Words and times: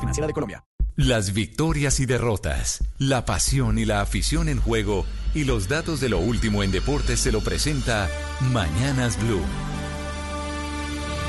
Financiera 0.00 0.26
de 0.26 0.32
Colombia. 0.32 0.64
Las 0.96 1.32
victorias 1.32 2.00
y 2.00 2.06
derrotas, 2.06 2.84
la 2.98 3.24
pasión 3.24 3.78
y 3.78 3.86
la 3.86 4.02
afición 4.02 4.50
en 4.50 4.60
juego 4.60 5.06
y 5.34 5.44
los 5.44 5.66
datos 5.66 6.00
de 6.00 6.10
lo 6.10 6.18
último 6.18 6.62
en 6.62 6.70
deportes 6.70 7.20
se 7.20 7.32
lo 7.32 7.40
presenta 7.40 8.10
Mañanas 8.52 9.18
Blue. 9.22 9.40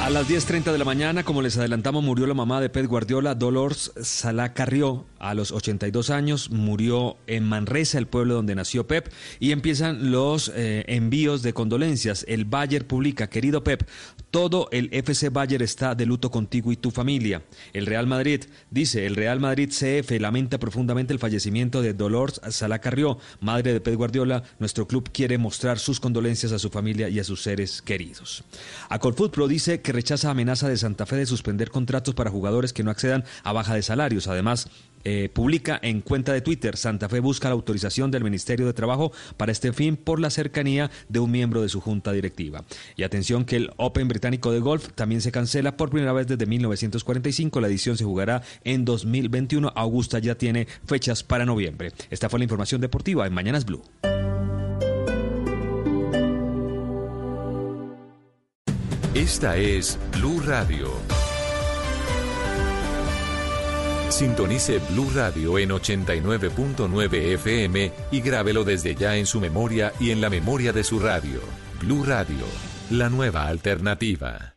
A 0.02 0.10
las 0.10 0.28
10.30 0.28 0.73
de 0.73 0.78
la 0.78 0.84
mañana, 0.84 1.23
como 1.23 1.41
les 1.41 1.57
adelantamos, 1.57 2.04
murió 2.04 2.28
la 2.28 2.34
mamá 2.34 2.60
de 2.60 2.70
Pep 2.70 2.88
Guardiola, 2.88 3.36
Dolores 3.36 3.94
Salá 4.02 4.54
Carrió. 4.54 5.06
A 5.18 5.34
los 5.34 5.54
82 5.54 6.10
años 6.10 6.50
murió 6.50 7.16
en 7.26 7.46
Manresa, 7.46 8.00
el 8.00 8.08
pueblo 8.08 8.34
donde 8.34 8.54
nació 8.54 8.86
Pep, 8.86 9.08
y 9.40 9.54
empiezan 9.54 10.12
los 10.12 10.52
eh, 10.54 10.84
envíos 10.90 11.42
de 11.42 11.54
condolencias. 11.54 12.26
El 12.28 12.44
Bayer 12.44 12.86
publica, 12.86 13.30
querido 13.30 13.64
Pep, 13.64 13.88
todo 14.34 14.68
el 14.72 14.90
FC 14.92 15.29
Bayer 15.29 15.62
está 15.62 15.94
de 15.94 16.08
luto 16.08 16.31
contigo 16.31 16.72
y 16.72 16.76
tu 16.76 16.90
familia. 16.90 17.44
El 17.72 17.86
Real 17.86 18.08
Madrid 18.08 18.45
dice, 18.72 19.05
el 19.05 19.16
Real 19.16 19.40
Madrid 19.40 19.70
CF 19.70 20.09
lamenta 20.20 20.57
profundamente 20.57 21.13
el 21.13 21.20
fallecimiento 21.20 21.84
de 21.84 21.94
Dolores 21.94 22.41
Salá 22.49 22.80
Carrió, 22.80 23.20
madre 23.41 23.73
de 23.73 23.80
Pep 23.80 23.93
Guardiola. 23.93 24.41
Nuestro 24.57 24.88
club 24.88 25.12
quiere 25.13 25.38
mostrar 25.38 25.77
sus 25.77 25.99
condolencias 25.99 26.52
a 26.52 26.57
su 26.57 26.71
familia 26.71 27.09
y 27.09 27.20
a 27.20 27.23
sus 27.23 27.43
seres 27.43 27.84
queridos. 27.84 28.43
A 28.90 28.99
Pro 28.99 29.48
dice 29.48 29.81
que 29.81 29.91
rechaza 29.91 30.31
amenaza 30.31 30.68
de 30.68 30.77
Santa 30.77 31.05
Fe 31.05 31.18
de 31.18 31.27
suspender 31.27 31.70
contratos 31.70 32.15
para 32.15 32.31
jugadores 32.31 32.73
que 32.73 32.81
no 32.81 32.90
accedan 32.90 33.26
a 33.43 33.54
baja 33.54 33.76
de 33.76 33.84
salarios. 33.84 34.27
Además, 34.27 34.68
eh, 35.03 35.30
publica 35.34 35.80
en 35.81 36.02
cuenta 36.02 36.34
de 36.34 36.41
Twitter, 36.41 36.77
Santa 36.77 37.09
Fe 37.09 37.20
busca 37.20 37.49
la 37.49 37.53
autorización 37.53 38.12
del 38.12 38.23
Ministerio 38.23 38.66
de 38.66 38.73
Trabajo 38.73 39.12
para 39.38 39.52
este 39.52 39.73
fin 39.73 39.98
por 39.98 40.20
la 40.20 40.29
cercanía 40.29 40.91
de 41.09 41.20
un 41.20 41.31
miembro 41.31 41.62
de 41.62 41.70
su 41.70 41.81
junta 41.81 42.12
directiva. 42.12 42.63
Y 42.95 43.03
atención 43.03 43.45
que 43.45 43.57
el 43.57 43.71
Open 43.77 44.07
británico 44.07 44.52
de 44.52 44.59
golf 44.59 44.89
también 44.95 45.21
se 45.21 45.31
cancela 45.31 45.77
por 45.77 45.89
primera 45.89 46.13
vez 46.13 46.27
desde 46.27 46.45
1945. 46.45 47.62
La 47.62 47.67
edición 47.67 47.98
se 47.98 48.03
jugará 48.03 48.43
en 48.63 48.85
2021. 48.85 49.71
Augusta 49.76 50.20
ya 50.20 50.35
tiene 50.35 50.67
fechas 50.85 51.23
para 51.23 51.45
noviembre. 51.45 51.91
Esta 52.09 52.29
fue 52.29 52.40
la 52.40 52.45
información 52.45 52.81
deportiva 52.81 53.27
en 53.27 53.34
Mañanas 53.34 53.65
Blue. 53.65 53.81
Esta 59.13 59.57
es 59.57 59.99
Blue 60.18 60.40
Radio. 60.40 61.23
Sintonice 64.14 64.78
Blue 64.92 65.09
Radio 65.16 65.58
en 65.58 65.72
89.9 65.72 67.33
FM 67.33 67.92
y 68.11 68.22
grábelo 68.22 68.64
desde 68.64 68.94
ya 68.94 69.17
en 69.17 69.25
su 69.25 69.39
memoria 69.39 69.92
y 70.00 70.11
en 70.11 70.22
la 70.22 70.30
memoria 70.30 70.72
de 70.72 70.83
su 70.83 71.00
radio. 71.00 71.39
Blue 71.81 72.03
Radio, 72.03 72.45
la 72.91 73.09
nueva 73.09 73.47
alternativa. 73.47 74.53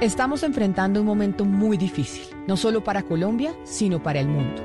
Estamos 0.00 0.42
enfrentando 0.44 1.00
un 1.00 1.06
momento 1.06 1.44
muy 1.44 1.76
difícil, 1.76 2.22
no 2.46 2.56
solo 2.56 2.82
para 2.82 3.02
Colombia, 3.02 3.54
sino 3.64 4.02
para 4.02 4.18
el 4.18 4.28
mundo. 4.28 4.62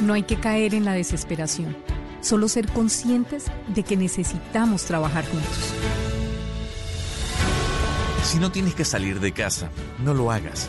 No 0.00 0.14
hay 0.14 0.24
que 0.24 0.40
caer 0.40 0.74
en 0.74 0.84
la 0.84 0.94
desesperación, 0.94 1.76
solo 2.20 2.48
ser 2.48 2.66
conscientes 2.72 3.46
de 3.68 3.84
que 3.84 3.96
necesitamos 3.96 4.84
trabajar 4.84 5.24
juntos. 5.26 5.72
Si 8.24 8.38
no 8.40 8.50
tienes 8.50 8.74
que 8.74 8.84
salir 8.84 9.20
de 9.20 9.30
casa, 9.30 9.70
no 10.02 10.12
lo 10.12 10.32
hagas. 10.32 10.68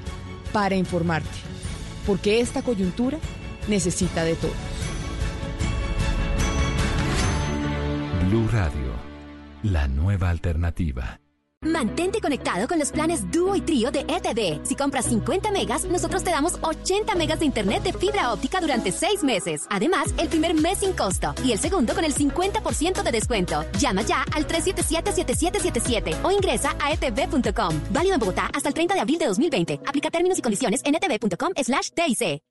para 0.51 0.75
informarte, 0.75 1.29
porque 2.05 2.41
esta 2.41 2.61
coyuntura 2.61 3.17
necesita 3.67 4.23
de 4.23 4.35
todos. 4.35 4.55
Blue 8.27 8.47
Radio, 8.49 8.93
la 9.63 9.87
nueva 9.87 10.29
alternativa. 10.29 11.19
Mantente 11.63 12.21
conectado 12.21 12.67
con 12.67 12.79
los 12.79 12.91
planes 12.91 13.31
Duo 13.31 13.55
y 13.55 13.61
Trío 13.61 13.91
de 13.91 13.99
ETV. 13.99 14.65
Si 14.65 14.75
compras 14.75 15.05
50 15.05 15.51
megas, 15.51 15.85
nosotros 15.85 16.23
te 16.23 16.31
damos 16.31 16.57
80 16.59 17.13
megas 17.13 17.37
de 17.37 17.45
internet 17.45 17.83
de 17.83 17.93
fibra 17.93 18.33
óptica 18.33 18.59
durante 18.59 18.91
6 18.91 19.23
meses. 19.23 19.67
Además, 19.69 20.07
el 20.17 20.27
primer 20.27 20.55
mes 20.55 20.79
sin 20.79 20.93
costo 20.93 21.35
y 21.45 21.51
el 21.51 21.59
segundo 21.59 21.93
con 21.93 22.03
el 22.03 22.15
50% 22.15 23.03
de 23.03 23.11
descuento. 23.11 23.63
Llama 23.79 24.01
ya 24.01 24.25
al 24.33 24.47
377-7777 24.47 26.23
o 26.23 26.31
ingresa 26.31 26.75
a 26.81 26.93
etv.com. 26.93 27.79
Válido 27.91 28.15
en 28.15 28.19
Bogotá 28.19 28.49
hasta 28.51 28.67
el 28.67 28.73
30 28.73 28.95
de 28.95 29.01
abril 29.01 29.19
de 29.19 29.27
2020. 29.27 29.81
Aplica 29.85 30.09
términos 30.09 30.39
y 30.39 30.41
condiciones 30.41 30.81
en 30.83 30.95
etv.com 30.95 31.51
slash 31.63 31.89
TIC. 31.91 32.50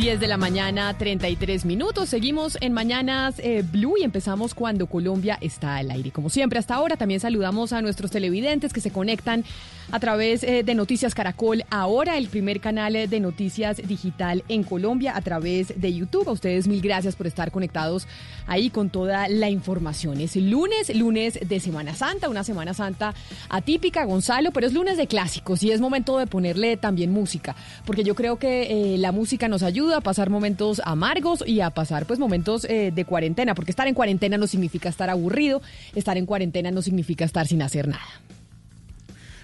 10 0.00 0.18
de 0.18 0.28
la 0.28 0.38
mañana, 0.38 0.96
33 0.96 1.66
minutos. 1.66 2.08
Seguimos 2.08 2.56
en 2.62 2.72
Mañanas 2.72 3.34
eh, 3.38 3.62
Blue 3.70 3.98
y 3.98 4.02
empezamos 4.02 4.54
cuando 4.54 4.86
Colombia 4.86 5.36
está 5.42 5.76
al 5.76 5.90
aire. 5.90 6.10
Como 6.10 6.30
siempre, 6.30 6.58
hasta 6.58 6.74
ahora 6.74 6.96
también 6.96 7.20
saludamos 7.20 7.74
a 7.74 7.82
nuestros 7.82 8.10
televidentes 8.10 8.72
que 8.72 8.80
se 8.80 8.90
conectan 8.90 9.44
a 9.92 10.00
través 10.00 10.42
eh, 10.42 10.62
de 10.62 10.74
Noticias 10.74 11.14
Caracol, 11.14 11.64
ahora 11.68 12.16
el 12.16 12.28
primer 12.28 12.60
canal 12.60 12.94
eh, 12.96 13.08
de 13.08 13.20
noticias 13.20 13.76
digital 13.84 14.42
en 14.48 14.62
Colombia 14.62 15.16
a 15.16 15.20
través 15.20 15.78
de 15.78 15.92
YouTube. 15.92 16.28
A 16.28 16.32
ustedes 16.32 16.66
mil 16.66 16.80
gracias 16.80 17.14
por 17.14 17.26
estar 17.26 17.50
conectados 17.50 18.06
ahí 18.46 18.70
con 18.70 18.88
toda 18.88 19.28
la 19.28 19.50
información. 19.50 20.18
Es 20.20 20.34
lunes, 20.34 20.94
lunes 20.96 21.40
de 21.46 21.60
Semana 21.60 21.94
Santa, 21.94 22.30
una 22.30 22.44
Semana 22.44 22.72
Santa 22.72 23.14
atípica, 23.50 24.04
Gonzalo, 24.06 24.50
pero 24.52 24.66
es 24.66 24.72
lunes 24.72 24.96
de 24.96 25.08
clásicos 25.08 25.62
y 25.62 25.72
es 25.72 25.80
momento 25.80 26.16
de 26.16 26.26
ponerle 26.26 26.78
también 26.78 27.12
música, 27.12 27.54
porque 27.84 28.04
yo 28.04 28.14
creo 28.14 28.38
que 28.38 28.96
la 28.98 29.12
música 29.12 29.48
nos 29.48 29.62
ayuda 29.62 29.89
a 29.94 30.00
pasar 30.00 30.30
momentos 30.30 30.80
amargos 30.84 31.44
y 31.46 31.60
a 31.60 31.70
pasar 31.70 32.06
pues 32.06 32.18
momentos 32.18 32.64
eh, 32.64 32.92
de 32.94 33.04
cuarentena, 33.04 33.54
porque 33.54 33.70
estar 33.70 33.88
en 33.88 33.94
cuarentena 33.94 34.38
no 34.38 34.46
significa 34.46 34.88
estar 34.88 35.10
aburrido, 35.10 35.62
estar 35.94 36.16
en 36.16 36.26
cuarentena 36.26 36.70
no 36.70 36.82
significa 36.82 37.24
estar 37.24 37.46
sin 37.46 37.62
hacer 37.62 37.88
nada. 37.88 38.20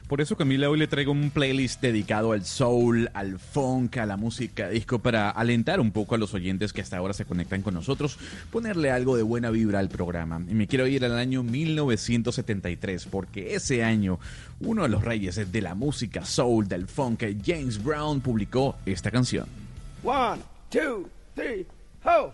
Por 0.09 0.21
eso 0.21 0.37
Camila 0.37 0.71
hoy 0.71 0.79
le 0.79 0.87
traigo 0.87 1.11
un 1.11 1.31
playlist 1.31 1.83
dedicado 1.83 2.31
al 2.31 2.45
soul, 2.45 3.11
al 3.13 3.41
funk, 3.41 3.97
a 3.97 4.07
la 4.07 4.17
música 4.17 4.69
disco 4.69 5.01
para 5.01 5.31
alentar 5.31 5.81
un 5.81 5.91
poco 5.91 6.15
a 6.15 6.19
los 6.19 6.33
oyentes 6.33 6.73
que 6.73 6.81
hasta 6.81 6.97
ahora 6.97 7.13
se 7.13 7.25
conectan 7.25 7.63
con 7.63 7.75
nosotros, 7.75 8.17
ponerle 8.53 8.93
algo 8.93 9.17
de 9.17 9.25
buena 9.25 9.51
vibra 9.51 9.81
al 9.81 9.89
programa. 9.89 10.41
Y 10.49 10.55
me 10.55 10.69
quiero 10.69 10.87
ir 10.87 11.05
al 11.05 11.19
año 11.19 11.43
1973 11.43 13.07
porque 13.07 13.57
ese 13.57 13.83
año 13.83 14.21
uno 14.61 14.85
de 14.85 14.91
los 14.91 15.03
reyes 15.03 15.51
de 15.51 15.61
la 15.61 15.75
música 15.75 16.25
soul, 16.25 16.69
del 16.69 16.87
funk, 16.87 17.25
James 17.45 17.83
Brown, 17.83 18.21
publicó 18.21 18.77
esta 18.87 19.11
canción. 19.11 19.66
One, 20.03 20.43
two, 20.71 21.11
three, 21.35 21.67
ho! 22.05 22.33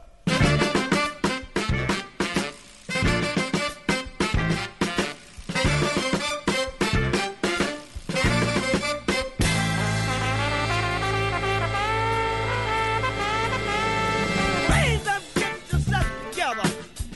Raise 14.69 15.09
up, 15.09 15.23
get 15.35 15.73
yourself 15.73 16.07
together. 16.31 16.69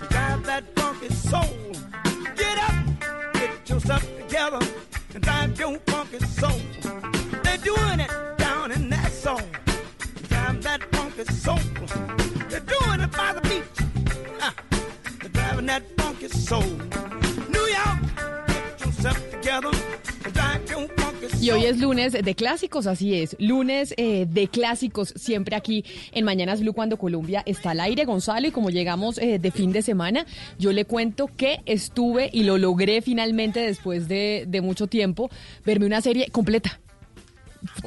Drive 0.08 0.44
that 0.46 0.64
funky 0.76 1.10
soul. 1.10 1.42
Get 2.34 2.58
up, 2.58 2.74
get 3.34 3.68
yourself 3.68 4.02
together. 4.16 4.60
And 5.12 5.22
drive 5.22 5.58
your 5.60 5.78
funky 5.80 6.18
soul. 6.20 6.60
They're 7.42 7.58
doing 7.58 8.00
it 8.00 8.10
down 8.38 8.72
in 8.72 8.88
that 8.88 9.12
song. 9.12 9.42
Funky 11.16 11.32
soul. 11.32 11.58
They're 12.50 12.60
doing 12.60 13.00
it 13.00 13.10
by 13.12 13.32
the 13.32 13.40
beach. 13.48 13.64
Ah, 14.38 14.54
they're 15.20 15.30
driving 15.30 15.66
that 15.66 15.82
funky 15.96 16.28
soul. 16.28 16.60
New 16.60 17.66
York, 17.68 17.98
get 18.46 18.80
yourself 18.84 19.30
together. 19.30 19.70
Y 21.40 21.50
hoy 21.50 21.64
es 21.64 21.78
lunes 21.78 22.12
de 22.12 22.34
clásicos, 22.34 22.86
así 22.86 23.14
es. 23.14 23.36
Lunes 23.38 23.94
eh, 23.96 24.26
de 24.28 24.48
clásicos, 24.48 25.14
siempre 25.16 25.56
aquí 25.56 25.84
en 26.12 26.24
Mañanas 26.24 26.60
Blue 26.60 26.74
cuando 26.74 26.98
Colombia 26.98 27.42
está 27.46 27.70
al 27.70 27.80
aire. 27.80 28.04
Gonzalo, 28.04 28.48
y 28.48 28.50
como 28.50 28.70
llegamos 28.70 29.16
eh, 29.18 29.38
de 29.38 29.50
fin 29.50 29.72
de 29.72 29.82
semana, 29.82 30.26
yo 30.58 30.72
le 30.72 30.84
cuento 30.84 31.28
que 31.34 31.60
estuve 31.64 32.28
y 32.32 32.42
lo 32.42 32.58
logré 32.58 33.00
finalmente 33.00 33.60
después 33.60 34.08
de, 34.08 34.44
de 34.48 34.60
mucho 34.60 34.86
tiempo, 34.86 35.30
verme 35.64 35.86
una 35.86 36.00
serie 36.00 36.28
completa. 36.30 36.80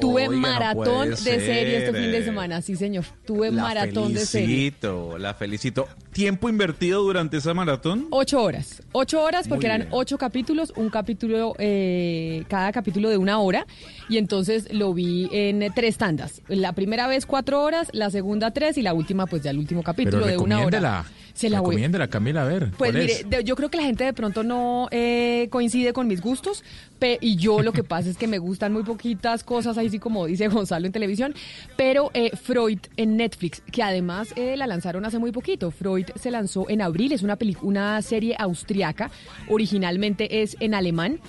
Tuve 0.00 0.28
Oiga, 0.28 0.40
maratón 0.40 1.10
de 1.10 1.16
serie 1.16 1.78
este 1.78 1.92
fin 1.92 2.10
de 2.10 2.18
eh. 2.18 2.24
semana, 2.24 2.62
sí 2.62 2.76
señor. 2.76 3.04
Tuve 3.24 3.50
La 3.50 3.62
maratón 3.62 4.12
de 4.14 4.20
serie. 4.20 4.46
felicito, 4.46 5.18
la 5.18 5.34
felicito. 5.34 5.88
¿Tiempo 6.12 6.48
invertido 6.48 7.02
durante 7.02 7.36
esa 7.36 7.54
maratón? 7.54 8.06
Ocho 8.10 8.42
horas. 8.42 8.82
Ocho 8.92 9.22
horas 9.22 9.48
porque 9.48 9.66
eran 9.66 9.88
ocho 9.90 10.18
capítulos, 10.18 10.72
un 10.76 10.90
capítulo, 10.90 11.54
eh, 11.58 12.44
cada 12.48 12.72
capítulo 12.72 13.08
de 13.10 13.16
una 13.16 13.38
hora. 13.38 13.66
Y 14.08 14.18
entonces 14.18 14.72
lo 14.72 14.92
vi 14.94 15.28
en 15.32 15.62
eh, 15.62 15.70
tres 15.74 15.98
tandas. 15.98 16.42
La 16.48 16.72
primera 16.72 17.06
vez 17.06 17.26
cuatro 17.26 17.62
horas, 17.62 17.88
la 17.92 18.10
segunda 18.10 18.50
tres 18.52 18.76
y 18.78 18.82
la 18.82 18.94
última 18.94 19.26
pues 19.26 19.42
ya 19.42 19.50
el 19.50 19.58
último 19.58 19.82
capítulo 19.82 20.26
de 20.26 20.38
una 20.38 20.64
hora. 20.64 21.04
Se 21.40 21.50
la 21.50 21.58
recomiéndela, 21.58 22.08
Camila, 22.08 22.42
a 22.42 22.44
ver. 22.44 22.70
Pues 22.76 22.92
¿cuál 22.92 23.02
mire, 23.06 23.12
es? 23.38 23.44
yo 23.44 23.56
creo 23.56 23.70
que 23.70 23.76
la 23.78 23.84
gente 23.84 24.04
de 24.04 24.12
pronto 24.12 24.42
no 24.42 24.88
eh, 24.90 25.48
coincide 25.50 25.92
con 25.92 26.06
mis 26.06 26.20
gustos 26.20 26.62
pe- 26.98 27.18
y 27.20 27.36
yo 27.36 27.62
lo 27.62 27.72
que 27.72 27.82
pasa 27.82 28.10
es 28.10 28.16
que 28.16 28.26
me 28.26 28.38
gustan 28.38 28.72
muy 28.72 28.82
poquitas 28.82 29.42
cosas, 29.42 29.78
así 29.78 29.98
como 29.98 30.26
dice 30.26 30.48
Gonzalo 30.48 30.86
en 30.86 30.92
televisión, 30.92 31.34
pero 31.76 32.10
eh, 32.14 32.30
Freud 32.36 32.78
en 32.96 33.16
Netflix, 33.16 33.62
que 33.72 33.82
además 33.82 34.32
eh, 34.36 34.56
la 34.56 34.66
lanzaron 34.66 35.04
hace 35.04 35.18
muy 35.18 35.32
poquito. 35.32 35.70
Freud 35.70 36.06
se 36.14 36.30
lanzó 36.30 36.68
en 36.68 36.82
abril, 36.82 37.12
es 37.12 37.22
una, 37.22 37.38
una 37.62 38.02
serie 38.02 38.36
austriaca, 38.38 39.10
originalmente 39.48 40.42
es 40.42 40.56
en 40.60 40.74
alemán. 40.74 41.20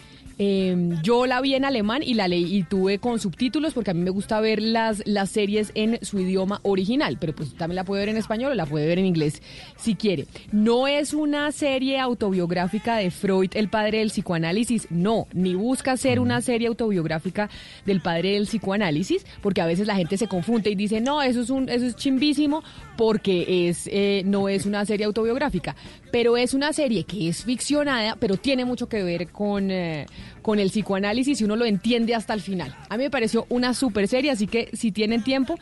Eh, 0.43 0.75
yo 1.03 1.27
la 1.27 1.39
vi 1.39 1.53
en 1.53 1.65
alemán 1.65 2.01
y 2.01 2.15
la 2.15 2.27
leí 2.27 2.57
y 2.57 2.63
tuve 2.63 2.97
con 2.97 3.19
subtítulos 3.19 3.75
porque 3.75 3.91
a 3.91 3.93
mí 3.93 4.01
me 4.01 4.09
gusta 4.09 4.41
ver 4.41 4.59
las, 4.59 5.03
las 5.05 5.29
series 5.29 5.71
en 5.75 6.03
su 6.03 6.17
idioma 6.17 6.61
original, 6.63 7.17
pero 7.19 7.35
pues 7.35 7.53
también 7.53 7.75
la 7.75 7.83
puede 7.83 8.01
ver 8.01 8.09
en 8.09 8.17
español 8.17 8.53
o 8.53 8.55
la 8.55 8.65
puede 8.65 8.87
ver 8.87 8.97
en 8.97 9.05
inglés 9.05 9.39
si 9.77 9.93
quiere. 9.93 10.25
No 10.51 10.87
es 10.87 11.13
una 11.13 11.51
serie 11.51 11.99
autobiográfica 11.99 12.97
de 12.97 13.11
Freud, 13.11 13.51
el 13.53 13.69
padre 13.69 13.99
del 13.99 14.07
psicoanálisis, 14.07 14.87
no, 14.89 15.27
ni 15.31 15.53
busca 15.53 15.95
ser 15.95 16.19
una 16.19 16.41
serie 16.41 16.69
autobiográfica 16.69 17.47
del 17.85 18.01
padre 18.01 18.31
del 18.31 18.47
psicoanálisis, 18.47 19.27
porque 19.43 19.61
a 19.61 19.67
veces 19.67 19.85
la 19.85 19.95
gente 19.95 20.17
se 20.17 20.27
confunde 20.27 20.71
y 20.71 20.75
dice, 20.75 21.01
no, 21.01 21.21
eso 21.21 21.41
es, 21.41 21.51
un, 21.51 21.69
eso 21.69 21.85
es 21.85 21.95
chimbísimo 21.95 22.63
porque 22.97 23.69
es, 23.69 23.87
eh, 23.91 24.23
no 24.25 24.49
es 24.49 24.65
una 24.65 24.85
serie 24.85 25.05
autobiográfica, 25.05 25.75
pero 26.11 26.35
es 26.35 26.55
una 26.55 26.73
serie 26.73 27.03
que 27.03 27.27
es 27.27 27.43
ficcionada, 27.43 28.17
pero 28.19 28.37
tiene 28.37 28.65
mucho 28.65 28.89
que 28.89 29.03
ver 29.03 29.27
con, 29.27 29.69
eh, 29.69 30.07
con 30.41 30.59
el 30.59 30.69
psicoanálisis 30.69 31.41
y 31.41 31.43
uno 31.43 31.55
lo 31.55 31.65
entiende 31.65 32.15
hasta 32.15 32.33
el 32.33 32.41
final. 32.41 32.75
A 32.89 32.97
mí 32.97 33.03
me 33.03 33.09
pareció 33.09 33.45
una 33.49 33.73
super 33.73 34.07
serie, 34.07 34.31
así 34.31 34.47
que 34.47 34.69
si 34.73 34.91
tienen 34.91 35.23
tiempo, 35.23 35.55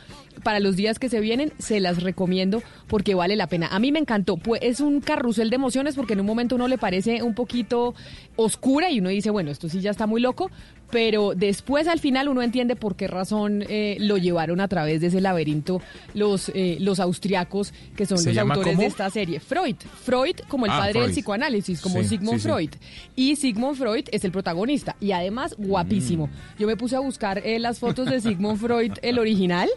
para 0.43 0.59
los 0.59 0.75
días 0.75 0.99
que 0.99 1.09
se 1.09 1.19
vienen, 1.19 1.51
se 1.59 1.79
las 1.79 2.01
recomiendo 2.01 2.61
porque 2.87 3.15
vale 3.15 3.35
la 3.35 3.47
pena. 3.47 3.67
A 3.67 3.79
mí 3.79 3.91
me 3.91 3.99
encantó, 3.99 4.37
pues 4.37 4.61
es 4.63 4.79
un 4.79 5.01
carrusel 5.01 5.49
de 5.49 5.55
emociones 5.55 5.95
porque 5.95 6.13
en 6.13 6.21
un 6.21 6.25
momento 6.25 6.55
uno 6.55 6.67
le 6.67 6.77
parece 6.77 7.23
un 7.23 7.35
poquito 7.35 7.93
oscura 8.35 8.89
y 8.89 8.99
uno 8.99 9.09
dice, 9.09 9.29
bueno, 9.29 9.51
esto 9.51 9.69
sí 9.69 9.81
ya 9.81 9.91
está 9.91 10.07
muy 10.07 10.21
loco, 10.21 10.49
pero 10.91 11.33
después 11.35 11.87
al 11.87 11.99
final 11.99 12.27
uno 12.29 12.41
entiende 12.41 12.75
por 12.75 12.95
qué 12.95 13.07
razón 13.07 13.63
eh, 13.69 13.97
lo 13.99 14.17
llevaron 14.17 14.59
a 14.59 14.67
través 14.67 15.01
de 15.01 15.07
ese 15.07 15.21
laberinto 15.21 15.81
los, 16.13 16.49
eh, 16.55 16.77
los 16.79 16.99
austriacos 16.99 17.73
que 17.95 18.05
son 18.05 18.17
¿Se 18.17 18.33
los 18.33 18.37
autores 18.39 18.73
cómo? 18.73 18.81
de 18.81 18.87
esta 18.87 19.09
serie. 19.09 19.39
Freud, 19.39 19.75
Freud 20.03 20.35
como 20.47 20.65
el 20.65 20.71
Ah, 20.71 20.79
padre 20.79 21.01
del 21.01 21.11
psicoanálisis, 21.11 21.81
como 21.81 22.01
Sí, 22.01 22.09
Sigmund 22.09 22.39
sí, 22.39 22.43
sí. 22.43 22.47
Freud. 22.47 22.69
Y 23.15 23.35
Sigmund 23.35 23.77
Freud 23.77 24.05
es 24.11 24.23
el 24.23 24.31
protagonista 24.31 24.95
y 24.99 25.11
además 25.11 25.55
guapísimo. 25.57 26.27
Mm. 26.27 26.31
Yo 26.59 26.67
me 26.67 26.77
puse 26.77 26.95
a 26.95 26.99
buscar 26.99 27.39
eh, 27.45 27.59
las 27.59 27.79
fotos 27.79 28.09
de 28.09 28.21
Sigmund 28.21 28.59
Freud, 28.59 28.93
el 29.01 29.19
original, 29.19 29.69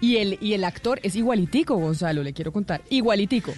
y 0.00 0.16
el, 0.16 0.38
y 0.40 0.54
el 0.54 0.64
actor 0.64 0.98
es 1.02 1.14
igualitico, 1.16 1.76
Gonzalo, 1.76 2.22
le 2.22 2.32
quiero 2.32 2.52
contar. 2.52 2.80
Igualitico. 2.90 3.52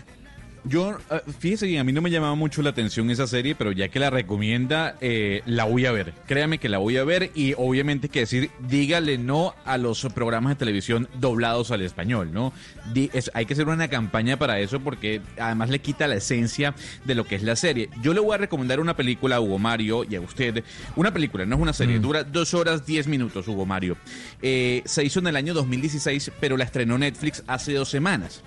Yo, 0.64 0.96
eh, 1.10 1.20
fíjese 1.40 1.66
que 1.66 1.78
a 1.80 1.82
mí 1.84 1.92
no 1.92 2.00
me 2.02 2.10
llamaba 2.10 2.36
mucho 2.36 2.62
la 2.62 2.70
atención 2.70 3.10
esa 3.10 3.26
serie, 3.26 3.56
pero 3.56 3.72
ya 3.72 3.88
que 3.88 3.98
la 3.98 4.10
recomienda, 4.10 4.96
eh, 5.00 5.42
la 5.44 5.64
voy 5.64 5.86
a 5.86 5.92
ver. 5.92 6.14
Créame 6.28 6.58
que 6.58 6.68
la 6.68 6.78
voy 6.78 6.96
a 6.98 7.04
ver 7.04 7.32
y 7.34 7.54
obviamente 7.58 8.08
que 8.08 8.20
decir, 8.20 8.48
dígale 8.68 9.18
no 9.18 9.56
a 9.64 9.76
los 9.76 10.02
programas 10.14 10.50
de 10.52 10.56
televisión 10.56 11.08
doblados 11.18 11.72
al 11.72 11.82
español, 11.82 12.32
¿no? 12.32 12.52
Di- 12.92 13.10
es- 13.12 13.32
hay 13.34 13.44
que 13.44 13.54
hacer 13.54 13.66
una 13.66 13.88
campaña 13.88 14.36
para 14.38 14.60
eso 14.60 14.78
porque 14.78 15.20
además 15.36 15.68
le 15.68 15.80
quita 15.80 16.06
la 16.06 16.14
esencia 16.14 16.76
de 17.04 17.16
lo 17.16 17.24
que 17.26 17.34
es 17.34 17.42
la 17.42 17.56
serie. 17.56 17.88
Yo 18.00 18.14
le 18.14 18.20
voy 18.20 18.34
a 18.34 18.38
recomendar 18.38 18.78
una 18.78 18.94
película 18.94 19.36
a 19.36 19.40
Hugo 19.40 19.58
Mario 19.58 20.04
y 20.08 20.14
a 20.14 20.20
usted. 20.20 20.62
Una 20.94 21.12
película, 21.12 21.44
no 21.44 21.56
es 21.56 21.62
una 21.62 21.72
serie, 21.72 21.98
dura 21.98 22.22
dos 22.22 22.54
horas 22.54 22.86
diez 22.86 23.08
minutos, 23.08 23.48
Hugo 23.48 23.66
Mario. 23.66 23.96
Eh, 24.40 24.82
se 24.84 25.02
hizo 25.04 25.18
en 25.18 25.26
el 25.26 25.34
año 25.34 25.54
2016, 25.54 26.30
pero 26.38 26.56
la 26.56 26.62
estrenó 26.62 26.98
Netflix 26.98 27.42
hace 27.48 27.72
dos 27.74 27.88
semanas 27.88 28.42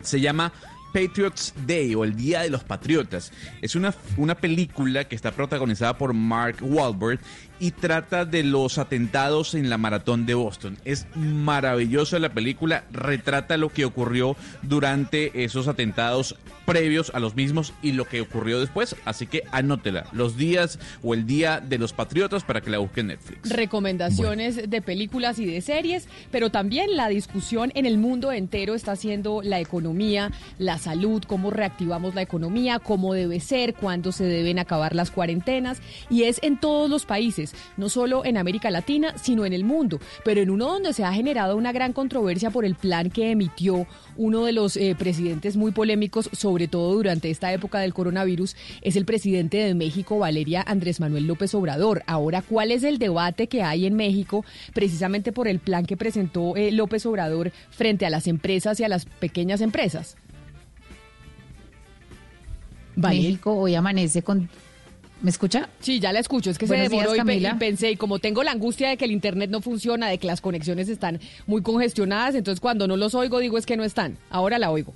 se 0.00 0.20
llama 0.20 0.52
Patriots 0.92 1.54
Day 1.66 1.94
o 1.94 2.04
el 2.04 2.16
Día 2.16 2.40
de 2.40 2.50
los 2.50 2.64
Patriotas. 2.64 3.32
Es 3.62 3.74
una, 3.74 3.94
una 4.16 4.34
película 4.34 5.04
que 5.04 5.14
está 5.14 5.32
protagonizada 5.32 5.96
por 5.98 6.14
Mark 6.14 6.56
Wahlberg 6.60 7.20
y 7.60 7.72
trata 7.72 8.24
de 8.24 8.42
los 8.44 8.78
atentados 8.78 9.54
en 9.54 9.68
la 9.68 9.78
maratón 9.78 10.26
de 10.26 10.34
Boston. 10.34 10.78
Es 10.84 11.06
maravillosa 11.16 12.18
la 12.18 12.32
película, 12.32 12.84
retrata 12.92 13.56
lo 13.56 13.70
que 13.70 13.84
ocurrió 13.84 14.36
durante 14.62 15.44
esos 15.44 15.68
atentados 15.68 16.36
previos 16.64 17.10
a 17.14 17.18
los 17.18 17.34
mismos 17.34 17.72
y 17.82 17.92
lo 17.92 18.04
que 18.04 18.20
ocurrió 18.20 18.60
después, 18.60 18.94
así 19.06 19.26
que 19.26 19.42
anótela, 19.52 20.06
los 20.12 20.36
días 20.36 20.78
o 21.02 21.14
el 21.14 21.26
Día 21.26 21.60
de 21.60 21.78
los 21.78 21.94
Patriotas 21.94 22.44
para 22.44 22.60
que 22.60 22.68
la 22.68 22.76
busque 22.76 23.00
en 23.00 23.06
Netflix. 23.06 23.48
recomendaciones 23.48 24.68
de 24.68 24.82
películas 24.82 25.38
y 25.38 25.46
de 25.46 25.62
series, 25.62 26.08
pero 26.30 26.50
también 26.50 26.94
la 26.94 27.08
discusión 27.08 27.72
en 27.74 27.86
el 27.86 27.96
mundo 27.96 28.32
entero 28.32 28.74
está 28.74 28.92
haciendo 28.92 29.40
la 29.42 29.60
economía, 29.60 30.30
la 30.58 30.77
salud, 30.78 31.22
cómo 31.26 31.50
reactivamos 31.50 32.14
la 32.14 32.22
economía, 32.22 32.78
cómo 32.78 33.14
debe 33.14 33.40
ser, 33.40 33.74
cuándo 33.74 34.12
se 34.12 34.24
deben 34.24 34.58
acabar 34.58 34.94
las 34.94 35.10
cuarentenas, 35.10 35.80
y 36.10 36.24
es 36.24 36.40
en 36.42 36.58
todos 36.58 36.88
los 36.88 37.04
países, 37.04 37.54
no 37.76 37.88
solo 37.88 38.24
en 38.24 38.36
América 38.36 38.70
Latina, 38.70 39.14
sino 39.16 39.44
en 39.44 39.52
el 39.52 39.64
mundo, 39.64 40.00
pero 40.24 40.40
en 40.40 40.50
uno 40.50 40.66
donde 40.66 40.92
se 40.92 41.04
ha 41.04 41.12
generado 41.12 41.56
una 41.56 41.72
gran 41.72 41.92
controversia 41.92 42.50
por 42.50 42.64
el 42.64 42.74
plan 42.74 43.10
que 43.10 43.30
emitió 43.30 43.86
uno 44.16 44.44
de 44.44 44.52
los 44.52 44.76
eh, 44.76 44.96
presidentes 44.98 45.56
muy 45.56 45.72
polémicos, 45.72 46.28
sobre 46.32 46.68
todo 46.68 46.94
durante 46.94 47.30
esta 47.30 47.52
época 47.52 47.78
del 47.80 47.94
coronavirus, 47.94 48.56
es 48.82 48.96
el 48.96 49.04
presidente 49.04 49.58
de 49.58 49.74
México, 49.74 50.18
Valeria 50.18 50.64
Andrés 50.66 51.00
Manuel 51.00 51.26
López 51.26 51.54
Obrador. 51.54 52.02
Ahora, 52.06 52.42
¿cuál 52.42 52.72
es 52.72 52.82
el 52.82 52.98
debate 52.98 53.46
que 53.46 53.62
hay 53.62 53.86
en 53.86 53.94
México 53.94 54.44
precisamente 54.74 55.32
por 55.32 55.48
el 55.48 55.58
plan 55.58 55.86
que 55.86 55.96
presentó 55.96 56.56
eh, 56.56 56.72
López 56.72 57.06
Obrador 57.06 57.52
frente 57.70 58.06
a 58.06 58.10
las 58.10 58.26
empresas 58.26 58.80
y 58.80 58.84
a 58.84 58.88
las 58.88 59.04
pequeñas 59.06 59.60
empresas? 59.60 60.16
México 62.98 63.54
hoy 63.54 63.74
amanece 63.74 64.22
con... 64.22 64.48
¿Me 65.20 65.30
escucha? 65.30 65.68
Sí, 65.80 65.98
ya 65.98 66.12
la 66.12 66.20
escucho. 66.20 66.48
Es 66.48 66.58
que 66.58 66.66
Buenos 66.66 66.86
se 66.86 66.90
demoró 66.90 67.12
días, 67.12 67.52
y 67.52 67.56
y 67.56 67.58
pensé, 67.58 67.90
y 67.90 67.96
como 67.96 68.20
tengo 68.20 68.44
la 68.44 68.52
angustia 68.52 68.88
de 68.88 68.96
que 68.96 69.04
el 69.04 69.10
internet 69.10 69.50
no 69.50 69.60
funciona, 69.60 70.08
de 70.08 70.18
que 70.18 70.28
las 70.28 70.40
conexiones 70.40 70.88
están 70.88 71.18
muy 71.46 71.60
congestionadas, 71.60 72.36
entonces 72.36 72.60
cuando 72.60 72.86
no 72.86 72.96
los 72.96 73.16
oigo 73.16 73.40
digo 73.40 73.58
es 73.58 73.66
que 73.66 73.76
no 73.76 73.82
están. 73.82 74.16
Ahora 74.30 74.60
la 74.60 74.70
oigo. 74.70 74.94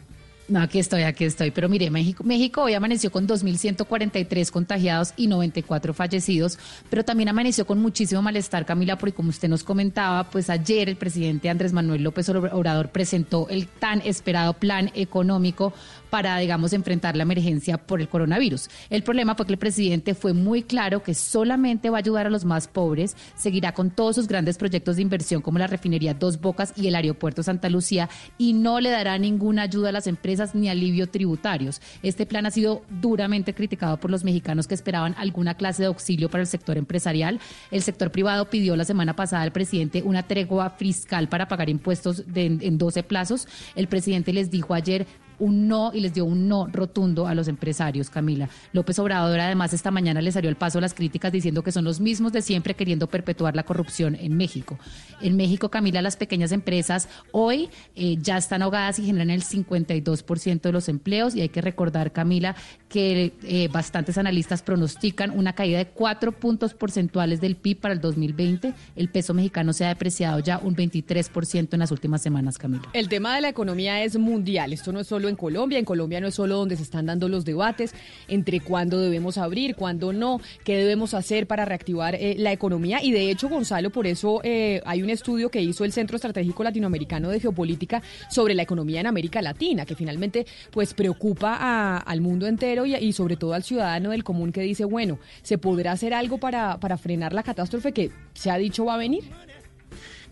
No, 0.52 0.61
aquí 0.61 0.78
estoy, 0.80 1.04
aquí 1.04 1.25
estoy. 1.25 1.50
Pero 1.50 1.71
mire, 1.71 1.88
México, 1.88 2.25
México 2.25 2.64
hoy 2.64 2.75
amaneció 2.75 3.11
con 3.11 3.26
2.143 3.26 4.50
contagiados 4.50 5.14
y 5.16 5.26
94 5.26 5.94
fallecidos, 5.94 6.59
pero 6.90 7.06
también 7.06 7.30
amaneció 7.30 7.66
con 7.66 7.80
muchísimo 7.80 8.21
malestar, 8.21 8.66
Camila, 8.66 8.99
porque 8.99 9.14
como 9.14 9.30
usted 9.30 9.49
nos 9.49 9.64
comentaba, 9.64 10.25
pues 10.25 10.50
ayer 10.50 10.90
el 10.90 10.97
presidente 10.97 11.49
Andrés 11.49 11.73
Manuel 11.73 12.02
López 12.02 12.28
Obrador 12.28 12.90
presentó 12.90 13.49
el 13.49 13.66
tan 13.66 14.02
esperado 14.02 14.52
plan 14.52 14.90
económico 14.94 15.73
para, 16.11 16.37
digamos, 16.37 16.75
enfrentar 16.75 17.16
la 17.16 17.23
emergencia 17.23 17.78
por 17.78 18.02
el 18.02 18.09
coronavirus. 18.11 18.68
El 18.90 19.02
problema 19.02 19.35
fue 19.35 19.47
que 19.47 19.54
el 19.54 19.59
presidente 19.59 20.14
fue 20.14 20.35
muy 20.35 20.62
claro 20.62 21.02
que 21.02 21.14
solamente 21.14 21.88
va 21.88 21.97
a 21.97 22.00
ayudar 22.00 22.26
a 22.26 22.30
los 22.30 22.44
más 22.44 22.68
pobres, 22.68 23.16
seguirá 23.35 23.73
con 23.73 23.90
todos 23.90 24.16
sus 24.16 24.28
grandes 24.28 24.59
proyectos 24.59 24.97
de 24.97 25.02
inversión 25.02 25.40
como 25.40 25.59
la 25.59 25.66
refinería 25.66 26.12
Dos 26.12 26.38
Bocas 26.38 26.75
y 26.76 26.88
el 26.88 26.97
aeropuerto 26.97 27.42
Santa 27.42 27.71
Lucía 27.71 28.11
y 28.37 28.52
no 28.52 28.80
le 28.80 28.90
dará 28.90 29.16
ninguna 29.16 29.62
ayuda 29.62 29.88
a 29.88 29.92
las 29.92 30.06
empresas 30.06 30.41
ni 30.54 30.68
alivio 30.68 31.08
tributarios. 31.08 31.80
Este 32.02 32.26
plan 32.26 32.46
ha 32.46 32.50
sido 32.50 32.82
duramente 32.88 33.54
criticado 33.54 33.99
por 33.99 34.11
los 34.11 34.25
mexicanos 34.25 34.66
que 34.66 34.75
esperaban 34.75 35.14
alguna 35.18 35.54
clase 35.54 35.82
de 35.82 35.88
auxilio 35.88 36.28
para 36.28 36.42
el 36.42 36.46
sector 36.46 36.76
empresarial. 36.76 37.40
El 37.70 37.82
sector 37.82 38.11
privado 38.11 38.50
pidió 38.50 38.76
la 38.76 38.84
semana 38.84 39.14
pasada 39.14 39.42
al 39.42 39.52
presidente 39.52 40.02
una 40.02 40.22
tregua 40.22 40.70
fiscal 40.70 41.28
para 41.28 41.49
pagar 41.49 41.68
impuestos 41.70 42.25
en 42.34 42.78
12 42.78 43.02
plazos. 43.02 43.49
El 43.75 43.88
presidente 43.88 44.32
les 44.32 44.50
dijo 44.50 44.75
ayer 44.75 45.06
un 45.42 45.66
no 45.66 45.90
y 45.92 46.00
les 46.00 46.14
dio 46.14 46.25
un 46.25 46.46
no 46.46 46.68
rotundo 46.68 47.26
a 47.26 47.34
los 47.34 47.49
empresarios, 47.49 48.11
Camila. 48.11 48.49
López 48.72 48.99
Obrador 49.00 49.40
además 49.40 49.72
esta 49.72 49.90
mañana 49.90 50.22
le 50.22 50.30
salió 50.30 50.49
al 50.49 50.56
paso 50.56 50.80
las 50.80 50.94
críticas 50.94 51.32
diciendo 51.32 51.64
que 51.64 51.72
son 51.72 51.84
los 51.84 51.99
mismos 51.99 52.32
de 52.32 52.42
siempre 52.42 52.75
queriendo 52.75 53.08
perpetuar 53.08 53.56
la 53.56 53.64
corrupción 53.64 54.14
en 54.14 54.37
México. 54.37 54.78
En 55.20 55.37
México, 55.37 55.68
Camila, 55.68 56.00
las 56.00 56.16
pequeñas 56.16 56.52
empresas 56.52 57.08
hoy 57.32 57.70
eh, 57.96 58.18
ya 58.20 58.37
están 58.37 58.62
ahogadas 58.62 59.00
y 59.00 59.06
generan 59.06 59.30
el 59.30 59.42
52% 59.42 60.61
de 60.61 60.72
los 60.72 60.88
empleos 60.88 61.34
y 61.34 61.40
hay 61.40 61.49
que 61.49 61.61
recordar, 61.61 62.12
Camila, 62.12 62.54
que 62.92 63.32
eh, 63.44 63.68
bastantes 63.72 64.18
analistas 64.18 64.61
pronostican 64.61 65.30
una 65.30 65.54
caída 65.54 65.78
de 65.78 65.87
cuatro 65.87 66.30
puntos 66.30 66.75
porcentuales 66.75 67.40
del 67.40 67.56
PIB 67.56 67.80
para 67.80 67.94
el 67.94 68.02
2020. 68.02 68.75
El 68.96 69.08
peso 69.08 69.32
mexicano 69.32 69.72
se 69.72 69.87
ha 69.87 69.88
depreciado 69.88 70.40
ya 70.40 70.58
un 70.58 70.76
23% 70.76 71.68
en 71.72 71.78
las 71.78 71.90
últimas 71.90 72.20
semanas, 72.20 72.58
Camila. 72.58 72.82
El 72.92 73.08
tema 73.08 73.34
de 73.34 73.40
la 73.40 73.49
economía 73.49 74.04
es 74.04 74.18
mundial. 74.18 74.75
Esto 74.75 74.92
no 74.92 75.00
es 75.00 75.06
solo 75.06 75.30
en 75.30 75.37
Colombia. 75.37 75.78
En 75.78 75.87
Colombia 75.87 76.20
no 76.20 76.26
es 76.26 76.34
solo 76.34 76.56
donde 76.56 76.76
se 76.76 76.82
están 76.82 77.06
dando 77.06 77.30
los 77.30 77.46
debates 77.46 77.94
entre 78.28 78.61
cuándo 78.61 79.00
debemos 79.00 79.38
abrir, 79.38 79.75
cuándo 79.75 80.12
no, 80.12 80.42
qué 80.62 80.76
debemos 80.76 81.14
hacer 81.14 81.46
para 81.46 81.64
reactivar 81.64 82.14
eh, 82.14 82.34
la 82.37 82.52
economía. 82.52 83.02
Y 83.02 83.11
de 83.11 83.30
hecho, 83.30 83.49
Gonzalo, 83.49 83.88
por 83.88 84.06
eso 84.06 84.42
eh, 84.44 84.82
hay 84.84 85.02
un 85.02 85.08
estudio 85.08 85.49
que 85.49 85.62
hizo 85.62 85.87
el 85.87 85.92
Centro 85.92 86.16
Estratégico 86.16 86.62
Latinoamericano 86.62 87.30
de 87.30 87.40
Geopolítica 87.40 88.02
sobre 88.28 88.52
la 88.52 88.64
economía 88.64 89.00
en 89.00 89.06
América 89.06 89.40
Latina, 89.40 89.87
que 89.87 89.94
finalmente 89.94 90.44
pues 90.70 90.92
preocupa 90.92 91.96
al 91.96 92.20
mundo 92.20 92.46
entero 92.46 92.82
y, 92.87 92.95
y, 92.95 93.12
sobre 93.12 93.37
todo 93.37 93.55
al 93.55 93.62
ciudadano 93.62 94.11
del 94.11 94.25
común 94.25 94.53
que 94.53 94.62
dice, 94.62 94.85
bueno, 94.85 95.19
¿se 95.43 95.59
podrá 95.59 95.93
hacer 95.93 96.15
algo 96.15 96.39
para, 96.39 96.79
para 96.81 96.99
frenar 96.99 97.33
la 97.33 97.43
catástrofe 97.43 97.93
que 97.93 98.11
se 98.35 98.51
ha 98.51 98.59
dicho 98.59 98.85
va 98.85 98.95
a 98.95 98.99
venir? 98.99 99.25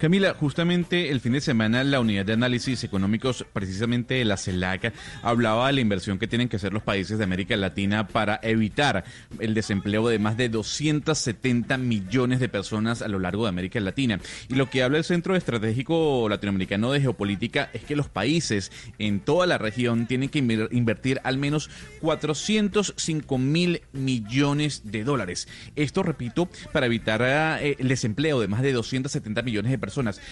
Camila, 0.00 0.32
justamente 0.32 1.10
el 1.10 1.20
fin 1.20 1.34
de 1.34 1.42
semana 1.42 1.84
la 1.84 2.00
unidad 2.00 2.24
de 2.24 2.32
análisis 2.32 2.84
económicos, 2.84 3.44
precisamente 3.52 4.14
de 4.14 4.24
la 4.24 4.38
CELAC, 4.38 4.94
hablaba 5.22 5.66
de 5.66 5.74
la 5.74 5.82
inversión 5.82 6.18
que 6.18 6.26
tienen 6.26 6.48
que 6.48 6.56
hacer 6.56 6.72
los 6.72 6.82
países 6.82 7.18
de 7.18 7.24
América 7.24 7.54
Latina 7.58 8.08
para 8.08 8.40
evitar 8.42 9.04
el 9.40 9.52
desempleo 9.52 10.08
de 10.08 10.18
más 10.18 10.38
de 10.38 10.48
270 10.48 11.76
millones 11.76 12.40
de 12.40 12.48
personas 12.48 13.02
a 13.02 13.08
lo 13.08 13.18
largo 13.18 13.42
de 13.42 13.50
América 13.50 13.78
Latina. 13.78 14.18
Y 14.48 14.54
lo 14.54 14.70
que 14.70 14.82
habla 14.82 14.96
el 14.96 15.04
Centro 15.04 15.36
Estratégico 15.36 16.26
Latinoamericano 16.30 16.92
de 16.92 17.02
Geopolítica 17.02 17.68
es 17.74 17.84
que 17.84 17.94
los 17.94 18.08
países 18.08 18.72
en 18.98 19.20
toda 19.20 19.46
la 19.46 19.58
región 19.58 20.06
tienen 20.06 20.30
que 20.30 20.38
invertir 20.38 21.20
al 21.24 21.36
menos 21.36 21.68
405 22.00 23.36
mil 23.36 23.82
millones 23.92 24.80
de 24.84 25.04
dólares. 25.04 25.46
Esto, 25.76 26.02
repito, 26.02 26.48
para 26.72 26.86
evitar 26.86 27.20
eh, 27.22 27.76
el 27.78 27.88
desempleo 27.88 28.40
de 28.40 28.48
más 28.48 28.62
de 28.62 28.72
270 28.72 29.42
millones 29.42 29.70
de 29.70 29.76
personas 29.76 29.89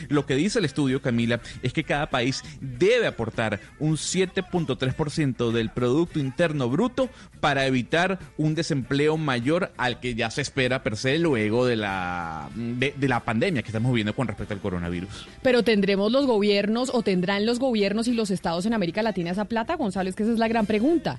lo 0.08 0.26
que 0.26 0.34
dice 0.34 0.58
el 0.58 0.64
estudio, 0.64 1.02
Camila, 1.02 1.40
es 1.62 1.72
que 1.72 1.84
cada 1.84 2.10
país 2.10 2.42
debe 2.60 3.06
aportar 3.06 3.60
un 3.78 3.96
7.3% 3.96 5.50
del 5.52 5.70
Producto 5.70 6.18
Interno 6.18 6.68
Bruto 6.68 7.08
para 7.40 7.66
evitar 7.66 8.18
un 8.36 8.54
desempleo 8.54 9.16
mayor 9.16 9.72
al 9.76 10.00
que 10.00 10.14
ya 10.14 10.30
se 10.30 10.42
espera 10.42 10.82
per 10.82 10.96
se 10.96 11.18
luego 11.18 11.66
de 11.66 11.76
la, 11.76 12.48
de, 12.54 12.94
la 13.08 13.20
pandemia 13.20 13.62
que 13.62 13.68
estamos 13.68 13.92
viviendo 13.92 14.14
con 14.14 14.28
respecto 14.28 14.54
al 14.54 14.60
coronavirus. 14.60 15.28
Pero 15.42 15.62
tendremos 15.62 16.12
los 16.12 16.26
gobiernos 16.26 16.90
o 16.92 17.02
tendrán 17.02 17.46
los 17.46 17.58
gobiernos 17.58 18.08
y 18.08 18.12
los 18.12 18.30
estados 18.30 18.66
en 18.66 18.74
América 18.74 19.02
Latina 19.02 19.30
esa 19.30 19.44
plata, 19.44 19.76
González, 19.76 20.14
que 20.14 20.22
esa 20.22 20.32
es 20.32 20.38
la 20.38 20.48
gran 20.48 20.66
pregunta. 20.66 21.18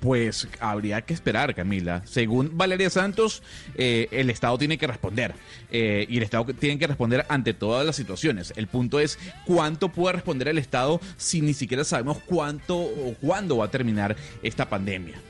Pues 0.00 0.48
habría 0.60 1.02
que 1.02 1.12
esperar, 1.12 1.54
Camila. 1.54 2.02
Según 2.06 2.56
Valeria 2.56 2.88
Santos, 2.88 3.42
eh, 3.74 4.08
el 4.10 4.30
Estado 4.30 4.56
tiene 4.56 4.78
que 4.78 4.86
responder. 4.86 5.34
Eh, 5.70 6.06
y 6.08 6.16
el 6.16 6.22
Estado 6.22 6.46
tiene 6.46 6.78
que 6.78 6.86
responder 6.86 7.26
ante 7.28 7.52
todas 7.52 7.84
las 7.84 7.96
situaciones. 7.96 8.52
El 8.56 8.66
punto 8.66 8.98
es 8.98 9.18
cuánto 9.46 9.90
puede 9.90 10.14
responder 10.14 10.48
el 10.48 10.58
Estado 10.58 11.00
si 11.18 11.42
ni 11.42 11.52
siquiera 11.52 11.84
sabemos 11.84 12.18
cuánto 12.24 12.78
o 12.78 13.14
cuándo 13.20 13.58
va 13.58 13.66
a 13.66 13.70
terminar 13.70 14.16
esta 14.42 14.68
pandemia. 14.68 15.29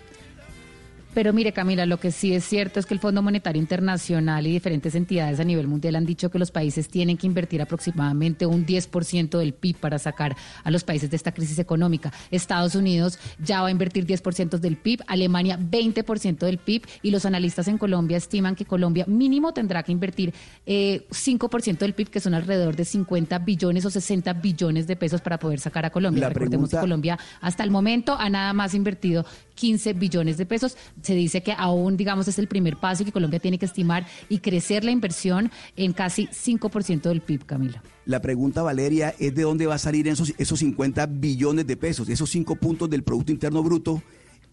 Pero 1.12 1.32
mire, 1.32 1.52
Camila, 1.52 1.86
lo 1.86 1.98
que 1.98 2.12
sí 2.12 2.34
es 2.34 2.44
cierto 2.44 2.78
es 2.78 2.86
que 2.86 2.94
el 2.94 3.00
Fondo 3.00 3.20
Monetario 3.20 3.60
Internacional 3.60 4.46
y 4.46 4.52
diferentes 4.52 4.94
entidades 4.94 5.40
a 5.40 5.44
nivel 5.44 5.66
mundial 5.66 5.96
han 5.96 6.06
dicho 6.06 6.30
que 6.30 6.38
los 6.38 6.52
países 6.52 6.88
tienen 6.88 7.16
que 7.16 7.26
invertir 7.26 7.60
aproximadamente 7.60 8.46
un 8.46 8.64
10% 8.64 9.38
del 9.38 9.52
PIB 9.52 9.76
para 9.76 9.98
sacar 9.98 10.36
a 10.62 10.70
los 10.70 10.84
países 10.84 11.10
de 11.10 11.16
esta 11.16 11.32
crisis 11.32 11.58
económica. 11.58 12.12
Estados 12.30 12.76
Unidos 12.76 13.18
ya 13.38 13.60
va 13.60 13.68
a 13.68 13.70
invertir 13.72 14.06
10% 14.06 14.58
del 14.58 14.76
PIB, 14.76 15.02
Alemania 15.08 15.58
20% 15.58 16.38
del 16.38 16.58
PIB 16.58 16.82
y 17.02 17.10
los 17.10 17.26
analistas 17.26 17.66
en 17.66 17.78
Colombia 17.78 18.16
estiman 18.16 18.54
que 18.54 18.64
Colombia 18.64 19.04
mínimo 19.08 19.52
tendrá 19.52 19.82
que 19.82 19.90
invertir 19.90 20.32
eh, 20.64 21.06
5% 21.10 21.78
del 21.78 21.94
PIB, 21.94 22.10
que 22.10 22.20
son 22.20 22.34
alrededor 22.34 22.76
de 22.76 22.84
50 22.84 23.38
billones 23.40 23.84
o 23.84 23.90
60 23.90 24.32
billones 24.34 24.86
de 24.86 24.94
pesos 24.94 25.20
para 25.20 25.38
poder 25.40 25.58
sacar 25.58 25.84
a 25.86 25.90
Colombia. 25.90 26.28
Recordemos 26.28 26.70
que 26.70 26.76
Colombia 26.76 27.18
hasta 27.40 27.64
el 27.64 27.70
momento 27.70 28.16
ha 28.18 28.30
nada 28.30 28.52
más 28.52 28.74
invertido 28.74 29.26
15 29.60 29.92
billones 29.92 30.38
de 30.38 30.46
pesos. 30.46 30.78
Se 31.02 31.14
dice 31.14 31.42
que 31.42 31.52
aún, 31.52 31.98
digamos, 31.98 32.26
es 32.28 32.38
el 32.38 32.48
primer 32.48 32.78
paso 32.78 33.02
y 33.02 33.06
que 33.06 33.12
Colombia 33.12 33.40
tiene 33.40 33.58
que 33.58 33.66
estimar 33.66 34.06
y 34.30 34.38
crecer 34.38 34.84
la 34.84 34.90
inversión 34.90 35.50
en 35.76 35.92
casi 35.92 36.28
5% 36.28 37.02
del 37.02 37.20
PIB, 37.20 37.44
Camila. 37.44 37.82
La 38.06 38.22
pregunta, 38.22 38.62
Valeria, 38.62 39.14
es 39.18 39.34
de 39.34 39.42
dónde 39.42 39.66
va 39.66 39.74
a 39.74 39.78
salir 39.78 40.08
esos, 40.08 40.32
esos 40.38 40.58
50 40.60 41.04
billones 41.06 41.66
de 41.66 41.76
pesos, 41.76 42.08
esos 42.08 42.30
5 42.30 42.56
puntos 42.56 42.88
del 42.88 43.02
Producto 43.02 43.32
Interno 43.32 43.62
Bruto 43.62 44.02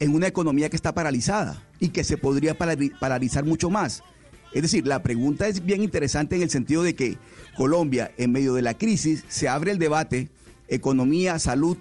en 0.01 0.13
una 0.13 0.27
economía 0.27 0.69
que 0.69 0.75
está 0.75 0.93
paralizada 0.93 1.63
y 1.79 1.89
que 1.89 2.03
se 2.03 2.17
podría 2.17 2.57
paralizar 2.57 3.45
mucho 3.45 3.69
más. 3.69 4.03
Es 4.53 4.61
decir, 4.61 4.85
la 4.85 5.03
pregunta 5.03 5.47
es 5.47 5.65
bien 5.65 5.83
interesante 5.83 6.35
en 6.35 6.41
el 6.41 6.49
sentido 6.49 6.83
de 6.83 6.95
que 6.95 7.17
Colombia, 7.55 8.11
en 8.17 8.33
medio 8.33 8.53
de 8.53 8.61
la 8.61 8.77
crisis, 8.77 9.23
se 9.29 9.47
abre 9.47 9.71
el 9.71 9.79
debate, 9.79 10.29
economía, 10.67 11.39
salud, 11.39 11.77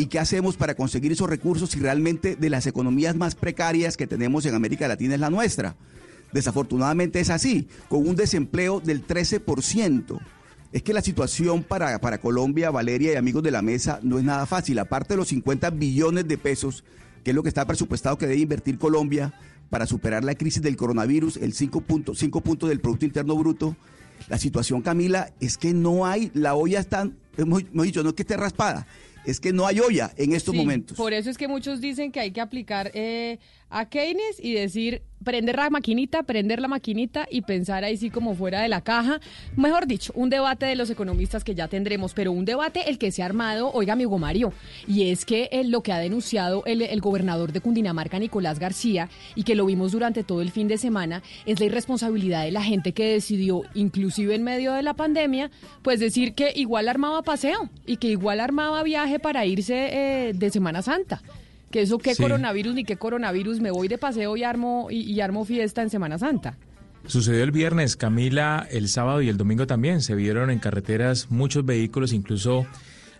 ¿Y 0.00 0.06
qué 0.06 0.18
hacemos 0.18 0.56
para 0.56 0.74
conseguir 0.74 1.12
esos 1.12 1.28
recursos 1.28 1.68
si 1.68 1.78
realmente 1.78 2.34
de 2.34 2.48
las 2.48 2.66
economías 2.66 3.16
más 3.16 3.34
precarias 3.34 3.98
que 3.98 4.06
tenemos 4.06 4.46
en 4.46 4.54
América 4.54 4.88
Latina 4.88 5.12
es 5.12 5.20
la 5.20 5.28
nuestra? 5.28 5.76
Desafortunadamente 6.32 7.20
es 7.20 7.28
así, 7.28 7.68
con 7.90 8.08
un 8.08 8.16
desempleo 8.16 8.80
del 8.80 9.06
13%. 9.06 10.18
Es 10.72 10.82
que 10.82 10.94
la 10.94 11.02
situación 11.02 11.62
para, 11.62 12.00
para 12.00 12.18
Colombia, 12.18 12.70
Valeria 12.70 13.12
y 13.12 13.16
amigos 13.16 13.42
de 13.42 13.50
la 13.50 13.60
mesa, 13.60 14.00
no 14.02 14.18
es 14.18 14.24
nada 14.24 14.46
fácil. 14.46 14.78
Aparte 14.78 15.12
de 15.12 15.18
los 15.18 15.28
50 15.28 15.68
billones 15.68 16.26
de 16.26 16.38
pesos, 16.38 16.82
que 17.22 17.32
es 17.32 17.34
lo 17.34 17.42
que 17.42 17.50
está 17.50 17.66
presupuestado 17.66 18.16
que 18.16 18.26
debe 18.26 18.40
invertir 18.40 18.78
Colombia 18.78 19.34
para 19.68 19.84
superar 19.84 20.24
la 20.24 20.34
crisis 20.34 20.62
del 20.62 20.78
coronavirus, 20.78 21.36
el 21.36 21.52
5 21.52 21.82
puntos, 21.82 22.20
5 22.20 22.40
puntos 22.40 22.70
del 22.70 22.80
Producto 22.80 23.04
Interno 23.04 23.36
Bruto, 23.36 23.76
la 24.30 24.38
situación, 24.38 24.80
Camila, 24.80 25.34
es 25.40 25.58
que 25.58 25.74
no 25.74 26.06
hay, 26.06 26.30
la 26.32 26.54
olla 26.54 26.80
está, 26.80 27.06
hemos, 27.36 27.64
hemos 27.70 27.84
dicho, 27.84 28.02
no 28.02 28.10
es 28.10 28.14
que 28.14 28.22
esté 28.22 28.38
raspada, 28.38 28.86
es 29.24 29.40
que 29.40 29.52
no 29.52 29.66
hay 29.66 29.80
olla 29.80 30.12
en 30.16 30.32
estos 30.32 30.54
momentos. 30.54 30.96
Por 30.96 31.12
eso 31.12 31.30
es 31.30 31.38
que 31.38 31.48
muchos 31.48 31.80
dicen 31.80 32.12
que 32.12 32.20
hay 32.20 32.30
que 32.30 32.40
aplicar 32.40 32.90
eh, 32.94 33.38
a 33.70 33.88
Keynes 33.88 34.38
y 34.42 34.52
decir 34.52 35.02
prender 35.24 35.56
la 35.56 35.70
maquinita, 35.70 36.22
prender 36.22 36.60
la 36.60 36.68
maquinita 36.68 37.26
y 37.30 37.42
pensar 37.42 37.84
ahí 37.84 37.96
sí 37.96 38.10
como 38.10 38.34
fuera 38.34 38.62
de 38.62 38.68
la 38.68 38.80
caja. 38.80 39.20
Mejor 39.56 39.86
dicho, 39.86 40.12
un 40.16 40.30
debate 40.30 40.66
de 40.66 40.76
los 40.76 40.90
economistas 40.90 41.44
que 41.44 41.54
ya 41.54 41.68
tendremos, 41.68 42.14
pero 42.14 42.32
un 42.32 42.44
debate 42.44 42.88
el 42.88 42.98
que 42.98 43.12
se 43.12 43.22
ha 43.22 43.26
armado, 43.26 43.70
oiga 43.72 43.92
amigo 43.92 44.18
Mario, 44.18 44.52
y 44.86 45.10
es 45.10 45.24
que 45.24 45.48
eh, 45.52 45.64
lo 45.64 45.82
que 45.82 45.92
ha 45.92 45.98
denunciado 45.98 46.62
el, 46.66 46.82
el, 46.82 47.00
gobernador 47.00 47.52
de 47.52 47.60
Cundinamarca, 47.60 48.18
Nicolás 48.18 48.58
García, 48.58 49.08
y 49.34 49.42
que 49.42 49.54
lo 49.54 49.66
vimos 49.66 49.92
durante 49.92 50.24
todo 50.24 50.40
el 50.40 50.50
fin 50.50 50.68
de 50.68 50.78
semana, 50.78 51.22
es 51.44 51.60
la 51.60 51.66
irresponsabilidad 51.66 52.44
de 52.44 52.52
la 52.52 52.62
gente 52.62 52.92
que 52.92 53.12
decidió, 53.12 53.62
inclusive 53.74 54.34
en 54.34 54.42
medio 54.42 54.72
de 54.72 54.82
la 54.82 54.94
pandemia, 54.94 55.50
pues 55.82 56.00
decir 56.00 56.34
que 56.34 56.52
igual 56.54 56.88
armaba 56.88 57.22
paseo 57.22 57.68
y 57.86 57.98
que 57.98 58.08
igual 58.08 58.40
armaba 58.40 58.82
viaje 58.82 59.18
para 59.18 59.44
irse 59.44 60.28
eh, 60.28 60.32
de 60.34 60.50
Semana 60.50 60.82
Santa 60.82 61.22
que 61.70 61.82
eso 61.82 61.98
qué 61.98 62.16
coronavirus 62.16 62.74
ni 62.74 62.84
qué 62.84 62.96
coronavirus, 62.96 63.60
me 63.60 63.70
voy 63.70 63.88
de 63.88 63.98
paseo 63.98 64.36
y 64.36 64.44
armo, 64.44 64.88
y, 64.90 65.20
armo 65.20 65.44
fiesta 65.44 65.82
en 65.82 65.90
Semana 65.90 66.18
Santa. 66.18 66.56
Sucedió 67.06 67.42
el 67.42 67.50
viernes, 67.50 67.96
Camila, 67.96 68.66
el 68.70 68.88
sábado 68.88 69.22
y 69.22 69.28
el 69.28 69.36
domingo 69.36 69.66
también. 69.66 70.02
Se 70.02 70.14
vieron 70.14 70.50
en 70.50 70.58
carreteras 70.58 71.30
muchos 71.30 71.64
vehículos, 71.64 72.12
incluso 72.12 72.66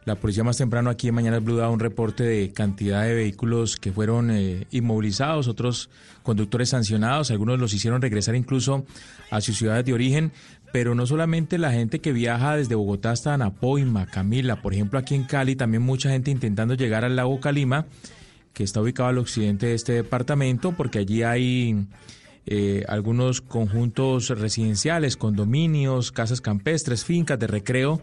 La 0.07 0.14
policía 0.14 0.42
más 0.42 0.57
temprano 0.57 0.88
aquí 0.88 1.09
en 1.09 1.14
Mañana 1.14 1.40
Blue 1.40 1.57
daba 1.57 1.71
un 1.71 1.78
reporte 1.78 2.25
de 2.25 2.52
cantidad 2.52 3.04
de 3.04 3.12
vehículos 3.12 3.76
que 3.76 3.92
fueron 3.92 4.30
eh, 4.30 4.66
inmovilizados, 4.71 5.47
otros 5.47 5.90
conductores 6.23 6.71
sancionados, 6.71 7.30
algunos 7.30 7.59
los 7.59 7.75
hicieron 7.75 8.00
regresar 8.00 8.35
incluso 8.35 8.87
a 9.30 9.42
sus 9.42 9.59
ciudades 9.59 9.85
de 9.85 9.92
origen, 9.92 10.33
pero 10.73 10.95
no 10.95 11.07
solamente 11.07 11.59
la 11.59 11.71
gente 11.71 11.99
que 11.99 12.14
viaja 12.14 12.57
desde 12.57 12.75
Bogotá 12.76 13.11
hasta 13.11 13.35
Anapoima, 13.35 14.07
Camila, 14.07 14.62
por 14.62 14.73
ejemplo 14.73 14.99
aquí 14.99 15.14
en 15.14 15.25
Cali, 15.25 15.54
también 15.54 15.83
mucha 15.83 16.09
gente 16.09 16.30
intentando 16.30 16.75
llegar 16.75 17.04
al 17.04 17.14
lago 17.14 17.38
Calima, 17.38 17.85
que 18.52 18.64
está 18.64 18.80
ubicado 18.80 19.09
al 19.09 19.19
occidente 19.19 19.66
de 19.66 19.75
este 19.75 19.92
departamento, 19.92 20.73
porque 20.73 21.00
allí 21.00 21.23
hay 21.23 21.87
eh, 22.47 22.85
algunos 22.88 23.40
conjuntos 23.40 24.28
residenciales, 24.30 25.16
condominios, 25.16 26.12
casas 26.12 26.40
campestres, 26.40 27.04
fincas 27.04 27.38
de 27.38 27.47
recreo, 27.47 28.02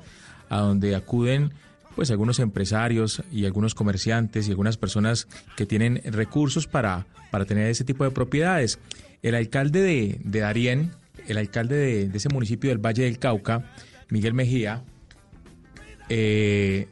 a 0.50 0.60
donde 0.60 0.96
acuden 0.96 1.52
pues 1.96 2.12
algunos 2.12 2.38
empresarios 2.40 3.24
y 3.32 3.46
algunos 3.46 3.74
comerciantes 3.74 4.48
y 4.48 4.52
algunas 4.52 4.78
personas 4.78 5.28
que 5.56 5.66
tienen 5.66 6.00
recursos 6.06 6.68
para, 6.68 7.08
para 7.32 7.46
tener 7.46 7.72
ese 7.72 7.84
tipo 7.84 8.04
de 8.04 8.12
propiedades. 8.12 8.78
El 9.24 9.34
alcalde 9.34 9.82
de, 9.82 10.20
de 10.24 10.40
Darién, 10.40 10.92
el 11.28 11.40
alcalde 11.40 11.76
de, 11.76 12.08
de, 12.08 12.18
ese 12.18 12.30
municipio 12.30 12.70
del 12.70 12.78
Valle 12.78 13.04
del 13.04 13.18
Cauca, 13.18 13.66
Miguel 14.10 14.36
Mejía, 14.36 14.84
eh, 16.10 16.88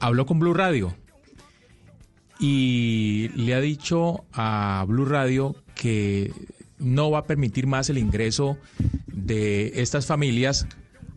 habló 0.00 0.26
con 0.26 0.40
Blue 0.40 0.52
Radio 0.52 0.94
y 2.38 3.28
le 3.34 3.54
ha 3.54 3.60
dicho 3.60 4.24
a 4.32 4.84
Blue 4.86 5.04
Radio 5.04 5.56
que 5.74 6.32
no 6.78 7.10
va 7.10 7.20
a 7.20 7.24
permitir 7.24 7.66
más 7.66 7.90
el 7.90 7.98
ingreso 7.98 8.56
de 9.06 9.80
estas 9.80 10.06
familias 10.06 10.66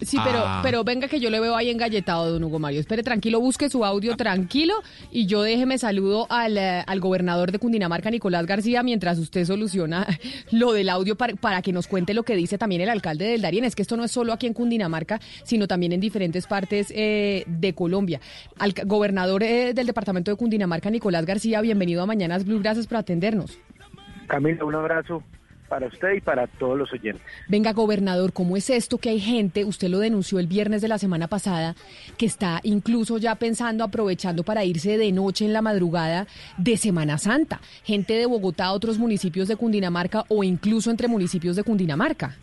Sí, 0.01 0.17
pero, 0.23 0.39
Ah. 0.45 0.59
pero 0.63 0.83
venga 0.83 1.07
que 1.07 1.19
yo 1.19 1.29
le 1.29 1.39
veo 1.39 1.55
ahí 1.55 1.69
engalletado, 1.69 2.31
don 2.31 2.43
Hugo 2.43 2.59
Mario. 2.59 2.79
Espere, 2.79 3.03
tranquilo, 3.03 3.39
busque 3.39 3.69
su 3.69 3.85
audio 3.85 4.15
tranquilo 4.17 4.75
y 5.11 5.25
yo 5.27 5.41
déjeme 5.43 5.77
saludo 5.77 6.25
al, 6.29 6.57
eh, 6.57 6.83
al 6.85 6.99
gobernador 6.99 7.51
de 7.51 7.59
Cundinamarca, 7.59 8.09
Nicolás 8.09 8.45
García, 8.45 8.83
mientras 8.83 9.19
usted 9.19 9.45
soluciona 9.45 10.07
lo 10.51 10.73
del 10.73 10.89
audio 10.89 11.15
para, 11.15 11.35
para 11.35 11.61
que 11.61 11.71
nos 11.71 11.87
cuente 11.87 12.13
lo 12.13 12.23
que 12.23 12.35
dice 12.35 12.57
también 12.57 12.81
el 12.81 12.89
alcalde 12.89 13.25
del 13.25 13.41
Darién. 13.41 13.63
Es 13.65 13.75
que 13.75 13.83
esto 13.83 13.95
no 13.97 14.03
es 14.03 14.11
solo 14.11 14.33
aquí 14.33 14.47
en 14.47 14.53
Cundinamarca, 14.53 15.19
sino 15.43 15.67
también 15.67 15.91
en 15.91 15.99
diferentes 15.99 16.47
partes 16.47 16.91
eh, 16.95 17.43
de 17.47 17.73
Colombia. 17.73 18.19
Al 18.57 18.73
gobernador 18.85 19.43
eh, 19.43 19.73
del 19.73 19.85
departamento 19.87 20.31
de 20.31 20.37
Cundinamarca, 20.37 20.89
Nicolás 20.89 21.25
García, 21.25 21.61
bienvenido 21.61 22.01
a 22.01 22.05
Mañanas 22.05 22.45
Blue, 22.45 22.59
gracias 22.59 22.87
por 22.87 22.97
atendernos. 22.97 23.57
Camila, 24.27 24.63
un 24.65 24.75
abrazo 24.75 25.23
para 25.71 25.87
usted 25.87 26.15
y 26.17 26.19
para 26.19 26.47
todos 26.47 26.77
los 26.77 26.91
oyentes. 26.91 27.23
Venga, 27.47 27.71
gobernador, 27.71 28.33
¿cómo 28.33 28.57
es 28.57 28.69
esto 28.69 28.97
que 28.97 29.09
hay 29.09 29.21
gente, 29.21 29.63
usted 29.63 29.87
lo 29.87 29.99
denunció 29.99 30.37
el 30.37 30.47
viernes 30.47 30.81
de 30.81 30.89
la 30.89 30.97
semana 30.97 31.29
pasada, 31.29 31.75
que 32.17 32.25
está 32.25 32.59
incluso 32.63 33.17
ya 33.17 33.35
pensando, 33.35 33.85
aprovechando 33.85 34.43
para 34.43 34.65
irse 34.65 34.97
de 34.97 35.13
noche 35.13 35.45
en 35.45 35.53
la 35.53 35.61
madrugada 35.61 36.27
de 36.57 36.75
Semana 36.75 37.17
Santa? 37.17 37.61
Gente 37.85 38.15
de 38.15 38.25
Bogotá 38.25 38.65
a 38.65 38.73
otros 38.73 38.99
municipios 38.99 39.47
de 39.47 39.55
Cundinamarca 39.55 40.25
o 40.27 40.43
incluso 40.43 40.91
entre 40.91 41.07
municipios 41.07 41.55
de 41.55 41.63
Cundinamarca. 41.63 42.35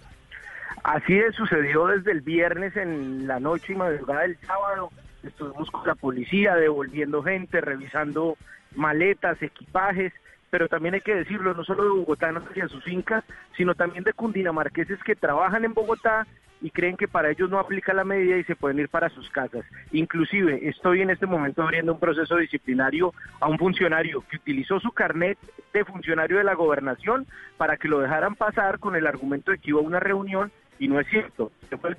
Así 0.82 1.18
es, 1.18 1.34
sucedió 1.34 1.88
desde 1.88 2.12
el 2.12 2.22
viernes 2.22 2.74
en 2.78 3.26
la 3.26 3.38
noche 3.40 3.74
y 3.74 3.76
madrugada 3.76 4.22
del 4.22 4.38
sábado. 4.38 4.90
Estuvimos 5.22 5.70
con 5.70 5.86
la 5.86 5.96
policía 5.96 6.54
devolviendo 6.54 7.22
gente, 7.22 7.60
revisando 7.60 8.38
maletas, 8.74 9.36
equipajes, 9.42 10.14
pero 10.50 10.68
también 10.68 10.94
hay 10.94 11.00
que 11.00 11.14
decirlo, 11.14 11.54
no 11.54 11.64
solo 11.64 11.84
de 11.84 11.90
bogotanos 11.90 12.44
hacia 12.48 12.68
sus 12.68 12.82
fincas, 12.84 13.24
sino 13.56 13.74
también 13.74 14.04
de 14.04 14.12
cundinamarqueses 14.12 15.02
que 15.04 15.14
trabajan 15.14 15.64
en 15.64 15.74
Bogotá 15.74 16.26
y 16.60 16.70
creen 16.70 16.96
que 16.96 17.06
para 17.06 17.30
ellos 17.30 17.50
no 17.50 17.58
aplica 17.58 17.92
la 17.94 18.04
medida 18.04 18.36
y 18.36 18.44
se 18.44 18.56
pueden 18.56 18.80
ir 18.80 18.88
para 18.88 19.08
sus 19.10 19.30
casas. 19.30 19.64
Inclusive 19.92 20.68
estoy 20.68 21.02
en 21.02 21.10
este 21.10 21.26
momento 21.26 21.62
abriendo 21.62 21.92
un 21.92 22.00
proceso 22.00 22.36
disciplinario 22.36 23.14
a 23.40 23.48
un 23.48 23.58
funcionario 23.58 24.24
que 24.28 24.36
utilizó 24.36 24.80
su 24.80 24.90
carnet 24.90 25.38
de 25.72 25.84
funcionario 25.84 26.38
de 26.38 26.44
la 26.44 26.54
gobernación 26.54 27.26
para 27.56 27.76
que 27.76 27.88
lo 27.88 28.00
dejaran 28.00 28.34
pasar 28.34 28.78
con 28.78 28.96
el 28.96 29.06
argumento 29.06 29.52
de 29.52 29.58
que 29.58 29.70
iba 29.70 29.80
a 29.80 29.84
una 29.84 30.00
reunión 30.00 30.50
y 30.78 30.88
no 30.88 30.98
es 31.00 31.06
cierto. 31.08 31.52
Se 31.68 31.76
fue 31.76 31.96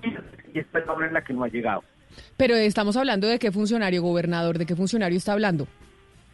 y 0.54 0.60
esta 0.60 0.80
es 0.80 0.86
la 0.86 0.94
hora 0.94 1.08
en 1.08 1.14
la 1.14 1.24
que 1.24 1.34
no 1.34 1.44
ha 1.44 1.48
llegado. 1.48 1.84
Pero 2.38 2.56
estamos 2.56 2.98
hablando 2.98 3.28
de 3.28 3.40
qué 3.40 3.52
funcionario, 3.52 4.02
gobernador, 4.02 4.58
de 4.58 4.66
qué 4.66 4.76
funcionario 4.76 5.18
está 5.18 5.34
hablando. 5.34 5.68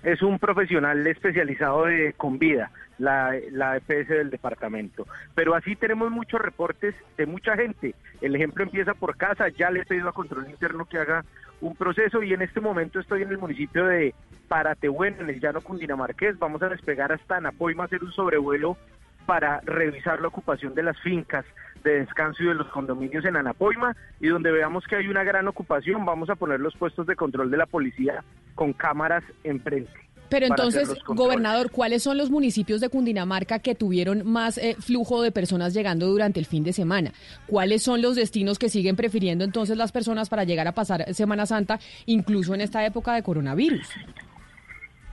Es 0.06 0.22
un 0.22 0.38
profesional 0.38 1.06
especializado 1.08 1.86
de 1.86 2.14
Convida, 2.14 2.70
la, 3.00 3.34
la 3.52 3.76
EPS 3.78 4.08
del 4.08 4.30
departamento. 4.30 5.08
Pero 5.34 5.56
así 5.56 5.76
tenemos 5.76 6.12
muchos 6.12 6.40
reportes 6.40 6.94
de 7.18 7.26
mucha 7.26 7.56
gente. 7.58 7.96
El 8.22 8.36
ejemplo 8.36 8.64
empieza 8.64 8.94
por 8.94 9.18
casa, 9.18 9.50
ya 9.50 9.72
le 9.72 9.82
he 9.82 9.86
pedido 9.86 10.08
a 10.08 10.14
Control 10.14 10.48
Interno 10.48 10.86
que 10.86 11.00
haga 11.00 11.26
un 11.60 11.76
proceso 11.76 12.22
y 12.22 12.34
en 12.34 12.44
este 12.44 12.62
momento 12.62 13.00
estoy 13.00 13.24
en 13.24 13.30
el 13.30 13.40
municipio 13.40 13.88
de 13.88 14.14
Paratehueno, 14.48 15.22
en 15.22 15.30
el 15.32 15.40
llano 15.40 15.62
cundinamarqués. 15.62 16.38
Vamos 16.38 16.62
a 16.62 16.70
despegar 16.70 17.12
hasta 17.12 17.38
Anapoima 17.38 17.84
a 17.84 17.86
hacer 17.88 18.04
un 18.04 18.12
sobrevuelo 18.12 18.78
para 19.26 19.60
revisar 19.62 20.22
la 20.22 20.28
ocupación 20.28 20.76
de 20.76 20.84
las 20.84 21.00
fincas 21.02 21.46
de 21.86 22.00
descanso 22.00 22.44
y 22.44 22.48
de 22.48 22.56
los 22.56 22.68
condominios 22.68 23.24
en 23.26 23.38
Anapoima 23.38 23.96
y 24.20 24.28
donde 24.28 24.52
veamos 24.52 24.84
que 24.86 24.96
hay 24.98 25.08
una 25.08 25.24
gran 25.24 25.48
ocupación 25.48 26.04
vamos 26.04 26.30
a 26.30 26.36
poner 26.36 26.60
los 26.60 26.76
puestos 26.76 27.06
de 27.08 27.16
control 27.16 27.52
de 27.52 27.58
la 27.58 27.66
policía 27.66 28.24
con 28.56 28.74
cámaras 28.74 29.24
enfrente. 29.44 29.94
Pero 30.28 30.48
entonces, 30.48 30.92
gobernador, 31.06 31.70
¿cuáles 31.70 32.02
son 32.02 32.18
los 32.18 32.32
municipios 32.32 32.82
de 32.82 32.90
Cundinamarca 32.90 33.60
que 33.60 33.76
tuvieron 33.76 34.28
más 34.28 34.58
eh, 34.58 34.76
flujo 34.80 35.22
de 35.22 35.32
personas 35.32 35.74
llegando 35.74 36.08
durante 36.08 36.40
el 36.40 36.48
fin 36.48 36.64
de 36.64 36.74
semana? 36.74 37.12
¿Cuáles 37.46 37.84
son 37.84 38.02
los 38.02 38.16
destinos 38.16 38.58
que 38.58 38.70
siguen 38.70 38.96
prefiriendo 38.96 39.44
entonces 39.44 39.78
las 39.78 39.92
personas 39.92 40.30
para 40.30 40.44
llegar 40.44 40.68
a 40.68 40.72
pasar 40.72 41.14
Semana 41.14 41.46
Santa, 41.46 41.80
incluso 42.08 42.56
en 42.56 42.62
esta 42.62 42.84
época 42.84 43.14
de 43.14 43.22
coronavirus? 43.22 43.88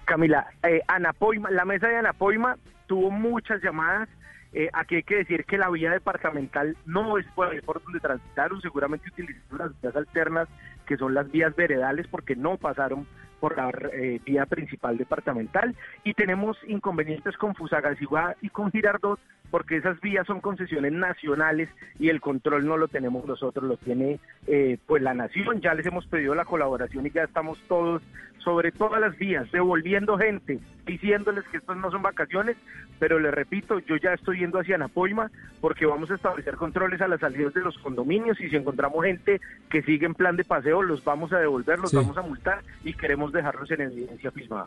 Camila, 0.07 0.47
eh, 0.63 0.81
Anapoima, 0.89 1.51
la 1.51 1.67
mesa 1.67 1.89
de 1.89 1.99
Anapoima 1.99 2.57
tuvo 2.87 3.11
muchas 3.11 3.63
llamadas. 3.63 4.09
Eh, 4.53 4.69
aquí 4.73 4.97
hay 4.97 5.03
que 5.03 5.17
decir 5.17 5.45
que 5.45 5.59
la 5.59 5.71
vía 5.71 5.91
departamental 5.91 6.77
no 6.85 7.17
es 7.19 7.27
por, 7.35 7.49
ahí 7.49 7.61
por 7.61 7.83
donde 7.83 8.01
transitaron, 8.01 8.61
seguramente 8.61 9.09
utilizaron 9.09 9.59
las 9.59 9.81
vías 9.81 9.97
alternas, 9.97 10.49
que 10.87 10.97
son 10.97 11.15
las 11.15 11.31
vías 11.31 11.55
veredales, 11.57 12.07
porque 12.09 12.37
no 12.37 12.57
pasaron 12.59 13.07
por 13.41 13.57
la 13.57 13.71
eh, 13.93 14.21
vía 14.25 14.47
principal 14.47 14.97
departamental. 14.97 15.75
Y 16.05 16.15
tenemos 16.15 16.57
inconvenientes 16.69 17.37
con 17.37 17.55
Fusagasugá 17.55 18.37
y 18.41 18.51
con 18.51 18.71
Girardot, 18.71 19.19
porque 19.51 19.79
esas 19.79 20.01
vías 20.01 20.27
son 20.27 20.41
concesiones 20.41 20.93
nacionales 20.93 21.69
y 21.99 22.09
el 22.09 22.21
control 22.21 22.67
no 22.67 22.77
lo 22.77 22.89
tenemos 22.89 23.27
nosotros, 23.27 23.65
lo 23.65 23.77
tiene 23.77 24.21
eh, 24.47 24.79
pues 24.87 25.03
la 25.03 25.13
nación. 25.13 25.61
Ya 25.61 25.75
les 25.75 25.87
hemos 25.87 26.07
pedido 26.07 26.35
la 26.35 26.45
colaboración 26.45 27.07
y 27.07 27.11
ya 27.11 27.25
estamos 27.25 27.59
todos 27.69 28.01
sobre 28.45 28.73
todas 28.73 29.01
las 29.01 29.17
vías, 29.19 29.51
devolviendo 29.53 30.19
gente, 30.19 30.59
diciéndoles 30.87 31.45
que 31.51 31.59
estas 31.59 31.77
no 31.77 31.91
son 31.91 32.03
vacaciones, 32.03 32.57
pero 32.99 33.19
les 33.19 33.33
repito, 33.33 33.79
yo 33.81 33.97
ya 33.97 34.13
estoy 34.15 34.39
yendo 34.41 34.59
hacia 34.59 34.75
Anapoima 34.75 35.31
porque 35.61 35.87
vamos 35.87 36.11
a 36.11 36.15
establecer 36.15 36.57
controles 36.57 37.01
a 37.01 37.09
las 37.09 37.21
salidas 37.21 37.55
de 37.55 37.61
los 37.61 37.77
condominios 37.79 38.41
y 38.41 38.49
si 38.49 38.57
encontramos 38.57 39.05
gente 39.05 39.41
que 39.71 39.83
sigue 39.83 40.07
en 40.07 40.15
plan 40.15 40.37
de 40.37 40.45
paseo, 40.45 40.83
los 40.83 41.05
vamos 41.05 41.33
a 41.33 41.39
devolver, 41.39 41.79
los 41.79 41.91
Sí. 41.91 41.97
vamos 41.97 42.17
a 42.17 42.23
multar 42.23 42.63
y 42.85 42.93
queremos 42.95 43.33
dejarlos 43.33 43.71
en 43.71 43.83
evidencia 43.83 44.31
firmada. 44.31 44.67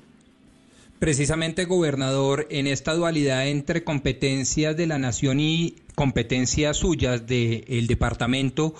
Precisamente, 0.99 1.65
gobernador, 1.65 2.47
en 2.49 2.67
esta 2.67 2.93
dualidad 2.93 3.47
entre 3.47 3.83
competencias 3.83 4.77
de 4.77 4.87
la 4.87 4.97
nación 4.97 5.41
y 5.41 5.75
competencias 5.93 6.77
suyas 6.77 7.27
del 7.27 7.87
departamento, 7.87 8.73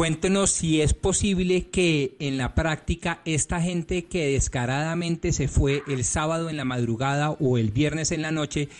cuéntenos 0.00 0.50
si 0.50 0.80
es 0.80 0.94
posible 0.94 1.68
que 1.68 2.16
en 2.20 2.38
la 2.38 2.54
práctica 2.54 3.18
esta 3.26 3.60
gente 3.60 4.06
que 4.06 4.32
descaradamente 4.32 5.30
se 5.30 5.46
fue 5.46 5.82
el 5.88 6.04
sábado 6.04 6.48
en 6.48 6.56
la 6.56 6.64
madrugada 6.64 7.32
o 7.32 7.58
el 7.58 7.70
viernes 7.70 8.10
en 8.10 8.22
la 8.22 8.30
noche 8.30 8.70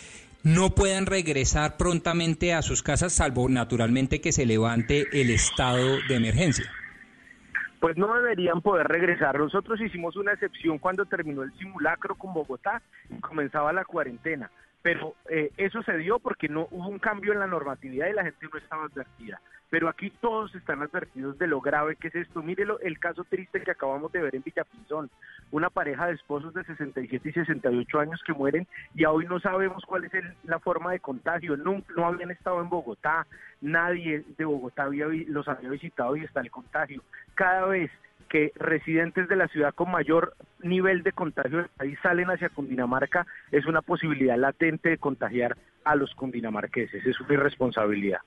no 0.45 0.71
puedan 0.71 1.05
regresar 1.05 1.77
prontamente 1.77 2.55
a 2.55 2.63
sus 2.63 2.83
casas, 2.83 3.13
salvo 3.13 3.51
naturalmente 3.51 4.23
que 4.23 4.33
se 4.33 4.47
levante 4.47 5.09
el 5.13 5.29
estado 5.29 5.99
de 6.09 6.17
emergencia. 6.17 6.65
pues 7.81 7.99
no 7.99 8.15
deberían 8.15 8.63
poder 8.63 8.89
regresar. 8.89 9.39
Nosotros 9.39 9.79
hicimos 9.79 10.17
una 10.17 10.33
excepción 10.33 10.79
cuando 10.79 11.05
terminó 11.05 11.43
el 11.43 11.53
simulacro 11.59 12.15
con 12.15 12.33
Bogotá 12.33 12.81
y 13.11 13.21
comenzaba 13.21 13.75
la 13.75 13.85
cuarentena, 13.85 14.51
pero 14.83 15.15
eh, 15.29 15.51
eso 15.57 15.83
se 15.83 15.97
dio 15.99 16.19
porque 16.19 16.49
no 16.49 16.69
hubo 16.71 16.89
un 16.89 16.99
cambio 16.99 17.33
en 17.33 17.41
la 17.41 17.47
normatividad 17.47 18.09
y 18.09 18.13
la 18.15 18.25
gente 18.25 18.47
no 18.53 18.59
estaba 18.59 18.85
advertida. 18.85 19.41
Pero 19.69 19.89
aquí 19.89 20.11
todos 20.21 20.53
están 20.57 20.83
advertidos 20.83 21.39
de 21.39 21.47
lo 21.47 21.61
grave 21.61 21.95
que 21.95 22.09
es 22.09 22.15
esto. 22.17 22.43
Mírelo, 22.43 22.81
el 22.81 22.99
caso 22.99 23.23
triste 23.23 23.63
que 23.63 23.71
acabamos 23.71 24.11
de 24.11 24.21
ver 24.21 24.35
en 24.35 24.43
Villapinzón, 24.43 25.11
una 25.53 25.71
pareja 25.71 26.09
de 26.09 26.15
esposos 26.15 26.53
de 26.55 26.65
67 26.65 27.29
y 27.29 27.33
68 27.33 28.01
años 28.01 28.21
que 28.27 28.33
mueren 28.33 28.67
y 28.97 29.05
hoy 29.05 29.27
no 29.27 29.39
sabemos 29.39 29.85
cuál 29.87 30.05
es 30.07 30.15
el- 30.15 30.35
la 30.43 30.59
forma 30.59 30.91
de 30.91 30.99
contagio. 30.99 31.57
No, 31.57 31.83
no 31.97 32.05
habían 32.07 32.33
estado 32.33 32.61
en 32.61 32.69
Bogotá, 32.69 33.27
nadie 33.61 34.25
de 34.37 34.45
Bogotá 34.45 34.85
había, 34.85 35.07
los 35.29 35.47
había 35.47 35.69
visitado 35.71 36.17
y 36.17 36.25
está 36.25 36.41
el 36.41 36.51
contagio. 36.51 37.03
Cada 37.35 37.67
vez 37.67 37.93
que 38.31 38.53
residentes 38.55 39.29
de 39.29 39.37
la 39.37 39.49
ciudad 39.49 39.75
con 39.75 39.91
mayor 39.91 40.35
nivel 40.63 41.03
de 41.03 41.13
contagio 41.13 41.59
del 41.59 41.69
país 41.69 41.99
salen 42.03 42.31
hacia 42.31 42.49
Cundinamarca, 42.49 43.27
es 43.51 43.67
una 43.67 43.83
posibilidad 43.83 44.39
latente 44.39 44.89
de 44.89 44.99
contagiar 44.99 45.59
a 45.85 45.97
los 45.97 46.15
cundinamarqueses. 46.15 47.05
Es 47.05 47.21
una 47.21 47.35
irresponsabilidad. 47.35 48.21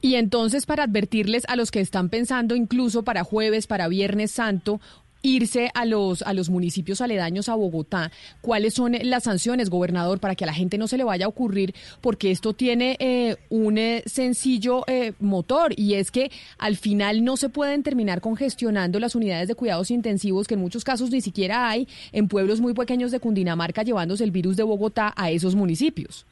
Y 0.00 0.14
entonces 0.16 0.66
para 0.66 0.84
advertirles 0.84 1.44
a 1.48 1.56
los 1.56 1.70
que 1.70 1.80
están 1.80 2.08
pensando 2.08 2.56
incluso 2.56 3.02
para 3.02 3.24
jueves, 3.24 3.66
para 3.66 3.88
Viernes 3.88 4.30
Santo 4.30 4.80
irse 5.26 5.70
a 5.74 5.84
los, 5.84 6.22
a 6.22 6.32
los 6.32 6.50
municipios 6.50 7.00
aledaños 7.00 7.48
a 7.48 7.54
Bogotá, 7.54 8.12
¿cuáles 8.40 8.74
son 8.74 8.92
las 9.02 9.24
sanciones, 9.24 9.70
gobernador, 9.70 10.20
para 10.20 10.34
que 10.34 10.44
a 10.44 10.46
la 10.46 10.54
gente 10.54 10.78
no 10.78 10.86
se 10.86 10.96
le 10.96 11.04
vaya 11.04 11.26
a 11.26 11.28
ocurrir? 11.28 11.74
Porque 12.00 12.30
esto 12.30 12.52
tiene 12.52 12.96
eh, 13.00 13.36
un 13.48 13.78
eh, 13.78 14.02
sencillo 14.06 14.84
eh, 14.86 15.12
motor 15.18 15.72
y 15.76 15.94
es 15.94 16.10
que 16.10 16.30
al 16.58 16.76
final 16.76 17.24
no 17.24 17.36
se 17.36 17.48
pueden 17.48 17.82
terminar 17.82 18.20
congestionando 18.20 19.00
las 19.00 19.14
unidades 19.14 19.48
de 19.48 19.54
cuidados 19.54 19.90
intensivos, 19.90 20.46
que 20.46 20.54
en 20.54 20.60
muchos 20.60 20.84
casos 20.84 21.10
ni 21.10 21.20
siquiera 21.20 21.68
hay, 21.68 21.88
en 22.12 22.28
pueblos 22.28 22.60
muy 22.60 22.74
pequeños 22.74 23.10
de 23.10 23.20
Cundinamarca, 23.20 23.82
llevándose 23.82 24.22
el 24.22 24.30
virus 24.30 24.56
de 24.56 24.62
Bogotá 24.62 25.12
a 25.16 25.30
esos 25.30 25.54
municipios. 25.56 26.26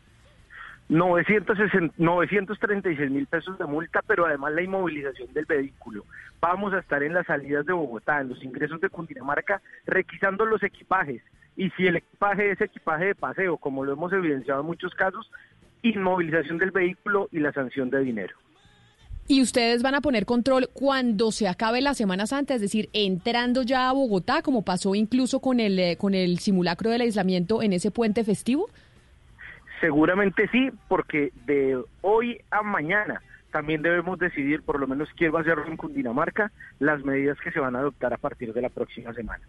960 0.89 1.95
936 1.97 3.11
mil 3.11 3.27
pesos 3.27 3.59
de 3.59 3.65
multa, 3.65 4.01
pero 4.07 4.27
además 4.27 4.53
la 4.53 4.63
inmovilización 4.63 5.33
del 5.33 5.47
vehículo. 5.47 6.05
Vamos 6.47 6.75
a 6.75 6.81
estar 6.81 7.03
en 7.03 7.15
las 7.15 7.25
salidas 7.25 7.65
de 7.65 7.73
Bogotá, 7.73 8.21
en 8.21 8.29
los 8.29 8.45
ingresos 8.45 8.79
de 8.79 8.91
Cundinamarca, 8.91 9.63
requisando 9.87 10.45
los 10.45 10.63
equipajes. 10.63 11.23
Y 11.57 11.71
si 11.71 11.87
el 11.87 11.97
equipaje 11.97 12.51
es 12.51 12.61
equipaje 12.61 13.07
de 13.07 13.15
paseo, 13.15 13.57
como 13.57 13.83
lo 13.83 13.95
hemos 13.95 14.13
evidenciado 14.13 14.61
en 14.61 14.67
muchos 14.67 14.93
casos, 14.93 15.31
inmovilización 15.81 16.59
del 16.59 16.71
vehículo 16.71 17.31
y 17.33 17.39
la 17.39 17.51
sanción 17.55 17.89
de 17.89 18.01
dinero. 18.01 18.37
Y 19.27 19.41
ustedes 19.41 19.83
van 19.83 19.95
a 19.95 20.03
poner 20.03 20.27
control 20.27 20.69
cuando 20.75 21.33
se 21.33 21.49
acabe 21.49 21.81
la 21.81 21.95
Semana 21.95 22.27
Santa, 22.27 22.53
es 22.53 22.61
decir, 22.61 22.91
entrando 22.93 23.63
ya 23.63 23.89
a 23.89 23.95
Bogotá, 23.95 24.43
como 24.43 24.67
pasó 24.67 24.95
incluso 24.95 25.41
con 25.41 25.61
el, 25.61 25.79
eh, 25.79 25.97
con 25.97 26.13
el 26.13 26.41
simulacro 26.41 26.91
del 26.91 27.01
aislamiento 27.01 27.63
en 27.63 27.73
ese 27.73 27.91
puente 27.91 28.23
festivo. 28.23 28.69
Seguramente 29.81 30.47
sí, 30.49 30.69
porque 30.89 31.33
de 31.47 31.83
hoy 32.03 32.39
a 32.51 32.63
mañana 32.63 33.23
también 33.55 33.83
debemos 33.83 34.19
decidir, 34.19 34.63
por 34.63 34.81
lo 34.81 34.89
menos 34.89 35.09
quién 35.17 35.33
va 35.33 35.41
a 35.41 35.45
ser 35.45 35.61
en 35.69 35.77
Cundinamarca, 35.77 36.51
las 36.81 37.05
medidas 37.05 37.39
que 37.39 37.53
se 37.53 37.61
van 37.61 37.77
a 37.77 37.79
adoptar 37.79 38.13
a 38.13 38.17
partir 38.17 38.53
de 38.53 38.61
la 38.61 38.69
próxima 38.69 39.15
semana. 39.15 39.45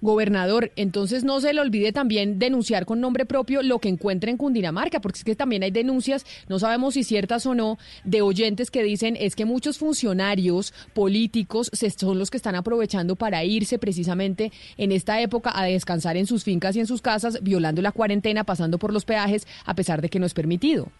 Gobernador, 0.00 0.70
entonces 0.76 1.24
no 1.24 1.40
se 1.40 1.52
le 1.52 1.60
olvide 1.60 1.90
también 1.92 2.38
denunciar 2.38 2.86
con 2.86 3.00
nombre 3.00 3.26
propio 3.26 3.64
lo 3.64 3.80
que 3.80 3.88
encuentre 3.88 4.30
en 4.30 4.36
Cundinamarca, 4.36 5.00
porque 5.00 5.18
es 5.18 5.24
que 5.24 5.34
también 5.34 5.64
hay 5.64 5.72
denuncias, 5.72 6.24
no 6.48 6.60
sabemos 6.60 6.94
si 6.94 7.02
ciertas 7.02 7.46
o 7.46 7.56
no, 7.56 7.78
de 8.04 8.22
oyentes 8.22 8.70
que 8.70 8.84
dicen 8.84 9.16
es 9.18 9.34
que 9.34 9.44
muchos 9.44 9.76
funcionarios 9.76 10.72
políticos 10.94 11.68
son 11.96 12.20
los 12.20 12.30
que 12.30 12.36
están 12.36 12.54
aprovechando 12.54 13.16
para 13.16 13.42
irse 13.42 13.80
precisamente 13.80 14.52
en 14.76 14.92
esta 14.92 15.20
época 15.20 15.50
a 15.52 15.64
descansar 15.64 16.16
en 16.16 16.26
sus 16.26 16.44
fincas 16.44 16.76
y 16.76 16.80
en 16.80 16.86
sus 16.86 17.02
casas, 17.02 17.42
violando 17.42 17.82
la 17.82 17.90
cuarentena, 17.90 18.44
pasando 18.44 18.78
por 18.78 18.92
los 18.92 19.04
peajes, 19.04 19.48
a 19.64 19.74
pesar 19.74 20.00
de 20.00 20.10
que 20.10 20.20
no 20.20 20.26
es 20.26 20.34
permitido. 20.34 20.92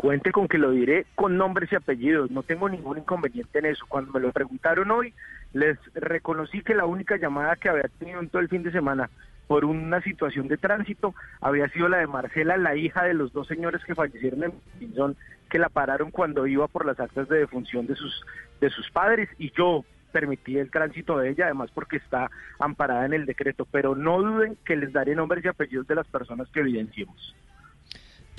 Cuente 0.00 0.32
con 0.32 0.48
que 0.48 0.56
lo 0.56 0.70
diré 0.70 1.04
con 1.14 1.36
nombres 1.36 1.70
y 1.70 1.76
apellidos, 1.76 2.30
no 2.30 2.42
tengo 2.42 2.70
ningún 2.70 2.96
inconveniente 2.96 3.58
en 3.58 3.66
eso. 3.66 3.84
Cuando 3.86 4.12
me 4.12 4.20
lo 4.20 4.32
preguntaron 4.32 4.90
hoy, 4.90 5.12
les 5.52 5.76
reconocí 5.92 6.62
que 6.62 6.74
la 6.74 6.86
única 6.86 7.18
llamada 7.18 7.54
que 7.56 7.68
había 7.68 7.90
tenido 7.98 8.18
en 8.18 8.30
todo 8.30 8.40
el 8.40 8.48
fin 8.48 8.62
de 8.62 8.72
semana 8.72 9.10
por 9.46 9.66
una 9.66 10.00
situación 10.00 10.48
de 10.48 10.56
tránsito 10.56 11.14
había 11.42 11.68
sido 11.68 11.90
la 11.90 11.98
de 11.98 12.06
Marcela, 12.06 12.56
la 12.56 12.76
hija 12.76 13.04
de 13.04 13.12
los 13.12 13.34
dos 13.34 13.46
señores 13.46 13.84
que 13.84 13.94
fallecieron 13.94 14.44
en 14.44 14.52
Pinzón, 14.78 15.18
que 15.50 15.58
la 15.58 15.68
pararon 15.68 16.10
cuando 16.10 16.46
iba 16.46 16.66
por 16.66 16.86
las 16.86 16.98
actas 16.98 17.28
de 17.28 17.36
defunción 17.36 17.86
de 17.86 17.94
sus, 17.94 18.24
de 18.58 18.70
sus 18.70 18.90
padres 18.90 19.28
y 19.36 19.52
yo 19.52 19.84
permití 20.12 20.56
el 20.56 20.70
tránsito 20.70 21.18
de 21.18 21.28
ella, 21.28 21.44
además 21.44 21.72
porque 21.74 21.98
está 21.98 22.30
amparada 22.58 23.04
en 23.04 23.12
el 23.12 23.26
decreto, 23.26 23.68
pero 23.70 23.94
no 23.94 24.22
duden 24.22 24.56
que 24.64 24.76
les 24.76 24.94
daré 24.94 25.14
nombres 25.14 25.44
y 25.44 25.48
apellidos 25.48 25.86
de 25.86 25.96
las 25.96 26.06
personas 26.06 26.48
que 26.48 26.60
evidenciemos. 26.60 27.34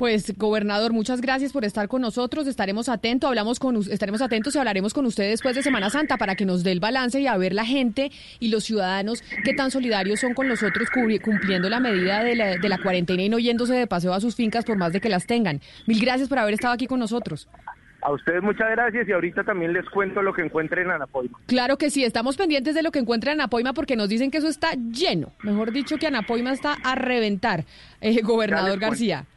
Pues, 0.02 0.36
gobernador, 0.36 0.94
muchas 0.94 1.22
gracias 1.22 1.54
por 1.54 1.64
estar 1.64 1.88
con 1.88 2.02
nosotros. 2.02 2.48
Estaremos 2.48 2.90
atentos, 2.90 3.28
hablamos 3.28 3.60
con, 3.60 3.76
estaremos 3.76 4.24
atentos 4.24 4.56
y 4.56 4.58
hablaremos 4.58 4.96
con 4.96 5.06
usted 5.06 5.30
después 5.30 5.56
de 5.56 5.62
Semana 5.62 5.92
Santa 5.92 6.18
para 6.18 6.34
que 6.34 6.44
nos 6.44 6.64
dé 6.64 6.72
el 6.72 6.80
balance 6.80 7.22
y 7.22 7.28
a 7.28 7.38
ver 7.38 7.54
la 7.54 7.66
gente 7.66 8.12
y 8.40 8.50
los 8.50 8.64
ciudadanos 8.64 9.24
qué 9.44 9.54
tan 9.54 9.70
solidarios 9.70 10.20
son 10.20 10.34
con 10.34 10.48
nosotros 10.48 10.90
cumpliendo 10.90 11.70
la 11.70 11.80
medida 11.80 12.24
de 12.24 12.36
la, 12.36 12.58
de 12.58 12.68
la 12.68 12.80
cuarentena 12.80 13.22
y 13.22 13.30
no 13.30 13.38
yéndose 13.38 13.76
de 13.76 13.86
paseo 13.86 14.16
a 14.16 14.20
sus 14.20 14.36
fincas 14.36 14.66
por 14.66 14.76
más 14.76 14.92
de 14.92 15.02
que 15.02 15.08
las 15.08 15.28
tengan. 15.28 15.62
Mil 15.86 16.02
gracias 16.02 16.28
por 16.28 16.40
haber 16.40 16.56
estado 16.56 16.74
aquí 16.74 16.88
con 16.88 17.00
nosotros. 17.00 17.48
A 18.02 18.12
ustedes 18.12 18.42
muchas 18.42 18.72
gracias 18.72 19.08
y 19.08 19.12
ahorita 19.12 19.44
también 19.44 19.72
les 19.72 19.88
cuento 19.88 20.24
lo 20.24 20.34
que 20.34 20.42
encuentren 20.42 20.88
en 20.88 20.94
Anapoima. 20.94 21.38
Claro 21.46 21.78
que 21.78 21.92
sí, 21.92 22.04
estamos 22.04 22.38
pendientes 22.38 22.74
de 22.74 22.82
lo 22.82 22.90
que 22.90 22.98
encuentren 22.98 23.34
en 23.34 23.42
Anapoima 23.42 23.74
porque 23.74 23.96
nos 23.96 24.10
dicen 24.10 24.32
que 24.32 24.40
eso 24.40 24.48
está 24.48 24.72
lleno. 24.74 25.32
Mejor 25.44 25.72
dicho, 25.72 25.98
que 25.98 26.08
Anapoima 26.08 26.54
está 26.54 26.76
a 26.84 26.96
reventar, 26.96 27.66
eh, 28.02 28.20
gobernador 28.24 28.80
García. 28.80 29.28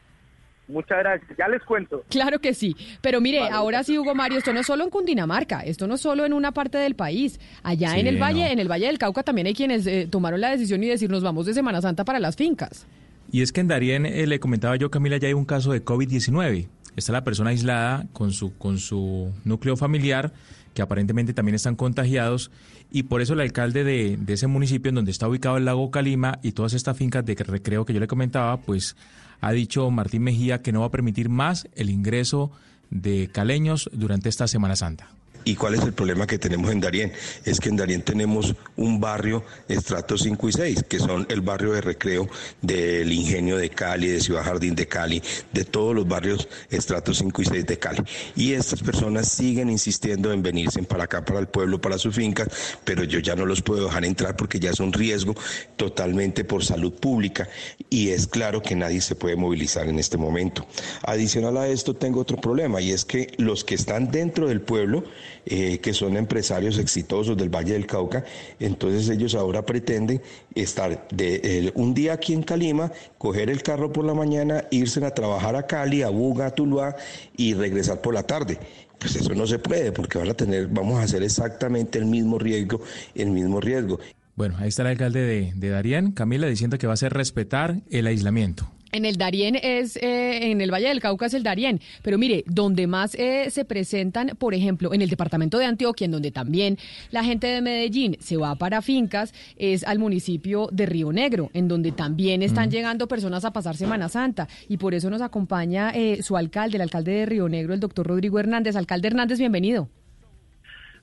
Muchas 0.66 0.98
gracias, 0.98 1.30
ya 1.36 1.46
les 1.48 1.62
cuento. 1.62 2.04
Claro 2.08 2.38
que 2.38 2.54
sí, 2.54 2.74
pero 3.02 3.20
mire, 3.20 3.40
ahora 3.50 3.84
sí, 3.84 3.98
Hugo 3.98 4.14
Mario, 4.14 4.38
esto 4.38 4.52
no 4.52 4.60
es 4.60 4.66
solo 4.66 4.84
en 4.84 4.90
Cundinamarca, 4.90 5.60
esto 5.60 5.86
no 5.86 5.94
es 5.94 6.00
solo 6.00 6.24
en 6.24 6.32
una 6.32 6.52
parte 6.52 6.78
del 6.78 6.94
país. 6.94 7.38
Allá 7.62 7.98
en 7.98 8.06
el 8.06 8.20
Valle, 8.20 8.50
en 8.50 8.58
el 8.58 8.70
Valle 8.70 8.86
del 8.86 8.98
Cauca 8.98 9.22
también 9.22 9.46
hay 9.46 9.54
quienes 9.54 9.86
eh, 9.86 10.08
tomaron 10.10 10.40
la 10.40 10.50
decisión 10.50 10.82
y 10.82 10.88
decir 10.88 11.10
nos 11.10 11.22
vamos 11.22 11.44
de 11.46 11.52
Semana 11.52 11.82
Santa 11.82 12.04
para 12.04 12.18
las 12.18 12.36
fincas. 12.36 12.86
Y 13.30 13.42
es 13.42 13.52
que 13.52 13.60
en 13.60 13.68
Darien, 13.68 14.06
eh, 14.06 14.26
le 14.26 14.40
comentaba 14.40 14.76
yo, 14.76 14.90
Camila, 14.90 15.16
ya 15.18 15.28
hay 15.28 15.34
un 15.34 15.44
caso 15.44 15.72
de 15.72 15.84
COVID-19. 15.84 16.68
Está 16.96 17.12
la 17.12 17.24
persona 17.24 17.50
aislada 17.50 18.06
con 18.12 18.32
su, 18.32 18.56
con 18.56 18.78
su 18.78 19.32
núcleo 19.44 19.76
familiar, 19.76 20.32
que 20.72 20.82
aparentemente 20.82 21.34
también 21.34 21.56
están 21.56 21.76
contagiados, 21.76 22.50
y 22.90 23.04
por 23.04 23.20
eso 23.20 23.34
el 23.34 23.40
alcalde 23.40 23.82
de, 23.84 24.16
de 24.16 24.32
ese 24.32 24.46
municipio 24.46 24.88
en 24.88 24.94
donde 24.94 25.10
está 25.10 25.28
ubicado 25.28 25.56
el 25.56 25.64
lago 25.64 25.90
Calima 25.90 26.38
y 26.42 26.52
todas 26.52 26.74
estas 26.74 26.96
fincas 26.96 27.24
de 27.24 27.34
recreo 27.34 27.84
que 27.84 27.92
yo 27.92 28.00
le 28.00 28.06
comentaba, 28.06 28.56
pues 28.58 28.96
ha 29.44 29.52
dicho 29.52 29.90
Martín 29.90 30.22
Mejía 30.22 30.62
que 30.62 30.72
no 30.72 30.80
va 30.80 30.86
a 30.86 30.90
permitir 30.90 31.28
más 31.28 31.68
el 31.74 31.90
ingreso 31.90 32.50
de 32.90 33.28
caleños 33.30 33.90
durante 33.92 34.30
esta 34.30 34.48
Semana 34.48 34.74
Santa. 34.74 35.08
¿Y 35.44 35.56
cuál 35.56 35.74
es 35.74 35.82
el 35.82 35.92
problema 35.92 36.26
que 36.26 36.38
tenemos 36.38 36.70
en 36.70 36.80
Darién? 36.80 37.12
Es 37.44 37.60
que 37.60 37.68
en 37.68 37.76
Darién 37.76 38.02
tenemos 38.02 38.54
un 38.76 39.00
barrio 39.00 39.44
estrato 39.68 40.16
5 40.16 40.48
y 40.48 40.52
6, 40.52 40.84
que 40.88 40.98
son 40.98 41.26
el 41.28 41.40
barrio 41.42 41.72
de 41.72 41.80
recreo 41.80 42.28
del 42.62 43.12
Ingenio 43.12 43.56
de 43.56 43.70
Cali, 43.70 44.08
de 44.08 44.20
Ciudad 44.20 44.44
Jardín 44.44 44.74
de 44.74 44.86
Cali, 44.86 45.22
de 45.52 45.64
todos 45.64 45.94
los 45.94 46.08
barrios 46.08 46.48
estratos 46.70 47.18
5 47.18 47.42
y 47.42 47.44
6 47.44 47.66
de 47.66 47.78
Cali. 47.78 48.02
Y 48.36 48.52
estas 48.54 48.82
personas 48.82 49.28
siguen 49.28 49.70
insistiendo 49.70 50.32
en 50.32 50.42
venirse 50.42 50.82
para 50.82 51.04
acá, 51.04 51.24
para 51.24 51.40
el 51.40 51.48
pueblo, 51.48 51.80
para 51.80 51.98
sus 51.98 52.14
fincas, 52.14 52.48
pero 52.84 53.04
yo 53.04 53.18
ya 53.18 53.36
no 53.36 53.46
los 53.46 53.62
puedo 53.62 53.86
dejar 53.86 54.04
entrar 54.04 54.36
porque 54.36 54.58
ya 54.58 54.70
es 54.70 54.80
un 54.80 54.92
riesgo 54.92 55.34
totalmente 55.76 56.44
por 56.44 56.64
salud 56.64 56.92
pública 56.92 57.48
y 57.90 58.10
es 58.10 58.26
claro 58.26 58.62
que 58.62 58.74
nadie 58.74 59.00
se 59.00 59.14
puede 59.14 59.36
movilizar 59.36 59.88
en 59.88 59.98
este 59.98 60.16
momento. 60.16 60.66
Adicional 61.02 61.56
a 61.58 61.68
esto 61.68 61.94
tengo 61.94 62.20
otro 62.20 62.40
problema 62.40 62.80
y 62.80 62.90
es 62.90 63.04
que 63.04 63.32
los 63.38 63.64
que 63.64 63.74
están 63.74 64.10
dentro 64.10 64.48
del 64.48 64.60
pueblo, 64.60 65.04
eh, 65.46 65.78
que 65.78 65.92
son 65.92 66.16
empresarios 66.16 66.78
exitosos 66.78 67.36
del 67.36 67.54
Valle 67.54 67.74
del 67.74 67.86
Cauca. 67.86 68.24
Entonces 68.58 69.08
ellos 69.08 69.34
ahora 69.34 69.66
pretenden 69.66 70.22
estar 70.54 71.06
de, 71.08 71.72
un 71.74 71.94
día 71.94 72.14
aquí 72.14 72.32
en 72.32 72.42
Calima, 72.42 72.90
coger 73.18 73.50
el 73.50 73.62
carro 73.62 73.92
por 73.92 74.04
la 74.04 74.14
mañana, 74.14 74.64
irse 74.70 75.04
a 75.04 75.12
trabajar 75.12 75.56
a 75.56 75.66
Cali, 75.66 76.02
a 76.02 76.08
Buga, 76.08 76.46
a 76.46 76.50
Tuluá 76.50 76.96
y 77.36 77.54
regresar 77.54 78.00
por 78.00 78.14
la 78.14 78.22
tarde. 78.22 78.58
Pues 78.98 79.16
eso 79.16 79.34
no 79.34 79.46
se 79.46 79.58
puede 79.58 79.92
porque 79.92 80.18
van 80.18 80.30
a 80.30 80.34
tener, 80.34 80.68
vamos 80.68 80.98
a 80.98 81.02
hacer 81.02 81.22
exactamente 81.22 81.98
el 81.98 82.06
mismo 82.06 82.38
riesgo, 82.38 82.80
el 83.14 83.30
mismo 83.30 83.60
riesgo. 83.60 83.98
Bueno, 84.36 84.56
ahí 84.58 84.68
está 84.68 84.82
el 84.82 84.88
alcalde 84.88 85.20
de, 85.20 85.52
de 85.54 85.68
Darien, 85.68 86.12
Camila, 86.12 86.46
diciendo 86.46 86.78
que 86.78 86.86
va 86.86 86.92
a 86.92 86.94
hacer 86.94 87.12
respetar 87.12 87.82
el 87.90 88.06
aislamiento. 88.06 88.70
En 88.94 89.04
el 89.04 89.16
Darién 89.16 89.56
es, 89.60 89.96
eh, 89.96 90.52
en 90.52 90.60
el 90.60 90.72
Valle 90.72 90.86
del 90.86 91.00
Cauca 91.00 91.26
es 91.26 91.34
el 91.34 91.42
Darién, 91.42 91.80
pero 92.00 92.16
mire, 92.16 92.44
donde 92.46 92.86
más 92.86 93.16
eh, 93.16 93.50
se 93.50 93.64
presentan, 93.64 94.36
por 94.38 94.54
ejemplo, 94.54 94.94
en 94.94 95.02
el 95.02 95.10
departamento 95.10 95.58
de 95.58 95.64
Antioquia, 95.64 96.04
en 96.04 96.12
donde 96.12 96.30
también 96.30 96.78
la 97.10 97.24
gente 97.24 97.48
de 97.48 97.60
Medellín 97.60 98.16
se 98.20 98.36
va 98.36 98.54
para 98.54 98.82
fincas, 98.82 99.34
es 99.56 99.82
al 99.82 99.98
municipio 99.98 100.68
de 100.70 100.86
Río 100.86 101.10
Negro, 101.10 101.50
en 101.54 101.66
donde 101.66 101.90
también 101.90 102.40
están 102.40 102.70
llegando 102.70 103.08
personas 103.08 103.44
a 103.44 103.52
pasar 103.52 103.76
Semana 103.76 104.08
Santa, 104.08 104.46
y 104.68 104.76
por 104.76 104.94
eso 104.94 105.10
nos 105.10 105.22
acompaña 105.22 105.90
eh, 105.90 106.22
su 106.22 106.36
alcalde, 106.36 106.76
el 106.76 106.82
alcalde 106.82 107.10
de 107.10 107.26
Río 107.26 107.48
Negro, 107.48 107.74
el 107.74 107.80
doctor 107.80 108.06
Rodrigo 108.06 108.38
Hernández. 108.38 108.76
Alcalde 108.76 109.08
Hernández, 109.08 109.40
bienvenido. 109.40 109.88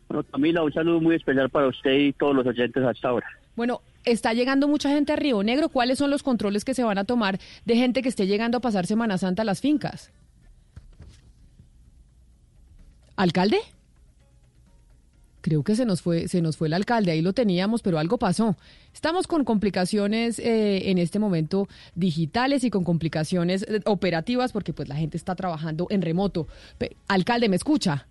Bueno, 0.07 0.23
Camila, 0.31 0.63
un 0.63 0.71
saludo 0.71 1.01
muy 1.01 1.17
especial 1.17 1.49
para 1.49 1.67
usted 1.67 1.91
y 1.91 2.13
todos 2.13 2.33
los 2.33 2.47
oyentes 2.47 2.85
hasta 2.85 3.09
ahora. 3.09 3.27
Bueno, 3.57 3.81
está 4.03 4.33
llegando 4.33 4.67
mucha 4.67 4.89
gente 4.89 5.13
a 5.13 5.15
Río 5.15 5.43
Negro. 5.43 5.69
¿Cuáles 5.69 5.97
son 5.97 6.09
los 6.09 6.23
controles 6.23 6.65
que 6.65 6.73
se 6.73 6.83
van 6.83 6.97
a 6.97 7.03
tomar 7.03 7.39
de 7.65 7.75
gente 7.75 8.01
que 8.01 8.09
esté 8.09 8.27
llegando 8.27 8.57
a 8.57 8.61
pasar 8.61 8.85
Semana 8.85 9.17
Santa 9.17 9.41
a 9.41 9.45
las 9.45 9.61
fincas? 9.61 10.11
¿Alcalde? 13.15 13.59
Creo 15.41 15.63
que 15.63 15.75
se 15.75 15.85
nos 15.85 16.01
fue, 16.01 16.27
se 16.27 16.41
nos 16.41 16.55
fue 16.55 16.67
el 16.67 16.73
alcalde, 16.73 17.11
ahí 17.11 17.21
lo 17.21 17.33
teníamos, 17.33 17.81
pero 17.81 17.97
algo 17.97 18.19
pasó. 18.19 18.55
Estamos 18.93 19.25
con 19.25 19.43
complicaciones 19.43 20.37
eh, 20.37 20.89
en 20.91 20.99
este 20.99 21.17
momento 21.17 21.67
digitales 21.95 22.63
y 22.63 22.69
con 22.69 22.83
complicaciones 22.83 23.63
eh, 23.67 23.81
operativas 23.85 24.51
porque 24.51 24.71
pues 24.71 24.87
la 24.87 24.95
gente 24.95 25.17
está 25.17 25.35
trabajando 25.35 25.87
en 25.89 26.03
remoto. 26.03 26.47
alcalde, 27.07 27.49
¿me 27.49 27.55
escucha? 27.55 28.07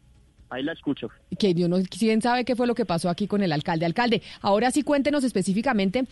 Ahí 0.50 0.62
la 0.62 0.72
escucho. 0.72 1.08
Que 1.38 1.54
Dios 1.54 1.68
no, 1.68 1.78
quién 1.88 2.20
sabe 2.20 2.44
qué 2.44 2.56
fue 2.56 2.66
lo 2.66 2.74
que 2.74 2.84
pasó 2.84 3.08
aquí 3.08 3.26
con 3.26 3.42
el 3.42 3.52
alcalde. 3.52 3.86
Alcalde, 3.86 4.22
ahora 4.40 4.70
sí 4.70 4.82
cuéntenos 4.82 5.24
específicamente 5.24 6.04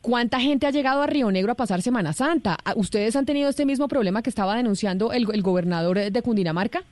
cuánta 0.00 0.40
gente 0.40 0.66
ha 0.66 0.70
llegado 0.70 1.02
a 1.02 1.06
Río 1.06 1.30
Negro 1.30 1.52
a 1.52 1.54
pasar 1.54 1.82
Semana 1.82 2.12
Santa. 2.12 2.56
Ah, 2.64 2.72
¿Ustedes 2.76 3.14
han 3.16 3.26
tenido 3.26 3.48
este 3.48 3.66
mismo 3.66 3.88
problema 3.88 4.22
que 4.22 4.30
estaba 4.30 4.56
denunciando 4.56 5.12
el, 5.12 5.26
el 5.32 5.42
gobernador 5.42 6.10
de 6.10 6.22
Cundinamarca? 6.22 6.82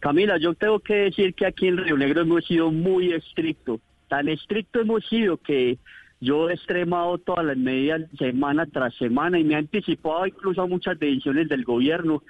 Camila, 0.00 0.36
yo 0.38 0.54
tengo 0.54 0.80
que 0.80 0.94
decir 0.94 1.34
que 1.34 1.46
aquí 1.46 1.68
en 1.68 1.76
Río 1.76 1.96
Negro 1.96 2.22
hemos 2.22 2.44
sido 2.44 2.72
muy 2.72 3.12
estrictos 3.12 3.80
Tan 4.12 4.28
estricto 4.28 4.82
hemos 4.82 5.06
sido 5.06 5.38
que 5.38 5.78
yo 6.20 6.50
he 6.50 6.52
extremado 6.52 7.16
todas 7.16 7.46
las 7.46 7.56
medidas 7.56 8.02
semana 8.18 8.66
tras 8.66 8.94
semana 8.96 9.38
y 9.38 9.44
me 9.44 9.54
he 9.54 9.56
anticipado 9.56 10.26
incluso 10.26 10.60
a 10.60 10.66
muchas 10.66 10.98
decisiones 10.98 11.48
del 11.48 11.64
gobierno. 11.64 12.22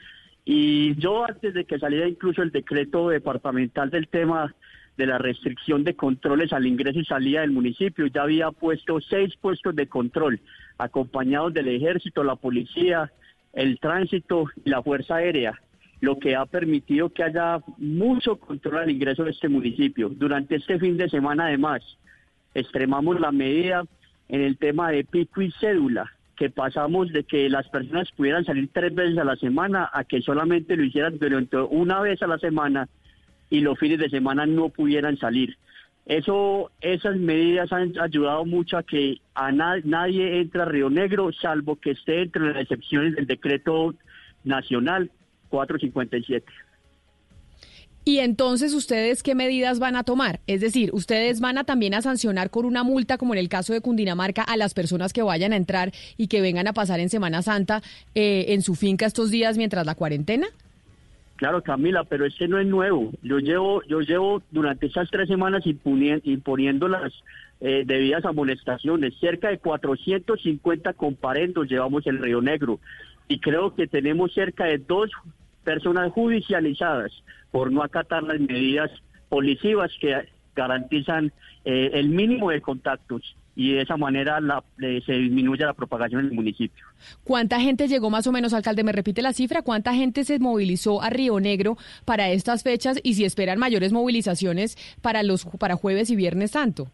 Y 0.44 0.96
yo 0.96 1.24
antes 1.24 1.55
de 1.55 1.64
que 1.64 1.78
saliera 1.78 2.09
incluso 2.09 2.42
el 2.42 2.50
decreto 2.50 3.09
departamental 3.09 3.90
del 3.90 4.09
tema 4.09 4.55
de 4.96 5.07
la 5.07 5.18
restricción 5.18 5.85
de 5.85 5.94
controles 5.94 6.52
al 6.52 6.66
ingreso 6.66 6.98
y 6.98 7.05
salida 7.05 7.40
del 7.40 7.52
municipio, 7.52 8.07
ya 8.07 8.22
había 8.22 8.50
puesto 8.50 9.00
seis 9.00 9.35
puestos 9.40 9.74
de 9.74 9.87
control, 9.87 10.40
acompañados 10.78 11.55
del 11.55 11.68
ejército, 11.68 12.24
la 12.24 12.37
policía, 12.37 13.11
el 13.52 13.78
tránsito 13.78 14.46
y 14.64 14.70
la 14.70 14.83
fuerza 14.83 15.16
aérea 15.16 15.59
lo 16.02 16.18
que 16.18 16.35
ha 16.35 16.44
permitido 16.46 17.11
que 17.11 17.22
haya 17.22 17.61
mucho 17.78 18.37
control 18.37 18.78
al 18.78 18.90
ingreso 18.90 19.22
de 19.22 19.31
este 19.31 19.48
municipio. 19.48 20.09
Durante 20.09 20.57
este 20.57 20.81
fin 20.81 20.96
de 20.96 21.09
semana, 21.09 21.46
además, 21.46 21.81
extremamos 22.55 23.20
la 23.20 23.31
medida 23.31 23.85
en 24.28 24.40
el 24.40 24.59
tema 24.59 24.90
de 24.90 25.05
pico 25.05 25.42
y 25.42 25.52
cédula, 25.52 26.11
que 26.42 26.50
pasamos 26.50 27.12
de 27.12 27.22
que 27.22 27.48
las 27.48 27.68
personas 27.68 28.11
pudieran 28.16 28.44
salir 28.44 28.68
tres 28.72 28.92
veces 28.92 29.16
a 29.16 29.22
la 29.22 29.37
semana 29.37 29.88
a 29.92 30.02
que 30.02 30.22
solamente 30.22 30.76
lo 30.76 30.83
hicieran 30.83 31.16
durante 31.16 31.57
una 31.57 32.00
vez 32.00 32.20
a 32.20 32.26
la 32.26 32.37
semana 32.37 32.88
y 33.48 33.61
los 33.61 33.78
fines 33.78 34.00
de 34.00 34.11
semana 34.11 34.44
no 34.44 34.68
pudieran 34.68 35.16
salir. 35.18 35.57
Eso, 36.05 36.72
esas 36.81 37.16
medidas 37.16 37.72
han 37.72 37.96
ayudado 37.96 38.44
mucho 38.44 38.76
a 38.76 38.83
que 38.83 39.20
a 39.37 39.52
nadie 39.52 40.40
entre 40.40 40.62
a 40.62 40.64
Río 40.64 40.90
Negro, 40.90 41.31
salvo 41.33 41.76
que 41.76 41.92
esté 41.92 42.22
entre 42.22 42.52
las 42.52 42.62
excepciones 42.62 43.14
del 43.14 43.28
decreto 43.28 43.94
nacional 44.42 45.12
457. 45.48 46.44
Y 48.05 48.19
entonces, 48.19 48.75
¿ustedes 48.75 49.23
qué 49.23 49.37
medidas 49.37 49.79
van 49.79 49.95
a 49.95 50.03
tomar? 50.03 50.41
Es 50.49 50.61
decir, 50.61 50.91
¿ustedes 50.93 51.41
van 51.41 51.57
a 51.57 51.65
también 51.65 51.95
a 51.95 52.03
sancionar 52.03 52.51
con 52.51 52.65
una 52.65 52.83
multa, 52.83 53.17
como 53.17 53.35
en 53.35 53.38
el 53.38 53.49
caso 53.49 53.73
de 53.73 53.81
Cundinamarca, 53.81 54.43
a 54.43 54.57
las 54.57 54.75
personas 54.75 55.12
que 55.12 55.23
vayan 55.23 55.53
a 55.53 55.57
entrar 55.57 55.93
y 56.17 56.27
que 56.27 56.41
vengan 56.41 56.67
a 56.67 56.73
pasar 56.73 56.99
en 56.99 57.11
Semana 57.11 57.43
Santa 57.43 57.81
eh, 58.17 58.47
en 58.49 58.62
su 58.62 58.75
finca 58.75 59.07
estos 59.07 59.31
días 59.31 59.57
mientras 59.57 59.87
la 59.87 59.95
cuarentena? 59.95 60.49
Claro, 61.37 61.62
Camila, 61.62 62.05
pero 62.05 62.27
este 62.27 62.49
no 62.49 62.59
es 62.59 62.67
nuevo. 62.67 63.12
Yo 63.23 63.38
llevo, 63.38 63.83
yo 63.88 64.01
llevo 64.01 64.43
durante 64.51 64.87
esas 64.87 65.09
tres 65.11 65.29
semanas 65.29 65.65
imponiendo 65.65 66.88
las 66.88 67.12
eh, 67.61 67.85
debidas 67.87 68.25
amonestaciones. 68.25 69.15
Cerca 69.21 69.49
de 69.49 69.59
450 69.59 70.93
comparendos 70.95 71.69
llevamos 71.69 72.07
el 72.09 72.19
Río 72.19 72.41
Negro 72.41 72.81
y 73.29 73.38
creo 73.38 73.75
que 73.75 73.87
tenemos 73.87 74.35
cerca 74.35 74.65
de 74.65 74.79
dos 74.79 75.11
personas 75.64 76.12
judicializadas 76.12 77.12
por 77.51 77.70
no 77.72 77.83
acatar 77.83 78.22
las 78.22 78.40
medidas 78.40 78.90
policivas 79.29 79.90
que 80.01 80.29
garantizan 80.55 81.33
eh, 81.64 81.90
el 81.94 82.09
mínimo 82.09 82.51
de 82.51 82.61
contactos 82.61 83.37
y 83.55 83.72
de 83.72 83.83
esa 83.83 83.96
manera 83.96 84.40
la, 84.40 84.64
se 84.79 85.12
disminuye 85.12 85.64
la 85.64 85.75
propagación 85.75 86.20
en 86.20 86.27
el 86.29 86.33
municipio. 86.33 86.87
¿Cuánta 87.25 87.61
gente 87.61 87.87
llegó 87.88 88.09
más 88.09 88.27
o 88.27 88.33
menos, 88.33 88.55
alcalde? 88.55 88.85
¿Me 88.85 88.92
repite 88.92 89.20
la 89.20 89.33
cifra? 89.33 89.62
¿Cuánta 89.62 89.94
gente 89.94 90.25
se 90.25 90.38
movilizó 90.38 91.03
a 91.03 91.11
Río 91.11 91.38
Negro 91.38 91.77
para 92.05 92.31
estas 92.31 92.62
fechas 92.62 92.98
y 93.03 93.14
si 93.14 93.25
esperan 93.25 93.59
mayores 93.59 93.92
movilizaciones 93.92 94.77
para 95.03 95.22
los 95.22 95.44
para 95.44 95.77
jueves 95.77 96.11
y 96.11 96.16
viernes 96.16 96.53
santo? 96.53 96.88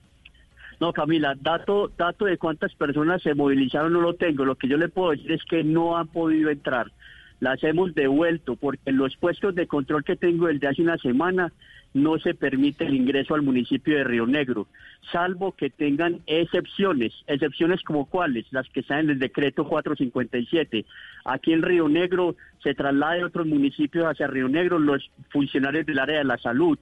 No, 0.81 0.93
Camila, 0.93 1.35
dato, 1.41 1.91
dato 1.97 2.25
de 2.25 2.39
cuántas 2.39 2.73
personas 2.75 3.23
se 3.23 3.35
movilizaron 3.35 3.93
no 3.93 4.01
lo 4.01 4.15
tengo. 4.15 4.45
Lo 4.45 4.55
que 4.55 4.69
yo 4.69 4.77
le 4.77 4.89
puedo 4.89 5.11
decir 5.11 5.33
es 5.33 5.43
que 5.45 5.65
no 5.65 5.97
han 5.97 6.07
podido 6.09 6.51
entrar 6.51 6.93
las 7.41 7.63
hemos 7.63 7.95
devuelto 7.95 8.57
porque 8.57 8.93
los 8.93 9.17
puestos 9.17 9.55
de 9.55 9.67
control 9.67 10.05
que 10.05 10.17
tengo 10.17 10.47
desde 10.47 10.69
hace 10.69 10.83
una 10.83 10.99
semana 10.99 11.53
no 11.95 12.19
se 12.19 12.35
permite 12.35 12.85
el 12.85 12.95
ingreso 12.95 13.35
al 13.35 13.43
municipio 13.43 13.97
de 13.97 14.05
Río 14.05 14.27
Negro, 14.27 14.67
salvo 15.11 15.53
que 15.53 15.71
tengan 15.71 16.21
excepciones, 16.27 17.15
excepciones 17.27 17.83
como 17.83 18.07
cuáles, 18.07 18.47
las 18.51 18.69
que 18.69 18.81
están 18.81 19.01
en 19.01 19.11
el 19.11 19.19
decreto 19.19 19.67
457. 19.67 20.85
Aquí 21.25 21.53
en 21.53 21.63
Río 21.63 21.89
Negro 21.89 22.37
se 22.63 22.75
traslada 22.75 23.15
de 23.15 23.25
otros 23.25 23.47
municipios 23.47 24.05
hacia 24.05 24.27
Río 24.27 24.49
Negro 24.49 24.79
los 24.79 25.11
funcionarios 25.31 25.87
del 25.87 25.99
área 25.99 26.19
de 26.19 26.25
la 26.25 26.39
salud, 26.39 26.79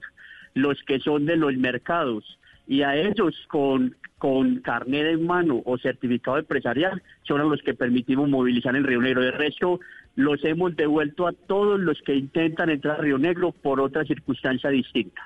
los 0.53 0.81
que 0.83 0.99
son 0.99 1.25
de 1.25 1.37
los 1.37 1.55
mercados, 1.55 2.37
y 2.67 2.81
a 2.81 2.95
ellos 2.97 3.33
con, 3.47 3.95
con 4.17 4.57
carnet 4.57 5.05
en 5.05 5.25
mano 5.25 5.61
o 5.63 5.77
certificado 5.77 6.37
empresarial 6.37 7.01
son 7.23 7.49
los 7.49 7.61
que 7.61 7.73
permitimos 7.73 8.27
movilizar 8.27 8.75
en 8.75 8.83
Río 8.83 9.01
Negro. 9.01 9.21
De 9.21 9.31
resto, 9.31 9.79
los 10.17 10.43
hemos 10.43 10.75
devuelto 10.75 11.27
a 11.27 11.31
todos 11.31 11.79
los 11.79 12.01
que 12.01 12.15
intentan 12.15 12.69
entrar 12.69 12.99
a 12.99 13.01
Río 13.01 13.19
Negro 13.19 13.51
por 13.51 13.79
otra 13.79 14.03
circunstancia 14.03 14.69
distinta. 14.71 15.21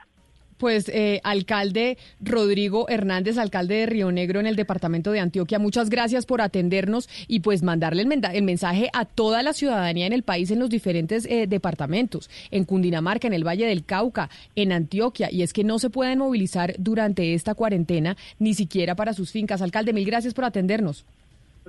Pues, 0.58 0.89
eh, 0.89 1.21
alcalde 1.23 1.97
Rodrigo 2.19 2.88
Hernández, 2.88 3.39
alcalde 3.39 3.77
de 3.77 3.86
Río 3.88 4.12
Negro 4.12 4.39
en 4.39 4.45
el 4.45 4.56
departamento 4.56 5.12
de 5.12 5.19
Antioquia, 5.19 5.58
muchas 5.58 5.89
gracias 5.89 6.27
por 6.27 6.39
atendernos 6.39 7.10
y 7.27 7.39
pues 7.39 7.63
mandarle 7.63 8.04
el, 8.04 8.43
mensaje 8.43 8.89
a 8.93 9.06
toda 9.06 9.41
la 9.41 9.54
ciudadanía 9.54 10.06
en 10.06 10.13
el 10.13 10.21
país 10.21 10.51
en 10.51 10.60
los 10.60 10.69
diferentes 10.69 11.25
eh, 11.25 11.47
departamentos, 11.47 12.30
en 12.51 12.65
Cundinamarca, 12.65 13.27
en 13.27 13.34
el 13.34 13.47
Valle 13.47 13.65
del 13.65 13.86
Cauca, 13.86 14.30
en 14.56 14.71
Antioquia, 14.71 15.30
y 15.32 15.41
es 15.41 15.51
que 15.51 15.63
no 15.63 15.80
se 15.80 15.89
pueden 15.89 16.19
movilizar 16.19 16.75
durante 16.77 17.34
esta 17.34 17.56
cuarentena, 17.56 18.15
ni 18.38 18.54
siquiera 18.54 18.93
para 18.93 19.13
sus 19.13 19.32
fincas. 19.32 19.63
Alcalde, 19.63 19.93
mil 19.93 20.06
gracias 20.06 20.36
por 20.36 20.45
atendernos. 20.45 21.06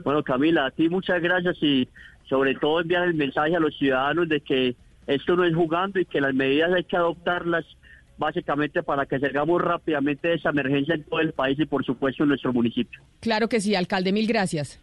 Bueno, 0.04 0.22
Camila, 0.22 0.66
a 0.66 0.70
ti 0.70 0.88
muchas 0.88 1.22
gracias 1.22 1.56
y 1.62 1.88
sobre 2.33 2.55
todo 2.55 2.81
enviar 2.81 3.07
el 3.07 3.12
mensaje 3.12 3.55
a 3.55 3.61
los 3.61 3.77
ciudadanos 3.77 4.27
de 4.27 4.40
que 4.40 4.75
esto 5.07 5.37
no 5.37 5.45
es 5.45 5.55
jugando 5.55 6.01
y 6.01 6.07
que 6.07 6.18
las 6.18 6.33
medidas 6.33 6.73
hay 6.73 6.85
que 6.85 6.97
adoptarlas 6.97 7.62
básicamente 8.16 8.83
para 8.83 9.05
que 9.05 9.18
salgamos 9.18 9.61
rápidamente 9.61 10.29
de 10.29 10.35
esa 10.37 10.49
emergencia 10.49 10.95
en 10.95 11.05
todo 11.05 11.21
el 11.21 11.35
país 11.35 11.59
y 11.61 11.66
por 11.66 11.85
supuesto 11.85 12.23
en 12.23 12.31
nuestro 12.31 12.51
municipio. 12.55 13.03
Claro 13.21 13.51
que 13.51 13.61
sí, 13.61 13.75
alcalde, 13.75 14.12
mil 14.12 14.27
gracias. 14.27 14.81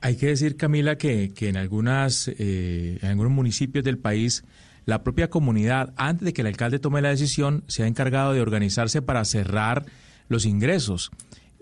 Hay 0.00 0.16
que 0.16 0.28
decir, 0.28 0.56
Camila, 0.56 0.96
que, 0.96 1.34
que 1.34 1.50
en, 1.50 1.58
algunas, 1.58 2.28
eh, 2.28 2.98
en 3.02 3.08
algunos 3.10 3.32
municipios 3.32 3.84
del 3.84 3.98
país 3.98 4.42
la 4.86 5.04
propia 5.04 5.28
comunidad, 5.28 5.92
antes 5.98 6.24
de 6.24 6.32
que 6.32 6.40
el 6.40 6.46
alcalde 6.46 6.78
tome 6.78 7.02
la 7.02 7.10
decisión, 7.10 7.62
se 7.66 7.82
ha 7.82 7.86
encargado 7.86 8.32
de 8.32 8.40
organizarse 8.40 9.02
para 9.02 9.22
cerrar 9.26 9.84
los 10.30 10.46
ingresos, 10.46 11.10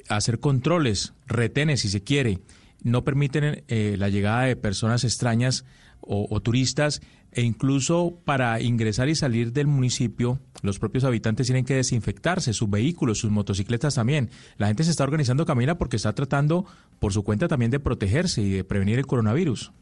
hacer 0.09 0.39
controles, 0.39 1.13
retenes 1.27 1.81
si 1.81 1.89
se 1.89 2.05
quiere 2.05 2.39
no 2.83 3.05
permiten 3.05 3.65
eh, 3.69 3.97
la 3.99 4.09
llegada 4.09 4.43
de 4.43 4.57
personas 4.57 5.05
extrañas 5.05 5.65
o, 6.05 6.41
turistas 6.41 7.01
e 7.31 7.43
incluso 7.43 8.19
para 8.25 8.61
ingresar 8.61 9.09
y 9.09 9.15
salir 9.15 9.53
del 9.53 9.69
municipio 9.69 10.41
los 10.63 10.79
propios 10.79 11.05
habitantes 11.05 11.47
tienen 11.47 11.65
que 11.65 11.75
desinfectarse, 11.75 12.53
sus 12.53 12.69
vehículos, 12.69 13.19
sus 13.19 13.31
motocicletas 13.31 13.95
también. 13.95 14.31
La 14.59 14.67
gente 14.67 14.85
se 14.85 14.91
está 14.91 15.05
organizando, 15.05 15.47
Camila, 15.47 15.79
porque 15.79 15.97
está 15.97 16.13
tratando 16.13 16.67
por 16.99 17.13
su 17.13 17.25
cuenta 17.25 17.49
también 17.49 17.71
de 17.71 17.81
protegerse 17.81 18.43
y 18.43 18.51
de 18.51 18.65
prevenir 18.65 18.99
el 18.99 19.07
coronavirus. 19.07 19.73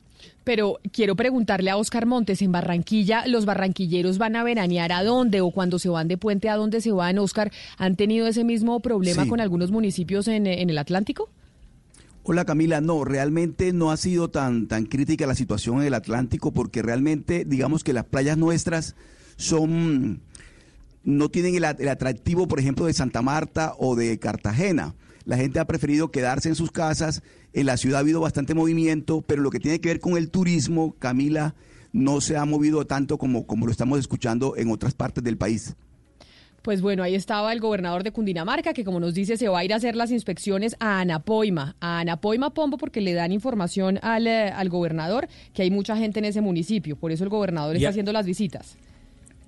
Pero 0.44 0.78
quiero 0.92 1.16
preguntarle 1.16 1.70
a 1.70 1.76
Oscar 1.76 2.06
Montes, 2.06 2.42
en 2.42 2.52
Barranquilla, 2.52 3.26
¿los 3.26 3.46
barranquilleros 3.46 4.18
van 4.18 4.36
a 4.36 4.44
veranear 4.44 4.92
a 4.92 5.02
dónde 5.02 5.40
o 5.40 5.50
cuando 5.50 5.78
se 5.78 5.88
van 5.88 6.08
de 6.08 6.18
puente 6.18 6.48
a 6.48 6.56
dónde 6.56 6.80
se 6.80 6.92
van, 6.92 7.18
Oscar? 7.18 7.50
¿Han 7.78 7.96
tenido 7.96 8.26
ese 8.26 8.44
mismo 8.44 8.80
problema 8.80 9.26
con 9.26 9.40
algunos 9.40 9.70
municipios 9.70 10.28
en 10.28 10.46
el 10.46 10.78
Atlántico? 10.78 11.30
Hola 12.32 12.44
Camila, 12.44 12.80
no, 12.80 13.04
realmente 13.04 13.72
no 13.72 13.90
ha 13.90 13.96
sido 13.96 14.30
tan, 14.30 14.68
tan 14.68 14.84
crítica 14.84 15.26
la 15.26 15.34
situación 15.34 15.80
en 15.80 15.88
el 15.88 15.94
Atlántico 15.94 16.52
porque 16.52 16.80
realmente 16.80 17.44
digamos 17.44 17.82
que 17.82 17.92
las 17.92 18.04
playas 18.04 18.38
nuestras 18.38 18.94
son, 19.34 20.20
no 21.02 21.28
tienen 21.28 21.56
el, 21.56 21.64
atractivo, 21.64 22.46
por 22.46 22.60
ejemplo, 22.60 22.86
de 22.86 22.92
Santa 22.92 23.20
Marta 23.20 23.74
o 23.80 23.96
de 23.96 24.16
Cartagena. 24.20 24.94
La 25.24 25.38
gente 25.38 25.58
ha 25.58 25.64
preferido 25.64 26.12
quedarse 26.12 26.48
en 26.48 26.54
sus 26.54 26.70
casas, 26.70 27.24
en 27.52 27.66
la 27.66 27.76
ciudad 27.76 27.96
ha 27.96 28.02
habido 28.02 28.20
bastante 28.20 28.54
movimiento, 28.54 29.22
pero 29.22 29.42
lo 29.42 29.50
que 29.50 29.58
tiene 29.58 29.80
que 29.80 29.88
ver 29.88 29.98
con 29.98 30.16
el 30.16 30.30
turismo, 30.30 30.94
Camila, 31.00 31.56
no 31.92 32.20
se 32.20 32.36
ha 32.36 32.44
movido 32.44 32.86
tanto 32.86 33.18
como, 33.18 33.44
como 33.44 33.66
lo 33.66 33.72
estamos 33.72 33.98
escuchando 33.98 34.54
en 34.56 34.70
otras 34.70 34.94
partes 34.94 35.24
del 35.24 35.36
país. 35.36 35.74
Pues 36.62 36.82
bueno, 36.82 37.02
ahí 37.02 37.14
estaba 37.14 37.52
el 37.52 37.60
gobernador 37.60 38.02
de 38.02 38.12
Cundinamarca, 38.12 38.72
que 38.72 38.84
como 38.84 39.00
nos 39.00 39.14
dice, 39.14 39.36
se 39.36 39.48
va 39.48 39.60
a 39.60 39.64
ir 39.64 39.72
a 39.72 39.76
hacer 39.76 39.96
las 39.96 40.10
inspecciones 40.10 40.76
a 40.78 41.00
Anapoima, 41.00 41.76
a 41.80 42.00
Anapoima 42.00 42.50
Pombo, 42.50 42.76
porque 42.76 43.00
le 43.00 43.14
dan 43.14 43.32
información 43.32 43.98
al, 44.02 44.26
eh, 44.26 44.50
al 44.50 44.68
gobernador 44.68 45.28
que 45.54 45.62
hay 45.62 45.70
mucha 45.70 45.96
gente 45.96 46.18
en 46.18 46.26
ese 46.26 46.40
municipio. 46.40 46.96
Por 46.96 47.12
eso 47.12 47.24
el 47.24 47.30
gobernador 47.30 47.76
está 47.76 47.88
haciendo 47.88 48.12
las 48.12 48.26
visitas. 48.26 48.76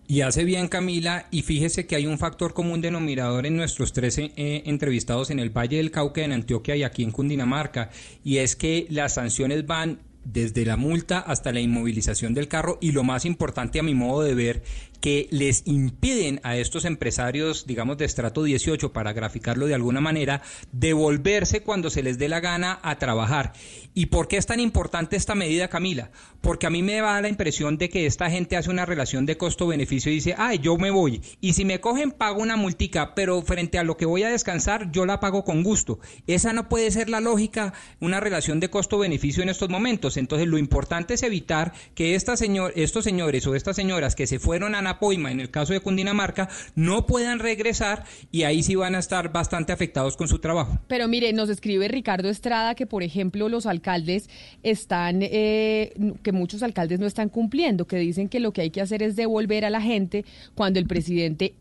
Y 0.08 0.20
hace 0.22 0.44
bien 0.44 0.68
Camila, 0.68 1.26
y 1.30 1.42
fíjese 1.42 1.86
que 1.86 1.96
hay 1.96 2.06
un 2.06 2.18
factor 2.18 2.52
común 2.52 2.80
denominador 2.80 3.46
en 3.46 3.56
nuestros 3.56 3.92
tres 3.92 4.18
eh, 4.18 4.30
entrevistados 4.36 5.30
en 5.30 5.38
el 5.38 5.50
Valle 5.50 5.78
del 5.78 5.90
Cauca, 5.90 6.22
en 6.22 6.32
Antioquia 6.32 6.76
y 6.76 6.82
aquí 6.82 7.02
en 7.02 7.12
Cundinamarca, 7.12 7.90
y 8.24 8.38
es 8.38 8.56
que 8.56 8.86
las 8.90 9.14
sanciones 9.14 9.66
van 9.66 10.00
desde 10.24 10.64
la 10.64 10.76
multa 10.76 11.18
hasta 11.18 11.52
la 11.52 11.60
inmovilización 11.60 12.34
del 12.34 12.48
carro 12.48 12.78
y 12.80 12.92
lo 12.92 13.04
más 13.04 13.24
importante 13.24 13.80
a 13.80 13.82
mi 13.82 13.94
modo 13.94 14.22
de 14.22 14.34
ver, 14.34 14.62
que 15.02 15.26
les 15.32 15.64
impiden 15.66 16.40
a 16.44 16.56
estos 16.56 16.84
empresarios, 16.84 17.66
digamos, 17.66 17.98
de 17.98 18.04
estrato 18.04 18.44
18, 18.44 18.92
para 18.92 19.12
graficarlo 19.12 19.66
de 19.66 19.74
alguna 19.74 20.00
manera, 20.00 20.42
devolverse 20.70 21.62
cuando 21.62 21.90
se 21.90 22.04
les 22.04 22.18
dé 22.18 22.28
la 22.28 22.38
gana 22.38 22.78
a 22.82 22.98
trabajar. 22.98 23.52
¿Y 23.94 24.06
por 24.06 24.28
qué 24.28 24.36
es 24.36 24.46
tan 24.46 24.60
importante 24.60 25.16
esta 25.16 25.34
medida, 25.34 25.66
Camila? 25.66 26.12
Porque 26.40 26.68
a 26.68 26.70
mí 26.70 26.82
me 26.82 26.94
da 26.94 27.20
la 27.20 27.28
impresión 27.28 27.78
de 27.78 27.88
que 27.88 28.06
esta 28.06 28.30
gente 28.30 28.56
hace 28.56 28.70
una 28.70 28.86
relación 28.86 29.26
de 29.26 29.36
costo-beneficio 29.36 30.12
y 30.12 30.14
dice, 30.14 30.36
ay, 30.38 30.60
yo 30.60 30.78
me 30.78 30.92
voy. 30.92 31.20
Y 31.40 31.54
si 31.54 31.64
me 31.64 31.80
cogen, 31.80 32.12
pago 32.12 32.40
una 32.40 32.56
multica, 32.56 33.14
pero 33.16 33.42
frente 33.42 33.80
a 33.80 33.84
lo 33.84 33.96
que 33.96 34.06
voy 34.06 34.22
a 34.22 34.30
descansar, 34.30 34.92
yo 34.92 35.04
la 35.04 35.18
pago 35.18 35.44
con 35.44 35.64
gusto. 35.64 35.98
Esa 36.28 36.52
no 36.52 36.68
puede 36.68 36.92
ser 36.92 37.10
la 37.10 37.20
lógica, 37.20 37.74
una 37.98 38.20
relación 38.20 38.60
de 38.60 38.70
costo-beneficio 38.70 39.42
en 39.42 39.48
estos 39.48 39.68
momentos. 39.68 40.16
Entonces, 40.16 40.46
lo 40.46 40.58
importante 40.58 41.14
es 41.14 41.24
evitar 41.24 41.72
que 41.96 42.14
esta 42.14 42.36
señor, 42.36 42.72
estos 42.76 43.02
señores 43.02 43.48
o 43.48 43.56
estas 43.56 43.74
señoras 43.74 44.14
que 44.14 44.28
se 44.28 44.38
fueron 44.38 44.76
a 44.76 44.82
Napoima, 44.92 45.30
en 45.32 45.40
el 45.40 45.50
caso 45.50 45.72
de 45.72 45.80
Cundinamarca, 45.80 46.48
no 46.74 47.06
puedan 47.06 47.38
regresar 47.38 48.04
y 48.30 48.42
ahí 48.42 48.62
sí 48.62 48.74
van 48.74 48.94
a 48.94 48.98
estar 48.98 49.32
bastante 49.32 49.72
afectados 49.72 50.16
con 50.16 50.28
su 50.28 50.38
trabajo. 50.38 50.78
Pero 50.88 51.08
mire, 51.08 51.32
nos 51.32 51.48
escribe 51.48 51.88
Ricardo 51.88 52.28
Estrada 52.28 52.74
que, 52.74 52.86
por 52.86 53.02
ejemplo, 53.02 53.48
los 53.48 53.66
alcaldes 53.66 54.28
están, 54.62 55.20
eh, 55.22 55.94
que 56.22 56.32
muchos 56.32 56.62
alcaldes 56.62 57.00
no 57.00 57.06
están 57.06 57.28
cumpliendo, 57.28 57.86
que 57.86 57.96
dicen 57.96 58.28
que 58.28 58.40
lo 58.40 58.52
que 58.52 58.62
hay 58.62 58.70
que 58.70 58.80
hacer 58.80 59.02
es 59.02 59.16
devolver 59.16 59.64
a 59.64 59.70
la 59.70 59.80
gente 59.80 60.24
cuando 60.54 60.78
el 60.78 60.86
presidente 60.86 61.54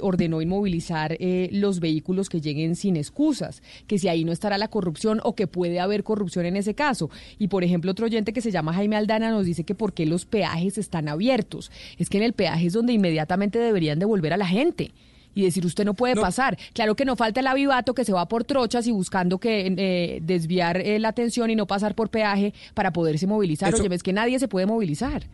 ordenó 0.00 0.40
inmovilizar 0.42 1.16
eh, 1.18 1.48
los 1.52 1.80
vehículos 1.80 2.28
que 2.28 2.40
lleguen 2.40 2.76
sin 2.76 2.96
excusas, 2.96 3.62
que 3.86 3.98
si 3.98 4.08
ahí 4.08 4.24
no 4.24 4.32
estará 4.32 4.58
la 4.58 4.68
corrupción 4.68 5.20
o 5.24 5.34
que 5.34 5.46
puede 5.46 5.80
haber 5.80 6.04
corrupción 6.04 6.46
en 6.46 6.56
ese 6.56 6.74
caso. 6.74 7.10
Y 7.38 7.48
por 7.48 7.64
ejemplo, 7.64 7.90
otro 7.90 8.06
oyente 8.06 8.32
que 8.32 8.40
se 8.40 8.50
llama 8.50 8.74
Jaime 8.74 8.96
Aldana 8.96 9.30
nos 9.30 9.46
dice 9.46 9.64
que 9.64 9.74
por 9.74 9.92
qué 9.92 10.06
los 10.06 10.26
peajes 10.26 10.78
están 10.78 11.08
abiertos. 11.08 11.70
Es 11.98 12.08
que 12.08 12.18
en 12.18 12.24
el 12.24 12.32
peaje 12.32 12.66
es 12.66 12.72
donde 12.72 12.92
inmediatamente 12.92 13.58
deberían 13.58 13.98
devolver 13.98 14.32
a 14.32 14.36
la 14.36 14.46
gente 14.46 14.92
y 15.36 15.42
decir 15.42 15.64
usted 15.66 15.84
no 15.84 15.94
puede 15.94 16.16
pasar. 16.16 16.58
Claro 16.72 16.96
que 16.96 17.04
no 17.04 17.14
falta 17.14 17.40
el 17.40 17.46
avivato 17.46 17.94
que 17.94 18.04
se 18.04 18.12
va 18.12 18.26
por 18.26 18.44
trochas 18.44 18.86
y 18.86 18.90
buscando 18.90 19.38
que 19.38 19.74
eh, 19.76 20.18
desviar 20.22 20.78
eh, 20.78 20.98
la 20.98 21.08
atención 21.08 21.50
y 21.50 21.54
no 21.54 21.66
pasar 21.66 21.94
por 21.94 22.08
peaje 22.08 22.54
para 22.74 22.92
poderse 22.92 23.26
movilizar. 23.26 23.72
Oye, 23.74 23.94
es 23.94 24.02
que 24.02 24.14
nadie 24.14 24.38
se 24.38 24.48
puede 24.48 24.66
movilizar. 24.66 25.24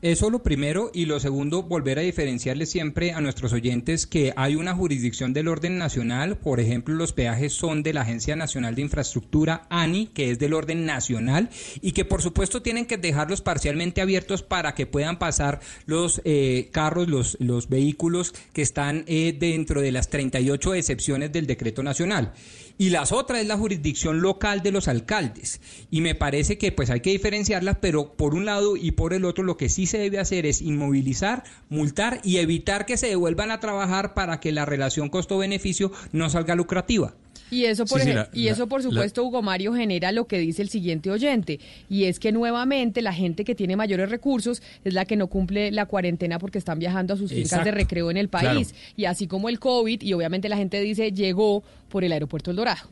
Eso 0.00 0.30
lo 0.30 0.44
primero 0.44 0.92
y 0.94 1.06
lo 1.06 1.18
segundo, 1.18 1.64
volver 1.64 1.98
a 1.98 2.02
diferenciarle 2.02 2.66
siempre 2.66 3.10
a 3.10 3.20
nuestros 3.20 3.52
oyentes 3.52 4.06
que 4.06 4.32
hay 4.36 4.54
una 4.54 4.72
jurisdicción 4.72 5.32
del 5.32 5.48
orden 5.48 5.76
nacional, 5.76 6.36
por 6.36 6.60
ejemplo, 6.60 6.94
los 6.94 7.12
peajes 7.12 7.52
son 7.52 7.82
de 7.82 7.92
la 7.92 8.02
Agencia 8.02 8.36
Nacional 8.36 8.76
de 8.76 8.82
Infraestructura, 8.82 9.66
ANI, 9.70 10.06
que 10.06 10.30
es 10.30 10.38
del 10.38 10.54
orden 10.54 10.86
nacional 10.86 11.50
y 11.82 11.90
que 11.90 12.04
por 12.04 12.22
supuesto 12.22 12.62
tienen 12.62 12.86
que 12.86 12.96
dejarlos 12.96 13.40
parcialmente 13.40 14.00
abiertos 14.00 14.44
para 14.44 14.76
que 14.76 14.86
puedan 14.86 15.18
pasar 15.18 15.58
los 15.86 16.22
eh, 16.24 16.68
carros, 16.70 17.08
los, 17.08 17.36
los 17.40 17.68
vehículos 17.68 18.34
que 18.52 18.62
están 18.62 19.02
eh, 19.08 19.36
dentro 19.36 19.80
de 19.80 19.90
las 19.90 20.10
38 20.10 20.74
excepciones 20.74 21.32
del 21.32 21.48
decreto 21.48 21.82
nacional 21.82 22.34
y 22.78 22.90
las 22.90 23.12
otras 23.12 23.40
es 23.40 23.46
la 23.46 23.58
jurisdicción 23.58 24.22
local 24.22 24.62
de 24.62 24.72
los 24.72 24.88
alcaldes. 24.88 25.60
Y 25.90 26.00
me 26.00 26.14
parece 26.14 26.56
que 26.56 26.72
pues 26.72 26.90
hay 26.90 27.00
que 27.00 27.10
diferenciarlas, 27.10 27.78
pero 27.80 28.12
por 28.14 28.34
un 28.34 28.46
lado 28.46 28.76
y 28.76 28.92
por 28.92 29.12
el 29.12 29.24
otro 29.24 29.44
lo 29.44 29.56
que 29.56 29.68
sí 29.68 29.86
se 29.86 29.98
debe 29.98 30.20
hacer 30.20 30.46
es 30.46 30.62
inmovilizar, 30.62 31.42
multar 31.68 32.20
y 32.22 32.38
evitar 32.38 32.86
que 32.86 32.96
se 32.96 33.08
devuelvan 33.08 33.50
a 33.50 33.60
trabajar 33.60 34.14
para 34.14 34.40
que 34.40 34.52
la 34.52 34.64
relación 34.64 35.08
costo-beneficio 35.08 35.90
no 36.12 36.30
salga 36.30 36.54
lucrativa. 36.54 37.14
Y 37.50 37.64
eso, 37.64 37.84
por, 37.86 38.00
y 38.32 38.48
eso 38.48 38.66
por 38.66 38.82
supuesto, 38.82 39.24
Hugo 39.24 39.42
Mario, 39.42 39.74
genera 39.74 40.12
lo 40.12 40.26
que 40.26 40.38
dice 40.38 40.62
el 40.62 40.68
siguiente 40.68 41.10
oyente, 41.10 41.60
y 41.88 42.04
es 42.04 42.18
que 42.18 42.32
nuevamente 42.32 43.02
la 43.02 43.12
gente 43.12 43.44
que 43.44 43.54
tiene 43.54 43.76
mayores 43.76 44.10
recursos 44.10 44.62
es 44.84 44.94
la 44.94 45.04
que 45.04 45.16
no 45.16 45.28
cumple 45.28 45.70
la 45.70 45.86
cuarentena 45.86 46.38
porque 46.38 46.58
están 46.58 46.78
viajando 46.78 47.14
a 47.14 47.16
sus 47.16 47.32
fincas 47.32 47.64
de 47.64 47.70
recreo 47.70 48.10
en 48.10 48.16
el 48.16 48.28
país. 48.28 48.74
Y 48.96 49.06
así 49.06 49.26
como 49.26 49.48
el 49.48 49.58
COVID, 49.58 50.02
y 50.02 50.12
obviamente 50.12 50.48
la 50.48 50.56
gente 50.56 50.80
dice, 50.80 51.12
llegó 51.12 51.62
por 51.88 52.04
el 52.04 52.12
aeropuerto 52.12 52.50
El 52.50 52.56
Dorado. 52.56 52.88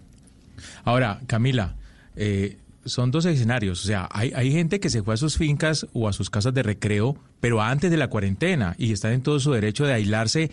Ahora, 0.84 1.20
Camila, 1.26 1.76
eh, 2.16 2.56
son 2.86 3.10
dos 3.10 3.24
escenarios. 3.26 3.84
O 3.84 3.86
sea, 3.86 4.08
hay, 4.10 4.32
hay 4.34 4.52
gente 4.52 4.80
que 4.80 4.90
se 4.90 5.02
fue 5.02 5.14
a 5.14 5.16
sus 5.16 5.36
fincas 5.36 5.86
o 5.92 6.08
a 6.08 6.12
sus 6.12 6.30
casas 6.30 6.54
de 6.54 6.62
recreo, 6.62 7.16
pero 7.40 7.60
antes 7.60 7.90
de 7.90 7.96
la 7.96 8.08
cuarentena 8.08 8.74
y 8.78 8.92
están 8.92 9.12
en 9.12 9.22
todo 9.22 9.38
su 9.40 9.52
derecho 9.52 9.84
de 9.84 9.94
aislarse 9.94 10.50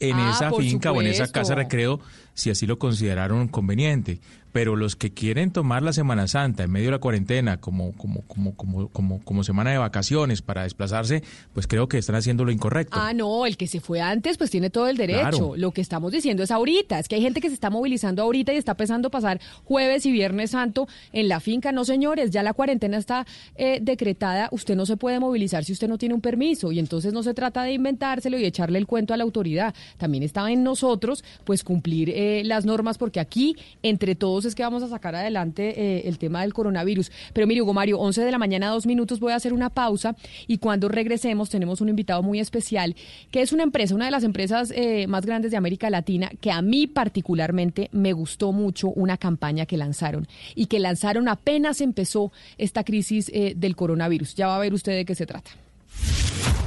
en 0.00 0.16
ah, 0.16 0.30
esa 0.30 0.52
finca 0.52 0.92
o 0.92 1.00
en 1.00 1.08
esa 1.08 1.30
casa 1.30 1.54
recreo 1.54 2.00
si 2.34 2.50
así 2.50 2.66
lo 2.66 2.78
consideraron 2.78 3.48
conveniente 3.48 4.20
pero 4.56 4.74
los 4.74 4.96
que 4.96 5.12
quieren 5.12 5.50
tomar 5.50 5.82
la 5.82 5.92
Semana 5.92 6.26
Santa 6.28 6.62
en 6.62 6.70
medio 6.70 6.86
de 6.86 6.92
la 6.92 6.98
cuarentena 6.98 7.60
como, 7.60 7.92
como, 7.92 8.22
como, 8.22 8.56
como, 8.56 8.88
como, 8.88 9.22
como 9.22 9.44
semana 9.44 9.70
de 9.70 9.76
vacaciones 9.76 10.40
para 10.40 10.62
desplazarse, 10.62 11.22
pues 11.52 11.66
creo 11.66 11.90
que 11.90 11.98
están 11.98 12.16
haciendo 12.16 12.42
lo 12.42 12.50
incorrecto. 12.50 12.96
Ah, 12.98 13.12
no, 13.12 13.44
el 13.44 13.58
que 13.58 13.66
se 13.66 13.80
fue 13.80 14.00
antes, 14.00 14.38
pues 14.38 14.48
tiene 14.50 14.70
todo 14.70 14.88
el 14.88 14.96
derecho. 14.96 15.56
Lo 15.56 15.72
que 15.72 15.82
estamos 15.82 16.10
diciendo 16.10 16.42
es 16.42 16.50
ahorita, 16.50 16.98
es 16.98 17.06
que 17.06 17.16
hay 17.16 17.20
gente 17.20 17.42
que 17.42 17.48
se 17.48 17.54
está 17.54 17.68
movilizando 17.68 18.22
ahorita 18.22 18.54
y 18.54 18.56
está 18.56 18.72
pensando 18.78 19.10
pasar 19.10 19.42
jueves 19.64 20.06
y 20.06 20.12
viernes 20.12 20.52
santo 20.52 20.88
en 21.12 21.28
la 21.28 21.40
finca. 21.40 21.70
No, 21.70 21.84
señores, 21.84 22.30
ya 22.30 22.42
la 22.42 22.54
cuarentena 22.54 22.96
está 22.96 23.26
eh, 23.56 23.80
decretada, 23.82 24.48
usted 24.52 24.74
no 24.74 24.86
se 24.86 24.96
puede 24.96 25.20
movilizar 25.20 25.66
si 25.66 25.74
usted 25.74 25.86
no 25.86 25.98
tiene 25.98 26.14
un 26.14 26.22
permiso 26.22 26.72
y 26.72 26.78
entonces 26.78 27.12
no 27.12 27.22
se 27.22 27.34
trata 27.34 27.62
de 27.62 27.74
inventárselo 27.74 28.38
y 28.38 28.46
echarle 28.46 28.78
el 28.78 28.86
cuento 28.86 29.12
a 29.12 29.18
la 29.18 29.24
autoridad. 29.24 29.74
También 29.98 30.22
está 30.22 30.50
en 30.50 30.64
nosotros, 30.64 31.24
pues 31.44 31.62
cumplir 31.62 32.08
eh, 32.08 32.40
las 32.42 32.64
normas 32.64 32.96
porque 32.96 33.20
aquí, 33.20 33.54
entre 33.82 34.14
todos, 34.14 34.45
es 34.48 34.54
que 34.54 34.62
vamos 34.62 34.82
a 34.82 34.88
sacar 34.88 35.14
adelante 35.14 35.74
eh, 35.80 36.08
el 36.08 36.18
tema 36.18 36.42
del 36.42 36.54
coronavirus. 36.54 37.10
Pero 37.32 37.46
mire, 37.46 37.62
Hugo 37.62 37.74
Mario, 37.74 37.98
11 37.98 38.22
de 38.22 38.30
la 38.30 38.38
mañana, 38.38 38.68
dos 38.68 38.86
minutos, 38.86 39.20
voy 39.20 39.32
a 39.32 39.36
hacer 39.36 39.52
una 39.52 39.70
pausa 39.70 40.16
y 40.46 40.58
cuando 40.58 40.88
regresemos 40.88 41.50
tenemos 41.50 41.80
un 41.80 41.88
invitado 41.88 42.22
muy 42.22 42.40
especial, 42.40 42.96
que 43.30 43.42
es 43.42 43.52
una 43.52 43.62
empresa, 43.62 43.94
una 43.94 44.06
de 44.06 44.10
las 44.10 44.24
empresas 44.24 44.72
eh, 44.74 45.06
más 45.06 45.26
grandes 45.26 45.50
de 45.50 45.56
América 45.56 45.90
Latina, 45.90 46.30
que 46.40 46.50
a 46.50 46.62
mí 46.62 46.86
particularmente 46.86 47.88
me 47.92 48.12
gustó 48.12 48.52
mucho 48.52 48.88
una 48.88 49.16
campaña 49.16 49.66
que 49.66 49.76
lanzaron 49.76 50.26
y 50.54 50.66
que 50.66 50.78
lanzaron 50.78 51.28
apenas 51.28 51.80
empezó 51.80 52.32
esta 52.58 52.84
crisis 52.84 53.30
eh, 53.34 53.54
del 53.56 53.76
coronavirus. 53.76 54.34
Ya 54.34 54.46
va 54.46 54.56
a 54.56 54.60
ver 54.60 54.74
usted 54.74 54.92
de 54.92 55.04
qué 55.04 55.14
se 55.14 55.26
trata. 55.26 55.50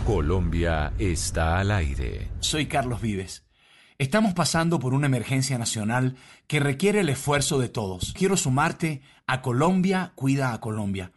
Colombia 0.06 0.94
está 0.98 1.60
al 1.60 1.72
aire. 1.72 2.30
Soy 2.40 2.66
Carlos 2.66 3.02
Vives. 3.02 3.49
Estamos 4.00 4.34
pasando 4.34 4.80
por 4.80 4.94
una 4.94 5.08
emergencia 5.08 5.58
nacional 5.58 6.16
que 6.48 6.62
requiere 6.62 7.02
el 7.02 7.10
esfuerzo 7.10 7.60
de 7.60 7.68
todos. 7.68 8.14
Quiero 8.14 8.38
sumarte 8.38 9.02
a 9.28 9.42
Colombia 9.42 10.14
Cuida 10.16 10.54
a 10.54 10.62
Colombia, 10.62 11.12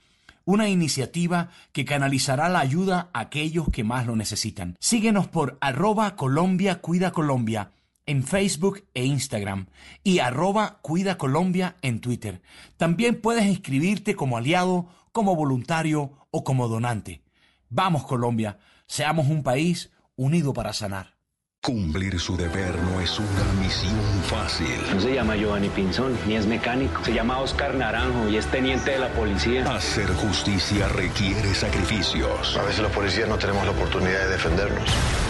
una 0.44 0.68
iniciativa 0.68 1.50
que 1.70 1.84
canalizará 1.84 2.48
la 2.48 2.58
ayuda 2.58 3.08
a 3.12 3.20
aquellos 3.20 3.68
que 3.68 3.84
más 3.84 4.04
lo 4.08 4.16
necesitan. 4.16 4.76
Síguenos 4.80 5.28
por 5.28 5.58
arroba 5.60 6.16
Colombia 6.16 6.80
Cuida 6.80 7.12
Colombia 7.12 7.70
en 8.04 8.24
Facebook 8.24 8.82
e 8.94 9.04
Instagram 9.04 9.68
y 10.02 10.18
arroba 10.18 10.80
Cuida 10.82 11.16
Colombia 11.16 11.76
en 11.82 12.00
Twitter. 12.00 12.42
También 12.78 13.20
puedes 13.20 13.46
inscribirte 13.46 14.16
como 14.16 14.36
aliado, 14.36 14.88
como 15.12 15.36
voluntario 15.36 16.26
o 16.32 16.42
como 16.42 16.66
donante. 16.66 17.22
Vamos 17.68 18.02
Colombia, 18.02 18.58
seamos 18.88 19.28
un 19.28 19.44
país 19.44 19.92
unido 20.16 20.52
para 20.52 20.72
sanar. 20.72 21.21
Cumplir 21.64 22.18
su 22.18 22.36
deber 22.36 22.76
no 22.76 23.00
es 23.00 23.20
una 23.20 23.62
misión 23.62 23.94
fácil. 24.24 24.66
No 24.92 25.00
se 25.00 25.14
llama 25.14 25.36
Giovanni 25.36 25.68
Pinzón, 25.68 26.18
ni 26.26 26.34
es 26.34 26.44
mecánico. 26.44 27.04
Se 27.04 27.14
llama 27.14 27.38
Oscar 27.38 27.76
Naranjo 27.76 28.28
y 28.28 28.36
es 28.36 28.48
teniente 28.48 28.90
de 28.90 28.98
la 28.98 29.08
policía. 29.10 29.72
Hacer 29.72 30.08
justicia 30.08 30.88
requiere 30.88 31.54
sacrificios. 31.54 32.56
A 32.56 32.64
veces 32.64 32.80
los 32.80 32.90
policías 32.90 33.28
no 33.28 33.38
tenemos 33.38 33.64
la 33.64 33.70
oportunidad 33.70 34.24
de 34.24 34.30
defendernos. 34.30 34.88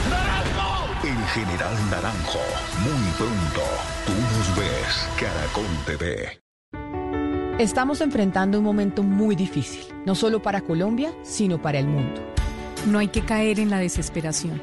¡Naranjo! 0.09 1.07
El 1.07 1.23
general 1.35 1.75
Naranjo. 1.91 2.41
Muy 2.81 3.13
pronto. 3.19 3.61
Tú 4.07 4.13
nos 4.15 4.57
ves. 4.57 5.09
Caracol 5.21 5.67
TV. 5.85 6.41
Estamos 7.63 8.01
enfrentando 8.01 8.57
un 8.57 8.65
momento 8.65 9.03
muy 9.03 9.37
difícil, 9.37 9.85
no 10.07 10.15
solo 10.15 10.41
para 10.41 10.63
Colombia, 10.63 11.13
sino 11.23 11.61
para 11.61 11.79
el 11.79 11.89
mundo. 11.89 12.23
No 12.87 13.01
hay 13.01 13.09
que 13.09 13.21
caer 13.21 13.61
en 13.61 13.69
la 13.69 13.81
desesperación 13.81 14.63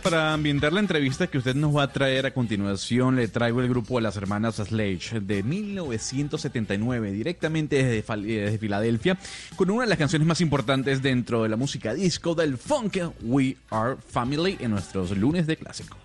Para 0.00 0.32
ambientar 0.32 0.72
la 0.72 0.80
entrevista 0.80 1.26
que 1.26 1.36
usted 1.36 1.54
nos 1.54 1.76
va 1.76 1.82
a 1.82 1.92
traer 1.92 2.24
a 2.24 2.32
continuación, 2.32 3.16
le 3.16 3.28
traigo 3.28 3.60
el 3.60 3.68
grupo 3.68 3.96
de 3.96 4.02
las 4.02 4.16
hermanas 4.16 4.56
Sledge 4.56 5.20
de 5.20 5.42
1979, 5.42 7.12
directamente 7.12 7.82
desde, 7.82 8.16
desde 8.22 8.58
Filadelfia, 8.58 9.18
con 9.54 9.70
una 9.70 9.82
de 9.82 9.88
las 9.90 9.98
canciones 9.98 10.26
más 10.26 10.40
importantes 10.40 11.02
dentro 11.02 11.42
de 11.42 11.50
la 11.50 11.56
música 11.56 11.92
disco 11.92 12.34
del 12.34 12.56
funk, 12.56 12.96
We 13.22 13.56
Are 13.70 13.96
Family, 14.08 14.56
en 14.60 14.70
nuestros 14.70 15.10
lunes 15.16 15.46
de 15.46 15.56
clásico. 15.56 15.98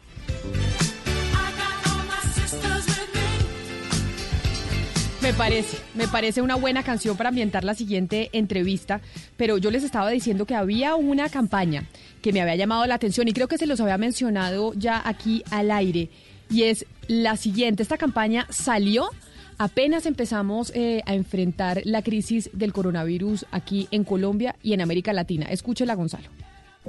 Me 5.27 5.33
parece, 5.33 5.77
me 5.93 6.07
parece 6.07 6.41
una 6.41 6.55
buena 6.55 6.83
canción 6.83 7.17
para 7.17 7.29
ambientar 7.29 7.65
la 7.65 7.75
siguiente 7.75 8.29
entrevista, 8.31 9.01
pero 9.35 9.57
yo 9.57 9.71
les 9.71 9.83
estaba 9.83 10.09
diciendo 10.09 10.45
que 10.45 10.55
había 10.55 10.95
una 10.95 11.27
campaña 11.27 11.83
que 12.21 12.33
me 12.33 12.41
había 12.41 12.55
llamado 12.55 12.85
la 12.85 12.95
atención 12.95 13.27
y 13.27 13.33
creo 13.33 13.47
que 13.47 13.57
se 13.57 13.67
los 13.67 13.79
había 13.79 13.97
mencionado 13.97 14.73
ya 14.73 15.01
aquí 15.05 15.43
al 15.51 15.71
aire 15.71 16.09
y 16.49 16.63
es 16.63 16.85
la 17.07 17.37
siguiente. 17.37 17.83
Esta 17.83 17.97
campaña 17.97 18.47
salió 18.49 19.09
apenas 19.57 20.05
empezamos 20.05 20.71
eh, 20.75 21.01
a 21.05 21.15
enfrentar 21.15 21.81
la 21.85 22.01
crisis 22.01 22.49
del 22.53 22.73
coronavirus 22.73 23.45
aquí 23.51 23.87
en 23.91 24.03
Colombia 24.03 24.55
y 24.61 24.73
en 24.73 24.81
América 24.81 25.13
Latina. 25.13 25.47
Escúchela, 25.49 25.95
Gonzalo. 25.95 26.29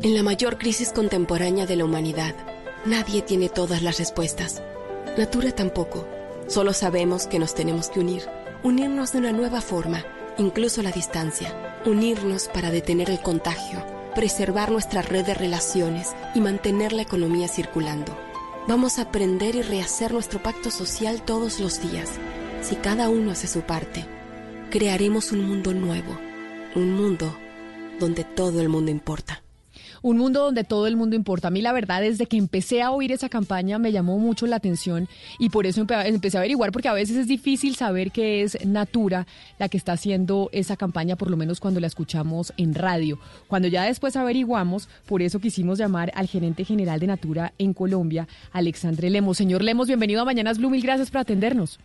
En 0.02 0.14
la 0.14 0.22
mayor 0.22 0.58
crisis 0.58 0.92
contemporánea 0.92 1.66
de 1.66 1.76
la 1.76 1.84
humanidad, 1.84 2.34
nadie 2.84 3.22
tiene 3.22 3.48
todas 3.48 3.82
las 3.82 3.98
respuestas. 3.98 4.62
Natura 5.16 5.52
tampoco. 5.52 6.06
Solo 6.46 6.72
sabemos 6.72 7.26
que 7.26 7.38
nos 7.38 7.54
tenemos 7.54 7.88
que 7.88 8.00
unir. 8.00 8.22
Unirnos 8.62 9.12
de 9.12 9.18
una 9.18 9.32
nueva 9.32 9.60
forma, 9.60 10.04
incluso 10.38 10.80
a 10.80 10.84
la 10.84 10.92
distancia. 10.92 11.80
Unirnos 11.84 12.48
para 12.48 12.70
detener 12.70 13.10
el 13.10 13.20
contagio, 13.20 13.84
preservar 14.18 14.72
nuestra 14.72 15.00
red 15.00 15.24
de 15.24 15.32
relaciones 15.32 16.12
y 16.34 16.40
mantener 16.40 16.92
la 16.92 17.02
economía 17.02 17.46
circulando. 17.46 18.18
Vamos 18.66 18.98
a 18.98 19.02
aprender 19.02 19.54
y 19.54 19.62
rehacer 19.62 20.12
nuestro 20.12 20.42
pacto 20.42 20.72
social 20.72 21.22
todos 21.22 21.60
los 21.60 21.80
días. 21.80 22.10
Si 22.60 22.74
cada 22.74 23.10
uno 23.10 23.30
hace 23.30 23.46
su 23.46 23.60
parte, 23.60 24.04
crearemos 24.70 25.30
un 25.30 25.46
mundo 25.46 25.72
nuevo. 25.72 26.18
Un 26.74 26.94
mundo 26.94 27.32
donde 28.00 28.24
todo 28.24 28.60
el 28.60 28.68
mundo 28.68 28.90
importa. 28.90 29.44
Un 30.02 30.16
mundo 30.18 30.44
donde 30.44 30.64
todo 30.64 30.86
el 30.86 30.96
mundo 30.96 31.16
importa. 31.16 31.48
A 31.48 31.50
mí 31.50 31.62
la 31.62 31.72
verdad, 31.72 32.00
desde 32.00 32.26
que 32.26 32.36
empecé 32.36 32.82
a 32.82 32.90
oír 32.90 33.12
esa 33.12 33.28
campaña 33.28 33.78
me 33.78 33.92
llamó 33.92 34.18
mucho 34.18 34.46
la 34.46 34.56
atención 34.56 35.08
y 35.38 35.50
por 35.50 35.66
eso 35.66 35.84
empe- 35.84 36.06
empecé 36.06 36.36
a 36.36 36.40
averiguar, 36.40 36.72
porque 36.72 36.88
a 36.88 36.92
veces 36.92 37.16
es 37.16 37.26
difícil 37.26 37.74
saber 37.76 38.12
que 38.12 38.42
es 38.42 38.64
Natura 38.66 39.26
la 39.58 39.68
que 39.68 39.76
está 39.76 39.92
haciendo 39.92 40.50
esa 40.52 40.76
campaña, 40.76 41.16
por 41.16 41.30
lo 41.30 41.36
menos 41.36 41.60
cuando 41.60 41.80
la 41.80 41.86
escuchamos 41.86 42.52
en 42.56 42.74
radio. 42.74 43.18
Cuando 43.46 43.68
ya 43.68 43.84
después 43.84 44.16
averiguamos, 44.16 44.88
por 45.06 45.22
eso 45.22 45.40
quisimos 45.40 45.78
llamar 45.78 46.12
al 46.14 46.28
gerente 46.28 46.64
general 46.64 47.00
de 47.00 47.06
Natura 47.08 47.52
en 47.58 47.74
Colombia, 47.74 48.28
Alexandre 48.52 49.10
Lemos. 49.10 49.36
Señor 49.36 49.62
Lemos, 49.62 49.86
bienvenido 49.88 50.22
a 50.22 50.24
Mañanas 50.24 50.58
Blue, 50.58 50.70
mil 50.70 50.82
gracias 50.82 51.10
por 51.10 51.20
atendernos. 51.20 51.78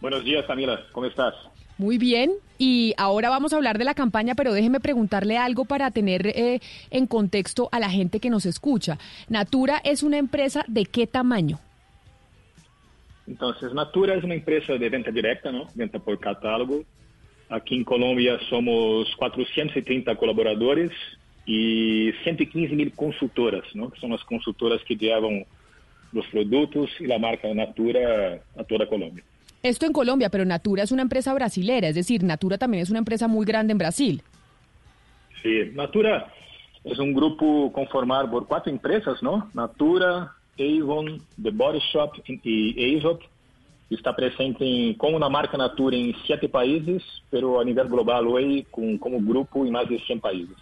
Buenos 0.00 0.24
días, 0.24 0.44
Camila. 0.46 0.80
¿Cómo 0.92 1.06
estás? 1.06 1.34
Muy 1.78 1.98
bien, 1.98 2.30
y 2.58 2.94
ahora 2.96 3.30
vamos 3.30 3.52
a 3.52 3.56
hablar 3.56 3.78
de 3.78 3.84
la 3.84 3.94
campaña, 3.94 4.34
pero 4.34 4.52
déjeme 4.52 4.80
preguntarle 4.80 5.36
algo 5.36 5.64
para 5.64 5.90
tener 5.90 6.26
eh, 6.26 6.60
en 6.90 7.06
contexto 7.06 7.68
a 7.72 7.80
la 7.80 7.90
gente 7.90 8.20
que 8.20 8.30
nos 8.30 8.46
escucha. 8.46 8.98
Natura 9.28 9.80
es 9.84 10.02
una 10.02 10.18
empresa 10.18 10.64
de 10.68 10.84
qué 10.84 11.06
tamaño? 11.06 11.58
Entonces, 13.26 13.72
Natura 13.72 14.14
es 14.14 14.24
una 14.24 14.34
empresa 14.34 14.74
de 14.74 14.88
venta 14.88 15.10
directa, 15.10 15.50
¿no? 15.50 15.66
Venta 15.74 15.98
por 15.98 16.18
catálogo. 16.18 16.84
Aquí 17.48 17.74
en 17.74 17.84
Colombia 17.84 18.38
somos 18.48 19.14
430 19.16 20.14
colaboradores 20.16 20.90
y 21.46 22.12
115 22.22 22.74
mil 22.74 22.92
consultoras, 22.92 23.64
¿no? 23.74 23.90
Que 23.90 24.00
son 24.00 24.10
las 24.10 24.24
consultoras 24.24 24.82
que 24.84 24.96
llevan 24.96 25.44
los 26.12 26.26
productos 26.28 26.90
y 27.00 27.06
la 27.06 27.18
marca 27.18 27.52
Natura 27.52 28.40
a 28.56 28.64
toda 28.64 28.86
Colombia. 28.86 29.24
Esto 29.64 29.86
en 29.86 29.94
Colombia, 29.94 30.28
pero 30.28 30.44
Natura 30.44 30.82
es 30.82 30.92
una 30.92 31.00
empresa 31.00 31.32
brasilera, 31.32 31.88
es 31.88 31.94
decir, 31.94 32.22
Natura 32.22 32.58
también 32.58 32.82
es 32.82 32.90
una 32.90 32.98
empresa 32.98 33.28
muy 33.28 33.46
grande 33.46 33.72
en 33.72 33.78
Brasil. 33.78 34.22
Sí, 35.42 35.70
Natura 35.72 36.30
es 36.84 36.98
un 36.98 37.14
grupo 37.14 37.72
conformado 37.72 38.30
por 38.30 38.46
cuatro 38.46 38.70
empresas, 38.70 39.22
¿no? 39.22 39.48
Natura, 39.54 40.34
Avon, 40.58 41.18
The 41.42 41.50
Body 41.50 41.78
Shop 41.92 42.10
y 42.44 42.78
Aesop. 42.94 43.22
Está 43.88 44.14
presente 44.14 44.66
en- 44.66 44.94
con 44.94 45.14
una 45.14 45.30
marca 45.30 45.56
Natura 45.56 45.96
en 45.96 46.14
siete 46.26 46.46
países, 46.46 47.02
pero 47.30 47.58
a 47.58 47.64
nivel 47.64 47.88
global 47.88 48.26
hoy 48.26 48.66
con, 48.70 48.98
como 48.98 49.18
grupo 49.18 49.64
en 49.64 49.72
más 49.72 49.88
de 49.88 49.98
100 49.98 50.20
países. 50.20 50.56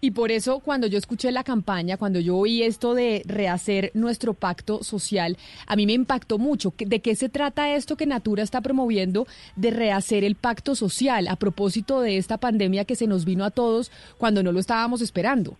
Y 0.00 0.12
por 0.12 0.30
eso 0.30 0.60
cuando 0.60 0.86
yo 0.86 0.98
escuché 0.98 1.32
la 1.32 1.44
campaña, 1.44 1.96
cuando 1.96 2.20
yo 2.20 2.36
oí 2.36 2.62
esto 2.62 2.94
de 2.94 3.22
rehacer 3.26 3.90
nuestro 3.94 4.34
pacto 4.34 4.82
social, 4.84 5.36
a 5.66 5.76
mí 5.76 5.86
me 5.86 5.92
impactó 5.92 6.38
mucho. 6.38 6.72
¿De 6.78 7.00
qué 7.00 7.14
se 7.14 7.28
trata 7.28 7.74
esto 7.74 7.96
que 7.96 8.06
Natura 8.06 8.42
está 8.42 8.60
promoviendo 8.60 9.26
de 9.56 9.70
rehacer 9.70 10.24
el 10.24 10.34
pacto 10.34 10.74
social 10.74 11.28
a 11.28 11.36
propósito 11.36 12.00
de 12.00 12.16
esta 12.16 12.38
pandemia 12.38 12.84
que 12.84 12.96
se 12.96 13.06
nos 13.06 13.24
vino 13.24 13.44
a 13.44 13.50
todos 13.50 13.90
cuando 14.18 14.42
no 14.42 14.52
lo 14.52 14.60
estábamos 14.60 15.00
esperando? 15.00 15.56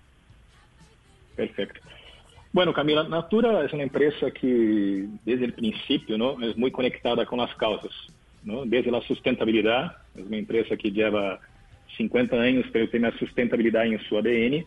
Perfecto. 1.37 1.81
Bueno, 2.53 2.73
Camila, 2.73 3.05
Natura 3.05 3.65
es 3.65 3.73
una 3.73 3.83
empresa 3.83 4.31
que 4.31 5.07
desde 5.25 5.45
el 5.45 5.53
principio 5.53 6.17
¿no? 6.17 6.41
es 6.43 6.57
muy 6.57 6.71
conectada 6.71 7.27
con 7.27 7.39
las 7.39 7.55
causas. 7.57 7.93
¿no? 8.43 8.65
Desde 8.65 8.91
la 8.91 9.01
sustentabilidad, 9.03 9.99
es 10.17 10.25
una 10.25 10.39
empresa 10.39 10.77
que 10.77 10.91
lleva 10.91 11.39
50 11.99 12.41
años, 12.41 12.65
pero 12.73 12.89
tiene 12.89 13.11
la 13.11 13.19
sustentabilidad 13.19 13.85
en 13.85 14.01
su 14.09 14.17
ADN. 14.17 14.65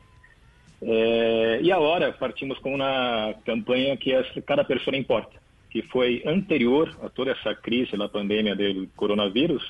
Eh, 0.82 1.59
y 1.63 1.71
ahora 1.71 2.15
partimos 2.17 2.59
con 2.59 2.73
una 2.73 3.34
campaña 3.45 3.97
que 3.97 4.19
es 4.19 4.27
Cada 4.45 4.67
Persona 4.67 4.97
Importa, 4.97 5.39
que 5.69 5.84
fue 5.84 6.21
anterior 6.25 6.89
a 7.03 7.09
toda 7.09 7.34
esa 7.34 7.55
crisis, 7.55 7.97
la 7.97 8.11
pandemia 8.11 8.53
del 8.53 8.89
coronavirus. 8.95 9.63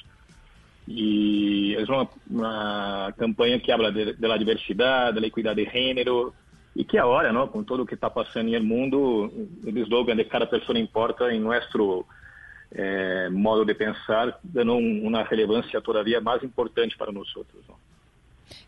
Y 0.88 1.76
es 1.76 1.88
una, 1.88 2.10
una 2.30 3.16
campaña 3.18 3.60
que 3.60 3.72
habla 3.72 3.92
de, 3.92 4.14
de 4.14 4.28
la 4.28 4.38
diversidad, 4.38 5.14
de 5.14 5.22
la 5.22 5.28
equidad 5.28 5.56
de 5.56 5.66
género, 5.68 6.34
y 6.74 6.86
que 6.86 6.98
ahora, 6.98 7.32
¿no? 7.32 7.52
con 7.52 7.66
todo 7.66 7.80
lo 7.80 7.86
que 7.86 7.96
está 7.96 8.14
pasando 8.14 8.50
en 8.50 8.56
el 8.56 8.64
mundo, 8.64 9.30
el 9.66 9.78
eslogan 9.78 10.18
de 10.18 10.28
Cada 10.28 10.50
Persona 10.50 10.80
Importa 10.80 11.32
en 11.32 11.44
nuestro 11.44 12.06
eh, 12.72 13.28
modo 13.32 13.66
de 13.66 13.76
pensar, 13.76 14.40
dando 14.44 14.76
un- 14.76 15.06
una 15.06 15.24
relevancia 15.24 15.82
todavía 15.82 16.20
más 16.22 16.42
importante 16.44 16.96
para 16.98 17.12
nosotros. 17.12 17.62
¿no? 17.68 17.76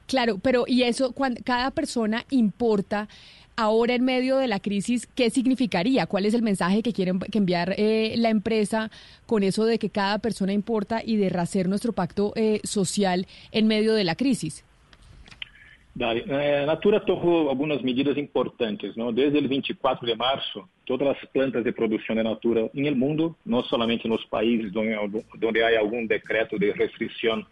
Claro, 0.07 0.37
pero 0.41 0.65
y 0.67 0.83
eso, 0.83 1.13
cuando 1.13 1.41
cada 1.43 1.71
persona 1.71 2.25
importa 2.29 3.07
ahora 3.55 3.93
en 3.93 4.03
medio 4.03 4.37
de 4.37 4.47
la 4.47 4.59
crisis, 4.59 5.07
¿qué 5.15 5.29
significaría? 5.29 6.07
¿Cuál 6.07 6.25
es 6.25 6.33
el 6.33 6.41
mensaje 6.41 6.81
que 6.81 6.91
quiere 6.91 7.13
que 7.31 7.37
enviar 7.37 7.75
eh, 7.77 8.15
la 8.17 8.29
empresa 8.29 8.89
con 9.27 9.43
eso 9.43 9.63
de 9.65 9.77
que 9.77 9.89
cada 9.89 10.17
persona 10.19 10.53
importa 10.53 11.01
y 11.05 11.17
de 11.17 11.29
rehacer 11.29 11.69
nuestro 11.69 11.93
pacto 11.93 12.33
eh, 12.35 12.59
social 12.63 13.27
en 13.51 13.67
medio 13.67 13.93
de 13.93 14.03
la 14.03 14.15
crisis? 14.15 14.65
Dale. 15.95 16.23
Eh, 16.27 16.65
Natura 16.65 16.99
tomou 17.05 17.49
algumas 17.49 17.83
medidas 17.83 18.17
importantes. 18.17 18.97
¿no? 18.97 19.11
Desde 19.11 19.37
el 19.37 19.47
24 19.47 20.07
de 20.07 20.15
marzo, 20.15 20.67
todas 20.85 21.15
las 21.15 21.25
plantas 21.31 21.63
de 21.63 21.73
producción 21.73 22.17
de 22.17 22.23
Natura 22.23 22.69
en 22.73 22.85
el 22.85 22.95
mundo, 22.95 23.35
no 23.45 23.63
solamente 23.63 24.07
en 24.07 24.11
los 24.11 24.25
países 24.25 24.71
donde, 24.71 24.97
donde 25.35 25.63
hay 25.63 25.75
algún 25.75 26.07
decreto 26.07 26.57
de 26.57 26.73
restricción, 26.73 27.45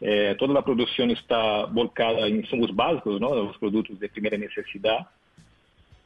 eh, 0.00 0.34
toda 0.38 0.54
la 0.54 0.62
producción 0.62 1.10
está 1.10 1.64
volcada 1.66 2.26
en 2.26 2.36
insumos 2.36 2.74
básicos, 2.74 3.20
¿no? 3.20 3.34
los 3.34 3.58
productos 3.58 3.98
de 3.98 4.08
primera 4.08 4.36
necesidad. 4.36 5.06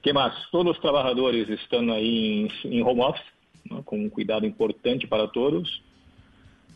¿Qué 0.02 0.12
más? 0.12 0.32
Todos 0.50 0.66
los 0.66 0.80
trabajadores 0.80 1.48
están 1.48 1.90
ahí 1.90 2.48
en, 2.64 2.72
en 2.72 2.82
home 2.86 3.04
office, 3.04 3.24
¿no? 3.64 3.84
con 3.84 4.00
un 4.00 4.08
cuidado 4.08 4.46
importante 4.46 5.06
para 5.06 5.28
todos. 5.28 5.82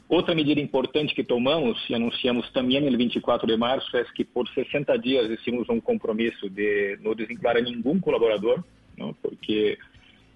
Outra 0.07 0.35
medida 0.35 0.61
importante 0.61 1.14
que 1.14 1.25
tomamos 1.25 1.79
e 1.89 1.95
anunciamos 1.95 2.51
também 2.51 2.79
no 2.79 2.97
24 2.97 3.47
de 3.47 3.57
março 3.57 3.97
é 3.97 4.05
que 4.05 4.22
por 4.22 4.47
60 4.49 4.99
dias 4.99 5.31
hicimos 5.31 5.66
um 5.70 5.81
compromisso 5.81 6.51
de 6.51 6.99
não 7.01 7.14
desvincular 7.14 7.57
a 7.57 7.62
nenhum 7.62 7.99
colaborador, 7.99 8.62
não? 8.97 9.14
porque 9.14 9.78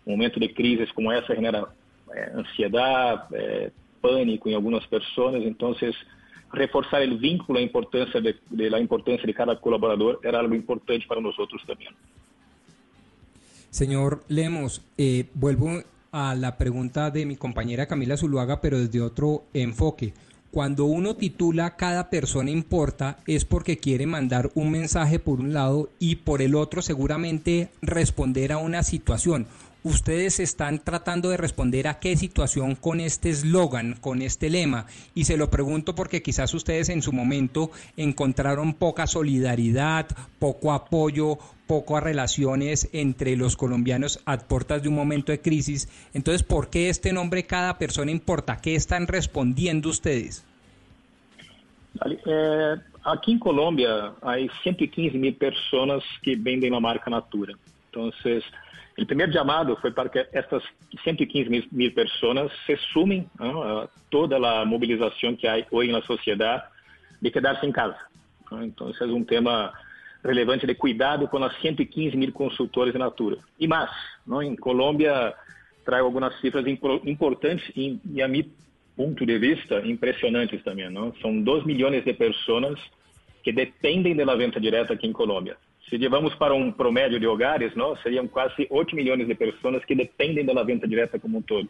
um 0.06 0.12
momento 0.12 0.40
de 0.40 0.48
crises 0.48 0.90
como 0.92 1.12
essa 1.12 1.34
genera 1.34 1.68
é, 2.10 2.32
ansiedade, 2.34 3.34
é, 3.34 3.70
pânico 4.00 4.48
em 4.48 4.54
algumas 4.54 4.84
pessoas, 4.86 5.42
então 5.44 5.74
reforçar 6.52 7.06
o 7.08 7.18
vínculo, 7.18 7.58
a 7.58 7.62
importância 7.62 8.20
de, 8.20 8.34
de, 8.50 8.74
a 8.74 8.80
importância 8.80 9.26
de 9.26 9.34
cada 9.34 9.54
colaborador 9.56 10.18
era 10.22 10.38
algo 10.38 10.54
importante 10.54 11.06
para 11.06 11.20
nós 11.20 11.38
outros 11.38 11.62
também. 11.66 11.88
Señor 13.70 14.24
Lemos, 14.28 14.80
eh, 14.96 15.26
vuelvo 15.34 15.82
a 16.10 16.34
la 16.34 16.56
pregunta 16.56 17.10
de 17.10 17.26
mi 17.26 17.36
compañera 17.36 17.86
Camila 17.86 18.16
Zuluaga, 18.16 18.60
pero 18.62 18.78
desde 18.78 19.00
otro 19.02 19.44
enfoque. 19.52 20.14
Cuando 20.50 20.86
uno 20.86 21.14
titula 21.14 21.76
cada 21.76 22.08
persona 22.08 22.50
importa 22.50 23.18
es 23.26 23.44
porque 23.44 23.76
quiere 23.76 24.06
mandar 24.06 24.50
un 24.54 24.70
mensaje 24.70 25.18
por 25.18 25.40
un 25.40 25.52
lado 25.52 25.90
y 25.98 26.16
por 26.16 26.40
el 26.40 26.54
otro 26.54 26.80
seguramente 26.80 27.68
responder 27.82 28.52
a 28.52 28.58
una 28.58 28.82
situación. 28.82 29.46
Ustedes 29.88 30.38
están 30.38 30.80
tratando 30.80 31.30
de 31.30 31.38
responder 31.38 31.88
a 31.88 31.98
qué 31.98 32.14
situación 32.14 32.74
con 32.74 33.00
este 33.00 33.30
eslogan, 33.30 33.94
con 33.98 34.20
este 34.20 34.50
lema. 34.50 34.84
Y 35.14 35.24
se 35.24 35.38
lo 35.38 35.48
pregunto 35.48 35.94
porque 35.94 36.20
quizás 36.20 36.52
ustedes 36.52 36.90
en 36.90 37.00
su 37.00 37.10
momento 37.10 37.70
encontraron 37.96 38.74
poca 38.74 39.06
solidaridad, 39.06 40.06
poco 40.38 40.74
apoyo, 40.74 41.38
poco 41.66 41.96
a 41.96 42.02
relaciones 42.02 42.90
entre 42.92 43.34
los 43.34 43.56
colombianos 43.56 44.20
a 44.26 44.36
puertas 44.36 44.82
de 44.82 44.90
un 44.90 44.94
momento 44.94 45.32
de 45.32 45.40
crisis. 45.40 45.88
Entonces, 46.12 46.42
¿por 46.42 46.68
qué 46.68 46.90
este 46.90 47.14
nombre 47.14 47.46
cada 47.46 47.78
persona 47.78 48.10
importa? 48.10 48.58
¿Qué 48.58 48.74
están 48.74 49.06
respondiendo 49.06 49.88
ustedes? 49.88 50.44
Eh, 52.26 52.76
aqui 53.06 53.32
em 53.32 53.38
Colômbia, 53.38 54.12
há 54.20 54.34
115 54.62 55.16
mil 55.16 55.34
pessoas 55.34 56.04
que 56.22 56.36
vendem 56.36 56.76
a 56.76 56.78
marca 56.78 57.08
Natura. 57.08 57.54
Então, 57.88 58.12
o 59.02 59.06
primeiro 59.06 59.32
chamado 59.32 59.76
foi 59.76 59.92
para 59.92 60.08
que 60.08 60.26
estas 60.32 60.62
115 61.04 61.48
mil, 61.48 61.64
mil 61.70 61.94
pessoas 61.94 62.50
se 62.66 62.76
sumem 62.92 63.28
a 63.38 63.88
toda 64.10 64.36
a 64.36 64.64
mobilização 64.64 65.36
que 65.36 65.46
há 65.46 65.64
hoje 65.70 65.92
na 65.92 66.02
sociedade 66.02 66.64
de 67.22 67.30
quedar-se 67.30 67.64
em 67.64 67.72
casa. 67.72 67.98
Então, 68.62 68.90
esse 68.90 69.02
é 69.02 69.06
um 69.06 69.24
tema 69.24 69.72
relevante 70.24 70.66
de 70.66 70.74
cuidado 70.74 71.28
com 71.28 71.42
as 71.44 71.60
115 71.60 72.16
mil 72.16 72.32
consultores 72.32 72.92
de 72.92 72.98
Natura. 72.98 73.38
E 73.58 73.68
mais, 73.68 73.90
não? 74.26 74.42
em 74.42 74.56
Colômbia, 74.56 75.34
trago 75.84 76.06
algumas 76.06 76.38
cifras 76.40 76.66
importantes 76.66 77.70
e, 77.76 78.00
e, 78.12 78.20
a 78.20 78.26
meu 78.26 78.44
ponto 78.96 79.24
de 79.24 79.38
vista, 79.38 79.80
impressionantes 79.86 80.62
também. 80.64 80.90
Não? 80.90 81.14
São 81.16 81.40
2 81.40 81.64
milhões 81.64 82.04
de 82.04 82.12
pessoas 82.14 82.80
que 83.44 83.52
dependem 83.52 84.16
da 84.16 84.34
venda 84.34 84.58
direta 84.58 84.94
aqui 84.94 85.06
em 85.06 85.12
Colômbia. 85.12 85.56
Se 85.88 85.96
levamos 85.96 86.34
para 86.34 86.54
um 86.54 86.70
promédio 86.70 87.18
de 87.18 87.26
hogares, 87.26 87.74
não, 87.74 87.96
seriam 87.96 88.28
quase 88.28 88.66
8 88.68 88.94
milhões 88.94 89.26
de 89.26 89.34
pessoas 89.34 89.84
que 89.84 89.94
dependem 89.94 90.44
da 90.44 90.62
venda 90.62 90.86
direta 90.86 91.18
como 91.18 91.38
um 91.38 91.42
todo. 91.42 91.68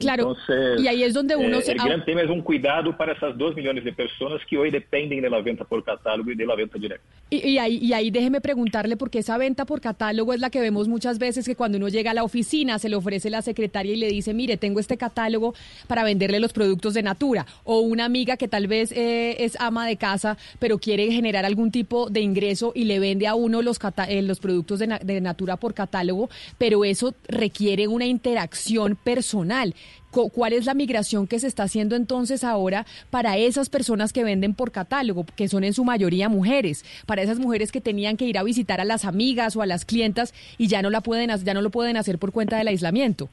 Claro, 0.00 0.34
y 0.78 0.86
ahí 0.88 1.02
es 1.02 1.12
donde 1.12 1.36
uno 1.36 1.58
eh, 1.58 1.62
se... 1.62 1.72
El 1.72 1.78
gran 1.78 2.04
tema 2.04 2.22
es 2.22 2.30
un 2.30 2.40
cuidado 2.40 2.96
para 2.96 3.12
esas 3.12 3.36
dos 3.36 3.54
millones 3.54 3.84
de 3.84 3.92
personas 3.92 4.40
que 4.48 4.56
hoy 4.56 4.70
dependen 4.70 5.20
de 5.20 5.28
la 5.28 5.42
venta 5.42 5.64
por 5.64 5.84
catálogo 5.84 6.30
y 6.30 6.34
de 6.34 6.46
la 6.46 6.54
venta 6.56 6.78
directa. 6.78 7.04
Y, 7.28 7.46
y, 7.50 7.58
ahí, 7.58 7.76
y 7.76 7.92
ahí 7.92 8.10
déjeme 8.10 8.40
preguntarle, 8.40 8.96
porque 8.96 9.18
esa 9.18 9.36
venta 9.36 9.66
por 9.66 9.82
catálogo 9.82 10.32
es 10.32 10.40
la 10.40 10.48
que 10.48 10.60
vemos 10.60 10.88
muchas 10.88 11.18
veces 11.18 11.46
que 11.46 11.54
cuando 11.54 11.76
uno 11.76 11.88
llega 11.88 12.12
a 12.12 12.14
la 12.14 12.24
oficina 12.24 12.78
se 12.78 12.88
le 12.88 12.96
ofrece 12.96 13.28
la 13.28 13.42
secretaria 13.42 13.92
y 13.92 13.96
le 13.96 14.08
dice, 14.08 14.32
mire, 14.32 14.56
tengo 14.56 14.80
este 14.80 14.96
catálogo 14.96 15.54
para 15.86 16.02
venderle 16.02 16.40
los 16.40 16.54
productos 16.54 16.94
de 16.94 17.02
Natura. 17.02 17.46
O 17.64 17.80
una 17.80 18.06
amiga 18.06 18.38
que 18.38 18.48
tal 18.48 18.68
vez 18.68 18.92
eh, 18.92 19.44
es 19.44 19.60
ama 19.60 19.86
de 19.86 19.96
casa, 19.96 20.38
pero 20.58 20.78
quiere 20.78 21.12
generar 21.12 21.44
algún 21.44 21.70
tipo 21.70 22.08
de 22.08 22.20
ingreso 22.20 22.72
y 22.74 22.84
le 22.84 22.98
vende 23.00 23.26
a 23.26 23.34
uno 23.34 23.60
los, 23.60 23.78
eh, 24.08 24.22
los 24.22 24.40
productos 24.40 24.78
de, 24.78 24.98
de 25.02 25.20
Natura 25.20 25.58
por 25.58 25.74
catálogo, 25.74 26.30
pero 26.56 26.86
eso 26.86 27.14
requiere 27.28 27.86
una 27.86 28.06
interacción 28.06 28.96
personal. 28.96 29.74
¿Cuál 30.10 30.52
es 30.52 30.66
la 30.66 30.74
migración 30.74 31.26
que 31.26 31.38
se 31.38 31.46
está 31.46 31.62
haciendo 31.62 31.94
entonces 31.94 32.42
ahora 32.42 32.84
para 33.10 33.36
esas 33.36 33.68
personas 33.68 34.12
que 34.12 34.24
venden 34.24 34.54
por 34.54 34.72
catálogo, 34.72 35.24
que 35.36 35.48
son 35.48 35.62
en 35.62 35.72
su 35.72 35.84
mayoría 35.84 36.28
mujeres, 36.28 36.84
para 37.06 37.22
esas 37.22 37.38
mujeres 37.38 37.70
que 37.70 37.80
tenían 37.80 38.16
que 38.16 38.24
ir 38.24 38.36
a 38.36 38.42
visitar 38.42 38.80
a 38.80 38.84
las 38.84 39.04
amigas 39.04 39.54
o 39.56 39.62
a 39.62 39.66
las 39.66 39.84
clientas 39.84 40.34
y 40.58 40.66
ya 40.66 40.82
no 40.82 40.90
la 40.90 41.00
pueden 41.00 41.30
ya 41.44 41.54
no 41.54 41.62
lo 41.62 41.70
pueden 41.70 41.96
hacer 41.96 42.18
por 42.18 42.32
cuenta 42.32 42.58
del 42.58 42.68
aislamiento? 42.68 43.28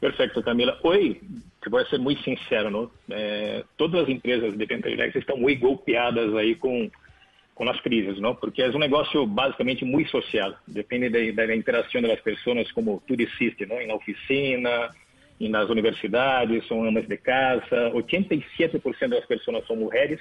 Perfecto, 0.00 0.42
Camila. 0.42 0.76
Hoy, 0.82 1.20
te 1.62 1.70
voy 1.70 1.82
a 1.82 1.86
ser 1.86 2.00
muy 2.00 2.16
sincero, 2.16 2.70
¿no? 2.70 2.90
Eh, 3.10 3.62
todas 3.76 4.00
las 4.00 4.08
empresas 4.08 4.56
de 4.56 4.66
directa 4.66 5.18
están 5.18 5.40
muy 5.40 5.56
golpeadas 5.56 6.34
ahí 6.34 6.54
con 6.56 6.90
com 7.60 7.68
as 7.68 7.78
crises, 7.82 8.18
não? 8.18 8.34
Porque 8.34 8.62
é 8.62 8.70
um 8.70 8.78
negócio 8.78 9.26
basicamente 9.26 9.84
muito 9.84 10.10
social. 10.10 10.56
Depende 10.66 11.10
da, 11.10 11.44
da 11.44 11.54
interação 11.54 12.00
das 12.00 12.18
pessoas, 12.20 12.72
como 12.72 13.02
tu 13.06 13.14
disseste, 13.14 13.66
não? 13.66 13.86
Na 13.86 13.96
oficina, 13.96 14.88
e 15.40 15.48
nas 15.48 15.70
universidades, 15.70 16.68
são 16.68 16.84
amas 16.84 17.08
de 17.08 17.16
casa, 17.16 17.90
87% 17.94 19.08
das 19.08 19.24
pessoas 19.24 19.66
são 19.66 19.74
mulheres 19.74 20.20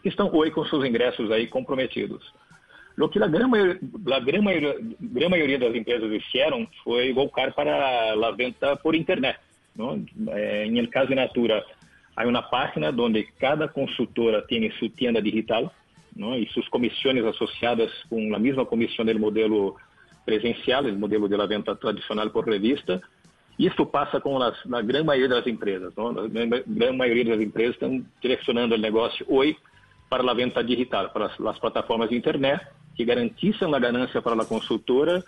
que 0.00 0.08
estão 0.08 0.32
hoje 0.32 0.52
com 0.52 0.64
seus 0.64 0.84
ingressos 0.84 1.30
aí 1.32 1.48
comprometidos. 1.48 2.32
O 2.96 3.08
que 3.08 3.22
a 3.22 3.26
grande 3.26 3.50
maioria, 4.40 5.28
maioria 5.28 5.58
das 5.58 5.74
empresas 5.74 6.22
fizeram 6.24 6.68
foi 6.84 7.12
voltar 7.12 7.52
para 7.52 8.12
a 8.12 8.30
venda 8.30 8.76
por 8.76 8.94
internet. 8.94 9.40
Não? 9.74 10.04
É, 10.28 10.66
em 10.66 10.86
caso 10.86 11.08
de 11.08 11.14
Natura, 11.14 11.64
há 12.14 12.26
uma 12.26 12.42
página 12.42 12.94
onde 12.96 13.24
cada 13.38 13.66
consultora 13.66 14.42
tem 14.42 14.70
sua 14.72 14.88
tienda 14.90 15.20
digital 15.20 15.72
não? 16.14 16.36
e 16.36 16.46
suas 16.50 16.68
comissões 16.68 17.24
associadas 17.24 17.90
com 18.08 18.34
a 18.34 18.38
mesma 18.38 18.64
comissão 18.64 19.04
do 19.04 19.18
modelo 19.18 19.76
presencial, 20.24 20.84
o 20.84 20.92
modelo 20.98 21.28
de 21.28 21.46
venda 21.46 21.74
tradicional 21.74 22.30
por 22.30 22.46
revista, 22.46 23.00
isso 23.66 23.84
passa 23.86 24.20
com 24.20 24.40
a, 24.40 24.48
a 24.48 24.82
grande 24.82 25.06
maioria 25.06 25.28
das 25.28 25.46
empresas. 25.46 25.94
Não? 25.96 26.08
A 26.08 26.28
grande 26.28 26.96
maioria 26.96 27.24
das 27.24 27.40
empresas 27.40 27.74
estão 27.74 28.04
direcionando 28.20 28.74
o 28.74 28.78
negócio 28.78 29.24
hoje 29.28 29.56
para 30.08 30.28
a 30.28 30.34
venda 30.34 30.62
digital, 30.64 31.10
para 31.10 31.26
as, 31.26 31.40
as 31.40 31.58
plataformas 31.58 32.08
de 32.08 32.16
internet, 32.16 32.66
que 32.96 33.04
garantissem 33.04 33.72
a 33.72 33.78
ganância 33.78 34.20
para 34.20 34.42
a 34.42 34.46
consultora 34.46 35.22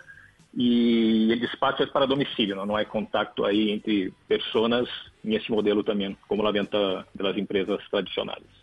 e 0.55 1.31
o 1.33 1.39
despacho 1.39 1.81
é 1.81 1.87
para 1.87 2.05
domicílio, 2.05 2.55
não, 2.55 2.65
não 2.65 2.75
há 2.75 2.85
contato 2.85 3.43
aí 3.43 3.71
entre 3.71 4.13
pessoas 4.27 4.87
nesse 5.23 5.49
modelo 5.49 5.83
também, 5.83 6.15
como 6.27 6.45
a 6.45 6.51
venda 6.51 7.07
das 7.15 7.37
empresas 7.37 7.81
tradicionais. 7.89 8.62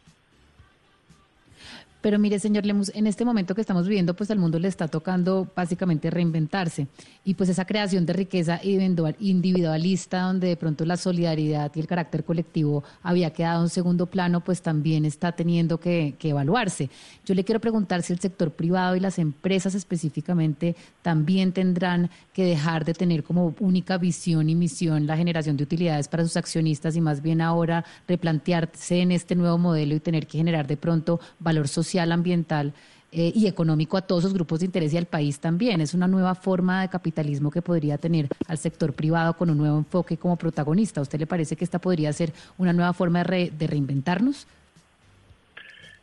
Pero 2.01 2.19
mire, 2.19 2.39
señor 2.39 2.65
Lemus, 2.65 2.91
en 2.95 3.07
este 3.07 3.27
momento 3.27 3.55
que 3.55 3.61
estamos 3.61 3.87
viviendo, 3.87 4.15
pues 4.15 4.31
al 4.31 4.39
mundo 4.39 4.59
le 4.59 4.69
está 4.69 4.89
tocando 4.89 5.47
básicamente 5.55 6.09
reinventarse. 6.11 6.87
Y 7.25 7.35
pues 7.35 7.51
esa 7.51 7.67
creación 7.67 8.07
de 8.07 8.15
riqueza 8.15 8.61
individualista, 8.63 10.23
donde 10.23 10.49
de 10.49 10.57
pronto 10.57 10.87
la 10.87 10.97
solidaridad 10.97 11.71
y 11.75 11.81
el 11.81 11.87
carácter 11.87 12.25
colectivo 12.25 12.83
había 13.03 13.31
quedado 13.33 13.63
en 13.63 13.69
segundo 13.69 14.07
plano, 14.07 14.41
pues 14.41 14.63
también 14.63 15.05
está 15.05 15.33
teniendo 15.33 15.79
que, 15.79 16.15
evaluarse. 16.31 16.89
Yo 17.27 17.35
le 17.35 17.43
quiero 17.45 17.61
preguntar 17.61 18.03
si 18.03 18.13
el 18.13 18.21
sector 18.21 18.53
privado 18.53 18.95
y 18.95 19.01
las 19.01 19.19
empresas 19.19 19.75
específicamente 19.75 20.77
también 21.03 21.53
tendrán 21.53 22.09
que 22.33 22.45
dejar 22.45 22.85
de 22.85 22.95
tener 22.95 23.25
como 23.25 23.53
única 23.59 23.99
visión 23.99 24.49
y 24.49 24.55
misión 24.55 25.09
la 25.09 25.17
generación 25.17 25.57
de 25.57 25.65
utilidades 25.65 26.07
para 26.07 26.23
sus 26.23 26.37
accionistas 26.37 26.95
y 26.95 27.01
más 27.01 27.21
bien 27.21 27.41
ahora 27.41 27.85
replantearse 28.07 29.01
en 29.01 29.11
este 29.11 29.35
nuevo 29.35 29.59
modelo 29.59 29.97
y 29.97 30.01
tener 30.01 30.29
que 30.29 30.39
generar 30.39 30.69
de 30.69 30.77
pronto 30.77 31.19
valor 31.41 31.67
social 31.67 31.90
social, 31.91 32.13
ambiental 32.13 32.73
eh, 33.13 33.33
y 33.35 33.49
económico 33.49 33.97
a 33.97 34.03
todos 34.03 34.23
los 34.23 34.33
grupos 34.33 34.61
de 34.61 34.67
interés 34.67 34.95
y 34.95 34.97
al 34.97 35.07
país 35.07 35.41
también. 35.41 35.81
Es 35.81 35.95
una 35.95 36.07
nueva 36.07 36.35
forma 36.37 36.83
de 36.83 36.89
capitalismo 36.89 37.51
que 37.51 37.61
podría 37.61 37.99
tener 37.99 38.29
al 38.47 38.59
sector 38.59 38.93
privado 38.93 39.35
con 39.35 39.51
un 39.51 39.59
nuevo 39.59 39.77
enfoque 39.77 40.17
como 40.17 40.37
protagonista. 40.37 41.01
¿A 41.01 41.03
usted 41.03 41.19
le 41.19 41.27
parece 41.27 41.57
que 41.57 41.65
esta 41.65 41.81
podría 41.81 42.13
ser 42.13 42.33
una 42.59 42.73
nueva 42.73 42.93
forma 42.93 43.25
de, 43.25 43.51
de 43.51 43.67
reinventarnos? 43.67 44.47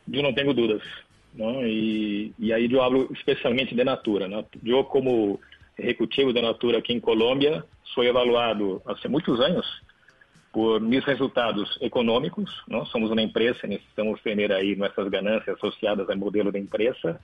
Yo 0.06 0.22
no 0.22 0.34
tengo 0.34 0.52
dudas. 0.52 0.82
¿no? 1.34 1.66
Y, 1.66 2.34
y, 2.38 2.52
ahí 2.52 2.68
yo 2.68 2.82
hablo 2.82 3.08
especialmente 3.14 3.74
de 3.74 3.84
Natura. 3.84 4.28
¿no? 4.28 4.46
Yo 4.62 4.86
como 4.88 5.40
ejecutivo 5.76 6.32
de 6.32 6.42
Natura 6.42 6.78
aquí 6.78 6.92
en 6.92 7.00
Colombia 7.00 7.64
soy 7.94 8.08
evaluado 8.08 8.82
hace 8.86 9.08
muchos 9.08 9.40
años 9.40 9.64
por 10.52 10.80
mis 10.80 11.04
resultados 11.04 11.78
econômicos. 11.80 12.50
Não? 12.68 12.84
Somos 12.86 13.10
uma 13.10 13.22
empresa, 13.22 13.66
necessitamos 13.66 14.20
ter 14.22 14.52
aí 14.52 14.76
nossas 14.76 15.08
ganâncias 15.08 15.56
associadas 15.56 16.08
ao 16.08 16.16
modelo 16.16 16.50
de 16.52 16.58
empresa. 16.58 17.20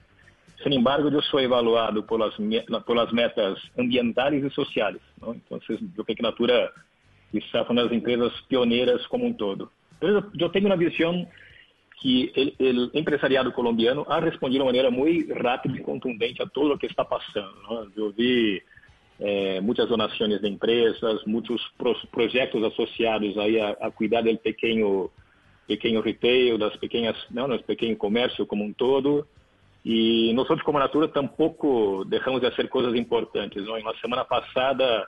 Sin 0.63 0.73
embargo, 0.73 1.09
eu 1.09 1.21
sou 1.23 1.39
evaluado 1.39 2.03
pelas, 2.03 2.33
pelas 2.85 3.11
metas 3.11 3.59
ambientais 3.77 4.43
e 4.43 4.49
sociais. 4.51 5.01
Não? 5.21 5.33
Então, 5.33 5.59
eu 5.69 6.03
tenho 6.05 6.17
que 6.17 6.23
Natura 6.23 6.71
está 7.33 7.63
uma 7.63 7.83
das 7.83 7.91
empresas 7.91 8.31
pioneiras 8.47 9.05
como 9.07 9.25
um 9.25 9.33
todo. 9.33 9.69
Eu 10.01 10.49
tenho 10.49 10.67
uma 10.67 10.77
visão 10.77 11.27
que 11.99 12.55
o 12.93 12.97
empresariado 12.97 13.51
colombiano 13.51 14.05
ha 14.07 14.19
respondido 14.19 14.59
de 14.59 14.65
maneira 14.65 14.91
muito 14.91 15.33
rápida 15.33 15.77
e 15.77 15.81
contundente 15.81 16.41
a 16.41 16.45
tudo 16.45 16.73
o 16.73 16.77
que 16.77 16.85
está 16.85 17.03
passando. 17.03 17.55
Não? 17.63 17.91
Eu 17.95 18.11
vi 18.11 18.61
eh, 19.19 19.59
muchas 19.61 19.87
donaciones 19.87 20.41
de 20.41 20.49
empresas, 20.49 21.25
muchos 21.25 21.61
pro 21.77 21.95
proyectos 22.11 22.63
asociados 22.63 23.37
ahí 23.37 23.59
a, 23.59 23.77
a, 23.81 23.91
cuidar 23.91 24.23
del 24.23 24.39
pequeño, 24.39 25.09
pequeño 25.67 26.01
retail, 26.01 26.57
das 26.57 26.77
pequeñas, 26.77 27.15
no, 27.29 27.47
del 27.47 27.63
pequeño 27.63 27.97
comercio 27.97 28.47
como 28.47 28.65
un 28.65 28.73
todo. 28.73 29.27
Y 29.83 30.33
nosotros 30.33 30.63
como 30.63 30.79
Natura 30.79 31.11
tampoco 31.11 32.03
dejamos 32.05 32.41
de 32.41 32.47
hacer 32.47 32.67
cosas 32.69 32.95
importantes. 32.95 33.63
¿no? 33.63 33.77
En 33.77 33.85
la 33.85 33.93
semana 34.01 34.23
pasada 34.25 35.07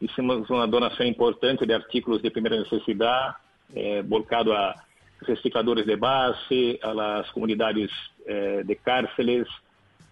hicimos 0.00 0.50
una 0.50 0.66
donación 0.66 1.08
importante 1.08 1.64
de 1.64 1.74
artículos 1.74 2.20
de 2.20 2.30
primera 2.30 2.56
necesidad, 2.56 3.36
eh, 3.74 4.02
volcado 4.04 4.52
a 4.52 4.74
recicladores 5.20 5.86
de 5.86 5.96
base, 5.96 6.78
las 6.82 7.30
comunidades 7.30 7.90
eh, 8.26 8.62
de 8.64 8.76
cárceles, 8.76 9.46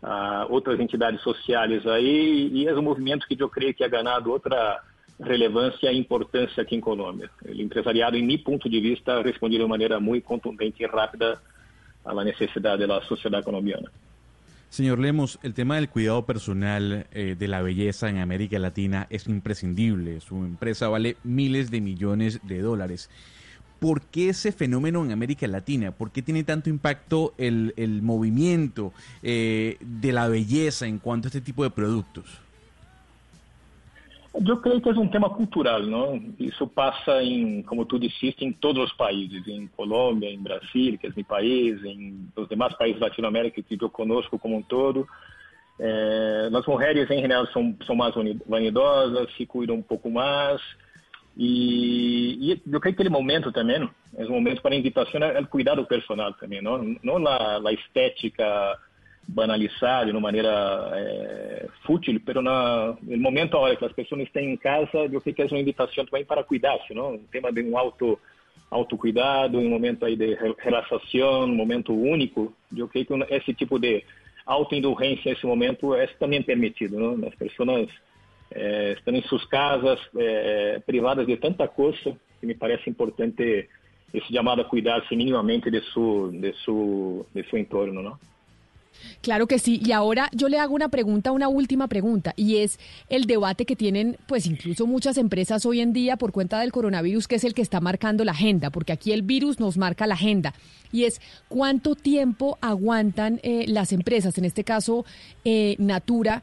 a 0.04 0.46
outras 0.50 0.78
entidades 0.78 1.22
sociais 1.22 1.86
aí, 1.86 2.50
e 2.52 2.68
é 2.68 2.74
um 2.74 2.82
movimento 2.82 3.26
que 3.26 3.42
eu 3.42 3.48
creio 3.48 3.72
que 3.72 3.82
ha 3.82 3.88
ganado 3.88 4.30
outra 4.30 4.82
relevância 5.18 5.90
e 5.90 5.98
importância 5.98 6.62
aqui 6.62 6.76
em 6.76 6.80
Colômbia. 6.80 7.30
O 7.42 7.50
empresariado, 7.50 8.14
em 8.14 8.22
meu 8.22 8.38
ponto 8.40 8.68
de 8.68 8.80
vista, 8.80 9.22
respondido 9.22 9.64
de 9.64 9.70
maneira 9.70 9.98
muito 9.98 10.24
contundente 10.24 10.82
e 10.82 10.86
rápida 10.86 11.40
à 12.04 12.22
necessidade 12.22 12.86
da 12.86 13.00
sociedade 13.02 13.46
colombiana. 13.46 13.90
Señor 14.68 14.98
Lemos, 14.98 15.38
el 15.42 15.54
tema 15.54 15.76
del 15.76 15.88
cuidado 15.88 16.26
personal 16.26 17.06
eh, 17.12 17.36
de 17.38 17.48
la 17.48 17.62
belleza 17.62 18.10
en 18.10 18.18
América 18.18 18.58
Latina 18.58 19.06
es 19.08 19.26
imprescindible. 19.26 20.20
Su 20.20 20.36
empresa 20.36 20.88
vale 20.88 21.16
miles 21.22 21.70
de 21.70 21.80
millones 21.80 22.40
de 22.42 22.60
dólares. 22.60 23.08
¿Por 23.84 24.00
qué 24.00 24.30
ese 24.30 24.50
fenómeno 24.50 25.04
en 25.04 25.12
América 25.12 25.46
Latina? 25.46 25.92
¿Por 25.92 26.10
qué 26.10 26.22
tiene 26.22 26.42
tanto 26.42 26.70
impacto 26.70 27.34
el, 27.36 27.74
el 27.76 28.00
movimiento 28.00 28.94
eh, 29.22 29.76
de 29.78 30.10
la 30.10 30.26
belleza 30.26 30.86
en 30.86 30.98
cuanto 30.98 31.26
a 31.26 31.28
este 31.28 31.42
tipo 31.42 31.64
de 31.64 31.68
productos? 31.68 32.24
Eu 34.32 34.56
creio 34.56 34.80
que 34.80 34.88
é 34.88 34.92
um 34.92 35.06
tema 35.06 35.28
cultural, 35.28 35.82
não? 35.82 36.18
Isso 36.38 36.66
passa 36.66 37.22
em, 37.22 37.60
como 37.60 37.84
tu 37.84 37.98
disseste, 37.98 38.42
em 38.46 38.52
todos 38.52 38.84
os 38.84 38.92
países, 38.94 39.46
em 39.46 39.66
Colômbia, 39.76 40.30
em 40.30 40.42
Brasil, 40.42 40.96
que 40.98 41.06
é 41.06 41.12
meu 41.14 41.24
país, 41.26 41.84
em 41.84 42.26
os 42.34 42.48
demais 42.48 42.74
países 42.78 42.98
da 42.98 43.08
Latinoamérica 43.08 43.62
que 43.62 43.76
eu 43.78 43.90
conosco 43.90 44.38
como 44.38 44.56
um 44.56 44.62
todo. 44.62 45.06
É, 45.78 46.48
as 46.54 46.66
mulheres, 46.66 47.10
em 47.10 47.20
geral, 47.20 47.46
são, 47.48 47.76
são 47.86 47.98
vanidosas, 48.46 49.28
se 49.36 49.44
cuidam 49.44 49.76
um 49.76 49.82
pouco 49.82 50.10
mais, 50.10 50.62
e, 51.36 52.52
e, 52.52 52.62
eu 52.72 52.80
creio 52.80 52.94
que 52.94 53.02
aquele 53.02 53.08
momento 53.08 53.50
também 53.50 53.88
é 54.16 54.24
um 54.24 54.30
momento 54.30 54.62
para 54.62 54.74
invitação 54.74 55.22
ao 55.22 55.30
é 55.30 55.44
cuidado 55.44 55.84
personal 55.84 56.32
também, 56.34 56.62
não, 56.62 56.96
não 57.02 57.26
a, 57.26 57.56
a 57.56 57.72
estética 57.72 58.78
banalizada 59.26 60.06
de 60.06 60.12
uma 60.12 60.20
maneira 60.20 60.90
é, 60.94 61.66
fútil, 61.84 62.20
mas 62.24 62.34
no 63.02 63.18
momento 63.18 63.56
agora 63.56 63.76
que 63.76 63.84
as 63.84 63.92
pessoas 63.92 64.22
estão 64.22 64.42
em 64.42 64.56
casa, 64.56 64.98
eu 65.10 65.20
creio 65.20 65.34
que 65.34 65.42
é 65.42 65.46
uma 65.46 65.58
invitação 65.58 66.04
também 66.04 66.24
para 66.24 66.44
cuidar-se, 66.44 66.94
não? 66.94 67.14
Um 67.14 67.24
tema 67.32 67.52
de 67.52 67.62
um 67.62 67.76
auto 67.76 68.18
autocuidado, 68.70 69.58
um 69.58 69.68
momento 69.68 70.04
aí 70.04 70.16
de 70.16 70.36
relaxação, 70.58 71.44
um 71.44 71.54
momento 71.54 71.94
único. 71.94 72.52
Eu 72.76 72.88
creio 72.88 73.06
que 73.06 73.14
esse 73.34 73.54
tipo 73.54 73.78
de 73.78 74.04
autoindulgência 74.44 75.32
nesse 75.32 75.46
momento 75.46 75.94
é 75.94 76.06
também 76.06 76.42
permitido, 76.42 76.98
não? 76.98 77.26
As 77.26 77.34
pessoas 77.34 77.88
eh, 78.50 78.94
estão 78.96 79.14
em 79.14 79.22
suas 79.22 79.44
casas 79.46 80.00
eh, 80.16 80.82
privadas 80.86 81.26
de 81.26 81.36
tanta 81.36 81.66
coisa 81.68 82.16
que 82.40 82.46
me 82.46 82.54
parece 82.54 82.88
importante 82.90 83.68
esse 84.12 84.32
chamado 84.32 84.62
a 84.62 84.64
cuidar-se 84.64 85.16
minimamente 85.16 85.70
de 85.70 85.80
su, 85.80 86.30
de, 86.32 86.52
su, 86.64 87.26
de 87.34 87.42
su 87.44 87.56
entorno, 87.56 88.00
¿no? 88.00 88.18
Claro 89.20 89.46
que 89.46 89.58
sí. 89.58 89.80
Y 89.84 89.92
ahora 89.92 90.28
yo 90.32 90.48
le 90.48 90.58
hago 90.58 90.74
una 90.74 90.88
pregunta, 90.88 91.32
una 91.32 91.48
última 91.48 91.88
pregunta, 91.88 92.32
y 92.36 92.58
es 92.58 92.78
el 93.08 93.24
debate 93.24 93.64
que 93.64 93.76
tienen, 93.76 94.16
pues 94.26 94.46
incluso 94.46 94.86
muchas 94.86 95.18
empresas 95.18 95.66
hoy 95.66 95.80
en 95.80 95.92
día 95.92 96.16
por 96.16 96.32
cuenta 96.32 96.60
del 96.60 96.72
coronavirus, 96.72 97.26
que 97.26 97.36
es 97.36 97.44
el 97.44 97.54
que 97.54 97.62
está 97.62 97.80
marcando 97.80 98.24
la 98.24 98.32
agenda, 98.32 98.70
porque 98.70 98.92
aquí 98.92 99.12
el 99.12 99.22
virus 99.22 99.60
nos 99.60 99.76
marca 99.76 100.06
la 100.06 100.14
agenda. 100.14 100.54
Y 100.92 101.04
es 101.04 101.20
cuánto 101.48 101.96
tiempo 101.96 102.58
aguantan 102.60 103.40
eh, 103.42 103.64
las 103.66 103.92
empresas, 103.92 104.38
en 104.38 104.44
este 104.44 104.62
caso 104.62 105.04
eh, 105.44 105.74
Natura, 105.78 106.42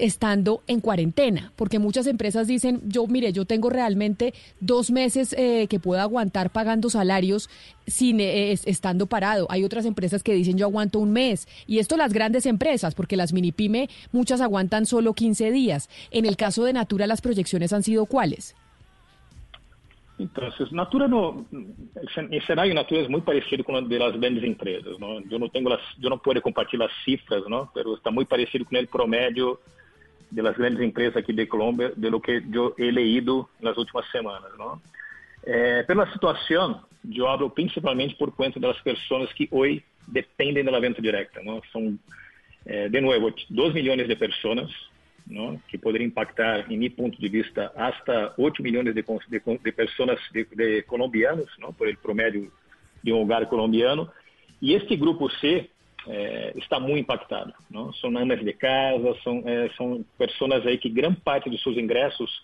estando 0.00 0.62
en 0.66 0.80
cuarentena, 0.80 1.52
porque 1.56 1.78
muchas 1.78 2.06
empresas 2.06 2.46
dicen, 2.46 2.80
yo 2.86 3.06
mire, 3.06 3.32
yo 3.32 3.44
tengo 3.44 3.70
realmente 3.70 4.34
dos 4.60 4.90
meses 4.90 5.34
eh, 5.38 5.66
que 5.68 5.80
puedo 5.80 6.00
aguantar 6.00 6.50
pagando 6.50 6.90
salarios 6.90 7.48
sin 7.86 8.20
eh, 8.20 8.52
estando 8.52 9.06
parado. 9.06 9.46
Hay 9.50 9.64
otras 9.64 9.84
empresas 9.84 10.22
que 10.22 10.34
dicen, 10.34 10.56
yo 10.56 10.66
aguanto 10.66 10.98
un 10.98 11.12
mes. 11.12 11.48
Y 11.66 11.78
esto 11.78 11.96
las 11.96 12.12
grandes 12.12 12.46
empresas, 12.46 12.94
porque 12.94 13.16
las 13.16 13.32
mini 13.32 13.52
pyme, 13.52 13.88
muchas 14.12 14.40
aguantan 14.40 14.86
solo 14.86 15.14
15 15.14 15.50
días. 15.50 15.88
En 16.10 16.26
el 16.26 16.36
caso 16.36 16.64
de 16.64 16.72
Natura, 16.72 17.06
las 17.06 17.20
proyecciones 17.20 17.72
han 17.72 17.82
sido 17.82 18.06
cuáles? 18.06 18.54
Entonces, 20.20 20.70
Natura 20.70 21.08
no, 21.08 21.46
el 21.50 22.34
escenario 22.34 22.74
Natura 22.74 23.00
es 23.00 23.08
muy 23.08 23.22
parecido 23.22 23.64
con 23.64 23.76
el 23.76 23.88
de 23.88 23.98
las 23.98 24.20
grandes 24.20 24.44
empresas, 24.44 24.98
¿no? 24.98 25.20
Yo 25.22 25.38
no 25.38 25.48
tengo 25.48 25.70
las, 25.70 25.80
yo 25.98 26.10
no 26.10 26.18
puedo 26.18 26.42
compartir 26.42 26.78
las 26.78 26.90
cifras, 27.06 27.42
¿no? 27.48 27.70
Pero 27.72 27.96
está 27.96 28.10
muy 28.10 28.26
parecido 28.26 28.66
con 28.66 28.76
el 28.76 28.86
promedio 28.86 29.60
de 30.30 30.42
las 30.42 30.56
grandes 30.56 30.82
empresas 30.82 31.16
aqui 31.16 31.32
de 31.32 31.46
Colômbia, 31.46 31.92
de 31.96 32.10
lo 32.10 32.20
que 32.20 32.42
eu 32.52 32.74
he 32.78 32.90
leído 32.90 33.48
nas 33.60 33.76
últimas 33.76 34.08
semanas. 34.10 34.50
Eh, 35.44 35.82
pela 35.84 36.10
situação, 36.12 36.82
eu 37.12 37.26
hablo 37.26 37.50
principalmente 37.50 38.14
por 38.16 38.30
conta 38.32 38.60
das 38.60 38.80
pessoas 38.80 39.32
que 39.32 39.48
hoje 39.50 39.82
dependem 40.06 40.64
da 40.64 40.78
venda 40.78 41.00
direta. 41.00 41.40
São, 41.72 41.98
eh, 42.66 42.88
de 42.88 43.00
novo, 43.00 43.32
2 43.48 43.74
milhões 43.74 44.06
de 44.06 44.16
pessoas 44.16 44.70
que 45.68 45.78
poderiam 45.78 46.08
impactar, 46.08 46.70
em 46.70 46.76
meu 46.76 46.90
ponto 46.90 47.20
de 47.20 47.28
vista, 47.28 47.72
hasta 47.76 48.34
8 48.36 48.62
milhões 48.62 48.86
de, 48.86 48.92
de, 48.92 49.58
de 49.62 49.72
pessoas, 49.72 50.18
de, 50.32 50.44
de 50.44 50.82
colombianos, 50.82 51.48
¿no? 51.58 51.72
por 51.72 51.88
el 51.88 51.96
promédio 51.96 52.50
de 53.02 53.12
um 53.12 53.22
hogar 53.22 53.46
colombiano. 53.46 54.10
E 54.60 54.74
este 54.74 54.94
grupo 54.96 55.30
C 55.30 55.69
é, 56.08 56.52
está 56.56 56.78
muito 56.80 57.00
impactado. 57.00 57.52
Não? 57.70 57.92
São 57.94 58.16
amas 58.16 58.40
de 58.44 58.52
casa, 58.52 59.16
são, 59.22 59.42
é, 59.46 59.68
são 59.76 60.04
pessoas 60.18 60.66
aí 60.66 60.78
que 60.78 60.88
grande 60.88 61.20
parte 61.20 61.50
dos 61.50 61.62
seus 61.62 61.76
ingressos 61.76 62.42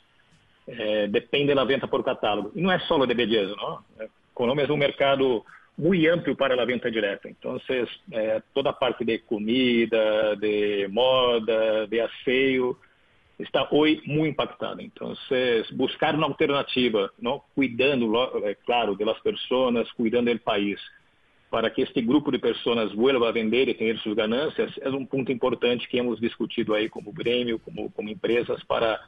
é, 0.67 1.07
depende 1.07 1.55
da 1.55 1.65
venda 1.65 1.87
por 1.87 2.05
catálogo. 2.05 2.53
E 2.55 2.61
não 2.61 2.71
é 2.71 2.79
só 2.81 3.05
de 3.05 3.15
beleza, 3.15 3.55
não? 3.57 3.79
É, 3.99 4.09
Colômbia 4.35 4.67
é 4.67 4.73
um 4.73 4.77
mercado 4.77 5.45
muito 5.79 6.09
amplo 6.11 6.37
para 6.37 6.61
a 6.61 6.65
venda 6.65 6.91
direta. 6.91 7.29
Então, 7.29 7.61
é, 8.13 8.43
toda 8.53 8.71
a 8.71 8.73
parte 8.73 9.05
de 9.05 9.19
comida, 9.19 10.37
de 10.37 10.89
moda, 10.89 11.87
de 11.87 12.01
asseio, 12.01 12.77
está 13.39 13.69
hoje 13.71 14.03
muito 14.07 14.33
impactada. 14.33 14.83
Então, 14.83 15.15
buscar 15.73 16.15
uma 16.15 16.27
alternativa, 16.27 17.11
não? 17.19 17.43
cuidando, 17.55 18.15
é 18.45 18.55
claro, 18.55 18.97
das 18.97 19.19
pessoas, 19.21 19.91
cuidando 19.93 20.33
do 20.33 20.41
país, 20.41 20.81
para 21.51 21.71
que 21.71 21.83
este 21.83 22.03
grupo 22.03 22.31
de 22.31 22.39
pessoas 22.39 22.93
vuelva 22.93 23.29
a 23.29 23.33
vender 23.33 23.69
e 23.69 23.75
ter 23.75 23.99
suas 23.99 24.17
ganâncias 24.17 24.73
é 24.81 24.89
um 24.91 25.07
ponto 25.07 25.31
importante 25.31 25.89
que 25.89 25.99
hemos 25.99 26.21
discutido 26.21 26.75
aí 26.75 26.89
como 26.89 27.13
grêmio, 27.13 27.59
como, 27.59 27.91
como 27.91 28.09
empresas, 28.09 28.63
para 28.65 29.01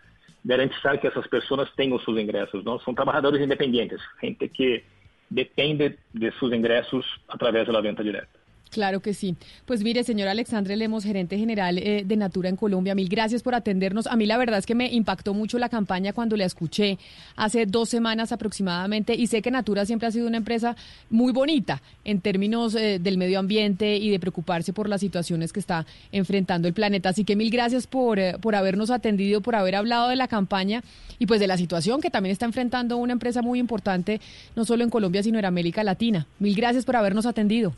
garantizar 0.45 1.01
que 1.01 1.07
essas 1.07 1.27
pessoas 1.27 1.71
tenham 1.75 1.99
seus 2.01 2.19
ingressos. 2.19 2.65
Não 2.65 2.79
são 2.81 2.95
trabalhadores 2.95 3.41
independentes, 3.41 4.01
gente 4.23 4.49
que 4.49 4.85
depende 5.31 5.99
de 6.15 6.31
seus 6.39 6.53
ingressos 6.53 7.05
através 7.29 7.67
da 7.67 7.81
venda 7.81 8.03
direta. 8.03 8.38
Claro 8.71 9.01
que 9.01 9.15
sí. 9.15 9.35
Pues 9.65 9.83
mire, 9.83 10.05
señor 10.05 10.29
Alexandre 10.29 10.77
Lemos, 10.77 11.05
gerente 11.05 11.39
general 11.39 11.79
eh, 11.79 12.05
de 12.07 12.17
Natura 12.17 12.49
en 12.49 12.57
Colombia, 12.57 12.95
mil 12.95 13.09
gracias 13.09 13.43
por 13.43 13.55
atendernos. 13.55 14.07
A 14.07 14.17
mí 14.17 14.27
la 14.27 14.37
verdad 14.37 14.59
es 14.59 14.67
que 14.67 14.75
me 14.75 14.93
impactó 14.93 15.35
mucho 15.35 15.59
la 15.59 15.69
campaña 15.69 16.13
cuando 16.13 16.37
la 16.37 16.45
escuché 16.45 16.99
hace 17.37 17.67
dos 17.67 17.89
semanas 17.89 18.33
aproximadamente 18.33 19.15
y 19.15 19.27
sé 19.27 19.43
que 19.43 19.51
Natura 19.51 19.87
siempre 19.87 20.09
ha 20.09 20.11
sido 20.11 20.27
una 20.27 20.37
empresa 20.37 20.77
muy 21.11 21.33
bonita 21.33 21.83
en 22.05 22.21
términos 22.21 22.75
eh, 22.75 22.99
del 22.99 23.19
medio 23.19 23.39
ambiente 23.39 23.97
y 23.97 24.11
de 24.11 24.21
preocuparse 24.21 24.73
por 24.73 24.89
las 24.89 25.01
situaciones 25.01 25.53
que 25.53 25.61
está 25.61 25.87
enfrentando 26.13 26.69
el 26.69 26.75
planeta. 26.75 27.09
Así 27.09 27.25
que 27.25 27.37
mil 27.37 27.51
gracias 27.51 27.87
por, 27.87 28.19
eh, 28.19 28.37
por 28.41 28.55
habernos 28.55 28.91
atendido, 28.91 29.41
por 29.41 29.57
haber 29.57 29.77
hablado 29.77 30.09
de 30.09 30.17
la 30.17 30.29
campaña 30.29 30.83
y 31.19 31.27
pues 31.27 31.41
de 31.41 31.47
la 31.47 31.57
situación 31.57 32.01
que 32.01 32.11
también 32.11 32.33
está 32.33 32.45
enfrentando 32.45 32.97
una 32.97 33.13
empresa 33.13 33.43
muy 33.43 33.59
importante, 33.59 34.21
no 34.55 34.65
solo 34.65 34.85
en 34.85 34.91
Colombia, 34.91 35.23
sino 35.23 35.39
en 35.39 35.45
América 35.45 35.83
Latina. 35.83 36.27
Mil 36.39 36.55
gracias 36.55 36.85
por 36.85 36.97
habernos 36.97 37.27
atendido. 37.27 37.73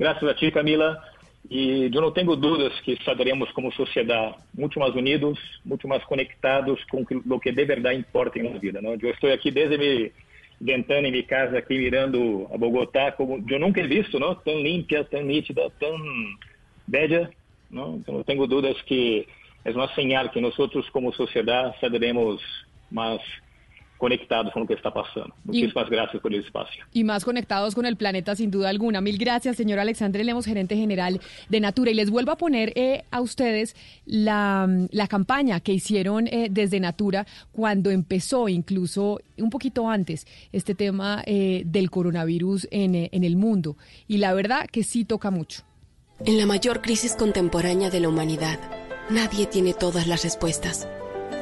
Graças 0.00 0.26
a 0.26 0.32
ti, 0.32 0.50
Camila. 0.50 0.98
E 1.50 1.90
eu 1.92 2.00
não 2.00 2.10
tenho 2.10 2.34
dúvidas 2.34 2.72
que 2.80 2.92
estaremos 2.92 3.52
como 3.52 3.70
sociedade 3.70 4.34
muito 4.56 4.80
mais 4.80 4.94
unidos, 4.94 5.38
muito 5.62 5.86
mais 5.86 6.02
conectados 6.04 6.82
com 6.84 7.02
o 7.02 7.38
que 7.38 7.52
de 7.52 7.64
verdade 7.66 7.98
importa 7.98 8.38
em 8.38 8.44
nossa 8.44 8.58
vida. 8.58 8.80
Não? 8.80 8.94
Eu 8.94 9.10
estou 9.10 9.30
aqui 9.30 9.50
desde 9.50 9.76
me 9.76 10.10
ventando 10.58 11.04
em 11.04 11.10
minha 11.10 11.22
casa 11.24 11.58
aqui 11.58 11.76
mirando 11.76 12.48
a 12.50 12.56
Bogotá 12.56 13.12
como 13.12 13.44
eu 13.46 13.58
nunca 13.58 13.80
he 13.80 13.86
visto, 13.86 14.18
não? 14.18 14.34
Tão 14.34 14.58
limpa, 14.58 15.04
tão 15.04 15.22
nítida, 15.22 15.70
tão 15.78 15.94
bela, 16.88 17.28
não? 17.70 17.96
Então 17.96 18.14
não 18.14 18.24
tenho 18.24 18.46
dúvidas 18.46 18.80
que 18.82 19.28
é 19.66 19.70
uma 19.70 19.94
señal 19.94 20.30
que 20.30 20.40
nós 20.40 20.56
como 20.94 21.12
sociedade 21.12 21.74
estaremos 21.74 22.42
mais 22.90 23.20
conectados 24.00 24.52
con 24.52 24.62
lo 24.62 24.66
que 24.66 24.74
está 24.74 24.92
pasando. 24.92 25.34
Muchísimas 25.44 25.88
gracias 25.90 26.22
por 26.22 26.32
el 26.32 26.42
espacio. 26.42 26.84
Y 26.92 27.04
más 27.04 27.24
conectados 27.24 27.74
con 27.74 27.84
el 27.84 27.96
planeta, 27.96 28.34
sin 28.34 28.50
duda 28.50 28.70
alguna. 28.70 29.02
Mil 29.02 29.18
gracias, 29.18 29.56
señor 29.56 29.78
Alexandre 29.78 30.24
Lemos, 30.24 30.46
gerente 30.46 30.74
general 30.74 31.20
de 31.50 31.60
Natura. 31.60 31.90
Y 31.90 31.94
les 31.94 32.08
vuelvo 32.10 32.32
a 32.32 32.36
poner 32.36 32.72
eh, 32.76 33.04
a 33.10 33.20
ustedes 33.20 33.76
la, 34.06 34.66
la, 34.90 35.06
campaña 35.06 35.60
que 35.60 35.72
hicieron 35.72 36.26
eh, 36.28 36.48
desde 36.50 36.80
Natura 36.80 37.26
cuando 37.52 37.90
empezó, 37.90 38.48
incluso 38.48 39.20
un 39.36 39.50
poquito 39.50 39.88
antes, 39.88 40.26
este 40.50 40.74
tema 40.74 41.22
eh, 41.26 41.62
del 41.66 41.90
coronavirus 41.90 42.68
en, 42.70 42.94
en 43.12 43.24
el 43.24 43.36
mundo. 43.36 43.76
Y 44.08 44.16
la 44.16 44.32
verdad 44.32 44.66
que 44.72 44.82
sí 44.82 45.04
toca 45.04 45.30
mucho. 45.30 45.62
En 46.24 46.38
la 46.38 46.46
mayor 46.46 46.80
crisis 46.80 47.14
contemporánea 47.14 47.90
de 47.90 48.00
la 48.00 48.08
humanidad, 48.08 48.58
nadie 49.10 49.44
tiene 49.46 49.74
todas 49.74 50.06
las 50.06 50.24
respuestas. 50.24 50.88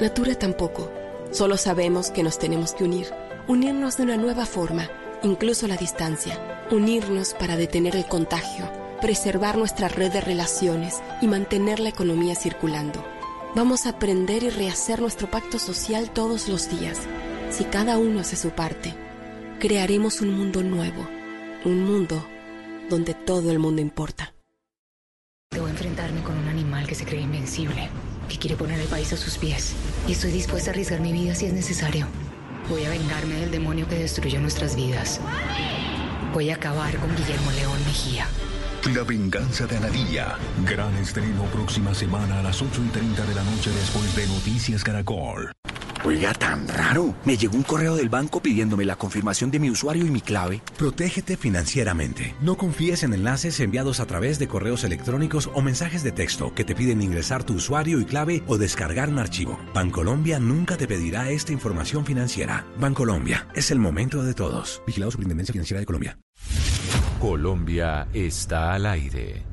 Natura 0.01 0.35
tampoco. 0.35 0.98
Solo 1.31 1.59
sabemos 1.59 2.11
que 2.11 2.23
nos 2.23 2.39
tenemos 2.39 2.73
que 2.73 2.85
unir, 2.85 3.09
unirnos 3.49 3.99
de 3.99 4.05
una 4.05 4.17
nueva 4.17 4.47
forma, 4.47 4.89
incluso 5.23 5.69
la 5.69 5.77
distancia, 5.77 6.67
unirnos 6.71 7.35
para 7.35 7.57
detener 7.57 7.97
el 7.97 8.07
contagio, 8.07 8.71
preservar 9.03 9.59
nuestra 9.59 9.89
red 9.89 10.11
de 10.11 10.23
relaciones 10.23 11.03
y 11.21 11.27
mantener 11.27 11.81
la 11.81 11.91
economía 11.91 12.35
circulando. 12.35 13.05
Vamos 13.55 13.85
a 13.85 13.91
aprender 13.91 14.43
y 14.43 14.49
rehacer 14.49 15.03
nuestro 15.03 15.31
pacto 15.31 15.59
social 15.59 16.11
todos 16.11 16.49
los 16.49 16.71
días. 16.71 16.99
Si 17.51 17.65
cada 17.65 17.99
uno 17.99 18.21
hace 18.21 18.37
su 18.37 18.51
parte, 18.51 18.95
crearemos 19.59 20.23
un 20.23 20.33
mundo 20.33 20.63
nuevo, 20.63 21.07
un 21.67 21.85
mundo 21.85 22.27
donde 22.89 23.13
todo 23.13 23.51
el 23.51 23.59
mundo 23.59 23.83
importa. 23.83 24.33
Debo 25.51 25.69
enfrentarme 25.69 26.23
con 26.23 26.39
un 26.39 26.49
animal 26.49 26.87
que 26.87 26.95
se 26.95 27.05
cree 27.05 27.21
invencible 27.21 27.91
que 28.29 28.39
quiere 28.39 28.57
poner 28.57 28.79
el 28.79 28.87
país 28.87 29.13
a 29.13 29.17
sus 29.17 29.39
pies. 29.39 29.75
Y 30.07 30.13
estoy 30.13 30.31
dispuesta 30.31 30.71
a 30.71 30.73
arriesgar 30.73 31.01
mi 31.01 31.13
vida 31.13 31.35
si 31.35 31.47
es 31.47 31.53
necesario. 31.53 32.07
Voy 32.69 32.85
a 32.85 32.91
vengarme 32.91 33.35
del 33.37 33.51
demonio 33.51 33.89
que 33.89 33.99
destruyó 33.99 34.41
nuestras 34.41 34.77
vidas. 34.77 35.21
Voy 36.35 36.51
a 36.51 36.57
acabar 36.57 36.97
con 36.99 37.15
Guillermo 37.17 37.51
León 37.53 37.79
Mejía. 37.87 38.27
La 38.95 39.03
venganza 39.03 39.67
de 39.67 39.77
Anadilla. 39.77 40.39
Gran 40.65 40.95
estreno 40.97 41.45
próxima 41.47 41.95
semana 41.95 42.41
a 42.41 42.43
las 42.43 42.63
8 42.63 42.83
y 42.87 42.89
30 42.89 43.27
de 43.27 43.35
la 43.35 43.43
noche 43.43 43.71
después 43.71 44.15
de 44.15 44.27
Noticias 44.27 44.85
Caracol. 44.85 45.53
Oiga, 46.05 46.33
tan 46.33 46.67
raro. 46.69 47.15
Me 47.25 47.37
llegó 47.37 47.57
un 47.57 47.63
correo 47.63 47.97
del 47.97 48.09
banco 48.09 48.41
pidiéndome 48.41 48.85
la 48.85 48.97
confirmación 48.97 49.51
de 49.51 49.59
mi 49.59 49.71
usuario 49.71 50.07
y 50.07 50.11
mi 50.11 50.21
clave. 50.21 50.63
Protégete 50.77 51.37
financieramente. 51.37 52.35
No 52.41 52.57
confíes 52.57 53.03
en 53.03 53.15
enlaces 53.15 53.61
enviados 53.61 54.01
a 54.01 54.07
través 54.07 54.39
de 54.39 54.49
correos 54.49 54.85
electrónicos 54.85 55.51
o 55.55 55.61
mensajes 55.61 56.03
de 56.03 56.13
texto 56.13 56.55
que 56.55 56.65
te 56.65 56.75
piden 56.75 57.03
ingresar 57.03 57.45
tu 57.45 57.55
usuario 57.55 58.01
y 58.01 58.05
clave 58.05 58.43
o 58.47 58.59
descargar 58.59 59.09
un 59.09 59.19
archivo. 59.19 59.59
Bancolombia 59.75 60.39
nunca 60.39 60.77
te 60.77 60.87
pedirá 60.87 61.31
esta 61.31 61.53
información 61.53 62.05
financiera. 62.05 62.65
Bancolombia, 62.79 63.49
es 63.55 63.71
el 63.71 63.79
momento 63.79 64.23
de 64.23 64.35
todos. 64.35 64.83
Vigilado 64.87 65.11
Superintendencia 65.11 65.53
Financiera 65.53 65.81
de 65.81 65.87
Colombia. 65.87 66.19
Colombia 67.21 68.07
está 68.13 68.75
al 68.75 68.87
aire. 68.87 69.45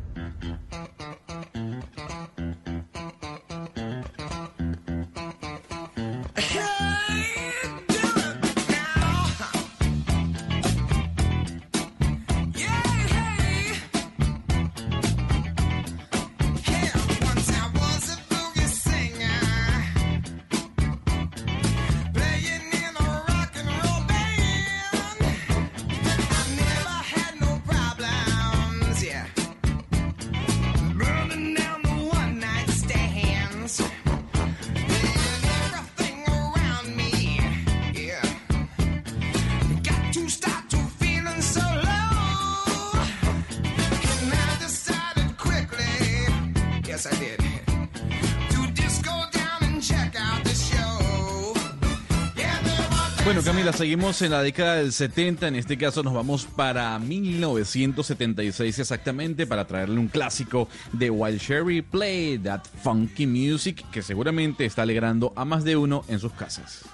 Seguimos 53.78 54.22
en 54.22 54.32
la 54.32 54.42
década 54.42 54.76
del 54.76 54.94
70. 54.94 55.48
En 55.48 55.56
este 55.56 55.78
caso 55.78 56.02
nos 56.02 56.14
vamos 56.14 56.46
para 56.46 56.98
1976 57.00 58.80
exactamente 58.80 59.46
para 59.46 59.68
traerle 59.68 60.00
un 60.00 60.08
clásico 60.08 60.70
de 60.94 61.10
Wild 61.10 61.42
Cherry 61.42 61.82
Play, 61.82 62.38
That 62.40 62.62
Funky 62.84 63.28
Music, 63.28 63.84
que 63.92 64.02
seguramente 64.02 64.66
está 64.66 64.84
alegrando 64.84 65.34
a 65.36 65.46
más 65.46 65.64
de 65.64 65.76
uno 65.76 66.06
en 66.08 66.20
sus 66.20 66.32
casas. 66.34 66.86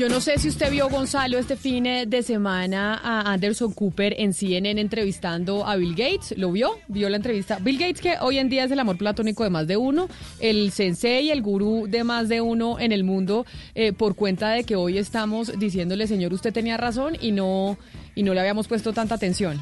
Yo 0.00 0.08
no 0.08 0.22
sé 0.22 0.38
si 0.38 0.48
usted 0.48 0.70
vio, 0.70 0.88
Gonzalo, 0.88 1.36
este 1.36 1.56
fin 1.56 1.84
de 1.84 2.22
semana 2.22 2.98
a 3.04 3.30
Anderson 3.30 3.70
Cooper 3.74 4.14
en 4.16 4.32
CNN 4.32 4.80
entrevistando 4.80 5.66
a 5.66 5.76
Bill 5.76 5.94
Gates. 5.94 6.38
¿Lo 6.38 6.50
vio? 6.50 6.78
¿Vio 6.88 7.10
la 7.10 7.18
entrevista? 7.18 7.58
Bill 7.60 7.76
Gates, 7.76 8.00
que 8.00 8.14
hoy 8.18 8.38
en 8.38 8.48
día 8.48 8.64
es 8.64 8.70
el 8.70 8.80
amor 8.80 8.96
platónico 8.96 9.44
de 9.44 9.50
más 9.50 9.66
de 9.66 9.76
uno, 9.76 10.08
el 10.38 10.72
sensei, 10.72 11.30
el 11.30 11.42
gurú 11.42 11.86
de 11.86 12.02
más 12.02 12.30
de 12.30 12.40
uno 12.40 12.80
en 12.80 12.92
el 12.92 13.04
mundo, 13.04 13.44
eh, 13.74 13.92
por 13.92 14.14
cuenta 14.16 14.48
de 14.48 14.64
que 14.64 14.74
hoy 14.74 14.96
estamos 14.96 15.52
diciéndole, 15.58 16.06
señor, 16.06 16.32
usted 16.32 16.54
tenía 16.54 16.78
razón 16.78 17.18
y 17.20 17.32
no, 17.32 17.76
y 18.14 18.22
no 18.22 18.32
le 18.32 18.40
habíamos 18.40 18.68
puesto 18.68 18.94
tanta 18.94 19.16
atención. 19.16 19.60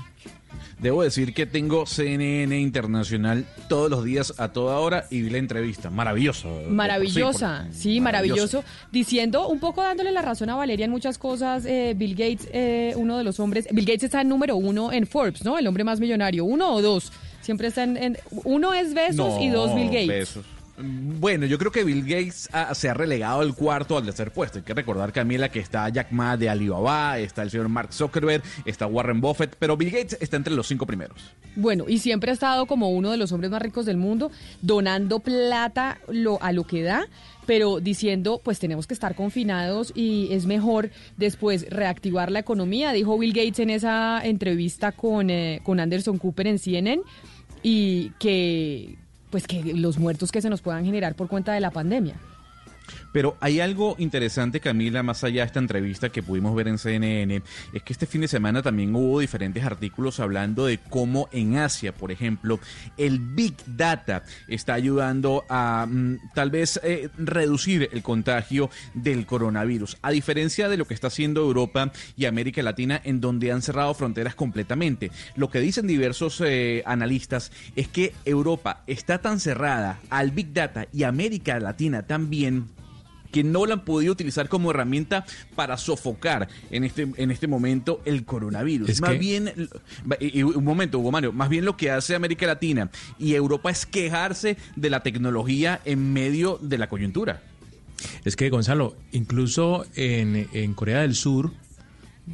Debo 0.80 1.02
decir 1.02 1.34
que 1.34 1.44
tengo 1.44 1.86
CNN 1.86 2.56
Internacional 2.58 3.44
todos 3.68 3.90
los 3.90 4.04
días 4.04 4.34
a 4.38 4.52
toda 4.52 4.78
hora 4.78 5.06
y 5.10 5.22
vi 5.22 5.30
la 5.30 5.38
entrevista. 5.38 5.90
Maravilloso. 5.90 6.48
Maravillosa, 6.68 7.66
sí, 7.72 8.00
maravilloso. 8.00 8.62
Diciendo, 8.92 9.48
un 9.48 9.58
poco 9.58 9.82
dándole 9.82 10.12
la 10.12 10.22
razón 10.22 10.50
a 10.50 10.54
Valeria 10.54 10.84
en 10.84 10.92
muchas 10.92 11.18
cosas, 11.18 11.64
eh, 11.66 11.94
Bill 11.96 12.12
Gates, 12.12 12.48
eh, 12.52 12.94
uno 12.96 13.18
de 13.18 13.24
los 13.24 13.40
hombres, 13.40 13.66
Bill 13.72 13.86
Gates 13.86 14.04
está 14.04 14.20
en 14.20 14.28
número 14.28 14.56
uno 14.56 14.92
en 14.92 15.06
Forbes, 15.06 15.44
¿no? 15.44 15.58
El 15.58 15.66
hombre 15.66 15.82
más 15.82 15.98
millonario, 15.98 16.44
uno 16.44 16.72
o 16.72 16.80
dos. 16.80 17.12
Siempre 17.40 17.68
está 17.68 17.82
en, 17.82 18.16
uno 18.44 18.72
es 18.72 18.94
Besos 18.94 19.40
y 19.40 19.48
dos 19.48 19.74
Bill 19.74 19.86
Gates. 19.86 20.08
Besos. 20.08 20.57
Bueno, 20.80 21.46
yo 21.46 21.58
creo 21.58 21.72
que 21.72 21.82
Bill 21.82 22.02
Gates 22.02 22.48
se 22.74 22.88
ha 22.88 22.94
relegado 22.94 23.40
al 23.40 23.54
cuarto 23.54 23.96
al 23.96 24.04
tercer 24.04 24.30
puesto. 24.32 24.58
Hay 24.58 24.64
que 24.64 24.74
recordar, 24.74 25.12
Camila, 25.12 25.48
que 25.48 25.58
está 25.58 25.88
Jack 25.88 26.12
Ma 26.12 26.36
de 26.36 26.48
Alibaba, 26.48 27.18
está 27.18 27.42
el 27.42 27.50
señor 27.50 27.68
Mark 27.68 27.92
Zuckerberg, 27.92 28.44
está 28.64 28.86
Warren 28.86 29.20
Buffett, 29.20 29.56
pero 29.58 29.76
Bill 29.76 29.90
Gates 29.90 30.16
está 30.20 30.36
entre 30.36 30.54
los 30.54 30.68
cinco 30.68 30.86
primeros. 30.86 31.34
Bueno, 31.56 31.86
y 31.88 31.98
siempre 31.98 32.30
ha 32.30 32.34
estado 32.34 32.66
como 32.66 32.90
uno 32.90 33.10
de 33.10 33.16
los 33.16 33.32
hombres 33.32 33.50
más 33.50 33.60
ricos 33.60 33.86
del 33.86 33.96
mundo, 33.96 34.30
donando 34.62 35.18
plata 35.18 35.98
lo, 36.06 36.40
a 36.40 36.52
lo 36.52 36.64
que 36.64 36.82
da, 36.82 37.08
pero 37.44 37.80
diciendo, 37.80 38.40
pues 38.44 38.60
tenemos 38.60 38.86
que 38.86 38.94
estar 38.94 39.16
confinados 39.16 39.90
y 39.96 40.28
es 40.30 40.46
mejor 40.46 40.90
después 41.16 41.66
reactivar 41.70 42.30
la 42.30 42.38
economía, 42.38 42.92
dijo 42.92 43.18
Bill 43.18 43.32
Gates 43.32 43.58
en 43.58 43.70
esa 43.70 44.20
entrevista 44.24 44.92
con, 44.92 45.30
eh, 45.30 45.60
con 45.64 45.80
Anderson 45.80 46.18
Cooper 46.18 46.46
en 46.46 46.60
CNN, 46.60 47.02
y 47.64 48.10
que 48.20 48.96
pues 49.30 49.46
que 49.46 49.74
los 49.74 49.98
muertos 49.98 50.32
que 50.32 50.40
se 50.40 50.50
nos 50.50 50.62
puedan 50.62 50.84
generar 50.84 51.14
por 51.14 51.28
cuenta 51.28 51.52
de 51.52 51.60
la 51.60 51.70
pandemia. 51.70 52.16
Pero 53.12 53.36
hay 53.40 53.60
algo 53.60 53.96
interesante, 53.98 54.60
Camila, 54.60 55.02
más 55.02 55.24
allá 55.24 55.42
de 55.42 55.46
esta 55.46 55.58
entrevista 55.58 56.10
que 56.10 56.22
pudimos 56.22 56.54
ver 56.54 56.68
en 56.68 56.78
CNN, 56.78 57.42
es 57.72 57.82
que 57.82 57.92
este 57.92 58.06
fin 58.06 58.20
de 58.20 58.28
semana 58.28 58.62
también 58.62 58.94
hubo 58.94 59.20
diferentes 59.20 59.64
artículos 59.64 60.20
hablando 60.20 60.66
de 60.66 60.78
cómo 60.78 61.28
en 61.32 61.56
Asia, 61.56 61.94
por 61.94 62.12
ejemplo, 62.12 62.60
el 62.96 63.18
Big 63.18 63.54
Data 63.66 64.24
está 64.46 64.74
ayudando 64.74 65.44
a 65.48 65.86
mm, 65.88 66.18
tal 66.34 66.50
vez 66.50 66.80
eh, 66.82 67.08
reducir 67.16 67.88
el 67.92 68.02
contagio 68.02 68.70
del 68.94 69.26
coronavirus, 69.26 69.98
a 70.02 70.10
diferencia 70.10 70.68
de 70.68 70.76
lo 70.76 70.86
que 70.86 70.94
está 70.94 71.08
haciendo 71.08 71.40
Europa 71.40 71.92
y 72.16 72.26
América 72.26 72.62
Latina, 72.62 73.00
en 73.04 73.20
donde 73.20 73.52
han 73.52 73.62
cerrado 73.62 73.94
fronteras 73.94 74.34
completamente. 74.34 75.10
Lo 75.36 75.50
que 75.50 75.60
dicen 75.60 75.86
diversos 75.86 76.42
eh, 76.44 76.82
analistas 76.86 77.52
es 77.76 77.88
que 77.88 78.12
Europa 78.24 78.82
está 78.86 79.18
tan 79.18 79.40
cerrada 79.40 80.00
al 80.10 80.30
Big 80.30 80.52
Data 80.52 80.86
y 80.92 81.04
América 81.04 81.58
Latina 81.60 82.06
también 82.06 82.66
que 83.30 83.44
no 83.44 83.66
la 83.66 83.74
han 83.74 83.84
podido 83.84 84.12
utilizar 84.12 84.48
como 84.48 84.70
herramienta 84.70 85.24
para 85.54 85.76
sofocar 85.76 86.48
en 86.70 86.84
este, 86.84 87.08
en 87.16 87.30
este 87.30 87.46
momento 87.46 88.00
el 88.04 88.24
coronavirus. 88.24 88.88
Es 88.88 89.00
más 89.00 89.10
que- 89.12 89.18
bien, 89.18 89.52
y 90.20 90.42
un 90.42 90.64
momento, 90.64 90.98
Hugo 90.98 91.10
Mario, 91.12 91.32
más 91.32 91.48
bien 91.48 91.64
lo 91.64 91.76
que 91.76 91.90
hace 91.90 92.14
América 92.14 92.46
Latina 92.46 92.90
y 93.18 93.34
Europa 93.34 93.70
es 93.70 93.86
quejarse 93.86 94.56
de 94.76 94.90
la 94.90 95.02
tecnología 95.02 95.80
en 95.84 96.12
medio 96.12 96.58
de 96.62 96.78
la 96.78 96.88
coyuntura. 96.88 97.42
Es 98.24 98.36
que, 98.36 98.48
Gonzalo, 98.48 98.96
incluso 99.12 99.84
en, 99.96 100.48
en 100.52 100.74
Corea 100.74 101.00
del 101.00 101.14
Sur, 101.14 101.52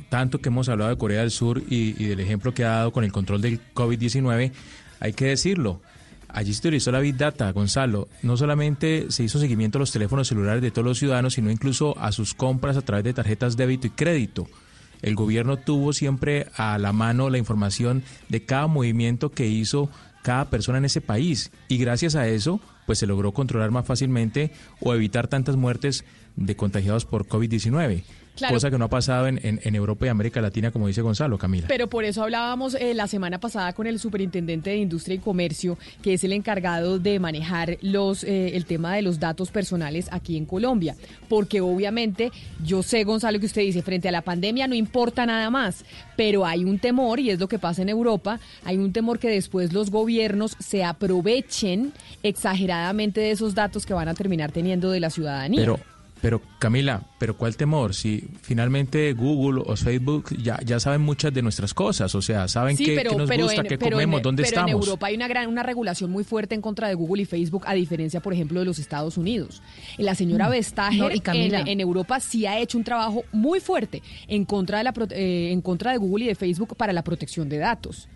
tanto 0.09 0.41
que 0.41 0.49
hemos 0.49 0.69
hablado 0.69 0.91
de 0.91 0.99
Corea 0.99 1.21
del 1.21 1.31
Sur 1.31 1.63
y, 1.71 1.95
y 2.03 2.07
del 2.09 2.21
ejemplo 2.21 2.53
que 2.53 2.65
ha 2.65 2.71
dado 2.71 2.93
con 2.93 3.05
el 3.05 3.13
control 3.13 3.41
del 3.41 3.61
COVID-19, 3.75 4.53
hay 5.01 5.13
que 5.13 5.27
decirlo. 5.27 5.81
Allí 6.35 6.53
se 6.53 6.59
utilizó 6.59 6.91
la 6.91 6.99
Big 6.99 7.17
Data, 7.17 7.51
Gonzalo. 7.53 8.09
No 8.23 8.37
solamente 8.37 9.07
se 9.11 9.23
hizo 9.23 9.39
seguimiento 9.39 9.79
a 9.79 9.81
los 9.81 9.93
teléfonos 9.93 10.27
celulares 10.27 10.63
de 10.63 10.73
todos 10.73 10.85
los 10.85 10.99
ciudadanos, 10.99 11.35
sino 11.35 11.49
incluso 11.49 11.97
a 12.01 12.11
sus 12.11 12.35
compras 12.35 12.77
a 12.77 12.83
través 12.83 13.05
de 13.05 13.15
tarjetas 13.15 13.57
débito 13.57 13.87
y 13.87 13.91
crédito. 13.91 14.49
El 15.01 15.15
gobierno 15.15 15.59
tuvo 15.59 15.93
siempre 15.93 16.49
a 16.57 16.77
la 16.79 16.93
mano 16.93 17.31
la 17.31 17.39
información 17.39 18.03
de 18.29 18.45
cada 18.45 18.67
movimiento 18.67 19.31
que 19.31 19.47
hizo 19.47 19.89
cada 20.25 20.51
persona 20.51 20.79
en 20.79 20.87
ese 20.87 21.01
país 21.01 21.53
y 21.69 21.79
gracias 21.79 22.17
a 22.17 22.27
eso 22.27 22.61
pues 22.87 22.99
se 22.99 23.07
logró 23.07 23.31
controlar 23.33 23.71
más 23.71 23.87
fácilmente 23.87 24.51
o 24.81 24.93
evitar 24.93 25.29
tantas 25.29 25.55
muertes 25.55 26.05
de 26.35 26.57
contagiados 26.57 27.05
por 27.05 27.29
COVID-19. 27.29 28.03
Claro. 28.37 28.55
Cosa 28.55 28.71
que 28.71 28.79
no 28.79 28.87
ha 28.87 28.89
pasado 28.89 29.29
en, 29.29 29.39
en- 29.45 29.61
en 29.63 29.75
Europa 29.77 30.07
y 30.07 30.09
América 30.09 30.41
Latina, 30.41 30.71
como 30.73 30.89
dice 30.89 31.03
Gonzalo, 31.03 31.39
Camila. 31.39 31.67
Pero 31.69 31.89
por 31.89 32.05
eso 32.05 32.23
hablábamos 32.25 32.75
eh, 32.75 32.93
la 32.95 33.07
semana 33.07 33.39
pasada 33.39 33.73
con 33.75 33.87
el 33.87 33.99
superintendente 34.01 34.71
de 34.71 34.77
Industria 34.79 35.15
y 35.15 35.19
Comercio, 35.19 35.79
que 36.03 36.15
es 36.15 36.25
el 36.25 36.33
encargado 36.33 36.99
de 36.99 37.19
manejar 37.21 37.79
los 37.81 38.25
eh, 38.25 38.57
el 38.57 38.65
tema 38.67 38.95
de 38.97 39.03
los 39.03 39.21
datos 39.21 39.51
personales 39.53 40.09
aquí 40.11 40.37
en 40.37 40.47
Colombia. 40.47 40.97
Porque 41.29 41.61
obviamente, 41.61 42.33
yo 42.65 42.83
sé, 42.83 43.05
Gonzalo, 43.05 43.39
que 43.39 43.47
usted 43.47 43.63
dice, 43.63 43.83
frente 43.83 44.09
a 44.09 44.13
la 44.13 44.23
pandemia 44.23 44.67
no 44.67 44.75
importa 44.75 45.27
nada 45.27 45.49
más, 45.51 45.85
pero 46.17 46.45
hay 46.45 46.65
un 46.65 46.79
temor, 46.81 47.21
y 47.21 47.31
es 47.31 47.39
lo 47.39 47.47
que 47.49 47.59
pasa 47.61 47.83
en 47.83 47.89
Europa, 47.89 48.41
hay 48.65 48.79
un 48.79 48.93
temor 48.93 49.19
que 49.21 49.29
después 49.29 49.73
los 49.73 49.91
gobiernos 49.91 50.57
se 50.59 50.83
aprovechen 50.83 51.93
exageradamente 52.23 53.21
de 53.21 53.31
esos 53.31 53.55
datos 53.55 53.87
que 53.87 53.95
van 53.95 54.09
a 54.09 54.15
terminar 54.15 54.51
teniendo 54.51 54.91
de 54.91 54.99
la 55.01 55.11
ciudadanía. 55.11 55.61
Pero, 55.61 55.79
pero 56.25 56.41
Camila, 56.59 57.03
pero 57.19 57.37
¿cuál 57.37 57.55
temor? 57.55 57.93
Si 57.93 58.27
finalmente 58.41 59.13
Google 59.13 59.63
o 59.67 59.77
Facebook 59.77 60.35
ya, 60.43 60.59
ya 60.65 60.81
saben 60.81 61.03
muchas 61.03 61.35
de 61.35 61.43
nuestras 61.43 61.75
cosas, 61.75 62.15
o 62.15 62.23
sea, 62.23 62.49
saben 62.49 62.79
Sí, 62.79 62.87
qué, 62.87 62.95
pero, 62.97 63.11
qué 63.11 63.17
nos 63.19 63.31
gusta, 63.31 63.61
en, 63.61 63.67
qué 63.67 63.77
pero 63.77 63.89
en- 63.89 63.93
comemos, 63.93 64.23
dónde 64.23 64.43
pero 64.45 64.57
en 64.57 64.65
estamos. 64.69 64.87
Europa 64.87 65.07
hay 65.09 65.17
una 65.17 65.29
gran 65.29 65.49
una 65.49 65.63
regulación 65.63 66.11
muy 66.11 66.25
fuerte 66.25 66.55
en 66.55 66.63
contra 66.63 66.89
de 66.89 66.95
Google 66.95 67.21
y 67.21 67.27
Facebook, 67.27 67.65
a 67.67 67.75
diferencia, 67.75 68.21
por 68.21 68.33
ejemplo, 68.33 68.59
de 68.59 68.65
los 68.65 68.79
Estados 68.79 69.19
Unidos. 69.19 69.61
La 69.99 70.15
señora 70.15 70.49
Mm. 70.49 70.53
Vestager 70.53 70.99
No, 70.99 71.11
y 71.11 71.21
Camila. 71.21 71.61
en, 71.61 71.69
en 71.69 71.81
Europa 71.81 72.19
sí 72.21 72.47
ha 72.47 72.59
hecho 72.59 72.79
un 72.79 72.85
trabajo 72.85 73.25
muy 73.31 73.61
fuerte 73.61 74.03
en 74.27 74.47
contra 74.47 74.79
de 74.79 74.85
la 74.85 74.95
eh, 75.11 75.51
en 75.53 75.61
contra 75.61 75.93
de 75.93 75.99
Google 75.99 76.25
y 76.25 76.29
de 76.29 76.35
Facebook 76.37 76.75
para 76.75 76.95
la 76.95 77.05
protección 77.05 77.51
de 77.51 77.59
datos. 77.59 78.09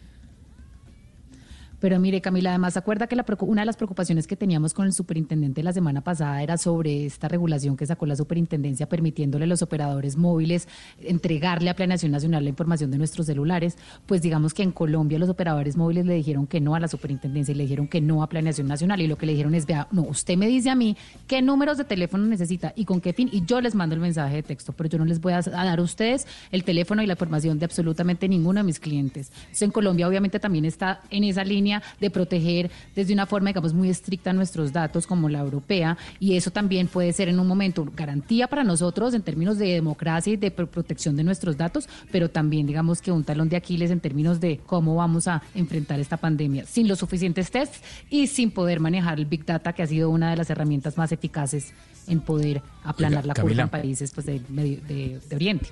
Pero 1.81 2.01
mire, 2.01 2.20
Camila, 2.20 2.51
además, 2.51 2.72
¿se 2.72 2.79
acuerda 2.81 3.07
que 3.07 3.14
la 3.14 3.24
una 3.41 3.62
de 3.62 3.66
las 3.66 3.76
preocupaciones 3.76 4.26
que 4.26 4.37
teníamos 4.37 4.74
con 4.74 4.87
el 4.87 4.93
superintendente 4.93 5.62
la 5.62 5.72
semana 5.72 6.01
pasada 6.01 6.43
era 6.43 6.57
sobre 6.57 7.07
esta 7.07 7.29
regulación 7.29 7.76
que 7.76 7.87
sacó 7.87 8.05
la 8.07 8.16
superintendencia 8.16 8.89
permitiéndole 8.89 9.45
a 9.45 9.47
los 9.47 9.62
operadores 9.62 10.16
móviles 10.16 10.66
entregarle 11.03 11.70
a 11.70 11.76
Planeación 11.76 12.11
Nacional 12.11 12.43
la 12.43 12.51
información 12.51 12.91
de 12.91 12.99
nuestros 12.99 13.26
celulares? 13.26 13.76
Pues 14.07 14.22
digamos 14.22 14.55
que 14.55 14.64
en 14.64 14.72
Colombia 14.72 15.20
los 15.20 15.29
operadores 15.29 15.76
móviles 15.76 16.05
le 16.07 16.14
dijeron 16.14 16.49
que 16.49 16.61
no 16.61 16.74
a 16.74 16.81
la 16.81 16.89
superintendencia 16.89 17.53
y 17.53 17.55
le 17.55 17.62
dijeron 17.64 17.87
que 17.87 18.01
no 18.01 18.24
a 18.24 18.29
Planeación 18.29 18.66
Nacional 18.66 19.01
y 19.01 19.07
lo 19.07 19.16
que 19.16 19.26
le 19.26 19.33
dijeron 19.33 19.55
es, 19.55 19.64
vea, 19.64 19.87
no, 19.93 20.03
usted 20.03 20.37
me 20.37 20.49
dice 20.49 20.70
a 20.70 20.74
mí 20.74 20.97
qué 21.29 21.43
números 21.43 21.79
de 21.79 21.85
teléfono 21.85 22.26
necesita 22.26 22.72
y 22.74 22.87
con 22.87 23.01
qué 23.01 23.12
fin 23.12 23.29
y 23.31 23.45
yo 23.45 23.61
les 23.61 23.76
mando 23.76 23.95
el 23.95 24.01
mensaje 24.01 24.37
de 24.37 24.43
texto, 24.43 24.72
pero 24.72 24.89
yo 24.89 24.99
no 24.99 25.05
les 25.05 25.20
voy 25.20 25.33
a 25.33 25.43
dar 25.43 25.79
a 25.79 25.83
ustedes 25.83 26.26
el 26.51 26.64
teléfono 26.64 27.03
y 27.03 27.07
la 27.07 27.12
información 27.12 27.59
de 27.59 27.66
absolutamente 27.66 28.29
ninguno 28.29 28.61
de 28.61 28.64
mis 28.64 28.81
clientes. 28.81 29.31
Entonces, 29.33 29.62
en 29.62 29.70
Colombia 29.70 30.09
obviamente 30.09 30.41
también 30.41 30.64
está 30.64 31.03
en 31.11 31.22
esa 31.22 31.45
línea 31.45 31.68
de 32.01 32.11
proteger 32.11 32.71
desde 32.97 33.12
una 33.12 33.27
forma, 33.27 33.51
digamos, 33.51 33.73
muy 33.75 33.89
estricta 33.91 34.33
nuestros 34.33 34.73
datos 34.73 35.07
como 35.07 35.29
la 35.29 35.39
europea 35.41 35.97
y 36.21 36.37
eso 36.37 36.51
también 36.51 36.89
puede 36.89 37.12
ser 37.12 37.29
en 37.29 37.39
un 37.41 37.47
momento 37.47 37.87
garantía 37.97 38.47
para 38.49 38.64
nosotros 38.64 39.14
en 39.14 39.23
términos 39.23 39.59
de 39.59 39.66
democracia 39.75 40.33
y 40.33 40.37
de 40.37 40.51
pro- 40.51 40.66
protección 40.71 41.16
de 41.16 41.25
nuestros 41.25 41.57
datos, 41.57 41.89
pero 42.11 42.29
también 42.31 42.66
digamos 42.66 43.01
que 43.03 43.12
un 43.12 43.25
talón 43.25 43.49
de 43.49 43.57
Aquiles 43.57 43.91
en 43.91 44.01
términos 44.01 44.41
de 44.41 44.59
cómo 44.66 44.95
vamos 44.97 45.29
a 45.29 45.43
enfrentar 45.55 46.01
esta 46.01 46.16
pandemia 46.16 46.64
sin 46.66 46.89
los 46.89 46.99
suficientes 46.99 47.51
tests 47.51 47.81
y 48.11 48.27
sin 48.27 48.51
poder 48.51 48.81
manejar 48.81 49.19
el 49.19 49.27
Big 49.27 49.45
Data, 49.45 49.73
que 49.73 49.83
ha 49.83 49.87
sido 49.87 50.11
una 50.11 50.31
de 50.31 50.37
las 50.37 50.51
herramientas 50.51 50.97
más 50.97 51.12
eficaces 51.12 51.73
en 52.07 52.21
poder 52.21 52.62
aplanar 52.85 53.25
Oiga, 53.25 53.35
la 53.35 53.43
curva 53.43 53.62
en 53.64 53.69
países 53.69 54.11
pues, 54.12 54.27
de, 54.27 54.41
de- 54.49 55.21
de 55.29 55.37
Oriente. 55.37 55.69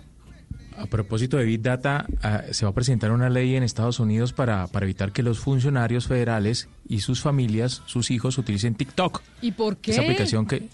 A 0.78 0.86
propósito 0.86 1.36
de 1.36 1.44
Big 1.44 1.62
Data, 1.62 2.06
ah, 2.22 2.42
se 2.50 2.64
va 2.66 2.70
a 2.70 2.74
presentar 2.74 3.10
una 3.12 3.28
ley 3.30 3.56
en 3.56 3.62
Estados 3.62 3.98
Unidos 4.00 4.32
para, 4.32 4.66
para 4.66 4.84
evitar 4.84 5.12
que 5.12 5.22
los 5.22 5.38
funcionarios 5.38 6.06
federales 6.06 6.68
y 6.88 7.00
sus 7.00 7.20
familias, 7.22 7.82
sus 7.86 8.10
hijos, 8.10 8.36
utilicen 8.38 8.74
TikTok. 8.74 9.22
¿Y 9.40 9.52
por 9.52 9.76
qué? 9.78 9.92
Esa 9.92 10.02
aplicación 10.02 10.46
que... 10.46 10.68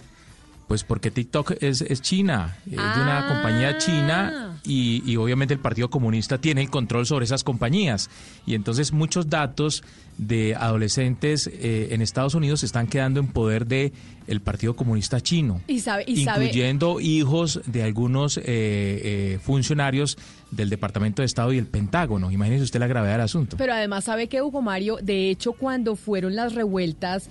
Pues 0.68 0.84
porque 0.84 1.10
TikTok 1.10 1.52
es, 1.60 1.82
es 1.82 2.00
China, 2.00 2.56
es 2.64 2.70
de 2.72 2.76
una 2.78 3.26
Ah. 3.26 3.28
compañía 3.28 3.76
china 3.78 4.41
y, 4.64 5.02
y 5.04 5.16
obviamente 5.16 5.54
el 5.54 5.60
Partido 5.60 5.90
Comunista 5.90 6.38
tiene 6.38 6.62
el 6.62 6.70
control 6.70 7.06
sobre 7.06 7.24
esas 7.24 7.44
compañías. 7.44 8.10
Y 8.46 8.54
entonces 8.54 8.92
muchos 8.92 9.28
datos 9.28 9.82
de 10.18 10.54
adolescentes 10.54 11.46
eh, 11.46 11.88
en 11.90 12.02
Estados 12.02 12.34
Unidos 12.34 12.60
se 12.60 12.66
están 12.66 12.86
quedando 12.86 13.20
en 13.20 13.28
poder 13.28 13.66
de 13.66 13.92
el 14.26 14.40
Partido 14.40 14.76
Comunista 14.76 15.20
chino 15.20 15.60
Y 15.66 15.80
sabe, 15.80 16.04
y 16.06 16.24
sabe, 16.24 16.44
incluyendo 16.44 17.00
hijos 17.00 17.60
de 17.66 17.82
algunos 17.82 18.36
eh, 18.38 18.42
eh, 18.46 19.38
funcionarios 19.42 20.16
del 20.50 20.70
Departamento 20.70 21.22
de 21.22 21.26
Estado 21.26 21.52
y 21.52 21.58
el 21.58 21.66
Pentágono. 21.66 22.30
Imagínese 22.30 22.64
usted 22.64 22.78
la 22.78 22.86
gravedad 22.86 23.14
del 23.14 23.22
asunto. 23.22 23.56
Pero 23.56 23.72
además 23.72 24.04
sabe 24.04 24.28
que 24.28 24.42
Hugo 24.42 24.62
Mario, 24.62 24.98
de 25.02 25.30
hecho, 25.30 25.52
cuando 25.54 25.96
fueron 25.96 26.36
las 26.36 26.54
revueltas 26.54 27.28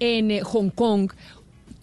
en 0.00 0.30
eh, 0.30 0.40
Hong 0.42 0.70
Kong, 0.70 1.12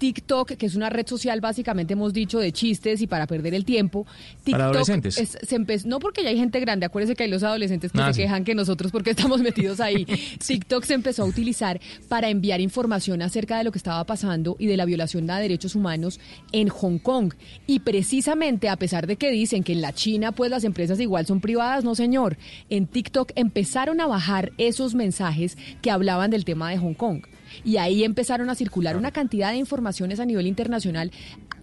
TikTok, 0.01 0.53
que 0.53 0.65
es 0.65 0.73
una 0.75 0.89
red 0.89 1.05
social 1.05 1.41
básicamente 1.41 1.93
hemos 1.93 2.11
dicho 2.11 2.39
de 2.39 2.51
chistes 2.51 3.03
y 3.03 3.07
para 3.07 3.27
perder 3.27 3.53
el 3.53 3.65
tiempo, 3.65 4.07
TikTok 4.43 4.51
Para 4.51 4.65
adolescentes. 4.65 5.19
es- 5.19 5.37
se 5.47 5.55
empezó, 5.55 5.87
no 5.87 5.99
porque 5.99 6.23
ya 6.23 6.29
hay 6.29 6.37
gente 6.37 6.59
grande, 6.59 6.87
acuérdese 6.87 7.15
que 7.15 7.21
hay 7.25 7.29
los 7.29 7.43
adolescentes 7.43 7.91
que 7.91 8.01
Ah, 8.01 8.07
se 8.07 8.13
sí. 8.15 8.21
quejan 8.23 8.43
que 8.43 8.55
nosotros 8.55 8.91
porque 8.91 9.11
estamos 9.11 9.41
metidos 9.43 9.79
ahí. 9.79 10.05
TikTok 10.05 10.85
se 10.85 10.95
empezó 10.95 11.21
a 11.21 11.25
utilizar 11.27 11.79
para 12.09 12.29
enviar 12.29 12.61
información 12.61 13.21
acerca 13.21 13.59
de 13.59 13.63
lo 13.63 13.71
que 13.71 13.77
estaba 13.77 14.03
pasando 14.05 14.55
y 14.57 14.65
de 14.65 14.75
la 14.75 14.85
violación 14.85 15.29
a 15.29 15.37
derechos 15.37 15.75
humanos 15.75 16.19
en 16.51 16.69
Hong 16.69 16.97
Kong. 16.97 17.33
Y 17.67 17.81
precisamente 17.81 18.69
a 18.69 18.77
pesar 18.77 19.05
de 19.05 19.17
que 19.17 19.29
dicen 19.29 19.63
que 19.63 19.73
en 19.73 19.81
la 19.81 19.93
China 19.93 20.31
pues 20.31 20.49
las 20.49 20.63
empresas 20.63 20.99
igual 20.99 21.27
son 21.27 21.41
privadas, 21.41 21.83
no 21.83 21.93
señor, 21.93 22.37
en 22.71 22.87
TikTok 22.87 23.33
empezaron 23.35 24.01
a 24.01 24.07
bajar 24.07 24.51
esos 24.57 24.95
mensajes 24.95 25.59
que 25.83 25.91
hablaban 25.91 26.31
del 26.31 26.43
tema 26.43 26.71
de 26.71 26.79
Hong 26.79 26.95
Kong. 26.95 27.21
Y 27.63 27.77
ahí 27.77 28.03
empezaron 28.03 28.49
a 28.49 28.55
circular 28.55 28.97
una 28.97 29.11
cantidad 29.11 29.51
de 29.51 29.57
informaciones 29.57 30.19
a 30.19 30.25
nivel 30.25 30.47
internacional 30.47 31.11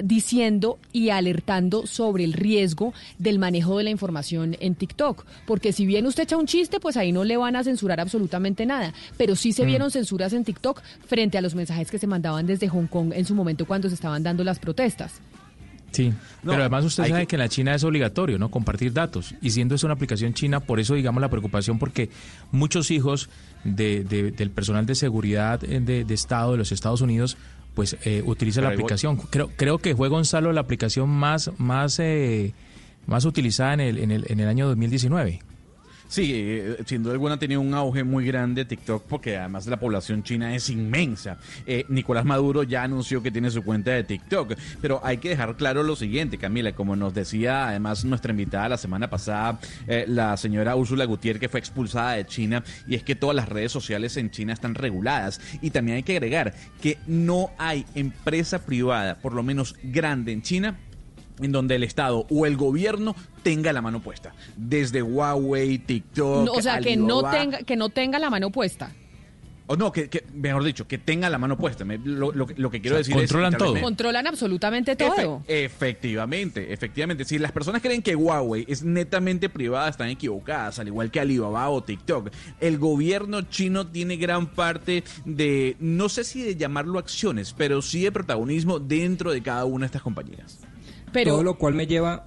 diciendo 0.02 0.78
y 0.92 1.10
alertando 1.10 1.86
sobre 1.86 2.24
el 2.24 2.32
riesgo 2.32 2.92
del 3.18 3.38
manejo 3.38 3.78
de 3.78 3.84
la 3.84 3.90
información 3.90 4.56
en 4.60 4.74
TikTok. 4.74 5.24
Porque 5.46 5.72
si 5.72 5.86
bien 5.86 6.06
usted 6.06 6.22
echa 6.24 6.36
un 6.36 6.46
chiste, 6.46 6.78
pues 6.80 6.96
ahí 6.96 7.12
no 7.12 7.24
le 7.24 7.36
van 7.36 7.56
a 7.56 7.64
censurar 7.64 8.00
absolutamente 8.00 8.64
nada. 8.66 8.92
Pero 9.16 9.34
sí 9.36 9.52
se 9.52 9.64
Mm. 9.64 9.66
vieron 9.66 9.90
censuras 9.90 10.32
en 10.32 10.44
TikTok 10.44 10.80
frente 11.06 11.36
a 11.38 11.40
los 11.40 11.54
mensajes 11.54 11.90
que 11.90 11.98
se 11.98 12.06
mandaban 12.06 12.46
desde 12.46 12.68
Hong 12.68 12.86
Kong 12.86 13.12
en 13.14 13.24
su 13.24 13.34
momento 13.34 13.66
cuando 13.66 13.88
se 13.88 13.94
estaban 13.94 14.22
dando 14.22 14.44
las 14.44 14.58
protestas. 14.58 15.20
Sí, 15.90 16.10
No, 16.42 16.50
pero 16.52 16.60
además 16.60 16.84
usted 16.84 17.06
sabe 17.08 17.20
que- 17.22 17.26
que... 17.28 17.36
en 17.36 17.40
la 17.40 17.48
China 17.48 17.74
es 17.74 17.82
obligatorio, 17.82 18.38
¿no? 18.38 18.50
Compartir 18.50 18.92
datos. 18.92 19.34
Y 19.40 19.50
siendo 19.50 19.74
eso 19.74 19.86
una 19.86 19.94
aplicación 19.94 20.34
china, 20.34 20.60
por 20.60 20.80
eso 20.80 20.94
digamos 20.94 21.22
la 21.22 21.30
preocupación, 21.30 21.78
porque 21.78 22.10
muchos 22.52 22.90
hijos 22.90 23.30
de, 23.68 24.04
de- 24.04 24.30
del 24.32 24.50
personal 24.50 24.86
de 24.86 24.94
seguridad 24.94 25.62
eh, 25.64 25.80
de, 25.80 26.04
de 26.04 26.14
Estado 26.14 26.52
de 26.52 26.58
los 26.58 26.72
Estados 26.72 27.00
Unidos, 27.00 27.36
pues 27.74 27.96
eh, 28.04 28.22
utilizan 28.26 28.64
la 28.64 28.70
Pero 28.70 28.80
aplicación. 28.80 29.16
Creo, 29.16 29.50
creo 29.56 29.78
que 29.78 29.94
fue 29.94 30.08
Gonzalo 30.08 30.52
la 30.52 30.60
aplicación 30.60 31.08
más, 31.08 31.50
más, 31.58 31.98
eh, 32.00 32.52
más 33.06 33.24
utilizada 33.24 33.74
en 33.74 33.80
el, 33.80 33.98
en 33.98 34.10
el, 34.10 34.24
en 34.28 34.40
el 34.40 34.48
año 34.48 34.66
2019. 34.66 35.40
Sí, 36.08 36.32
eh, 36.34 36.76
sin 36.86 37.02
duda 37.02 37.12
alguna 37.12 37.34
ha 37.34 37.38
tenido 37.38 37.60
un 37.60 37.74
auge 37.74 38.02
muy 38.02 38.24
grande 38.24 38.64
TikTok 38.64 39.04
porque 39.04 39.36
además 39.36 39.66
la 39.66 39.78
población 39.78 40.22
china 40.22 40.54
es 40.54 40.70
inmensa. 40.70 41.36
Eh, 41.66 41.84
Nicolás 41.90 42.24
Maduro 42.24 42.62
ya 42.62 42.82
anunció 42.82 43.22
que 43.22 43.30
tiene 43.30 43.50
su 43.50 43.62
cuenta 43.62 43.90
de 43.90 44.04
TikTok, 44.04 44.54
pero 44.80 45.02
hay 45.04 45.18
que 45.18 45.28
dejar 45.28 45.56
claro 45.56 45.82
lo 45.82 45.96
siguiente, 45.96 46.38
Camila, 46.38 46.72
como 46.72 46.96
nos 46.96 47.12
decía 47.12 47.68
además 47.68 48.06
nuestra 48.06 48.30
invitada 48.30 48.70
la 48.70 48.78
semana 48.78 49.10
pasada, 49.10 49.60
eh, 49.86 50.06
la 50.08 50.34
señora 50.38 50.76
Úrsula 50.76 51.04
Gutiérrez, 51.04 51.40
que 51.40 51.48
fue 51.50 51.60
expulsada 51.60 52.12
de 52.12 52.26
China, 52.26 52.64
y 52.86 52.94
es 52.94 53.02
que 53.02 53.14
todas 53.14 53.36
las 53.36 53.50
redes 53.50 53.70
sociales 53.70 54.16
en 54.16 54.30
China 54.30 54.54
están 54.54 54.74
reguladas. 54.74 55.42
Y 55.60 55.70
también 55.70 55.96
hay 55.96 56.02
que 56.04 56.16
agregar 56.16 56.54
que 56.80 56.96
no 57.06 57.50
hay 57.58 57.84
empresa 57.94 58.64
privada, 58.64 59.18
por 59.18 59.34
lo 59.34 59.42
menos 59.42 59.76
grande 59.82 60.32
en 60.32 60.40
China, 60.40 60.78
en 61.40 61.52
donde 61.52 61.74
el 61.76 61.82
Estado 61.82 62.26
o 62.30 62.46
el 62.46 62.56
gobierno 62.56 63.14
tenga 63.42 63.72
la 63.72 63.82
mano 63.82 64.00
puesta. 64.00 64.34
Desde 64.56 65.02
Huawei, 65.02 65.78
TikTok. 65.78 66.44
No, 66.46 66.52
o 66.52 66.62
sea, 66.62 66.80
que 66.80 66.96
no, 66.96 67.22
tenga, 67.30 67.58
que 67.58 67.76
no 67.76 67.88
tenga 67.88 68.18
la 68.18 68.30
mano 68.30 68.50
puesta. 68.50 68.92
o 69.70 69.76
no, 69.76 69.92
que, 69.92 70.08
que, 70.08 70.24
mejor 70.32 70.64
dicho, 70.64 70.88
que 70.88 70.96
tenga 70.96 71.28
la 71.28 71.36
mano 71.36 71.58
puesta. 71.58 71.84
Me- 71.84 71.98
lo, 71.98 72.32
lo 72.32 72.46
que- 72.46 72.54
lo 72.56 72.70
que 72.70 72.80
quiero 72.80 72.96
O 72.96 72.98
sea, 72.98 73.00
decir 73.00 73.14
controlan 73.14 73.52
es... 73.52 73.58
vez 73.58 73.68
todo. 73.72 73.80
Controlan 73.82 74.26
absolutamente 74.26 74.92
Efe- 74.96 75.14
todo. 75.16 75.42
efectivamente, 75.46 76.72
efectivamente. 76.72 77.24
Si 77.26 77.38
las 77.38 77.52
personas 77.52 77.82
creen 77.82 78.00
que 78.02 78.16
Huawei 78.16 78.64
es 78.66 78.82
netamente 78.82 79.48
privada, 79.50 79.88
están 79.90 80.08
equivocadas, 80.08 80.78
al 80.78 80.86
igual 80.88 81.10
que 81.10 81.20
Alibaba 81.20 81.68
o 81.68 81.82
TikTok. 81.82 82.30
El 82.60 82.78
gobierno 82.78 83.42
chino 83.42 83.86
tiene 83.86 84.16
gran 84.16 84.46
parte 84.46 85.04
de, 85.26 85.76
no 85.80 86.08
sé 86.08 86.24
si 86.24 86.42
de 86.42 86.56
llamarlo 86.56 86.98
acciones, 86.98 87.54
pero 87.56 87.82
sí 87.82 88.00
de 88.02 88.10
protagonismo 88.12 88.78
dentro 88.78 89.32
de 89.32 89.42
cada 89.42 89.66
una 89.66 89.82
de 89.84 89.86
estas 89.86 90.02
compañías. 90.02 90.60
Pero 91.12 91.32
todo 91.32 91.42
lo 91.42 91.54
cual 91.58 91.74
me 91.74 91.86
lleva 91.86 92.24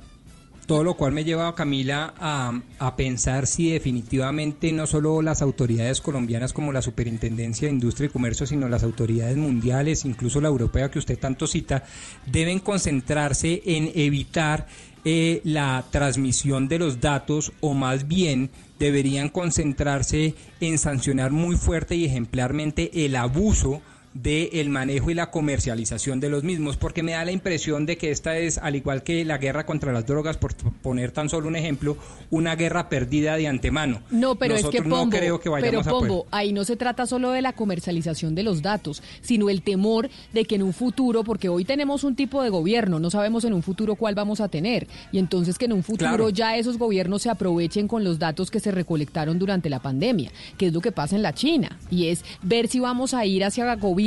todo 0.68 0.84
lo 0.86 0.94
cual 0.94 1.12
me 1.12 1.26
lleva 1.26 1.54
Camila 1.54 2.14
a, 2.18 2.58
a 2.80 2.96
pensar 2.96 3.46
si 3.46 3.72
definitivamente 3.72 4.72
no 4.72 4.88
solo 4.88 5.22
las 5.22 5.42
autoridades 5.42 6.00
colombianas 6.00 6.54
como 6.54 6.72
la 6.72 6.82
Superintendencia 6.82 7.68
de 7.68 7.74
Industria 7.74 8.08
y 8.08 8.10
Comercio, 8.12 8.46
sino 8.46 8.70
las 8.70 8.84
autoridades 8.84 9.36
mundiales, 9.36 10.06
incluso 10.06 10.40
la 10.40 10.48
europea 10.48 10.90
que 10.90 11.00
usted 11.00 11.20
tanto 11.20 11.46
cita, 11.46 11.84
deben 12.26 12.60
concentrarse 12.60 13.62
en 13.66 13.92
evitar 13.96 14.68
eh, 15.04 15.42
la 15.44 15.84
transmisión 15.90 16.68
de 16.68 16.78
los 16.78 17.02
datos 17.02 17.52
o 17.60 17.74
más 17.74 18.08
bien 18.08 18.52
deberían 18.78 19.30
concentrarse 19.30 20.36
en 20.60 20.78
sancionar 20.78 21.32
muy 21.32 21.56
fuerte 21.56 21.96
y 21.96 22.06
ejemplarmente 22.06 23.06
el 23.06 23.16
abuso 23.16 23.82
del 24.14 24.70
manejo 24.70 25.10
y 25.10 25.14
la 25.14 25.32
comercialización 25.32 26.20
de 26.20 26.30
los 26.30 26.44
mismos, 26.44 26.76
porque 26.76 27.02
me 27.02 27.14
da 27.14 27.24
la 27.24 27.32
impresión 27.32 27.86
de 27.86 27.98
que 27.98 28.12
esta 28.12 28.38
es, 28.38 28.58
al 28.58 28.76
igual 28.76 29.04
que 29.04 29.24
la 29.24 29.38
guerra 29.38 29.66
contra 29.66 29.94
las 29.94 30.06
drogas, 30.06 30.38
por 30.38 30.54
poner 30.56 31.12
tan 31.12 31.30
solo 31.30 31.48
un 31.48 31.56
ejemplo, 31.56 31.98
una 32.30 32.56
guerra 32.56 32.90
perdida 32.90 33.38
de 33.38 33.48
antemano. 33.48 34.02
No, 34.12 34.36
pero 34.36 34.56
es 34.56 34.66
que 34.66 34.82
Pombo, 34.82 35.06
no 35.06 35.10
creo 35.10 35.40
que 35.40 35.50
pero 35.50 35.62
vayamos 35.62 35.88
a 35.88 35.92
poder. 35.92 36.10
Pombo, 36.10 36.28
ahí 36.32 36.52
no 36.52 36.66
se 36.66 36.76
trata 36.76 37.06
solo 37.06 37.32
de 37.32 37.42
la 37.42 37.54
comercialización 37.54 38.36
de 38.36 38.44
los 38.44 38.62
datos, 38.62 39.02
sino 39.22 39.50
el 39.50 39.62
temor 39.62 40.10
de 40.34 40.44
que 40.44 40.56
en 40.56 40.64
un 40.64 40.74
futuro, 40.74 41.24
porque 41.24 41.48
hoy 41.48 41.64
tenemos 41.64 42.04
un 42.04 42.16
tipo 42.16 42.44
de 42.44 42.50
gobierno, 42.50 43.00
no 43.00 43.10
sabemos 43.10 43.46
en 43.46 43.54
un 43.54 43.64
futuro 43.64 43.96
cuál 43.96 44.16
vamos 44.16 44.42
a 44.42 44.50
tener, 44.50 44.88
y 45.14 45.20
entonces 45.20 45.58
que 45.58 45.66
en 45.66 45.74
un 45.74 45.84
futuro 45.84 46.02
Claro. 46.02 46.30
ya 46.30 46.58
esos 46.58 46.78
gobiernos 46.78 47.22
se 47.22 47.30
aprovechen 47.30 47.88
con 47.88 48.04
los 48.04 48.20
datos 48.20 48.52
que 48.52 48.60
se 48.60 48.72
recolectaron 48.72 49.40
durante 49.40 49.70
la 49.70 49.80
pandemia, 49.80 50.32
que 50.58 50.68
es 50.68 50.74
lo 50.74 50.82
que 50.82 50.92
pasa 50.92 51.16
en 51.16 51.22
la 51.22 51.34
China, 51.34 51.80
y 51.90 52.08
es 52.08 52.26
ver 52.42 52.68
si 52.68 52.80
vamos 52.80 53.14
a 53.14 53.26
ir 53.26 53.46
hacia 53.46 53.76
gobiernos 53.76 54.01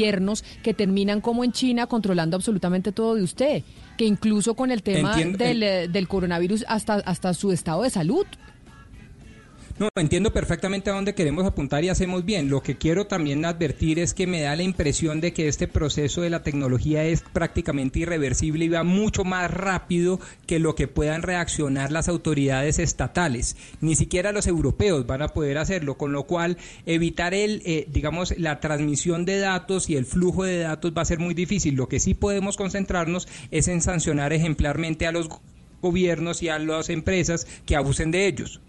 que 0.63 0.75
terminan 0.75 1.21
como 1.21 1.45
en 1.45 1.53
China 1.53 1.87
controlando 1.87 2.37
absolutamente 2.37 2.93
todo 2.93 3.15
de 3.15 3.23
usted, 3.23 3.63
que 3.97 4.05
incluso 4.05 4.55
con 4.55 4.71
el 4.71 4.83
tema 4.83 5.11
Entiendo- 5.13 5.39
del, 5.39 5.63
eh, 5.63 5.89
del 5.89 6.09
coronavirus 6.09 6.65
hasta, 6.69 6.95
hasta 6.95 7.33
su 7.35 7.53
estado 7.53 7.83
de 7.83 7.91
salud. 7.91 8.27
No, 9.77 9.89
entiendo 9.97 10.33
perfectamente 10.33 10.89
a 10.89 10.93
dónde 10.93 11.17
queremos 11.17 11.45
apuntar 11.45 11.83
y 11.83 11.89
hacemos 11.89 12.25
bien. 12.25 12.49
Lo 12.49 12.63
que 12.63 12.77
quiero 12.77 13.09
también 13.09 13.45
advertir 13.45 13.99
es 13.99 14.15
que 14.15 14.29
me 14.29 14.41
da 14.41 14.55
la 14.55 14.63
impresión 14.63 15.21
de 15.21 15.33
que 15.33 15.49
este 15.49 15.67
proceso 15.67 16.23
de 16.23 16.31
la 16.31 16.45
tecnología 16.45 17.03
es 17.03 17.23
prácticamente 17.33 17.99
irreversible 17.99 18.67
y 18.67 18.69
va 18.69 18.85
mucho 18.85 19.25
más 19.25 19.51
rápido 19.51 20.21
que 20.47 20.61
lo 20.61 20.77
que 20.77 20.87
puedan 20.87 21.23
reaccionar 21.23 21.91
las 21.91 22.07
autoridades 22.07 22.79
estatales. 22.79 23.57
Ni 23.81 23.97
siquiera 23.97 24.31
los 24.31 24.47
europeos 24.47 25.09
van 25.09 25.23
a 25.23 25.29
poder 25.29 25.59
hacerlo, 25.59 25.99
con 25.99 26.13
lo 26.13 26.23
cual 26.23 26.57
evitar 26.87 27.35
el, 27.35 27.61
eh, 27.65 27.89
digamos, 27.91 28.33
la 28.39 28.61
transmisión 28.61 29.25
de 29.25 29.41
datos 29.41 29.91
y 29.91 29.97
el 29.97 30.07
flujo 30.07 30.45
de 30.45 30.59
datos 30.59 30.93
va 30.97 31.03
a 31.03 31.07
ser 31.07 31.19
muy 31.19 31.35
difícil. 31.35 31.75
Lo 31.75 31.89
que 31.89 31.99
sí 31.99 32.15
podemos 32.15 32.57
concentrarnos 32.57 33.27
es 33.51 33.67
en 33.67 33.83
sancionar 33.83 34.33
ejemplarmente 34.33 35.09
a 35.09 35.13
los 35.13 35.29
gobiernos 35.83 36.45
y 36.45 36.49
a 36.49 36.61
las 36.61 36.91
empresas 36.91 37.49
que 37.67 37.75
abusen 37.75 38.13
de 38.13 38.29
ellos. 38.29 38.61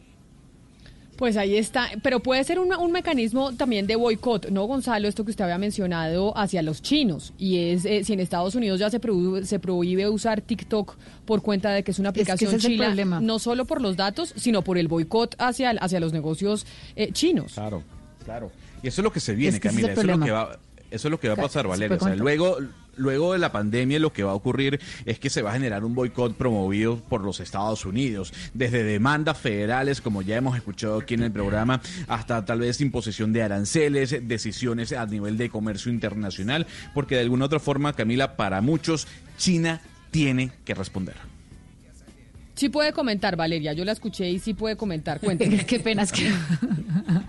Pues 1.17 1.37
ahí 1.37 1.55
está, 1.55 1.89
pero 2.03 2.19
puede 2.19 2.43
ser 2.43 2.59
una- 2.59 2.77
un 2.77 2.91
mecanismo 2.91 3.53
también 3.53 3.87
de 3.87 3.95
boicot, 3.95 4.49
¿no, 4.49 4.65
Gonzalo? 4.65 5.07
Esto 5.07 5.23
que 5.23 5.31
usted 5.31 5.45
había 5.45 5.57
mencionado 5.57 6.37
hacia 6.37 6.61
los 6.61 6.81
chinos. 6.81 7.33
Y 7.37 7.57
es 7.69 7.85
eh, 7.85 8.03
si 8.03 8.13
en 8.13 8.19
Estados 8.19 8.53
Unidos 8.55 8.79
ya 8.79 8.89
se, 8.89 8.99
prohíbe- 8.99 9.45
se 9.45 9.59
prohíbe 9.59 10.09
usar 10.09 10.41
TikTok 10.41 10.95
por 11.25 11.41
cuenta 11.41 11.69
de 11.71 11.83
que 11.83 11.91
es 11.91 11.99
una 11.99 12.11
que 12.11 12.21
aplicación 12.21 12.55
es 12.55 12.65
el 12.65 12.71
china, 12.73 12.85
problema. 12.87 13.21
no 13.21 13.39
solo 13.39 13.63
por 13.65 13.81
los 13.81 13.95
datos, 13.95 14.33
sino 14.35 14.61
por 14.61 14.77
el 14.77 14.87
boicot 14.89 15.35
hacia, 15.39 15.69
hacia 15.71 15.99
los 16.01 16.11
negocios 16.11 16.65
eh, 16.97 17.11
chinos. 17.13 17.53
Claro, 17.53 17.81
claro. 18.25 18.51
Y 18.83 18.87
eso 18.89 19.01
es 19.01 19.03
lo 19.03 19.11
que 19.13 19.19
se 19.21 19.33
viene, 19.35 19.55
Es 19.55 19.61
que 19.61 19.69
Camila. 19.69 19.91
Eso 19.93 20.01
es, 20.01 20.07
lo 20.07 20.19
que 20.19 20.31
va, 20.31 20.59
eso 20.91 21.07
es 21.07 21.11
lo 21.11 21.19
que 21.19 21.27
va 21.29 21.33
a 21.35 21.37
pasar, 21.37 21.63
¿se 21.63 21.67
Valeria. 21.69 21.97
O 21.97 21.99
sea, 22.03 22.15
luego, 22.15 22.57
luego 22.97 23.33
de 23.33 23.39
la 23.39 23.51
pandemia 23.51 23.99
lo 23.99 24.13
que 24.13 24.23
va 24.23 24.31
a 24.31 24.35
ocurrir 24.35 24.79
es 25.05 25.19
que 25.19 25.29
se 25.29 25.41
va 25.41 25.51
a 25.51 25.53
generar 25.53 25.83
un 25.83 25.95
boicot 25.95 26.35
promovido 26.35 26.97
por 26.97 27.23
los 27.23 27.39
Estados 27.39 27.85
Unidos, 27.85 28.33
desde 28.53 28.83
demandas 28.83 29.37
federales, 29.37 30.01
como 30.01 30.21
ya 30.21 30.37
hemos 30.37 30.55
escuchado 30.55 30.99
aquí 30.99 31.13
en 31.13 31.23
el 31.23 31.31
programa, 31.31 31.81
hasta 32.07 32.43
tal 32.45 32.59
vez 32.59 32.81
imposición 32.81 33.33
de 33.33 33.43
aranceles, 33.43 34.15
decisiones 34.27 34.93
a 34.93 35.05
nivel 35.05 35.37
de 35.37 35.49
comercio 35.49 35.91
internacional, 35.91 36.67
porque 36.93 37.15
de 37.15 37.21
alguna 37.21 37.45
otra 37.45 37.59
forma, 37.59 37.93
Camila, 37.93 38.35
para 38.35 38.61
muchos, 38.61 39.07
China 39.37 39.81
tiene 40.11 40.51
que 40.63 40.73
responder. 40.73 41.15
Sí 42.55 42.69
puede 42.69 42.93
comentar, 42.93 43.35
Valeria. 43.35 43.73
Yo 43.73 43.83
la 43.83 43.91
escuché 43.91 44.29
y 44.29 44.39
sí 44.39 44.53
puede 44.53 44.77
comentar. 44.77 45.19
Cuénteme. 45.19 45.65
Qué 45.67 45.79
pena 45.79 46.03
es 46.03 46.11
que... 46.11 46.31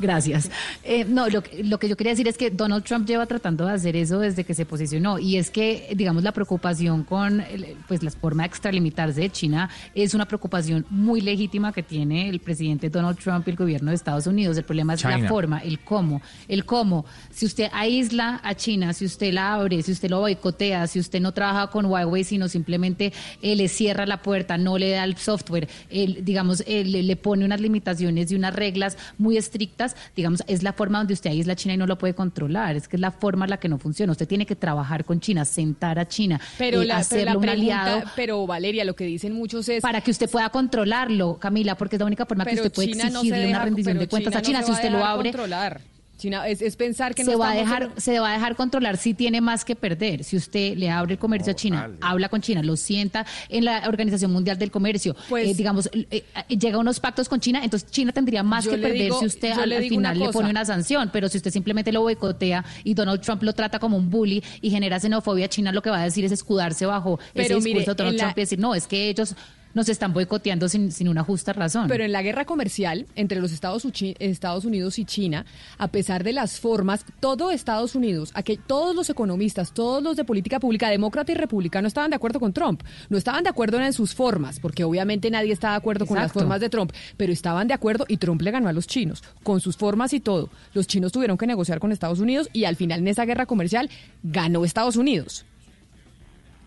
Gracias. 0.00 0.50
Eh, 0.82 1.04
no, 1.04 1.28
lo, 1.28 1.42
que- 1.42 1.62
lo 1.62 1.78
que 1.78 1.88
yo 1.88 1.96
quería 1.96 2.12
decir 2.12 2.26
es 2.26 2.38
que 2.38 2.50
Donald 2.50 2.84
Trump 2.84 3.06
lleva 3.06 3.26
tratando 3.26 3.66
de 3.66 3.72
hacer 3.74 3.96
eso 3.96 4.18
desde 4.18 4.44
que 4.44 4.54
se 4.54 4.64
posicionó 4.64 5.18
y 5.18 5.36
es 5.36 5.50
que, 5.50 5.92
digamos, 5.94 6.22
la 6.22 6.32
preocupación 6.32 7.04
con 7.04 7.44
pues 7.86 8.02
la 8.02 8.10
forma 8.10 8.42
de 8.44 8.48
extralimitarse 8.48 9.20
de 9.20 9.30
China 9.30 9.68
es 9.94 10.14
una 10.14 10.26
preocupación 10.26 10.86
muy 10.90 11.20
legítima 11.20 11.72
que 11.72 11.82
tiene 11.82 12.28
el 12.30 12.40
presidente 12.40 12.88
Donald 12.88 13.18
Trump 13.18 13.46
y 13.46 13.50
el 13.50 13.56
gobierno 13.56 13.90
de 13.90 13.96
Estados 13.96 14.26
Unidos. 14.26 14.56
El 14.56 14.64
problema 14.64 14.94
es 14.94 15.00
la 15.04 15.28
forma, 15.28 15.58
el 15.58 15.80
cómo, 15.80 16.22
el 16.48 16.64
cómo. 16.64 17.04
Si 17.30 17.44
usted 17.46 17.68
aísla 17.72 18.40
a 18.42 18.54
China, 18.54 18.92
si 18.94 19.04
usted 19.04 19.32
la 19.34 19.52
abre, 19.54 19.82
si 19.82 19.92
usted 19.92 20.08
lo 20.08 20.20
boicotea, 20.20 20.86
si 20.86 20.98
usted 20.98 21.20
no 21.20 21.32
trabaja 21.32 21.66
con 21.68 21.84
Huawei, 21.84 22.24
sino 22.24 22.48
simplemente 22.48 23.12
eh, 23.42 23.54
le 23.54 23.68
cierra 23.68 24.06
la 24.06 24.22
puerta, 24.22 24.56
no 24.56 24.78
le 24.78 24.90
da 24.90 25.04
el 25.04 25.16
software, 25.18 25.68
él, 25.90 26.20
digamos, 26.24 26.64
eh, 26.66 26.84
le, 26.84 27.02
le 27.02 27.16
pone 27.16 27.44
unas 27.44 27.60
limitaciones 27.60 28.30
y 28.32 28.34
unas 28.34 28.54
reglas 28.54 28.96
muy 29.18 29.36
estrictas, 29.36 29.89
digamos, 30.16 30.42
es 30.46 30.62
la 30.62 30.72
forma 30.72 30.98
donde 30.98 31.14
usted 31.14 31.30
aísla 31.30 31.52
a 31.52 31.56
China 31.56 31.74
y 31.74 31.76
no 31.76 31.86
lo 31.86 31.98
puede 31.98 32.14
controlar. 32.14 32.76
Es 32.76 32.88
que 32.88 32.96
es 32.96 33.00
la 33.00 33.10
forma 33.10 33.44
en 33.46 33.50
la 33.50 33.56
que 33.58 33.68
no 33.68 33.78
funciona. 33.78 34.12
Usted 34.12 34.26
tiene 34.28 34.46
que 34.46 34.56
trabajar 34.56 35.04
con 35.04 35.20
China, 35.20 35.44
sentar 35.44 35.98
a 35.98 36.06
China, 36.08 36.40
Pero 36.58 36.82
eh, 36.82 36.86
la, 36.86 36.94
pero 36.94 37.00
hacerlo 37.00 37.38
un 37.38 37.46
pregunta, 37.46 37.82
aliado 37.82 38.02
pero 38.16 38.46
Valeria, 38.46 38.84
lo 38.84 38.94
que 38.94 39.04
dicen 39.04 39.32
muchos 39.32 39.68
es 39.68 39.82
para 39.82 40.00
que 40.00 40.10
usted 40.10 40.28
pueda 40.30 40.48
controlarlo, 40.50 41.38
Camila, 41.38 41.76
porque 41.76 41.96
es 41.96 42.00
la 42.00 42.06
única 42.06 42.26
forma 42.26 42.44
que 42.44 42.50
pero 42.50 42.62
usted 42.62 42.74
puede 42.74 42.88
China 42.92 43.04
no 43.04 43.10
se 43.10 43.16
exigirle 43.28 43.38
deja- 43.46 43.50
una 43.56 43.64
rendición 43.64 43.94
pero 43.94 44.00
de 44.00 44.08
cuentas 44.08 44.36
a 44.36 44.42
China 44.42 44.60
no 44.60 44.66
Si 44.66 44.72
usted 44.72 44.90
lo 44.90 45.04
abre, 45.04 45.30
controlar. 45.30 45.80
China 46.20 46.46
es, 46.46 46.62
es 46.62 46.76
pensar 46.76 47.14
que 47.14 47.24
se 47.24 47.32
no 47.32 47.38
va 47.38 47.50
a 47.50 47.54
dejar 47.54 47.82
en- 47.84 48.00
se 48.00 48.20
va 48.20 48.30
a 48.30 48.34
dejar 48.34 48.54
controlar 48.54 48.96
si 48.96 49.14
tiene 49.14 49.40
más 49.40 49.64
que 49.64 49.74
perder. 49.74 50.22
Si 50.22 50.36
usted 50.36 50.76
le 50.76 50.90
abre 50.90 51.14
el 51.14 51.18
comercio 51.18 51.52
a 51.52 51.56
China 51.56 51.90
habla 52.00 52.28
con 52.28 52.40
China 52.40 52.62
lo 52.62 52.76
sienta 52.76 53.26
en 53.48 53.64
la 53.64 53.88
Organización 53.88 54.30
Mundial 54.32 54.58
del 54.58 54.70
Comercio 54.70 55.16
Pues- 55.28 55.48
eh, 55.48 55.54
digamos 55.54 55.88
eh, 55.92 56.06
eh, 56.48 56.56
llega 56.56 56.76
a 56.76 56.80
unos 56.80 57.00
pactos 57.00 57.28
con 57.28 57.40
China 57.40 57.60
entonces 57.64 57.90
China 57.90 58.12
tendría 58.12 58.42
más 58.42 58.64
que 58.68 58.76
perder 58.78 58.92
digo- 59.02 59.18
si 59.18 59.26
usted 59.26 59.50
al, 59.52 59.72
final 59.84 60.18
le 60.18 60.28
pone 60.30 60.50
una 60.50 60.64
sanción. 60.64 61.10
Pero 61.12 61.28
si 61.28 61.38
usted 61.38 61.50
simplemente 61.50 61.90
lo 61.90 62.02
boicotea 62.02 62.64
y 62.84 62.94
Donald 62.94 63.20
Trump 63.20 63.42
lo 63.42 63.52
trata 63.52 63.78
como 63.78 63.96
un 63.96 64.10
bully 64.10 64.42
y 64.60 64.70
genera 64.70 65.00
xenofobia 65.00 65.48
China 65.48 65.72
lo 65.72 65.82
que 65.82 65.90
va 65.90 66.00
a 66.00 66.04
decir 66.04 66.24
es 66.24 66.32
escudarse 66.32 66.84
bajo 66.86 67.18
ese 67.20 67.30
Pero 67.34 67.56
discurso 67.56 67.64
mire, 67.64 67.80
de 67.80 67.94
Donald 67.94 68.16
la- 68.16 68.22
Trump 68.24 68.38
y 68.38 68.40
decir 68.42 68.58
no 68.58 68.74
es 68.74 68.86
que 68.86 69.08
ellos 69.08 69.34
nos 69.74 69.88
están 69.88 70.12
boicoteando 70.12 70.68
sin, 70.68 70.90
sin 70.92 71.08
una 71.08 71.22
justa 71.22 71.52
razón 71.52 71.86
Pero 71.88 72.04
en 72.04 72.12
la 72.12 72.22
guerra 72.22 72.44
comercial 72.44 73.06
entre 73.14 73.40
los 73.40 73.52
Estados, 73.52 73.86
Estados 74.18 74.64
Unidos 74.64 74.98
y 74.98 75.04
China, 75.04 75.44
a 75.78 75.88
pesar 75.88 76.24
de 76.24 76.32
las 76.32 76.58
formas, 76.60 77.04
todo 77.20 77.50
Estados 77.50 77.94
Unidos, 77.94 78.32
aquel- 78.34 78.60
todos 78.66 78.94
los 78.94 79.10
economistas, 79.10 79.72
todos 79.72 80.02
los 80.02 80.16
de 80.16 80.24
política 80.24 80.60
pública, 80.60 80.88
demócrata 80.88 81.32
y 81.32 81.34
republicano, 81.34 81.88
estaban 81.88 82.10
de 82.10 82.16
acuerdo 82.16 82.40
con 82.40 82.52
Trump. 82.52 82.82
No 83.08 83.16
estaban 83.16 83.44
de 83.44 83.50
acuerdo 83.50 83.80
en 83.80 83.92
sus 83.92 84.14
formas, 84.14 84.58
porque 84.60 84.84
obviamente 84.84 85.30
nadie 85.30 85.52
está 85.52 85.70
de 85.70 85.76
acuerdo 85.76 86.04
con 86.06 86.16
las 86.16 86.32
formas 86.32 86.60
de 86.60 86.68
Trump, 86.68 86.92
pero 87.16 87.32
estaban 87.32 87.68
de 87.68 87.74
acuerdo 87.74 88.04
y 88.08 88.16
Trump 88.16 88.42
le 88.42 88.50
ganó 88.50 88.68
a 88.68 88.72
los 88.72 88.86
chinos, 88.86 89.22
con 89.42 89.60
sus 89.60 89.76
formas 89.76 90.12
y 90.12 90.20
todo. 90.20 90.50
Los 90.74 90.86
chinos 90.86 91.12
tuvieron 91.12 91.38
que 91.38 91.46
negociar 91.46 91.78
con 91.80 91.92
Estados 91.92 92.18
Unidos 92.20 92.48
y 92.52 92.64
al 92.64 92.76
final 92.76 93.00
en 93.00 93.08
esa 93.08 93.24
guerra 93.24 93.46
comercial 93.46 93.88
ganó 94.22 94.64
Estados 94.64 94.96
Unidos. 94.96 95.44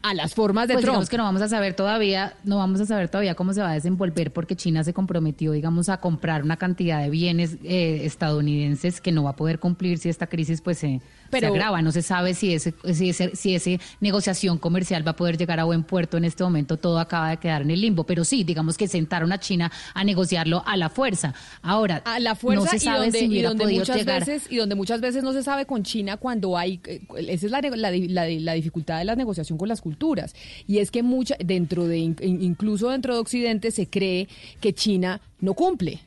A 0.04 0.14
las 0.14 0.36
formas 0.36 0.68
de 0.68 0.74
pues 0.74 0.84
Trump. 0.84 0.96
digamos 0.96 1.10
que 1.10 1.18
no 1.18 1.24
vamos 1.24 1.42
a 1.42 1.48
saber 1.48 1.76
todavía, 1.76 2.36
no 2.44 2.58
vamos 2.58 2.82
a 2.82 2.86
saber 2.86 3.08
todavía 3.08 3.36
cómo 3.36 3.54
se 3.54 3.62
va 3.62 3.72
a 3.72 3.74
desenvolver 3.74 4.34
porque 4.34 4.56
China 4.56 4.84
se 4.84 4.94
comprometió, 4.94 5.54
digamos, 5.54 5.88
a 5.88 6.02
comprar 6.02 6.44
una 6.44 6.58
cantidad 6.58 7.02
de 7.02 7.10
bienes 7.10 7.58
eh, 7.64 8.02
estadounidenses 8.04 9.00
que 9.00 9.14
no 9.14 9.24
va 9.24 9.30
a 9.32 9.36
poder 9.38 9.60
cumplir 9.60 9.98
si 9.98 10.10
esta 10.10 10.28
crisis 10.28 10.60
pues 10.60 10.78
se, 10.78 11.00
Pero- 11.34 11.48
se 11.54 11.60
agrava. 11.60 11.82
No 11.82 11.92
se 11.92 12.02
sabe 12.02 12.34
si 12.34 12.54
ese, 12.54 12.74
si 12.94 13.10
ese, 13.10 13.36
si 13.36 13.56
ese 13.56 13.80
negociación 14.00 14.58
comercial 14.58 15.06
va 15.06 15.12
a 15.12 15.16
poder 15.16 15.38
llegar 15.38 15.60
a 15.60 15.64
buen 15.66 15.84
puerto 15.84 16.18
en 16.18 16.26
este 16.26 16.44
momento. 16.44 16.78
Todo 16.78 17.00
acaba 17.00 17.30
de 17.30 17.38
quedar 17.38 17.62
en 17.64 17.72
el 17.72 17.82
limbo, 17.82 18.04
pero 18.06 18.24
sí, 18.24 18.44
digamos 18.44 18.78
que 18.78 18.88
sentaron 18.88 19.32
a 19.32 19.40
China 19.40 19.72
a 19.94 20.04
negociarlo 20.04 20.64
a 20.66 20.78
la 20.78 20.90
fuerza. 20.90 21.34
Ahora, 21.62 22.02
a 22.06 22.20
la 22.20 22.36
fuerza 22.36 22.64
no 22.64 22.70
se 22.70 22.78
y 22.78 22.80
sabe 22.80 23.00
donde, 23.06 23.20
si 23.20 23.26
y 23.26 23.42
donde 23.42 23.66
muchas 23.68 23.98
llegar. 23.98 24.20
veces 24.26 24.48
y 24.52 24.58
donde 24.58 24.76
muchas 24.76 25.02
veces 25.02 25.24
no 25.24 25.34
se 25.34 25.44
sabe 25.44 25.66
con 25.66 25.84
China 25.84 26.18
cuando 26.18 26.58
hay 26.58 26.80
eh, 26.86 27.02
esa 27.28 27.46
es 27.48 27.52
la, 27.52 27.62
la, 27.62 27.92
la- 27.92 28.28
la 28.30 28.54
dificultad 28.54 29.00
de 29.00 29.06
la 29.06 29.16
negociación 29.16 29.58
con 29.58 29.68
las 29.68 29.82
culturas 29.82 30.36
y 30.68 30.78
es 30.80 30.92
que 30.92 31.04
mucha 31.04 31.36
dentro 31.44 31.88
de 31.88 31.98
in- 31.98 32.16
incluso 32.22 32.90
dentro 32.90 33.14
de 33.14 33.20
Occidente 33.20 33.72
se 33.72 33.90
cree 33.90 34.28
que 34.62 34.74
China 34.74 35.22
no 35.40 35.54
cumple 35.54 36.00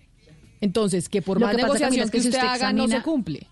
entonces 0.61 1.09
que 1.09 1.23
por 1.23 1.41
Lo 1.41 1.47
más 1.47 1.57
que 1.57 1.63
es 1.63 1.69
que 2.11 2.11
que 2.11 2.17
usted, 2.19 2.31
usted 2.31 2.39
haga 2.41 2.73
no 2.73 2.89
se 2.89 3.03
cumple 3.03 3.47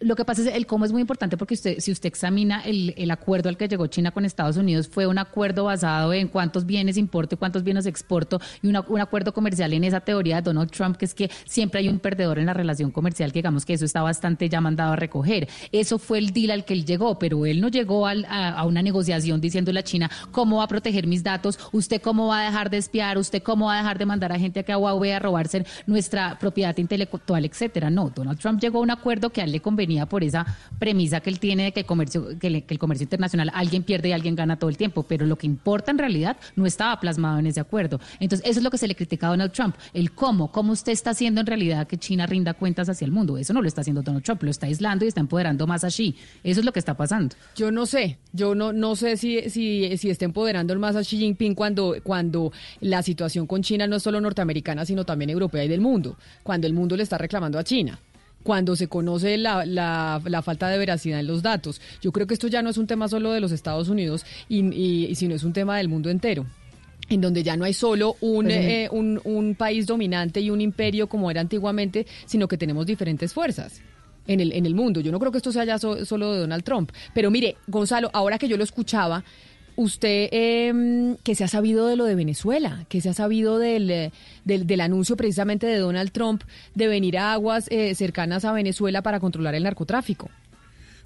Lo 0.00 0.16
que 0.16 0.24
pasa 0.24 0.42
es 0.42 0.48
el 0.48 0.66
cómo 0.66 0.84
es 0.84 0.92
muy 0.92 1.00
importante 1.00 1.36
porque 1.36 1.54
usted, 1.54 1.78
si 1.78 1.92
usted 1.92 2.08
examina 2.08 2.62
el, 2.62 2.94
el, 2.96 3.10
acuerdo 3.12 3.48
al 3.48 3.56
que 3.56 3.68
llegó 3.68 3.86
China 3.86 4.10
con 4.10 4.24
Estados 4.24 4.56
Unidos, 4.56 4.88
fue 4.88 5.06
un 5.06 5.18
acuerdo 5.18 5.64
basado 5.64 6.12
en 6.12 6.26
cuántos 6.26 6.66
bienes 6.66 6.96
importo 6.96 7.36
y 7.36 7.38
cuántos 7.38 7.62
bienes 7.62 7.86
exporto 7.86 8.40
y 8.60 8.66
una, 8.66 8.80
un 8.88 9.00
acuerdo 9.00 9.32
comercial 9.32 9.72
en 9.72 9.84
esa 9.84 10.00
teoría 10.00 10.36
de 10.36 10.42
Donald 10.42 10.72
Trump, 10.72 10.96
que 10.96 11.04
es 11.04 11.14
que 11.14 11.30
siempre 11.46 11.78
hay 11.78 11.88
un 11.88 12.00
perdedor 12.00 12.40
en 12.40 12.46
la 12.46 12.54
relación 12.54 12.90
comercial, 12.90 13.30
que 13.32 13.38
digamos 13.38 13.64
que 13.64 13.74
eso 13.74 13.84
está 13.84 14.02
bastante 14.02 14.48
ya 14.48 14.60
mandado 14.60 14.94
a 14.94 14.96
recoger. 14.96 15.48
Eso 15.70 16.00
fue 16.00 16.18
el 16.18 16.32
deal 16.32 16.50
al 16.50 16.64
que 16.64 16.74
él 16.74 16.84
llegó, 16.84 17.16
pero 17.16 17.46
él 17.46 17.60
no 17.60 17.68
llegó 17.68 18.08
al, 18.08 18.26
a, 18.28 18.64
una 18.66 18.82
negociación 18.82 19.40
diciéndole 19.40 19.78
a 19.78 19.84
China 19.84 20.10
cómo 20.32 20.56
va 20.56 20.64
a 20.64 20.68
proteger 20.68 21.06
mis 21.06 21.22
datos, 21.22 21.56
usted 21.70 22.02
cómo 22.02 22.26
va 22.26 22.40
a 22.40 22.44
dejar 22.46 22.68
de 22.68 22.78
espiar, 22.78 23.16
usted 23.16 23.44
cómo 23.44 23.66
va 23.66 23.76
a 23.76 23.78
dejar 23.78 23.98
de 23.98 24.06
mandar 24.06 24.32
a 24.32 24.40
gente 24.40 24.60
a 24.60 24.62
que 24.64 24.74
Huawei 24.74 25.12
a 25.12 25.20
robarse 25.20 25.64
nuestra 25.86 26.36
propiedad 26.38 26.76
intelectual, 26.78 27.44
etcétera. 27.44 27.90
No, 27.90 28.10
Donald 28.10 28.40
Trump 28.40 28.60
llegó 28.60 28.80
a 28.80 28.82
un 28.82 28.90
acuerdo 28.90 29.30
que 29.30 29.40
a 29.40 29.44
él 29.44 29.52
le 29.52 29.60
convenía 29.60 29.83
por 30.08 30.24
esa 30.24 30.46
premisa 30.78 31.20
que 31.20 31.30
él 31.30 31.38
tiene 31.38 31.64
de 31.64 31.72
que 31.72 31.80
el 31.80 31.86
comercio, 31.86 32.38
que, 32.38 32.50
le, 32.50 32.62
que, 32.62 32.74
el 32.74 32.78
comercio 32.78 33.04
internacional 33.04 33.50
alguien 33.54 33.82
pierde 33.82 34.08
y 34.08 34.12
alguien 34.12 34.34
gana 34.34 34.58
todo 34.58 34.70
el 34.70 34.76
tiempo, 34.76 35.02
pero 35.02 35.26
lo 35.26 35.36
que 35.36 35.46
importa 35.46 35.90
en 35.90 35.98
realidad 35.98 36.36
no 36.56 36.66
estaba 36.66 36.98
plasmado 37.00 37.38
en 37.38 37.46
ese 37.46 37.60
acuerdo. 37.60 38.00
Entonces, 38.20 38.46
eso 38.48 38.60
es 38.60 38.64
lo 38.64 38.70
que 38.70 38.78
se 38.78 38.88
le 38.88 38.94
critica 38.94 39.26
a 39.26 39.30
Donald 39.30 39.52
Trump, 39.52 39.76
el 39.92 40.12
cómo, 40.12 40.50
cómo 40.50 40.72
usted 40.72 40.92
está 40.92 41.10
haciendo 41.10 41.40
en 41.40 41.46
realidad 41.46 41.86
que 41.86 41.98
China 41.98 42.26
rinda 42.26 42.54
cuentas 42.54 42.88
hacia 42.88 43.04
el 43.04 43.12
mundo. 43.12 43.38
Eso 43.38 43.52
no 43.52 43.62
lo 43.62 43.68
está 43.68 43.82
haciendo 43.82 44.02
Donald 44.02 44.24
Trump, 44.24 44.42
lo 44.42 44.50
está 44.50 44.66
aislando 44.66 45.04
y 45.04 45.08
está 45.08 45.20
empoderando 45.20 45.66
más 45.66 45.84
a 45.84 45.88
Xi. 45.88 46.16
Eso 46.42 46.60
es 46.60 46.66
lo 46.66 46.72
que 46.72 46.78
está 46.78 46.96
pasando. 46.96 47.36
Yo 47.56 47.70
no 47.70 47.86
sé, 47.86 48.18
yo 48.32 48.54
no, 48.54 48.72
no 48.72 48.96
sé 48.96 49.16
si, 49.16 49.50
si, 49.50 49.96
si 49.98 50.10
está 50.10 50.24
empoderando 50.24 50.74
más 50.78 50.96
a 50.96 51.00
Xi 51.00 51.18
Jinping 51.18 51.54
cuando, 51.54 51.96
cuando 52.02 52.52
la 52.80 53.02
situación 53.02 53.46
con 53.46 53.62
China 53.62 53.86
no 53.86 53.96
es 53.96 54.02
solo 54.02 54.20
norteamericana, 54.20 54.84
sino 54.84 55.04
también 55.04 55.30
europea 55.30 55.64
y 55.64 55.68
del 55.68 55.80
mundo, 55.80 56.16
cuando 56.42 56.66
el 56.66 56.72
mundo 56.72 56.96
le 56.96 57.02
está 57.02 57.18
reclamando 57.18 57.58
a 57.58 57.64
China 57.64 57.98
cuando 58.44 58.76
se 58.76 58.86
conoce 58.86 59.36
la, 59.36 59.66
la, 59.66 60.22
la, 60.24 60.42
falta 60.42 60.68
de 60.68 60.78
veracidad 60.78 61.18
en 61.18 61.26
los 61.26 61.42
datos. 61.42 61.80
Yo 62.00 62.12
creo 62.12 62.28
que 62.28 62.34
esto 62.34 62.46
ya 62.46 62.62
no 62.62 62.70
es 62.70 62.78
un 62.78 62.86
tema 62.86 63.08
solo 63.08 63.32
de 63.32 63.40
los 63.40 63.50
Estados 63.50 63.88
Unidos, 63.88 64.24
y, 64.48 64.60
y, 64.72 65.06
y 65.06 65.14
sino 65.16 65.34
es 65.34 65.42
un 65.42 65.52
tema 65.52 65.78
del 65.78 65.88
mundo 65.88 66.10
entero 66.10 66.46
en 67.08 67.20
donde 67.20 67.42
ya 67.42 67.56
no 67.56 67.64
hay 67.64 67.74
solo 67.74 68.16
un, 68.20 68.46
pues, 68.46 68.56
eh, 68.56 68.88
un, 68.90 69.20
un, 69.24 69.54
país 69.54 69.86
dominante 69.86 70.40
y 70.40 70.50
un 70.50 70.60
imperio 70.60 71.06
como 71.06 71.30
era 71.30 71.40
antiguamente, 71.40 72.06
sino 72.24 72.48
que 72.48 72.56
tenemos 72.56 72.86
diferentes 72.86 73.32
fuerzas. 73.32 73.80
En 74.26 74.40
el, 74.40 74.52
en 74.52 74.64
el 74.64 74.74
mundo. 74.74 75.02
Yo 75.02 75.12
no 75.12 75.18
creo 75.18 75.30
que 75.30 75.36
esto 75.36 75.52
sea 75.52 75.66
ya 75.66 75.78
so, 75.78 76.02
solo 76.06 76.32
de 76.32 76.38
Donald 76.38 76.64
Trump. 76.64 76.90
Pero 77.12 77.30
mire, 77.30 77.58
Gonzalo, 77.66 78.08
ahora 78.14 78.38
que 78.38 78.48
yo 78.48 78.56
lo 78.56 78.64
escuchaba, 78.64 79.22
usted 79.76 80.28
eh, 80.32 81.16
que 81.22 81.34
se 81.34 81.44
ha 81.44 81.48
sabido 81.48 81.86
de 81.86 81.96
lo 81.96 82.04
de 82.04 82.14
Venezuela, 82.14 82.84
que 82.88 83.00
se 83.00 83.08
ha 83.08 83.14
sabido 83.14 83.58
del, 83.58 84.12
del, 84.44 84.66
del 84.66 84.80
anuncio 84.80 85.16
precisamente 85.16 85.66
de 85.66 85.78
Donald 85.78 86.12
Trump 86.12 86.42
de 86.74 86.86
venir 86.86 87.18
a 87.18 87.32
aguas 87.32 87.66
eh, 87.70 87.94
cercanas 87.94 88.44
a 88.44 88.52
Venezuela 88.52 89.02
para 89.02 89.20
controlar 89.20 89.54
el 89.54 89.64
narcotráfico. 89.64 90.30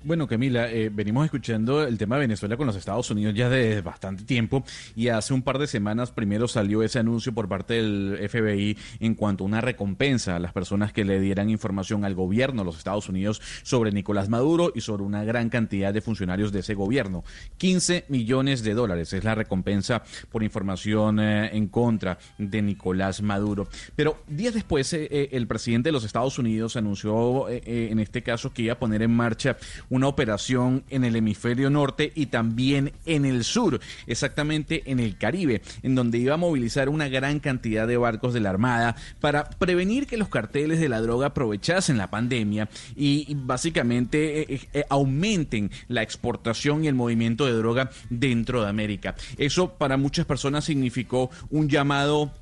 Bueno, 0.04 0.28
Camila, 0.28 0.70
eh, 0.70 0.90
venimos 0.90 1.24
escuchando 1.24 1.82
el 1.82 1.98
tema 1.98 2.14
de 2.14 2.20
Venezuela 2.20 2.56
con 2.56 2.68
los 2.68 2.76
Estados 2.76 3.10
Unidos 3.10 3.34
ya 3.34 3.48
de 3.48 3.80
bastante 3.80 4.22
tiempo 4.22 4.62
y 4.94 5.08
hace 5.08 5.34
un 5.34 5.42
par 5.42 5.58
de 5.58 5.66
semanas 5.66 6.12
primero 6.12 6.46
salió 6.46 6.84
ese 6.84 7.00
anuncio 7.00 7.34
por 7.34 7.48
parte 7.48 7.74
del 7.74 8.16
FBI 8.30 8.78
en 9.00 9.16
cuanto 9.16 9.42
a 9.42 9.48
una 9.48 9.60
recompensa 9.60 10.36
a 10.36 10.38
las 10.38 10.52
personas 10.52 10.92
que 10.92 11.04
le 11.04 11.18
dieran 11.18 11.50
información 11.50 12.04
al 12.04 12.14
gobierno 12.14 12.62
de 12.62 12.66
los 12.66 12.78
Estados 12.78 13.08
Unidos 13.08 13.42
sobre 13.64 13.90
Nicolás 13.90 14.28
Maduro 14.28 14.70
y 14.72 14.82
sobre 14.82 15.02
una 15.02 15.24
gran 15.24 15.48
cantidad 15.48 15.92
de 15.92 16.00
funcionarios 16.00 16.52
de 16.52 16.60
ese 16.60 16.74
gobierno. 16.74 17.24
15 17.56 18.04
millones 18.08 18.62
de 18.62 18.74
dólares 18.74 19.12
es 19.12 19.24
la 19.24 19.34
recompensa 19.34 20.04
por 20.30 20.44
información 20.44 21.18
eh, 21.18 21.56
en 21.56 21.66
contra 21.66 22.18
de 22.38 22.62
Nicolás 22.62 23.20
Maduro. 23.20 23.66
Pero 23.96 24.22
días 24.28 24.54
después 24.54 24.92
eh, 24.92 25.30
el 25.32 25.48
presidente 25.48 25.88
de 25.88 25.92
los 25.92 26.04
Estados 26.04 26.38
Unidos 26.38 26.76
anunció 26.76 27.48
en 27.48 27.98
este 27.98 28.22
caso 28.22 28.52
que 28.52 28.62
iba 28.62 28.74
a 28.74 28.78
poner 28.78 29.02
en 29.02 29.10
marcha 29.10 29.56
una 29.90 30.08
operación 30.08 30.84
en 30.90 31.04
el 31.04 31.16
hemisferio 31.16 31.70
norte 31.70 32.12
y 32.14 32.26
también 32.26 32.92
en 33.06 33.24
el 33.24 33.44
sur, 33.44 33.80
exactamente 34.06 34.82
en 34.86 35.00
el 35.00 35.16
Caribe, 35.16 35.62
en 35.82 35.94
donde 35.94 36.18
iba 36.18 36.34
a 36.34 36.38
movilizar 36.38 36.88
una 36.88 37.08
gran 37.08 37.40
cantidad 37.40 37.86
de 37.86 37.96
barcos 37.96 38.34
de 38.34 38.40
la 38.40 38.50
Armada 38.50 38.96
para 39.20 39.48
prevenir 39.50 40.06
que 40.06 40.16
los 40.16 40.28
carteles 40.28 40.80
de 40.80 40.88
la 40.88 41.00
droga 41.00 41.28
aprovechasen 41.28 41.98
la 41.98 42.10
pandemia 42.10 42.68
y, 42.96 43.34
básicamente 43.34 44.54
eh, 44.54 44.60
eh, 44.72 44.84
aumenten 44.88 45.70
la 45.88 46.02
exportación 46.02 46.84
y 46.84 46.88
el 46.88 46.94
movimiento 46.94 47.46
de 47.46 47.52
droga 47.52 47.90
dentro 48.10 48.62
de 48.62 48.68
América. 48.68 49.14
Eso 49.36 49.74
para 49.74 49.96
muchas 49.96 50.26
personas 50.26 50.64
significó 50.64 51.30
un 51.50 51.68
llamado 51.68 52.32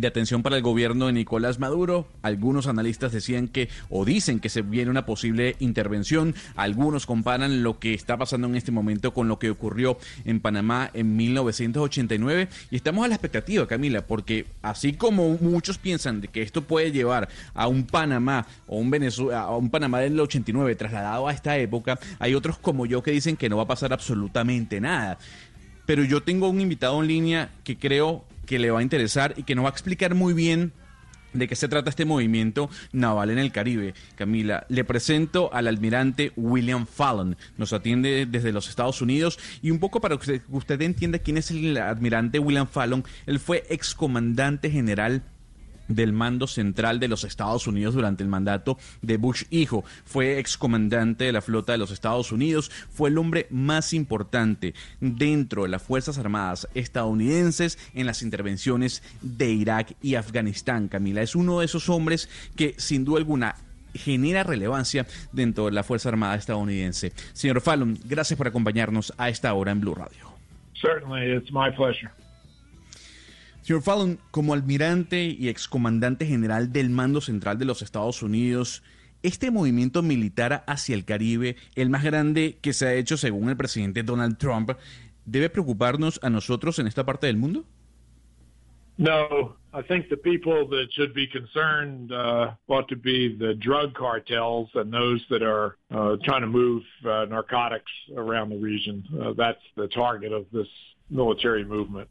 de 0.00 0.08
atención 0.08 0.42
para 0.42 0.56
el 0.56 0.62
gobierno 0.62 1.06
de 1.06 1.12
Nicolás 1.12 1.58
Maduro. 1.58 2.08
Algunos 2.22 2.66
analistas 2.66 3.12
decían 3.12 3.48
que 3.48 3.68
o 3.88 4.04
dicen 4.04 4.40
que 4.40 4.48
se 4.48 4.62
viene 4.62 4.90
una 4.90 5.06
posible 5.06 5.56
intervención. 5.60 6.34
Algunos 6.56 7.06
comparan 7.06 7.62
lo 7.62 7.78
que 7.78 7.94
está 7.94 8.16
pasando 8.16 8.48
en 8.48 8.56
este 8.56 8.72
momento 8.72 9.14
con 9.14 9.28
lo 9.28 9.38
que 9.38 9.50
ocurrió 9.50 9.96
en 10.24 10.40
Panamá 10.40 10.90
en 10.94 11.16
1989 11.16 12.48
y 12.70 12.76
estamos 12.76 13.04
a 13.04 13.08
la 13.08 13.14
expectativa, 13.14 13.66
Camila, 13.66 14.06
porque 14.06 14.46
así 14.62 14.94
como 14.94 15.38
muchos 15.40 15.78
piensan 15.78 16.20
que 16.22 16.42
esto 16.42 16.62
puede 16.62 16.90
llevar 16.90 17.28
a 17.54 17.68
un 17.68 17.84
Panamá 17.84 18.46
o 18.66 18.78
un 18.78 18.90
Venezuela, 18.90 19.42
a 19.42 19.56
un 19.56 19.70
Panamá 19.70 20.00
del 20.00 20.18
89 20.18 20.74
trasladado 20.74 21.28
a 21.28 21.32
esta 21.32 21.56
época, 21.56 21.98
hay 22.18 22.34
otros 22.34 22.58
como 22.58 22.86
yo 22.86 23.02
que 23.02 23.12
dicen 23.12 23.36
que 23.36 23.48
no 23.48 23.56
va 23.56 23.62
a 23.64 23.68
pasar 23.68 23.92
absolutamente 23.92 24.80
nada. 24.80 25.18
Pero 25.86 26.02
yo 26.02 26.22
tengo 26.22 26.48
un 26.48 26.60
invitado 26.60 27.00
en 27.00 27.08
línea 27.08 27.50
que 27.62 27.76
creo 27.76 28.24
que 28.44 28.58
le 28.58 28.70
va 28.70 28.80
a 28.80 28.82
interesar 28.82 29.34
y 29.36 29.42
que 29.42 29.54
nos 29.54 29.64
va 29.64 29.68
a 29.68 29.72
explicar 29.72 30.14
muy 30.14 30.34
bien 30.34 30.72
de 31.34 31.48
qué 31.48 31.56
se 31.56 31.68
trata 31.68 31.90
este 31.90 32.04
movimiento 32.04 32.70
naval 32.92 33.30
en 33.30 33.38
el 33.38 33.52
Caribe. 33.52 33.94
Camila, 34.14 34.64
le 34.68 34.84
presento 34.84 35.52
al 35.52 35.66
almirante 35.66 36.32
William 36.36 36.86
Fallon. 36.86 37.36
Nos 37.58 37.72
atiende 37.72 38.26
desde 38.26 38.52
los 38.52 38.68
Estados 38.68 39.02
Unidos 39.02 39.38
y 39.60 39.70
un 39.70 39.78
poco 39.78 40.00
para 40.00 40.16
que 40.16 40.40
usted 40.48 40.80
entienda 40.80 41.18
quién 41.18 41.36
es 41.36 41.50
el 41.50 41.76
almirante 41.76 42.38
William 42.38 42.68
Fallon. 42.68 43.04
Él 43.26 43.40
fue 43.40 43.64
excomandante 43.68 44.70
general 44.70 45.22
del 45.88 46.12
mando 46.12 46.46
central 46.46 47.00
de 47.00 47.08
los 47.08 47.24
Estados 47.24 47.66
Unidos 47.66 47.94
durante 47.94 48.22
el 48.22 48.28
mandato 48.28 48.78
de 49.02 49.16
Bush 49.16 49.44
hijo. 49.50 49.84
Fue 50.04 50.38
excomandante 50.38 51.24
de 51.24 51.32
la 51.32 51.42
flota 51.42 51.72
de 51.72 51.78
los 51.78 51.90
Estados 51.90 52.32
Unidos, 52.32 52.70
fue 52.92 53.10
el 53.10 53.18
hombre 53.18 53.46
más 53.50 53.92
importante 53.92 54.74
dentro 55.00 55.62
de 55.62 55.68
las 55.68 55.82
Fuerzas 55.82 56.18
Armadas 56.18 56.68
estadounidenses 56.74 57.78
en 57.94 58.06
las 58.06 58.22
intervenciones 58.22 59.02
de 59.20 59.50
Irak 59.50 59.94
y 60.02 60.14
Afganistán. 60.14 60.88
Camila 60.88 61.22
es 61.22 61.34
uno 61.34 61.60
de 61.60 61.66
esos 61.66 61.88
hombres 61.88 62.28
que 62.56 62.74
sin 62.78 63.04
duda 63.04 63.18
alguna 63.18 63.56
genera 63.94 64.42
relevancia 64.42 65.06
dentro 65.32 65.66
de 65.66 65.72
la 65.72 65.84
Fuerza 65.84 66.08
Armada 66.08 66.34
estadounidense. 66.34 67.12
Señor 67.32 67.60
Fallon, 67.60 67.98
gracias 68.04 68.36
por 68.36 68.48
acompañarnos 68.48 69.12
a 69.16 69.28
esta 69.28 69.54
hora 69.54 69.72
en 69.72 69.80
Blue 69.80 69.94
Radio. 69.94 70.34
Certainly, 70.74 71.36
it's 71.36 71.52
my 71.52 71.70
pleasure. 71.70 72.10
Señor 73.64 73.80
Fallon, 73.80 74.18
como 74.30 74.52
almirante 74.52 75.24
y 75.24 75.48
excomandante 75.48 76.26
general 76.26 76.70
del 76.70 76.90
mando 76.90 77.22
central 77.22 77.56
de 77.56 77.64
los 77.64 77.80
Estados 77.80 78.22
Unidos, 78.22 78.82
este 79.22 79.50
movimiento 79.50 80.02
militar 80.02 80.64
hacia 80.66 80.94
el 80.94 81.06
Caribe, 81.06 81.56
el 81.74 81.88
más 81.88 82.04
grande 82.04 82.58
que 82.60 82.74
se 82.74 82.86
ha 82.86 82.92
hecho 82.92 83.16
según 83.16 83.48
el 83.48 83.56
presidente 83.56 84.02
Donald 84.02 84.36
Trump, 84.36 84.72
¿debe 85.24 85.48
preocuparnos 85.48 86.20
a 86.22 86.28
nosotros 86.28 86.78
en 86.78 86.88
esta 86.88 87.06
parte 87.06 87.26
del 87.26 87.38
mundo? 87.38 87.64
No, 88.98 89.56
I 89.72 89.80
think 89.80 90.10
the 90.10 90.18
people 90.18 90.68
that 90.68 90.88
should 90.92 91.14
be 91.14 91.26
concerned 91.26 92.12
uh, 92.12 92.52
ought 92.68 92.86
to 92.90 92.96
be 92.96 93.34
the 93.34 93.54
drug 93.54 93.94
cartels 93.94 94.68
and 94.74 94.92
those 94.92 95.24
that 95.30 95.42
are 95.42 95.78
uh, 95.90 96.18
trying 96.22 96.42
to 96.42 96.46
move 96.46 96.82
uh, 97.06 97.24
narcotics 97.30 97.90
around 98.14 98.50
the 98.50 98.58
region. 98.58 99.02
Uh, 99.18 99.32
that's 99.32 99.64
the 99.74 99.88
target 99.88 100.34
of 100.34 100.44
this 100.52 100.68
military 101.08 101.64
movement. 101.64 102.10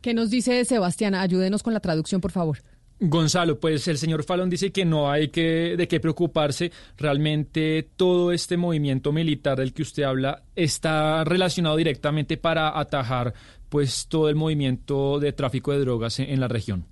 ¿Qué 0.00 0.14
nos 0.14 0.30
dice 0.30 0.64
Sebastián? 0.64 1.14
Ayúdenos 1.14 1.62
con 1.62 1.74
la 1.74 1.80
traducción, 1.80 2.20
por 2.20 2.30
favor. 2.30 2.58
Gonzalo, 3.02 3.58
pues 3.58 3.88
el 3.88 3.96
señor 3.96 4.24
Fallon 4.24 4.50
dice 4.50 4.72
que 4.72 4.84
no 4.84 5.10
hay 5.10 5.28
que, 5.28 5.74
de 5.76 5.88
qué 5.88 6.00
preocuparse. 6.00 6.70
Realmente 6.98 7.88
todo 7.96 8.30
este 8.30 8.58
movimiento 8.58 9.10
militar 9.10 9.58
del 9.58 9.72
que 9.72 9.82
usted 9.82 10.02
habla 10.02 10.42
está 10.54 11.24
relacionado 11.24 11.76
directamente 11.76 12.36
para 12.36 12.78
atajar 12.78 13.32
pues 13.70 14.06
todo 14.06 14.28
el 14.28 14.34
movimiento 14.34 15.18
de 15.18 15.32
tráfico 15.32 15.72
de 15.72 15.80
drogas 15.80 16.18
en, 16.18 16.28
en 16.28 16.40
la 16.40 16.48
región. 16.48 16.84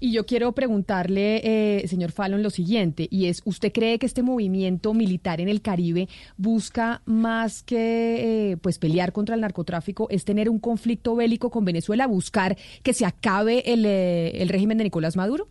Y 0.00 0.12
yo 0.12 0.26
quiero 0.26 0.52
preguntarle, 0.52 1.40
eh, 1.42 1.88
señor 1.88 2.12
Fallon, 2.12 2.42
lo 2.42 2.50
siguiente, 2.50 3.08
y 3.10 3.26
es, 3.26 3.42
¿usted 3.44 3.72
cree 3.72 3.98
que 3.98 4.06
este 4.06 4.22
movimiento 4.22 4.94
militar 4.94 5.40
en 5.40 5.48
el 5.48 5.60
Caribe 5.60 6.08
busca 6.36 7.02
más 7.04 7.64
que 7.64 8.52
eh, 8.52 8.56
pues 8.58 8.78
pelear 8.78 9.12
contra 9.12 9.34
el 9.34 9.40
narcotráfico, 9.40 10.06
es 10.10 10.24
tener 10.24 10.48
un 10.48 10.60
conflicto 10.60 11.16
bélico 11.16 11.50
con 11.50 11.64
Venezuela, 11.64 12.06
buscar 12.06 12.56
que 12.84 12.94
se 12.94 13.06
acabe 13.06 13.72
el, 13.72 13.84
eh, 13.86 14.40
el 14.40 14.48
régimen 14.48 14.78
de 14.78 14.84
Nicolás 14.84 15.16
Maduro? 15.16 15.48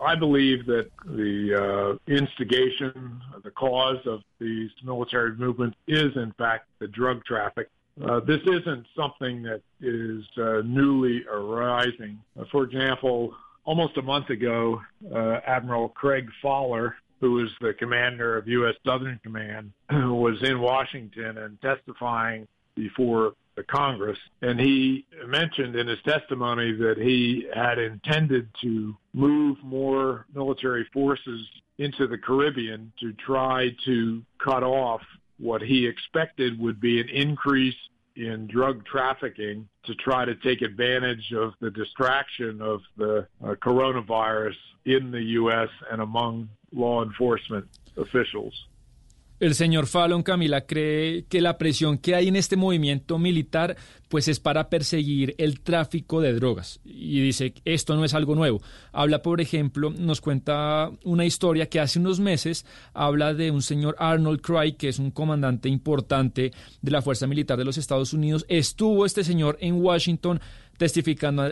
I 0.00 0.16
believe 0.16 0.66
that 0.66 0.88
the 1.04 1.54
uh, 1.54 2.12
instigation, 2.12 3.20
the 3.44 3.50
cause 3.50 4.04
of 4.06 4.22
these 4.40 4.70
military 4.82 5.36
movements 5.36 5.76
is, 5.86 6.16
in 6.16 6.32
fact, 6.36 6.66
the 6.80 6.88
drug 6.88 7.24
traffic. 7.24 7.68
Uh, 8.02 8.20
this 8.20 8.40
isn't 8.46 8.86
something 8.96 9.42
that 9.42 9.60
is 9.80 10.24
uh, 10.38 10.62
newly 10.64 11.24
arising. 11.30 12.18
Uh, 12.38 12.44
for 12.50 12.64
example, 12.64 13.34
almost 13.64 13.96
a 13.96 14.02
month 14.02 14.30
ago, 14.30 14.80
uh, 15.14 15.40
Admiral 15.46 15.88
Craig 15.88 16.28
Fowler 16.42 16.96
who 17.22 17.34
was 17.34 17.50
the 17.60 17.72
commander 17.72 18.36
of 18.36 18.48
U.S. 18.48 18.74
Southern 18.84 19.18
Command, 19.22 19.72
was 19.90 20.42
in 20.42 20.60
Washington 20.60 21.38
and 21.38 21.58
testifying 21.62 22.48
before 22.74 23.34
the 23.54 23.62
Congress. 23.62 24.18
And 24.42 24.58
he 24.58 25.06
mentioned 25.26 25.76
in 25.76 25.86
his 25.86 26.00
testimony 26.04 26.72
that 26.72 26.98
he 26.98 27.46
had 27.54 27.78
intended 27.78 28.48
to 28.62 28.96
move 29.14 29.56
more 29.62 30.26
military 30.34 30.84
forces 30.92 31.46
into 31.78 32.08
the 32.08 32.18
Caribbean 32.18 32.92
to 32.98 33.12
try 33.12 33.68
to 33.84 34.22
cut 34.42 34.64
off 34.64 35.02
what 35.38 35.62
he 35.62 35.86
expected 35.86 36.58
would 36.58 36.80
be 36.80 37.00
an 37.00 37.08
increase 37.08 37.76
in 38.16 38.46
drug 38.46 38.84
trafficking 38.84 39.68
to 39.84 39.94
try 39.94 40.24
to 40.24 40.34
take 40.36 40.62
advantage 40.62 41.32
of 41.32 41.54
the 41.60 41.70
distraction 41.70 42.60
of 42.60 42.80
the 42.96 43.26
uh, 43.42 43.54
coronavirus 43.54 44.56
in 44.84 45.10
the 45.10 45.22
U.S. 45.22 45.68
and 45.90 46.00
among 46.02 46.48
law 46.72 47.02
enforcement 47.02 47.66
officials. 47.96 48.66
El 49.42 49.56
señor 49.56 49.88
Fallon, 49.88 50.22
Camila, 50.22 50.66
cree 50.66 51.24
que 51.24 51.40
la 51.40 51.58
presión 51.58 51.98
que 51.98 52.14
hay 52.14 52.28
en 52.28 52.36
este 52.36 52.54
movimiento 52.54 53.18
militar 53.18 53.76
pues 54.08 54.28
es 54.28 54.38
para 54.38 54.68
perseguir 54.68 55.34
el 55.36 55.58
tráfico 55.58 56.20
de 56.20 56.32
drogas. 56.32 56.78
Y 56.84 57.20
dice, 57.20 57.52
esto 57.64 57.96
no 57.96 58.04
es 58.04 58.14
algo 58.14 58.36
nuevo. 58.36 58.62
Habla, 58.92 59.20
por 59.20 59.40
ejemplo, 59.40 59.90
nos 59.90 60.20
cuenta 60.20 60.92
una 61.02 61.24
historia 61.24 61.68
que 61.68 61.80
hace 61.80 61.98
unos 61.98 62.20
meses 62.20 62.64
habla 62.94 63.34
de 63.34 63.50
un 63.50 63.62
señor 63.62 63.96
Arnold 63.98 64.42
Craig, 64.42 64.76
que 64.76 64.90
es 64.90 65.00
un 65.00 65.10
comandante 65.10 65.68
importante 65.68 66.52
de 66.80 66.90
la 66.92 67.02
Fuerza 67.02 67.26
Militar 67.26 67.58
de 67.58 67.64
los 67.64 67.78
Estados 67.78 68.12
Unidos. 68.12 68.46
Estuvo 68.48 69.04
este 69.04 69.24
señor 69.24 69.58
en 69.60 69.82
Washington 69.82 70.40
testificando 70.82 71.44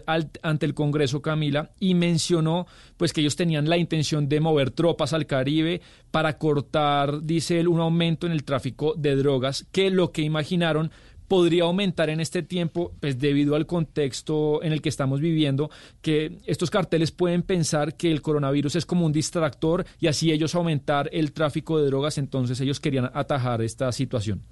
ante 0.42 0.66
el 0.66 0.74
Congreso 0.74 1.22
Camila 1.22 1.70
y 1.78 1.94
mencionó 1.94 2.66
pues 2.96 3.12
que 3.12 3.20
ellos 3.20 3.36
tenían 3.36 3.68
la 3.68 3.76
intención 3.76 4.28
de 4.28 4.40
mover 4.40 4.72
tropas 4.72 5.12
al 5.12 5.26
Caribe 5.26 5.82
para 6.10 6.36
cortar, 6.36 7.22
dice 7.22 7.60
él, 7.60 7.68
un 7.68 7.78
aumento 7.78 8.26
en 8.26 8.32
el 8.32 8.42
tráfico 8.42 8.92
de 8.96 9.14
drogas 9.14 9.68
que 9.70 9.88
lo 9.90 10.10
que 10.10 10.22
imaginaron 10.22 10.90
podría 11.28 11.62
aumentar 11.62 12.10
en 12.10 12.18
este 12.18 12.42
tiempo, 12.42 12.92
pues 12.98 13.20
debido 13.20 13.54
al 13.54 13.66
contexto 13.66 14.64
en 14.64 14.72
el 14.72 14.82
que 14.82 14.88
estamos 14.88 15.20
viviendo, 15.20 15.70
que 16.02 16.40
estos 16.44 16.70
carteles 16.70 17.12
pueden 17.12 17.42
pensar 17.42 17.96
que 17.96 18.10
el 18.10 18.22
coronavirus 18.22 18.74
es 18.74 18.84
como 18.84 19.06
un 19.06 19.12
distractor 19.12 19.86
y 20.00 20.08
así 20.08 20.32
ellos 20.32 20.56
aumentar 20.56 21.08
el 21.12 21.30
tráfico 21.30 21.78
de 21.78 21.86
drogas, 21.86 22.18
entonces 22.18 22.60
ellos 22.60 22.80
querían 22.80 23.12
atajar 23.14 23.62
esta 23.62 23.92
situación. 23.92 24.42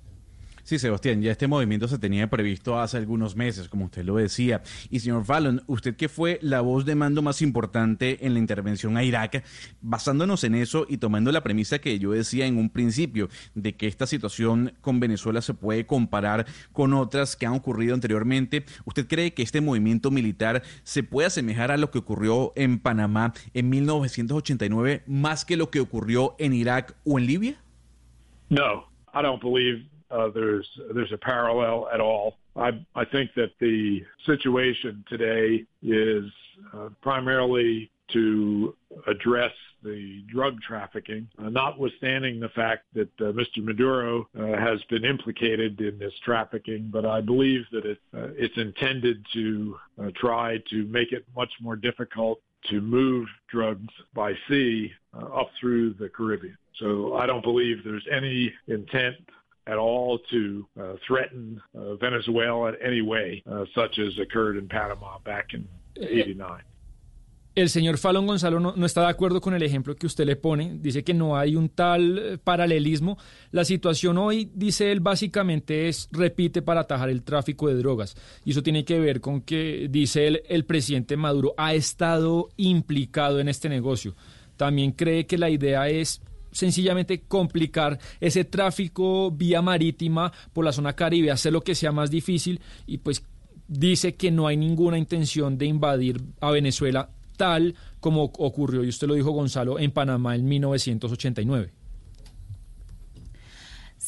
Sí, 0.69 0.79
Sebastián, 0.79 1.23
ya 1.23 1.33
este 1.33 1.47
movimiento 1.47 1.89
se 1.89 1.99
tenía 1.99 2.29
previsto 2.29 2.79
hace 2.79 2.99
algunos 2.99 3.35
meses, 3.35 3.71
como 3.71 3.87
usted 3.87 4.05
lo 4.05 4.17
decía. 4.17 4.61
Y 4.91 5.01
señor 5.01 5.25
Fallon, 5.25 5.63
usted 5.67 5.97
que 5.97 6.11
fue 6.11 6.39
la 6.43 6.61
voz 6.61 6.85
de 6.85 6.95
mando 6.95 7.23
más 7.23 7.41
importante 7.41 8.27
en 8.27 8.35
la 8.35 8.39
intervención 8.39 8.99
a 8.99 9.03
Irak, 9.03 9.47
basándonos 9.81 10.45
en 10.45 10.55
eso 10.55 10.85
y 10.87 10.99
tomando 10.99 11.33
la 11.33 11.43
premisa 11.43 11.79
que 11.79 11.99
yo 11.99 12.11
decía 12.11 12.45
en 12.45 12.59
un 12.59 12.69
principio, 12.69 13.31
de 13.55 13.77
que 13.77 13.87
esta 13.87 14.07
situación 14.07 14.75
con 14.83 15.01
Venezuela 15.01 15.41
se 15.41 15.55
puede 15.55 15.87
comparar 15.87 16.45
con 16.73 16.93
otras 16.93 17.35
que 17.35 17.47
han 17.47 17.55
ocurrido 17.55 17.95
anteriormente, 17.95 18.67
¿usted 18.85 19.09
cree 19.09 19.33
que 19.33 19.45
este 19.45 19.63
movimiento 19.63 20.11
militar 20.11 20.63
se 20.83 21.03
puede 21.03 21.29
asemejar 21.29 21.71
a 21.71 21.79
lo 21.79 21.91
que 21.91 22.01
ocurrió 22.01 22.53
en 22.57 22.79
Panamá 22.79 23.33
en 23.55 23.71
1989 23.71 25.03
más 25.07 25.47
que 25.47 25.57
lo 25.57 25.71
que 25.71 25.81
ocurrió 25.81 26.37
en 26.39 26.53
Irak 26.53 26.95
o 27.07 27.19
en 27.19 27.25
Libia? 27.25 27.57
No, 28.51 28.87
I 29.15 29.23
don't 29.23 29.43
believe 29.43 29.89
uh, 30.11 30.29
there's 30.35 30.67
there's 30.95 31.13
a 31.13 31.19
parallel 31.19 31.89
at 31.93 32.01
all. 32.01 32.37
I 32.57 32.71
I 32.95 33.05
think 33.05 33.31
that 33.37 33.51
the 33.61 34.03
situation 34.27 35.05
today 35.09 35.65
is 35.83 36.25
uh, 36.75 36.89
primarily 37.03 37.91
to 38.13 38.75
address 39.07 39.53
the 39.83 40.25
drug 40.33 40.61
trafficking, 40.61 41.29
uh, 41.39 41.49
notwithstanding 41.49 42.41
the 42.41 42.49
fact 42.49 42.85
that 42.95 43.09
uh, 43.21 43.33
Mr. 43.33 43.59
Maduro 43.63 44.27
uh, 44.39 44.59
has 44.59 44.83
been 44.91 45.05
implicated 45.05 45.81
in 45.81 45.99
this 45.99 46.13
trafficking. 46.25 46.89
But 46.93 47.07
I 47.07 47.21
believe 47.21 47.63
that 47.73 47.85
it, 47.85 47.99
uh, 48.15 48.29
it's 48.37 48.57
intended 48.57 49.25
to 49.35 49.77
uh, 50.03 50.11
try 50.17 50.59
to 50.71 50.85
make 50.87 51.13
it 51.13 51.25
much 51.37 51.51
more 51.61 51.77
difficult 51.77 52.41
to 52.71 52.81
move 52.81 53.29
drugs 53.49 53.93
by 54.15 54.33
sea 54.49 54.91
uh, 55.15 55.27
up 55.27 55.51
through 55.61 55.95
the 55.95 56.09
Caribbean. 56.09 56.57
So 56.79 57.17
I 57.17 57.27
don't 57.27 57.43
believe 57.43 57.79
there's 57.85 58.07
any 58.11 58.53
intent 58.67 59.17
at 59.69 59.77
all 59.77 60.19
to 60.31 60.67
uh, 60.81 60.95
threaten 61.07 61.61
uh, 61.75 61.95
Venezuela 61.97 62.71
in 62.71 62.77
any 62.85 63.03
way, 63.03 63.43
uh, 63.47 63.65
such 63.75 63.99
as 63.99 64.19
occurred 64.19 64.57
in 64.57 64.67
Panama 64.69 65.19
back 65.25 65.53
in 65.53 65.69
89. 65.97 66.63
El 67.55 67.71
señor 67.71 67.99
Fallon 67.99 68.25
Gonzalo 68.25 68.61
no, 68.61 68.75
no, 68.77 68.87
está 68.87 69.01
de 69.01 69.09
acuerdo 69.09 69.41
con 69.41 69.53
el 69.53 69.65
ejemplo 69.65 69.97
que 69.97 70.07
usted 70.07 70.25
le 70.25 70.37
pone. 70.37 70.79
Dice 70.79 71.03
que 71.03 71.13
no 71.13 71.37
hay 71.37 71.57
un 71.57 71.71
tal 71.71 72.19
eh, 72.19 72.39
paralelismo. 72.39 73.19
La 73.51 73.65
situación 73.65 74.17
hoy, 74.17 74.49
dice 74.55 74.93
él, 74.93 75.01
básicamente 75.01 75.89
es 75.89 76.09
repite 76.13 76.63
para 76.63 76.83
atajar 76.83 77.11
el 77.11 77.25
tráfico 77.25 77.67
de 77.67 77.75
drogas. 77.75 78.15
Y 78.45 78.53
eso 78.53 78.63
tiene 78.63 78.85
que 78.85 79.01
ver 79.01 79.21
con 79.21 79.41
que, 79.41 79.89
dice 79.91 80.29
él, 80.29 80.43
el 80.49 80.67
presidente 80.67 81.17
Maduro 81.17 81.55
ha 81.57 81.75
estado 81.75 82.49
implicado 82.57 83.41
en 83.41 83.49
este 83.49 83.69
negocio. 83.69 84.15
También 84.57 84.93
cree 84.93 85.27
que 85.27 85.37
la 85.37 85.51
idea 85.51 85.89
es 85.89 86.23
sencillamente 86.53 87.23
complicar 87.23 87.99
ese 88.21 88.45
tráfico 88.45 89.31
vía 89.31 89.63
marítima 89.63 90.33
por 90.53 90.65
la 90.65 90.73
zona 90.73 90.95
caribe, 90.95 91.31
hacer 91.31 91.53
lo 91.53 91.63
que 91.63 91.75
sea 91.75 91.93
más 91.93 92.11
difícil 92.11 92.61
y 92.87 92.99
pues 92.99 93.23
dice 93.67 94.15
que 94.15 94.31
no 94.31 94.47
hay 94.47 94.57
ninguna 94.57 94.99
intención 94.99 95.59
de 95.59 95.67
invadir 95.67 96.23
a 96.41 96.51
Venezuela 96.51 97.11
tal 97.37 97.75
como 98.01 98.25
ocurrió, 98.25 98.85
y 98.85 98.89
usted 98.89 99.07
lo 99.07 99.15
dijo 99.15 99.31
Gonzalo, 99.31 99.79
en 99.79 99.93
Panamá 99.93 100.35
en 100.35 100.47
1989. 100.47 101.73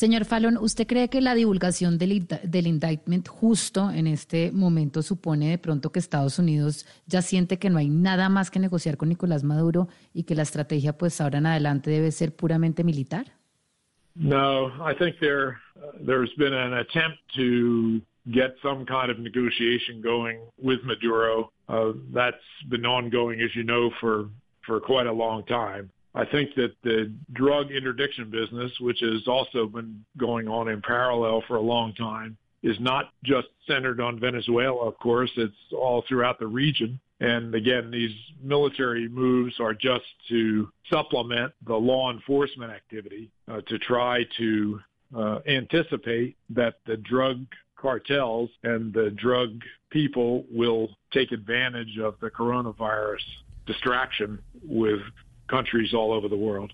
Señor 0.00 0.24
Fallon, 0.24 0.56
¿usted 0.56 0.86
cree 0.86 1.10
que 1.10 1.20
la 1.20 1.34
divulgación 1.34 1.98
del, 1.98 2.26
del, 2.26 2.66
indictment 2.66 3.28
justo 3.28 3.90
en 3.90 4.06
este 4.06 4.50
momento 4.50 5.02
supone 5.02 5.50
de 5.50 5.58
pronto 5.58 5.92
que 5.92 5.98
Estados 5.98 6.38
Unidos 6.38 6.86
ya 7.04 7.20
siente 7.20 7.58
que 7.58 7.68
no 7.68 7.76
hay 7.76 7.90
nada 7.90 8.30
más 8.30 8.50
que 8.50 8.58
negociar 8.58 8.96
con 8.96 9.10
Nicolás 9.10 9.44
Maduro 9.44 9.88
y 10.14 10.22
que 10.22 10.34
la 10.34 10.40
estrategia 10.40 10.96
pues 10.96 11.20
ahora 11.20 11.36
en 11.36 11.44
adelante 11.44 11.90
debe 11.90 12.12
ser 12.12 12.34
puramente 12.34 12.82
militar? 12.82 13.26
No, 14.14 14.68
I 14.80 14.94
think 14.94 15.16
there 15.20 15.58
uh, 15.76 15.92
there's 16.06 16.34
been 16.38 16.54
an 16.54 16.72
attempt 16.78 17.18
to 17.36 18.00
get 18.24 18.54
some 18.62 18.86
kind 18.86 19.10
of 19.10 19.18
negotiation 19.18 20.00
going 20.00 20.38
with 20.56 20.82
Maduro. 20.82 21.52
Uh, 21.68 21.92
that's 22.14 22.40
been 22.70 22.86
ongoing, 22.86 23.42
as 23.42 23.54
you 23.54 23.64
know, 23.64 23.90
for 24.00 24.30
for 24.62 24.80
quite 24.80 25.06
a 25.06 25.12
long 25.12 25.44
time. 25.44 25.90
I 26.14 26.24
think 26.24 26.54
that 26.56 26.72
the 26.82 27.12
drug 27.32 27.70
interdiction 27.70 28.30
business, 28.30 28.72
which 28.80 29.00
has 29.00 29.28
also 29.28 29.66
been 29.66 30.04
going 30.16 30.48
on 30.48 30.68
in 30.68 30.82
parallel 30.82 31.42
for 31.46 31.56
a 31.56 31.60
long 31.60 31.94
time, 31.94 32.36
is 32.62 32.76
not 32.80 33.12
just 33.24 33.48
centered 33.66 34.00
on 34.00 34.20
Venezuela, 34.20 34.86
of 34.86 34.98
course, 34.98 35.30
it's 35.36 35.54
all 35.72 36.04
throughout 36.08 36.38
the 36.38 36.46
region. 36.46 37.00
And 37.20 37.54
again, 37.54 37.90
these 37.90 38.14
military 38.42 39.08
moves 39.08 39.54
are 39.60 39.74
just 39.74 40.04
to 40.28 40.68
supplement 40.90 41.52
the 41.66 41.74
law 41.74 42.10
enforcement 42.10 42.72
activity 42.72 43.30
uh, 43.50 43.60
to 43.68 43.78
try 43.78 44.24
to 44.38 44.80
uh, 45.16 45.38
anticipate 45.46 46.36
that 46.50 46.76
the 46.86 46.96
drug 46.96 47.46
cartels 47.76 48.50
and 48.62 48.92
the 48.92 49.10
drug 49.10 49.60
people 49.90 50.44
will 50.50 50.88
take 51.12 51.32
advantage 51.32 51.98
of 51.98 52.14
the 52.20 52.30
coronavirus 52.30 53.22
distraction 53.66 54.38
with 54.62 55.00
countries 55.50 55.92
all 55.92 56.12
over 56.12 56.28
the 56.28 56.36
world. 56.36 56.70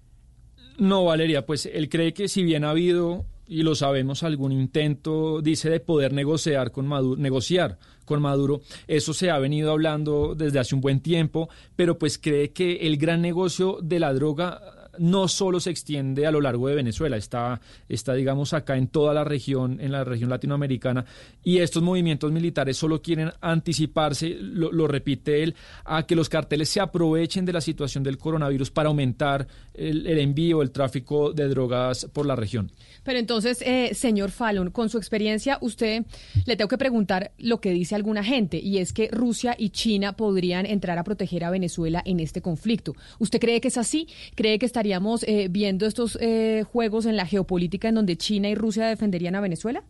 No, 0.79 1.05
Valeria, 1.05 1.47
pues 1.47 1.67
él 1.67 1.89
cree 1.89 2.13
que 2.13 2.29
si 2.29 2.43
bien 2.43 2.65
ha 2.65 2.71
habido, 2.71 3.25
y 3.47 3.63
lo 3.63 3.75
sabemos, 3.75 4.23
algún 4.23 4.53
intento, 4.53 5.41
dice, 5.41 5.71
de 5.71 5.81
poder 5.81 6.13
negociar 6.13 6.71
con 6.71 6.87
Maduro, 6.87 7.21
negociar 7.21 7.79
con 8.05 8.21
Maduro, 8.21 8.61
eso 8.87 9.15
se 9.15 9.31
ha 9.31 9.39
venido 9.39 9.73
hablando 9.73 10.35
desde 10.35 10.59
hace 10.59 10.75
un 10.75 10.83
buen 10.83 11.01
tiempo, 11.01 11.49
pero 11.77 11.99
pues 11.99 12.19
cree 12.19 12.53
que 12.53 12.87
el 12.87 12.99
gran 12.99 13.23
negocio 13.23 13.79
de 13.83 14.01
la 14.01 14.13
droga 14.13 14.61
no 14.99 15.29
solo 15.29 15.61
se 15.61 15.71
extiende 15.71 16.27
a 16.27 16.31
lo 16.31 16.41
largo 16.41 16.69
de 16.69 16.75
Venezuela, 16.75 17.17
está, 17.17 17.61
está, 17.89 18.15
digamos, 18.15 18.53
acá 18.53 18.77
en 18.77 18.89
toda 18.89 19.15
la 19.15 19.25
región, 19.25 19.81
en 19.81 19.93
la 19.93 20.05
región 20.05 20.31
latinoamericana, 20.31 21.05
y 21.43 21.59
estos 21.59 21.83
movimientos 21.83 22.33
militares 22.33 22.77
solo 22.77 23.03
quieren 23.03 23.33
anticiparse, 23.41 24.37
lo, 24.41 24.87
repite 24.87 25.43
él, 25.43 25.55
a 25.85 26.07
que 26.07 26.17
los 26.17 26.29
carteles 26.29 26.69
se 26.69 26.81
aprovechen 26.81 27.45
de 27.45 27.53
la 27.53 27.61
situación 27.61 28.05
del 28.05 28.19
coronavirus 28.19 28.71
para 28.71 28.89
aumentar 28.89 29.47
el 29.75 30.07
envío, 30.19 30.63
el 30.63 30.71
tráfico 30.71 31.33
de 31.33 31.49
drogas 31.49 32.07
por 32.13 32.27
la 32.27 32.37
región. 32.37 32.71
Pero 33.07 33.21
entonces, 33.21 33.63
eh, 33.63 33.95
señor 33.95 34.33
Fallon, 34.33 34.73
con 34.73 34.91
su 34.91 34.99
experiencia, 34.99 35.59
usted 35.61 36.05
le 36.45 36.57
tengo 36.57 36.69
que 36.69 36.77
preguntar 36.77 37.31
lo 37.39 37.61
que 37.61 37.71
dice 37.71 37.95
alguna 37.95 38.25
gente, 38.25 38.59
y 38.59 38.79
es 38.79 38.93
que 38.93 39.09
Rusia 39.13 39.55
y 39.57 39.71
China 39.71 40.17
podrían 40.17 40.67
entrar 40.67 40.99
a 40.99 41.05
proteger 41.05 41.45
a 41.45 41.51
Venezuela 41.51 42.03
en 42.05 42.19
este 42.19 42.43
conflicto. 42.43 42.95
¿Usted 43.21 43.39
cree 43.39 43.61
que 43.61 43.69
es 43.69 43.79
así? 43.79 44.09
¿Cree 44.35 44.59
que 44.59 44.67
estaríamos 44.67 45.23
eh, 45.23 45.47
viendo 45.49 45.87
estos 45.87 46.19
eh, 46.21 46.65
juegos 46.65 47.07
en 47.07 47.17
la 47.17 47.27
geopolítica 47.27 47.89
en 47.89 47.95
donde 47.95 48.17
China 48.17 48.49
y 48.49 48.57
Rusia 48.57 48.89
defenderían 48.89 49.37
a 49.37 49.41
Venezuela? 49.41 49.85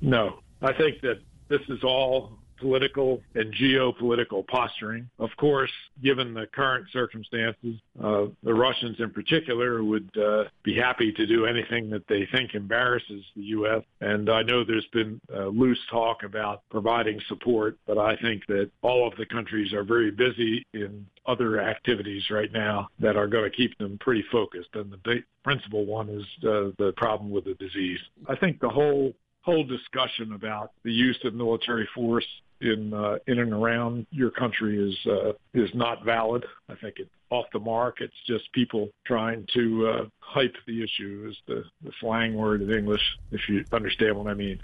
No, 0.00 0.40
I 0.62 0.72
think 0.78 1.00
that 1.02 1.18
this 1.48 1.62
is 1.68 1.82
all 1.82 2.38
political 2.58 3.20
and 3.34 3.54
geopolitical 3.54 4.46
posturing. 4.46 5.08
Of 5.18 5.30
course, 5.36 5.70
given 6.02 6.34
the 6.34 6.46
current 6.46 6.86
circumstances, 6.92 7.76
uh, 8.02 8.26
the 8.42 8.54
Russians 8.54 8.96
in 8.98 9.10
particular 9.10 9.82
would 9.82 10.10
uh, 10.16 10.44
be 10.62 10.74
happy 10.74 11.12
to 11.12 11.26
do 11.26 11.46
anything 11.46 11.90
that 11.90 12.06
they 12.08 12.26
think 12.32 12.54
embarrasses 12.54 13.24
the 13.34 13.42
U.S. 13.42 13.82
And 14.00 14.30
I 14.30 14.42
know 14.42 14.64
there's 14.64 14.86
been 14.92 15.20
uh, 15.34 15.46
loose 15.46 15.78
talk 15.90 16.22
about 16.22 16.62
providing 16.70 17.20
support, 17.28 17.78
but 17.86 17.98
I 17.98 18.16
think 18.16 18.46
that 18.46 18.70
all 18.82 19.06
of 19.06 19.16
the 19.16 19.26
countries 19.26 19.72
are 19.72 19.84
very 19.84 20.10
busy 20.10 20.64
in 20.72 21.06
other 21.26 21.60
activities 21.60 22.22
right 22.30 22.52
now 22.52 22.88
that 23.00 23.16
are 23.16 23.26
going 23.26 23.50
to 23.50 23.56
keep 23.56 23.76
them 23.78 23.98
pretty 23.98 24.24
focused. 24.30 24.70
And 24.74 24.92
the 24.92 24.98
big 24.98 25.24
principal 25.44 25.84
one 25.84 26.08
is 26.08 26.24
uh, 26.44 26.70
the 26.78 26.92
problem 26.96 27.30
with 27.30 27.44
the 27.44 27.54
disease. 27.54 27.98
I 28.28 28.36
think 28.36 28.60
the 28.60 28.68
whole 28.68 29.14
whole 29.46 29.64
discussion 29.64 30.32
about 30.32 30.72
the 30.82 30.92
use 30.92 31.18
of 31.24 31.32
military 31.32 31.88
force 31.94 32.26
in 32.60 32.92
uh, 32.92 33.18
in 33.26 33.38
and 33.38 33.52
around 33.52 34.06
your 34.10 34.30
country 34.30 34.74
is 34.88 34.96
uh, 35.06 35.32
is 35.54 35.70
not 35.74 36.04
valid. 36.04 36.44
I 36.68 36.74
think 36.74 36.94
it's 36.98 37.10
off 37.30 37.46
the 37.52 37.60
mark. 37.60 38.00
It's 38.00 38.20
just 38.26 38.52
people 38.52 38.90
trying 39.04 39.46
to 39.54 39.62
uh, 39.88 40.04
hype 40.18 40.56
the 40.66 40.82
issue, 40.82 41.28
is 41.30 41.36
the, 41.46 41.64
the 41.84 41.92
slang 42.00 42.34
word 42.34 42.62
in 42.62 42.70
English, 42.72 43.02
if 43.30 43.40
you 43.48 43.64
understand 43.72 44.16
what 44.16 44.28
I 44.28 44.34
mean. 44.34 44.58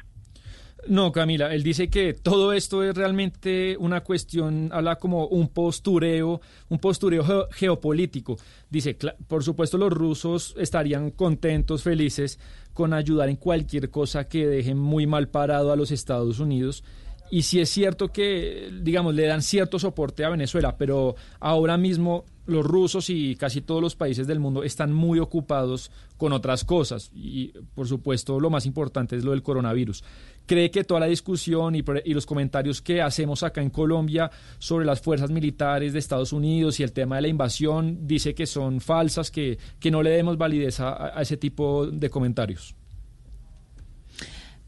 No, 0.89 1.13
Camila, 1.13 1.55
él 1.55 1.63
dice 1.63 1.89
que 1.89 2.13
todo 2.13 2.53
esto 2.53 2.83
es 2.83 2.97
realmente 2.97 3.77
una 3.79 4.01
cuestión, 4.01 4.69
habla 4.73 4.97
como 4.97 5.29
un 5.29 5.49
postureo, 5.49 6.41
un 6.69 6.79
postureo 6.81 7.23
ge 7.25 7.45
geopolítico. 7.53 8.37
Dice, 8.69 8.97
por 9.29 9.45
supuesto 9.45 9.79
los 9.79 9.93
rusos 9.93 10.55
estarían 10.59 11.13
contentos, 11.13 11.85
felices 11.85 12.41
con 12.73 12.93
ayudar 12.95 13.29
en 13.29 13.37
cualquier 13.37 13.91
cosa 13.91 14.29
que 14.29 14.47
deje 14.47 14.75
muy 14.75 15.07
mal 15.07 15.29
parado 15.29 15.73
a 15.73 15.77
los 15.77 15.91
Estados 15.91 16.41
Unidos. 16.41 16.85
Y 17.31 17.43
si 17.43 17.61
es 17.61 17.71
cierto 17.71 18.09
que, 18.09 18.71
digamos, 18.83 19.15
le 19.15 19.27
dan 19.27 19.43
cierto 19.43 19.79
soporte 19.79 20.25
a 20.25 20.29
Venezuela, 20.29 20.77
pero 20.77 21.17
ahora 21.41 21.79
mismo 21.79 22.25
los 22.47 22.65
rusos 22.65 23.09
y 23.11 23.37
casi 23.37 23.61
todos 23.61 23.81
los 23.81 23.95
países 23.95 24.27
del 24.27 24.41
mundo 24.41 24.65
están 24.65 24.93
muy 24.93 25.19
ocupados 25.19 25.91
con 26.17 26.33
otras 26.33 26.65
cosas. 26.65 27.11
Y, 27.15 27.49
por 27.75 27.87
supuesto, 27.87 28.41
lo 28.41 28.51
más 28.51 28.67
importante 28.67 29.17
es 29.17 29.25
lo 29.25 29.31
del 29.31 29.43
coronavirus. 29.43 30.03
¿Cree 30.47 30.71
que 30.71 30.85
toda 30.85 31.01
la 31.01 31.07
discusión 31.07 31.75
y, 31.75 31.83
los 32.13 32.27
comentarios 32.27 32.83
que 32.83 33.01
hacemos 33.01 33.43
acá 33.43 33.63
en 33.63 33.71
Colombia 33.71 34.31
sobre 34.59 34.85
las 34.85 35.01
fuerzas 35.01 35.31
militares 35.31 35.93
de 35.93 35.99
Estados 35.99 36.33
Unidos 36.33 36.81
y 36.81 36.83
el 36.83 36.93
tema 36.93 37.17
de 37.17 37.23
la 37.23 37.29
invasión 37.29 38.07
dice 38.07 38.35
que 38.35 38.47
son 38.47 38.81
falsas, 38.81 39.31
que, 39.31 39.59
que 39.79 39.91
no 39.91 40.03
le 40.03 40.11
demos 40.11 40.37
validez 40.37 40.81
a 40.81 41.15
ese 41.21 41.37
tipo 41.37 41.87
de 41.87 42.11
comentarios? 42.11 42.75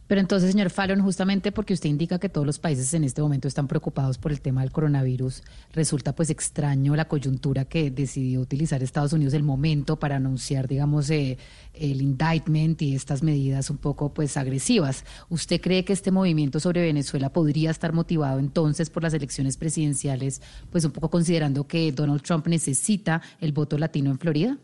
Pero 0.06 0.20
entonces, 0.20 0.50
señor 0.52 0.70
Fallon, 0.70 1.00
justamente 1.00 1.50
porque 1.50 1.72
usted 1.72 1.88
indica 1.88 2.18
que 2.18 2.28
todos 2.28 2.46
los 2.46 2.58
países 2.58 2.92
en 2.92 3.04
este 3.04 3.22
momento 3.22 3.48
están 3.48 3.66
preocupados 3.66 4.18
por 4.18 4.32
el 4.32 4.40
tema 4.40 4.60
del 4.60 4.70
coronavirus, 4.70 5.42
resulta 5.72 6.14
pues 6.14 6.28
extraño 6.28 6.94
la 6.94 7.06
coyuntura 7.06 7.64
que 7.64 7.90
decidió 7.90 8.40
utilizar 8.40 8.82
Estados 8.82 9.14
Unidos 9.14 9.32
el 9.32 9.42
momento 9.42 9.98
para 9.98 10.16
anunciar, 10.16 10.68
digamos, 10.68 11.08
eh, 11.08 11.38
el 11.72 12.02
indictment 12.02 12.82
y 12.82 12.94
estas 12.94 13.22
medidas 13.22 13.70
un 13.70 13.78
poco 13.78 14.12
pues 14.12 14.36
agresivas. 14.36 15.04
¿Usted 15.30 15.60
cree 15.60 15.84
que 15.84 15.94
este 15.94 16.10
movimiento 16.10 16.60
sobre 16.60 16.82
Venezuela 16.82 17.32
podría 17.32 17.70
estar 17.70 17.94
motivado 17.94 18.38
entonces 18.38 18.90
por 18.90 19.02
las 19.02 19.14
elecciones 19.14 19.56
presidenciales, 19.56 20.42
pues 20.70 20.84
un 20.84 20.92
poco 20.92 21.08
considerando 21.08 21.66
que 21.66 21.92
Donald 21.92 22.22
Trump 22.22 22.46
necesita 22.46 23.22
el 23.40 23.52
voto 23.52 23.78
latino 23.78 24.10
en 24.10 24.18
Florida? 24.18 24.58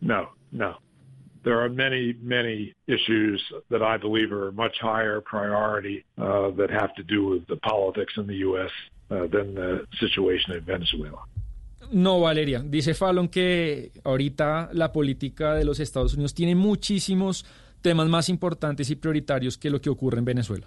No, 0.00 0.30
no. 0.50 0.87
There 1.48 1.60
are 1.64 1.70
many, 1.70 2.14
many 2.22 2.74
issues 2.86 3.40
that 3.70 3.82
I 3.82 3.96
believe 3.96 4.30
are 4.32 4.52
much 4.52 4.76
higher 4.82 5.22
priority 5.22 6.04
uh, 6.18 6.50
that 6.58 6.68
have 6.70 6.92
to 6.96 7.02
do 7.02 7.20
with 7.30 7.46
the 7.46 7.56
politics 7.56 8.12
in 8.18 8.26
the 8.26 8.38
U.S. 8.48 8.70
Uh, 9.10 9.26
than 9.34 9.54
the 9.54 9.86
situation 9.98 10.52
in 10.52 10.62
Venezuela. 10.74 11.20
No, 11.90 12.20
Valeria. 12.20 12.60
Dice 12.62 12.92
Fallon 12.92 13.28
que 13.28 13.92
ahorita 14.04 14.68
la 14.74 14.92
política 14.92 15.54
de 15.54 15.64
los 15.64 15.80
Estados 15.80 16.12
Unidos 16.12 16.34
tiene 16.34 16.54
muchísimos 16.54 17.46
temas 17.80 18.08
más 18.08 18.28
importantes 18.28 18.90
y 18.90 18.96
prioritarios 18.96 19.56
que 19.56 19.70
lo 19.70 19.80
que 19.80 19.88
ocurre 19.88 20.18
en 20.18 20.26
Venezuela. 20.26 20.66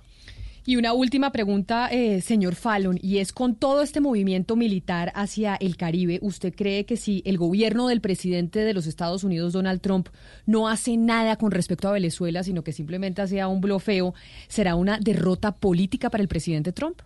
Y 0.63 0.75
una 0.75 0.93
última 0.93 1.31
pregunta, 1.31 1.89
eh, 1.91 2.21
señor 2.21 2.53
Fallon, 2.53 2.99
y 3.01 3.17
es 3.17 3.33
con 3.33 3.55
todo 3.55 3.81
este 3.81 3.99
movimiento 3.99 4.55
militar 4.55 5.11
hacia 5.15 5.55
el 5.55 5.75
Caribe, 5.75 6.19
¿usted 6.21 6.53
cree 6.53 6.85
que 6.85 6.97
si 6.97 7.23
el 7.25 7.39
gobierno 7.39 7.87
del 7.87 7.99
presidente 7.99 8.59
de 8.59 8.75
los 8.75 8.85
Estados 8.85 9.23
Unidos, 9.23 9.53
Donald 9.53 9.81
Trump, 9.81 10.09
no 10.45 10.69
hace 10.69 10.97
nada 10.97 11.35
con 11.37 11.49
respecto 11.49 11.87
a 11.87 11.93
Venezuela, 11.93 12.43
sino 12.43 12.63
que 12.63 12.73
simplemente 12.73 13.23
hacía 13.23 13.47
un 13.47 13.59
blofeo, 13.59 14.13
será 14.47 14.75
una 14.75 14.99
derrota 14.99 15.51
política 15.51 16.11
para 16.11 16.21
el 16.21 16.27
presidente 16.27 16.71
Trump? 16.71 17.01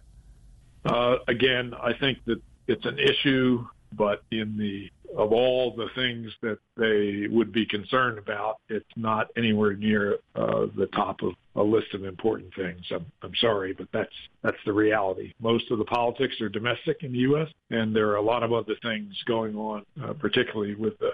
Uh, 0.83 1.17
again, 1.27 1.73
I 1.81 1.93
think 1.97 2.19
that 2.25 2.39
it's 2.67 2.85
an 2.85 2.99
issue, 2.99 3.65
but 3.93 4.21
in 4.31 4.57
the 4.57 4.91
of 5.17 5.31
all 5.31 5.73
the 5.73 5.87
things 5.95 6.33
that 6.41 6.59
they 6.75 7.27
would 7.29 7.53
be 7.53 7.65
concerned 7.65 8.17
about, 8.17 8.57
it's 8.67 8.97
not 8.97 9.29
anywhere 9.37 9.73
near 9.77 10.19
uh, 10.35 10.67
the 10.75 10.87
top 10.87 11.21
of 11.23 11.35
a 11.55 11.63
list 11.63 11.93
of 11.93 12.03
important 12.03 12.53
things. 12.55 12.81
I'm, 12.91 13.05
I'm 13.21 13.35
sorry, 13.39 13.73
but 13.73 13.87
that's 13.93 14.13
that's 14.43 14.57
the 14.65 14.73
reality. 14.73 15.33
Most 15.39 15.71
of 15.71 15.77
the 15.77 15.85
politics 15.85 16.39
are 16.41 16.49
domestic 16.49 17.03
in 17.03 17.11
the 17.11 17.19
U.S., 17.19 17.47
and 17.69 17.95
there 17.95 18.09
are 18.09 18.17
a 18.17 18.21
lot 18.21 18.43
of 18.43 18.53
other 18.53 18.75
things 18.81 19.13
going 19.25 19.55
on, 19.55 19.85
uh, 20.03 20.13
particularly 20.13 20.75
with 20.75 20.97
the 20.99 21.11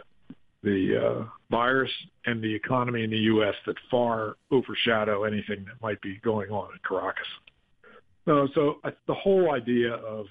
the 0.63 0.97
uh, 0.97 1.25
virus 1.49 1.91
and 2.25 2.41
the 2.41 2.53
economy 2.53 3.03
in 3.03 3.09
the 3.09 3.17
U.S. 3.17 3.55
that 3.65 3.75
far 3.89 4.35
overshadow 4.51 5.23
anything 5.23 5.65
that 5.65 5.81
might 5.81 5.99
be 6.01 6.19
going 6.23 6.51
on 6.51 6.71
in 6.71 6.79
Caracas. 6.87 7.25
No, 8.27 8.47
so 8.53 8.77
uh, 8.83 8.91
the 9.07 9.13
whole 9.13 9.51
idea 9.51 9.93
of 9.93 10.27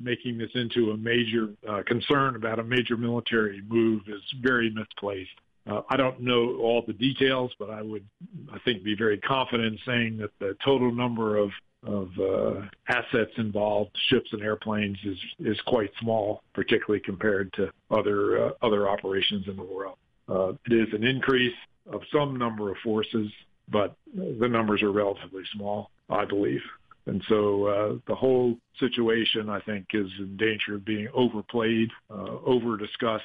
making 0.00 0.38
this 0.38 0.50
into 0.54 0.92
a 0.92 0.96
major 0.96 1.48
uh, 1.68 1.82
concern 1.84 2.36
about 2.36 2.60
a 2.60 2.64
major 2.64 2.96
military 2.96 3.62
move 3.68 4.02
is 4.06 4.22
very 4.40 4.70
misplaced. 4.70 5.30
Uh, 5.68 5.82
I 5.88 5.96
don't 5.96 6.20
know 6.20 6.56
all 6.56 6.82
the 6.86 6.92
details, 6.92 7.52
but 7.58 7.70
I 7.70 7.82
would, 7.82 8.04
I 8.52 8.58
think, 8.60 8.82
be 8.82 8.96
very 8.96 9.18
confident 9.18 9.74
in 9.74 9.78
saying 9.86 10.16
that 10.18 10.30
the 10.38 10.56
total 10.64 10.92
number 10.92 11.36
of 11.36 11.50
of 11.84 12.10
uh, 12.16 12.60
assets 12.86 13.32
involved, 13.38 13.90
ships 14.08 14.32
and 14.32 14.42
airplanes, 14.42 14.98
is 15.04 15.18
is 15.40 15.60
quite 15.62 15.90
small, 16.00 16.42
particularly 16.54 17.00
compared 17.00 17.52
to 17.54 17.70
other 17.90 18.46
uh, 18.46 18.50
other 18.62 18.88
operations 18.88 19.48
in 19.48 19.56
the 19.56 19.62
world. 19.62 19.96
Uh, 20.28 20.52
it 20.66 20.72
is 20.72 20.92
an 20.94 21.04
increase 21.04 21.54
of 21.92 22.02
some 22.12 22.36
number 22.36 22.70
of 22.70 22.76
forces, 22.84 23.30
but 23.68 23.96
the 24.14 24.48
numbers 24.48 24.82
are 24.82 24.92
relatively 24.92 25.42
small, 25.52 25.90
I 26.08 26.24
believe. 26.24 26.62
And 27.06 27.22
so 27.28 27.66
uh, 27.66 27.98
the 28.06 28.14
whole 28.14 28.58
situation, 28.78 29.48
I 29.48 29.60
think, 29.60 29.86
is 29.92 30.10
in 30.20 30.36
danger 30.36 30.76
of 30.76 30.84
being 30.84 31.08
overplayed, 31.12 31.90
uh, 32.10 32.38
over 32.46 32.76
discussed, 32.76 33.24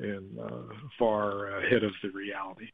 and 0.00 0.38
uh, 0.38 0.74
far 0.98 1.58
ahead 1.58 1.82
of 1.82 1.92
the 2.02 2.10
reality. 2.10 2.70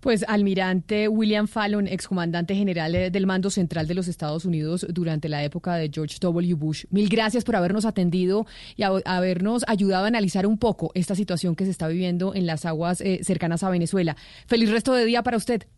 Pues 0.00 0.24
almirante 0.26 1.06
William 1.06 1.46
Fallon, 1.46 1.86
excomandante 1.86 2.56
general 2.56 2.92
eh, 2.96 3.10
del 3.10 3.24
mando 3.24 3.50
central 3.50 3.86
de 3.86 3.94
los 3.94 4.08
Estados 4.08 4.44
Unidos 4.44 4.84
durante 4.90 5.28
la 5.28 5.44
época 5.44 5.76
de 5.76 5.90
George 5.94 6.16
W. 6.20 6.54
Bush, 6.54 6.86
mil 6.90 7.08
gracias 7.08 7.44
por 7.44 7.54
habernos 7.54 7.84
atendido 7.84 8.44
y 8.74 8.82
habernos 8.82 9.64
ayudado 9.68 10.06
a 10.06 10.08
analizar 10.08 10.44
un 10.44 10.58
poco 10.58 10.90
esta 10.94 11.14
situación 11.14 11.54
que 11.54 11.66
se 11.66 11.70
está 11.70 11.86
viviendo 11.86 12.34
en 12.34 12.46
las 12.46 12.66
aguas 12.66 13.00
eh, 13.00 13.20
cercanas 13.22 13.62
a 13.62 13.70
Venezuela. 13.70 14.16
Feliz 14.48 14.70
resto 14.70 14.92
de 14.92 15.04
día 15.04 15.22
para 15.22 15.36
usted. 15.36 15.68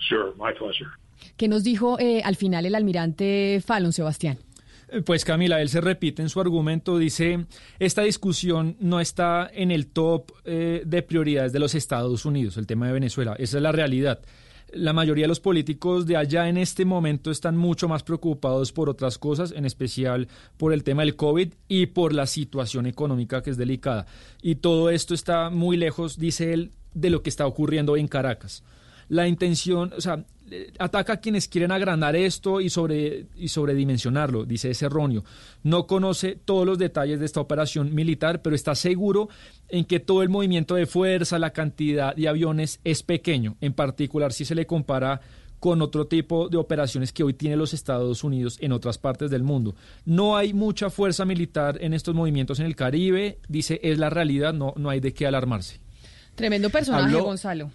Sure, 0.00 0.32
my 0.36 0.52
pleasure. 0.52 0.90
¿Qué 1.38 1.46
nos 1.46 1.62
dijo 1.62 2.00
eh, 2.00 2.20
al 2.24 2.34
final 2.34 2.66
el 2.66 2.74
almirante 2.74 3.62
Fallon, 3.64 3.92
Sebastián? 3.92 4.38
Eh, 4.88 5.02
pues 5.02 5.24
Camila, 5.24 5.62
él 5.62 5.68
se 5.68 5.80
repite 5.80 6.20
en 6.20 6.28
su 6.28 6.40
argumento, 6.40 6.98
dice, 6.98 7.46
esta 7.78 8.02
discusión 8.02 8.76
no 8.80 8.98
está 8.98 9.48
en 9.54 9.70
el 9.70 9.86
top 9.86 10.32
eh, 10.44 10.82
de 10.84 11.02
prioridades 11.02 11.52
de 11.52 11.60
los 11.60 11.76
Estados 11.76 12.24
Unidos, 12.24 12.56
el 12.56 12.66
tema 12.66 12.88
de 12.88 12.92
Venezuela, 12.92 13.36
esa 13.38 13.58
es 13.58 13.62
la 13.62 13.70
realidad. 13.70 14.18
La 14.72 14.92
mayoría 14.92 15.24
de 15.24 15.28
los 15.28 15.38
políticos 15.38 16.06
de 16.06 16.16
allá 16.16 16.48
en 16.48 16.58
este 16.58 16.84
momento 16.84 17.30
están 17.30 17.56
mucho 17.56 17.88
más 17.88 18.02
preocupados 18.02 18.72
por 18.72 18.90
otras 18.90 19.16
cosas, 19.16 19.52
en 19.52 19.64
especial 19.64 20.26
por 20.56 20.72
el 20.72 20.82
tema 20.82 21.02
del 21.02 21.14
COVID 21.14 21.54
y 21.68 21.86
por 21.86 22.12
la 22.14 22.26
situación 22.26 22.86
económica 22.86 23.44
que 23.44 23.50
es 23.50 23.56
delicada. 23.56 24.06
Y 24.42 24.56
todo 24.56 24.90
esto 24.90 25.14
está 25.14 25.50
muy 25.50 25.76
lejos, 25.76 26.18
dice 26.18 26.52
él, 26.52 26.72
de 26.94 27.10
lo 27.10 27.22
que 27.22 27.30
está 27.30 27.46
ocurriendo 27.46 27.96
en 27.96 28.08
Caracas. 28.08 28.64
La 29.08 29.26
intención, 29.26 29.92
o 29.96 30.00
sea, 30.00 30.24
ataca 30.78 31.14
a 31.14 31.20
quienes 31.20 31.48
quieren 31.48 31.72
agrandar 31.72 32.16
esto 32.16 32.60
y, 32.60 32.70
sobre, 32.70 33.26
y 33.36 33.48
sobredimensionarlo, 33.48 34.44
dice 34.44 34.70
ese 34.70 34.86
erróneo. 34.86 35.24
No 35.62 35.86
conoce 35.86 36.36
todos 36.36 36.66
los 36.66 36.78
detalles 36.78 37.20
de 37.20 37.26
esta 37.26 37.40
operación 37.40 37.94
militar, 37.94 38.42
pero 38.42 38.56
está 38.56 38.74
seguro 38.74 39.28
en 39.68 39.84
que 39.84 40.00
todo 40.00 40.22
el 40.22 40.28
movimiento 40.28 40.74
de 40.74 40.86
fuerza, 40.86 41.38
la 41.38 41.50
cantidad 41.50 42.14
de 42.14 42.28
aviones 42.28 42.80
es 42.84 43.02
pequeño, 43.02 43.56
en 43.60 43.72
particular 43.72 44.32
si 44.32 44.44
se 44.44 44.54
le 44.54 44.66
compara 44.66 45.20
con 45.60 45.82
otro 45.82 46.06
tipo 46.06 46.48
de 46.48 46.56
operaciones 46.56 47.12
que 47.12 47.24
hoy 47.24 47.34
tiene 47.34 47.56
los 47.56 47.74
Estados 47.74 48.22
Unidos 48.22 48.58
en 48.60 48.70
otras 48.70 48.96
partes 48.96 49.28
del 49.30 49.42
mundo. 49.42 49.74
No 50.04 50.36
hay 50.36 50.54
mucha 50.54 50.88
fuerza 50.88 51.24
militar 51.24 51.78
en 51.80 51.94
estos 51.94 52.14
movimientos 52.14 52.60
en 52.60 52.66
el 52.66 52.76
Caribe, 52.76 53.38
dice, 53.48 53.80
es 53.82 53.98
la 53.98 54.08
realidad, 54.08 54.54
no, 54.54 54.72
no 54.76 54.88
hay 54.88 55.00
de 55.00 55.12
qué 55.12 55.26
alarmarse. 55.26 55.80
Tremendo 56.36 56.70
personaje, 56.70 57.20
Gonzalo. 57.20 57.72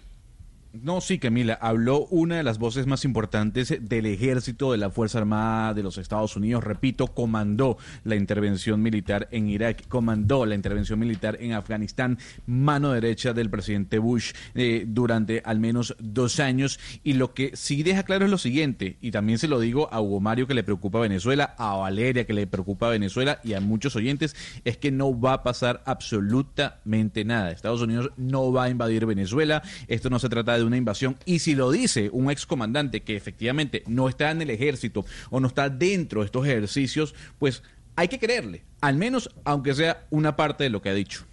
No, 0.82 1.00
sí, 1.00 1.20
Camila, 1.20 1.54
habló 1.60 2.06
una 2.06 2.38
de 2.38 2.42
las 2.42 2.58
voces 2.58 2.88
más 2.88 3.04
importantes 3.04 3.72
del 3.80 4.06
ejército 4.06 4.72
de 4.72 4.78
la 4.78 4.90
Fuerza 4.90 5.18
Armada 5.18 5.72
de 5.72 5.84
los 5.84 5.98
Estados 5.98 6.34
Unidos. 6.34 6.64
Repito, 6.64 7.06
comandó 7.06 7.78
la 8.02 8.16
intervención 8.16 8.82
militar 8.82 9.28
en 9.30 9.48
Irak, 9.48 9.86
comandó 9.86 10.44
la 10.46 10.56
intervención 10.56 10.98
militar 10.98 11.36
en 11.38 11.52
Afganistán, 11.52 12.18
mano 12.46 12.90
derecha 12.90 13.32
del 13.32 13.50
presidente 13.50 14.00
Bush 14.00 14.32
eh, 14.56 14.84
durante 14.88 15.42
al 15.44 15.60
menos 15.60 15.94
dos 16.00 16.40
años. 16.40 16.80
Y 17.04 17.12
lo 17.12 17.34
que 17.34 17.52
sí 17.54 17.84
deja 17.84 18.02
claro 18.02 18.24
es 18.24 18.30
lo 18.32 18.38
siguiente, 18.38 18.96
y 19.00 19.12
también 19.12 19.38
se 19.38 19.46
lo 19.46 19.60
digo 19.60 19.88
a 19.92 20.00
Hugo 20.00 20.18
Mario 20.18 20.48
que 20.48 20.54
le 20.54 20.64
preocupa 20.64 20.98
a 20.98 21.02
Venezuela, 21.02 21.54
a 21.56 21.76
Valeria 21.76 22.26
que 22.26 22.32
le 22.32 22.48
preocupa 22.48 22.88
a 22.88 22.90
Venezuela 22.90 23.38
y 23.44 23.52
a 23.52 23.60
muchos 23.60 23.94
oyentes, 23.94 24.34
es 24.64 24.76
que 24.76 24.90
no 24.90 25.20
va 25.20 25.34
a 25.34 25.42
pasar 25.44 25.84
absolutamente 25.86 27.24
nada. 27.24 27.52
Estados 27.52 27.80
Unidos 27.80 28.10
no 28.16 28.52
va 28.52 28.64
a 28.64 28.70
invadir 28.70 29.06
Venezuela. 29.06 29.62
Esto 29.86 30.10
no 30.10 30.18
se 30.18 30.28
trata 30.28 30.56
de 30.56 30.63
una 30.64 30.76
invasión. 30.76 31.16
Y 31.24 31.40
si 31.40 31.54
lo 31.54 31.70
dice 31.70 32.10
un 32.12 32.30
excomandante 32.30 33.02
que 33.02 33.16
efectivamente 33.16 33.82
no 33.86 34.08
está 34.08 34.30
en 34.30 34.42
el 34.42 34.50
ejército 34.50 35.04
o 35.30 35.40
no 35.40 35.48
está 35.48 35.68
dentro 35.68 36.20
de 36.20 36.26
estos 36.26 36.46
ejercicios, 36.46 37.14
pues 37.38 37.62
hay 37.96 38.08
que 38.08 38.18
creerle, 38.18 38.64
al 38.80 38.96
menos 38.96 39.30
aunque 39.44 39.74
sea 39.74 40.06
una 40.10 40.36
parte 40.36 40.64
de 40.64 40.70
lo 40.70 40.82
que 40.82 40.88
ha 40.88 40.94
dicho. 40.94 41.24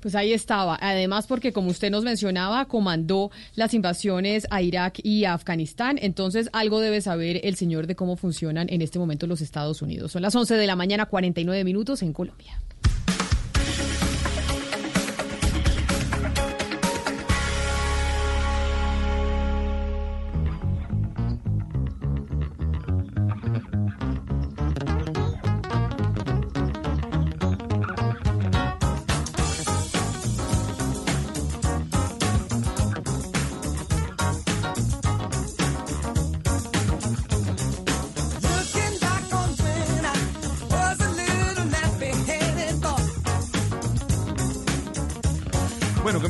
Pues 0.00 0.14
ahí 0.14 0.32
estaba. 0.32 0.78
Además, 0.80 1.26
porque 1.26 1.52
como 1.52 1.70
usted 1.70 1.90
nos 1.90 2.04
mencionaba, 2.04 2.66
comandó 2.66 3.30
las 3.56 3.74
invasiones 3.74 4.46
a 4.50 4.62
Irak 4.62 5.00
y 5.02 5.24
a 5.24 5.34
Afganistán. 5.34 5.98
Entonces, 6.00 6.48
algo 6.52 6.80
debe 6.80 7.00
saber 7.00 7.40
el 7.42 7.56
señor 7.56 7.88
de 7.88 7.96
cómo 7.96 8.16
funcionan 8.16 8.68
en 8.70 8.80
este 8.80 8.98
momento 8.98 9.26
los 9.26 9.40
Estados 9.40 9.82
Unidos. 9.82 10.12
Son 10.12 10.22
las 10.22 10.34
11 10.36 10.54
de 10.54 10.66
la 10.66 10.76
mañana, 10.76 11.06
49 11.06 11.64
minutos 11.64 12.02
en 12.02 12.12
Colombia. 12.12 12.60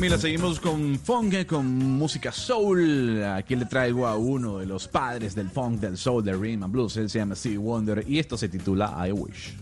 Bueno, 0.09 0.21
Camila, 0.21 0.39
seguimos 0.39 0.59
con 0.59 0.97
funk, 0.97 1.45
con 1.45 1.67
música 1.77 2.31
soul. 2.31 3.23
Aquí 3.23 3.55
le 3.55 3.65
traigo 3.65 4.07
a 4.07 4.17
uno 4.17 4.57
de 4.57 4.65
los 4.65 4.87
padres 4.87 5.35
del 5.35 5.51
funk, 5.51 5.79
del 5.79 5.97
soul, 5.97 6.23
del 6.23 6.39
rhythm 6.39 6.63
and 6.63 6.73
blues. 6.73 6.97
Él 6.97 7.11
se 7.11 7.19
llama 7.19 7.35
Steve 7.35 7.59
Wonder 7.59 8.03
y 8.07 8.17
esto 8.17 8.35
se 8.35 8.49
titula 8.49 9.07
I 9.07 9.11
Wish. 9.11 9.53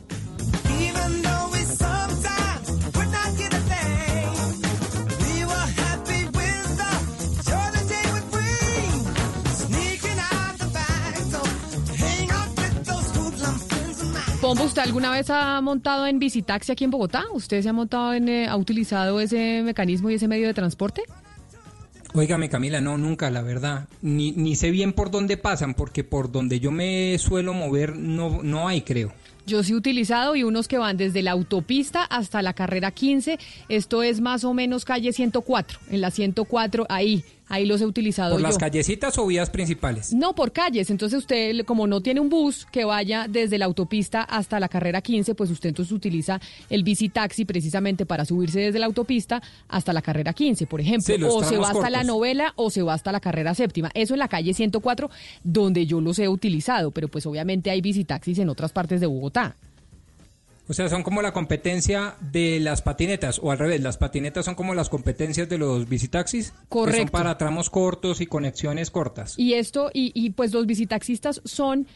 Pombo, 14.48 14.64
¿usted 14.64 14.82
alguna 14.82 15.11
vez 15.11 15.30
ha 15.30 15.60
montado 15.60 16.07
en 16.07 16.19
visitaxi 16.19 16.72
aquí 16.72 16.86
en 16.86 16.90
Bogotá? 16.90 17.26
¿Usted 17.34 17.61
se 17.61 17.68
ha 17.68 17.74
montado 17.74 18.14
en, 18.14 18.30
eh, 18.30 18.48
ha 18.48 18.56
utilizado 18.56 19.19
ese 19.19 19.61
mecanismo 19.61 20.10
y 20.10 20.14
ese 20.14 20.30
medio 20.30 20.48
de 20.48 20.53
transporte? 20.53 21.02
Óigame 22.14 22.48
Camila, 22.48 22.80
no, 22.80 22.98
nunca, 22.98 23.30
la 23.30 23.41
verdad. 23.41 23.90
Ni, 24.02 24.32
ni 24.32 24.56
sé 24.56 24.72
bien 24.72 24.94
por 24.94 25.11
dónde 25.11 25.36
pasan, 25.36 25.74
porque 25.74 26.06
por 26.06 26.32
donde 26.32 26.61
yo 26.61 26.72
me 26.72 27.18
suelo 27.18 27.53
mover 27.53 27.98
no, 27.98 28.41
no 28.41 28.69
hay, 28.69 28.84
creo. 28.84 29.11
Yo 29.45 29.64
sí 29.64 29.74
he 29.74 29.76
utilizado 29.76 30.34
y 30.38 30.44
unos 30.44 30.69
que 30.69 30.78
van 30.78 30.95
desde 30.95 31.24
la 31.24 31.32
autopista 31.32 32.06
hasta 32.06 32.41
la 32.41 32.53
carrera 32.53 32.91
15. 32.91 33.40
Esto 33.68 34.02
es 34.02 34.22
más 34.22 34.45
o 34.45 34.53
menos 34.53 34.86
calle 34.86 35.11
104. 35.11 35.80
En 35.90 35.99
la 35.99 36.10
104, 36.10 36.86
ahí, 36.88 37.26
ahí 37.49 37.65
los 37.65 37.82
he 37.82 37.86
utilizado 37.86 38.32
¿Por 38.32 38.41
yo. 38.41 38.48
las 38.48 38.57
callecitas 38.57 39.18
o 39.18 39.26
vías 39.28 39.49
principales? 39.49 40.14
No, 40.14 40.34
por 40.34 40.52
calles. 40.52 40.90
Entonces 40.90 41.19
usted, 41.19 41.65
como 41.65 41.88
no 41.88 42.02
tiene 42.02 42.19
un 42.19 42.30
bus 42.30 42.65
que 42.72 42.86
vaya 42.86 43.28
desde 43.30 43.57
la 43.57 43.65
autopista 43.65 44.22
hasta 44.22 44.60
la 44.60 44.69
carrera 44.69 45.02
15, 45.02 45.36
pues 45.36 45.49
usted 45.49 45.69
entonces 45.69 45.91
utiliza 45.91 46.40
el 46.69 46.84
bici 46.84 47.10
taxi 47.10 47.45
precisamente 47.45 48.06
para 48.06 48.26
subirse 48.26 48.60
desde 48.60 48.80
la 48.80 48.86
autopista 48.86 49.41
hasta 49.68 49.94
la 49.94 50.02
carrera 50.02 50.34
15, 50.34 50.68
por 50.68 50.82
ejemplo. 50.82 51.15
Sí, 51.15 51.24
o 51.24 51.44
se 51.44 51.57
va 51.57 51.69
hasta 51.69 51.90
la 51.90 52.03
novela 52.03 52.53
o 52.56 52.69
se 52.69 52.82
va 52.82 52.94
hasta 52.94 53.11
la 53.11 53.19
carrera 53.19 53.56
séptima. 53.56 53.91
Eso 53.94 54.14
en 54.14 54.19
la 54.19 54.28
calle 54.28 54.53
104, 54.53 55.10
donde 55.44 55.86
yo 55.86 56.02
los 56.02 56.19
he 56.19 56.28
utilizado. 56.28 56.91
Pero 56.91 57.07
pues 57.07 57.26
obviamente 57.26 57.69
hay 57.69 57.82
bici 57.82 58.03
taxis 58.03 58.40
en 58.40 58.49
otras 58.49 58.72
partes 58.72 59.02
de 59.02 59.07
Bogotá. 59.07 59.56
O 60.69 60.73
sea, 60.73 60.89
son 60.89 61.03
como 61.03 61.22
la 61.22 61.31
competencia 61.31 62.15
de 62.19 62.60
las 62.60 62.81
patinetas, 62.81 63.39
o 63.41 63.52
al 63.52 63.57
revés, 63.57 63.81
las 63.81 63.98
patinetas 63.98 64.45
son 64.45 64.56
como 64.56 64.73
las 64.73 64.89
competencias 64.89 65.48
de 65.48 65.57
los 65.57 65.88
bicitaxis. 65.88 66.52
Que 66.52 66.57
son 66.57 66.68
Correcto. 66.68 67.11
para 67.11 67.38
tramos 67.38 67.69
cortos 67.69 68.19
y 68.19 68.27
conexiones 68.27 68.91
cortas. 68.91 69.35
Y 69.38 69.53
esto, 69.53 69.89
y, 69.94 70.11
y 70.14 70.31
pues 70.31 70.52
los 70.53 70.65
visitaxistas 70.65 71.41
son 71.45 71.88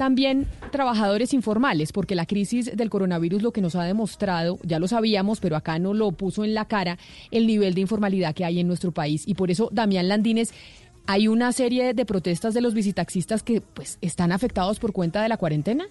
también 0.00 0.46
trabajadores 0.70 1.34
informales, 1.34 1.92
porque 1.92 2.14
la 2.14 2.24
crisis 2.24 2.74
del 2.74 2.88
coronavirus 2.88 3.42
lo 3.42 3.52
que 3.52 3.60
nos 3.60 3.74
ha 3.74 3.84
demostrado, 3.84 4.58
ya 4.62 4.78
lo 4.78 4.88
sabíamos, 4.88 5.40
pero 5.40 5.56
acá 5.56 5.78
no 5.78 5.92
lo 5.92 6.10
puso 6.12 6.42
en 6.42 6.54
la 6.54 6.64
cara, 6.64 6.96
el 7.30 7.46
nivel 7.46 7.74
de 7.74 7.82
informalidad 7.82 8.34
que 8.34 8.46
hay 8.46 8.60
en 8.60 8.66
nuestro 8.66 8.92
país. 8.92 9.24
Y 9.26 9.34
por 9.34 9.50
eso, 9.50 9.68
Damián 9.72 10.08
Landines, 10.08 10.54
hay 11.06 11.28
una 11.28 11.52
serie 11.52 11.92
de 11.92 12.06
protestas 12.06 12.54
de 12.54 12.60
los 12.60 12.72
visitaxistas 12.72 13.42
que 13.42 13.60
pues 13.60 13.98
están 14.00 14.32
afectados 14.32 14.78
por 14.78 14.92
cuenta 14.92 15.20
de 15.20 15.28
la 15.28 15.36
cuarentena. 15.36 15.86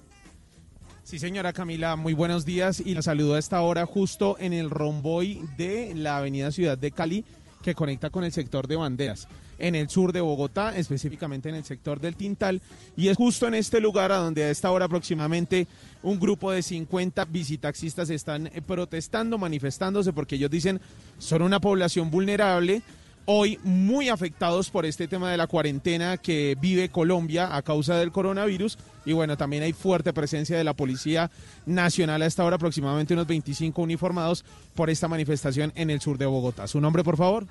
Sí, 1.10 1.18
señora 1.18 1.54
Camila, 1.54 1.96
muy 1.96 2.14
buenos 2.14 2.46
días 2.46 2.80
y 2.80 2.94
la 2.94 3.02
saludo 3.02 3.34
a 3.34 3.40
esta 3.40 3.60
hora 3.62 3.88
justo 3.88 4.38
en 4.40 4.54
el 4.54 4.70
romboy 4.70 5.42
de 5.58 5.96
la 5.96 6.18
avenida 6.18 6.52
Ciudad 6.52 6.78
de 6.78 6.92
Cali 6.92 7.26
que 7.64 7.74
conecta 7.74 8.12
con 8.12 8.24
el 8.24 8.32
sector 8.32 8.68
de 8.68 8.76
Banderas, 8.76 9.28
en 9.58 9.74
el 9.74 9.90
sur 9.90 10.14
de 10.14 10.22
Bogotá, 10.22 10.78
específicamente 10.78 11.50
en 11.50 11.56
el 11.56 11.64
sector 11.64 12.00
del 12.00 12.16
Tintal, 12.16 12.62
y 12.96 13.08
es 13.08 13.18
justo 13.18 13.48
en 13.48 13.56
este 13.56 13.82
lugar 13.82 14.12
a 14.12 14.18
donde 14.18 14.44
a 14.44 14.52
esta 14.52 14.70
hora 14.70 14.86
aproximadamente 14.86 15.66
un 16.04 16.20
grupo 16.20 16.52
de 16.52 16.62
50 16.62 17.26
visitaxistas 17.26 18.12
están 18.12 18.52
protestando, 18.68 19.40
manifestándose, 19.40 20.14
porque 20.14 20.36
ellos 20.36 20.52
dicen 20.52 20.80
son 21.18 21.42
una 21.42 21.60
población 21.60 22.12
vulnerable, 22.12 22.84
hoy 23.32 23.60
muy 23.64 24.10
afectados 24.10 24.72
por 24.72 24.88
este 24.88 25.08
tema 25.08 25.30
de 25.30 25.38
la 25.38 25.46
cuarentena 25.46 26.18
que 26.18 26.58
vive 26.60 26.90
Colombia 26.90 27.56
a 27.56 27.62
causa 27.62 27.96
del 27.96 28.12
coronavirus. 28.12 28.80
Y 29.06 29.14
bueno, 29.14 29.38
también 29.38 29.62
hay 29.62 29.72
fuerte 29.72 30.14
presencia 30.14 30.58
de 30.58 30.64
la 30.64 30.74
Policía 30.74 31.30
Nacional 31.68 32.24
a 32.24 32.26
esta 32.26 32.44
hora, 32.44 32.56
aproximadamente 32.56 33.14
unos 33.14 33.28
25 33.28 33.84
uniformados 33.84 34.44
por 34.74 34.90
esta 34.90 35.08
manifestación 35.08 35.72
en 35.76 35.92
el 35.92 36.02
sur 36.02 36.18
de 36.18 36.26
Bogotá. 36.26 36.66
¿Su 36.66 36.82
nombre, 36.82 37.04
por 37.04 37.18
favor? 37.18 37.46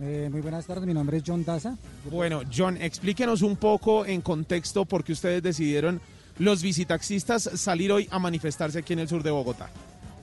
Eh, 0.00 0.30
muy 0.32 0.40
buenas 0.40 0.64
tardes, 0.64 0.86
mi 0.86 0.94
nombre 0.94 1.18
es 1.18 1.24
John 1.26 1.44
Daza. 1.44 1.76
Bueno, 2.10 2.40
John, 2.50 2.78
explíquenos 2.80 3.42
un 3.42 3.56
poco 3.56 4.06
en 4.06 4.22
contexto 4.22 4.86
por 4.86 5.04
qué 5.04 5.12
ustedes 5.12 5.42
decidieron 5.42 6.00
los 6.38 6.62
visitaxistas 6.62 7.42
salir 7.42 7.92
hoy 7.92 8.08
a 8.10 8.18
manifestarse 8.18 8.78
aquí 8.78 8.94
en 8.94 9.00
el 9.00 9.08
sur 9.08 9.22
de 9.22 9.30
Bogotá. 9.30 9.68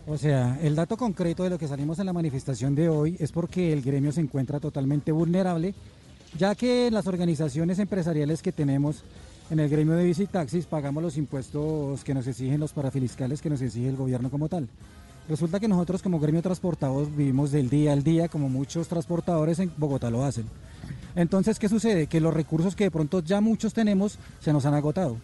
O 0.08 0.20
sea, 0.20 0.60
el 0.62 0.76
dato 0.76 0.98
concreto 0.98 1.44
de 1.44 1.50
lo 1.50 1.58
que 1.58 1.68
salimos 1.68 1.98
en 1.98 2.06
la 2.06 2.14
manifestación 2.14 2.76
de 2.76 2.90
hoy 2.90 3.18
es 3.20 3.32
porque 3.32 3.74
el 3.74 3.82
gremio 3.82 4.12
se 4.12 4.22
encuentra 4.22 4.60
totalmente 4.60 5.12
vulnerable, 5.12 5.74
ya 6.38 6.54
que 6.54 6.92
las 6.92 7.08
organizaciones 7.08 7.80
empresariales 7.80 8.44
que 8.44 8.52
tenemos 8.52 9.04
en 9.50 9.60
el 9.60 9.68
gremio 9.68 9.96
de 9.96 10.04
visitaxis 10.04 10.68
pagamos 10.68 11.02
los 11.02 11.18
impuestos 11.18 12.04
que 12.04 12.14
nos 12.14 12.28
exigen 12.28 12.60
los 12.60 12.72
parafiscales 12.72 13.42
que 13.42 13.50
nos 13.50 13.62
exige 13.62 13.90
el 13.90 13.96
gobierno 13.96 14.30
como 14.30 14.48
tal. 14.48 14.68
Resulta 15.28 15.60
que 15.60 15.68
nosotros 15.68 16.04
como 16.04 16.20
gremio 16.20 16.44
transportados 16.44 17.16
vivimos 17.16 17.52
del 17.52 17.72
día 17.72 17.92
al 17.92 18.04
día 18.04 18.28
como 18.28 18.48
muchos 18.48 18.88
transportadores 18.88 19.58
en 19.58 19.72
Bogotá 19.76 20.12
lo 20.12 20.24
hacen. 20.24 20.46
Entonces, 21.16 21.58
¿qué 21.58 21.68
sucede? 21.68 22.06
Que 22.06 22.22
los 22.22 22.34
recursos 22.34 22.76
que 22.76 22.84
de 22.84 22.92
pronto 22.92 23.22
ya 23.22 23.42
muchos 23.42 23.74
tenemos 23.74 24.20
se 24.40 24.54
nos 24.54 24.68
han 24.68 24.76
agotado. 24.76 25.18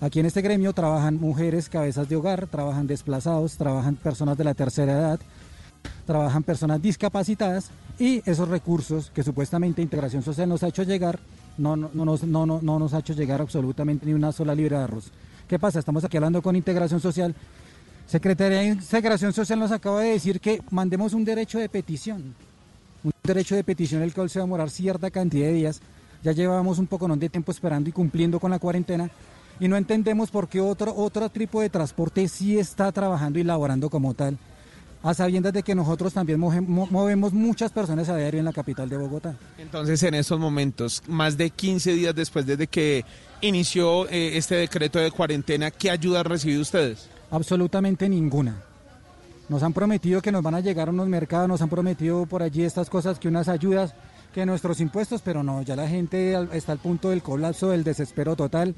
Aquí 0.00 0.20
en 0.20 0.26
este 0.26 0.42
gremio 0.42 0.72
trabajan 0.72 1.20
mujeres 1.20 1.68
cabezas 1.68 2.08
de 2.08 2.16
hogar, 2.16 2.46
trabajan 2.46 2.86
desplazados, 2.86 3.56
trabajan 3.56 3.96
personas 3.96 4.36
de 4.36 4.44
la 4.44 4.54
tercera 4.54 4.92
edad, 4.92 5.20
trabajan 6.06 6.42
personas 6.42 6.82
discapacitadas 6.82 7.70
y 7.98 8.22
esos 8.28 8.48
recursos 8.48 9.10
que 9.14 9.22
supuestamente 9.22 9.82
Integración 9.82 10.22
Social 10.22 10.48
nos 10.48 10.62
ha 10.62 10.68
hecho 10.68 10.82
llegar, 10.82 11.18
no, 11.56 11.76
no, 11.76 11.90
no, 11.92 12.04
no, 12.04 12.46
no, 12.46 12.60
no 12.60 12.78
nos 12.78 12.94
ha 12.94 12.98
hecho 12.98 13.14
llegar 13.14 13.40
absolutamente 13.40 14.04
ni 14.06 14.12
una 14.12 14.32
sola 14.32 14.54
libra 14.54 14.78
de 14.78 14.84
arroz. 14.84 15.10
¿Qué 15.48 15.58
pasa? 15.58 15.78
Estamos 15.78 16.04
aquí 16.04 16.16
hablando 16.16 16.42
con 16.42 16.56
Integración 16.56 17.00
Social. 17.00 17.34
Secretaría 18.06 18.58
de 18.58 18.66
Integración 18.66 19.32
Social 19.32 19.58
nos 19.58 19.72
acaba 19.72 20.00
de 20.00 20.10
decir 20.10 20.40
que 20.40 20.60
mandemos 20.70 21.14
un 21.14 21.24
derecho 21.24 21.58
de 21.58 21.68
petición. 21.68 22.34
Un 23.02 23.12
derecho 23.22 23.54
de 23.54 23.64
petición 23.64 24.02
el 24.02 24.12
cual 24.12 24.28
se 24.28 24.38
va 24.38 24.44
a 24.44 24.46
demorar 24.46 24.70
cierta 24.70 25.10
cantidad 25.10 25.46
de 25.46 25.52
días. 25.52 25.80
Ya 26.22 26.32
llevábamos 26.32 26.78
un 26.78 26.86
poco 26.86 27.06
de 27.06 27.28
tiempo 27.28 27.52
esperando 27.52 27.88
y 27.88 27.92
cumpliendo 27.92 28.40
con 28.40 28.50
la 28.50 28.58
cuarentena 28.58 29.10
y 29.60 29.68
no 29.68 29.76
entendemos 29.76 30.30
por 30.30 30.48
qué 30.48 30.60
otro, 30.60 30.94
otro 30.96 31.28
tipo 31.28 31.60
de 31.60 31.70
transporte 31.70 32.26
sí 32.28 32.58
está 32.58 32.90
trabajando 32.92 33.38
y 33.38 33.44
laborando 33.44 33.90
como 33.90 34.14
tal. 34.14 34.38
a 35.02 35.12
sabiendas 35.12 35.52
de 35.52 35.62
que 35.62 35.74
nosotros 35.74 36.14
también 36.14 36.40
movemos 36.40 37.32
muchas 37.32 37.70
personas 37.70 38.08
a 38.08 38.16
diario 38.16 38.38
en 38.38 38.46
la 38.46 38.54
capital 38.54 38.88
de 38.88 38.96
Bogotá. 38.96 39.36
Entonces, 39.58 40.02
en 40.02 40.14
estos 40.14 40.40
momentos, 40.40 41.02
más 41.06 41.36
de 41.36 41.50
15 41.50 41.92
días 41.92 42.14
después 42.14 42.46
desde 42.46 42.66
que 42.66 43.04
inició 43.42 44.08
eh, 44.08 44.38
este 44.38 44.54
decreto 44.54 44.98
de 44.98 45.10
cuarentena, 45.10 45.70
¿qué 45.70 45.90
ayuda 45.90 46.20
han 46.20 46.24
recibido 46.24 46.62
ustedes? 46.62 47.10
Absolutamente 47.30 48.08
ninguna. 48.08 48.62
Nos 49.50 49.62
han 49.62 49.74
prometido 49.74 50.22
que 50.22 50.32
nos 50.32 50.42
van 50.42 50.54
a 50.54 50.60
llegar 50.60 50.88
a 50.88 50.90
unos 50.90 51.08
mercados, 51.08 51.48
nos 51.48 51.60
han 51.60 51.68
prometido 51.68 52.24
por 52.24 52.42
allí 52.42 52.62
estas 52.62 52.88
cosas, 52.88 53.18
que 53.18 53.28
unas 53.28 53.48
ayudas, 53.48 53.94
que 54.32 54.46
nuestros 54.46 54.80
impuestos, 54.80 55.20
pero 55.22 55.42
no, 55.42 55.60
ya 55.60 55.76
la 55.76 55.86
gente 55.86 56.34
está 56.52 56.72
al 56.72 56.78
punto 56.78 57.10
del 57.10 57.22
colapso, 57.22 57.68
del 57.68 57.84
desespero 57.84 58.36
total. 58.36 58.74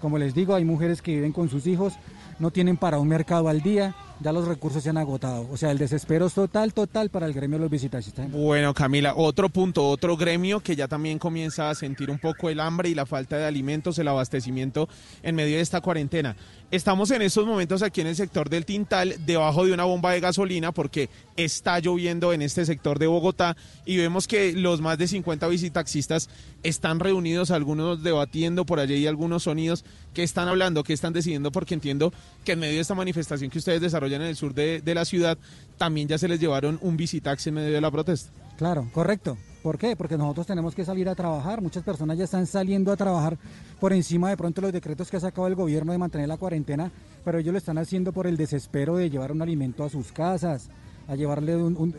Como 0.00 0.18
les 0.18 0.34
digo, 0.34 0.54
hay 0.54 0.64
mujeres 0.64 1.02
que 1.02 1.14
viven 1.14 1.32
con 1.32 1.48
sus 1.48 1.66
hijos, 1.66 1.94
no 2.38 2.50
tienen 2.50 2.76
para 2.76 2.98
un 2.98 3.08
mercado 3.08 3.48
al 3.48 3.62
día, 3.62 3.94
ya 4.20 4.32
los 4.32 4.46
recursos 4.46 4.82
se 4.82 4.90
han 4.90 4.96
agotado. 4.96 5.46
O 5.50 5.56
sea, 5.56 5.70
el 5.70 5.78
desespero 5.78 6.26
es 6.26 6.34
total, 6.34 6.72
total 6.72 7.10
para 7.10 7.26
el 7.26 7.32
gremio 7.32 7.58
de 7.58 7.62
los 7.62 7.70
visitaxistas. 7.70 8.30
Bueno, 8.30 8.74
Camila, 8.74 9.14
otro 9.16 9.48
punto, 9.48 9.88
otro 9.88 10.16
gremio 10.16 10.60
que 10.60 10.76
ya 10.76 10.88
también 10.88 11.18
comienza 11.18 11.70
a 11.70 11.74
sentir 11.74 12.10
un 12.10 12.18
poco 12.18 12.48
el 12.50 12.60
hambre 12.60 12.88
y 12.88 12.94
la 12.94 13.06
falta 13.06 13.36
de 13.36 13.44
alimentos, 13.44 13.98
el 13.98 14.08
abastecimiento 14.08 14.88
en 15.22 15.34
medio 15.34 15.56
de 15.56 15.62
esta 15.62 15.80
cuarentena. 15.80 16.36
Estamos 16.72 17.12
en 17.12 17.22
estos 17.22 17.46
momentos 17.46 17.82
aquí 17.82 18.00
en 18.00 18.08
el 18.08 18.16
sector 18.16 18.50
del 18.50 18.64
Tintal, 18.64 19.14
debajo 19.24 19.64
de 19.64 19.72
una 19.72 19.84
bomba 19.84 20.10
de 20.10 20.18
gasolina, 20.18 20.72
porque 20.72 21.08
está 21.36 21.78
lloviendo 21.78 22.32
en 22.32 22.42
este 22.42 22.66
sector 22.66 22.98
de 22.98 23.06
Bogotá 23.06 23.56
y 23.84 23.96
vemos 23.98 24.26
que 24.26 24.52
los 24.52 24.80
más 24.80 24.98
de 24.98 25.06
50 25.06 25.46
visitaxistas 25.46 26.28
están 26.64 26.98
reunidos, 26.98 27.52
algunos 27.52 28.02
debatiendo 28.02 28.66
por 28.66 28.80
allí 28.80 28.96
y 28.96 29.06
algunos 29.06 29.44
sonidos 29.44 29.84
que 30.12 30.24
están 30.24 30.48
hablando, 30.48 30.82
que 30.82 30.92
están 30.92 31.12
decidiendo, 31.12 31.52
porque 31.52 31.74
entiendo 31.74 32.12
que 32.44 32.52
en 32.52 32.58
medio 32.58 32.74
de 32.74 32.80
esta 32.80 32.96
manifestación 32.96 33.48
que 33.48 33.58
ustedes 33.58 33.80
desarrollan 33.80 34.22
en 34.22 34.28
el 34.28 34.36
sur 34.36 34.52
de, 34.52 34.82
la 34.92 35.04
ciudad, 35.04 35.38
también 35.78 36.08
ya 36.08 36.18
se 36.18 36.26
les 36.26 36.40
llevaron 36.40 36.80
un 36.82 36.96
visitaxi 36.96 37.50
en 37.50 37.54
medio 37.54 37.74
de 37.74 37.80
la 37.80 37.92
protesta. 37.92 38.32
Claro, 38.58 38.88
correcto. 38.92 39.38
¿Por 39.66 39.78
qué? 39.78 39.96
Porque 39.96 40.16
nosotros 40.16 40.46
tenemos 40.46 40.76
que 40.76 40.84
salir 40.84 41.08
a 41.08 41.16
trabajar. 41.16 41.60
Muchas 41.60 41.82
personas 41.82 42.16
ya 42.16 42.22
están 42.22 42.46
saliendo 42.46 42.92
a 42.92 42.96
trabajar 42.96 43.36
por 43.80 43.92
encima 43.92 44.30
de 44.30 44.36
pronto 44.36 44.60
los 44.60 44.72
decretos 44.72 45.10
que 45.10 45.16
ha 45.16 45.20
sacado 45.20 45.48
el 45.48 45.56
gobierno 45.56 45.90
de 45.90 45.98
mantener 45.98 46.28
la 46.28 46.36
cuarentena, 46.36 46.92
pero 47.24 47.40
ellos 47.40 47.50
lo 47.50 47.58
están 47.58 47.76
haciendo 47.76 48.12
por 48.12 48.28
el 48.28 48.36
desespero 48.36 48.94
de 48.94 49.10
llevar 49.10 49.32
un 49.32 49.42
alimento 49.42 49.82
a 49.82 49.88
sus 49.88 50.12
casas, 50.12 50.68
a 51.08 51.16
llevarle 51.16 51.56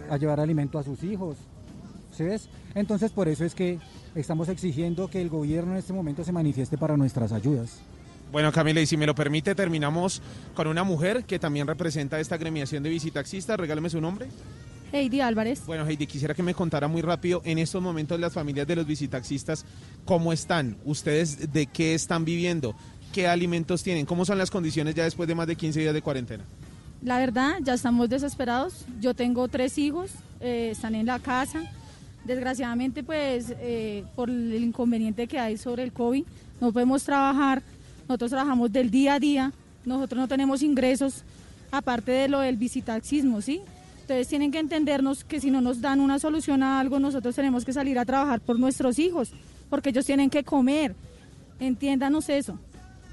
a 0.09 0.15
llevar 0.15 0.39
alimento 0.39 0.79
a 0.79 0.83
sus 0.83 1.03
hijos. 1.03 1.35
¿Sí 2.13 2.23
ves? 2.23 2.47
Entonces 2.73 3.11
por 3.11 3.27
eso 3.27 3.43
es 3.43 3.53
que 3.53 3.79
estamos 4.15 4.47
exigiendo 4.47 5.09
que 5.09 5.21
el 5.21 5.27
gobierno 5.27 5.73
en 5.73 5.79
este 5.79 5.91
momento 5.91 6.23
se 6.23 6.31
manifieste 6.31 6.77
para 6.77 6.95
nuestras 6.95 7.33
ayudas. 7.33 7.81
Bueno, 8.31 8.49
Camila, 8.53 8.79
y 8.79 8.85
si 8.85 8.95
me 8.95 9.05
lo 9.05 9.13
permite, 9.13 9.55
terminamos 9.55 10.21
con 10.55 10.67
una 10.67 10.85
mujer 10.85 11.25
que 11.25 11.37
también 11.37 11.67
representa 11.67 12.17
esta 12.21 12.37
gremiación 12.37 12.81
de 12.81 12.91
visitaxistas. 12.91 13.59
Regáleme 13.59 13.89
su 13.89 13.99
nombre. 13.99 14.29
Heidi 14.91 15.21
Álvarez. 15.21 15.65
Bueno, 15.65 15.85
Heidi, 15.85 16.07
quisiera 16.07 16.33
que 16.33 16.43
me 16.43 16.53
contara 16.53 16.87
muy 16.87 17.01
rápido 17.01 17.41
en 17.45 17.57
estos 17.57 17.81
momentos 17.81 18.19
las 18.19 18.33
familias 18.33 18.67
de 18.67 18.75
los 18.75 18.85
visitaxistas, 18.85 19.65
¿cómo 20.05 20.31
están? 20.31 20.77
¿Ustedes 20.85 21.51
de 21.51 21.67
qué 21.67 21.93
están 21.93 22.25
viviendo? 22.25 22.75
¿Qué 23.11 23.27
alimentos 23.27 23.83
tienen? 23.83 24.05
¿Cómo 24.05 24.25
son 24.25 24.37
las 24.37 24.51
condiciones 24.51 24.95
ya 24.95 25.03
después 25.03 25.27
de 25.27 25.35
más 25.35 25.47
de 25.47 25.55
15 25.55 25.79
días 25.79 25.93
de 25.93 26.01
cuarentena? 26.01 26.43
La 27.01 27.19
verdad, 27.19 27.57
ya 27.61 27.73
estamos 27.73 28.09
desesperados. 28.09 28.85
Yo 28.99 29.13
tengo 29.13 29.47
tres 29.47 29.77
hijos, 29.77 30.11
eh, 30.39 30.69
están 30.71 30.95
en 30.95 31.05
la 31.05 31.19
casa. 31.19 31.63
Desgraciadamente, 32.25 33.03
pues, 33.03 33.53
eh, 33.59 34.03
por 34.15 34.29
el 34.29 34.63
inconveniente 34.63 35.27
que 35.27 35.39
hay 35.39 35.57
sobre 35.57 35.83
el 35.83 35.93
COVID, 35.93 36.23
no 36.59 36.71
podemos 36.71 37.03
trabajar. 37.03 37.61
Nosotros 38.07 38.31
trabajamos 38.31 38.71
del 38.71 38.89
día 38.89 39.15
a 39.15 39.19
día. 39.19 39.53
Nosotros 39.85 40.19
no 40.19 40.27
tenemos 40.27 40.61
ingresos, 40.61 41.23
aparte 41.71 42.11
de 42.11 42.27
lo 42.27 42.39
del 42.39 42.57
visitaxismo, 42.57 43.41
¿sí? 43.41 43.61
Entonces 44.07 44.29
tienen 44.29 44.53
que 44.53 44.59
entendernos 44.59 45.25
que 45.25 45.41
si 45.41 45.51
no 45.51 45.59
nos 45.59 45.81
dan 45.81 45.99
una 45.99 46.17
solución 46.17 46.63
a 46.63 46.79
algo, 46.79 46.97
nosotros 46.97 47.35
tenemos 47.35 47.65
que 47.65 47.73
salir 47.73 47.99
a 47.99 48.05
trabajar 48.05 48.39
por 48.39 48.57
nuestros 48.57 48.99
hijos, 48.99 49.33
porque 49.69 49.89
ellos 49.89 50.05
tienen 50.05 50.29
que 50.29 50.45
comer. 50.45 50.95
Entiéndanos 51.59 52.29
eso. 52.29 52.57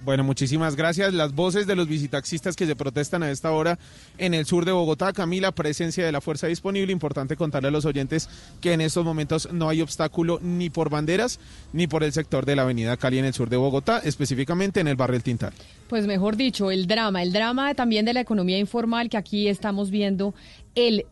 Bueno, 0.04 0.22
muchísimas 0.22 0.76
gracias. 0.76 1.14
Las 1.14 1.34
voces 1.34 1.66
de 1.66 1.74
los 1.74 1.88
visitaxistas 1.88 2.56
que 2.56 2.66
se 2.66 2.76
protestan 2.76 3.22
a 3.22 3.30
esta 3.30 3.50
hora 3.52 3.78
en 4.18 4.34
el 4.34 4.44
sur 4.44 4.66
de 4.66 4.72
Bogotá. 4.72 5.14
Camila, 5.14 5.50
presencia 5.50 6.04
de 6.04 6.12
la 6.12 6.20
fuerza 6.20 6.46
disponible. 6.46 6.92
Importante 6.92 7.36
contarle 7.36 7.68
a 7.68 7.70
los 7.70 7.86
oyentes 7.86 8.28
que 8.60 8.74
en 8.74 8.82
estos 8.82 9.04
momentos 9.04 9.50
no 9.50 9.68
hay 9.70 9.80
obstáculo 9.80 10.38
ni 10.42 10.68
por 10.68 10.90
banderas 10.90 11.40
ni 11.72 11.86
por 11.86 12.04
el 12.04 12.12
sector 12.12 12.44
de 12.44 12.54
la 12.54 12.62
avenida 12.62 12.98
Cali 12.98 13.18
en 13.18 13.24
el 13.24 13.32
sur 13.32 13.48
de 13.48 13.56
Bogotá, 13.56 13.98
específicamente 14.04 14.78
en 14.80 14.88
el 14.88 14.96
barrio 14.96 15.16
El 15.16 15.22
Tintal. 15.22 15.54
Pues 15.88 16.06
mejor 16.06 16.36
dicho, 16.36 16.70
el 16.70 16.86
drama, 16.86 17.22
el 17.22 17.32
drama 17.32 17.74
también 17.74 18.04
de 18.04 18.12
la 18.12 18.20
economía 18.20 18.58
informal 18.58 19.08
que 19.08 19.16
aquí 19.16 19.48
estamos 19.48 19.90
viendo, 19.90 20.34
el 20.74 21.06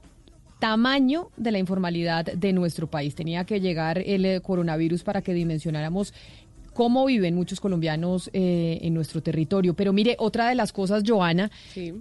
tamaño 0.63 1.31
de 1.37 1.51
la 1.51 1.59
informalidad 1.59 2.25
de 2.25 2.53
nuestro 2.53 2.87
país. 2.87 3.17
Tenía 3.17 3.45
que 3.45 3.61
llegar 3.61 3.99
el 3.99 4.25
eh, 4.25 4.41
coronavirus 4.41 5.03
para 5.03 5.21
que 5.21 5.35
dimensionáramos 5.35 6.15
cómo 6.74 7.05
viven 7.07 7.35
muchos 7.35 7.61
colombianos 7.61 8.31
eh, 8.32 8.78
en 8.82 8.94
nuestro 8.94 9.23
territorio. 9.23 9.74
Pero 9.74 9.93
mire, 9.93 10.16
otra 10.19 10.49
de 10.49 10.55
las 10.55 10.73
cosas, 10.73 11.03
Joana, 11.07 11.51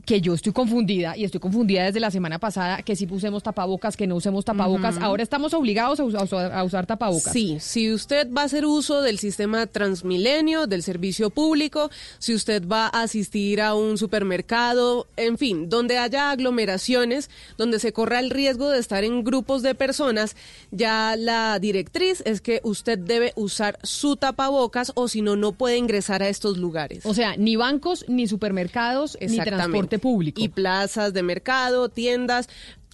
que 0.06 0.22
yo 0.22 0.34
estoy 0.34 0.53
confundida 0.53 1.15
y 1.18 1.23
estoy 1.23 1.39
confundida 1.39 1.84
desde 1.85 1.99
la 1.99 2.11
semana 2.11 2.39
pasada, 2.39 2.81
que 2.84 2.95
si 2.95 3.06
pusemos 3.07 3.43
tapabocas, 3.43 3.98
que 3.98 4.07
no 4.07 4.15
usemos 4.15 4.45
tapabocas, 4.45 4.98
ahora 4.98 5.23
estamos 5.23 5.53
obligados 5.53 5.99
a 5.99 6.03
usar- 6.06 6.52
a 6.53 6.64
usar 6.64 6.85
tapabocas. 6.85 7.34
Sí, 7.34 7.57
si 7.60 7.91
usted 7.93 8.31
va 8.31 8.41
a 8.43 8.45
hacer 8.45 8.65
uso 8.65 9.02
del 9.02 9.19
sistema 9.19 9.65
Transmilenio, 9.68 10.68
del 10.68 10.84
servicio 10.84 11.30
público, 11.30 11.89
si 12.19 12.34
usted 12.34 12.68
va 12.68 12.85
a 12.88 13.02
asistir 13.03 13.61
a 13.61 13.76
un 13.76 13.98
supermercado, 13.98 15.07
en 15.18 15.38
fin, 15.38 15.69
donde 15.69 15.98
haya 15.98 16.31
aglomeraciones, 16.31 17.30
donde 17.57 17.80
se 17.80 17.93
corra 17.93 18.19
el 18.19 18.30
riesgo 18.30 18.69
de 18.69 18.80
estar 18.80 19.03
en 19.03 19.23
grupos 19.23 19.61
de 19.64 19.76
personas, 19.76 20.35
ya 20.72 21.15
la 21.18 21.60
directriz 21.60 22.22
es 22.26 22.41
que 22.41 22.61
usted 22.64 22.98
debe 22.98 23.34
usar 23.35 23.77
su 23.84 24.15
tapabocas 24.15 24.61
o 24.96 25.08
si 25.08 25.22
no, 25.22 25.36
no 25.36 25.54
puede 25.54 25.78
ingresar 25.78 26.22
a 26.24 26.30
estos 26.30 26.58
lugares. 26.58 27.06
O 27.06 27.14
sea, 27.14 27.36
ni 27.38 27.56
bancos, 27.56 28.06
ni 28.08 28.28
supermercados, 28.28 29.18
ni 29.20 29.40
transporte 29.40 30.00
público. 30.00 30.42
Y 30.42 30.50
plazas 30.50 31.14
de 31.14 31.24
mercado, 31.24 31.90
tiendas. 31.90 32.50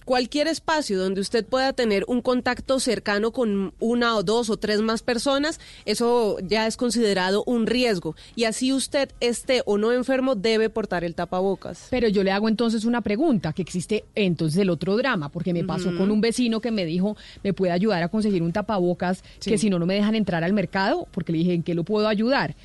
Cualquier 0.08 0.48
espacio 0.48 0.98
donde 0.98 1.20
usted 1.20 1.44
pueda 1.44 1.74
tener 1.74 2.06
un 2.08 2.22
contacto 2.22 2.80
cercano 2.80 3.30
con 3.30 3.74
una 3.78 4.16
o 4.16 4.22
dos 4.22 4.48
o 4.48 4.56
tres 4.56 4.80
más 4.80 5.02
personas, 5.02 5.60
eso 5.84 6.38
ya 6.40 6.66
es 6.66 6.78
considerado 6.78 7.44
un 7.44 7.66
riesgo. 7.66 8.16
Y 8.34 8.44
así 8.44 8.72
usted 8.72 9.10
esté 9.20 9.60
o 9.66 9.76
no 9.76 9.92
enfermo, 9.92 10.34
debe 10.34 10.70
portar 10.70 11.04
el 11.04 11.14
tapabocas. 11.14 11.88
Pero 11.90 12.08
yo 12.08 12.24
le 12.24 12.30
hago 12.30 12.48
entonces 12.48 12.86
una 12.86 13.02
pregunta, 13.02 13.52
que 13.52 13.60
existe 13.60 14.06
entonces 14.14 14.58
el 14.62 14.70
otro 14.70 14.96
drama, 14.96 15.28
porque 15.28 15.52
me 15.52 15.62
pasó 15.62 15.94
con 15.94 16.10
un 16.10 16.22
vecino 16.22 16.62
que 16.62 16.70
me 16.70 16.86
dijo, 16.86 17.14
me 17.44 17.52
puede 17.52 17.72
ayudar 17.72 18.02
a 18.02 18.08
conseguir 18.08 18.42
un 18.42 18.52
tapabocas, 18.54 19.22
Sí. 19.40 19.50
que 19.50 19.58
si 19.58 19.68
no, 19.68 19.78
no 19.78 19.84
me 19.84 19.92
dejan 19.92 20.14
entrar 20.14 20.42
al 20.42 20.54
mercado, 20.54 21.06
porque 21.12 21.32
le 21.32 21.38
dije, 21.40 21.52
¿en 21.52 21.62
qué 21.62 21.74
lo 21.74 21.84
puedo 21.84 22.08
ayudar? 22.08 22.56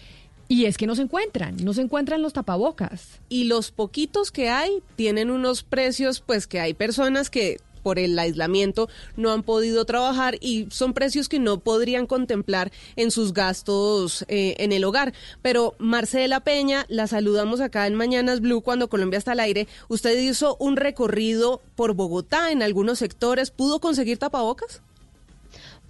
Y 0.48 0.65
es 0.65 0.78
que 0.78 0.88
no 0.88 0.95
se 0.95 1.03
encuentran, 1.03 1.56
no 1.64 1.74
se 1.74 1.82
encuentran 1.82 2.22
los 2.22 2.34
tapabocas. 2.34 3.20
Y 3.30 3.45
los 3.45 3.72
poquitos 3.72 4.32
que 4.32 4.49
hay 4.49 4.84
tienen 4.95 5.32
unos 5.32 5.64
precios, 5.64 6.20
pues 6.20 6.48
que 6.48 6.60
hay 6.60 6.74
personas 6.74 7.30
que 7.30 7.57
por 7.84 7.99
el 7.99 8.18
aislamiento 8.18 8.90
no 9.18 9.32
han 9.32 9.44
podido 9.44 9.86
trabajar 9.86 10.38
y 10.40 10.68
son 10.72 10.94
precios 10.94 11.30
que 11.30 11.38
no 11.38 11.60
podrían 11.60 12.07
contemplar 12.07 12.72
en 12.95 13.11
sus 13.11 13.34
gastos 13.34 14.26
eh, 14.30 14.56
en 14.57 14.72
el 14.72 14.86
hogar. 14.86 15.14
Pero 15.41 15.76
Marcela 15.78 16.40
Peña, 16.40 16.86
la 16.88 17.06
saludamos 17.07 17.60
acá 17.61 17.86
en 17.86 17.95
Mañanas 17.95 18.40
Blue 18.40 18.61
cuando 18.61 18.90
Colombia 18.90 19.18
está 19.20 19.34
al 19.34 19.41
aire. 19.41 19.68
Usted 19.90 20.18
hizo 20.18 20.56
un 20.60 20.78
recorrido 20.78 21.61
por 21.76 21.94
Bogotá 21.94 22.52
en 22.52 22.64
algunos 22.64 22.99
sectores. 22.99 23.52
¿Pudo 23.52 23.80
conseguir 23.80 24.18
tapabocas? 24.18 24.82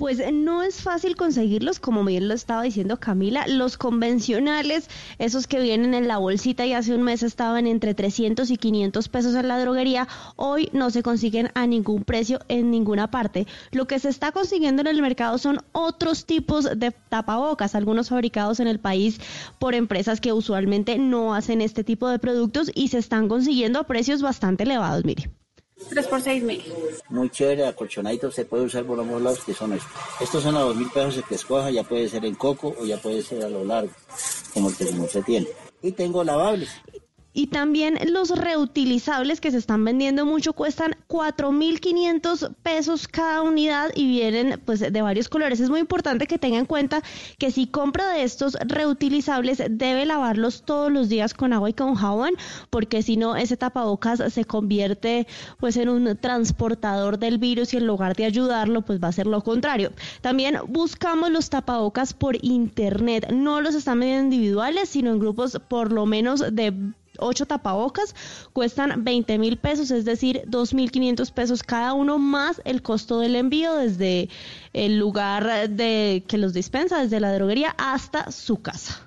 Pues 0.04 0.20
eh, 0.20 0.34
no 0.34 0.64
es 0.64 0.82
fácil 0.82 1.16
conseguirlos, 1.16 1.80
como 1.80 2.04
bien 2.04 2.28
lo 2.28 2.34
estaba 2.34 2.64
diciendo 2.64 3.00
Camila. 3.00 3.48
Los 3.48 3.78
convencionales, 3.78 4.90
esos 5.18 5.48
que 5.48 5.62
vienen 5.62 5.94
en 5.94 6.10
la 6.10 6.18
bolsita 6.18 6.66
y 6.66 6.74
hace 6.74 6.94
un 6.94 7.04
mes 7.04 7.24
estaban 7.24 7.68
entre 7.68 7.94
300 7.94 8.52
y 8.52 8.58
500 8.58 9.08
pesos 9.08 9.34
en 9.34 9.48
la 9.48 9.58
droguería, 9.62 10.10
hoy 10.36 10.68
no 10.74 10.90
se 10.90 11.04
consiguen 11.04 11.52
a 11.54 11.68
ningún 11.68 12.04
precio 12.04 12.42
en 12.50 12.70
ninguna 12.70 13.12
parte. 13.12 13.48
Lo 13.72 13.88
que 13.88 13.98
se 13.98 14.10
está 14.10 14.34
consiguiendo 14.34 14.82
en 14.82 14.88
el 14.88 15.02
mercado 15.02 15.38
son 15.38 15.62
otros 15.72 16.26
tipos 16.26 16.66
de 16.66 16.92
tapabocas, 16.92 17.74
algunos 17.74 18.10
fabricados 18.10 18.60
en 18.60 18.68
el 18.68 18.82
país 18.82 19.22
por 19.58 19.74
empresas 19.74 20.20
que 20.20 20.34
usualmente 20.34 20.98
no 20.98 21.34
hacen 21.34 21.62
este 21.62 21.86
tipo 21.86 22.10
de 22.10 22.20
productos 22.20 22.70
y 22.76 22.90
se 22.90 22.98
están 22.98 23.30
consiguiendo 23.30 23.80
a 23.80 23.88
precios 23.88 24.22
bastante 24.22 24.64
elevados, 24.64 25.06
mire. 25.06 25.32
3 25.90 26.08
por 26.08 26.22
6 26.22 26.44
mil. 26.44 26.64
Muy 27.10 27.30
chévere, 27.30 27.66
acolchonadito, 27.66 28.32
se 28.32 28.46
puede 28.46 28.66
usar 28.66 28.84
por 28.86 29.00
ambos 29.00 29.22
lados, 29.22 29.44
que 29.44 29.54
son 29.54 29.74
estos. 29.74 29.92
Estos 30.20 30.44
son 30.44 30.56
a 30.56 30.62
dos 30.62 30.76
mil 30.76 30.90
pesos 30.90 31.18
el 31.18 31.24
que 31.24 31.36
escoja, 31.36 31.70
ya 31.72 31.84
puede 31.84 32.08
ser 32.10 32.26
en 32.26 32.36
coco 32.36 32.76
o 32.80 32.86
ya 32.86 32.98
puede 32.98 33.22
ser 33.22 33.44
a 33.44 33.50
lo 33.50 33.64
largo, 33.64 33.92
como 34.54 34.70
el 34.70 34.76
que 34.76 34.86
se 34.86 35.22
tiene. 35.24 35.48
Y 35.82 35.92
tengo 35.92 36.24
lavables. 36.24 36.70
Y 37.34 37.48
también 37.48 37.98
los 38.12 38.30
reutilizables 38.30 39.42
que 39.42 39.50
se 39.50 39.58
están 39.58 39.84
vendiendo 39.84 40.26
mucho 40.26 40.54
cuestan 40.54 40.96
4.500 41.08 42.54
pesos 42.62 43.08
cada 43.08 43.42
unidad 43.42 43.92
y 43.96 44.08
vienen 44.08 44.62
pues 44.64 44.80
de 44.80 45.02
varios 45.02 45.30
colores. 45.30 45.60
Es 45.60 45.70
muy 45.70 45.80
importante 45.80 46.28
que 46.28 46.38
tenga 46.38 46.60
en 46.60 46.66
cuenta 46.66 47.02
que 47.40 47.50
si 47.50 47.66
compra 47.66 48.10
de 48.10 48.24
estos 48.24 48.56
reutilizables 48.66 49.64
debe 49.70 50.06
lavarlos 50.06 50.64
todos 50.64 50.92
los 50.92 51.10
días 51.10 51.34
con 51.34 51.54
agua 51.54 51.72
y 51.72 51.74
con 51.74 51.96
jabón 51.96 52.34
porque 52.70 53.02
si 53.02 53.18
no 53.18 53.36
ese 53.36 53.58
tapabocas 53.58 54.22
se 54.32 54.46
convierte 54.46 55.26
pues 55.60 55.78
en 55.78 55.90
un 55.90 56.16
transportador 56.18 57.18
del 57.18 57.40
virus 57.40 57.74
y 57.74 57.78
en 57.78 57.88
lugar 57.88 58.16
de 58.16 58.26
ayudarlo 58.26 58.84
pues 58.84 59.04
va 59.04 59.08
a 59.08 59.12
ser 59.12 59.26
lo 59.26 59.42
contrario. 59.42 59.92
También 60.22 60.60
buscamos 60.68 61.32
los 61.32 61.50
tapabocas 61.50 62.14
por 62.14 62.38
internet. 62.44 63.32
No 63.32 63.60
los 63.62 63.74
están 63.74 64.00
vendiendo 64.00 64.36
individuales 64.36 64.90
sino 64.90 65.12
en 65.12 65.20
grupos 65.20 65.60
por 65.68 65.92
lo 65.92 66.06
menos 66.06 66.44
de 66.52 66.94
ocho 67.20 67.46
tapabocas 67.46 68.16
cuestan 68.54 69.04
20 69.04 69.38
mil 69.38 69.58
pesos, 69.58 69.92
es 69.92 70.06
decir, 70.06 70.42
2.500 70.48 71.32
pesos 71.32 71.64
cada 71.64 71.94
uno 71.94 72.18
más 72.20 72.62
el 72.66 72.82
costo 72.82 73.20
del 73.20 73.36
envío 73.36 73.76
desde 73.76 74.30
el 74.74 74.98
lugar 74.98 75.70
de 75.70 76.24
que 76.28 76.38
los 76.38 76.54
dispensa, 76.54 77.02
desde 77.02 77.20
la 77.20 77.34
droguería 77.34 77.76
hasta 77.78 78.32
su 78.32 78.62
casa. 78.62 79.02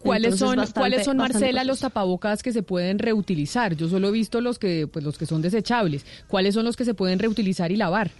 ¿Cuáles 0.00 0.32
Entonces, 0.34 0.48
son, 0.48 0.56
bastante- 0.56 0.80
¿cuáles 0.80 1.04
son 1.04 1.16
Marcela, 1.16 1.62
los 1.64 1.78
tapabocas 1.80 2.42
que 2.42 2.52
se 2.52 2.62
pueden 2.64 2.98
reutilizar? 2.98 3.76
Yo 3.76 3.88
solo 3.88 4.08
he 4.08 4.10
visto 4.12 4.40
los 4.40 4.58
que, 4.58 4.88
pues, 4.88 5.04
los 5.04 5.16
que 5.16 5.26
son 5.26 5.42
desechables. 5.42 6.04
¿Cuáles 6.26 6.54
son 6.54 6.64
los 6.64 6.76
que 6.76 6.84
se 6.84 6.92
pueden 6.94 7.18
reutilizar 7.20 7.70
y 7.70 7.76
lavar? 7.76 8.10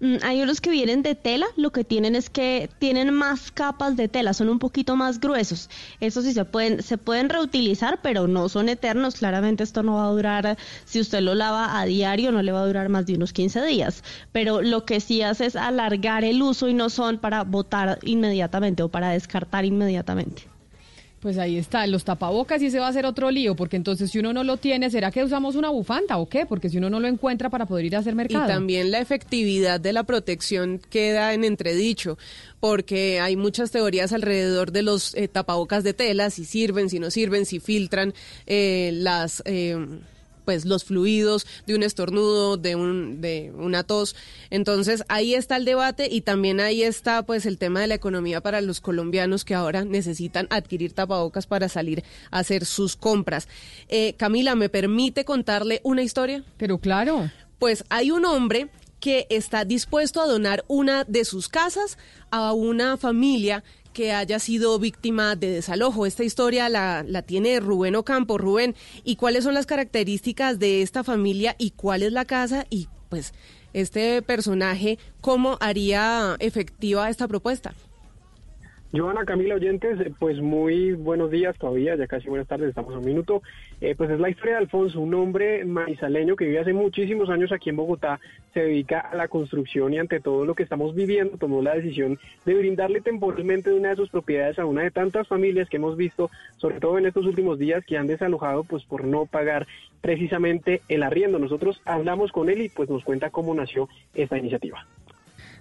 Mm, 0.00 0.16
Hay 0.22 0.42
unos 0.42 0.60
que 0.60 0.70
vienen 0.70 1.02
de 1.02 1.14
tela, 1.14 1.46
lo 1.56 1.70
que 1.72 1.84
tienen 1.84 2.14
es 2.16 2.30
que 2.30 2.70
tienen 2.78 3.12
más 3.12 3.50
capas 3.50 3.96
de 3.96 4.08
tela, 4.08 4.32
son 4.34 4.48
un 4.48 4.58
poquito 4.58 4.96
más 4.96 5.20
gruesos. 5.20 5.68
Eso 6.00 6.22
sí 6.22 6.32
se 6.32 6.44
pueden, 6.44 6.82
se 6.82 6.98
pueden 6.98 7.28
reutilizar, 7.28 8.00
pero 8.02 8.26
no 8.28 8.48
son 8.48 8.68
eternos. 8.68 9.16
Claramente 9.16 9.64
esto 9.64 9.82
no 9.82 9.94
va 9.94 10.06
a 10.06 10.10
durar, 10.10 10.58
si 10.84 11.00
usted 11.00 11.20
lo 11.20 11.34
lava 11.34 11.80
a 11.80 11.84
diario, 11.84 12.32
no 12.32 12.42
le 12.42 12.52
va 12.52 12.62
a 12.62 12.66
durar 12.66 12.88
más 12.88 13.06
de 13.06 13.14
unos 13.14 13.32
15 13.32 13.64
días. 13.64 14.04
Pero 14.32 14.62
lo 14.62 14.84
que 14.84 15.00
sí 15.00 15.22
hace 15.22 15.46
es 15.46 15.56
alargar 15.56 16.24
el 16.24 16.42
uso 16.42 16.68
y 16.68 16.74
no 16.74 16.90
son 16.90 17.18
para 17.18 17.44
botar 17.44 17.98
inmediatamente 18.02 18.82
o 18.82 18.88
para 18.88 19.10
descartar 19.10 19.64
inmediatamente. 19.64 20.57
Pues 21.20 21.36
ahí 21.36 21.58
está, 21.58 21.84
los 21.88 22.04
tapabocas 22.04 22.62
y 22.62 22.66
ese 22.66 22.78
va 22.78 22.86
a 22.86 22.92
ser 22.92 23.04
otro 23.04 23.30
lío, 23.32 23.56
porque 23.56 23.76
entonces 23.76 24.10
si 24.10 24.20
uno 24.20 24.32
no 24.32 24.44
lo 24.44 24.56
tiene, 24.56 24.88
¿será 24.88 25.10
que 25.10 25.24
usamos 25.24 25.56
una 25.56 25.68
bufanda 25.68 26.16
o 26.18 26.28
qué? 26.28 26.46
Porque 26.46 26.68
si 26.68 26.78
uno 26.78 26.90
no 26.90 27.00
lo 27.00 27.08
encuentra 27.08 27.50
para 27.50 27.66
poder 27.66 27.86
ir 27.86 27.96
a 27.96 27.98
hacer 27.98 28.14
mercado. 28.14 28.44
Y 28.44 28.48
también 28.48 28.92
la 28.92 29.00
efectividad 29.00 29.80
de 29.80 29.92
la 29.92 30.04
protección 30.04 30.80
queda 30.90 31.34
en 31.34 31.42
entredicho, 31.42 32.18
porque 32.60 33.18
hay 33.18 33.34
muchas 33.34 33.72
teorías 33.72 34.12
alrededor 34.12 34.70
de 34.70 34.82
los 34.82 35.14
eh, 35.16 35.26
tapabocas 35.26 35.82
de 35.82 35.92
tela, 35.92 36.30
si 36.30 36.44
sirven, 36.44 36.88
si 36.88 37.00
no 37.00 37.10
sirven, 37.10 37.46
si 37.46 37.58
filtran 37.58 38.14
eh, 38.46 38.90
las... 38.94 39.42
eh, 39.44 39.76
pues 40.48 40.64
los 40.64 40.82
fluidos 40.84 41.46
de 41.66 41.74
un 41.74 41.82
estornudo, 41.82 42.56
de 42.56 42.74
un 42.74 43.20
de 43.20 43.52
una 43.54 43.82
tos. 43.82 44.16
Entonces, 44.48 45.04
ahí 45.08 45.34
está 45.34 45.56
el 45.56 45.66
debate 45.66 46.08
y 46.10 46.22
también 46.22 46.58
ahí 46.58 46.82
está 46.82 47.22
pues 47.22 47.44
el 47.44 47.58
tema 47.58 47.82
de 47.82 47.86
la 47.86 47.96
economía 47.96 48.40
para 48.40 48.62
los 48.62 48.80
colombianos 48.80 49.44
que 49.44 49.54
ahora 49.54 49.84
necesitan 49.84 50.46
adquirir 50.48 50.94
tapabocas 50.94 51.46
para 51.46 51.68
salir 51.68 52.02
a 52.30 52.38
hacer 52.38 52.64
sus 52.64 52.96
compras. 52.96 53.46
Eh, 53.90 54.14
Camila, 54.16 54.54
¿me 54.54 54.70
permite 54.70 55.26
contarle 55.26 55.82
una 55.84 56.02
historia? 56.02 56.42
Pero 56.56 56.78
claro. 56.78 57.30
Pues 57.58 57.84
hay 57.90 58.10
un 58.10 58.24
hombre 58.24 58.68
que 59.00 59.26
está 59.28 59.66
dispuesto 59.66 60.22
a 60.22 60.26
donar 60.26 60.64
una 60.66 61.04
de 61.04 61.26
sus 61.26 61.50
casas 61.50 61.98
a 62.30 62.54
una 62.54 62.96
familia 62.96 63.62
que 63.98 64.12
haya 64.12 64.38
sido 64.38 64.78
víctima 64.78 65.34
de 65.34 65.50
desalojo. 65.50 66.06
Esta 66.06 66.22
historia 66.22 66.68
la, 66.68 67.04
la 67.04 67.22
tiene 67.22 67.58
Rubén 67.58 67.96
Ocampo. 67.96 68.38
Rubén, 68.38 68.76
¿y 69.02 69.16
cuáles 69.16 69.42
son 69.42 69.54
las 69.54 69.66
características 69.66 70.60
de 70.60 70.82
esta 70.82 71.02
familia 71.02 71.56
y 71.58 71.72
cuál 71.72 72.04
es 72.04 72.12
la 72.12 72.24
casa? 72.24 72.64
Y 72.70 72.86
pues 73.08 73.34
este 73.72 74.22
personaje, 74.22 75.00
¿cómo 75.20 75.58
haría 75.60 76.36
efectiva 76.38 77.10
esta 77.10 77.26
propuesta? 77.26 77.74
Joana 78.90 79.26
Camila 79.26 79.56
Oyentes, 79.56 80.00
eh, 80.00 80.10
pues 80.18 80.40
muy 80.40 80.92
buenos 80.92 81.30
días 81.30 81.54
todavía, 81.58 81.94
ya 81.94 82.06
casi 82.06 82.26
buenas 82.26 82.48
tardes, 82.48 82.70
estamos 82.70 82.94
a 82.94 82.98
un 82.98 83.04
minuto. 83.04 83.42
Eh, 83.82 83.94
pues 83.94 84.08
es 84.08 84.18
la 84.18 84.30
historia 84.30 84.54
de 84.54 84.60
Alfonso, 84.60 84.98
un 85.00 85.12
hombre 85.12 85.62
manizaleño 85.66 86.36
que 86.36 86.46
vive 86.46 86.60
hace 86.60 86.72
muchísimos 86.72 87.28
años 87.28 87.52
aquí 87.52 87.68
en 87.68 87.76
Bogotá, 87.76 88.18
se 88.54 88.60
dedica 88.60 89.00
a 89.00 89.14
la 89.14 89.28
construcción 89.28 89.92
y 89.92 89.98
ante 89.98 90.20
todo 90.20 90.46
lo 90.46 90.54
que 90.54 90.62
estamos 90.62 90.94
viviendo 90.94 91.36
tomó 91.36 91.60
la 91.60 91.74
decisión 91.74 92.18
de 92.46 92.54
brindarle 92.54 93.02
temporalmente 93.02 93.74
una 93.74 93.90
de 93.90 93.96
sus 93.96 94.08
propiedades 94.08 94.58
a 94.58 94.64
una 94.64 94.84
de 94.84 94.90
tantas 94.90 95.28
familias 95.28 95.68
que 95.68 95.76
hemos 95.76 95.98
visto, 95.98 96.30
sobre 96.56 96.80
todo 96.80 96.96
en 96.96 97.04
estos 97.04 97.26
últimos 97.26 97.58
días, 97.58 97.84
que 97.84 97.98
han 97.98 98.06
desalojado 98.06 98.64
pues 98.64 98.84
por 98.84 99.04
no 99.04 99.26
pagar 99.26 99.66
precisamente 100.00 100.80
el 100.88 101.02
arriendo. 101.02 101.38
Nosotros 101.38 101.82
hablamos 101.84 102.32
con 102.32 102.48
él 102.48 102.62
y 102.62 102.68
pues 102.70 102.88
nos 102.88 103.04
cuenta 103.04 103.28
cómo 103.28 103.54
nació 103.54 103.86
esta 104.14 104.38
iniciativa. 104.38 104.86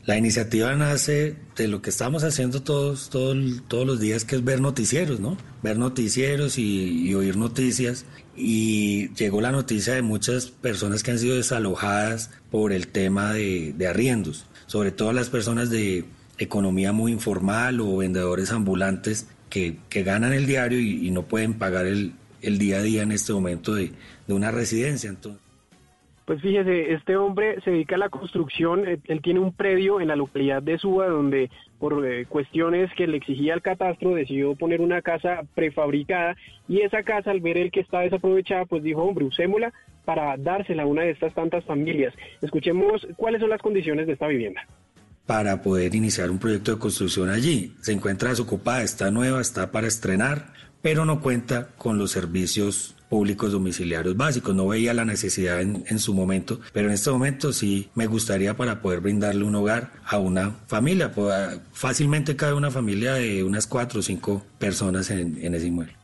La 0.07 0.17
iniciativa 0.17 0.73
nace 0.73 1.35
de 1.57 1.67
lo 1.67 1.81
que 1.81 1.89
estamos 1.89 2.23
haciendo 2.23 2.63
todos, 2.63 3.09
todo 3.09 3.33
el- 3.33 3.61
todos 3.63 3.85
los 3.85 3.99
días, 3.99 4.23
que 4.23 4.37
es 4.37 4.43
ver 4.45 4.61
noticieros, 4.61 5.19
¿no? 5.19 5.37
Ver 5.61 5.77
noticieros 5.77 6.57
y, 6.57 7.13
oír 7.13 7.35
noticias. 7.35 8.05
Y 8.33 9.13
llegó 9.15 9.41
la 9.41 9.51
noticia 9.51 9.95
de 9.95 10.01
muchas 10.01 10.45
personas 10.45 11.03
que 11.03 11.11
han 11.11 11.19
sido 11.19 11.35
desalojadas 11.35 12.29
por 12.49 12.71
el 12.71 12.87
tema 12.87 13.33
de, 13.33 13.75
arriendos, 13.85 14.45
sobre 14.67 14.91
todo 14.91 15.11
las 15.11 15.29
personas 15.29 15.69
de 15.69 16.05
economía 16.37 16.93
muy 16.93 17.11
informal 17.11 17.81
o 17.81 17.97
vendedores 17.97 18.51
ambulantes 18.51 19.27
que, 19.49 19.77
ganan 20.05 20.31
el 20.31 20.45
diario 20.45 20.79
y, 20.79 21.11
no 21.11 21.23
pueden 21.27 21.55
pagar 21.55 21.85
el, 21.85 22.13
el 22.41 22.57
día 22.59 22.77
a 22.77 22.81
día 22.81 23.01
en 23.03 23.11
este 23.11 23.33
momento 23.33 23.75
de, 23.75 23.91
de 24.25 24.33
una 24.33 24.51
residencia. 24.51 25.09
Entonces, 25.09 25.41
Pues 26.27 26.41
fíjese, 26.41 26.91
este 26.91 27.15
hombre 27.15 27.61
se 27.61 27.71
dedica 27.71 27.95
a 27.95 27.99
la 27.99 28.09
construcción, 28.09 28.85
eh, 28.85 28.99
él 29.05 29.21
tiene 29.21 29.39
un 29.39 29.53
predio 29.53 30.01
en 30.01 30.09
la 30.09 30.17
localidad 30.17 30.61
de 30.61 30.77
Suba 30.77 31.07
donde 31.07 31.49
por 31.79 32.05
eh, 32.05 32.25
cuestiones 32.25 32.91
que 32.97 33.07
le 33.07 33.15
exigía 33.15 33.53
el 33.53 33.61
catastro 33.61 34.13
decidió 34.13 34.53
poner 34.53 34.81
una 34.81 35.01
casa 35.01 35.43
prefabricada 35.55 36.35
y 36.67 36.81
esa 36.81 37.03
casa 37.03 37.31
al 37.31 37.39
ver 37.39 37.57
el 37.57 37.71
que 37.71 37.79
está 37.79 38.01
desaprovechada 38.01 38.65
pues 38.65 38.83
dijo, 38.83 39.03
hombre, 39.03 39.23
usémosla 39.23 39.71
para 40.03 40.35
dársela 40.35 40.83
a 40.83 40.85
una 40.85 41.03
de 41.03 41.11
estas 41.11 41.33
tantas 41.33 41.63
familias. 41.63 42.13
Escuchemos 42.41 43.07
cuáles 43.15 43.39
son 43.39 43.49
las 43.49 43.61
condiciones 43.61 44.05
de 44.05 44.13
esta 44.13 44.27
vivienda. 44.27 44.67
para 45.25 45.61
poder 45.61 45.95
iniciar 45.95 46.29
un 46.29 46.39
proyecto 46.39 46.73
de 46.73 46.79
construcción 46.79 47.29
allí. 47.29 47.73
Se 47.79 47.93
encuentra 47.93 48.31
desocupada, 48.31 48.83
está 48.83 49.11
nueva, 49.11 49.39
está 49.39 49.71
para 49.71 49.87
estrenar, 49.87 50.51
pero 50.81 51.05
no 51.05 51.21
cuenta 51.21 51.69
con 51.77 51.97
los 51.97 52.11
servicios 52.11 52.96
públicos 53.09 53.51
domiciliarios 53.51 54.15
básicos. 54.15 54.55
No 54.55 54.67
veía 54.67 54.93
la 54.93 55.05
necesidad 55.05 55.61
en, 55.61 55.83
en 55.87 55.99
su 55.99 56.13
momento, 56.13 56.59
pero 56.73 56.87
en 56.87 56.93
este 56.93 57.09
momento 57.09 57.53
sí 57.53 57.89
me 57.95 58.07
gustaría 58.07 58.55
para 58.55 58.81
poder 58.81 59.01
brindarle 59.01 59.43
un 59.43 59.55
hogar 59.55 59.93
a 60.05 60.17
una 60.17 60.51
familia. 60.67 61.11
Fácilmente 61.73 62.35
cabe 62.35 62.53
una 62.53 62.71
familia 62.71 63.13
de 63.13 63.43
unas 63.43 63.67
cuatro 63.67 63.99
o 63.99 64.03
cinco 64.03 64.43
personas 64.59 65.09
en, 65.09 65.37
en 65.43 65.55
ese 65.55 65.67
inmueble. 65.67 65.95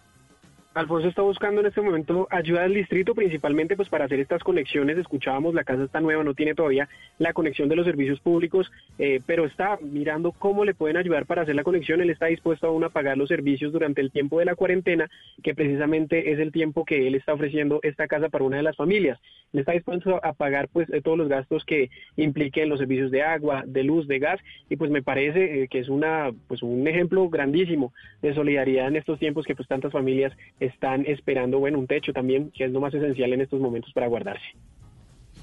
Alfonso 0.74 1.08
está 1.08 1.22
buscando 1.22 1.62
en 1.62 1.68
este 1.68 1.82
momento 1.82 2.28
ayuda 2.32 2.64
del 2.64 2.74
distrito, 2.74 3.14
principalmente 3.14 3.76
pues 3.76 3.90
para 3.90 4.06
hacer 4.06 4.20
estas 4.20 4.44
conexiones. 4.44 4.98
Escuchábamos, 4.98 5.54
la 5.54 5.64
casa 5.64 5.84
está 5.84 6.02
nueva, 6.02 6.24
no 6.24 6.34
tiene 6.34 6.56
todavía 6.56 6.90
la 7.20 7.32
conexión 7.32 7.70
de 7.70 7.76
los 7.76 7.86
servicios 7.86 8.20
públicos, 8.20 8.72
eh, 8.98 9.22
pero 9.28 9.46
está 9.46 9.78
mirando 9.82 10.32
cómo 10.32 10.66
le 10.66 10.74
pueden 10.74 10.98
ayudar 10.98 11.28
para 11.28 11.44
hacer 11.44 11.54
la 11.54 11.64
conexión. 11.64 12.02
Él 12.02 12.10
está 12.10 12.26
dispuesto 12.26 12.66
aún 12.66 12.84
a 12.84 12.90
pagar 12.90 13.20
los 13.20 13.30
servicios 13.30 13.72
durante 13.72 14.02
el 14.02 14.10
tiempo 14.10 14.40
de 14.40 14.46
la 14.46 14.56
cuarentena, 14.56 15.12
que 15.44 15.54
precisamente 15.54 16.32
es 16.32 16.40
el 16.40 16.52
tiempo 16.52 16.86
que 16.86 17.06
él 17.06 17.14
está 17.14 17.34
ofreciendo 17.34 17.80
esta 17.84 18.08
casa 18.08 18.30
para 18.30 18.44
una 18.44 18.58
de 18.58 18.64
las 18.64 18.76
familias. 18.76 19.20
Él 19.54 19.60
está 19.60 19.74
dispuesto 19.74 20.20
a 20.26 20.34
pagar 20.34 20.70
pues 20.70 20.92
eh, 20.92 21.02
todos 21.02 21.20
los 21.20 21.28
gastos 21.28 21.66
que 21.66 21.92
impliquen 22.18 22.70
los 22.70 22.80
servicios 22.80 23.12
de 23.12 23.22
agua, 23.22 23.64
de 23.68 23.84
luz, 23.84 24.08
de 24.08 24.18
gas, 24.18 24.40
y 24.72 24.76
pues 24.76 24.90
me 24.90 25.04
parece 25.04 25.62
eh, 25.62 25.68
que 25.68 25.78
es 25.78 25.90
una 25.90 26.32
pues 26.48 26.64
un 26.64 26.88
ejemplo 26.88 27.30
grandísimo 27.30 27.94
de 28.24 28.34
solidaridad 28.34 28.88
en 28.88 28.96
estos 28.96 29.20
tiempos 29.20 29.46
que 29.46 29.56
pues 29.56 29.68
tantas 29.68 29.92
familias 29.92 30.34
están 30.66 31.06
esperando, 31.06 31.60
bueno, 31.60 31.80
un 31.80 31.88
techo 31.88 32.14
también, 32.14 32.52
que 32.56 32.66
es 32.66 32.72
lo 32.72 32.80
más 32.82 32.94
esencial 32.94 33.34
en 33.34 33.42
estos 33.42 33.60
momentos 33.60 33.92
para 33.94 34.08
guardarse. 34.08 34.46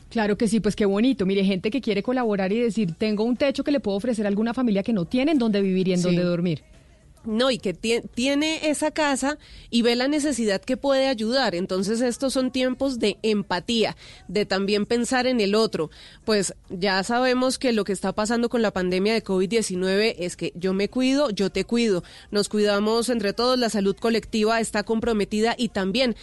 Claro 0.09 0.36
que 0.36 0.48
sí, 0.48 0.59
pues 0.60 0.74
qué 0.74 0.86
bonito. 0.86 1.24
Mire, 1.24 1.44
gente 1.44 1.70
que 1.70 1.80
quiere 1.80 2.02
colaborar 2.02 2.52
y 2.52 2.59
decir, 2.60 2.94
tengo 2.98 3.22
un 3.24 3.36
techo 3.36 3.62
que 3.62 3.70
le 3.70 3.78
puedo 3.80 3.97
ofrecer 3.97 4.24
a 4.26 4.28
alguna 4.28 4.52
familia 4.52 4.82
que 4.82 4.92
no 4.92 5.05
tiene 5.05 5.32
en 5.32 5.38
dónde 5.38 5.60
vivir 5.62 5.86
y 5.88 5.92
en 5.92 5.98
Sí. 5.98 6.05
dónde 6.05 6.22
dormir. 6.22 6.62
No, 7.24 7.51
y 7.51 7.59
que 7.59 7.74
tie- 7.74 8.02
tiene 8.14 8.70
esa 8.70 8.92
casa 8.92 9.36
y 9.68 9.82
ve 9.82 9.94
la 9.94 10.09
necesidad 10.09 10.62
que 10.62 10.78
puede 10.78 11.06
ayudar. 11.06 11.55
Entonces 11.55 12.01
estos 12.01 12.32
son 12.32 12.51
tiempos 12.51 12.98
de 12.98 13.18
empatía, 13.22 13.94
de 14.26 14.47
también 14.47 14.86
pensar 14.86 15.26
en 15.26 15.40
el 15.40 15.55
otro. 15.55 15.90
Pues 16.24 16.55
ya 16.70 17.02
sabemos 17.05 17.59
que 17.59 17.72
lo 17.72 17.84
que 17.84 17.92
está 17.92 18.12
pasando 18.14 18.48
con 18.48 18.62
la 18.62 18.70
pandemia 18.70 19.12
de 19.12 19.22
COVID-19 19.22 20.14
es 20.18 20.36
que 20.36 20.52
yo 20.55 20.72
me 20.72 20.88
cuido, 20.88 21.28
yo 21.30 21.51
te 21.51 21.64
cuido. 21.64 22.02
Nos 22.30 22.48
cuidamos 22.48 23.10
entre 23.10 23.34
todos, 23.34 23.59
la 23.59 23.68
salud 23.68 23.97
colectiva 23.97 24.59
está 24.60 24.82
comprometida 24.82 25.55
y 25.59 25.68
también 25.68 26.16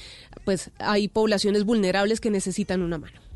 pues 0.46 0.72
hay 0.80 1.08
poblaciones 1.10 1.64
vulnerables 1.64 2.20
que 2.20 2.32
necesitan 2.32 2.82
una 2.82 2.98
mano. 2.98 3.27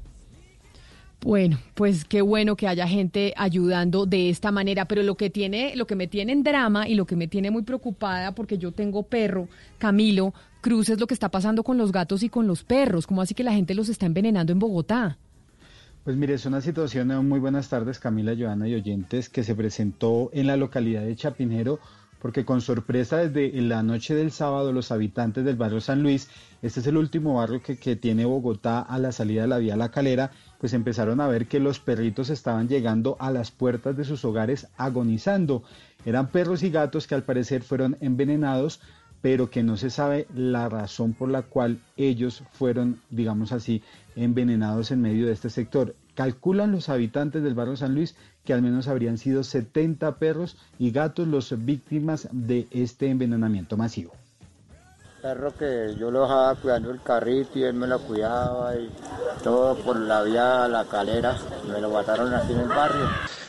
Bueno, 1.24 1.60
pues 1.76 2.04
qué 2.04 2.24
bueno 2.24 2.56
que 2.56 2.68
haya 2.68 2.88
gente 2.88 3.34
ayudando 3.38 4.08
de 4.08 4.30
esta 4.30 4.52
manera, 4.52 4.86
pero 4.86 5.04
lo 5.04 5.16
que 5.16 5.30
tiene, 5.30 5.76
lo 5.76 5.86
que 5.86 5.96
me 5.96 6.08
tiene 6.08 6.32
en 6.32 6.42
drama 6.42 6.88
y 6.88 6.96
lo 6.96 7.06
que 7.06 7.16
me 7.16 7.28
tiene 7.28 7.52
muy 7.52 7.62
preocupada 7.62 8.34
porque 8.34 8.58
yo 8.58 8.72
tengo 8.72 9.04
perro, 9.04 9.48
Camilo, 9.78 10.34
Cruz 10.62 10.90
es 10.90 11.00
lo 11.00 11.06
que 11.06 11.14
está 11.14 11.30
pasando 11.30 11.64
con 11.64 11.78
los 11.78 11.92
gatos 11.92 12.24
y 12.24 12.30
con 12.30 12.48
los 12.48 12.64
perros. 12.64 13.06
¿Cómo 13.06 13.22
así 13.22 13.36
que 13.36 13.44
la 13.44 13.54
gente 13.54 13.76
los 13.76 13.88
está 13.90 14.08
envenenando 14.08 14.52
en 14.52 14.60
Bogotá? 14.60 15.18
Pues 16.04 16.16
mire, 16.16 16.34
es 16.34 16.48
una 16.48 16.62
situación, 16.62 17.12
eh, 17.12 17.20
muy 17.20 17.40
buenas 17.40 17.70
tardes 17.70 18.00
Camila, 18.00 18.36
Joana 18.36 18.68
y 18.68 18.74
oyentes, 18.74 19.30
que 19.30 19.44
se 19.44 19.54
presentó 19.54 20.32
en 20.34 20.48
la 20.48 20.58
localidad 20.58 21.04
de 21.04 21.16
Chapinero, 21.16 21.80
porque 22.22 22.46
con 22.46 22.62
sorpresa 22.62 23.18
desde 23.18 23.60
la 23.62 23.82
noche 23.84 24.14
del 24.14 24.32
sábado 24.32 24.72
los 24.72 24.92
habitantes 24.92 25.44
del 25.44 25.56
barrio 25.56 25.82
San 25.82 26.04
Luis, 26.04 26.30
este 26.62 26.80
es 26.80 26.88
el 26.88 26.98
último 26.98 27.36
barrio 27.36 27.62
que, 27.62 27.78
que 27.78 27.96
tiene 27.96 28.26
Bogotá 28.26 28.80
a 28.80 29.00
la 29.00 29.12
salida 29.12 29.42
de 29.42 29.48
la 29.48 29.58
vía 29.58 29.76
La 29.76 29.90
Calera, 29.90 30.32
pues 30.60 30.74
empezaron 30.74 31.20
a 31.20 31.28
ver 31.28 31.48
que 31.48 31.60
los 31.60 31.80
perritos 31.80 32.30
estaban 32.30 32.68
llegando 32.68 33.18
a 33.20 33.32
las 33.32 33.52
puertas 33.52 33.98
de 33.98 34.06
sus 34.06 34.24
hogares 34.24 34.68
agonizando. 34.78 35.64
Eran 36.06 36.28
perros 36.28 36.64
y 36.64 36.70
gatos 36.70 37.08
que 37.08 37.16
al 37.16 37.24
parecer 37.24 37.64
fueron 37.64 37.98
envenenados 38.02 38.80
pero 39.22 39.50
que 39.50 39.64
no 39.64 39.78
se 39.78 39.90
sabe 39.90 40.28
la 40.34 40.68
razón 40.68 41.14
por 41.14 41.30
la 41.30 41.44
cual 41.44 41.80
ellos 41.96 42.44
fueron, 42.52 43.02
digamos 43.10 43.52
así, 43.52 43.84
envenenados 44.16 44.92
en 44.92 45.02
medio 45.02 45.28
de 45.28 45.34
este 45.34 45.50
sector. 45.50 45.96
Calculan 46.16 46.72
los 46.72 46.90
habitantes 46.90 47.44
del 47.44 47.54
barrio 47.54 47.78
San 47.78 47.96
Luis 47.96 48.16
que 48.46 48.54
al 48.54 48.62
menos 48.62 48.88
habrían 48.88 49.18
sido 49.18 49.44
70 49.44 50.16
perros 50.16 50.58
y 50.80 50.92
gatos 50.92 51.28
los 51.28 51.54
víctimas 51.66 52.28
de 52.32 52.68
este 52.72 53.10
envenenamiento 53.10 53.78
masivo. 53.78 54.14
Perro 55.22 55.56
que 55.56 55.96
yo 56.00 56.10
lo 56.10 56.22
dejaba 56.22 56.56
cuidando 56.56 56.90
el 56.90 57.02
carrito 57.02 57.60
y 57.60 57.64
él 57.64 57.76
me 57.76 57.86
lo 57.86 58.00
cuidaba 58.00 58.76
y 58.76 58.90
todo 59.44 59.76
por 59.78 59.96
la 59.98 60.24
vía 60.24 60.68
La 60.68 60.86
Calera. 60.86 61.38
Me 61.68 61.80
lo 61.80 61.92
mataron 61.92 62.34
aquí 62.34 62.54
en 62.54 62.62
el 62.62 62.68
barrio. 62.68 63.08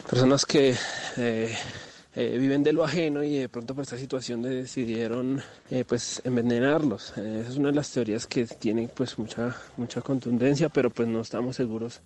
Personas 0.09 0.44
que 0.44 0.77
eh, 1.16 1.56
eh, 2.14 2.36
viven 2.39 2.62
de 2.62 2.74
lo 2.74 2.85
ajeno 2.85 3.23
y 3.23 3.39
de 3.39 3.48
pronto 3.48 3.74
por 3.74 3.85
esta 3.85 3.97
situación 3.97 4.43
decidieron 4.43 5.43
eh, 5.70 5.85
pues 5.86 6.20
envenenarlos. 6.24 7.14
Eh, 7.16 7.40
esa 7.40 7.52
es 7.52 7.56
una 7.56 7.69
de 7.69 7.77
las 7.77 7.90
teorías 7.90 8.27
que 8.27 8.44
tienen 8.44 8.90
pues 8.94 9.19
mucha, 9.19 9.56
mucha 9.78 10.02
contundencia, 10.02 10.69
pero 10.69 10.90
pues 10.90 11.09
no 11.09 11.23
estamos 11.23 11.56
seguros. 11.56 12.02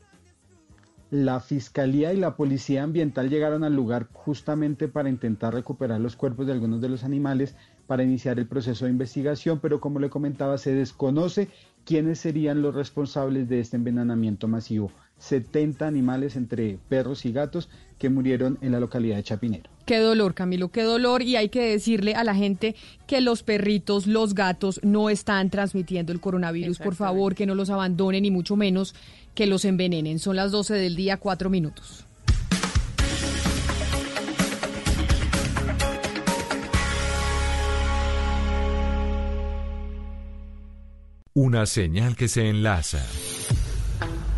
La 1.10 1.38
Fiscalía 1.38 2.12
y 2.12 2.16
la 2.16 2.34
Policía 2.34 2.82
Ambiental 2.82 3.30
llegaron 3.30 3.62
al 3.62 3.76
lugar 3.76 4.08
justamente 4.12 4.88
para 4.88 5.08
intentar 5.08 5.54
recuperar 5.54 6.00
los 6.00 6.16
cuerpos 6.16 6.46
de 6.46 6.52
algunos 6.52 6.80
de 6.80 6.88
los 6.88 7.04
animales 7.04 7.54
para 7.86 8.02
iniciar 8.02 8.40
el 8.40 8.48
proceso 8.48 8.86
de 8.86 8.90
investigación, 8.90 9.60
pero 9.60 9.80
como 9.80 10.00
le 10.00 10.10
comentaba, 10.10 10.58
se 10.58 10.74
desconoce 10.74 11.48
quiénes 11.84 12.18
serían 12.18 12.60
los 12.60 12.74
responsables 12.74 13.48
de 13.48 13.60
este 13.60 13.76
envenenamiento 13.76 14.48
masivo. 14.48 14.90
70 15.18 15.86
animales 15.86 16.36
entre 16.36 16.78
perros 16.88 17.24
y 17.24 17.32
gatos 17.32 17.68
que 17.98 18.10
murieron 18.10 18.58
en 18.60 18.72
la 18.72 18.80
localidad 18.80 19.16
de 19.16 19.22
Chapinero. 19.22 19.70
Qué 19.86 19.98
dolor, 19.98 20.34
Camilo, 20.34 20.68
qué 20.68 20.82
dolor. 20.82 21.22
Y 21.22 21.36
hay 21.36 21.48
que 21.48 21.62
decirle 21.62 22.14
a 22.14 22.24
la 22.24 22.34
gente 22.34 22.74
que 23.06 23.20
los 23.20 23.42
perritos, 23.42 24.06
los 24.06 24.34
gatos 24.34 24.80
no 24.82 25.08
están 25.10 25.48
transmitiendo 25.48 26.12
el 26.12 26.20
coronavirus. 26.20 26.78
Por 26.78 26.94
favor, 26.96 27.34
que 27.34 27.46
no 27.46 27.54
los 27.54 27.70
abandonen 27.70 28.24
y 28.24 28.30
mucho 28.30 28.56
menos 28.56 28.94
que 29.34 29.46
los 29.46 29.64
envenenen. 29.64 30.18
Son 30.18 30.36
las 30.36 30.50
12 30.50 30.74
del 30.74 30.96
día, 30.96 31.16
cuatro 31.18 31.50
minutos. 31.50 32.04
Una 41.32 41.66
señal 41.66 42.16
que 42.16 42.28
se 42.28 42.48
enlaza. 42.48 43.04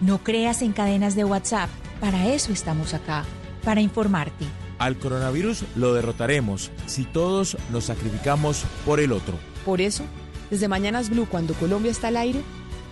No 0.00 0.22
creas 0.24 0.62
en 0.62 0.72
cadenas 0.72 1.14
de 1.14 1.24
WhatsApp. 1.24 1.68
Para 2.00 2.28
eso 2.28 2.52
estamos 2.52 2.94
acá, 2.94 3.24
para 3.64 3.82
informarte. 3.82 4.46
Al 4.78 4.96
coronavirus 4.96 5.64
lo 5.76 5.92
derrotaremos 5.92 6.70
si 6.86 7.04
todos 7.04 7.58
nos 7.70 7.84
sacrificamos 7.84 8.64
por 8.86 8.98
el 8.98 9.12
otro. 9.12 9.34
Por 9.64 9.82
eso, 9.82 10.04
desde 10.50 10.68
Mañanas 10.68 11.10
Blue, 11.10 11.28
cuando 11.30 11.52
Colombia 11.54 11.90
está 11.90 12.08
al 12.08 12.16
aire, 12.16 12.40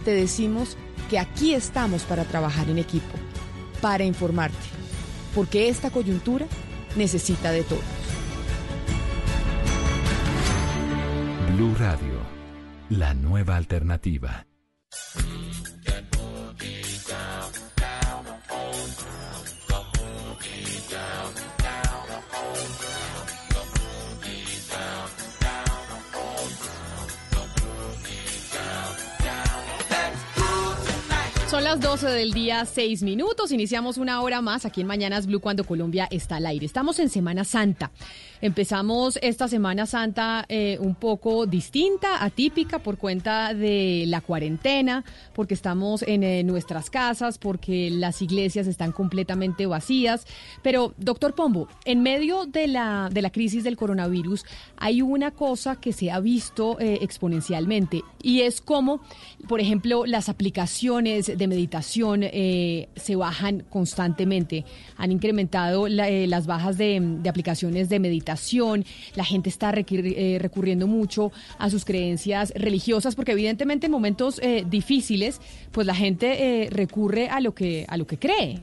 te 0.04 0.10
decimos 0.10 0.76
que 1.08 1.18
aquí 1.18 1.54
estamos 1.54 2.02
para 2.02 2.24
trabajar 2.24 2.68
en 2.68 2.76
equipo, 2.78 3.16
para 3.80 4.04
informarte, 4.04 4.58
porque 5.34 5.70
esta 5.70 5.90
coyuntura 5.90 6.46
necesita 6.94 7.52
de 7.52 7.62
todos. 7.62 7.84
Blue 11.54 11.74
Radio, 11.78 12.20
la 12.90 13.14
nueva 13.14 13.56
alternativa. 13.56 14.46
Las 31.68 31.80
12 31.80 32.08
del 32.08 32.32
día, 32.32 32.64
6 32.64 33.02
minutos. 33.02 33.52
Iniciamos 33.52 33.98
una 33.98 34.22
hora 34.22 34.40
más 34.40 34.64
aquí 34.64 34.80
en 34.80 34.86
Mañanas 34.86 35.26
Blue 35.26 35.38
cuando 35.38 35.64
Colombia 35.64 36.08
está 36.10 36.36
al 36.36 36.46
aire. 36.46 36.64
Estamos 36.64 36.98
en 36.98 37.10
Semana 37.10 37.44
Santa. 37.44 37.90
Empezamos 38.40 39.18
esta 39.20 39.48
Semana 39.48 39.84
Santa 39.86 40.44
eh, 40.48 40.78
un 40.80 40.94
poco 40.94 41.44
distinta, 41.46 42.22
atípica, 42.24 42.78
por 42.78 42.96
cuenta 42.96 43.52
de 43.52 44.04
la 44.06 44.20
cuarentena, 44.20 45.04
porque 45.34 45.54
estamos 45.54 46.02
en 46.02 46.22
eh, 46.22 46.44
nuestras 46.44 46.88
casas, 46.88 47.36
porque 47.36 47.90
las 47.90 48.22
iglesias 48.22 48.68
están 48.68 48.92
completamente 48.92 49.66
vacías. 49.66 50.24
Pero, 50.62 50.94
doctor 50.98 51.34
Pombo, 51.34 51.66
en 51.84 52.02
medio 52.04 52.46
de 52.46 52.68
la, 52.68 53.08
de 53.12 53.22
la 53.22 53.30
crisis 53.30 53.64
del 53.64 53.76
coronavirus 53.76 54.44
hay 54.76 55.02
una 55.02 55.32
cosa 55.32 55.74
que 55.74 55.92
se 55.92 56.12
ha 56.12 56.20
visto 56.20 56.78
eh, 56.78 56.98
exponencialmente 57.02 58.02
y 58.22 58.42
es 58.42 58.60
como, 58.60 59.00
por 59.48 59.60
ejemplo, 59.60 60.06
las 60.06 60.28
aplicaciones 60.28 61.26
de 61.36 61.46
meditación 61.48 62.22
se 62.22 63.16
bajan 63.16 63.64
constantemente. 63.68 64.64
Han 64.96 65.10
incrementado 65.10 65.88
la- 65.88 66.08
las 66.08 66.46
bajas 66.46 66.78
de 66.78 67.18
aplicaciones 67.28 67.88
de 67.88 67.98
meditación. 67.98 68.27
La 69.14 69.24
gente 69.24 69.48
está 69.48 69.72
eh, 69.74 70.38
recurriendo 70.40 70.86
mucho 70.86 71.32
a 71.58 71.70
sus 71.70 71.84
creencias 71.84 72.52
religiosas 72.54 73.14
porque 73.14 73.32
evidentemente 73.32 73.86
en 73.86 73.92
momentos 73.92 74.40
eh, 74.42 74.64
difíciles, 74.68 75.40
pues 75.72 75.86
la 75.86 75.94
gente 75.94 76.64
eh, 76.64 76.70
recurre 76.70 77.28
a 77.28 77.40
lo 77.40 77.54
que 77.54 77.86
a 77.88 77.96
lo 77.96 78.06
que 78.06 78.18
cree. 78.18 78.60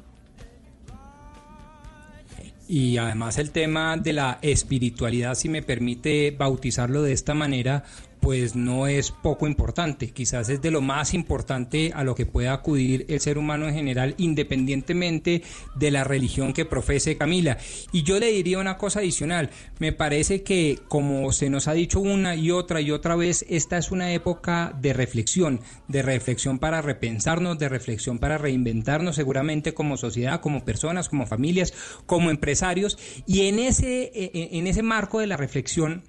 Y 2.68 2.98
además 2.98 3.38
el 3.38 3.52
tema 3.52 3.96
de 3.96 4.14
la 4.14 4.40
espiritualidad, 4.42 5.36
si 5.36 5.50
me 5.50 5.62
permite 5.62 6.32
bautizarlo 6.32 7.04
de 7.04 7.14
esta 7.14 7.36
manera, 7.36 7.84
pues 8.26 8.56
no 8.56 8.88
es 8.88 9.12
poco 9.12 9.46
importante, 9.46 10.10
quizás 10.10 10.50
es 10.50 10.60
de 10.60 10.72
lo 10.72 10.82
más 10.82 11.14
importante 11.14 11.92
a 11.94 12.04
lo 12.04 12.16
que 12.16 12.26
pueda 12.26 12.54
acudir 12.54 13.06
el 13.08 13.20
ser 13.20 13.38
humano 13.38 13.68
en 13.68 13.76
general, 13.76 14.16
independientemente 14.18 15.44
de 15.76 15.92
la 15.92 16.04
religión 16.04 16.52
que 16.52 16.66
profese 16.66 17.18
Camila. 17.18 17.60
Y 17.92 18.02
yo 18.02 18.20
le 18.20 18.32
diría 18.32 18.58
una 18.58 18.80
cosa 18.80 19.02
adicional, 19.02 19.52
me 19.78 19.94
parece 19.94 20.42
que 20.42 20.80
como 20.88 21.32
se 21.34 21.52
nos 21.52 21.68
ha 21.68 21.74
dicho 21.74 22.00
una 22.00 22.36
y 22.36 22.50
otra 22.50 22.82
y 22.82 22.90
otra 22.90 23.16
vez, 23.16 23.46
esta 23.48 23.78
es 23.78 23.92
una 23.92 24.12
época 24.12 24.76
de 24.82 24.94
reflexión, 24.94 25.60
de 25.88 26.02
reflexión 26.02 26.58
para 26.58 26.82
repensarnos, 26.82 27.60
de 27.60 27.70
reflexión 27.70 28.18
para 28.18 28.40
reinventarnos 28.40 29.18
seguramente 29.18 29.76
como 29.76 29.98
sociedad, 29.98 30.42
como 30.42 30.66
personas, 30.66 31.10
como 31.10 31.28
familias, 31.28 31.76
como 32.08 32.32
empresarios, 32.32 32.98
y 33.28 33.42
en 33.42 33.60
ese, 33.60 34.12
eh, 34.16 34.50
en 34.54 34.66
ese 34.66 34.82
marco 34.82 35.20
de 35.20 35.28
la 35.28 35.38
reflexión, 35.38 36.02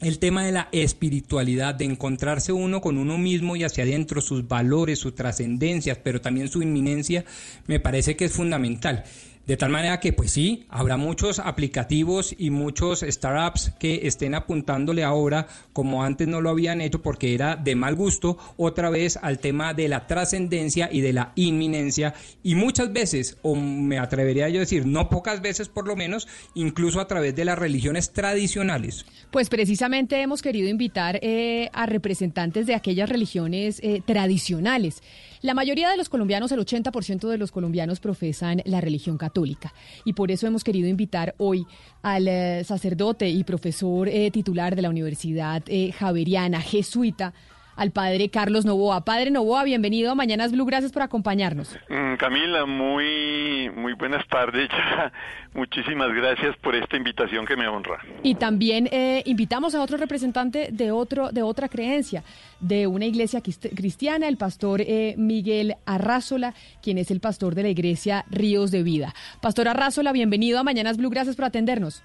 el 0.00 0.18
tema 0.18 0.44
de 0.44 0.52
la 0.52 0.68
espiritualidad, 0.72 1.74
de 1.74 1.84
encontrarse 1.84 2.52
uno 2.52 2.80
con 2.80 2.98
uno 2.98 3.18
mismo 3.18 3.56
y 3.56 3.64
hacia 3.64 3.84
adentro, 3.84 4.20
sus 4.20 4.48
valores, 4.48 4.98
sus 4.98 5.14
trascendencias, 5.14 5.98
pero 6.02 6.20
también 6.20 6.48
su 6.48 6.62
inminencia, 6.62 7.24
me 7.66 7.80
parece 7.80 8.16
que 8.16 8.24
es 8.24 8.32
fundamental. 8.32 9.04
De 9.50 9.56
tal 9.56 9.70
manera 9.70 9.98
que, 9.98 10.12
pues 10.12 10.30
sí, 10.30 10.64
habrá 10.68 10.96
muchos 10.96 11.40
aplicativos 11.40 12.36
y 12.38 12.50
muchos 12.50 13.00
startups 13.00 13.72
que 13.80 14.06
estén 14.06 14.36
apuntándole 14.36 15.02
ahora, 15.02 15.48
como 15.72 16.04
antes 16.04 16.28
no 16.28 16.40
lo 16.40 16.50
habían 16.50 16.80
hecho 16.80 17.02
porque 17.02 17.34
era 17.34 17.56
de 17.56 17.74
mal 17.74 17.96
gusto, 17.96 18.38
otra 18.56 18.90
vez 18.90 19.16
al 19.20 19.40
tema 19.40 19.74
de 19.74 19.88
la 19.88 20.06
trascendencia 20.06 20.88
y 20.92 21.00
de 21.00 21.14
la 21.14 21.32
inminencia. 21.34 22.14
Y 22.44 22.54
muchas 22.54 22.92
veces, 22.92 23.38
o 23.42 23.56
me 23.56 23.98
atrevería 23.98 24.48
yo 24.50 24.58
a 24.58 24.60
decir, 24.60 24.86
no 24.86 25.08
pocas 25.10 25.42
veces 25.42 25.68
por 25.68 25.88
lo 25.88 25.96
menos, 25.96 26.28
incluso 26.54 27.00
a 27.00 27.08
través 27.08 27.34
de 27.34 27.44
las 27.44 27.58
religiones 27.58 28.12
tradicionales. 28.12 29.04
Pues 29.32 29.48
precisamente 29.48 30.22
hemos 30.22 30.42
querido 30.42 30.68
invitar 30.68 31.18
eh, 31.22 31.70
a 31.72 31.86
representantes 31.86 32.68
de 32.68 32.76
aquellas 32.76 33.08
religiones 33.08 33.80
eh, 33.82 34.00
tradicionales. 34.06 35.02
La 35.42 35.54
mayoría 35.54 35.88
de 35.88 35.96
los 35.96 36.10
colombianos, 36.10 36.52
el 36.52 36.60
80% 36.60 37.26
de 37.26 37.38
los 37.38 37.50
colombianos 37.50 37.98
profesan 37.98 38.60
la 38.66 38.82
religión 38.82 39.16
católica. 39.16 39.72
Y 40.04 40.12
por 40.12 40.30
eso 40.30 40.46
hemos 40.46 40.64
querido 40.64 40.86
invitar 40.86 41.34
hoy 41.38 41.66
al 42.02 42.28
eh, 42.28 42.62
sacerdote 42.64 43.30
y 43.30 43.42
profesor 43.44 44.08
eh, 44.08 44.30
titular 44.30 44.76
de 44.76 44.82
la 44.82 44.90
Universidad 44.90 45.62
eh, 45.66 45.92
Javeriana, 45.92 46.60
jesuita, 46.60 47.32
al 47.80 47.92
padre 47.92 48.28
Carlos 48.28 48.66
Novoa. 48.66 49.06
Padre 49.06 49.30
Novoa, 49.30 49.64
bienvenido 49.64 50.10
a 50.12 50.14
Mañanas 50.14 50.52
Blue, 50.52 50.66
gracias 50.66 50.92
por 50.92 51.00
acompañarnos. 51.00 51.78
Mm, 51.88 52.16
Camila, 52.16 52.66
muy, 52.66 53.70
muy 53.74 53.94
buenas 53.94 54.26
tardes. 54.28 54.68
Muchísimas 55.54 56.12
gracias 56.14 56.54
por 56.58 56.76
esta 56.76 56.98
invitación 56.98 57.46
que 57.46 57.56
me 57.56 57.66
honra. 57.68 57.98
Y 58.22 58.34
también 58.34 58.86
eh, 58.92 59.22
invitamos 59.24 59.74
a 59.74 59.80
otro 59.82 59.96
representante 59.96 60.68
de 60.70 60.92
otro 60.92 61.30
de 61.32 61.42
otra 61.42 61.68
creencia, 61.68 62.22
de 62.60 62.86
una 62.86 63.06
iglesia 63.06 63.40
crist- 63.42 63.74
cristiana, 63.74 64.28
el 64.28 64.36
pastor 64.36 64.82
eh, 64.82 65.14
Miguel 65.16 65.76
Arrázola, 65.86 66.52
quien 66.82 66.98
es 66.98 67.10
el 67.10 67.20
pastor 67.20 67.54
de 67.54 67.62
la 67.62 67.70
iglesia 67.70 68.26
Ríos 68.30 68.70
de 68.70 68.82
Vida. 68.82 69.14
Pastor 69.40 69.68
Arrázola, 69.68 70.12
bienvenido 70.12 70.58
a 70.58 70.64
Mañanas 70.64 70.98
Blue, 70.98 71.08
gracias 71.08 71.34
por 71.34 71.46
atendernos. 71.46 72.02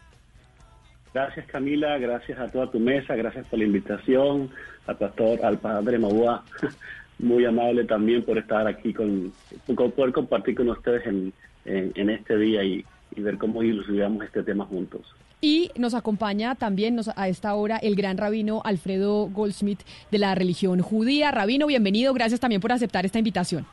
Gracias 1.15 1.45
Camila, 1.45 1.97
gracias 1.97 2.37
a 2.37 2.49
toda 2.49 2.69
tu 2.69 2.77
mesa, 2.77 3.15
gracias 3.15 3.47
por 3.47 3.57
la 3.57 3.63
invitación, 3.63 4.49
al 4.85 4.97
pastor, 4.97 5.45
al 5.45 5.57
padre 5.59 5.97
Maboa, 5.97 6.43
muy 7.19 7.45
amable 7.45 7.85
también 7.85 8.21
por 8.25 8.37
estar 8.37 8.67
aquí 8.67 8.93
con, 8.93 9.31
por 9.73 9.93
poder 9.93 10.11
compartir 10.11 10.55
con 10.55 10.67
ustedes 10.67 11.07
en, 11.07 11.31
en, 11.63 11.93
en 11.95 12.09
este 12.09 12.37
día 12.37 12.65
y, 12.65 12.83
y 13.15 13.21
ver 13.21 13.37
cómo 13.37 13.63
ilustramos 13.63 14.25
este 14.25 14.43
tema 14.43 14.65
juntos. 14.65 15.03
Y 15.39 15.71
nos 15.77 15.93
acompaña 15.93 16.53
también 16.55 16.97
nos- 16.97 17.07
a 17.17 17.29
esta 17.29 17.55
hora 17.55 17.77
el 17.77 17.95
gran 17.95 18.17
rabino 18.17 18.61
Alfredo 18.65 19.27
Goldsmith 19.27 19.83
de 20.11 20.17
la 20.19 20.35
religión 20.35 20.81
judía. 20.81 21.31
Rabino, 21.31 21.65
bienvenido, 21.65 22.13
gracias 22.13 22.41
también 22.41 22.59
por 22.59 22.73
aceptar 22.73 23.05
esta 23.05 23.19
invitación. 23.19 23.65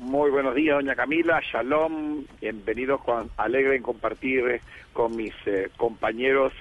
Muy 0.00 0.32
buenos 0.32 0.56
días, 0.56 0.74
doña 0.74 0.96
Camila. 0.96 1.40
Shalom. 1.52 2.24
Bienvenidos. 2.40 3.00
Con, 3.02 3.30
alegre 3.36 3.76
en 3.76 3.82
compartir 3.84 4.40
eh, 4.48 4.60
con 4.92 5.14
mis 5.16 5.32
eh, 5.46 5.70
compañeros 5.76 6.52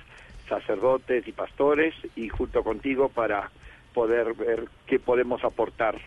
sacerdotes 0.47 1.27
y 1.27 1.31
pastores 1.31 1.93
y 2.15 2.29
junto 2.29 2.63
contigo 2.63 3.09
para 3.09 3.51
poder 3.93 4.33
ver 4.33 4.65
qué 4.85 4.99
podemos 4.99 5.43
aportar 5.43 5.99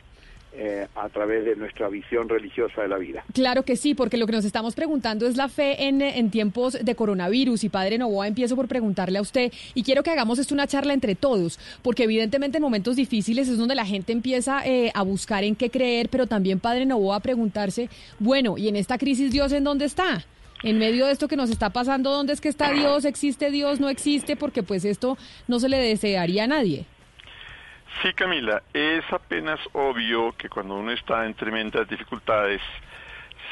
eh, 0.53 0.89
a 0.97 1.09
través 1.11 1.45
de 1.45 1.55
nuestra 1.55 1.89
visión 1.89 2.29
religiosa 2.29 2.83
de 2.83 2.89
la 2.89 2.99
vida. 2.99 3.23
Claro 3.33 3.63
que 3.63 3.77
sí, 3.77 3.95
porque 3.95 4.17
lo 4.17 4.27
que 4.27 4.33
nos 4.33 4.45
estamos 4.45 4.75
preguntando 4.75 5.29
es 5.29 5.37
la 5.37 5.49
fe 5.49 5.87
en, 5.87 6.31
tiempos 6.31 6.77
de 6.83 6.95
coronavirus. 6.97 7.63
Y 7.63 7.69
Padre 7.69 7.99
Novoa, 7.99 8.27
empiezo 8.27 8.57
por 8.57 8.67
preguntarle 8.67 9.19
a 9.19 9.23
usted, 9.23 9.53
y 9.75 9.85
quiero 9.85 10.03
que 10.03 10.11
hagamos 10.11 10.41
esto 10.41 10.53
una 10.53 10.67
charla 10.67 10.93
entre 10.93 11.15
todos, 11.15 11.61
porque 11.83 12.03
evidentemente 12.03 12.59
en 12.59 12.63
momentos 12.63 12.97
difíciles 12.97 13.49
es 13.49 13.59
donde 13.59 13.77
la 13.77 13.87
gente 13.87 14.13
empieza 14.13 14.67
eh, 14.67 14.91
a 14.93 15.03
buscar 15.03 15.45
en 15.45 15.55
qué 15.55 15.71
creer, 15.71 16.09
pero 16.09 16.27
también 16.27 16.59
Padre 16.59 16.85
Novoa 16.85 17.17
a 17.17 17.21
preguntarse, 17.21 17.89
bueno, 18.19 18.59
¿y 18.59 18.67
en 18.67 18.75
esta 18.75 18.99
crisis 18.99 19.31
Dios 19.31 19.53
en 19.53 19.63
dónde 19.63 19.85
está? 19.85 20.25
En 20.63 20.79
medio 20.79 21.07
de 21.07 21.13
esto 21.13 21.29
que 21.29 21.37
nos 21.37 21.51
está 21.51 21.71
pasando, 21.71 22.11
¿dónde 22.11 22.33
es 22.35 22.41
que 22.41 22.49
está 22.49 22.71
Dios? 22.73 23.05
¿Existe 23.05 23.51
Dios? 23.51 23.81
¿No 23.81 23.89
existe? 23.89 24.37
Porque 24.37 24.63
pues 24.63 24.85
esto 24.85 25.17
no 25.49 25.59
se 25.59 25.69
le 25.69 25.79
desearía 25.79 26.45
a 26.45 26.47
nadie. 26.47 26.85
Sí, 28.03 28.13
Camila, 28.15 28.63
es 28.73 29.05
apenas 29.13 29.59
obvio 29.73 30.33
que 30.37 30.49
cuando 30.49 30.77
uno 30.77 30.93
está 30.93 31.27
en 31.27 31.35
tremendas 31.35 31.89
dificultades 31.89 32.61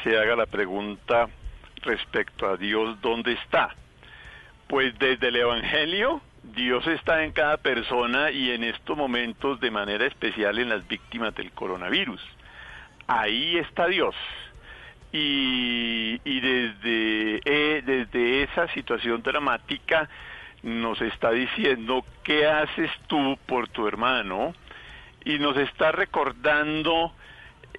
se 0.03 0.17
haga 0.17 0.35
la 0.35 0.45
pregunta 0.45 1.27
respecto 1.81 2.47
a 2.47 2.57
Dios, 2.57 2.99
¿dónde 3.01 3.33
está? 3.33 3.75
Pues 4.67 4.97
desde 4.97 5.27
el 5.27 5.35
Evangelio, 5.35 6.21
Dios 6.43 6.85
está 6.87 7.23
en 7.23 7.31
cada 7.31 7.57
persona 7.57 8.31
y 8.31 8.51
en 8.51 8.63
estos 8.63 8.97
momentos 8.97 9.59
de 9.59 9.71
manera 9.71 10.05
especial 10.05 10.57
en 10.57 10.69
las 10.69 10.87
víctimas 10.87 11.35
del 11.35 11.51
coronavirus. 11.51 12.21
Ahí 13.07 13.57
está 13.57 13.87
Dios. 13.87 14.15
Y, 15.11 16.21
y 16.23 16.39
desde, 16.39 17.41
eh, 17.43 17.81
desde 17.83 18.43
esa 18.43 18.67
situación 18.73 19.23
dramática 19.23 20.07
nos 20.61 21.01
está 21.01 21.31
diciendo 21.31 22.05
qué 22.23 22.47
haces 22.47 22.91
tú 23.07 23.37
por 23.47 23.67
tu 23.69 23.87
hermano 23.87 24.53
y 25.25 25.39
nos 25.39 25.57
está 25.57 25.91
recordando 25.91 27.13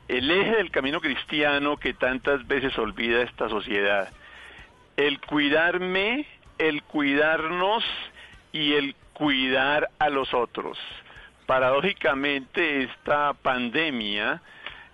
el 0.09 0.31
eje 0.31 0.57
del 0.57 0.71
camino 0.71 1.01
cristiano 1.01 1.77
que 1.77 1.95
tantas 1.95 2.47
veces 2.47 2.77
olvida 2.79 3.23
esta 3.23 3.49
sociedad. 3.49 4.09
El 4.97 5.21
cuidarme, 5.21 6.27
el 6.59 6.83
cuidarnos 6.83 7.85
y 8.53 8.75
el 8.75 8.95
cuidar 9.13 9.89
a 9.99 10.09
los 10.09 10.35
otros. 10.35 10.79
Paradójicamente 11.47 12.85
esta 12.85 13.35
pandemia 13.35 14.43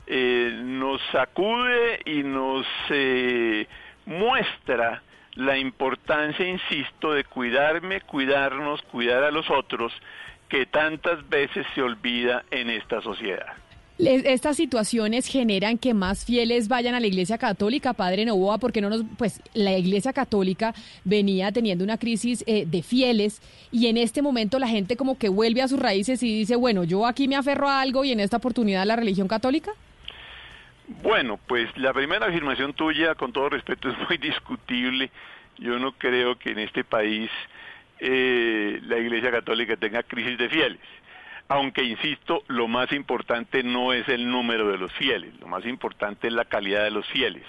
eh, 0.06 0.60
nos 0.62 1.00
sacude 1.12 2.00
y 2.04 2.22
nos 2.22 2.66
eh, 2.90 3.66
muestra 4.06 5.02
la 5.34 5.58
importancia, 5.58 6.46
insisto, 6.48 7.12
de 7.12 7.24
cuidarme, 7.24 8.00
cuidarnos, 8.00 8.82
cuidar 8.82 9.24
a 9.24 9.30
los 9.30 9.50
otros, 9.50 9.92
que 10.48 10.66
tantas 10.66 11.28
veces 11.28 11.66
se 11.74 11.82
olvida 11.82 12.44
en 12.50 12.70
esta 12.70 13.02
sociedad. 13.02 13.54
Estas 13.98 14.58
situaciones 14.58 15.26
generan 15.26 15.78
que 15.78 15.94
más 15.94 16.26
fieles 16.26 16.68
vayan 16.68 16.94
a 16.94 17.00
la 17.00 17.06
Iglesia 17.06 17.38
Católica, 17.38 17.94
Padre 17.94 18.26
Novoa, 18.26 18.58
porque 18.58 18.82
no 18.82 18.90
nos, 18.90 19.04
pues 19.16 19.40
la 19.54 19.76
Iglesia 19.78 20.12
Católica 20.12 20.74
venía 21.04 21.50
teniendo 21.50 21.82
una 21.82 21.96
crisis 21.96 22.44
eh, 22.46 22.66
de 22.66 22.82
fieles 22.82 23.40
y 23.72 23.86
en 23.86 23.96
este 23.96 24.20
momento 24.20 24.58
la 24.58 24.68
gente 24.68 24.96
como 24.96 25.16
que 25.16 25.30
vuelve 25.30 25.62
a 25.62 25.68
sus 25.68 25.78
raíces 25.78 26.22
y 26.22 26.38
dice, 26.38 26.56
bueno, 26.56 26.84
yo 26.84 27.06
aquí 27.06 27.26
me 27.26 27.36
aferro 27.36 27.70
a 27.70 27.80
algo 27.80 28.04
y 28.04 28.12
en 28.12 28.20
esta 28.20 28.36
oportunidad 28.36 28.84
la 28.84 28.96
religión 28.96 29.28
católica. 29.28 29.72
Bueno, 30.88 31.38
pues 31.48 31.68
la 31.76 31.92
primera 31.92 32.26
afirmación 32.26 32.72
tuya, 32.72 33.14
con 33.14 33.32
todo 33.32 33.48
respeto, 33.48 33.88
es 33.90 33.98
muy 34.08 34.18
discutible. 34.18 35.10
Yo 35.58 35.78
no 35.78 35.92
creo 35.92 36.38
que 36.38 36.50
en 36.50 36.58
este 36.60 36.84
país 36.84 37.30
eh, 37.98 38.78
la 38.84 38.98
Iglesia 38.98 39.30
Católica 39.30 39.76
tenga 39.76 40.02
crisis 40.02 40.38
de 40.38 40.48
fieles. 40.48 40.80
Aunque, 41.48 41.82
insisto, 41.84 42.42
lo 42.48 42.66
más 42.68 42.92
importante 42.92 43.62
no 43.62 43.92
es 43.92 44.08
el 44.08 44.28
número 44.28 44.68
de 44.68 44.78
los 44.78 44.92
fieles, 44.94 45.32
lo 45.40 45.46
más 45.46 45.64
importante 45.64 46.26
es 46.26 46.32
la 46.32 46.44
calidad 46.44 46.82
de 46.82 46.90
los 46.90 47.06
fieles. 47.06 47.44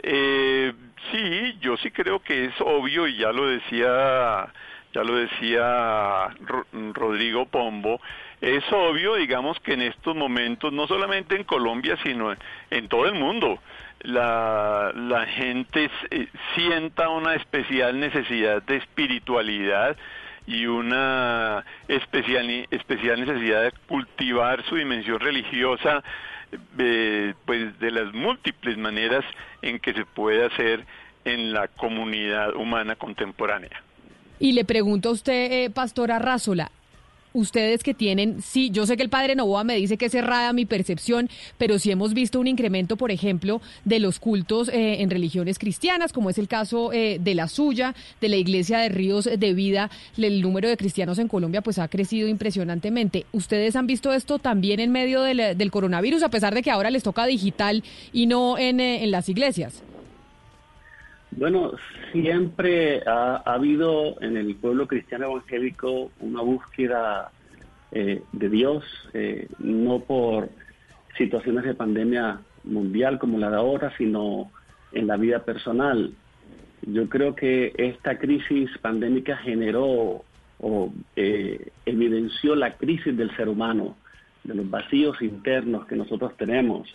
Eh, 0.00 0.74
sí, 1.10 1.56
yo 1.60 1.78
sí 1.78 1.90
creo 1.90 2.20
que 2.20 2.44
es 2.46 2.54
obvio 2.60 3.06
y 3.08 3.16
ya 3.16 3.32
lo 3.32 3.46
decía, 3.48 4.52
ya 4.92 5.02
lo 5.04 5.14
decía 5.16 6.28
Ro- 6.40 6.66
Rodrigo 6.92 7.46
Pombo, 7.46 7.98
es 8.44 8.64
obvio, 8.72 9.14
digamos, 9.14 9.58
que 9.60 9.72
en 9.72 9.80
estos 9.80 10.14
momentos, 10.14 10.70
no 10.70 10.86
solamente 10.86 11.34
en 11.34 11.44
Colombia, 11.44 11.96
sino 12.02 12.34
en, 12.70 12.88
todo 12.88 13.06
el 13.06 13.14
mundo, 13.14 13.58
la, 14.00 14.92
gente 15.34 15.90
eh, 16.10 16.28
sienta 16.54 17.08
una 17.08 17.34
especial 17.34 17.98
necesidad 17.98 18.62
de 18.62 18.76
espiritualidad 18.76 19.96
y 20.46 20.66
una 20.66 21.64
especial, 21.88 22.66
especial 22.70 23.20
necesidad 23.20 23.62
de 23.62 23.72
cultivar 23.88 24.62
su 24.66 24.76
dimensión 24.76 25.20
religiosa 25.20 26.04
eh, 26.78 27.32
pues 27.46 27.78
de 27.80 27.90
las 27.90 28.12
múltiples 28.12 28.76
maneras 28.76 29.24
en 29.62 29.78
que 29.78 29.94
se 29.94 30.04
puede 30.04 30.44
hacer 30.44 30.84
en 31.24 31.54
la 31.54 31.68
comunidad 31.68 32.54
humana 32.54 32.94
contemporánea. 32.94 33.82
Y 34.38 34.52
le 34.52 34.66
pregunto 34.66 35.08
a 35.08 35.12
usted, 35.12 35.50
eh, 35.50 35.70
Pastora 35.70 36.18
Rázola, 36.18 36.70
ustedes 37.34 37.82
que 37.82 37.92
tienen, 37.92 38.40
sí, 38.40 38.70
yo 38.70 38.86
sé 38.86 38.96
que 38.96 39.02
el 39.02 39.10
padre 39.10 39.34
Novoa 39.34 39.64
me 39.64 39.76
dice 39.76 39.98
que 39.98 40.06
es 40.06 40.14
errada 40.14 40.52
mi 40.52 40.64
percepción, 40.64 41.28
pero 41.58 41.78
sí 41.78 41.90
hemos 41.90 42.14
visto 42.14 42.40
un 42.40 42.46
incremento, 42.46 42.96
por 42.96 43.10
ejemplo, 43.10 43.60
de 43.84 43.98
los 43.98 44.20
cultos 44.20 44.68
eh, 44.68 45.02
en 45.02 45.10
religiones 45.10 45.58
cristianas, 45.58 46.12
como 46.12 46.30
es 46.30 46.38
el 46.38 46.48
caso 46.48 46.92
eh, 46.92 47.18
de 47.20 47.34
la 47.34 47.48
suya, 47.48 47.94
de 48.20 48.28
la 48.28 48.36
Iglesia 48.36 48.78
de 48.78 48.88
Ríos 48.88 49.28
de 49.36 49.52
Vida, 49.52 49.90
el 50.16 50.40
número 50.40 50.68
de 50.68 50.76
cristianos 50.76 51.18
en 51.18 51.28
Colombia 51.28 51.60
pues 51.60 51.78
ha 51.78 51.88
crecido 51.88 52.28
impresionantemente. 52.28 53.26
¿Ustedes 53.32 53.76
han 53.76 53.86
visto 53.86 54.12
esto 54.12 54.38
también 54.38 54.80
en 54.80 54.92
medio 54.92 55.22
del, 55.22 55.70
coronavirus, 55.70 56.22
a 56.22 56.30
pesar 56.30 56.54
de 56.54 56.62
que 56.62 56.70
ahora 56.70 56.90
les 56.90 57.02
toca 57.02 57.26
digital 57.26 57.82
y 58.12 58.26
no 58.26 58.56
en, 58.58 58.78
eh, 58.78 59.02
en 59.02 59.10
las 59.10 59.28
iglesias? 59.28 59.82
Bueno, 61.36 61.72
siempre 62.12 63.02
ha, 63.06 63.36
habido 63.44 64.20
en 64.22 64.36
el 64.36 64.54
pueblo 64.54 64.86
cristiano 64.86 65.26
evangélico 65.26 66.12
una 66.20 66.42
búsqueda 66.42 67.32
eh, 67.90 68.22
de 68.32 68.48
Dios, 68.48 68.84
eh, 69.14 69.48
no 69.58 70.00
por 70.00 70.48
situaciones 71.16 71.64
de 71.64 71.74
pandemia 71.74 72.40
mundial 72.62 73.18
como 73.18 73.38
la 73.38 73.50
de 73.50 73.56
ahora, 73.56 73.92
sino 73.98 74.50
en 74.92 75.08
la 75.08 75.16
vida 75.16 75.40
personal. 75.40 76.12
Yo 76.82 77.08
creo 77.08 77.34
que 77.34 77.72
esta 77.78 78.18
crisis 78.18 78.70
pandémica 78.80 79.36
generó 79.38 80.24
o 80.60 80.92
eh, 81.16 81.70
evidenció 81.84 82.54
la 82.54 82.76
crisis 82.76 83.16
del 83.16 83.34
ser 83.36 83.48
humano, 83.48 83.96
de 84.44 84.54
los 84.54 84.70
vacíos 84.70 85.20
internos 85.20 85.86
que 85.86 85.96
nosotros 85.96 86.36
tenemos. 86.36 86.88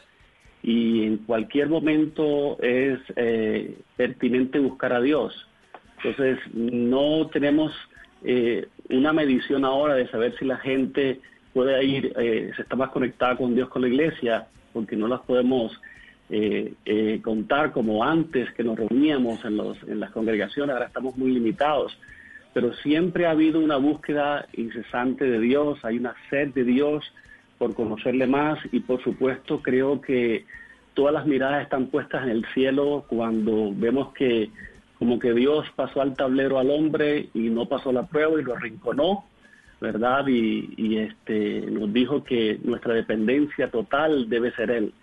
Y 0.62 1.04
en 1.04 1.18
cualquier 1.18 1.70
momento 1.70 2.62
es 2.62 3.00
eh, 3.16 3.78
pertinente 3.96 4.60
buscar 4.60 4.94
a 4.94 5.02
Dios. 5.02 5.48
Entonces, 5.98 6.40
no 6.54 7.28
tenemos 7.28 7.74
eh, 8.24 8.68
una 8.90 9.14
medición 9.14 9.66
ahora 9.66 9.96
de 9.96 10.08
saber 10.10 10.36
si 10.38 10.46
la 10.46 10.58
gente 10.58 11.20
puede 11.54 11.84
ir, 11.84 12.14
se 12.16 12.62
está 12.62 12.76
más 12.76 12.90
conectada 12.90 13.36
con 13.36 13.56
Dios 13.56 13.70
con 13.70 13.82
la 13.82 13.88
iglesia, 13.88 14.48
porque 14.72 14.96
no 14.96 15.08
las 15.08 15.22
podemos 15.22 15.80
contar 17.24 17.72
como 17.72 18.04
antes 18.04 18.52
que 18.54 18.64
nos 18.64 18.78
reuníamos 18.78 19.44
en, 19.44 19.58
los, 19.58 19.82
en 19.84 20.00
las 20.00 20.12
congregaciones, 20.12 20.74
ahora 20.74 20.86
estamos 20.86 21.18
muy 21.18 21.32
limitados 21.32 21.98
pero 22.54 22.74
siempre 22.74 23.26
ha 23.26 23.32
habido 23.32 23.60
una 23.60 23.78
búsqueda 23.78 24.48
incesante 24.54 25.26
de 25.26 25.40
Dios, 25.40 25.80
hay 25.84 25.98
una 25.98 26.16
sed 26.30 26.50
de 26.50 26.64
Dios 26.64 27.04
por 27.60 27.76
conocerle 27.76 28.26
más 28.26 28.58
y 28.72 28.80
por 28.80 29.04
supuesto 29.04 29.62
creo 29.62 30.02
que 30.02 30.46
todas 30.96 31.14
las 31.14 31.28
miradas 31.28 31.62
están 31.62 31.88
puestas 31.88 32.24
en 32.24 32.30
el 32.30 32.46
cielo 32.56 33.06
cuando 33.08 33.72
vemos 33.76 34.12
que 34.14 34.50
como 34.98 35.20
que 35.20 35.34
Dios 35.34 35.66
pasó 35.76 36.02
al 36.02 36.16
tablero 36.16 36.58
al 36.58 36.72
hombre 36.72 37.30
y 37.36 37.50
no 37.50 37.68
pasó 37.68 37.92
la 37.92 38.08
prueba 38.08 38.40
y 38.40 38.44
lo 38.44 38.56
arrinconó, 38.56 39.26
¿verdad? 39.80 40.28
Y, 40.28 40.74
y 40.76 40.98
este 40.98 41.62
nos 41.70 41.94
dijo 41.94 42.24
que 42.24 42.60
nuestra 42.64 42.96
dependencia 42.96 43.70
total 43.70 44.28
debe 44.28 44.52
ser 44.52 44.72
Él. 44.72 44.94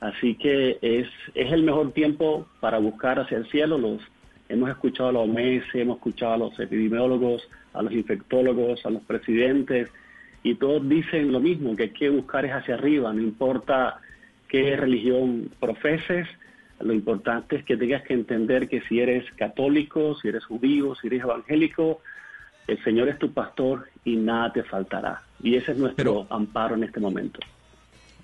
Así 0.00 0.34
que 0.34 0.78
es, 0.82 1.08
es 1.34 1.52
el 1.52 1.62
mejor 1.62 1.92
tiempo 1.92 2.46
para 2.60 2.78
buscar 2.78 3.20
hacia 3.20 3.38
el 3.38 3.46
cielo. 3.50 3.78
Los 3.78 4.02
Hemos 4.48 4.70
escuchado 4.70 5.10
a 5.10 5.12
los 5.12 5.28
OMS, 5.28 5.74
hemos 5.74 5.96
escuchado 5.98 6.32
a 6.32 6.38
los 6.38 6.58
epidemiólogos, 6.58 7.46
a 7.74 7.82
los 7.82 7.92
infectólogos, 7.92 8.84
a 8.86 8.90
los 8.90 9.02
presidentes, 9.02 9.90
y 10.42 10.54
todos 10.54 10.88
dicen 10.88 11.32
lo 11.32 11.40
mismo, 11.40 11.76
que 11.76 11.84
hay 11.84 11.90
que 11.90 12.08
buscar 12.10 12.44
es 12.44 12.52
hacia 12.52 12.74
arriba, 12.74 13.12
no 13.12 13.20
importa 13.20 14.00
qué 14.48 14.76
religión 14.76 15.50
profeses, 15.60 16.26
lo 16.80 16.92
importante 16.92 17.56
es 17.56 17.64
que 17.64 17.76
tengas 17.76 18.02
que 18.02 18.14
entender 18.14 18.68
que 18.68 18.80
si 18.82 19.00
eres 19.00 19.24
católico, 19.32 20.16
si 20.20 20.28
eres 20.28 20.44
judío, 20.44 20.94
si 20.94 21.08
eres 21.08 21.22
evangélico, 21.22 22.00
el 22.68 22.82
Señor 22.84 23.08
es 23.08 23.18
tu 23.18 23.32
pastor 23.32 23.88
y 24.04 24.16
nada 24.16 24.52
te 24.52 24.62
faltará. 24.62 25.22
Y 25.42 25.56
ese 25.56 25.72
es 25.72 25.78
nuestro 25.78 26.26
amparo 26.30 26.76
en 26.76 26.84
este 26.84 27.00
momento. 27.00 27.40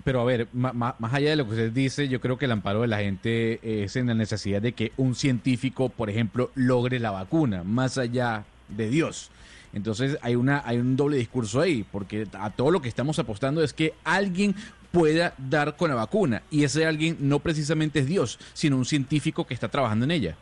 Pero 0.05 0.21
a 0.21 0.23
ver, 0.23 0.47
más, 0.53 0.95
allá 1.01 1.31
de 1.31 1.35
lo 1.35 1.45
que 1.45 1.51
usted 1.51 1.71
dice, 1.71 2.07
yo 2.07 2.21
creo 2.21 2.37
que 2.37 2.45
el 2.45 2.51
amparo 2.51 2.81
de 2.81 2.87
la 2.87 2.99
gente 2.99 3.83
es 3.83 3.95
en 3.95 4.07
la 4.07 4.13
necesidad 4.13 4.61
de 4.61 4.73
que 4.73 4.91
un 4.97 5.15
científico, 5.15 5.89
por 5.89 6.11
ejemplo, 6.11 6.51
logre 6.53 6.99
la 6.99 7.09
vacuna, 7.09 7.63
más 7.63 7.97
allá 7.97 8.45
de 8.69 8.87
Dios. 8.89 9.31
Entonces 9.75 10.17
hay, 10.21 10.35
una, 10.35 10.63
hay 10.65 10.77
un 10.77 10.95
doble 10.95 11.17
discurso 11.17 11.61
ahí, 11.61 11.85
porque 11.91 12.25
a 12.33 12.49
todo 12.49 12.71
lo 12.71 12.81
que 12.81 12.87
estamos 12.87 13.19
apostando 13.19 13.61
es 13.61 13.73
que 13.73 13.93
alguien 14.03 14.55
pueda 14.91 15.33
dar 15.37 15.75
con 15.75 15.89
la 15.89 15.95
vacuna, 15.95 16.41
y 16.49 16.63
ese 16.63 16.85
alguien 16.85 17.17
no 17.19 17.39
precisamente 17.39 17.99
es 17.99 18.07
Dios, 18.07 18.39
sino 18.53 18.77
un 18.77 18.85
científico 18.85 19.45
que 19.45 19.53
está 19.53 19.67
trabajando 19.67 20.05
en 20.05 20.11
ella. 20.11 20.35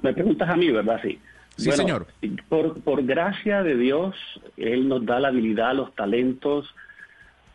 Me 0.00 0.14
preguntas 0.14 0.48
a 0.48 0.56
mí, 0.56 0.70
¿verdad? 0.70 1.00
Sí. 1.02 1.18
Sí, 1.56 1.72
señor. 1.72 2.06
Por, 2.48 2.80
por 2.82 3.02
gracia 3.04 3.62
de 3.62 3.76
Dios, 3.76 4.14
Él 4.56 4.88
nos 4.88 5.04
da 5.04 5.18
la 5.18 5.28
habilidad, 5.28 5.74
los 5.74 5.92
talentos, 5.94 6.72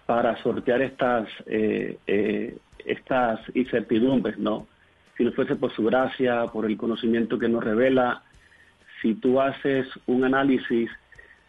para 0.07 0.41
sortear 0.43 0.81
estas, 0.81 1.29
eh, 1.45 1.97
eh, 2.07 2.57
estas 2.85 3.39
incertidumbres, 3.53 4.37
¿no? 4.37 4.67
Si 5.15 5.23
no 5.23 5.31
fuese 5.31 5.55
por 5.55 5.73
su 5.73 5.83
gracia, 5.85 6.47
por 6.47 6.65
el 6.65 6.75
conocimiento 6.75 7.39
que 7.39 7.47
nos 7.47 7.63
revela, 7.63 8.23
si 9.01 9.15
tú 9.15 9.41
haces 9.41 9.87
un 10.05 10.23
análisis 10.23 10.89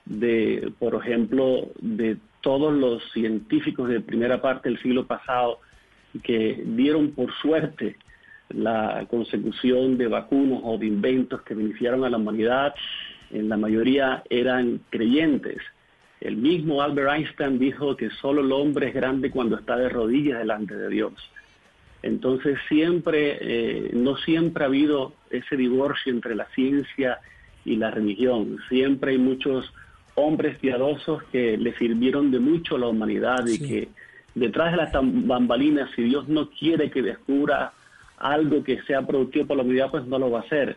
de, 0.05 0.73
por 0.79 0.95
ejemplo, 0.95 1.71
de 1.81 2.17
todos 2.41 2.73
los 2.73 3.03
científicos 3.13 3.89
de 3.89 4.01
primera 4.01 4.41
parte 4.41 4.69
del 4.69 4.81
siglo 4.81 5.07
pasado 5.07 5.61
que 6.23 6.63
dieron 6.65 7.13
por 7.13 7.33
suerte 7.35 7.97
la 8.51 9.07
consecución 9.09 9.97
de 9.97 10.09
vacunas 10.09 10.61
o 10.63 10.77
de 10.77 10.87
inventos 10.87 11.43
que 11.43 11.55
beneficiaron 11.55 12.05
a 12.05 12.11
la 12.11 12.19
humanidad, 12.19 12.75
en 13.31 13.49
la 13.49 13.57
mayoría 13.57 14.23
eran 14.29 14.81
creyentes. 14.91 15.59
El 16.21 16.37
mismo 16.37 16.83
Albert 16.83 17.13
Einstein 17.17 17.59
dijo 17.59 17.97
que 17.97 18.11
solo 18.11 18.43
el 18.43 18.53
hombre 18.53 18.89
es 18.89 18.95
grande 18.95 19.31
cuando 19.31 19.57
está 19.57 19.77
de 19.77 19.89
rodillas 19.89 20.39
delante 20.39 20.77
de 20.77 20.89
Dios. 20.89 21.15
Entonces 22.03 22.59
siempre, 22.69 23.39
eh, 23.41 23.91
no 23.95 24.17
siempre 24.17 24.65
ha 24.65 24.67
habido 24.67 25.15
ese 25.31 25.57
divorcio 25.57 26.13
entre 26.13 26.35
la 26.35 26.47
ciencia 26.47 27.21
y 27.65 27.77
la 27.77 27.91
religión. 27.91 28.59
Siempre 28.69 29.13
hay 29.13 29.19
muchos 29.19 29.73
hombres 30.15 30.59
piadosos 30.59 31.23
que 31.25 31.57
le 31.57 31.75
sirvieron 31.77 32.31
de 32.31 32.41
mucho 32.41 32.77
a 32.77 32.79
la 32.79 32.89
humanidad 32.89 33.47
y 33.47 33.59
que 33.59 33.89
detrás 34.35 34.73
de 34.73 34.77
las 34.79 34.93
bambalinas, 34.93 35.91
si 35.95 36.03
Dios 36.03 36.29
no 36.29 36.51
quiere 36.51 36.91
que 36.91 37.03
descubra 37.03 37.73
algo 38.19 38.63
que 38.63 38.83
sea 38.83 39.07
productivo 39.07 39.47
para 39.47 39.59
la 39.59 39.65
humanidad, 39.65 39.91
pues 39.91 40.07
no 40.07 40.19
lo 40.19 40.31
va 40.31 40.41
a 40.41 40.43
hacer. 40.43 40.77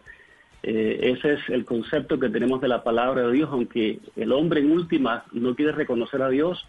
Eh, 0.64 1.14
ese 1.16 1.34
es 1.34 1.50
el 1.50 1.64
concepto 1.64 2.20
que 2.20 2.30
tenemos 2.30 2.60
de 2.60 2.68
la 2.68 2.84
palabra 2.84 3.28
de 3.28 3.34
Dios, 3.34 3.50
aunque 3.52 4.00
el 4.16 4.32
hombre 4.32 4.62
en 4.62 4.72
última 4.72 5.26
no 5.32 5.56
quiere 5.56 5.74
reconocer 5.74 6.22
a 6.22 6.30
Dios, 6.30 6.66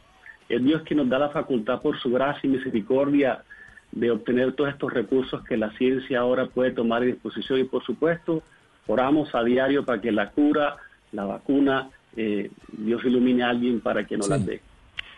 es 0.48 0.62
Dios 0.62 0.82
quien 0.82 0.98
nos 0.98 1.08
da 1.08 1.18
la 1.18 1.30
facultad 1.30 1.80
por 1.80 1.98
su 1.98 2.10
gracia 2.10 2.46
y 2.46 2.50
misericordia 2.50 3.42
de 3.92 4.10
obtener 4.10 4.52
todos 4.52 4.70
estos 4.70 4.92
recursos 4.92 5.42
que 5.44 5.56
la 5.56 5.70
ciencia 5.72 6.20
ahora 6.20 6.46
puede 6.46 6.72
tomar 6.72 7.02
en 7.02 7.12
disposición 7.12 7.60
y 7.60 7.64
por 7.64 7.82
supuesto 7.84 8.42
oramos 8.86 9.34
a 9.34 9.42
diario 9.42 9.84
para 9.84 10.00
que 10.00 10.12
la 10.12 10.30
cura, 10.30 10.76
la 11.12 11.24
vacuna, 11.24 11.90
eh, 12.16 12.50
Dios 12.68 13.04
ilumine 13.04 13.44
a 13.44 13.50
alguien 13.50 13.80
para 13.80 14.04
que 14.04 14.16
no 14.16 14.26
la 14.26 14.38
dé. 14.38 14.60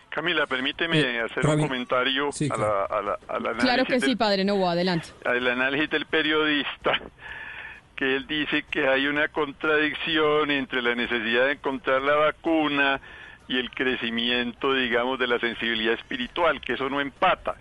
Camila, 0.09 0.47
permíteme 0.47 0.99
eh, 0.99 1.21
hacer 1.21 1.45
un 1.45 1.59
comentario 1.61 2.29
a 2.49 2.57
la, 2.57 3.17
a 3.27 3.39
la, 3.39 3.53
Claro 3.53 3.85
que 3.85 3.99
sí, 3.99 4.15
padre 4.15 4.43
Novo, 4.43 4.67
adelante. 4.67 5.09
Al 5.23 5.47
análisis 5.47 5.89
del 5.89 6.05
periodista 6.07 6.99
que 7.95 8.15
él 8.15 8.27
dice 8.27 8.63
que 8.71 8.87
hay 8.87 9.07
una 9.07 9.27
contradicción 9.27 10.51
entre 10.51 10.81
la 10.81 10.95
necesidad 10.95 11.47
de 11.47 11.51
encontrar 11.53 12.01
la 12.01 12.15
vacuna 12.15 13.01
y 13.49 13.57
el 13.57 13.71
crecimiento, 13.71 14.73
digamos, 14.73 15.19
de 15.19 15.27
la 15.27 15.37
sensibilidad 15.37 15.95
espiritual, 15.95 16.61
que 16.61 16.73
eso 16.73 16.89
no 16.89 17.01
empata. 17.01 17.55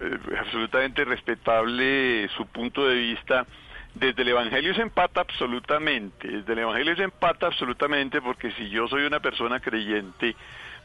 Eh, 0.00 0.18
absolutamente 0.38 1.04
respetable 1.04 2.28
su 2.36 2.46
punto 2.46 2.86
de 2.86 2.94
vista. 2.96 3.46
Desde 3.94 4.22
el 4.22 4.28
Evangelio 4.28 4.74
se 4.74 4.82
empata 4.82 5.20
absolutamente, 5.20 6.26
desde 6.26 6.52
el 6.52 6.58
Evangelio 6.60 6.96
se 6.96 7.04
empata 7.04 7.46
absolutamente 7.46 8.20
porque 8.20 8.50
si 8.52 8.68
yo 8.68 8.88
soy 8.88 9.04
una 9.04 9.20
persona 9.20 9.60
creyente, 9.60 10.34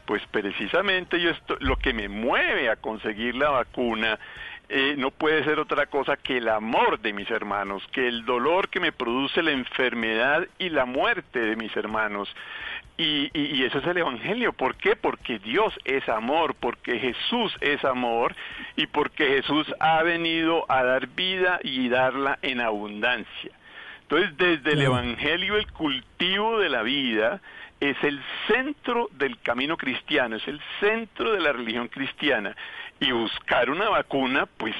pues 0.06 0.22
precisamente 0.30 1.20
yo 1.20 1.30
esto, 1.30 1.56
lo 1.60 1.76
que 1.76 1.92
me 1.92 2.08
mueve 2.08 2.70
a 2.70 2.76
conseguir 2.76 3.34
la 3.34 3.50
vacuna 3.50 4.18
eh, 4.68 4.94
no 4.96 5.10
puede 5.10 5.42
ser 5.42 5.58
otra 5.58 5.86
cosa 5.86 6.16
que 6.16 6.36
el 6.36 6.48
amor 6.48 7.00
de 7.00 7.12
mis 7.12 7.28
hermanos, 7.28 7.82
que 7.90 8.06
el 8.06 8.24
dolor 8.24 8.68
que 8.68 8.78
me 8.78 8.92
produce 8.92 9.42
la 9.42 9.50
enfermedad 9.50 10.46
y 10.58 10.68
la 10.68 10.84
muerte 10.84 11.40
de 11.40 11.56
mis 11.56 11.76
hermanos. 11.76 12.28
Y, 13.02 13.30
y, 13.32 13.64
eso 13.64 13.78
es 13.78 13.86
el 13.86 13.96
Evangelio. 13.96 14.52
¿Por 14.52 14.74
qué? 14.76 14.94
Porque 14.94 15.38
Dios 15.38 15.72
es 15.86 16.06
amor, 16.06 16.54
porque 16.54 16.98
Jesús 16.98 17.50
es 17.62 17.82
amor 17.82 18.36
y 18.76 18.86
porque 18.88 19.26
Jesús 19.26 19.66
ha 19.80 20.02
venido 20.02 20.66
a 20.68 20.84
dar 20.84 21.06
vida 21.06 21.60
y 21.62 21.88
darla 21.88 22.38
en 22.42 22.60
abundancia. 22.60 23.52
Entonces, 24.02 24.36
desde 24.36 24.72
el 24.72 24.82
Evangelio, 24.82 25.56
el 25.56 25.72
cultivo 25.72 26.58
de 26.58 26.68
la 26.68 26.82
vida 26.82 27.40
es 27.80 27.96
el 28.04 28.20
centro 28.46 29.08
del 29.12 29.40
camino 29.40 29.78
cristiano, 29.78 30.36
es 30.36 30.46
el 30.46 30.60
centro 30.80 31.32
de 31.32 31.40
la 31.40 31.52
religión 31.52 31.88
cristiana 31.88 32.54
y 33.00 33.12
buscar 33.12 33.70
una 33.70 33.88
vacuna, 33.88 34.44
pues 34.58 34.74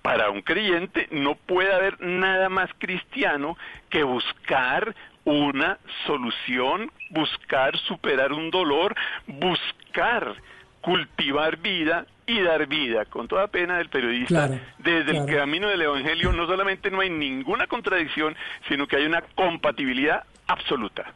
para 0.00 0.30
un 0.30 0.40
creyente 0.40 1.06
no 1.10 1.34
puede 1.34 1.74
haber 1.74 2.00
nada 2.00 2.48
más 2.48 2.70
cristiano 2.78 3.58
que 3.90 4.04
buscar 4.04 4.94
una 5.32 5.78
solución, 6.06 6.90
buscar 7.10 7.76
superar 7.78 8.32
un 8.32 8.50
dolor, 8.50 8.94
buscar 9.26 10.34
cultivar 10.80 11.58
vida 11.58 12.06
y 12.26 12.40
dar 12.40 12.66
vida, 12.66 13.04
con 13.06 13.26
toda 13.26 13.46
pena 13.48 13.78
del 13.78 13.88
periodista, 13.88 14.50
desde 14.78 15.16
el 15.16 15.26
camino 15.26 15.68
del 15.68 15.82
Evangelio 15.82 16.32
no 16.32 16.46
solamente 16.46 16.90
no 16.90 17.00
hay 17.00 17.10
ninguna 17.10 17.66
contradicción, 17.66 18.36
sino 18.68 18.86
que 18.86 18.96
hay 18.96 19.06
una 19.06 19.22
compatibilidad 19.34 20.24
absoluta. 20.46 21.12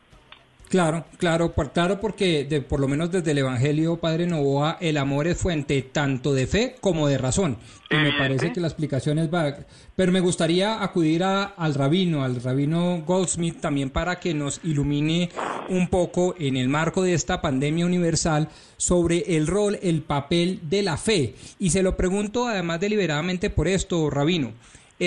Claro, 0.73 1.05
claro, 1.19 1.53
claro, 1.53 2.01
porque 2.01 2.44
de, 2.44 2.62
por 2.62 2.81
lo 2.81 2.89
menos 2.89 3.12
desde 3.12 3.32
el 3.32 3.36
Evangelio, 3.36 3.99
Padre 3.99 4.27
Novoa, 4.27 4.78
el 4.81 4.97
amor 4.97 5.27
es 5.27 5.36
fuente 5.36 5.82
tanto 5.82 6.32
de 6.32 6.47
fe 6.47 6.77
como 6.81 7.09
de 7.09 7.19
razón. 7.19 7.59
Y 7.90 7.97
me 7.97 8.15
parece 8.15 8.55
que 8.55 8.61
la 8.61 8.69
explicación 8.69 9.19
es 9.19 9.28
vaga. 9.31 9.66
Pero 9.94 10.12
me 10.12 10.20
gustaría 10.20 10.82
acudir 10.82 11.24
a, 11.24 11.44
al 11.44 11.74
rabino, 11.74 12.24
al 12.24 12.43
rabino 12.43 13.03
Goldsmith, 13.07 13.61
también 13.61 13.90
para 13.90 14.19
que 14.19 14.32
nos 14.32 14.61
ilumine 14.65 15.28
un 15.69 15.89
poco 15.89 16.35
en 16.39 16.57
el 16.57 16.70
marco 16.70 17.03
de 17.03 17.12
esta 17.12 17.43
pandemia 17.43 17.85
universal 17.85 18.49
sobre 18.78 19.36
el 19.36 19.49
rol, 19.49 19.78
el 19.82 20.01
papel 20.01 20.59
de 20.70 20.81
la 20.81 20.97
fe. 20.97 21.35
Y 21.59 21.69
se 21.69 21.82
lo 21.82 21.99
pregunto 21.99 22.49
además 22.49 22.81
deliberadamente 22.81 23.51
por 23.51 23.69
esto, 23.69 24.09
rabino 24.09 24.55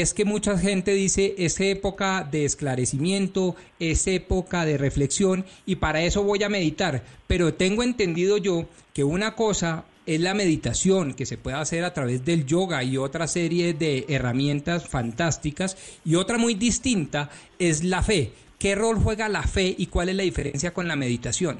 es 0.02 0.14
que 0.14 0.26
mucha 0.26 0.58
gente 0.58 0.92
dice 0.94 1.36
es 1.38 1.58
época 1.62 2.28
de 2.30 2.44
esclarecimiento, 2.44 3.56
es 3.80 4.06
época 4.08 4.66
de 4.66 4.78
reflexión 4.78 5.46
y 5.66 5.78
para 5.78 6.02
eso 6.02 6.22
voy 6.22 6.44
a 6.44 6.50
meditar. 6.50 7.02
Pero 7.28 7.54
tengo 7.54 7.82
entendido 7.82 8.38
yo 8.38 8.66
que 8.94 9.06
una 9.06 9.36
cosa 9.36 9.86
es 10.06 10.20
la 10.20 10.34
meditación 10.34 11.14
que 11.14 11.26
se 11.26 11.38
puede 11.38 11.56
hacer 11.56 11.86
a 11.86 11.94
través 11.94 12.26
del 12.26 12.46
yoga 12.46 12.84
y 12.84 12.98
otra 12.98 13.26
serie 13.28 13.74
de 13.74 14.04
herramientas 14.10 14.86
fantásticas 14.86 16.02
y 16.04 16.16
otra 16.16 16.38
muy 16.38 16.56
distinta 16.56 17.30
es 17.58 17.86
la 17.86 18.04
fe. 18.04 18.34
¿Qué 18.60 18.76
rol 18.76 18.98
juega 18.98 19.30
la 19.30 19.44
fe 19.44 19.74
y 19.78 19.88
cuál 19.88 20.10
es 20.10 20.16
la 20.18 20.24
diferencia 20.24 20.74
con 20.74 20.90
la 20.90 20.98
meditación? 20.98 21.60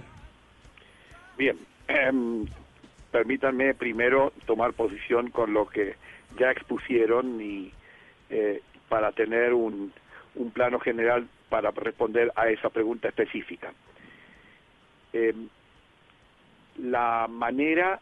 Bien, 1.38 1.58
em, 1.88 2.46
permítanme 3.12 3.74
primero 3.76 4.34
tomar 4.46 4.74
posición 4.74 5.30
con 5.30 5.54
lo 5.54 5.68
que 5.68 5.96
ya 6.38 6.52
expusieron 6.52 7.40
y 7.40 7.72
eh, 8.38 8.62
para 8.90 9.14
tener 9.14 9.54
un, 9.54 9.94
un, 10.36 10.52
plano 10.52 10.78
general 10.82 11.26
para 11.48 11.72
responder 11.72 12.34
a 12.36 12.50
esa 12.50 12.70
pregunta 12.70 13.08
específica. 13.08 13.72
Eh, 15.14 15.34
la 16.80 17.28
manera, 17.30 18.02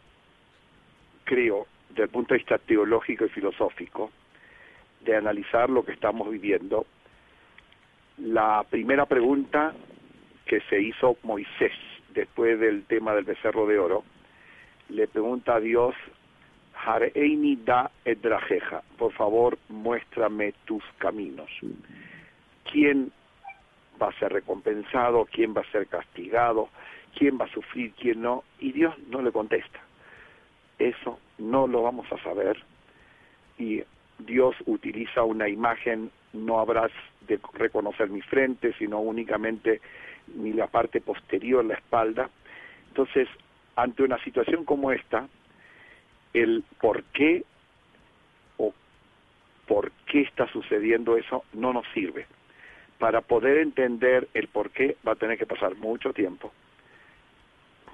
creo, 1.24 1.68
desde 1.90 2.06
el 2.06 2.10
punto 2.10 2.34
de 2.34 2.40
vista 2.40 2.58
teológico 2.58 3.26
y 3.26 3.30
filosófico, 3.30 4.10
de 5.02 5.16
analizar 5.16 5.70
lo 5.70 5.86
que 5.86 5.92
estamos 5.92 6.28
viviendo, 6.32 6.88
la 8.18 8.66
primera 8.68 9.06
pregunta 9.06 9.76
que 10.48 10.62
se 10.62 10.82
hizo 10.82 11.18
Moisés 11.22 11.74
después 12.10 12.60
del 12.60 12.86
tema 12.86 13.14
del 13.14 13.26
becerro 13.26 13.68
de 13.68 13.78
oro, 13.78 14.04
le 14.90 15.08
pregunta 15.08 15.58
a 15.58 15.60
Dios 15.60 15.94
Hareini 16.86 17.56
da 17.56 17.92
edrajeja, 18.06 18.84
por 18.98 19.14
favor 19.14 19.58
muéstrame 19.70 20.54
tus 20.66 20.84
caminos. 20.98 21.50
¿Quién 22.72 23.12
va 24.02 24.10
a 24.10 24.20
ser 24.20 24.34
recompensado? 24.34 25.26
¿Quién 25.32 25.54
va 25.56 25.62
a 25.62 25.72
ser 25.72 25.88
castigado? 25.88 26.70
¿Quién 27.18 27.38
va 27.40 27.46
a 27.46 27.54
sufrir? 27.54 27.94
¿Quién 27.94 28.22
no? 28.22 28.44
Y 28.60 28.72
Dios 28.72 28.98
no 29.08 29.22
le 29.22 29.32
contesta. 29.32 29.80
Eso 30.80 31.20
no 31.38 31.68
lo 31.68 31.84
vamos 31.84 32.12
a 32.12 32.22
saber. 32.24 32.62
Y 33.58 33.84
Dios 34.20 34.56
utiliza 34.66 35.24
una 35.24 35.48
imagen, 35.48 36.12
no 36.34 36.60
habrás 36.60 36.92
de 37.28 37.40
reconocer 37.54 38.10
mi 38.10 38.22
frente, 38.22 38.74
sino 38.74 39.00
únicamente 39.00 39.82
ni 40.36 40.54
la 40.54 40.68
parte 40.68 41.02
posterior, 41.02 41.64
la 41.64 41.76
espalda. 41.76 42.30
Entonces, 42.90 43.28
ante 43.76 44.04
una 44.04 44.22
situación 44.24 44.66
como 44.66 44.92
esta, 44.92 45.28
el 46.34 46.64
por 46.82 47.04
qué 47.06 47.44
o 48.58 48.74
por 49.68 49.92
qué 50.08 50.22
está 50.22 50.48
sucediendo 50.48 51.18
eso 51.18 51.44
no 51.54 51.74
nos 51.74 51.86
sirve. 51.94 52.26
Para 53.00 53.22
poder 53.22 53.58
entender 53.58 54.28
el 54.34 54.48
por 54.48 54.72
qué 54.72 54.98
va 55.08 55.14
a 55.14 55.18
tener 55.18 55.38
que 55.38 55.46
pasar 55.46 55.76
mucho 55.76 56.14
tiempo, 56.14 56.52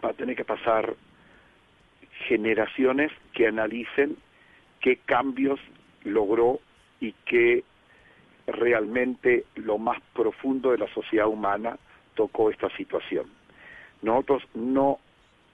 va 0.03 0.09
a 0.09 0.13
tener 0.13 0.35
que 0.35 0.45
pasar 0.45 0.95
generaciones 2.27 3.11
que 3.33 3.47
analicen 3.47 4.17
qué 4.81 4.97
cambios 4.97 5.59
logró 6.03 6.59
y 6.99 7.13
qué 7.25 7.63
realmente 8.47 9.45
lo 9.55 9.77
más 9.77 10.01
profundo 10.13 10.71
de 10.71 10.79
la 10.79 10.87
sociedad 10.93 11.27
humana 11.27 11.77
tocó 12.15 12.49
esta 12.49 12.69
situación. 12.75 13.27
Nosotros 14.01 14.43
no 14.53 14.99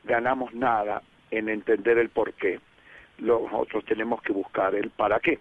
ganamos 0.03 0.53
nada 0.53 1.01
en 1.31 1.49
entender 1.49 1.97
el 1.97 2.09
por 2.09 2.33
nosotros 3.19 3.85
tenemos 3.85 4.21
que 4.21 4.33
buscar 4.33 4.75
el 4.75 4.89
para 4.89 5.19
qué. 5.19 5.39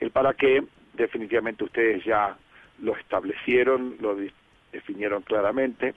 El 0.00 0.10
para 0.10 0.34
qué, 0.34 0.62
definitivamente 0.94 1.64
ustedes 1.64 2.04
ya 2.04 2.36
lo 2.80 2.96
establecieron, 2.96 3.96
lo 4.00 4.16
definieron 4.72 5.22
claramente. 5.22 5.94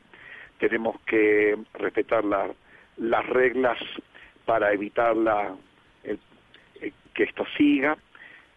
Tenemos 0.59 0.99
que 1.01 1.57
respetar 1.73 2.23
las 2.97 3.25
reglas 3.27 3.77
para 4.45 4.71
evitar 4.73 5.15
la, 5.15 5.55
eh, 6.03 6.17
que 7.13 7.23
esto 7.23 7.45
siga, 7.57 7.97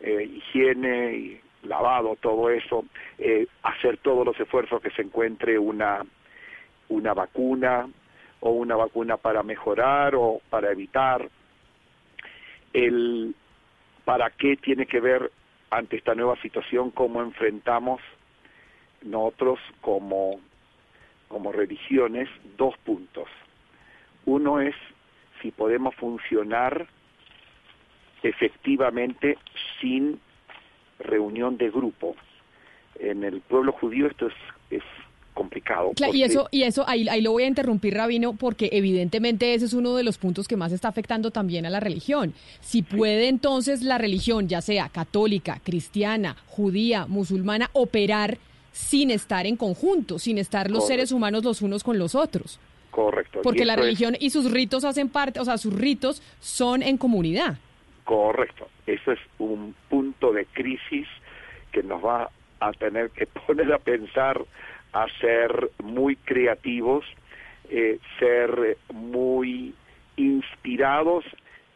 eh, 0.01 0.23
higiene 0.23 1.41
lavado, 1.62 2.16
todo 2.16 2.51
eso, 2.51 2.85
eh, 3.19 3.47
hacer 3.62 3.99
todos 3.99 4.24
los 4.24 4.39
esfuerzos 4.39 4.81
que 4.81 4.91
se 4.91 5.03
encuentre 5.03 5.59
una, 5.59 6.05
una 6.89 7.12
vacuna 7.12 7.89
o 8.41 8.51
una 8.51 8.77
vacuna 8.77 9.16
para 9.16 9.43
mejorar 9.43 10.15
o 10.15 10.41
para 10.49 10.70
evitar 10.70 11.28
el 12.73 13.35
para 14.05 14.31
qué 14.31 14.57
tiene 14.57 14.87
que 14.87 15.01
ver 15.01 15.31
ante 15.71 15.97
esta 15.97 16.15
nueva 16.15 16.37
situación 16.43 16.91
cómo 16.91 17.23
enfrentamos 17.23 18.01
nosotros 19.03 19.59
como, 19.81 20.41
como 21.29 21.53
religiones 21.53 22.29
dos 22.57 22.77
puntos. 22.79 23.29
Uno 24.27 24.61
es 24.61 24.75
si 25.41 25.51
podemos 25.51 25.95
funcionar 25.95 26.87
efectivamente 28.23 29.39
sin 29.81 30.21
reunión 30.99 31.57
de 31.57 31.71
grupo. 31.71 32.17
En 32.99 33.25
el 33.25 33.41
pueblo 33.41 33.73
judío 33.73 34.07
esto 34.07 34.27
es, 34.27 34.35
es 34.71 34.83
complicado. 35.41 35.93
y 36.12 36.23
eso, 36.23 36.49
y 36.51 36.65
eso 36.65 36.85
ahí, 36.87 37.09
ahí 37.09 37.23
lo 37.23 37.33
voy 37.33 37.45
a 37.45 37.47
interrumpir, 37.47 37.95
Rabino, 37.95 38.35
porque 38.35 38.69
evidentemente 38.73 39.55
ese 39.55 39.65
es 39.65 39.73
uno 39.73 39.97
de 39.97 40.03
los 40.03 40.19
puntos 40.19 40.47
que 40.47 40.55
más 40.55 40.71
está 40.71 40.89
afectando 40.89 41.31
también 41.31 41.65
a 41.65 41.71
la 41.71 41.81
religión. 41.81 42.35
Si 42.61 42.83
puede 42.83 43.29
entonces 43.29 43.81
la 43.81 43.97
religión, 43.97 44.49
ya 44.49 44.61
sea 44.61 44.91
católica, 44.91 45.59
cristiana, 45.65 46.37
judía, 46.47 47.07
musulmana, 47.07 47.71
operar 47.73 48.37
sin 48.73 49.11
estar 49.11 49.47
en 49.47 49.57
conjunto, 49.57 50.19
sin 50.19 50.37
estar 50.37 50.71
los 50.71 50.87
seres 50.87 51.11
humanos 51.11 51.43
los 51.43 51.62
unos 51.62 51.85
con 51.85 51.99
los 51.99 52.15
otros. 52.15 52.61
Correcto. 52.91 53.41
Porque 53.43 53.65
la 53.65 53.77
religión 53.77 54.17
y 54.21 54.29
sus 54.29 54.51
ritos 54.51 54.85
hacen 54.85 55.09
parte, 55.09 55.41
o 55.41 55.45
sea, 55.47 55.57
sus 55.57 55.73
ritos 55.73 56.23
son 56.41 56.83
en 56.83 56.99
comunidad. 56.99 57.57
Correcto. 58.05 58.69
Eso 58.87 59.12
es 59.12 59.21
un 59.39 59.75
punto 59.89 60.33
de 60.33 60.45
crisis 60.45 61.07
que 61.73 61.83
nos 61.83 62.05
va 62.05 62.31
a 62.61 62.73
tener 62.73 63.09
que 63.11 63.27
poner 63.47 63.73
a 63.73 63.79
pensar 63.79 64.45
a 64.93 65.07
ser 65.21 65.71
muy 65.83 66.17
creativos, 66.17 67.05
eh, 67.69 67.99
ser 68.19 68.79
muy 68.93 69.75
inspirados 70.17 71.25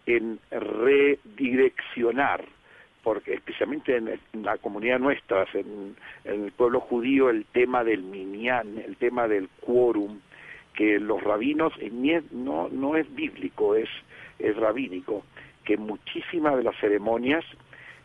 en 0.06 0.38
redireccionar, 0.50 2.44
porque 3.02 3.34
especialmente 3.34 3.96
en, 3.96 4.18
la 4.42 4.58
comunidad 4.58 4.98
nuestra, 4.98 5.46
en, 5.54 5.96
el 6.24 6.52
pueblo 6.52 6.80
judío, 6.80 7.30
el 7.30 7.44
tema 7.46 7.84
del 7.84 8.02
minyan, 8.02 8.78
el 8.78 8.96
tema 8.96 9.28
del 9.28 9.48
quórum, 9.60 10.20
que 10.74 10.98
los 10.98 11.22
rabinos, 11.22 11.72
no, 12.32 12.68
no 12.68 12.96
es 12.96 13.14
bíblico, 13.14 13.76
es, 13.76 13.88
es 14.38 14.56
rabínico, 14.56 15.24
que 15.64 15.76
muchísimas 15.76 16.56
de 16.56 16.64
las 16.64 16.76
ceremonias 16.80 17.44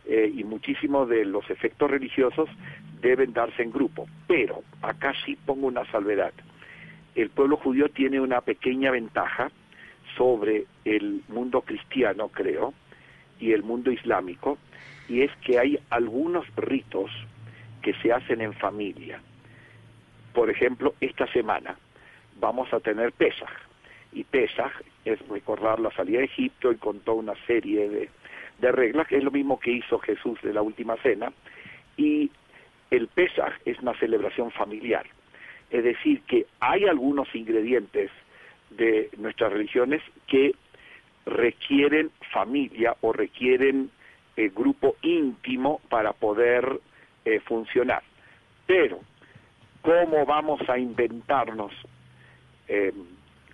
eh, 0.06 0.30
y 0.34 0.44
muchísimos 0.44 1.08
de 1.08 1.24
los 1.24 1.48
efectos 1.50 1.90
religiosos 1.90 2.48
deben 3.00 3.32
darse 3.32 3.62
en 3.62 3.70
grupo. 3.70 4.08
Pero 4.26 4.62
acá 4.82 5.14
sí 5.24 5.36
pongo 5.46 5.66
una 5.66 5.84
salvedad. 5.90 6.32
El 7.14 7.30
pueblo 7.30 7.56
judío 7.56 7.88
tiene 7.88 8.20
una 8.20 8.40
pequeña 8.40 8.90
ventaja 8.90 9.50
sobre 10.16 10.66
el 10.84 11.22
mundo 11.28 11.62
cristiano, 11.62 12.28
creo, 12.28 12.74
y 13.38 13.52
el 13.52 13.62
mundo 13.62 13.90
islámico, 13.90 14.58
y 15.08 15.22
es 15.22 15.30
que 15.44 15.58
hay 15.58 15.78
algunos 15.90 16.44
ritos 16.56 17.10
que 17.82 17.94
se 17.94 18.12
hacen 18.12 18.40
en 18.40 18.52
familia. 18.54 19.20
Por 20.34 20.50
ejemplo, 20.50 20.94
esta 21.00 21.26
semana 21.32 21.76
vamos 22.38 22.72
a 22.72 22.80
tener 22.80 23.12
Pesaj, 23.12 23.50
y 24.12 24.24
Pesaj 24.24 24.72
es 25.04 25.18
recordar 25.28 25.80
la 25.80 25.90
salida 25.92 26.18
de 26.18 26.24
Egipto 26.24 26.72
y 26.72 26.76
con 26.76 27.00
toda 27.00 27.18
una 27.18 27.34
serie 27.46 27.88
de, 27.88 28.10
de 28.60 28.72
reglas, 28.72 29.06
que 29.06 29.16
es 29.16 29.24
lo 29.24 29.30
mismo 29.30 29.58
que 29.58 29.72
hizo 29.72 29.98
Jesús 29.98 30.40
de 30.42 30.52
la 30.52 30.62
última 30.62 30.96
cena, 30.96 31.32
y 31.96 32.30
el 32.90 33.08
Pesaj 33.08 33.52
es 33.64 33.78
una 33.80 33.94
celebración 33.98 34.50
familiar. 34.50 35.06
Es 35.70 35.84
decir, 35.84 36.22
que 36.22 36.46
hay 36.58 36.84
algunos 36.84 37.32
ingredientes 37.34 38.10
de 38.70 39.10
nuestras 39.18 39.52
religiones 39.52 40.02
que 40.26 40.54
requieren 41.26 42.10
familia 42.32 42.96
o 43.00 43.12
requieren 43.12 43.90
eh, 44.36 44.50
grupo 44.54 44.96
íntimo 45.02 45.80
para 45.88 46.12
poder 46.12 46.80
eh, 47.24 47.40
funcionar. 47.40 48.02
Pero, 48.66 49.00
¿cómo 49.82 50.24
vamos 50.26 50.60
a 50.68 50.78
inventarnos 50.78 51.72
eh, 52.70 52.92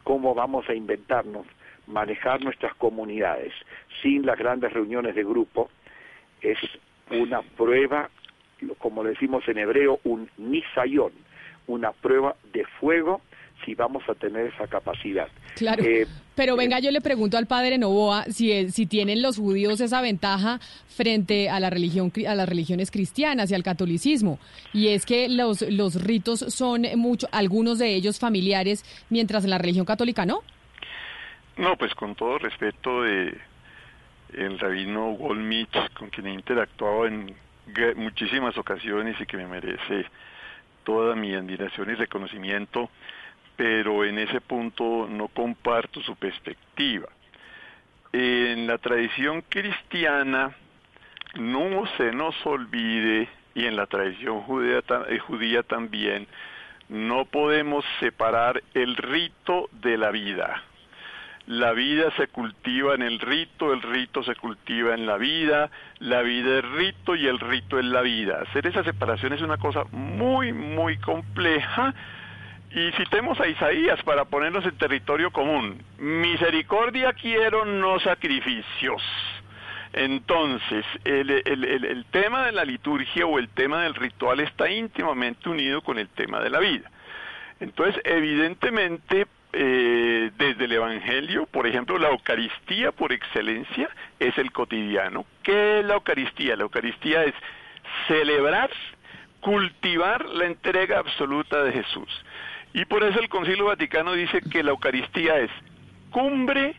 cómo 0.04 0.34
vamos 0.34 0.68
a 0.68 0.74
inventarnos 0.74 1.46
manejar 1.86 2.42
nuestras 2.42 2.74
comunidades 2.74 3.52
sin 4.02 4.26
las 4.26 4.38
grandes 4.38 4.72
reuniones 4.72 5.14
de 5.14 5.24
grupo 5.24 5.70
es 6.40 6.58
una 7.10 7.42
prueba, 7.42 8.10
como 8.78 9.04
decimos 9.04 9.46
en 9.48 9.58
hebreo, 9.58 10.00
un 10.04 10.28
nisayón, 10.36 11.12
una 11.66 11.92
prueba 11.92 12.36
de 12.52 12.64
fuego 12.80 13.20
si 13.64 13.74
vamos 13.74 14.02
a 14.08 14.14
tener 14.14 14.46
esa 14.46 14.66
capacidad. 14.66 15.28
Claro. 15.54 15.82
Eh, 15.82 16.06
pero 16.34 16.54
eh, 16.54 16.56
venga, 16.56 16.78
yo 16.78 16.90
le 16.90 17.00
pregunto 17.00 17.38
al 17.38 17.46
padre 17.46 17.78
Novoa 17.78 18.24
si, 18.24 18.70
si 18.70 18.86
tienen 18.86 19.22
los 19.22 19.38
judíos 19.38 19.80
esa 19.80 20.02
ventaja 20.02 20.60
frente 20.88 21.48
a 21.48 21.58
la 21.58 21.70
religión 21.70 22.12
a 22.28 22.34
las 22.34 22.48
religiones 22.48 22.90
cristianas 22.90 23.50
y 23.50 23.54
al 23.54 23.62
catolicismo. 23.62 24.38
Y 24.72 24.88
es 24.88 25.06
que 25.06 25.28
los, 25.28 25.62
los 25.62 26.02
ritos 26.02 26.40
son 26.40 26.82
mucho, 26.96 27.28
algunos 27.32 27.78
de 27.78 27.94
ellos 27.94 28.18
familiares, 28.18 28.84
mientras 29.08 29.44
en 29.44 29.50
la 29.50 29.58
religión 29.58 29.86
católica 29.86 30.26
no. 30.26 30.42
No, 31.56 31.76
pues 31.76 31.94
con 31.94 32.14
todo 32.14 32.38
respeto 32.38 33.02
de 33.02 33.38
el 34.34 34.58
rabino 34.58 35.12
Golmich, 35.12 35.92
con 35.94 36.10
quien 36.10 36.26
he 36.26 36.34
interactuado 36.34 37.06
en 37.06 37.34
muchísimas 37.96 38.56
ocasiones 38.58 39.18
y 39.20 39.26
que 39.26 39.36
me 39.36 39.46
merece 39.46 40.04
toda 40.84 41.16
mi 41.16 41.34
admiración 41.34 41.90
y 41.90 41.94
reconocimiento, 41.94 42.90
pero 43.56 44.04
en 44.04 44.18
ese 44.18 44.40
punto 44.40 45.08
no 45.10 45.28
comparto 45.28 46.00
su 46.02 46.14
perspectiva. 46.16 47.08
En 48.12 48.66
la 48.66 48.78
tradición 48.78 49.42
cristiana 49.48 50.54
no 51.34 51.86
se 51.96 52.12
nos 52.12 52.34
olvide, 52.46 53.28
y 53.54 53.64
en 53.64 53.76
la 53.76 53.86
tradición 53.86 54.42
judía, 54.42 54.82
eh, 55.08 55.18
judía 55.18 55.62
también, 55.62 56.26
no 56.88 57.24
podemos 57.24 57.84
separar 57.98 58.62
el 58.74 58.96
rito 58.96 59.68
de 59.72 59.96
la 59.96 60.10
vida. 60.10 60.62
La 61.46 61.72
vida 61.72 62.10
se 62.16 62.26
cultiva 62.26 62.94
en 62.94 63.02
el 63.02 63.20
rito, 63.20 63.72
el 63.72 63.80
rito 63.80 64.24
se 64.24 64.34
cultiva 64.34 64.94
en 64.94 65.06
la 65.06 65.16
vida, 65.16 65.70
la 66.00 66.22
vida 66.22 66.58
es 66.58 66.64
rito 66.72 67.14
y 67.14 67.26
el 67.28 67.38
rito 67.38 67.78
es 67.78 67.84
la 67.84 68.00
vida. 68.00 68.42
Hacer 68.42 68.66
esa 68.66 68.82
separación 68.82 69.32
es 69.32 69.42
una 69.42 69.56
cosa 69.56 69.84
muy, 69.92 70.52
muy 70.52 70.98
compleja 70.98 71.94
y 72.72 72.90
citemos 72.92 73.38
a 73.40 73.46
Isaías 73.46 74.02
para 74.02 74.24
ponernos 74.24 74.64
en 74.64 74.76
territorio 74.76 75.30
común. 75.30 75.80
Misericordia 75.98 77.12
quiero, 77.12 77.64
no 77.64 78.00
sacrificios. 78.00 79.02
Entonces, 79.92 80.84
el, 81.04 81.30
el, 81.30 82.04
tema 82.10 82.44
de 82.44 82.52
la 82.52 82.64
liturgia 82.64 83.24
o 83.24 83.38
el 83.38 83.48
tema 83.48 83.84
del 83.84 83.94
ritual 83.94 84.40
está 84.40 84.68
íntimamente 84.68 85.48
unido 85.48 85.80
con 85.80 85.98
el 85.98 86.08
tema 86.08 86.40
de 86.40 86.50
la 86.50 86.58
vida. 86.58 86.90
Entonces, 87.60 87.98
evidentemente, 88.04 89.26
eh, 89.54 90.15
desde 90.30 90.64
el 90.64 90.72
Evangelio, 90.72 91.46
por 91.46 91.66
ejemplo, 91.66 91.98
la 91.98 92.08
Eucaristía 92.08 92.92
por 92.92 93.12
excelencia 93.12 93.88
es 94.18 94.36
el 94.38 94.52
cotidiano. 94.52 95.24
¿Qué 95.42 95.80
es 95.80 95.84
la 95.84 95.94
Eucaristía? 95.94 96.56
La 96.56 96.64
Eucaristía 96.64 97.24
es 97.24 97.34
celebrar, 98.08 98.70
cultivar 99.40 100.24
la 100.26 100.46
entrega 100.46 100.98
absoluta 100.98 101.62
de 101.62 101.72
Jesús. 101.72 102.08
Y 102.72 102.84
por 102.84 103.04
eso 103.04 103.18
el 103.20 103.28
Concilio 103.28 103.66
Vaticano 103.66 104.12
dice 104.12 104.40
que 104.50 104.62
la 104.62 104.70
Eucaristía 104.70 105.38
es 105.38 105.50
cumbre, 106.10 106.74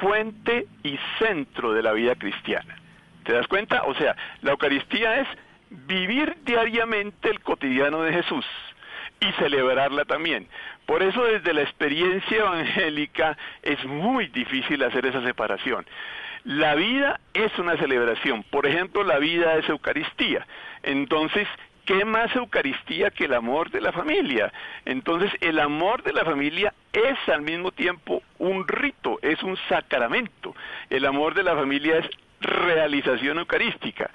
fuente 0.00 0.66
y 0.82 0.98
centro 1.18 1.72
de 1.72 1.82
la 1.82 1.92
vida 1.92 2.14
cristiana. 2.14 2.76
¿Te 3.24 3.32
das 3.32 3.46
cuenta? 3.48 3.82
O 3.84 3.94
sea, 3.94 4.16
la 4.42 4.52
Eucaristía 4.52 5.20
es 5.20 5.28
vivir 5.70 6.36
diariamente 6.44 7.30
el 7.30 7.40
cotidiano 7.40 8.02
de 8.02 8.12
Jesús 8.12 8.44
y 9.20 9.32
celebrarla 9.32 10.04
también. 10.04 10.48
Por 10.90 11.04
eso 11.04 11.22
desde 11.22 11.54
la 11.54 11.62
experiencia 11.62 12.38
evangélica 12.38 13.38
es 13.62 13.84
muy 13.84 14.26
difícil 14.26 14.82
hacer 14.82 15.06
esa 15.06 15.22
separación. 15.22 15.86
La 16.42 16.74
vida 16.74 17.20
es 17.32 17.56
una 17.60 17.76
celebración, 17.76 18.42
por 18.42 18.66
ejemplo, 18.66 19.04
la 19.04 19.20
vida 19.20 19.54
es 19.54 19.68
Eucaristía. 19.68 20.44
Entonces, 20.82 21.46
¿qué 21.84 22.04
más 22.04 22.34
Eucaristía 22.34 23.12
que 23.12 23.26
el 23.26 23.34
amor 23.34 23.70
de 23.70 23.80
la 23.80 23.92
familia? 23.92 24.52
Entonces, 24.84 25.30
el 25.40 25.60
amor 25.60 26.02
de 26.02 26.12
la 26.12 26.24
familia 26.24 26.74
es 26.92 27.16
al 27.28 27.42
mismo 27.42 27.70
tiempo 27.70 28.24
un 28.38 28.66
rito, 28.66 29.20
es 29.22 29.40
un 29.44 29.56
sacramento. 29.68 30.56
El 30.88 31.06
amor 31.06 31.34
de 31.34 31.44
la 31.44 31.54
familia 31.54 31.98
es 31.98 32.10
realización 32.40 33.38
eucarística. 33.38 34.10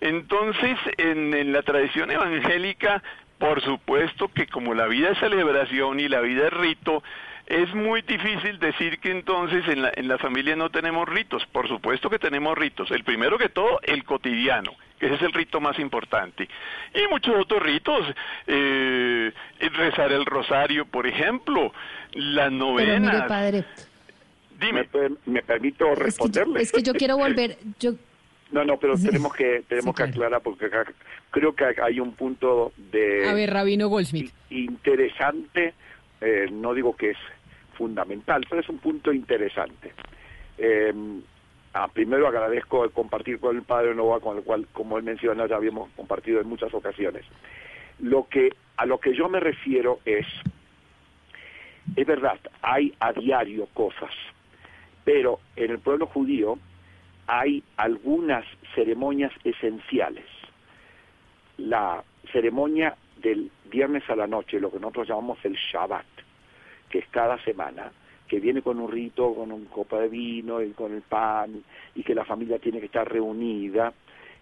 Entonces, 0.00 0.76
en, 0.98 1.52
la 1.52 1.62
tradición 1.62 2.10
evangélica, 2.10 3.02
por 3.38 3.62
supuesto 3.62 4.28
que 4.28 4.46
como 4.46 4.74
la 4.74 4.86
vida 4.86 5.10
es 5.10 5.18
celebración 5.18 6.00
y 6.00 6.08
la 6.08 6.20
vida 6.20 6.46
es 6.46 6.52
rito, 6.52 7.02
es 7.46 7.72
muy 7.74 8.02
difícil 8.02 8.58
decir 8.58 8.98
que 8.98 9.10
entonces 9.10 9.66
en 9.68 9.82
la, 9.82 9.92
en 9.94 10.08
la 10.08 10.18
familia 10.18 10.56
no 10.56 10.70
tenemos 10.70 11.08
ritos. 11.08 11.46
Por 11.52 11.68
supuesto 11.68 12.10
que 12.10 12.18
tenemos 12.18 12.58
ritos. 12.58 12.90
El 12.90 13.04
primero 13.04 13.38
que 13.38 13.48
todo, 13.48 13.78
el 13.84 14.04
cotidiano, 14.04 14.72
que 14.98 15.06
ese 15.06 15.14
es 15.14 15.22
el 15.22 15.32
rito 15.32 15.60
más 15.60 15.78
importante. 15.78 16.48
Y 16.94 17.06
muchos 17.08 17.34
otros 17.38 17.62
ritos. 17.62 18.04
Eh, 18.46 19.32
rezar 19.60 20.12
el 20.12 20.26
rosario, 20.26 20.86
por 20.86 21.06
ejemplo. 21.06 21.72
Las 22.12 22.50
novenas. 22.50 23.28
padre. 23.28 23.64
Dime. 24.58 24.88
¿Me, 25.26 25.42
permito 25.42 25.94
responderle? 25.94 26.62
Es 26.62 26.72
que, 26.72 26.82
yo 26.82 26.94
quiero 26.94 27.16
volver... 27.16 27.58
Yo... 27.78 27.92
No, 28.56 28.64
no, 28.64 28.78
pero 28.78 28.96
tenemos 28.96 29.34
que 29.34 29.64
tenemos 29.68 29.94
que 29.94 30.04
aclarar 30.04 30.40
porque 30.40 30.70
creo 31.30 31.54
que 31.54 31.74
hay 31.78 32.00
un 32.00 32.14
punto 32.14 32.72
de... 32.90 33.28
A 33.28 33.34
ver, 33.34 33.52
Rabino 33.52 33.88
Goldsmith. 33.88 34.32
Interesante, 34.48 35.74
eh, 36.22 36.46
no 36.50 36.72
digo 36.72 36.96
que 36.96 37.10
es 37.10 37.18
fundamental, 37.76 38.46
pero 38.48 38.62
es 38.62 38.68
un 38.70 38.78
punto 38.78 39.12
interesante. 39.12 39.92
Eh, 40.56 40.90
ah, 41.74 41.86
primero 41.92 42.26
agradezco 42.26 42.82
el 42.84 42.92
compartir 42.92 43.38
con 43.40 43.56
el 43.56 43.62
padre 43.62 43.94
Nova, 43.94 44.20
con 44.20 44.38
el 44.38 44.42
cual, 44.42 44.66
como 44.72 44.96
él 44.96 45.04
menciona, 45.04 45.46
ya 45.46 45.56
habíamos 45.56 45.90
compartido 45.90 46.40
en 46.40 46.48
muchas 46.48 46.72
ocasiones. 46.72 47.26
Lo 47.98 48.26
que, 48.26 48.54
a 48.78 48.86
lo 48.86 49.00
que 49.00 49.14
yo 49.14 49.28
me 49.28 49.38
refiero 49.38 49.98
es, 50.06 50.26
es 51.94 52.06
verdad, 52.06 52.40
hay 52.62 52.94
a 53.00 53.12
diario 53.12 53.66
cosas, 53.74 54.12
pero 55.04 55.40
en 55.56 55.72
el 55.72 55.78
pueblo 55.78 56.06
judío 56.06 56.58
hay 57.26 57.62
algunas 57.76 58.44
ceremonias 58.74 59.32
esenciales. 59.44 60.26
La 61.58 62.02
ceremonia 62.32 62.96
del 63.16 63.50
viernes 63.70 64.08
a 64.08 64.16
la 64.16 64.26
noche, 64.26 64.60
lo 64.60 64.70
que 64.70 64.78
nosotros 64.78 65.08
llamamos 65.08 65.38
el 65.44 65.54
Shabbat, 65.54 66.06
que 66.88 66.98
es 66.98 67.08
cada 67.08 67.42
semana, 67.44 67.90
que 68.28 68.40
viene 68.40 68.62
con 68.62 68.78
un 68.80 68.90
rito, 68.90 69.34
con 69.34 69.52
un 69.52 69.66
copa 69.66 70.00
de 70.00 70.08
vino 70.08 70.62
y 70.62 70.70
con 70.70 70.92
el 70.92 71.02
pan, 71.02 71.62
y 71.94 72.02
que 72.02 72.14
la 72.14 72.24
familia 72.24 72.58
tiene 72.58 72.80
que 72.80 72.86
estar 72.86 73.10
reunida, 73.10 73.92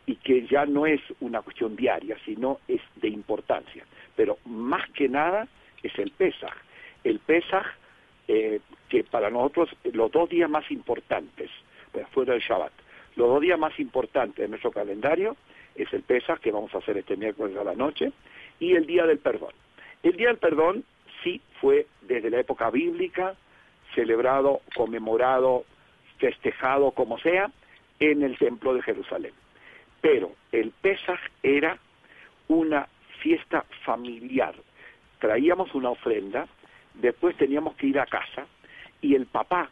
y 0.06 0.16
que 0.16 0.46
ya 0.46 0.66
no 0.66 0.86
es 0.86 1.00
una 1.20 1.42
cuestión 1.42 1.76
diaria, 1.76 2.16
sino 2.24 2.60
es 2.68 2.80
de 2.96 3.08
importancia. 3.08 3.84
Pero 4.16 4.38
más 4.44 4.88
que 4.90 5.08
nada 5.08 5.48
es 5.82 5.98
el 5.98 6.10
Pesaj. 6.10 6.52
El 7.04 7.20
Pesaj, 7.20 7.66
eh, 8.28 8.60
que 8.88 9.04
para 9.04 9.30
nosotros 9.30 9.70
los 9.92 10.10
dos 10.10 10.28
días 10.28 10.50
más 10.50 10.70
importantes, 10.70 11.50
fuera 12.12 12.32
del 12.32 12.42
Shabbat, 12.42 12.72
los 13.16 13.28
dos 13.28 13.40
días 13.40 13.58
más 13.58 13.78
importantes 13.78 14.36
de 14.36 14.48
nuestro 14.48 14.72
calendario 14.72 15.36
es 15.74 15.92
el 15.92 16.02
Pesaj, 16.02 16.40
que 16.40 16.52
vamos 16.52 16.74
a 16.74 16.78
hacer 16.78 16.96
este 16.98 17.16
miércoles 17.16 17.56
a 17.56 17.64
la 17.64 17.74
noche, 17.74 18.12
y 18.60 18.74
el 18.74 18.86
Día 18.86 19.06
del 19.06 19.18
Perdón. 19.18 19.52
El 20.02 20.16
Día 20.16 20.28
del 20.28 20.38
Perdón 20.38 20.84
sí 21.22 21.40
fue 21.60 21.86
desde 22.02 22.30
la 22.30 22.40
época 22.40 22.70
bíblica 22.70 23.34
celebrado, 23.94 24.60
conmemorado, 24.74 25.64
festejado, 26.18 26.90
como 26.92 27.18
sea, 27.18 27.50
en 28.00 28.22
el 28.22 28.36
Templo 28.38 28.74
de 28.74 28.82
Jerusalén. 28.82 29.32
Pero 30.00 30.32
el 30.52 30.70
Pesaj 30.70 31.20
era 31.42 31.78
una 32.48 32.88
fiesta 33.20 33.64
familiar. 33.84 34.54
Traíamos 35.18 35.74
una 35.74 35.90
ofrenda, 35.90 36.46
después 36.94 37.36
teníamos 37.36 37.74
que 37.76 37.86
ir 37.86 37.98
a 37.98 38.06
casa 38.06 38.46
y 39.00 39.14
el 39.14 39.26
papá 39.26 39.70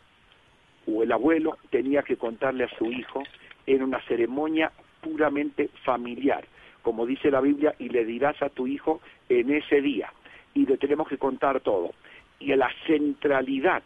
o 0.87 1.03
el 1.03 1.13
abuelo 1.13 1.59
tenía 1.71 2.03
que 2.03 2.17
contarle 2.17 2.65
a 2.65 2.79
su 2.79 2.87
hijo 2.87 3.23
en 3.67 3.83
una 3.83 4.01
ceremonia 4.03 4.73
puramente 5.01 5.69
familiar, 5.85 6.45
como 6.83 7.07
dice 7.07 7.31
la 7.31 7.41
Biblia, 7.41 7.75
y 7.79 7.89
le 7.89 8.05
dirás 8.05 8.41
a 8.43 8.49
tu 8.49 8.67
hijo 8.67 9.01
en 9.29 9.51
ese 9.51 9.81
día 9.81 10.13
y 10.55 10.67
le 10.67 10.77
tenemos 10.77 11.09
que 11.09 11.19
contar 11.19 11.61
todo. 11.61 11.93
Y 12.39 12.55
la 12.55 12.71
centralidad, 12.87 13.83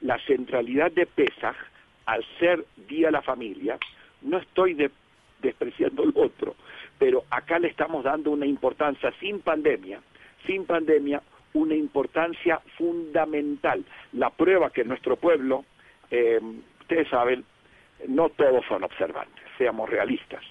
la 0.00 0.18
centralidad 0.26 0.90
de 0.92 1.06
Pesaj, 1.06 1.56
al 2.06 2.24
ser 2.38 2.64
Día 2.88 3.06
de 3.06 3.12
la 3.12 3.22
Familia, 3.22 3.78
no 4.22 4.38
estoy 4.38 4.76
despreciando 5.40 6.02
el 6.02 6.12
otro, 6.16 6.56
pero 6.98 7.24
acá 7.30 7.58
le 7.58 7.68
estamos 7.68 8.04
dando 8.04 8.30
una 8.30 8.46
importancia 8.46 9.12
sin 9.20 9.40
pandemia, 9.40 10.00
sin 10.46 10.64
pandemia, 10.66 11.22
una 11.54 11.74
importancia 11.74 12.60
fundamental. 12.76 13.84
La 14.12 14.30
prueba 14.30 14.70
que 14.70 14.84
nuestro 14.84 15.16
pueblo, 15.16 15.64
eh, 16.12 16.40
ustedes 16.80 17.08
saben, 17.08 17.44
no 18.06 18.28
todos 18.28 18.64
son 18.66 18.84
observantes, 18.84 19.42
seamos 19.58 19.88
realistas. 19.88 20.44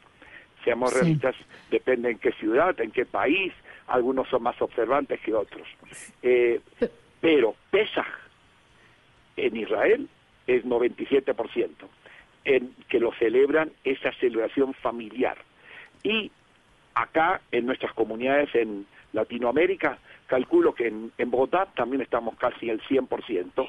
Seamos 0.64 0.94
realistas, 0.94 1.36
depende 1.70 2.12
en 2.12 2.20
qué 2.20 2.32
ciudad, 2.34 2.80
en 2.82 2.92
qué 2.92 3.06
país, 3.06 3.54
algunos 3.88 4.28
son 4.28 4.44
más 4.44 4.62
observantes 4.62 5.20
que 5.22 5.34
otros. 5.34 5.68
Eh, 6.22 6.60
pero 7.20 7.56
Pesach 7.72 8.06
en 9.38 9.56
Israel 9.58 10.08
es 10.48 10.66
97%, 10.66 11.70
en 12.46 12.76
que 12.90 13.00
lo 13.00 13.12
celebran 13.14 13.72
esa 13.84 14.12
celebración 14.14 14.74
familiar. 14.76 15.38
Y 16.04 16.32
acá 16.94 17.42
en 17.52 17.66
nuestras 17.66 17.94
comunidades 17.94 18.54
en 18.56 18.86
Latinoamérica, 19.14 19.98
calculo 20.28 20.74
que 20.74 20.88
en, 20.88 21.12
en 21.18 21.32
Bogotá 21.32 21.68
también 21.76 22.02
estamos 22.02 22.36
casi 22.36 22.70
al 22.70 22.82
100%, 22.82 23.68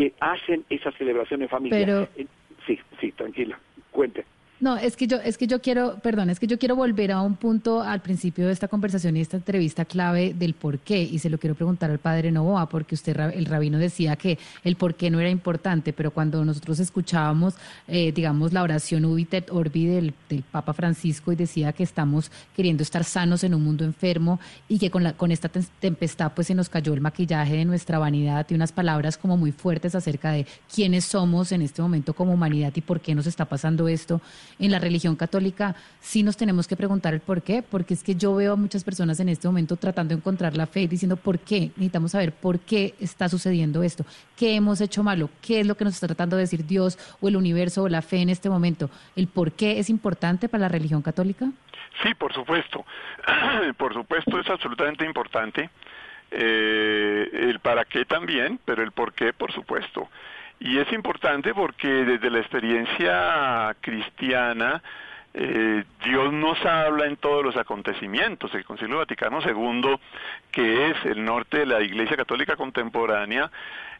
que 0.00 0.14
hacen 0.18 0.64
esas 0.70 0.94
celebraciones 0.94 1.50
familiares. 1.50 2.08
Pero- 2.16 2.26
Sí, 2.66 2.78
sí, 3.00 3.12
tranquila, 3.12 3.58
cuente. 3.90 4.24
No, 4.60 4.76
es 4.76 4.94
que 4.94 5.06
yo, 5.06 5.16
es 5.16 5.38
que 5.38 5.46
yo 5.46 5.62
quiero, 5.62 5.98
perdón, 6.02 6.28
es 6.28 6.38
que 6.38 6.46
yo 6.46 6.58
quiero 6.58 6.76
volver 6.76 7.12
a 7.12 7.22
un 7.22 7.34
punto 7.36 7.80
al 7.82 8.02
principio 8.02 8.46
de 8.46 8.52
esta 8.52 8.68
conversación 8.68 9.16
y 9.16 9.22
esta 9.22 9.38
entrevista 9.38 9.86
clave 9.86 10.34
del 10.34 10.52
por 10.52 10.80
qué, 10.80 11.00
y 11.02 11.18
se 11.18 11.30
lo 11.30 11.38
quiero 11.38 11.54
preguntar 11.54 11.90
al 11.90 11.98
padre 11.98 12.30
Novoa, 12.30 12.68
porque 12.68 12.94
usted, 12.94 13.18
el 13.34 13.46
rabino, 13.46 13.78
decía 13.78 14.16
que 14.16 14.38
el 14.62 14.76
por 14.76 14.96
qué 14.96 15.08
no 15.08 15.18
era 15.18 15.30
importante, 15.30 15.94
pero 15.94 16.10
cuando 16.10 16.44
nosotros 16.44 16.78
escuchábamos, 16.78 17.54
eh, 17.88 18.12
digamos, 18.12 18.52
la 18.52 18.62
oración 18.62 19.06
Ubitet 19.06 19.50
Orbi 19.50 19.86
del, 19.86 20.12
del 20.28 20.42
Papa 20.42 20.74
Francisco 20.74 21.32
y 21.32 21.36
decía 21.36 21.72
que 21.72 21.82
estamos 21.82 22.30
queriendo 22.54 22.82
estar 22.82 23.04
sanos 23.04 23.42
en 23.44 23.54
un 23.54 23.64
mundo 23.64 23.86
enfermo 23.86 24.40
y 24.68 24.78
que 24.78 24.90
con, 24.90 25.02
la, 25.04 25.14
con 25.14 25.32
esta 25.32 25.50
tem- 25.50 25.66
tempestad 25.80 26.32
pues 26.34 26.48
se 26.48 26.54
nos 26.54 26.68
cayó 26.68 26.92
el 26.92 27.00
maquillaje 27.00 27.56
de 27.56 27.64
nuestra 27.64 27.98
vanidad 27.98 28.46
y 28.50 28.54
unas 28.54 28.72
palabras 28.72 29.16
como 29.16 29.38
muy 29.38 29.52
fuertes 29.52 29.94
acerca 29.94 30.32
de 30.32 30.46
quiénes 30.74 31.06
somos 31.06 31.50
en 31.52 31.62
este 31.62 31.80
momento 31.80 32.12
como 32.12 32.34
humanidad 32.34 32.72
y 32.76 32.82
por 32.82 33.00
qué 33.00 33.14
nos 33.14 33.26
está 33.26 33.46
pasando 33.46 33.88
esto. 33.88 34.20
En 34.58 34.70
la 34.70 34.78
religión 34.78 35.16
católica 35.16 35.74
sí 36.00 36.22
nos 36.22 36.36
tenemos 36.36 36.66
que 36.66 36.76
preguntar 36.76 37.14
el 37.14 37.20
por 37.20 37.42
qué, 37.42 37.62
porque 37.62 37.94
es 37.94 38.02
que 38.02 38.14
yo 38.14 38.34
veo 38.34 38.54
a 38.54 38.56
muchas 38.56 38.84
personas 38.84 39.20
en 39.20 39.28
este 39.28 39.48
momento 39.48 39.76
tratando 39.76 40.14
de 40.14 40.18
encontrar 40.18 40.56
la 40.56 40.66
fe 40.66 40.82
y 40.82 40.86
diciendo 40.86 41.16
por 41.16 41.38
qué, 41.38 41.70
necesitamos 41.76 42.12
saber 42.12 42.32
por 42.32 42.60
qué 42.60 42.94
está 43.00 43.28
sucediendo 43.28 43.82
esto, 43.82 44.04
qué 44.36 44.54
hemos 44.54 44.80
hecho 44.80 45.02
malo, 45.02 45.30
qué 45.40 45.60
es 45.60 45.66
lo 45.66 45.76
que 45.76 45.84
nos 45.84 45.94
está 45.94 46.06
tratando 46.06 46.36
de 46.36 46.42
decir 46.42 46.66
Dios 46.66 46.98
o 47.20 47.28
el 47.28 47.36
universo 47.36 47.82
o 47.82 47.88
la 47.88 48.02
fe 48.02 48.20
en 48.22 48.28
este 48.28 48.50
momento. 48.50 48.90
¿El 49.16 49.28
por 49.28 49.52
qué 49.52 49.78
es 49.78 49.90
importante 49.90 50.48
para 50.48 50.62
la 50.62 50.68
religión 50.68 51.02
católica? 51.02 51.50
Sí, 52.02 52.14
por 52.14 52.32
supuesto. 52.32 52.84
por 53.76 53.92
supuesto 53.94 54.38
es 54.38 54.48
absolutamente 54.48 55.04
importante. 55.04 55.70
Eh, 56.30 57.28
el 57.32 57.58
para 57.58 57.84
qué 57.84 58.04
también, 58.04 58.60
pero 58.64 58.82
el 58.82 58.92
por 58.92 59.12
qué, 59.12 59.32
por 59.32 59.52
supuesto. 59.52 60.08
Y 60.60 60.78
es 60.78 60.92
importante 60.92 61.54
porque 61.54 61.88
desde 61.88 62.30
la 62.30 62.38
experiencia 62.38 63.74
cristiana, 63.80 64.82
eh, 65.32 65.84
Dios 66.04 66.32
nos 66.34 66.62
habla 66.66 67.06
en 67.06 67.16
todos 67.16 67.42
los 67.42 67.56
acontecimientos. 67.56 68.54
El 68.54 68.66
Concilio 68.66 68.98
Vaticano 68.98 69.38
II, 69.40 69.96
que 70.52 70.90
es 70.90 70.96
el 71.06 71.24
norte 71.24 71.60
de 71.60 71.66
la 71.66 71.80
Iglesia 71.80 72.14
Católica 72.14 72.56
contemporánea, 72.56 73.50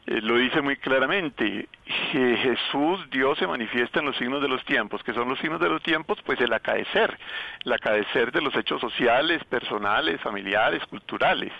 eh, 0.06 0.20
lo 0.20 0.36
dice 0.36 0.60
muy 0.60 0.76
claramente. 0.76 1.66
Que 2.12 2.36
Jesús, 2.36 3.08
Dios 3.10 3.38
se 3.38 3.46
manifiesta 3.46 4.00
en 4.00 4.06
los 4.06 4.16
signos 4.18 4.42
de 4.42 4.48
los 4.48 4.62
tiempos. 4.66 5.02
que 5.02 5.14
son 5.14 5.30
los 5.30 5.38
signos 5.38 5.60
de 5.60 5.68
los 5.70 5.82
tiempos? 5.82 6.20
Pues 6.26 6.38
el 6.42 6.52
acaecer, 6.52 7.18
el 7.64 7.72
acaecer 7.72 8.32
de 8.32 8.42
los 8.42 8.54
hechos 8.54 8.82
sociales, 8.82 9.42
personales, 9.44 10.20
familiares, 10.20 10.84
culturales. 10.86 11.52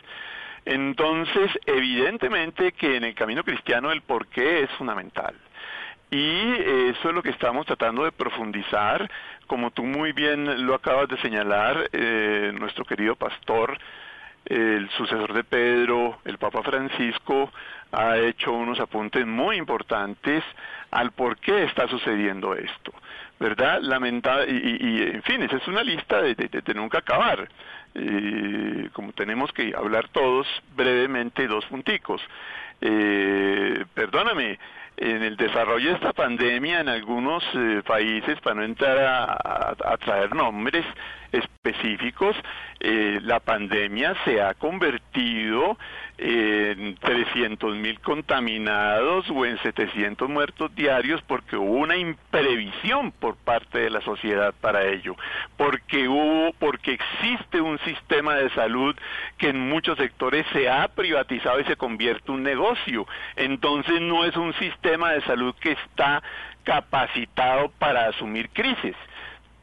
Entonces, 0.64 1.50
evidentemente 1.66 2.72
que 2.72 2.96
en 2.96 3.04
el 3.04 3.14
camino 3.14 3.42
cristiano 3.44 3.90
el 3.92 4.02
porqué 4.02 4.62
es 4.62 4.70
fundamental. 4.72 5.34
Y 6.10 6.52
eso 6.90 7.08
es 7.08 7.14
lo 7.14 7.22
que 7.22 7.30
estamos 7.30 7.66
tratando 7.66 8.04
de 8.04 8.10
profundizar, 8.12 9.08
como 9.46 9.70
tú 9.70 9.84
muy 9.84 10.12
bien 10.12 10.66
lo 10.66 10.74
acabas 10.74 11.08
de 11.08 11.16
señalar, 11.18 11.88
eh, 11.92 12.52
nuestro 12.58 12.84
querido 12.84 13.14
pastor, 13.14 13.78
el 14.44 14.88
sucesor 14.90 15.32
de 15.32 15.44
Pedro, 15.44 16.18
el 16.24 16.38
Papa 16.38 16.62
Francisco, 16.62 17.52
ha 17.92 18.16
hecho 18.18 18.52
unos 18.52 18.80
apuntes 18.80 19.24
muy 19.26 19.56
importantes 19.56 20.42
al 20.90 21.12
por 21.12 21.36
qué 21.38 21.64
está 21.64 21.86
sucediendo 21.86 22.54
esto, 22.54 22.92
¿verdad? 23.38 23.78
Lamenta 23.80 24.44
y, 24.46 24.78
y- 24.80 25.02
en 25.14 25.22
fin, 25.22 25.42
esa 25.42 25.58
es 25.58 25.68
una 25.68 25.84
lista 25.84 26.22
de 26.22 26.34
nunca 26.74 26.98
acabar. 26.98 27.48
Eh, 27.94 28.88
como 28.92 29.12
tenemos 29.12 29.52
que 29.52 29.74
hablar 29.76 30.08
todos 30.08 30.46
brevemente, 30.76 31.46
dos 31.46 31.66
punticos. 31.66 32.22
Eh, 32.80 33.84
perdóname, 33.94 34.58
en 34.96 35.22
el 35.22 35.36
desarrollo 35.36 35.88
de 35.88 35.94
esta 35.94 36.12
pandemia 36.12 36.80
en 36.80 36.88
algunos 36.88 37.42
eh, 37.54 37.82
países, 37.86 38.40
para 38.40 38.56
no 38.56 38.62
entrar 38.62 38.98
a, 38.98 39.96
traer 39.96 40.34
nombres 40.34 40.84
específicos, 41.32 42.36
eh, 42.80 43.20
la 43.22 43.40
pandemia 43.40 44.14
se 44.24 44.40
ha 44.42 44.54
convertido 44.54 45.76
en 46.18 46.96
300 46.96 47.76
mil 47.76 47.98
contaminados 48.00 49.30
o 49.30 49.46
en 49.46 49.58
700 49.58 50.28
muertos 50.28 50.74
diarios 50.74 51.22
porque 51.22 51.56
hubo 51.56 51.72
una 51.72 51.96
imprevisión 51.96 53.12
por 53.12 53.36
parte 53.36 53.78
de 53.78 53.90
la 53.90 54.00
sociedad 54.02 54.54
para 54.60 54.86
ello, 54.86 55.16
porque 55.56 56.08
hubo, 56.08 56.52
porque 56.58 56.92
existe 56.92 57.60
un 57.60 57.78
sistema 57.80 58.34
de 58.34 58.50
salud 58.50 58.94
que 59.38 59.48
en 59.48 59.68
muchos 59.68 59.96
sectores 59.98 60.46
se 60.52 60.68
ha 60.68 60.88
privatizado 60.88 61.60
y 61.60 61.64
se 61.64 61.76
convierte 61.76 62.30
en 62.30 62.34
un 62.34 62.42
negocio. 62.42 63.06
Entonces 63.36 64.00
no 64.00 64.24
es 64.24 64.36
un 64.36 64.52
sistema 64.54 65.12
de 65.12 65.22
salud 65.22 65.54
que 65.60 65.72
está 65.72 66.22
capacitado 66.64 67.70
para 67.78 68.08
asumir 68.08 68.50
crisis. 68.50 68.94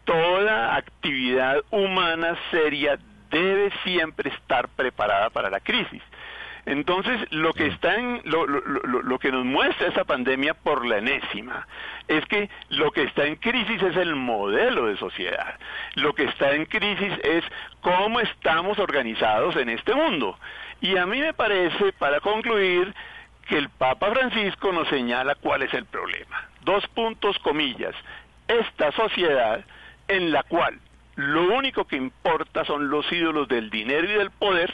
Toda 0.08 0.76
actividad 0.78 1.58
humana 1.70 2.36
seria 2.50 2.98
debe 3.30 3.72
siempre 3.84 4.30
estar 4.30 4.70
preparada 4.70 5.30
para 5.30 5.50
la 5.50 5.60
crisis. 5.60 6.02
Entonces, 6.66 7.20
lo 7.32 7.54
que 7.54 7.68
está 7.68 7.96
en, 7.96 8.22
lo, 8.24 8.48
lo- 8.48 8.62
lo- 8.62 9.02
lo 9.02 9.20
que 9.20 9.32
nos 9.32 9.44
muestra 9.46 9.88
esa 9.88 10.06
pandemia 10.06 10.54
por 10.54 10.86
la 10.86 10.98
enésima 11.00 11.68
es 12.08 12.26
que 12.28 12.50
lo 12.70 12.92
que 12.92 13.04
está 13.04 13.26
en 13.26 13.36
crisis 13.36 13.82
es 13.82 13.98
el 13.98 14.16
modelo 14.16 14.88
de 14.88 14.96
sociedad. 14.98 15.56
Lo 15.96 16.14
que 16.16 16.24
está 16.24 16.54
en 16.54 16.66
crisis 16.66 17.14
es 17.24 17.44
cómo 17.82 18.22
estamos 18.22 18.80
organizados 18.80 19.58
en 19.58 19.68
este 19.70 19.94
mundo. 19.94 20.40
Y 20.82 20.96
a 20.96 21.06
mí 21.06 21.20
me 21.20 21.34
parece, 21.34 21.92
para 22.00 22.22
concluir, 22.22 22.94
que 23.48 23.58
el 23.58 23.70
Papa 23.70 24.10
Francisco 24.12 24.72
nos 24.72 24.88
señala 24.88 25.36
cuál 25.36 25.64
es 25.64 25.74
el 25.74 25.86
problema. 25.86 26.48
Dos 26.64 26.86
puntos, 26.88 27.38
comillas. 27.40 27.96
Esta 28.48 28.92
sociedad 28.94 29.66
en 30.08 30.32
la 30.32 30.44
cual 30.44 30.80
lo 31.16 31.56
único 31.56 31.86
que 31.86 31.96
importa 31.96 32.64
son 32.66 32.90
los 32.90 33.12
ídolos 33.12 33.48
del 33.48 33.70
dinero 33.70 34.08
y 34.08 34.14
del 34.14 34.32
poder, 34.32 34.74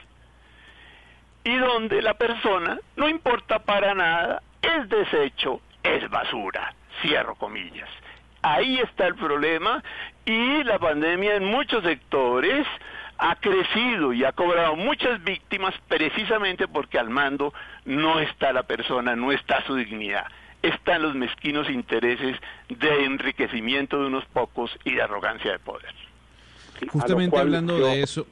y 1.44 1.56
donde 1.58 2.02
la 2.02 2.14
persona 2.16 2.80
no 2.96 3.08
importa 3.08 3.60
para 3.60 3.94
nada, 3.94 4.42
es 4.62 4.90
desecho, 4.90 5.62
es 5.84 6.10
basura, 6.10 6.74
cierro 7.02 7.36
comillas. 7.36 7.90
Ahí 8.42 8.78
está 8.80 9.08
el 9.08 9.16
problema 9.16 9.82
y 10.26 10.64
la 10.64 10.80
pandemia 10.80 11.36
en 11.36 11.46
muchos 11.46 11.84
sectores 11.84 12.68
ha 13.18 13.36
crecido 13.38 14.12
y 14.12 14.26
ha 14.26 14.34
cobrado 14.34 14.76
muchas 14.76 15.24
víctimas 15.24 15.74
precisamente 15.88 16.68
porque 16.68 17.00
al 17.00 17.10
mando 17.10 17.54
no 17.86 18.20
está 18.20 18.52
la 18.52 18.64
persona, 18.64 19.16
no 19.16 19.32
está 19.32 19.64
su 19.64 19.76
dignidad, 19.76 20.26
están 20.64 21.04
los 21.04 21.14
mezquinos 21.14 21.70
intereses 21.70 22.38
de 22.70 23.06
enriquecimiento 23.06 24.00
de 24.00 24.08
unos 24.08 24.26
pocos 24.26 24.72
y 24.84 24.94
de 24.94 25.02
arrogancia 25.04 25.52
de 25.52 25.60
poder. 25.60 25.94
Justamente 26.90 27.38
hablando 27.38 27.78
yo- 27.78 27.86
de 27.88 28.02
eso, 28.02 28.26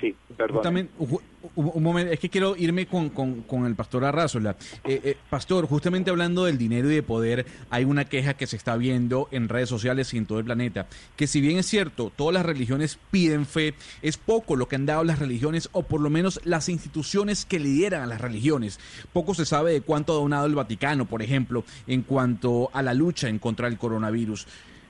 Sí, 0.00 0.14
perdón. 0.36 0.56
Justamente, 0.56 0.92
ju- 0.98 1.20
un, 1.54 1.70
un 1.72 1.82
momento, 1.82 2.12
es 2.12 2.20
que 2.20 2.28
quiero 2.28 2.54
irme 2.54 2.86
con, 2.86 3.08
con- 3.08 3.64
el 3.66 3.74
pastor 3.74 4.04
Arrazola. 4.04 4.54
Eh, 4.84 5.00
eh, 5.04 5.16
pastor, 5.30 5.66
justamente 5.66 6.10
hablando 6.10 6.44
del 6.44 6.58
dinero 6.58 6.90
y 6.90 6.94
de 6.96 7.02
poder, 7.02 7.46
hay 7.70 7.84
una 7.84 8.04
queja 8.04 8.34
que 8.34 8.46
se 8.46 8.56
está 8.56 8.76
viendo 8.76 9.28
en 9.30 9.48
redes 9.48 9.70
sociales 9.70 10.12
y 10.12 10.18
en 10.18 10.26
todo 10.26 10.38
el 10.38 10.44
planeta, 10.44 10.86
que 11.16 11.26
si 11.26 11.40
bien 11.40 11.56
es 11.56 11.64
cierto, 11.66 12.12
todas 12.14 12.34
las 12.34 12.44
religiones 12.44 12.98
piden 13.10 13.46
fe, 13.46 13.72
es 14.02 14.18
poco 14.18 14.54
lo 14.54 14.68
que 14.68 14.76
han 14.76 14.84
dado 14.84 15.02
las 15.02 15.18
religiones, 15.18 15.70
o 15.72 15.82
por 15.84 16.02
lo 16.02 16.10
menos 16.10 16.40
las 16.44 16.68
instituciones 16.68 17.46
que 17.46 17.58
lideran 17.58 18.02
a 18.02 18.06
las 18.06 18.20
religiones. 18.20 18.78
Poco 19.14 19.34
se 19.34 19.46
sabe 19.46 19.72
de 19.72 19.80
cuánto 19.80 20.12
ha 20.12 20.16
donado 20.16 20.44
el 20.44 20.54
Vaticano, 20.54 21.06
por 21.06 21.22
ejemplo, 21.22 21.64
en 21.86 22.02
cuanto 22.02 22.68
a 22.74 22.82
la 22.82 22.92
lucha 22.92 23.28
en 23.30 23.38
contra 23.38 23.68
del 23.70 23.78
coronavirus. 23.78 24.46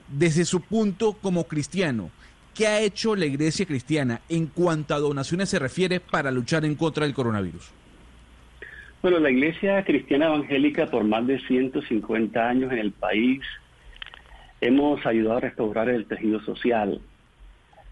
Desde 0.09 0.43
su 0.45 0.61
punto 0.61 1.13
como 1.13 1.45
cristiano, 1.45 2.11
¿Qué 2.57 2.65
ha 2.65 2.81
hecho 2.81 3.15
la 3.15 3.27
iglesia 3.27 3.67
cristiana 3.67 4.21
en 4.29 4.47
cuanto 4.47 4.95
a 4.95 4.99
donaciones 4.99 5.47
se 5.47 5.59
refiere 5.59 5.99
para 5.99 6.31
luchar 6.31 6.65
en 6.65 6.73
contra 6.73 7.05
del 7.05 7.13
coronavirus? 7.13 7.71
Bueno, 9.03 9.19
la 9.19 9.29
Iglesia 9.29 9.85
Cristiana 9.85 10.25
Evangélica 10.25 10.87
por 10.87 11.03
más 11.03 11.27
de 11.27 11.39
150 11.41 12.49
años 12.49 12.71
en 12.71 12.79
el 12.79 12.91
país 12.93 13.41
hemos 14.59 15.05
ayudado 15.05 15.37
a 15.37 15.41
restaurar 15.41 15.87
el 15.87 16.07
tejido 16.07 16.41
social. 16.41 16.99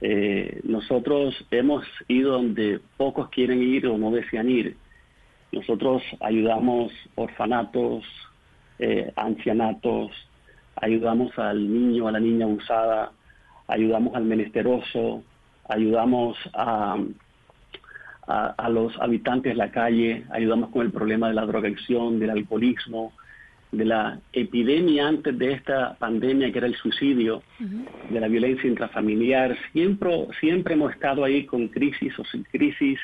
Eh, 0.01 0.61
nosotros 0.63 1.35
hemos 1.51 1.85
ido 2.07 2.31
donde 2.31 2.79
pocos 2.97 3.29
quieren 3.29 3.61
ir 3.61 3.85
o 3.85 3.99
no 3.99 4.09
desean 4.09 4.49
ir. 4.49 4.77
Nosotros 5.51 6.01
ayudamos 6.21 6.91
orfanatos, 7.13 8.03
eh, 8.79 9.11
ancianatos, 9.15 10.11
ayudamos 10.75 11.37
al 11.37 11.71
niño, 11.71 12.07
a 12.07 12.11
la 12.13 12.19
niña 12.19 12.45
abusada, 12.45 13.11
ayudamos 13.67 14.15
al 14.15 14.25
menesteroso, 14.25 15.23
ayudamos 15.67 16.37
a, 16.53 16.97
a, 18.27 18.69
los 18.69 18.97
habitantes 18.99 19.53
de 19.53 19.57
la 19.57 19.71
calle, 19.71 20.25
ayudamos 20.31 20.69
con 20.69 20.85
el 20.85 20.91
problema 20.91 21.27
de 21.27 21.35
la 21.35 21.45
drogadicción, 21.45 22.19
del 22.19 22.31
alcoholismo, 22.31 23.13
de 23.71 23.85
la 23.85 24.19
epidemia 24.31 25.07
antes 25.07 25.37
de 25.37 25.51
esta 25.51 25.95
pandemia 25.95 26.51
que 26.51 26.59
era 26.59 26.67
el 26.67 26.75
suicidio, 26.75 27.43
de 27.59 28.19
la 28.19 28.27
violencia 28.27 28.69
intrafamiliar. 28.69 29.57
Siempre, 29.73 30.27
siempre 30.39 30.73
hemos 30.75 30.93
estado 30.93 31.23
ahí 31.23 31.45
con 31.45 31.67
crisis 31.67 32.17
o 32.17 32.25
sin 32.25 32.43
crisis, 32.43 32.99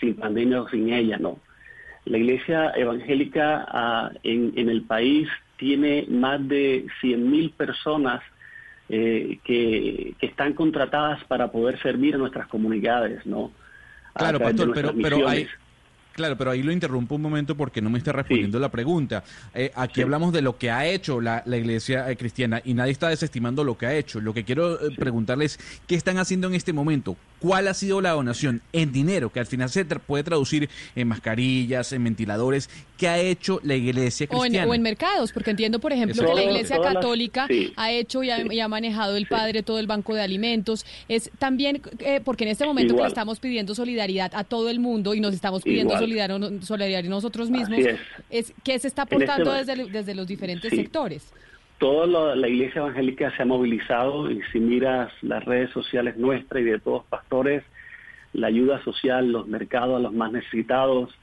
sin 0.00 0.14
pandemia 0.14 0.62
o 0.62 0.68
sin 0.68 0.92
ella, 0.92 1.18
¿no? 1.18 1.38
La 2.06 2.18
iglesia 2.18 2.70
evangélica 2.76 3.64
ah, 3.68 4.10
en, 4.22 4.52
en, 4.56 4.68
el 4.68 4.82
país 4.82 5.26
tiene 5.56 6.04
más 6.08 6.46
de 6.48 6.86
100.000 7.02 7.52
personas 7.54 8.20
eh, 8.88 9.38
que, 9.44 10.14
que, 10.18 10.26
están 10.26 10.52
contratadas 10.52 11.24
para 11.24 11.50
poder 11.50 11.80
servir 11.80 12.14
a 12.14 12.18
nuestras 12.18 12.46
comunidades, 12.48 13.24
¿no? 13.26 13.50
Claro, 14.14 14.38
pastor, 14.38 14.72
pero, 14.74 14.94
pero 15.00 15.28
hay, 15.28 15.48
Claro, 16.14 16.38
pero 16.38 16.52
ahí 16.52 16.62
lo 16.62 16.70
interrumpo 16.70 17.16
un 17.16 17.22
momento 17.22 17.56
porque 17.56 17.82
no 17.82 17.90
me 17.90 17.98
está 17.98 18.12
respondiendo 18.12 18.60
la 18.60 18.70
pregunta. 18.70 19.24
Eh, 19.52 19.72
aquí 19.74 20.00
hablamos 20.00 20.32
de 20.32 20.42
lo 20.42 20.56
que 20.56 20.70
ha 20.70 20.86
hecho 20.86 21.20
la, 21.20 21.42
iglesia 21.46 22.08
eh, 22.08 22.16
cristiana 22.16 22.62
y 22.64 22.72
nadie 22.72 22.92
está 22.92 23.08
desestimando 23.08 23.64
lo 23.64 23.76
que 23.76 23.86
ha 23.86 23.94
hecho. 23.94 24.20
Lo 24.20 24.32
que 24.32 24.44
quiero 24.44 24.74
eh, 24.74 24.94
preguntarles, 24.96 25.58
¿qué 25.88 25.96
están 25.96 26.18
haciendo 26.18 26.46
en 26.46 26.54
este 26.54 26.72
momento? 26.72 27.16
¿Cuál 27.44 27.68
ha 27.68 27.74
sido 27.74 28.00
la 28.00 28.12
donación 28.12 28.62
en 28.72 28.90
dinero 28.90 29.30
que 29.30 29.38
al 29.38 29.44
final 29.44 29.68
se 29.68 29.84
puede 29.84 30.24
traducir 30.24 30.70
en 30.96 31.08
mascarillas, 31.08 31.92
en 31.92 32.02
ventiladores? 32.02 32.70
¿Qué 32.96 33.06
ha 33.06 33.18
hecho 33.18 33.60
la 33.62 33.74
iglesia 33.74 34.26
cristiana? 34.26 34.66
O 34.66 34.72
en, 34.72 34.80
mercados, 34.80 35.30
porque 35.30 35.50
entiendo, 35.50 35.78
por 35.78 35.92
ejemplo, 35.92 36.24
que 36.24 36.34
la 36.34 36.42
iglesia 36.42 36.80
católica 36.80 37.46
ha 37.76 37.92
hecho 37.92 38.22
y 38.22 38.30
ha, 38.30 38.68
manejado 38.68 39.18
el 39.18 39.26
Padre 39.26 39.62
todo 39.62 39.78
el 39.78 39.86
banco 39.86 40.14
de 40.14 40.22
alimentos. 40.22 40.86
Es 41.06 41.30
también, 41.38 41.82
porque 42.24 42.44
en 42.44 42.50
este 42.50 42.64
momento 42.64 42.96
que 42.96 43.02
le 43.02 43.08
estamos 43.08 43.38
pidiendo 43.40 43.74
solidaridad 43.74 44.32
a 44.34 44.44
todo 44.44 44.70
el 44.70 44.80
mundo 44.80 45.14
y 45.14 45.20
nos 45.20 45.34
estamos 45.34 45.62
pidiendo 45.62 45.98
solidario, 45.98 47.10
nosotros 47.10 47.50
mismos, 47.50 47.78
es. 48.30 48.54
¿qué 48.64 48.78
se 48.78 48.88
está 48.88 49.02
este 49.02 49.16
aportando 49.16 49.52
desde, 49.52 49.84
desde 49.90 50.14
los 50.14 50.26
diferentes 50.26 50.70
sectores? 50.70 51.24
Toda 51.84 52.34
la 52.34 52.48
iglesia 52.48 52.80
evangélica 52.80 53.30
se 53.36 53.42
ha 53.42 53.44
movilizado 53.44 54.30
y 54.30 54.40
si 54.50 54.58
miras 54.58 55.12
las 55.20 55.44
redes 55.44 55.68
sociales 55.72 56.16
nuestras 56.16 56.62
y 56.62 56.64
de 56.64 56.78
todos 56.78 57.02
los 57.02 57.06
pastores, 57.08 57.62
la 58.32 58.46
ayuda 58.46 58.82
social, 58.84 59.30
los 59.30 59.46
mercados 59.46 59.98
a 59.98 60.02
los 60.02 60.14
más 60.14 60.32
necesitados, 60.32 61.14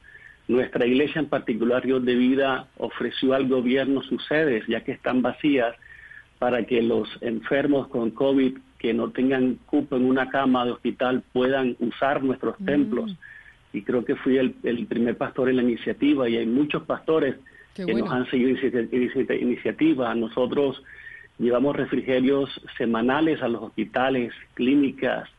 nuestra 0.47 0.85
iglesia 0.85 1.17
en 1.17 1.29
particular, 1.29 1.83
Dios 1.83 2.05
de 2.05 2.13
Vida, 2.13 2.67
ofreció 2.77 3.33
al 3.33 3.47
gobierno 3.47 4.03
sus 4.03 4.23
sedes, 4.27 4.63
ya 4.67 4.81
que 4.81 4.91
están 4.91 5.23
vacías, 5.23 5.75
para 6.37 6.63
que 6.63 6.83
los 6.83 7.09
enfermos 7.21 7.87
con 7.87 8.11
COVID 8.11 8.55
que 8.77 8.93
no 8.93 9.09
tengan 9.09 9.55
cupo 9.65 9.95
en 9.95 10.05
una 10.05 10.29
cama 10.29 10.63
de 10.65 10.73
hospital 10.73 11.23
puedan 11.33 11.75
usar 11.79 12.21
nuestros 12.21 12.61
mm. 12.61 12.65
templos 12.65 13.17
y 13.73 13.81
creo 13.81 14.05
que 14.05 14.15
fui 14.15 14.37
el, 14.37 14.51
primer 14.85 15.17
pastor 15.17 15.49
en 15.49 15.55
la 15.55 15.63
iniciativa 15.63 16.29
y 16.29 16.37
hay 16.37 16.45
muchos 16.45 16.83
pastores 16.83 17.35
que 17.75 17.93
nos 17.93 18.11
han 18.11 18.29
seguido 18.29 18.57
esa 18.57 19.33
iniciativa. 19.35 20.13
Nosotros 20.15 20.81
llevamos 21.39 21.75
refrigerios 21.75 22.49
semanales 22.77 23.41
a 23.41 23.47
los 23.47 23.63
hospitales, 23.63 24.33
clínicas, 24.53 25.29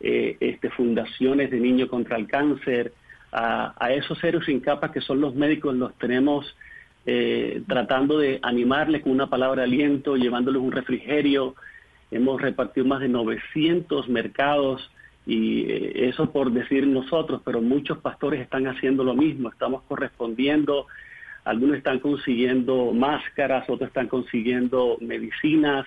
eh, 0.00 0.36
este, 0.40 0.70
fundaciones 0.70 1.50
de 1.50 1.58
niños 1.58 1.88
contra 1.88 2.16
el 2.16 2.26
cáncer, 2.26 2.92
a, 3.32 3.90
esos 3.92 4.18
seres 4.18 4.44
sin 4.46 4.60
capas 4.60 4.90
que 4.90 5.00
son 5.00 5.20
los 5.20 5.34
médicos, 5.34 5.74
los 5.74 5.92
tenemos 5.98 6.56
eh, 7.04 7.62
tratando 7.66 8.18
de 8.18 8.38
animarles 8.42 9.02
con 9.02 9.12
una 9.12 9.28
palabra 9.28 9.62
de 9.62 9.68
aliento, 9.68 10.16
llevándoles 10.16 10.62
un 10.62 10.72
refrigerio. 10.72 11.54
Hemos 12.10 12.40
repartido 12.40 12.86
más 12.86 13.00
de 13.00 13.08
900 13.08 14.08
mercados 14.08 14.90
y 15.26 15.70
eh, 15.70 16.08
eso 16.08 16.30
por 16.30 16.52
decir 16.52 16.86
nosotros, 16.86 17.42
pero 17.44 17.60
muchos 17.60 17.98
pastores 17.98 18.40
están 18.40 18.66
haciendo 18.66 19.04
lo 19.04 19.14
mismo, 19.14 19.50
estamos 19.50 19.82
correspondiendo, 19.82 20.86
algunos 21.48 21.78
están 21.78 21.98
consiguiendo 21.98 22.92
máscaras, 22.92 23.68
otros 23.70 23.88
están 23.88 24.06
consiguiendo 24.06 24.98
medicinas 25.00 25.86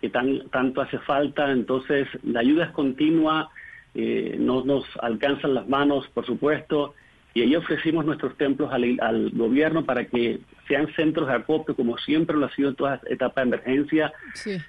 que 0.00 0.08
tan, 0.08 0.48
tanto 0.50 0.80
hace 0.80 0.98
falta, 1.00 1.50
entonces 1.50 2.06
la 2.22 2.40
ayuda 2.40 2.66
es 2.66 2.70
continua, 2.70 3.50
eh, 3.94 4.36
no 4.38 4.64
nos 4.64 4.84
alcanzan 5.02 5.54
las 5.54 5.68
manos, 5.68 6.06
por 6.14 6.24
supuesto, 6.24 6.94
y 7.34 7.42
ahí 7.42 7.56
ofrecimos 7.56 8.04
nuestros 8.04 8.36
templos 8.36 8.72
al, 8.72 9.30
gobierno 9.30 9.84
para 9.84 10.04
que 10.04 10.40
sean 10.68 10.86
centros 10.94 11.26
de 11.26 11.34
acopio, 11.34 11.74
como 11.74 11.98
siempre 11.98 12.36
lo 12.36 12.46
ha 12.46 12.54
sido 12.54 12.70
en 12.70 12.76
todas 12.76 13.02
las 13.02 13.12
etapas 13.12 13.44
de 13.44 13.48
emergencia. 13.48 14.12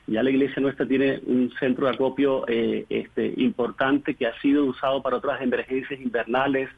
Ya 0.07 0.23
la 0.23 0.29
iglesia 0.29 0.59
nuestra 0.61 0.87
tiene 0.87 1.21
un 1.25 1.51
centro 1.59 1.85
de 1.85 1.93
acopio 1.93 2.45
eh, 2.47 2.85
este, 2.89 3.33
importante 3.37 4.15
que 4.15 4.25
ha 4.25 4.39
sido 4.41 4.65
usado 4.65 5.03
para 5.03 5.17
otras 5.17 5.39
emergencias 5.41 5.99
invernales, 5.99 6.69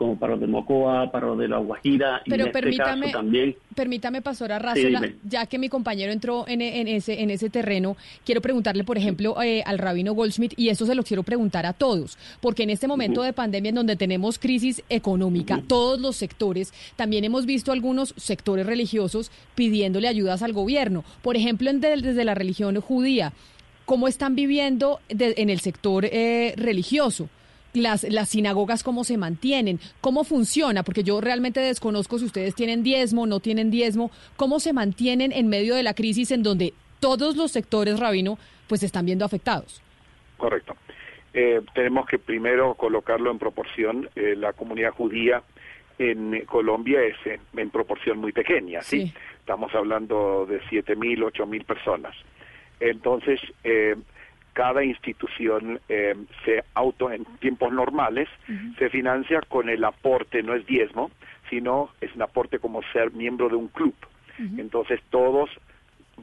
como 0.00 0.18
para 0.18 0.32
los 0.32 0.40
de 0.40 0.46
Mocoa, 0.46 1.12
para 1.12 1.26
los 1.26 1.38
de 1.38 1.46
La 1.46 1.58
Guajira, 1.58 2.22
Pero 2.24 2.44
y 2.44 2.46
en 2.46 2.52
permítame, 2.52 2.92
este 2.92 3.00
caso 3.00 3.18
también. 3.18 3.56
Permítame, 3.74 4.22
Pastora 4.22 4.58
Razola, 4.58 5.12
ya 5.24 5.44
que 5.44 5.58
mi 5.58 5.68
compañero 5.68 6.10
entró 6.10 6.46
en, 6.48 6.62
ese, 6.62 7.20
en 7.20 7.28
ese 7.28 7.50
terreno, 7.50 7.98
quiero 8.24 8.40
preguntarle, 8.40 8.82
por 8.82 8.96
ejemplo, 8.96 9.36
eh, 9.42 9.62
al 9.66 9.76
rabino 9.76 10.14
Goldschmidt, 10.14 10.54
y 10.56 10.70
eso 10.70 10.86
se 10.86 10.94
lo 10.94 11.02
quiero 11.02 11.22
preguntar 11.22 11.66
a 11.66 11.74
todos, 11.74 12.16
porque 12.40 12.62
en 12.62 12.70
este 12.70 12.88
momento 12.88 13.20
de 13.20 13.34
pandemia 13.34 13.68
en 13.68 13.74
donde 13.74 13.94
tenemos 13.94 14.38
crisis 14.38 14.82
económica, 14.88 15.60
todos 15.66 16.00
los 16.00 16.16
sectores, 16.16 16.72
también 16.96 17.24
hemos 17.24 17.44
visto 17.44 17.70
algunos 17.70 18.14
sectores 18.16 18.64
religiosos 18.64 19.30
pidiéndole 19.54 20.08
ayudas 20.08 20.42
al 20.42 20.54
gobierno. 20.54 21.04
Por 21.20 21.36
ejemplo, 21.36 21.70
desde 21.70 22.24
la 22.24 22.34
religión 22.34 22.80
judía, 22.80 23.34
¿cómo 23.84 24.08
están 24.08 24.34
viviendo 24.34 25.00
en 25.10 25.50
el 25.50 25.60
sector 25.60 26.06
eh, 26.06 26.54
religioso? 26.56 27.28
Las, 27.74 28.04
las 28.04 28.28
sinagogas 28.28 28.82
cómo 28.82 29.04
se 29.04 29.16
mantienen, 29.16 29.80
cómo 30.00 30.24
funciona, 30.24 30.82
porque 30.82 31.04
yo 31.04 31.20
realmente 31.20 31.60
desconozco 31.60 32.18
si 32.18 32.24
ustedes 32.24 32.54
tienen 32.54 32.82
diezmo, 32.82 33.26
no 33.26 33.40
tienen 33.40 33.70
diezmo, 33.70 34.10
cómo 34.36 34.60
se 34.60 34.72
mantienen 34.72 35.32
en 35.32 35.48
medio 35.48 35.74
de 35.74 35.82
la 35.82 35.94
crisis 35.94 36.30
en 36.30 36.42
donde 36.42 36.74
todos 37.00 37.36
los 37.36 37.50
sectores, 37.50 37.98
Rabino, 37.98 38.38
pues 38.68 38.82
están 38.82 39.06
viendo 39.06 39.24
afectados. 39.24 39.82
Correcto. 40.36 40.76
Eh, 41.32 41.60
tenemos 41.74 42.06
que 42.06 42.18
primero 42.18 42.74
colocarlo 42.74 43.30
en 43.30 43.38
proporción. 43.38 44.08
Eh, 44.16 44.34
la 44.36 44.52
comunidad 44.52 44.92
judía 44.92 45.42
en 45.98 46.44
Colombia 46.46 47.02
es 47.02 47.16
en, 47.54 47.70
proporción 47.70 48.18
muy 48.18 48.32
pequeña, 48.32 48.80
¿sí? 48.82 49.12
Estamos 49.38 49.74
hablando 49.74 50.46
de 50.46 50.60
7.000, 50.62 51.30
8.000 51.32 51.64
personas. 51.64 52.16
Entonces, 52.80 53.40
eh, 53.64 53.96
cada 54.52 54.84
institución 54.84 55.80
eh, 55.88 56.14
se 56.44 56.64
auto 56.74 57.10
en 57.10 57.24
tiempos 57.40 57.72
normales 57.72 58.28
se 58.78 58.90
financia 58.90 59.40
con 59.48 59.68
el 59.68 59.84
aporte 59.84 60.42
no 60.42 60.54
es 60.54 60.66
diezmo 60.66 61.10
sino 61.48 61.90
es 62.00 62.14
un 62.14 62.22
aporte 62.22 62.58
como 62.58 62.80
ser 62.92 63.12
miembro 63.12 63.48
de 63.48 63.56
un 63.56 63.68
club. 63.68 63.94
Entonces 64.56 65.00
todos 65.10 65.50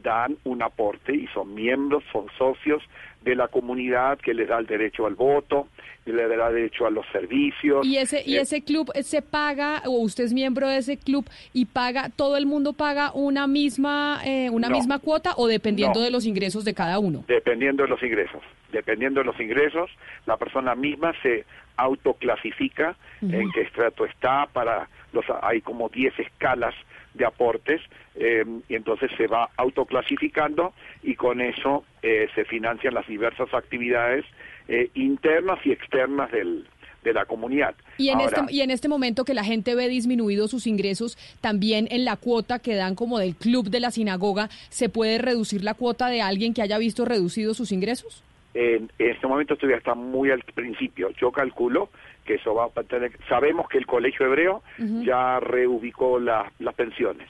dan 0.01 0.37
un 0.43 0.63
aporte 0.63 1.13
y 1.13 1.27
son 1.27 1.53
miembros 1.53 2.03
son 2.11 2.27
socios 2.37 2.81
de 3.23 3.35
la 3.35 3.47
comunidad 3.47 4.17
que 4.19 4.33
les 4.33 4.47
da 4.47 4.57
el 4.57 4.65
derecho 4.65 5.05
al 5.05 5.15
voto, 5.15 5.67
le 6.05 6.27
da 6.27 6.51
derecho 6.51 6.85
a 6.85 6.89
los 6.89 7.05
servicios. 7.11 7.85
¿Y 7.85 7.97
ese, 7.97 8.23
y 8.25 8.37
eh, 8.37 8.41
ese 8.41 8.63
club 8.63 8.91
se 9.01 9.21
paga, 9.21 9.81
o 9.85 9.99
usted 9.99 10.25
es 10.25 10.33
miembro 10.33 10.67
de 10.67 10.77
ese 10.77 10.97
club 10.97 11.25
y 11.53 11.65
paga, 11.65 12.09
todo 12.15 12.37
el 12.37 12.45
mundo 12.45 12.73
paga 12.73 13.11
una 13.13 13.47
misma, 13.47 14.21
eh, 14.25 14.49
una 14.49 14.69
misma 14.69 14.99
cuota 14.99 15.33
o 15.37 15.47
dependiendo 15.47 16.01
de 16.01 16.11
los 16.11 16.25
ingresos 16.25 16.63
de 16.63 16.73
cada 16.73 16.99
uno? 16.99 17.23
Dependiendo 17.27 17.83
de 17.83 17.89
los 17.89 18.01
ingresos. 18.01 18.41
Dependiendo 18.71 19.21
de 19.21 19.25
los 19.25 19.39
ingresos, 19.39 19.89
la 20.25 20.37
persona 20.37 20.75
misma 20.75 21.13
se 21.21 21.45
autoclasifica 21.77 22.95
en 23.21 23.51
qué 23.51 23.61
estrato 23.61 24.05
está 24.05 24.47
para 24.47 24.89
los 25.13 25.25
hay 25.41 25.61
como 25.61 25.89
10 25.89 26.19
escalas 26.19 26.75
de 27.13 27.25
aportes 27.25 27.81
eh, 28.15 28.45
y 28.67 28.75
entonces 28.75 29.11
se 29.17 29.27
va 29.27 29.49
autoclasificando 29.57 30.73
y 31.03 31.15
con 31.15 31.41
eso 31.41 31.83
eh, 32.01 32.27
se 32.35 32.45
financian 32.45 32.93
las 32.93 33.07
diversas 33.07 33.53
actividades 33.53 34.25
eh, 34.67 34.89
internas 34.93 35.59
y 35.65 35.71
externas 35.71 36.31
del, 36.31 36.67
de 37.03 37.13
la 37.13 37.25
comunidad. 37.25 37.75
Y 37.97 38.09
en, 38.09 38.19
este, 38.21 38.41
y 38.49 38.61
en 38.61 38.71
este 38.71 38.87
momento 38.87 39.25
que 39.25 39.33
la 39.33 39.43
gente 39.43 39.75
ve 39.75 39.87
disminuidos 39.87 40.51
sus 40.51 40.67
ingresos, 40.67 41.17
también 41.41 41.87
en 41.89 42.05
la 42.05 42.17
cuota 42.17 42.59
que 42.59 42.75
dan 42.75 42.95
como 42.95 43.17
del 43.17 43.35
club 43.35 43.69
de 43.69 43.79
la 43.79 43.91
sinagoga, 43.91 44.49
¿se 44.69 44.89
puede 44.89 45.17
reducir 45.17 45.63
la 45.63 45.73
cuota 45.73 46.07
de 46.09 46.21
alguien 46.21 46.53
que 46.53 46.61
haya 46.61 46.77
visto 46.77 47.05
reducidos 47.05 47.57
sus 47.57 47.71
ingresos? 47.71 48.23
En, 48.59 48.91
este 48.97 49.27
momento 49.27 49.55
todavía 49.55 49.77
está 49.77 49.93
muy 49.93 50.31
al 50.31 50.41
principio. 50.41 51.11
Yo 51.11 51.31
calculo 51.31 51.89
que 52.25 52.35
eso 52.35 52.55
va 52.55 52.65
a 52.75 52.83
tener... 52.83 53.11
Sabemos 53.29 53.69
que 53.69 53.77
el 53.77 53.85
colegio 53.85 54.25
hebreo 54.25 54.63
ya 54.77 55.39
reubicó 55.39 56.19
las 56.19 56.73
pensiones. 56.75 57.29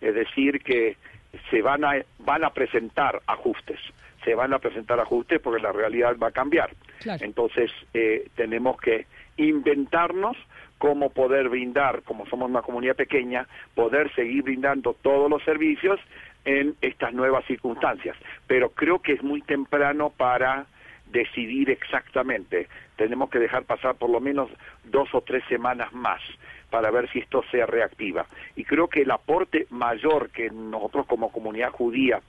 Es 0.00 0.14
decir, 0.14 0.62
que 0.62 0.96
se 1.50 1.62
van 1.62 1.84
a, 1.84 1.96
van 2.20 2.44
a 2.44 2.50
presentar 2.50 3.20
ajustes, 3.26 3.80
se 4.24 4.36
van 4.36 4.54
a 4.54 4.60
presentar 4.60 5.00
ajustes 5.00 5.40
porque 5.40 5.60
la 5.60 5.72
realidad 5.72 6.16
va 6.16 6.28
a 6.28 6.32
cambiar. 6.32 6.70
Entonces, 7.20 7.72
eh, 7.92 8.28
tenemos 8.36 8.80
que 8.80 9.06
inventarnos 9.36 10.36
cómo 10.78 11.10
poder 11.10 11.48
brindar, 11.48 12.02
como 12.02 12.24
somos 12.26 12.48
una 12.48 12.62
comunidad 12.62 12.94
pequeña, 12.94 13.48
poder 13.74 14.14
seguir 14.14 14.44
brindando 14.44 14.94
todos 14.94 15.28
los 15.28 15.42
servicios 15.42 15.98
en 16.44 16.74
estas 16.80 17.12
nuevas 17.12 17.44
circunstancias. 17.46 18.16
Pero 18.46 18.70
creo 18.70 19.00
que 19.00 19.12
es 19.12 19.22
muy 19.22 19.42
temprano 19.42 20.10
para 20.10 20.66
decidir 21.10 21.70
exactamente. 21.70 22.68
Tenemos 22.96 23.30
que 23.30 23.38
dejar 23.38 23.64
pasar 23.64 23.94
por 23.96 24.10
lo 24.10 24.20
menos 24.20 24.50
dos 24.84 25.08
o 25.14 25.20
tres 25.20 25.44
semanas 25.48 25.92
más 25.92 26.20
para 26.70 26.90
ver 26.90 27.10
si 27.10 27.20
esto 27.20 27.42
se 27.50 27.64
reactiva. 27.64 28.26
Y 28.56 28.64
creo 28.64 28.88
que 28.88 29.02
el 29.02 29.10
aporte 29.10 29.66
mayor 29.70 30.30
que 30.30 30.50
nosotros 30.50 31.06
como 31.06 31.32
comunidad 31.32 31.70
judía 31.70 32.20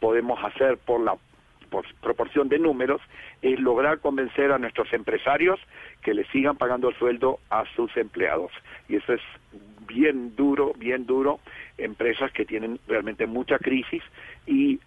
podemos 0.00 0.42
hacer 0.42 0.78
por 0.78 1.00
la 1.00 1.16
por 1.70 1.84
proporción 2.00 2.48
de 2.48 2.60
números 2.60 3.00
es 3.42 3.58
lograr 3.58 3.98
convencer 3.98 4.52
a 4.52 4.58
nuestros 4.58 4.92
empresarios 4.92 5.58
que 6.02 6.14
le 6.14 6.24
sigan 6.26 6.56
pagando 6.56 6.88
el 6.88 6.96
sueldo 6.96 7.40
a 7.50 7.64
sus 7.74 7.96
empleados. 7.96 8.52
Y 8.88 8.96
eso 8.96 9.14
es 9.14 9.20
bien 9.94 10.34
duro, 10.34 10.72
bien 10.76 11.06
duro, 11.06 11.40
empresas 11.78 12.32
que 12.32 12.44
tienen 12.44 12.80
realmente 12.88 13.26
mucha 13.26 13.58
crisis 13.58 14.02
y 14.46 14.80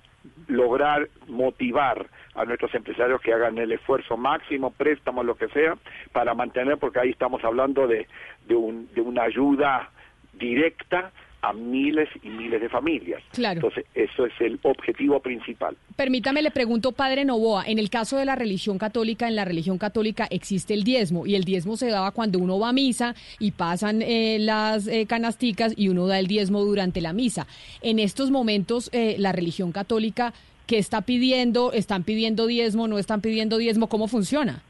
lograr 0.47 1.07
motivar 1.27 2.07
a 2.35 2.43
nuestros 2.43 2.73
empresarios 2.75 3.21
que 3.21 3.33
hagan 3.33 3.57
el 3.57 3.71
esfuerzo 3.71 4.17
máximo, 4.17 4.71
préstamos, 4.71 5.25
lo 5.25 5.35
que 5.35 5.47
sea, 5.47 5.77
para 6.11 6.33
mantener, 6.33 6.77
porque 6.77 6.99
ahí 6.99 7.11
estamos 7.11 7.43
hablando 7.43 7.87
de, 7.87 8.07
de, 8.47 8.55
un, 8.55 8.93
de 8.93 9.01
una 9.01 9.23
ayuda 9.23 9.89
directa 10.33 11.11
a 11.41 11.53
miles 11.53 12.09
y 12.23 12.29
miles 12.29 12.61
de 12.61 12.69
familias. 12.69 13.21
Claro. 13.31 13.57
Entonces, 13.57 13.85
eso 13.93 14.25
es 14.25 14.33
el 14.39 14.59
objetivo 14.63 15.19
principal. 15.19 15.77
Permítame, 15.95 16.41
le 16.41 16.51
pregunto, 16.51 16.91
Padre 16.91 17.25
Novoa, 17.25 17.63
en 17.67 17.79
el 17.79 17.89
caso 17.89 18.17
de 18.17 18.25
la 18.25 18.35
religión 18.35 18.77
católica, 18.77 19.27
en 19.27 19.35
la 19.35 19.45
religión 19.45 19.77
católica 19.77 20.27
existe 20.29 20.73
el 20.73 20.83
diezmo, 20.83 21.25
y 21.25 21.35
el 21.35 21.43
diezmo 21.43 21.77
se 21.77 21.89
daba 21.89 22.11
cuando 22.11 22.39
uno 22.39 22.59
va 22.59 22.69
a 22.69 22.73
misa 22.73 23.15
y 23.39 23.51
pasan 23.51 24.01
eh, 24.01 24.37
las 24.39 24.87
eh, 24.87 25.05
canasticas 25.07 25.73
y 25.77 25.89
uno 25.89 26.07
da 26.07 26.19
el 26.19 26.27
diezmo 26.27 26.63
durante 26.63 27.01
la 27.01 27.13
misa. 27.13 27.47
En 27.81 27.99
estos 27.99 28.31
momentos, 28.31 28.89
eh, 28.93 29.15
la 29.19 29.31
religión 29.31 29.71
católica, 29.71 30.33
¿qué 30.65 30.77
está 30.77 31.01
pidiendo? 31.01 31.71
¿Están 31.71 32.03
pidiendo 32.03 32.47
diezmo? 32.47 32.87
¿No 32.87 32.97
están 32.97 33.21
pidiendo 33.21 33.57
diezmo? 33.57 33.87
¿Cómo 33.87 34.07
funciona? 34.07 34.63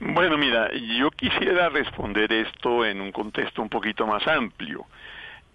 Bueno, 0.00 0.38
mira, 0.38 0.70
yo 0.98 1.10
quisiera 1.10 1.68
responder 1.68 2.32
esto 2.32 2.86
en 2.86 3.02
un 3.02 3.12
contexto 3.12 3.60
un 3.60 3.68
poquito 3.68 4.06
más 4.06 4.26
amplio. 4.26 4.86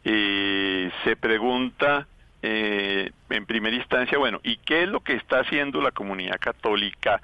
Eh, 0.08 0.92
se 1.04 1.16
pregunta 1.16 2.08
eh, 2.44 3.12
en 3.32 3.46
primera 3.48 3.76
instancia, 3.76 4.20
bueno, 4.20 4.40
¿y 4.44 4.58
qué 4.58 4.84
es 4.84 4.90
lo 4.90 5.00
que 5.00 5.14
está 5.14 5.40
haciendo 5.40 5.82
la 5.82 5.90
comunidad 5.90 6.40
católica 6.40 7.20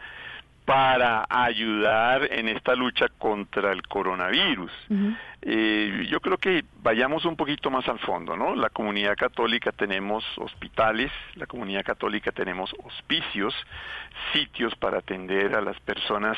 para 0.66 1.28
ayudar 1.30 2.28
en 2.32 2.50
esta 2.50 2.76
lucha 2.76 3.08
contra 3.20 3.72
el 3.72 3.84
coronavirus? 3.84 4.72
Eh, 5.44 6.06
yo 6.08 6.20
creo 6.20 6.38
que 6.38 6.64
vayamos 6.84 7.26
un 7.26 7.36
poquito 7.36 7.72
más 7.72 7.88
al 7.88 7.98
fondo, 8.00 8.38
¿no? 8.38 8.56
La 8.56 8.70
comunidad 8.70 9.16
católica 9.16 9.72
tenemos 9.72 10.24
hospitales, 10.38 11.12
la 11.36 11.48
comunidad 11.48 11.84
católica 11.84 12.32
tenemos 12.32 12.72
hospicios, 12.84 13.56
sitios 14.34 14.76
para 14.76 15.00
atender 15.00 15.56
a 15.56 15.62
las 15.62 15.80
personas 15.80 16.38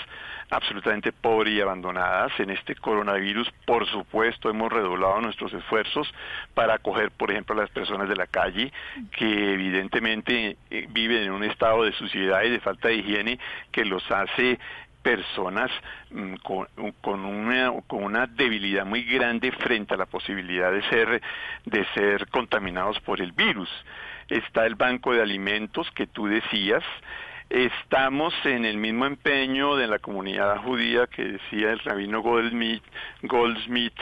absolutamente 0.49 1.11
pobres 1.11 1.53
y 1.53 1.59
abandonadas. 1.59 2.31
En 2.39 2.49
este 2.49 2.75
coronavirus, 2.75 3.51
por 3.65 3.85
supuesto, 3.87 4.49
hemos 4.49 4.71
redoblado 4.71 5.19
nuestros 5.19 5.53
esfuerzos 5.53 6.07
para 6.53 6.75
acoger, 6.75 7.11
por 7.11 7.29
ejemplo, 7.29 7.55
a 7.55 7.61
las 7.61 7.71
personas 7.71 8.07
de 8.07 8.15
la 8.15 8.27
calle 8.27 8.71
que 9.17 9.53
evidentemente 9.53 10.55
eh, 10.69 10.87
viven 10.89 11.23
en 11.23 11.31
un 11.31 11.43
estado 11.43 11.83
de 11.83 11.91
suciedad 11.93 12.43
y 12.43 12.51
de 12.51 12.59
falta 12.61 12.87
de 12.87 12.95
higiene 12.95 13.39
que 13.71 13.83
los 13.83 14.09
hace 14.11 14.59
personas 15.03 15.69
mm, 16.09 16.35
con, 16.35 16.67
con, 17.01 17.25
una, 17.25 17.73
con 17.85 18.03
una 18.03 18.25
debilidad 18.25 18.85
muy 18.85 19.03
grande 19.03 19.51
frente 19.51 19.93
a 19.93 19.97
la 19.97 20.05
posibilidad 20.05 20.71
de 20.71 20.81
ser, 20.89 21.21
de 21.65 21.85
ser 21.93 22.27
contaminados 22.29 22.99
por 23.01 23.21
el 23.21 23.33
virus. 23.33 23.69
Está 24.29 24.65
el 24.65 24.75
banco 24.75 25.13
de 25.13 25.21
alimentos 25.21 25.91
que 25.91 26.07
tú 26.07 26.27
decías, 26.27 26.83
estamos 27.49 28.33
en 28.45 28.65
el 28.65 28.77
mismo 28.77 29.05
empeño 29.05 29.75
de 29.75 29.87
la 29.87 29.99
comunidad 29.99 30.57
judía 30.63 31.05
que 31.07 31.23
decía 31.23 31.71
el 31.71 31.79
rabino 31.79 32.21
Goldsmith, 32.21 32.83
Goldsmith 33.21 33.99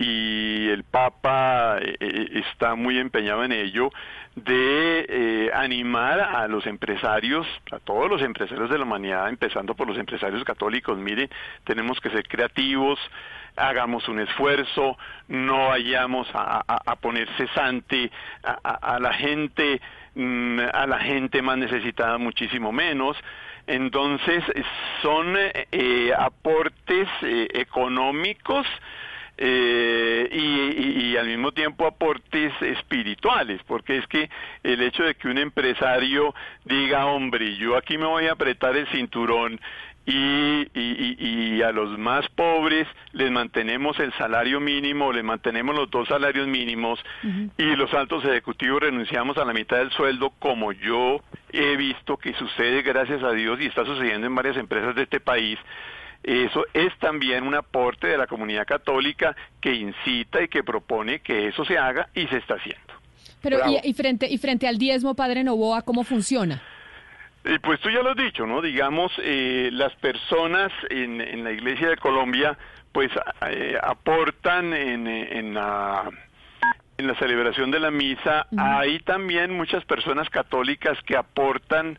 y 0.00 0.70
el 0.70 0.82
Papa 0.84 1.76
eh, 1.78 1.94
eh, 2.00 2.42
está 2.48 2.74
muy 2.74 2.98
empeñado 2.98 3.44
en 3.44 3.52
ello, 3.52 3.90
de 4.34 5.04
eh, 5.06 5.50
animar 5.52 6.20
a 6.20 6.48
los 6.48 6.66
empresarios, 6.66 7.46
a 7.70 7.80
todos 7.80 8.08
los 8.08 8.22
empresarios 8.22 8.70
de 8.70 8.78
la 8.78 8.84
humanidad, 8.84 9.28
empezando 9.28 9.74
por 9.74 9.86
los 9.86 9.98
empresarios 9.98 10.42
católicos, 10.42 10.96
mire, 10.96 11.28
tenemos 11.64 12.00
que 12.00 12.08
ser 12.08 12.26
creativos, 12.26 12.98
hagamos 13.56 14.08
un 14.08 14.20
esfuerzo, 14.20 14.96
no 15.28 15.68
vayamos 15.68 16.26
a, 16.32 16.96
poner 17.02 17.28
cesante 17.36 18.10
a, 18.42 18.98
la 18.98 19.12
gente, 19.12 19.82
mm, 20.14 20.60
a 20.72 20.86
la 20.86 21.00
gente 21.00 21.42
más 21.42 21.58
necesitada 21.58 22.16
muchísimo 22.16 22.72
menos. 22.72 23.18
Entonces, 23.66 24.42
son 25.02 25.36
aportes 26.16 27.08
económicos 27.22 28.66
eh, 29.42 30.28
y, 30.30 31.16
al 31.16 31.26
mismo 31.26 31.52
tiempo 31.52 31.86
aportes 31.86 32.52
espirituales, 32.60 33.60
porque 33.66 33.96
es 33.96 34.06
que 34.06 34.28
el 34.62 34.82
hecho 34.82 35.02
de 35.02 35.14
que 35.14 35.28
un 35.28 35.38
empresario 35.38 36.34
diga, 36.64 37.06
hombre, 37.06 37.56
yo 37.56 37.76
aquí 37.76 37.96
me 37.96 38.06
voy 38.06 38.26
a 38.26 38.32
apretar 38.32 38.76
el 38.76 38.86
cinturón 38.88 39.58
y, 40.04 40.68
y, 40.74 41.62
a 41.62 41.72
los 41.72 41.98
más 41.98 42.28
pobres 42.30 42.86
les 43.12 43.30
mantenemos 43.30 43.98
el 43.98 44.12
salario 44.14 44.60
mínimo, 44.60 45.12
les 45.12 45.24
mantenemos 45.24 45.74
los 45.74 45.90
dos 45.90 46.08
salarios 46.08 46.46
mínimos 46.46 46.98
y 47.56 47.76
los 47.76 47.92
altos 47.94 48.24
ejecutivos 48.24 48.80
renunciamos 48.80 49.38
a 49.38 49.44
la 49.44 49.52
mitad 49.52 49.78
del 49.78 49.90
sueldo, 49.90 50.32
como 50.38 50.72
yo 50.72 51.20
he 51.50 51.76
visto 51.76 52.16
que 52.16 52.34
sucede 52.34 52.82
gracias 52.82 53.22
a 53.22 53.32
Dios 53.32 53.58
y 53.60 53.66
está 53.66 53.84
sucediendo 53.84 54.26
en 54.26 54.34
varias 54.34 54.56
empresas 54.56 54.94
de 54.94 55.02
este 55.02 55.20
país, 55.20 55.58
eso 56.22 56.64
es 56.74 56.96
también 56.98 57.46
un 57.46 57.54
aporte 57.54 58.06
de 58.06 58.18
la 58.18 58.26
comunidad 58.26 58.66
católica 58.66 59.34
que 59.60 59.74
incita 59.74 60.42
y 60.42 60.48
que 60.48 60.62
propone 60.62 61.20
que 61.20 61.48
eso 61.48 61.64
se 61.64 61.78
haga 61.78 62.08
y 62.14 62.26
se 62.26 62.36
está 62.36 62.54
haciendo. 62.54 62.94
Pero 63.42 63.58
y, 63.82 63.94
frente 63.94 64.28
y 64.28 64.36
frente 64.38 64.68
al 64.68 64.76
diezmo, 64.76 65.14
padre 65.14 65.42
Novoa, 65.44 65.82
¿cómo 65.82 66.04
funciona? 66.04 66.62
Eh, 67.44 67.58
pues 67.62 67.80
tú 67.80 67.88
ya 67.88 68.02
lo 68.02 68.10
has 68.10 68.16
dicho, 68.16 68.46
¿no? 68.46 68.60
Digamos, 68.60 69.10
eh, 69.22 69.70
las 69.72 69.94
personas 69.96 70.70
en, 70.90 71.22
en, 71.22 71.42
la 71.42 71.52
Iglesia 71.52 71.88
de 71.88 71.96
Colombia, 71.96 72.58
pues 72.92 73.10
eh, 73.48 73.78
aportan 73.82 74.74
en, 74.74 75.06
en, 75.06 75.54
la, 75.54 76.10
en 76.98 77.06
la 77.06 77.14
celebración 77.14 77.70
de 77.70 77.80
la 77.80 77.90
misa. 77.90 78.46
Hay 78.58 78.98
también 79.00 79.56
muchas 79.56 79.86
personas 79.86 80.28
católicas 80.28 80.98
que 81.06 81.16
aportan 81.16 81.98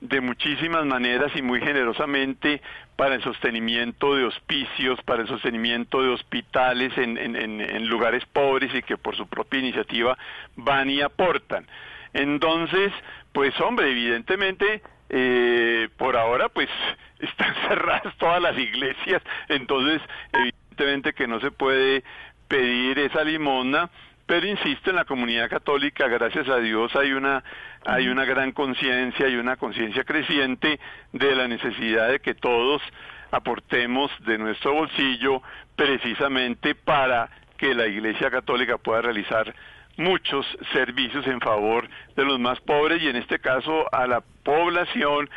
de 0.00 0.20
muchísimas 0.20 0.84
maneras 0.84 1.32
y 1.34 1.42
muy 1.42 1.60
generosamente 1.60 2.60
para 2.96 3.14
el 3.14 3.22
sostenimiento 3.22 4.14
de 4.14 4.24
hospicios, 4.24 5.00
para 5.02 5.22
el 5.22 5.28
sostenimiento 5.28 6.02
de 6.02 6.08
hospitales 6.08 6.92
en, 6.96 7.86
lugares 7.88 8.24
pobres 8.26 8.74
y 8.74 8.82
que 8.82 8.96
por 8.96 9.16
su 9.16 9.26
propia 9.26 9.60
iniciativa 9.60 10.16
van 10.56 10.90
y 10.90 11.00
aportan. 11.00 11.66
Entonces, 12.12 12.92
pues 13.32 13.58
hombre, 13.60 13.90
evidentemente, 13.90 14.82
eh, 15.10 15.88
por 15.96 16.16
ahora 16.16 16.48
pues 16.48 16.68
están 17.20 17.54
cerradas 17.68 18.16
todas 18.18 18.42
las 18.42 18.58
iglesias, 18.58 19.22
entonces 19.48 20.02
evidentemente 20.32 21.12
que 21.12 21.26
no 21.26 21.40
se 21.40 21.50
puede 21.50 22.04
pedir 22.48 22.98
esa 22.98 23.24
limosna, 23.24 23.90
pero 24.28 24.46
insisto 24.46 24.90
en 24.90 24.96
la 24.96 25.06
comunidad 25.06 25.48
católica 25.48 26.06
gracias 26.06 26.46
a 26.50 26.58
Dios 26.58 26.94
hay 26.94 27.12
una 27.12 27.42
hay 27.86 28.08
una 28.08 28.26
gran 28.26 28.52
conciencia 28.52 29.26
y 29.26 29.36
una 29.36 29.56
conciencia 29.56 30.04
creciente 30.04 30.78
de 31.12 31.34
la 31.34 31.48
necesidad 31.48 32.10
de 32.10 32.20
que 32.20 32.34
todos 32.34 32.82
aportemos 33.30 34.10
de 34.26 34.36
nuestro 34.36 34.74
bolsillo 34.74 35.42
precisamente 35.74 36.74
para 36.74 37.30
que 37.56 37.74
la 37.74 37.86
Iglesia 37.86 38.30
Católica 38.30 38.76
pueda 38.76 39.00
realizar 39.00 39.54
muchos 39.96 40.46
servicios 40.74 41.26
en 41.26 41.40
favor 41.40 41.88
de 42.14 42.24
los 42.26 42.38
más 42.38 42.60
pobres 42.60 43.02
y 43.02 43.08
en 43.08 43.16
este 43.16 43.38
caso 43.38 43.86
a 43.92 44.06
la 44.06 44.20
población 44.44 45.30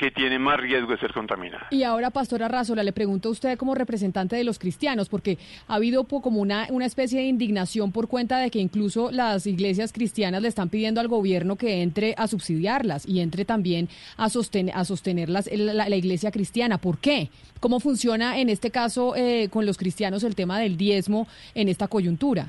que 0.00 0.10
tiene 0.10 0.38
más 0.38 0.58
riesgo 0.58 0.92
de 0.92 0.96
ser 0.96 1.12
contaminada. 1.12 1.66
Y 1.70 1.82
ahora, 1.82 2.08
Pastora 2.08 2.48
Razola, 2.48 2.82
le 2.82 2.94
pregunto 2.94 3.28
a 3.28 3.32
usted 3.32 3.58
como 3.58 3.74
representante 3.74 4.34
de 4.34 4.44
los 4.44 4.58
cristianos, 4.58 5.10
porque 5.10 5.36
ha 5.68 5.74
habido 5.74 6.04
como 6.04 6.40
una, 6.40 6.66
una 6.70 6.86
especie 6.86 7.20
de 7.20 7.26
indignación 7.26 7.92
por 7.92 8.08
cuenta 8.08 8.38
de 8.38 8.50
que 8.50 8.60
incluso 8.60 9.10
las 9.10 9.46
iglesias 9.46 9.92
cristianas 9.92 10.40
le 10.40 10.48
están 10.48 10.70
pidiendo 10.70 11.02
al 11.02 11.08
gobierno 11.08 11.56
que 11.56 11.82
entre 11.82 12.14
a 12.16 12.28
subsidiarlas 12.28 13.06
y 13.06 13.20
entre 13.20 13.44
también 13.44 13.90
a, 14.16 14.30
sostener, 14.30 14.74
a 14.74 14.86
sostenerlas 14.86 15.50
la, 15.52 15.86
la, 15.86 15.96
iglesia 15.96 16.30
cristiana. 16.30 16.78
¿Por 16.78 16.96
qué? 16.96 17.28
¿Cómo 17.60 17.78
funciona 17.78 18.38
en 18.38 18.48
este 18.48 18.70
caso 18.70 19.14
eh, 19.16 19.50
con 19.50 19.66
los 19.66 19.76
cristianos 19.76 20.24
el 20.24 20.34
tema 20.34 20.58
del 20.58 20.78
diezmo 20.78 21.28
en 21.54 21.68
esta 21.68 21.88
coyuntura? 21.88 22.48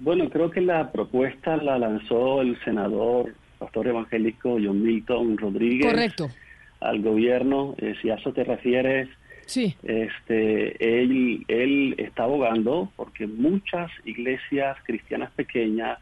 Bueno, 0.00 0.30
creo 0.30 0.50
que 0.50 0.62
la 0.62 0.90
propuesta 0.90 1.58
la 1.58 1.78
lanzó 1.78 2.40
el 2.40 2.58
senador 2.64 3.34
pastor 3.58 3.88
evangélico 3.88 4.58
John 4.62 4.82
Milton 4.82 5.36
Rodríguez. 5.38 5.86
Correcto. 5.86 6.30
Al 6.80 7.00
gobierno, 7.02 7.74
eh, 7.78 7.94
si 8.00 8.10
a 8.10 8.14
eso 8.14 8.32
te 8.32 8.44
refieres, 8.44 9.08
sí. 9.46 9.74
este, 9.82 11.00
él, 11.00 11.44
él 11.48 11.94
está 11.98 12.24
abogando 12.24 12.92
porque 12.96 13.26
muchas 13.26 13.90
iglesias 14.04 14.76
cristianas 14.84 15.30
pequeñas 15.32 15.98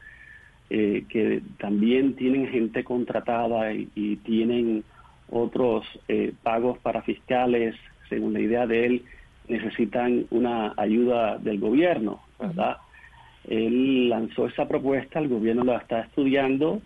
eh, 0.71 1.05
que 1.09 1.43
también 1.59 2.17
tienen 2.17 2.49
gente 2.49 2.85
contratada 2.85 3.73
y, 3.73 4.17
tienen 4.25 4.83
otros 5.31 5.87
eh, 6.09 6.33
pagos 6.43 6.79
para 6.79 7.03
fiscales, 7.03 7.75
según 8.09 8.33
la 8.33 8.41
idea 8.41 8.67
de 8.67 8.87
él, 8.87 9.05
necesitan 9.47 10.27
una 10.31 10.73
ayuda 10.77 11.37
del 11.39 11.61
gobierno, 11.61 12.23
¿verdad? 12.41 12.79
Él 13.47 14.09
lanzó 14.09 14.47
esa 14.47 14.67
propuesta, 14.67 15.19
el 15.19 15.29
gobierno 15.29 15.65
la 15.65 15.77
está 15.77 16.01
estudiando 16.01 16.81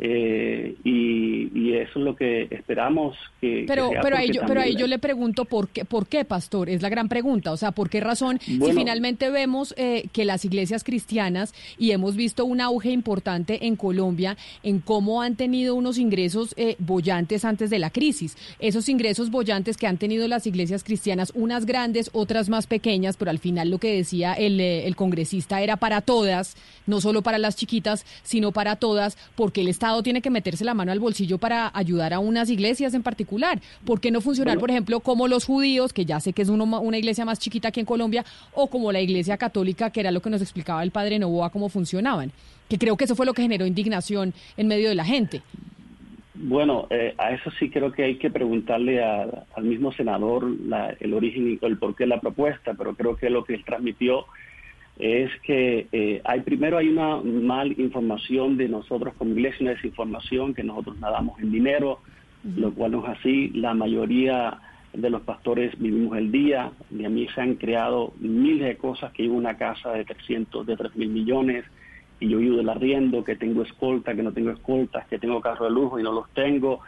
eh, 0.00 0.74
y, 0.84 1.74
eso 1.74 1.98
es 1.98 2.04
lo 2.04 2.14
que 2.14 2.46
esperamos 2.50 3.16
que 3.40 3.64
pero 3.66 3.90
que 3.90 3.98
pero 4.00 4.16
ahí 4.16 4.30
yo 4.32 4.42
pero 4.46 4.60
ahí 4.60 4.76
yo 4.76 4.86
le 4.86 5.00
pregunto 5.00 5.44
por 5.44 5.68
qué 5.68 5.84
por 5.84 6.06
qué 6.06 6.24
pastor 6.24 6.68
es 6.68 6.82
la 6.82 6.88
gran 6.88 7.08
pregunta 7.08 7.50
o 7.50 7.56
sea 7.56 7.72
por 7.72 7.90
qué 7.90 8.00
razón 8.00 8.38
si 8.40 8.72
finalmente 8.72 9.28
vemos 9.28 9.74
eh, 9.76 10.04
que 10.12 10.24
las 10.24 10.44
iglesias 10.44 10.84
cristianas 10.84 11.52
y 11.76 11.90
hemos 11.90 12.14
visto 12.14 12.44
un 12.44 12.60
auge 12.60 12.90
importante 12.90 13.66
en 13.66 13.74
Colombia 13.76 14.36
en 14.62 14.78
cómo 14.78 15.20
han 15.20 15.34
tenido 15.34 15.74
unos 15.74 15.98
ingresos 15.98 16.54
eh, 16.56 16.76
bollantes 16.78 17.44
antes 17.44 17.70
de 17.70 17.78
la 17.78 17.90
crisis. 17.90 18.36
Esos 18.60 18.88
ingresos 18.88 19.30
bollantes 19.30 19.76
que 19.76 19.86
han 19.86 19.98
tenido 19.98 20.28
las 20.28 20.46
iglesias 20.46 20.84
cristianas 20.84 21.32
unas 21.34 21.66
grandes 21.66 22.10
otras 22.12 22.48
más 22.48 22.66
pequeñas 22.66 23.16
pero 23.16 23.30
al 23.30 23.38
final 23.40 23.70
lo 23.70 23.78
que 23.78 23.96
decía 23.96 24.32
el, 24.34 24.60
el 24.60 24.96
congresista 24.96 25.60
era 25.60 25.76
para 25.76 26.00
todas 26.00 26.56
no 26.86 27.00
solo 27.00 27.22
para 27.22 27.38
las 27.38 27.56
chiquitas 27.56 28.06
sino 28.22 28.52
para 28.52 28.76
todas 28.76 29.18
porque 29.34 29.60
el 29.60 29.68
Estado 29.84 30.02
tiene 30.02 30.22
que 30.22 30.30
meterse 30.30 30.64
la 30.64 30.72
mano 30.72 30.92
al 30.92 30.98
bolsillo 30.98 31.36
para 31.36 31.70
ayudar 31.74 32.14
a 32.14 32.18
unas 32.18 32.48
iglesias 32.48 32.94
en 32.94 33.02
particular? 33.02 33.60
¿Por 33.84 34.00
qué 34.00 34.10
no 34.10 34.22
funcionar, 34.22 34.58
por 34.58 34.70
ejemplo, 34.70 35.00
como 35.00 35.28
los 35.28 35.44
judíos, 35.44 35.92
que 35.92 36.06
ya 36.06 36.20
sé 36.20 36.32
que 36.32 36.40
es 36.40 36.48
una 36.48 36.96
iglesia 36.96 37.26
más 37.26 37.38
chiquita 37.38 37.68
aquí 37.68 37.80
en 37.80 37.86
Colombia, 37.86 38.24
o 38.54 38.68
como 38.68 38.92
la 38.92 39.02
iglesia 39.02 39.36
católica, 39.36 39.90
que 39.90 40.00
era 40.00 40.10
lo 40.10 40.22
que 40.22 40.30
nos 40.30 40.40
explicaba 40.40 40.82
el 40.82 40.90
padre 40.90 41.18
Novoa, 41.18 41.50
cómo 41.50 41.68
funcionaban? 41.68 42.32
Que 42.66 42.78
creo 42.78 42.96
que 42.96 43.04
eso 43.04 43.14
fue 43.14 43.26
lo 43.26 43.34
que 43.34 43.42
generó 43.42 43.66
indignación 43.66 44.32
en 44.56 44.68
medio 44.68 44.88
de 44.88 44.94
la 44.94 45.04
gente. 45.04 45.42
Bueno, 46.32 46.86
eh, 46.88 47.14
a 47.18 47.32
eso 47.32 47.50
sí 47.58 47.68
creo 47.68 47.92
que 47.92 48.04
hay 48.04 48.16
que 48.16 48.30
preguntarle 48.30 49.04
al 49.04 49.64
mismo 49.64 49.92
senador 49.92 50.46
el 50.98 51.12
origen 51.12 51.58
y 51.62 51.66
el 51.66 51.76
porqué 51.76 52.04
de 52.04 52.08
la 52.08 52.20
propuesta, 52.20 52.72
pero 52.72 52.94
creo 52.94 53.16
que 53.16 53.28
lo 53.28 53.44
que 53.44 53.52
él 53.52 53.64
transmitió 53.66 54.24
es 54.98 55.30
que 55.42 55.88
eh, 55.90 56.20
hay 56.24 56.40
primero 56.40 56.78
hay 56.78 56.88
una 56.88 57.16
mal 57.16 57.72
información 57.80 58.56
de 58.56 58.68
nosotros 58.68 59.14
como 59.18 59.32
iglesia, 59.32 59.58
una 59.62 59.70
desinformación 59.72 60.54
que 60.54 60.62
nosotros 60.62 60.98
nadamos 60.98 61.40
en 61.40 61.50
dinero, 61.50 61.98
lo 62.56 62.72
cual 62.72 62.92
no 62.92 63.04
es 63.04 63.18
así. 63.18 63.48
La 63.50 63.74
mayoría 63.74 64.58
de 64.92 65.10
los 65.10 65.22
pastores 65.22 65.76
vivimos 65.78 66.16
el 66.16 66.30
día, 66.30 66.70
y 66.96 67.04
a 67.04 67.08
mí 67.08 67.26
se 67.34 67.40
han 67.40 67.56
creado 67.56 68.12
miles 68.20 68.68
de 68.68 68.76
cosas, 68.76 69.12
que 69.12 69.22
vivo 69.22 69.34
una 69.34 69.56
casa 69.56 69.90
de 69.92 70.04
300, 70.04 70.64
de 70.66 70.76
3 70.76 70.94
mil 70.96 71.08
millones, 71.08 71.64
y 72.20 72.28
yo 72.28 72.38
vivo 72.38 72.58
del 72.58 72.68
arriendo, 72.68 73.24
que 73.24 73.34
tengo 73.34 73.62
escolta, 73.62 74.14
que 74.14 74.22
no 74.22 74.32
tengo 74.32 74.50
escoltas, 74.50 75.06
que 75.08 75.18
tengo 75.18 75.40
carro 75.40 75.64
de 75.64 75.72
lujo 75.72 75.98
y 75.98 76.04
no 76.04 76.12
los 76.12 76.30
tengo, 76.30 76.80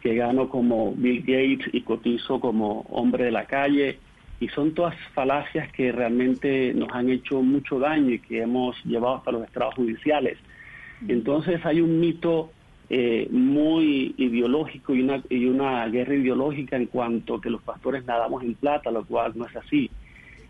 que 0.00 0.14
gano 0.14 0.48
como 0.48 0.92
Bill 0.94 1.20
Gates 1.22 1.74
y 1.74 1.80
cotizo 1.80 2.38
como 2.38 2.82
hombre 2.90 3.24
de 3.24 3.32
la 3.32 3.46
calle, 3.46 3.98
y 4.40 4.48
son 4.48 4.72
todas 4.74 4.96
falacias 5.12 5.70
que 5.72 5.92
realmente 5.92 6.72
nos 6.74 6.88
han 6.92 7.10
hecho 7.10 7.42
mucho 7.42 7.78
daño 7.78 8.10
y 8.10 8.18
que 8.18 8.40
hemos 8.40 8.82
llevado 8.84 9.16
hasta 9.16 9.32
los 9.32 9.44
estrados 9.44 9.74
judiciales. 9.74 10.38
Entonces 11.06 11.64
hay 11.64 11.80
un 11.82 12.00
mito 12.00 12.50
eh, 12.88 13.28
muy 13.30 14.14
ideológico 14.16 14.94
y 14.94 15.02
una, 15.02 15.22
y 15.28 15.44
una 15.44 15.86
guerra 15.88 16.14
ideológica 16.14 16.76
en 16.76 16.86
cuanto 16.86 17.40
que 17.40 17.50
los 17.50 17.62
pastores 17.62 18.04
nadamos 18.06 18.42
en 18.42 18.54
plata, 18.54 18.90
lo 18.90 19.04
cual 19.04 19.32
no 19.36 19.46
es 19.46 19.54
así. 19.54 19.90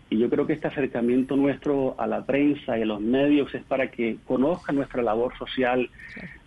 Y 0.09 0.17
yo 0.17 0.29
creo 0.29 0.47
que 0.47 0.53
este 0.53 0.67
acercamiento 0.67 1.35
nuestro 1.35 1.95
a 1.97 2.07
la 2.07 2.25
prensa 2.25 2.77
y 2.77 2.81
a 2.81 2.85
los 2.85 2.99
medios 2.99 3.53
es 3.53 3.63
para 3.63 3.91
que 3.91 4.17
conozcan 4.25 4.77
nuestra 4.77 5.01
labor 5.01 5.37
social 5.37 5.89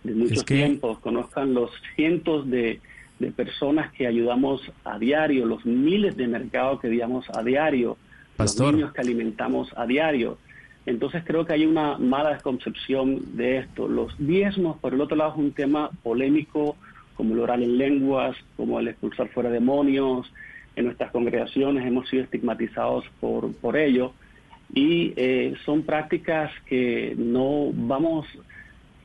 de 0.03 0.13
muchos 0.13 0.45
tiempos, 0.45 0.99
conozcan 0.99 1.53
los 1.53 1.71
cientos 1.95 2.49
de 2.49 2.79
de 3.19 3.31
personas 3.31 3.91
que 3.93 4.07
ayudamos 4.07 4.61
a 4.83 4.99
diario, 4.99 5.45
los 5.45 5.65
miles 5.65 6.17
de 6.17 6.27
mercados 6.27 6.81
que 6.81 6.89
digamos 6.89 7.25
a 7.33 7.43
diario, 7.43 7.97
los 8.37 8.59
niños 8.59 8.93
que 8.93 9.01
alimentamos 9.01 9.71
a 9.75 9.85
diario. 9.85 10.37
Entonces 10.85 11.23
creo 11.25 11.45
que 11.45 11.53
hay 11.53 11.65
una 11.65 11.97
mala 11.97 12.37
concepción 12.39 13.35
de 13.37 13.59
esto. 13.59 13.87
Los 13.87 14.15
diezmos, 14.19 14.77
por 14.77 14.93
el 14.93 15.01
otro 15.01 15.17
lado, 15.17 15.31
es 15.31 15.37
un 15.37 15.51
tema 15.53 15.89
polémico, 16.03 16.75
como 17.15 17.33
el 17.33 17.39
oral 17.39 17.63
en 17.63 17.77
lenguas, 17.77 18.35
como 18.57 18.79
el 18.79 18.89
expulsar 18.89 19.29
fuera 19.29 19.49
demonios. 19.49 20.31
En 20.75 20.85
nuestras 20.85 21.11
congregaciones 21.11 21.85
hemos 21.85 22.09
sido 22.09 22.23
estigmatizados 22.23 23.05
por, 23.19 23.53
por 23.55 23.77
ello. 23.77 24.13
Y 24.73 25.13
eh, 25.15 25.55
son 25.65 25.83
prácticas 25.83 26.51
que 26.65 27.15
no 27.17 27.71
vamos, 27.73 28.27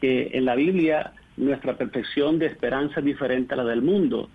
que 0.00 0.30
en 0.32 0.44
la 0.44 0.56
Biblia 0.56 1.12
nuestra 1.40 1.76
perfección 1.76 2.38
de 2.38 2.46
esperanza 2.46 3.00
es 3.00 3.06
diferente 3.06 3.54
a 3.54 3.56
la 3.56 3.64
del 3.64 3.82
mundo. 3.82 4.28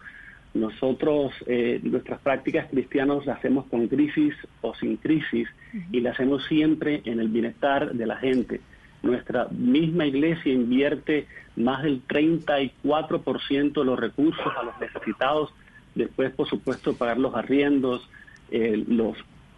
Nosotros, 0.54 1.34
eh, 1.46 1.80
nuestras 1.84 2.20
prácticas 2.20 2.68
cristianas 2.70 3.26
las 3.26 3.38
hacemos 3.38 3.66
con 3.68 3.88
crisis 3.88 4.34
o 4.62 4.74
sin 4.74 4.98
crisis 4.98 5.48
y 5.92 6.00
las 6.00 6.14
hacemos 6.16 6.46
siempre 6.46 7.02
en 7.06 7.20
el 7.20 7.28
bienestar 7.28 7.94
de 7.94 8.06
la 8.06 8.18
gente. 8.18 8.62
Nuestra 9.04 9.48
misma 9.52 10.06
iglesia 10.06 10.52
invierte 10.52 11.28
más 11.56 11.84
del 11.84 12.02
34% 12.08 13.74
de 13.74 13.86
los 13.86 14.00
recursos 14.00 14.46
a 14.58 14.64
los 14.64 14.80
necesitados, 14.80 15.54
después, 15.94 16.32
por 16.34 16.48
supuesto, 16.48 16.96
pagar 16.96 17.20
los 17.20 17.36
arriendos, 17.36 18.10
eh, 18.50 18.84
los, 18.88 19.18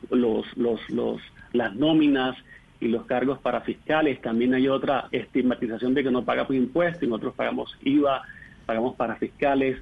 los, 0.09 0.45
los, 0.57 0.89
los, 0.89 1.21
las 1.53 1.75
nóminas, 1.75 2.35
y 2.79 2.87
los 2.87 3.05
cargos 3.05 3.39
para 3.39 3.61
fiscales. 3.61 4.21
También 4.21 4.53
hay 4.53 4.67
otra 4.67 5.07
estigmatización 5.11 5.93
de 5.93 6.03
que 6.03 6.11
no 6.11 6.23
pagamos 6.23 6.53
impuestos, 6.53 7.03
y 7.03 7.07
nosotros 7.07 7.33
pagamos 7.35 7.75
IVA, 7.83 8.21
pagamos 8.65 8.95
para 8.95 9.15
fiscales. 9.15 9.77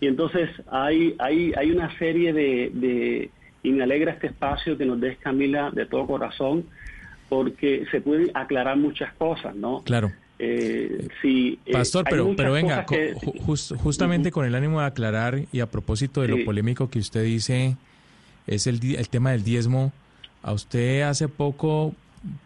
Y 0.00 0.06
entonces 0.06 0.50
hay, 0.70 1.14
hay, 1.18 1.52
hay 1.56 1.70
una 1.70 1.96
serie 1.98 2.32
de, 2.32 3.30
y 3.62 3.70
me 3.70 3.82
alegra 3.82 4.12
este 4.12 4.28
espacio 4.28 4.76
que 4.76 4.86
nos 4.86 5.00
des 5.00 5.18
Camila 5.18 5.70
de 5.70 5.86
todo 5.86 6.06
corazón, 6.06 6.64
porque 7.28 7.84
se 7.90 8.00
pueden 8.00 8.30
aclarar 8.34 8.76
muchas 8.76 9.12
cosas, 9.14 9.54
¿no? 9.54 9.82
Claro. 9.84 10.10
Eh, 10.42 11.06
sí, 11.20 11.58
eh, 11.66 11.72
Pastor, 11.72 12.06
pero, 12.08 12.34
pero 12.34 12.52
venga, 12.52 12.86
justamente 13.76 14.30
con 14.30 14.46
el 14.46 14.54
ánimo 14.54 14.80
de 14.80 14.86
aclarar 14.86 15.42
y 15.52 15.60
a 15.60 15.66
propósito 15.66 16.22
de 16.22 16.28
lo 16.28 16.44
polémico 16.46 16.88
que 16.88 16.98
usted 16.98 17.22
dice, 17.22 17.76
es 18.46 18.66
el, 18.66 18.80
el 18.96 19.08
tema 19.10 19.32
del 19.32 19.44
diezmo. 19.44 19.92
A 20.42 20.54
usted 20.54 21.02
hace 21.02 21.28
poco 21.28 21.94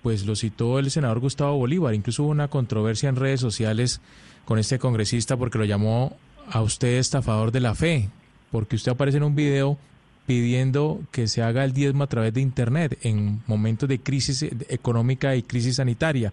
pues 0.02 0.24
lo 0.24 0.36
citó 0.36 0.78
el 0.78 0.90
senador 0.90 1.20
Gustavo 1.20 1.56
Bolívar. 1.56 1.94
Incluso 1.94 2.24
hubo 2.24 2.30
una 2.30 2.48
controversia 2.48 3.08
en 3.08 3.16
redes 3.16 3.40
sociales 3.40 4.00
con 4.44 4.58
este 4.58 4.78
congresista 4.78 5.36
porque 5.36 5.58
lo 5.58 5.64
llamó 5.64 6.16
a 6.50 6.60
usted 6.62 6.98
estafador 6.98 7.52
de 7.52 7.60
la 7.60 7.74
fe, 7.74 8.10
porque 8.50 8.76
usted 8.76 8.92
aparece 8.92 9.16
en 9.16 9.24
un 9.24 9.34
video 9.34 9.78
pidiendo 10.26 11.00
que 11.10 11.28
se 11.28 11.42
haga 11.42 11.64
el 11.64 11.72
diezmo 11.72 12.04
a 12.04 12.08
través 12.08 12.32
de 12.32 12.40
Internet 12.40 12.98
en 13.02 13.42
momentos 13.46 13.88
de 13.88 14.00
crisis 14.00 14.42
económica 14.68 15.36
y 15.36 15.42
crisis 15.42 15.76
sanitaria. 15.76 16.32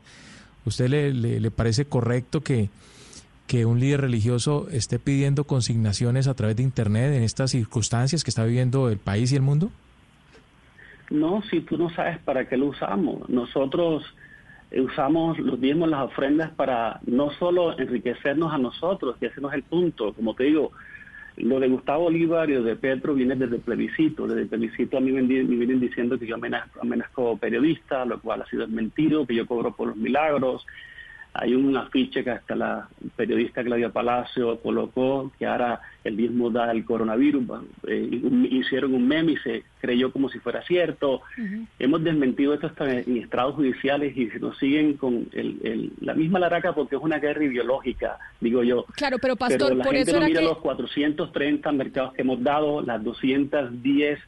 ¿Usted 0.66 0.90
le, 0.90 1.14
le, 1.14 1.52
parece 1.52 1.86
correcto 1.86 2.42
que, 2.42 2.70
que 3.48 3.66
un 3.66 3.80
líder 3.80 4.02
religioso 4.02 4.68
esté 4.72 5.00
pidiendo 5.00 5.46
consignaciones 5.46 6.28
a 6.28 6.36
través 6.36 6.56
de 6.56 6.64
Internet 6.64 7.14
en 7.14 7.24
estas 7.24 7.52
circunstancias 7.52 8.24
que 8.24 8.30
está 8.30 8.46
viviendo 8.46 8.90
el 8.90 8.98
país 8.98 9.32
y 9.32 9.36
el 9.36 9.42
mundo? 9.42 9.72
No, 11.12 11.44
si 11.44 11.62
tú 11.62 11.78
no 11.78 11.90
sabes 11.90 12.18
para 12.20 12.48
qué 12.48 12.58
lo 12.58 12.68
usamos. 12.68 13.30
Nosotros 13.30 14.04
eh, 14.72 14.82
usamos 14.82 15.38
los 15.38 15.60
diezmos, 15.60 15.90
las 15.90 16.06
ofrendas 16.06 16.52
para 16.52 17.02
no 17.06 17.32
solo 17.32 17.78
enriquecernos 17.78 18.54
a 18.54 18.58
nosotros, 18.58 19.18
y 19.20 19.26
es 19.26 19.34
el 19.54 19.64
punto. 19.64 20.14
Como 20.14 20.34
te 20.34 20.46
digo, 20.46 20.72
lo 21.36 21.60
de 21.60 21.68
Gustavo 21.68 22.04
Bolívar 22.04 22.50
y 22.50 22.56
lo 22.56 22.64
de 22.64 22.78
Petro 22.78 23.14
viene 23.14 23.36
desde 23.36 23.60
plebiscito. 23.60 24.26
Desde 24.26 24.46
plebiscito 24.46 24.98
a 24.98 25.02
mí 25.02 25.12
me, 25.12 25.22
vienen 25.22 25.82
diciendo 25.82 26.18
que 26.18 26.26
yo 26.26 26.36
amenazco, 26.36 26.80
amenazco 26.82 27.38
periodista, 27.38 28.06
lo 28.06 28.22
cual 28.22 28.42
ha 28.42 28.46
sido 28.46 28.68
mentido, 28.70 29.28
que 29.28 29.36
yo 29.36 29.46
cobro 29.46 29.76
por 29.76 29.90
los 29.90 29.98
milagros, 29.98 30.66
hay 31.34 31.54
un 31.56 31.76
afiche 31.78 32.24
que 32.24 32.32
hasta 32.32 32.56
la 32.56 32.90
periodista 33.16 33.64
Claudia 33.64 33.90
Palacio 33.90 34.60
colocó 34.60 35.32
que 35.40 35.46
ahora 35.46 35.80
el 36.04 36.16
mismo 36.16 36.50
da 36.50 36.72
el 36.72 36.84
coronavirus. 36.84 37.44
Eh, 37.88 38.22
hicieron 38.50 38.94
un 38.94 39.08
meme 39.08 39.34
y 39.34 39.38
se 39.38 39.64
creyó 39.80 40.12
como 40.12 40.30
si 40.30 40.40
fuera 40.40 40.62
cierto. 40.64 41.22
Hemos 41.80 42.04
desmentido 42.04 42.54
esto 42.54 42.68
hasta 42.68 42.92
en 42.92 43.18
estrados 43.18 43.56
judiciales 43.56 44.16
y 44.18 44.26
nos 44.40 44.58
siguen 44.58 44.98
con 44.98 45.28
el, 45.32 45.94
la 46.02 46.14
misma 46.14 46.40
laraca 46.40 46.74
porque 46.74 46.98
es 46.98 47.02
una 47.02 47.20
guerra 47.20 47.46
ideológica, 47.46 48.18
digo 48.42 48.64
yo. 48.64 48.86
Claro, 48.96 49.18
pero 49.22 49.38
pastor, 49.38 49.70
pero 49.70 49.76
la 49.76 49.84
por 49.86 49.94
gente 49.96 50.12
eso 50.12 50.20
no 50.20 50.26
mira 50.26 50.42
que... 50.42 50.46
los 50.46 50.58
430 50.58 51.72
mercados 51.72 52.14
que 52.14 52.24
hemos 52.24 52.44
dado, 52.44 52.82
las 52.82 53.02
210 53.04 54.20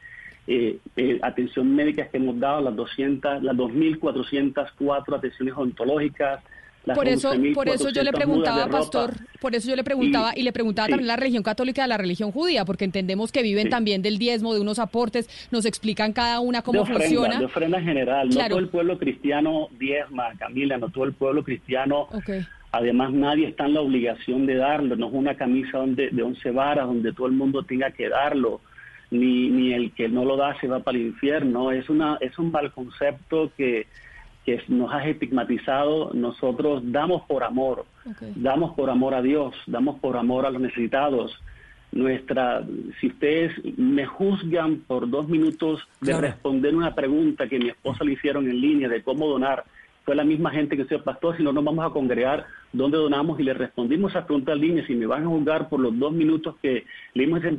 eh, 0.45 0.77
eh, 0.97 1.19
atención 1.21 1.73
médica 1.73 2.07
que 2.07 2.17
hemos 2.17 2.37
dado, 2.39 2.61
las 2.61 2.75
200, 2.75 3.43
las 3.43 3.55
2.404 3.55 5.17
atenciones 5.17 5.53
ontológicas, 5.55 6.43
por 6.85 7.07
eso, 7.07 7.31
por 7.53 7.69
eso 7.69 7.89
yo 7.91 8.03
le 8.03 8.11
preguntaba, 8.11 8.67
pastor, 8.67 9.13
por 9.39 9.55
eso 9.55 9.69
yo 9.69 9.75
le 9.75 9.83
preguntaba 9.83 10.33
y, 10.35 10.43
le 10.43 10.51
preguntaba 10.51 10.89
también 10.89 11.09
a 11.09 11.13
la 11.13 11.17
religión 11.17 11.43
católica 11.43 11.83
a 11.83 11.87
la 11.87 11.97
religión 11.97 12.31
judía, 12.31 12.65
porque 12.65 12.83
entendemos 12.83 13.31
que 13.31 13.41
viven 13.41 13.69
también 13.69 14.01
del 14.01 14.17
diezmo, 14.17 14.53
de 14.53 14.59
unos 14.59 14.79
aportes, 14.79 15.29
nos 15.51 15.65
explican 15.65 16.11
cada 16.11 16.41
una 16.41 16.61
cómo 16.61 16.85
funciona. 16.85 17.39
De 17.39 17.45
ofrenda 17.45 17.81
general, 17.81 18.29
no 18.29 18.47
todo 18.47 18.59
el 18.59 18.67
pueblo 18.67 18.97
cristiano 18.97 19.69
diezma, 19.79 20.33
Camila, 20.37 20.77
no 20.77 20.89
todo 20.89 21.05
el 21.05 21.13
pueblo 21.13 21.43
cristiano. 21.43 22.09
Además, 22.71 23.13
nadie 23.13 23.47
está 23.47 23.65
en 23.65 23.75
la 23.75 23.81
obligación 23.81 24.45
de 24.45 24.55
darlo, 24.55 24.95
no 24.95 25.07
es 25.07 25.13
una 25.13 25.35
camisa 25.35 25.77
donde, 25.77 26.09
de 26.09 26.23
once 26.23 26.49
varas 26.49 26.87
donde 26.87 27.13
todo 27.13 27.27
el 27.27 27.33
mundo 27.33 27.63
tenga 27.63 27.91
que 27.91 28.09
darlo, 28.09 28.61
ni, 29.11 29.49
ni 29.49 29.73
el 29.73 29.91
que 29.93 30.09
no 30.09 30.25
lo 30.25 30.37
da 30.37 30.59
se 30.59 30.67
va 30.67 30.79
para 30.79 30.97
el 30.97 31.05
infierno. 31.05 31.71
Es, 31.71 31.87
una, 31.89 32.17
es 32.19 32.37
un 32.39 32.51
mal 32.51 32.71
concepto 32.73 33.51
que 33.55 33.85
que 34.45 34.61
nos 34.67 34.91
ha 34.91 35.07
estigmatizado, 35.07 36.11
nosotros 36.13 36.81
damos 36.85 37.23
por 37.23 37.43
amor, 37.43 37.85
damos 38.35 38.73
por 38.75 38.89
amor 38.89 39.13
a 39.13 39.21
Dios, 39.21 39.55
damos 39.67 39.99
por 39.99 40.17
amor 40.17 40.45
a 40.45 40.51
los 40.51 40.61
necesitados. 40.61 41.39
Nuestra, 41.91 42.65
si 42.99 43.07
ustedes 43.07 43.53
me 43.77 44.05
juzgan 44.05 44.77
por 44.87 45.09
dos 45.09 45.29
minutos 45.29 45.79
de 46.01 46.19
responder 46.19 46.75
una 46.75 46.95
pregunta 46.95 47.47
que 47.47 47.59
mi 47.59 47.69
esposa 47.69 48.03
le 48.03 48.13
hicieron 48.13 48.49
en 48.49 48.59
línea 48.59 48.89
de 48.89 49.03
cómo 49.03 49.27
donar, 49.27 49.63
fue 50.03 50.15
la 50.15 50.23
misma 50.25 50.51
gente 50.51 50.75
que 50.75 50.85
soy 50.85 50.97
pastor, 50.99 51.37
si 51.37 51.43
no 51.43 51.53
nos 51.53 51.63
vamos 51.63 51.85
a 51.85 51.93
congregar, 51.93 52.45
¿dónde 52.73 52.97
donamos? 52.97 53.39
Y 53.39 53.43
le 53.43 53.53
respondimos 53.53 54.11
esa 54.11 54.25
pregunta 54.25 54.51
en 54.51 54.59
línea, 54.59 54.85
si 54.85 54.95
me 54.95 55.05
van 55.05 55.23
a 55.23 55.27
juzgar 55.27 55.69
por 55.69 55.79
los 55.79 55.97
dos 55.97 56.11
minutos 56.11 56.55
que 56.61 56.85
leímos 57.13 57.39
esa 57.39 57.51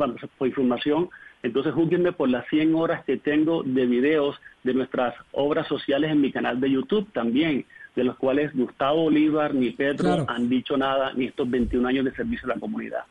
información, 0.45 1.09
entonces 1.45 1.75
júguenme 1.75 2.13
por 2.13 2.31
las 2.31 2.49
100 2.49 2.75
horas 2.75 3.05
que 3.05 3.19
tengo 3.19 3.63
de 3.63 3.85
videos 3.85 4.37
de 4.63 4.73
nuestras 4.73 5.15
obras 5.33 5.69
sociales 5.69 6.11
en 6.11 6.23
mi 6.23 6.33
canal 6.33 6.59
de 6.59 6.71
YouTube 6.71 7.07
también, 7.13 7.67
de 7.95 8.03
los 8.03 8.17
cuales 8.17 8.55
Gustavo 8.55 9.03
Bolívar 9.03 9.55
ni 9.55 9.71
Pedro 9.71 10.25
han 10.27 10.49
dicho 10.49 10.75
nada 10.79 11.13
ni 11.15 11.27
estos 11.27 11.49
21 11.49 11.87
años 11.87 12.07
de 12.07 12.15
servicio 12.15 12.51
a 12.51 12.55
la 12.55 12.61
comunidad. 12.61 13.05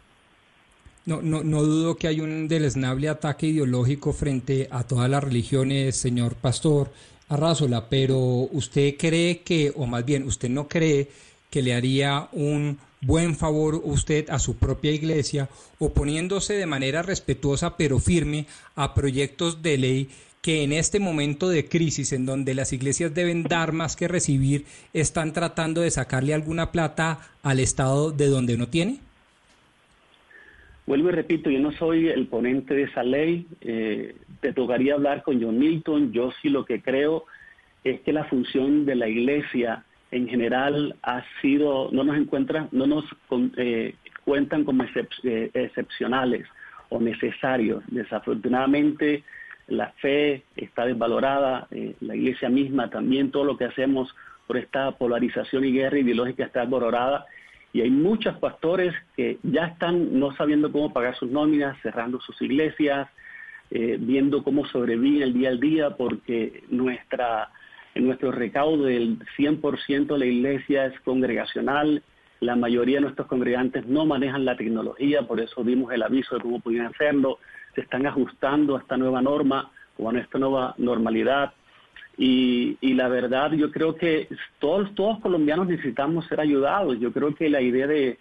No, 1.06 1.22
no, 1.22 1.44
no 1.44 1.62
dudo 1.62 1.95
que 1.95 2.08
hay 2.08 2.22
un 2.22 2.48
deleznable 2.48 3.08
ataque 3.08 3.45
ideológico 3.45 4.14
frente 4.14 4.68
a 4.72 4.84
todas 4.84 5.08
las 5.08 5.24
religiones, 5.24 5.95
señor 5.95 6.34
pastor 6.34 6.90
Arrázola, 7.30 7.88
pero 7.88 8.18
usted 8.18 8.95
cree 8.98 9.42
que, 9.42 9.72
o 9.76 9.86
más 9.86 10.03
bien, 10.03 10.24
usted 10.24 10.50
no 10.50 10.68
cree 10.68 11.08
que 11.52 11.62
le 11.62 11.76
haría 11.76 12.30
un 12.32 12.80
buen 13.06 13.35
favor 13.35 13.82
usted 13.83 14.30
a 14.30 14.40
su 14.40 14.57
propia 14.57 14.91
iglesia, 14.91 15.49
oponiéndose 15.80 16.53
de 16.53 16.65
manera 16.65 17.01
respetuosa 17.01 17.77
pero 17.77 17.99
firme 17.99 18.45
a 18.75 18.93
proyectos 18.93 19.61
de 19.61 19.77
ley 19.77 20.09
que 20.41 20.64
en 20.64 20.73
este 20.73 20.99
momento 20.99 21.48
de 21.48 21.69
crisis 21.69 22.11
en 22.11 22.25
donde 22.25 22.53
las 22.53 22.73
iglesias 22.73 23.14
deben 23.14 23.43
dar 23.43 23.72
más 23.72 23.95
que 23.95 24.09
recibir, 24.09 24.65
están 24.93 25.32
tratando 25.32 25.80
de 25.80 25.90
sacarle 25.90 26.33
alguna 26.33 26.72
plata 26.72 27.19
al 27.43 27.61
Estado 27.61 28.11
de 28.11 28.27
donde 28.27 28.57
no 28.57 28.67
tiene? 28.67 28.99
Vuelvo 30.85 31.07
y 31.07 31.11
repito, 31.14 31.49
yo 31.49 31.59
no 31.59 31.72
soy 31.72 32.09
el 32.09 32.27
ponente 32.27 32.73
de 32.73 32.83
esa 32.83 33.03
ley, 33.03 33.48
eh, 33.61 34.15
te 34.41 34.51
tocaría 34.51 34.95
hablar 34.95 35.23
con 35.23 35.41
John 35.41 35.57
Milton, 35.57 36.11
yo 36.11 36.32
sí 36.41 36.49
lo 36.49 36.65
que 36.65 36.82
creo 36.82 37.23
es 37.85 38.01
que 38.01 38.11
la 38.11 38.25
función 38.25 38.85
de 38.85 38.95
la 38.95 39.07
iglesia 39.07 39.85
en 40.14 40.27
general 40.27 40.95
ha 41.01 41.24
sido, 41.42 41.90
no 41.92 42.03
nos 42.03 42.16
encuentran, 42.17 42.69
no 42.72 42.85
nos 42.85 43.03
eh, 43.58 43.95
cuentan 44.24 44.64
como 44.64 44.83
eh, 44.83 45.50
excepcionales 45.53 46.48
o 46.90 47.00
necesarios. 47.00 47.83
Desafortunadamente, 47.88 49.24
la 49.67 49.90
fe 49.93 50.43
está 50.56 50.85
desvalorada, 50.85 51.67
eh, 51.72 51.95
la 52.01 52.16
iglesia 52.16 52.48
misma 52.50 52.92
también, 52.92 53.32
todo 53.32 53.43
lo 53.43 53.58
que 53.58 53.66
hacemos 53.66 54.16
por 54.45 54.58
esta 54.58 54.92
polarización 54.92 55.66
y 55.66 55.72
guerra 55.72 55.98
ideológica 55.98 56.45
está 56.45 56.61
desvalorada. 56.61 57.25
Y 57.74 57.82
hay 57.82 57.90
muchos 57.90 58.38
pastores 58.38 58.93
que 59.17 59.40
ya 59.42 59.66
están 59.66 60.19
no 60.19 60.35
sabiendo 60.35 60.72
cómo 60.72 60.93
pagar 60.93 61.16
sus 61.16 61.32
nóminas, 61.32 61.75
cerrando 61.82 62.22
sus 62.22 62.40
iglesias, 62.40 63.08
viendo 63.72 64.43
cómo 64.43 64.67
sobrevivir 64.67 65.24
el 65.24 65.33
día 65.33 65.50
al 65.50 65.59
día, 65.59 65.90
porque 65.98 66.64
nuestra 66.69 67.50
nuestro 67.95 68.31
recaudo 68.31 68.85
del 68.85 69.19
100% 69.38 70.07
de 70.07 70.17
la 70.17 70.25
iglesia 70.25 70.85
es 70.85 70.99
congregacional. 71.01 72.01
La 72.39 72.55
mayoría 72.55 72.97
de 72.97 73.01
nuestros 73.01 73.27
congregantes 73.27 73.85
no 73.85 74.05
manejan 74.05 74.45
la 74.45 74.57
tecnología, 74.57 75.22
por 75.23 75.39
eso 75.39 75.63
dimos 75.63 75.93
el 75.93 76.03
aviso 76.03 76.35
de 76.35 76.41
cómo 76.41 76.59
podían 76.59 76.88
hacerlo. 76.88 77.39
Se 77.75 77.81
están 77.81 78.05
ajustando 78.05 78.75
a 78.75 78.80
esta 78.80 78.97
nueva 78.97 79.22
norma 79.22 79.72
o 79.97 80.09
a 80.09 80.13
nuestra 80.13 80.39
nueva 80.39 80.75
normalidad. 80.77 81.53
Y, 82.17 82.77
y 82.81 82.93
la 82.93 83.07
verdad, 83.07 83.53
yo 83.53 83.72
creo 83.72 83.95
que 83.95 84.27
todos, 84.59 84.93
todos 84.95 85.19
colombianos 85.19 85.67
necesitamos 85.67 86.27
ser 86.27 86.39
ayudados. 86.39 86.99
Yo 86.99 87.11
creo 87.11 87.33
que 87.33 87.49
la 87.49 87.61
idea 87.61 87.88
de, 87.88 88.17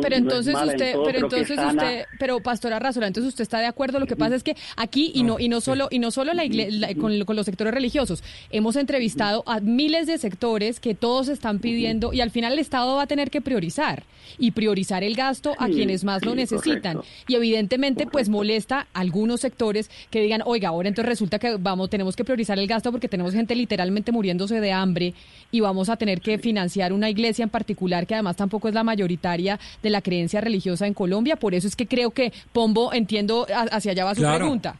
pero 0.00 0.16
entonces 0.16 0.54
usted, 0.54 0.94
pero 1.04 1.18
entonces 1.18 1.58
usted, 1.58 2.04
pero 2.18 2.40
Pastora 2.40 2.78
Razola, 2.78 3.06
entonces 3.06 3.28
usted 3.28 3.42
está 3.42 3.58
de 3.58 3.66
acuerdo. 3.66 4.00
Lo 4.00 4.06
que 4.06 4.16
pasa 4.16 4.34
es 4.34 4.42
que 4.42 4.56
aquí 4.76 5.12
y 5.14 5.22
no 5.22 5.38
y 5.38 5.48
no 5.48 5.60
solo 5.60 5.88
y 5.90 5.98
no 5.98 6.10
solo 6.10 6.32
la, 6.32 6.44
iglesia, 6.44 6.94
con, 6.96 7.18
los 7.18 7.46
sectores 7.46 7.74
religiosos, 7.74 8.22
hemos 8.50 8.76
entrevistado 8.76 9.42
a 9.46 9.60
miles 9.60 10.06
de 10.06 10.16
sectores 10.16 10.80
que 10.80 10.94
todos 10.94 11.28
están 11.28 11.58
pidiendo 11.58 12.12
y 12.12 12.22
al 12.22 12.30
final 12.30 12.54
el 12.54 12.60
Estado 12.60 12.96
va 12.96 13.02
a 13.02 13.06
tener 13.06 13.30
que 13.30 13.40
priorizar 13.40 14.04
y 14.38 14.52
priorizar 14.52 15.04
el 15.04 15.16
gasto 15.16 15.54
a 15.58 15.66
quienes 15.66 16.04
más 16.04 16.24
lo 16.24 16.34
necesitan. 16.34 17.00
Y 17.26 17.34
evidentemente, 17.34 18.06
pues 18.06 18.28
molesta 18.28 18.86
a 18.94 19.00
algunos 19.00 19.40
sectores 19.40 19.90
que 20.10 20.22
digan, 20.22 20.42
oiga, 20.44 20.70
ahora 20.70 20.88
entonces 20.88 21.08
resulta 21.08 21.38
que 21.38 21.56
vamos, 21.56 21.90
tenemos 21.90 22.16
que 22.16 22.24
priorizar 22.24 22.58
el 22.58 22.66
gasto 22.66 22.90
porque 22.90 23.08
tenemos 23.08 23.34
gente 23.34 23.54
literalmente 23.54 24.12
muriéndose 24.12 24.60
de 24.60 24.72
hambre 24.72 25.14
y 25.50 25.60
vamos 25.60 25.88
a 25.88 25.96
tener 25.96 26.20
que 26.20 26.38
financiar 26.38 26.92
una 26.92 27.10
iglesia 27.10 27.42
en 27.42 27.50
particular 27.50 28.06
que 28.06 28.14
además 28.14 28.36
tampoco 28.36 28.68
es 28.68 28.74
la 28.74 28.84
mayoritaria 29.10 29.58
de 29.82 29.90
la 29.90 30.00
creencia 30.00 30.40
religiosa 30.40 30.86
en 30.86 30.94
Colombia. 30.94 31.36
Por 31.36 31.54
eso 31.54 31.66
es 31.66 31.76
que 31.76 31.86
creo 31.86 32.10
que 32.10 32.32
Pombo, 32.52 32.92
entiendo, 32.92 33.46
hacia 33.70 33.92
allá 33.92 34.04
va 34.04 34.14
su 34.14 34.22
pregunta. 34.22 34.76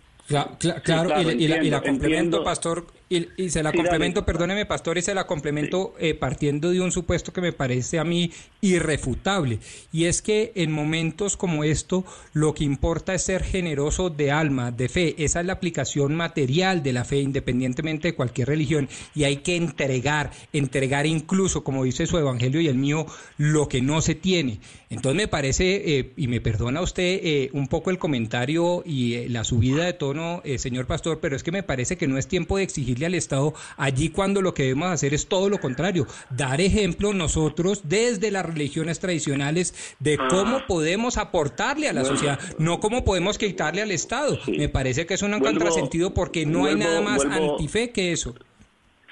claro, 0.84 1.20
y, 1.32 1.48
la, 1.48 1.82
complemento, 1.82 2.44
Pastor, 2.44 2.86
y, 3.12 3.50
se 3.50 3.64
la 3.64 3.72
complemento, 3.72 4.24
perdóneme, 4.24 4.66
pastor, 4.66 4.96
y 4.96 5.02
se 5.02 5.14
la 5.14 5.26
complemento 5.26 5.94
eh, 5.98 6.14
partiendo 6.14 6.70
de 6.70 6.80
un 6.80 6.92
supuesto 6.92 7.32
que 7.32 7.40
me 7.40 7.52
parece 7.52 7.98
a 7.98 8.04
mí 8.04 8.30
irrefutable. 8.60 9.58
Y 9.92 10.04
es 10.04 10.22
que 10.22 10.52
en 10.54 10.70
momentos 10.70 11.36
como 11.36 11.64
esto, 11.64 12.04
lo 12.34 12.54
que 12.54 12.62
importa 12.62 13.12
es 13.12 13.22
ser 13.22 13.42
generoso 13.42 14.10
de 14.10 14.30
alma, 14.30 14.70
de 14.70 14.88
fe. 14.88 15.16
Esa 15.18 15.40
es 15.40 15.46
la 15.46 15.54
aplicación 15.54 16.14
material 16.14 16.84
de 16.84 16.92
la 16.92 17.04
fe, 17.04 17.18
independientemente 17.18 18.08
de 18.08 18.14
cualquier 18.14 18.46
religión. 18.46 18.88
Y 19.12 19.24
hay 19.24 19.38
que 19.38 19.56
entregar, 19.56 20.30
entregar 20.52 21.04
incluso, 21.04 21.64
como 21.64 21.82
dice 21.82 22.06
su 22.06 22.16
evangelio 22.16 22.60
y 22.60 22.68
el 22.68 22.78
mío, 22.78 23.06
lo 23.36 23.66
que 23.66 23.82
no 23.82 24.02
se 24.02 24.14
tiene. 24.14 24.60
Entonces 24.88 25.16
me 25.16 25.26
parece, 25.26 25.98
eh, 25.98 26.12
y 26.16 26.28
me 26.28 26.40
perdona 26.40 26.80
usted 26.80 27.20
eh, 27.24 27.50
un 27.54 27.66
poco 27.66 27.90
el 27.90 27.98
comentario 27.98 28.84
y 28.86 29.28
la 29.28 29.42
subida 29.42 29.84
de 29.84 29.94
tono, 29.94 30.42
señor 30.58 30.86
pastor, 30.86 31.18
pero 31.20 31.34
es 31.34 31.42
que 31.42 31.50
me 31.50 31.64
parece 31.64 31.96
que 31.96 32.06
no 32.06 32.16
es 32.16 32.28
tiempo 32.28 32.56
de 32.56 32.62
exigir 32.62 32.99
al 33.04 33.14
Estado 33.14 33.54
allí 33.76 34.10
cuando 34.10 34.42
lo 34.42 34.54
que 34.54 34.64
debemos 34.64 34.90
hacer 34.90 35.14
es 35.14 35.26
todo 35.26 35.48
lo 35.48 35.58
contrario, 35.58 36.06
dar 36.30 36.60
ejemplo 36.60 37.12
nosotros 37.12 37.82
desde 37.84 38.30
las 38.30 38.46
religiones 38.46 39.00
tradicionales 39.00 39.96
de 39.98 40.16
cómo 40.16 40.58
ah. 40.58 40.64
podemos 40.66 41.18
aportarle 41.18 41.88
a 41.88 41.92
la 41.92 42.04
sociedad, 42.04 42.38
no 42.58 42.80
cómo 42.80 43.04
podemos 43.04 43.38
quitarle 43.38 43.82
al 43.82 43.90
Estado. 43.90 44.38
Me 44.46 44.68
parece 44.68 45.06
que 45.06 45.14
es 45.14 45.22
un 45.22 45.38
contrasentido 45.40 46.14
porque 46.14 46.46
no 46.46 46.66
hay 46.66 46.76
nada 46.76 47.00
más 47.00 47.24
antife 47.24 47.90
que 47.90 48.12
eso. 48.12 48.34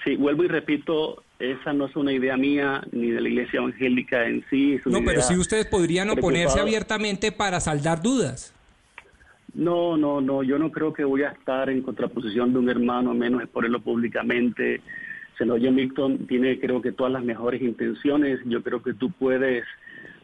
Sí, 0.05 0.17
vuelvo 0.17 0.45
y 0.45 0.49
repito, 0.49 1.23
esa 1.39 1.73
no 1.73 1.87
es 1.87 1.97
una 1.97 2.13
idea 2.13 2.37
mía 2.37 2.83
ni 2.93 3.11
de 3.11 3.21
la 3.21 3.29
iglesia 3.29 3.59
evangélica 3.59 4.27
en 4.27 4.45
sí. 4.49 4.79
no, 4.87 5.05
pero 5.05 5.23
sí 5.23 5.37
ustedes 5.37 5.67
podrían 5.67 6.11
oponerse 6.11 6.61
abiertamente 6.61 7.33
para 7.33 7.61
saldar 7.61 8.03
dudas. 8.03 8.55
No, 9.55 9.97
no, 9.97 10.21
no, 10.21 10.43
yo 10.43 10.59
no 10.59 10.71
creo 10.71 10.93
que 10.93 11.05
voy 11.05 11.23
a 11.23 11.31
estar 11.31 11.71
en 11.71 11.83
contraposición 11.83 12.53
de 12.53 12.59
un 12.59 12.69
hermano, 12.69 13.15
menos 13.15 13.43
exponerlo 13.43 13.81
públicamente. 13.81 14.83
Senoye 15.37 15.71
Milton 15.71 16.27
tiene 16.27 16.59
creo 16.59 16.83
que 16.83 16.93
todas 16.93 17.13
las 17.13 17.25
mejores 17.25 17.63
intenciones, 17.63 18.41
yo 18.45 18.63
creo 18.63 18.83
que 18.83 18.95
tú 18.95 19.11
puedes 19.13 19.65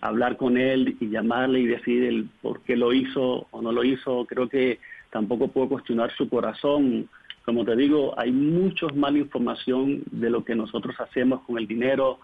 hablar 0.00 0.36
con 0.36 0.58
él 0.58 0.96
y 1.00 1.08
llamarle 1.08 1.60
y 1.60 1.66
decir 1.66 2.04
el 2.04 2.28
por 2.42 2.60
qué 2.62 2.76
lo 2.76 2.92
hizo 2.92 3.46
o 3.50 3.62
no 3.62 3.72
lo 3.72 3.84
hizo, 3.84 4.26
creo 4.26 4.48
que 4.48 4.78
tampoco 5.10 5.48
puedo 5.48 5.68
cuestionar 5.68 6.12
su 6.16 6.28
corazón. 6.28 7.08
Como 7.44 7.64
te 7.64 7.76
digo, 7.76 8.18
hay 8.18 8.32
muchos 8.32 8.94
mala 8.94 9.18
información 9.18 10.02
de 10.10 10.30
lo 10.30 10.44
que 10.44 10.54
nosotros 10.54 10.96
hacemos 11.00 11.42
con 11.42 11.56
el 11.58 11.66
dinero. 11.66 12.18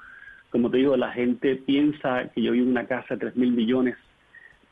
Como 0.51 0.71
te 0.71 0.79
digo, 0.79 0.97
la 0.97 1.13
gente 1.13 1.57
piensa 1.57 2.29
que 2.35 2.43
yo 2.43 2.53
vivo 2.53 2.67
en 2.67 2.73
una 2.73 2.87
casa 2.87 3.15
de 3.15 3.21
3 3.21 3.37
mil 3.37 3.53
millones 3.53 3.97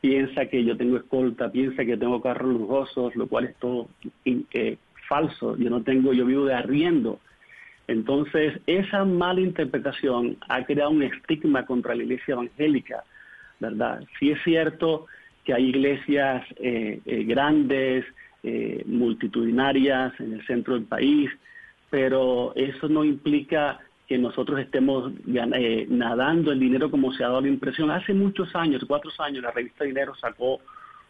piensa 0.01 0.47
que 0.47 0.65
yo 0.65 0.77
tengo 0.77 0.97
escolta, 0.97 1.51
piensa 1.51 1.85
que 1.85 1.97
tengo 1.97 2.21
carros 2.21 2.53
lujosos, 2.53 3.15
lo 3.17 3.27
cual 3.27 3.45
es 3.45 3.57
todo 3.57 3.89
eh, 4.25 4.77
falso. 5.09 5.57
Yo 5.57 5.71
no 5.71 5.83
tengo, 5.83 6.13
yo 6.13 6.27
vivo 6.27 6.45
de 6.45 6.55
arriendo. 6.55 7.21
Entonces, 7.87 8.61
esa 8.67 9.05
mala 9.05 9.41
interpretación 9.41 10.37
ha 10.49 10.65
creado 10.65 10.91
un 10.91 11.03
estigma 11.03 11.65
contra 11.65 11.95
la 11.95 12.03
iglesia 12.03 12.33
evangélica, 12.33 13.05
¿verdad? 13.61 14.05
Sí 14.19 14.31
es 14.31 14.43
cierto 14.45 15.07
que 15.45 15.55
hay 15.55 15.67
iglesias 15.71 16.45
eh, 16.57 17.01
eh, 17.05 17.25
grandes, 17.25 18.05
multitudinarias 18.87 20.19
en 20.21 20.33
el 20.33 20.47
centro 20.47 20.73
del 20.73 20.85
país, 20.85 21.29
pero 21.91 22.53
eso 22.55 22.89
no 22.89 23.05
implica 23.05 23.79
que 24.09 24.17
nosotros 24.17 24.59
estemos 24.59 25.13
eh, 25.27 25.87
nadando 25.91 26.51
el 26.51 26.59
dinero 26.59 26.91
como 26.91 27.13
se 27.13 27.23
ha 27.23 27.29
dado 27.29 27.43
la 27.43 27.49
impresión. 27.49 27.91
Hace 27.91 28.15
muchos 28.15 28.57
años, 28.57 28.83
cuatro 28.89 29.11
años, 29.19 29.43
la 29.43 29.51
revista 29.51 29.85
Dinero 29.85 30.15
sacó 30.15 30.61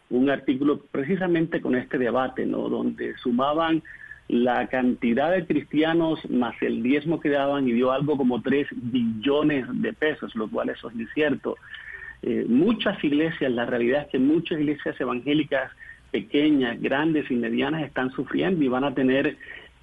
un 0.09 0.29
artículo 0.29 0.81
precisamente 0.91 1.61
con 1.61 1.75
este 1.75 1.97
debate, 1.97 2.45
¿no? 2.45 2.67
Donde 2.67 3.15
sumaban 3.17 3.81
la 4.27 4.67
cantidad 4.67 5.31
de 5.31 5.45
cristianos 5.45 6.19
más 6.29 6.55
el 6.61 6.83
diezmo 6.83 7.19
que 7.21 7.29
daban 7.29 7.67
y 7.67 7.71
dio 7.71 7.91
algo 7.91 8.17
como 8.17 8.41
3 8.41 8.67
billones 8.73 9.65
de 9.81 9.93
pesos, 9.93 10.35
lo 10.35 10.49
cual 10.49 10.69
eso 10.69 10.89
es 10.89 11.09
cierto. 11.13 11.55
Eh, 12.21 12.45
muchas 12.49 13.01
iglesias, 13.01 13.49
la 13.51 13.65
realidad 13.65 14.03
es 14.03 14.07
que 14.09 14.19
muchas 14.19 14.59
iglesias 14.59 14.99
evangélicas 14.99 15.71
pequeñas, 16.11 16.81
grandes 16.81 17.31
y 17.31 17.35
medianas 17.35 17.83
están 17.83 18.11
sufriendo 18.11 18.63
y 18.63 18.67
van 18.67 18.83
a 18.83 18.93
tener 18.93 19.37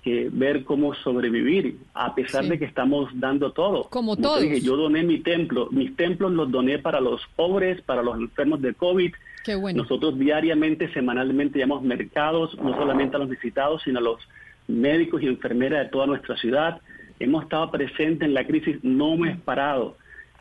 que 0.07 0.29
ver 0.31 0.63
cómo 0.63 0.95
sobrevivir, 0.95 1.79
a 1.93 2.15
pesar 2.15 2.45
de 2.45 2.61
que 2.61 2.65
estamos 2.65 3.11
dando 3.15 3.51
todo. 3.51 3.89
Como, 3.91 4.17
todos. 4.17 4.45
yo 4.63 4.77
doné 4.77 5.03
mi 5.03 5.19
templo, 5.19 5.67
mis 5.73 5.97
templos 5.97 6.31
los 6.31 6.49
doné 6.49 6.79
para 6.79 7.01
los 7.01 7.21
pobres, 7.35 7.83
para 7.83 8.05
los 8.05 8.17
enfermos 8.17 8.63
de 8.63 8.73
COVID. 8.73 9.13
Qué 9.45 9.57
bueno. 9.57 9.83
Nosotros 9.83 10.17
diariamente, 10.17 10.93
semanalmente, 10.93 11.59
llamamos 11.59 11.83
mercados, 11.83 12.57
no 12.57 12.73
solamente 12.77 13.17
a 13.17 13.19
los 13.19 13.29
visitados, 13.29 13.83
sino 13.83 13.99
a 13.99 14.03
los 14.03 14.21
médicos 14.69 15.25
y 15.25 15.27
enfermeras 15.27 15.87
de 15.87 15.91
toda 15.91 16.07
nuestra 16.07 16.37
ciudad. 16.37 16.81
Hemos 17.19 17.43
estado 17.43 17.69
presentes 17.73 18.29
en 18.29 18.35
la 18.35 18.47
crisis, 18.47 18.77
no 18.85 19.15
hemos 19.15 19.41
parado, 19.41 19.97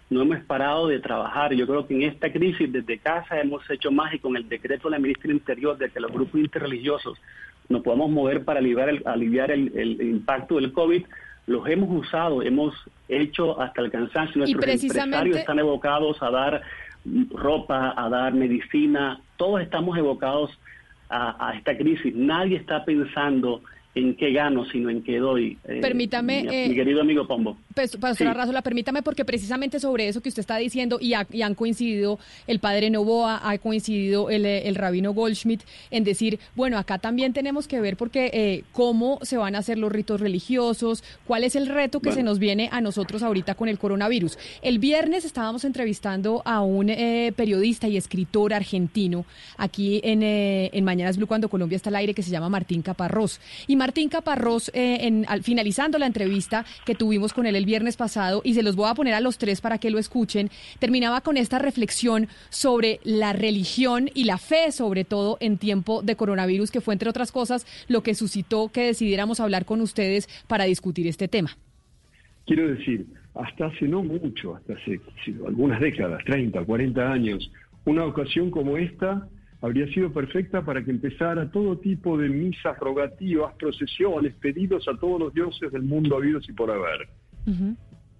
no 0.09 0.21
hemos 0.21 0.39
parado 0.43 0.87
de 0.87 0.99
trabajar. 0.99 1.53
Yo 1.53 1.65
creo 1.65 1.87
que 1.87 1.95
en 1.95 2.03
esta 2.03 2.31
crisis 2.31 2.71
desde 2.71 2.99
casa 2.99 3.39
hemos 3.39 3.67
hecho 3.69 3.91
más 3.91 4.13
y 4.13 4.19
con 4.19 4.35
el 4.35 4.47
decreto 4.47 4.87
de 4.87 4.91
la 4.91 4.99
ministra 4.99 5.31
Interior 5.31 5.77
de 5.77 5.89
que 5.89 5.99
los 5.99 6.11
grupos 6.11 6.39
interreligiosos 6.39 7.17
nos 7.69 7.81
podamos 7.81 8.11
mover 8.11 8.43
para 8.43 8.59
aliviar 8.59 8.89
el, 8.89 9.01
aliviar 9.05 9.51
el, 9.51 10.01
impacto 10.01 10.55
del 10.55 10.71
COVID, 10.71 11.03
los 11.47 11.67
hemos 11.67 12.05
usado, 12.05 12.43
hemos 12.43 12.75
hecho 13.07 13.59
hasta 13.59 13.81
el 13.81 13.91
cansancio. 13.91 14.39
Nuestros 14.39 14.83
empresarios 14.83 15.37
están 15.37 15.59
evocados 15.59 16.21
a 16.21 16.29
dar 16.29 16.61
ropa, 17.31 17.93
a 17.97 18.09
dar 18.09 18.33
medicina, 18.33 19.19
todos 19.37 19.61
estamos 19.61 19.97
evocados 19.97 20.51
a, 21.09 21.49
a 21.49 21.55
esta 21.55 21.75
crisis. 21.75 22.15
Nadie 22.15 22.57
está 22.57 22.85
pensando 22.85 23.61
en 23.95 24.13
qué 24.15 24.31
gano, 24.33 24.65
sino 24.65 24.89
en 24.89 25.01
qué 25.01 25.19
doy. 25.19 25.57
Eh, 25.63 25.79
Permítame. 25.81 26.43
Mi, 26.43 26.49
eh, 26.53 26.75
querido 26.75 27.01
amigo 27.01 27.25
Pombo. 27.25 27.57
Pues, 27.73 27.95
Pastora 27.95 28.33
sí. 28.33 28.37
Razola, 28.37 28.61
permítame, 28.61 29.01
porque 29.01 29.23
precisamente 29.23 29.79
sobre 29.79 30.09
eso 30.09 30.21
que 30.21 30.27
usted 30.27 30.41
está 30.41 30.57
diciendo, 30.57 30.99
y, 30.99 31.13
han 31.13 31.55
coincidido 31.55 32.19
el 32.45 32.59
padre 32.59 32.89
Novoa, 32.89 33.39
ha 33.49 33.57
coincidido 33.57 34.29
el, 34.29 34.45
eh, 34.45 34.67
el, 34.67 34.75
rabino 34.75 35.13
Goldschmidt, 35.13 35.61
en 35.91 36.03
decir, 36.03 36.39
bueno, 36.55 36.77
acá 36.77 36.97
también 36.97 37.31
tenemos 37.31 37.67
que 37.69 37.79
ver 37.79 37.95
porque 37.95 38.63
cómo 38.73 39.19
se 39.21 39.37
van 39.37 39.55
a 39.55 39.59
hacer 39.59 39.77
los 39.77 39.91
ritos 39.91 40.19
religiosos, 40.19 41.03
cuál 41.25 41.45
es 41.45 41.55
el 41.55 41.67
reto 41.67 42.01
que 42.01 42.11
se 42.11 42.23
nos 42.23 42.37
viene 42.37 42.69
a 42.71 42.81
nosotros 42.81 43.23
ahorita 43.23 43.55
con 43.55 43.69
el 43.69 43.79
coronavirus. 43.79 44.37
El 44.61 44.79
viernes 44.79 45.23
estábamos 45.23 45.63
entrevistando 45.63 46.41
a 46.43 46.61
un 46.61 46.87
periodista 47.35 47.87
y 47.87 47.95
escritor 47.95 48.53
argentino 48.53 49.25
aquí 49.57 50.01
en, 50.03 50.21
en 50.23 50.83
Mañanas 50.83 51.17
Blue, 51.17 51.27
cuando 51.27 51.47
Colombia 51.47 51.77
está 51.77 51.89
al 51.89 51.95
aire, 51.95 52.13
que 52.13 52.23
se 52.23 52.31
llama 52.31 52.49
Martín 52.49 52.81
Caparrós. 52.81 53.39
Y 53.67 53.75
Martín 53.85 54.09
Caparrós, 54.09 54.71
eh, 54.73 55.05
en, 55.05 55.25
al, 55.27 55.43
finalizando 55.43 55.99
la 55.99 56.07
entrevista 56.07 56.65
que 56.87 56.95
tuvimos 56.95 57.33
con 57.33 57.45
él 57.45 57.55
el 57.55 57.67
viernes 57.67 57.97
pasado, 57.97 58.41
y 58.43 58.55
se 58.55 58.63
los 58.63 58.75
voy 58.75 58.89
a 58.89 58.95
poner 58.95 59.13
a 59.13 59.21
los 59.21 59.37
tres 59.37 59.61
para 59.61 59.77
que 59.77 59.91
lo 59.91 59.99
escuchen, 59.99 60.49
terminaba 60.79 61.21
con 61.21 61.37
esta 61.37 61.59
reflexión 61.59 62.27
sobre 62.49 62.99
la 63.03 63.31
religión 63.31 64.09
y 64.15 64.23
la 64.23 64.39
fe, 64.39 64.71
sobre 64.71 65.03
todo 65.03 65.37
en 65.39 65.59
tiempo 65.59 66.01
de 66.01 66.15
coronavirus, 66.15 66.71
que 66.71 66.81
fue, 66.81 66.95
entre 66.95 67.11
otras 67.11 67.31
cosas, 67.31 67.67
lo 67.87 68.01
que 68.01 68.15
suscitó 68.15 68.69
que 68.69 68.87
decidiéramos 68.87 69.39
hablar 69.39 69.65
con 69.65 69.81
ustedes 69.81 70.27
para 70.47 70.63
discutir 70.63 71.05
este 71.05 71.27
tema. 71.27 71.51
Quiero 72.47 72.67
decir, 72.67 73.05
hasta 73.35 73.67
hace 73.67 73.87
no 73.87 74.01
mucho, 74.01 74.55
hasta 74.55 74.73
hace 74.73 74.99
algunas 75.45 75.79
décadas, 75.79 76.23
30, 76.25 76.65
40 76.65 77.11
años, 77.11 77.51
una 77.85 78.03
ocasión 78.03 78.49
como 78.49 78.77
esta 78.77 79.27
habría 79.61 79.87
sido 79.87 80.11
perfecta 80.11 80.63
para 80.63 80.83
que 80.83 80.91
empezara 80.91 81.49
todo 81.51 81.77
tipo 81.77 82.17
de 82.17 82.29
misas 82.29 82.77
rogativas, 82.79 83.53
procesiones, 83.55 84.33
pedidos 84.35 84.87
a 84.87 84.97
todos 84.97 85.19
los 85.19 85.33
dioses 85.33 85.71
del 85.71 85.83
mundo 85.83 86.17
habidos 86.17 86.47
y 86.49 86.53
por 86.53 86.71
haber. 86.71 87.07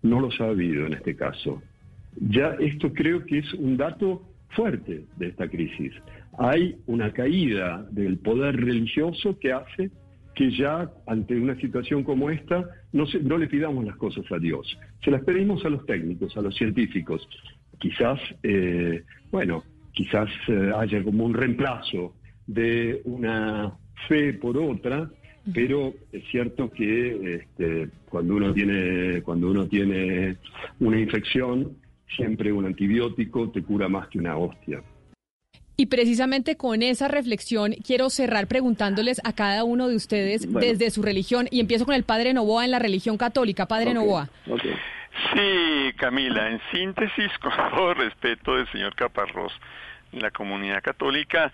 No 0.02 0.20
los 0.20 0.40
ha 0.40 0.46
habido 0.46 0.86
en 0.86 0.94
este 0.94 1.16
caso. 1.16 1.62
Ya 2.16 2.56
esto 2.60 2.94
creo 2.94 3.26
que 3.26 3.40
es 3.40 3.54
un 3.56 3.78
dato 3.78 4.24
fuerte 4.50 5.06
de 5.18 5.28
esta 5.28 5.48
crisis. 5.50 5.94
Hay 6.38 6.78
una 6.88 7.12
caída 7.12 7.86
del 7.92 8.18
poder 8.18 8.56
religioso 8.56 9.38
que 9.40 9.52
hace 9.52 9.92
que 10.36 10.52
ya 10.52 10.92
ante 11.08 11.40
una 11.40 11.56
situación 11.56 12.04
como 12.04 12.30
esta 12.30 12.66
no, 12.92 13.06
no 13.24 13.38
le 13.38 13.48
pidamos 13.48 13.86
las 13.86 13.96
cosas 13.96 14.30
a 14.32 14.38
Dios, 14.38 14.78
se 15.04 15.10
las 15.10 15.24
pedimos 15.24 15.64
a 15.66 15.70
los 15.70 15.86
técnicos, 15.86 16.36
a 16.36 16.42
los 16.42 16.56
científicos. 16.56 17.28
Quizás, 17.80 18.20
eh, 18.44 19.04
bueno, 19.32 19.64
quizás 19.96 20.30
eh, 20.48 20.72
haya 20.78 21.04
como 21.04 21.26
un 21.26 21.34
reemplazo 21.34 22.14
de 22.46 23.02
una 23.06 23.74
fe 24.08 24.34
por 24.34 24.58
otra, 24.58 25.10
pero 25.54 25.94
es 26.12 26.24
cierto 26.30 26.70
que 26.70 27.36
este, 27.36 27.90
cuando 28.10 28.36
uno 28.36 28.54
tiene 28.54 29.22
cuando 29.24 29.50
uno 29.50 29.68
tiene 29.68 30.38
una 30.80 31.00
infección 31.00 31.78
siempre 32.16 32.52
un 32.52 32.66
antibiótico 32.66 33.50
te 33.50 33.64
cura 33.64 33.88
más 33.88 34.08
que 34.10 34.20
una 34.20 34.38
hostia. 34.38 34.84
Y 35.78 35.88
precisamente 35.88 36.56
con 36.56 36.82
esa 36.82 37.10
reflexión 37.10 37.74
quiero 37.86 38.10
cerrar 38.10 38.48
preguntándoles 38.48 39.20
a 39.26 39.34
cada 39.34 39.66
uno 39.66 39.90
de 39.90 39.96
ustedes 39.96 40.52
desde 40.54 40.90
su 40.90 41.02
religión 41.02 41.48
y 41.52 41.60
empiezo 41.60 41.86
con 41.86 41.96
el 41.96 42.04
Padre 42.04 42.34
Novoa 42.34 42.64
en 42.64 42.72
la 42.72 42.80
religión 42.80 43.18
católica. 43.18 43.66
Padre 43.66 43.94
Novoa. 43.94 44.30
Sí, 45.34 45.94
Camila, 45.98 46.50
en 46.50 46.62
síntesis, 46.72 47.32
con 47.42 47.52
todo 47.72 47.94
respeto 47.94 48.56
del 48.56 48.72
señor 48.72 48.96
Caparrós, 48.96 49.52
la 50.22 50.32
comunidad 50.32 50.82
católica 50.82 51.52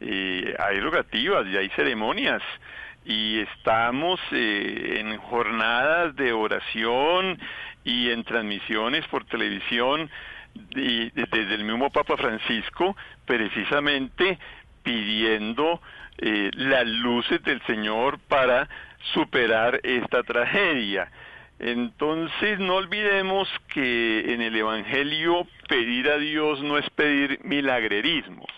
eh, 0.00 0.54
hay 0.58 0.80
rogativas 0.80 1.46
y 1.46 1.56
hay 1.56 1.68
ceremonias 1.70 2.42
y 3.04 3.40
estamos 3.40 4.20
eh, 4.32 4.96
en 4.98 5.16
jornadas 5.18 6.14
de 6.16 6.32
oración 6.32 7.38
y 7.84 8.10
en 8.10 8.24
transmisiones 8.24 9.06
por 9.08 9.24
televisión 9.24 10.10
y 10.70 11.10
desde 11.10 11.54
el 11.54 11.64
mismo 11.64 11.90
Papa 11.90 12.16
Francisco 12.16 12.96
precisamente 13.26 14.38
pidiendo 14.82 15.80
eh, 16.18 16.50
las 16.54 16.86
luces 16.86 17.42
del 17.42 17.62
Señor 17.62 18.18
para 18.28 18.68
superar 19.14 19.80
esta 19.82 20.22
tragedia. 20.22 21.10
Entonces 21.62 22.58
no 22.58 22.74
olvidemos 22.74 23.48
que 23.72 24.34
en 24.34 24.42
el 24.42 24.56
Evangelio 24.56 25.46
pedir 25.68 26.08
a 26.08 26.18
Dios 26.18 26.60
no 26.60 26.76
es 26.76 26.90
pedir 26.90 27.38
milagrerismos. 27.44 28.50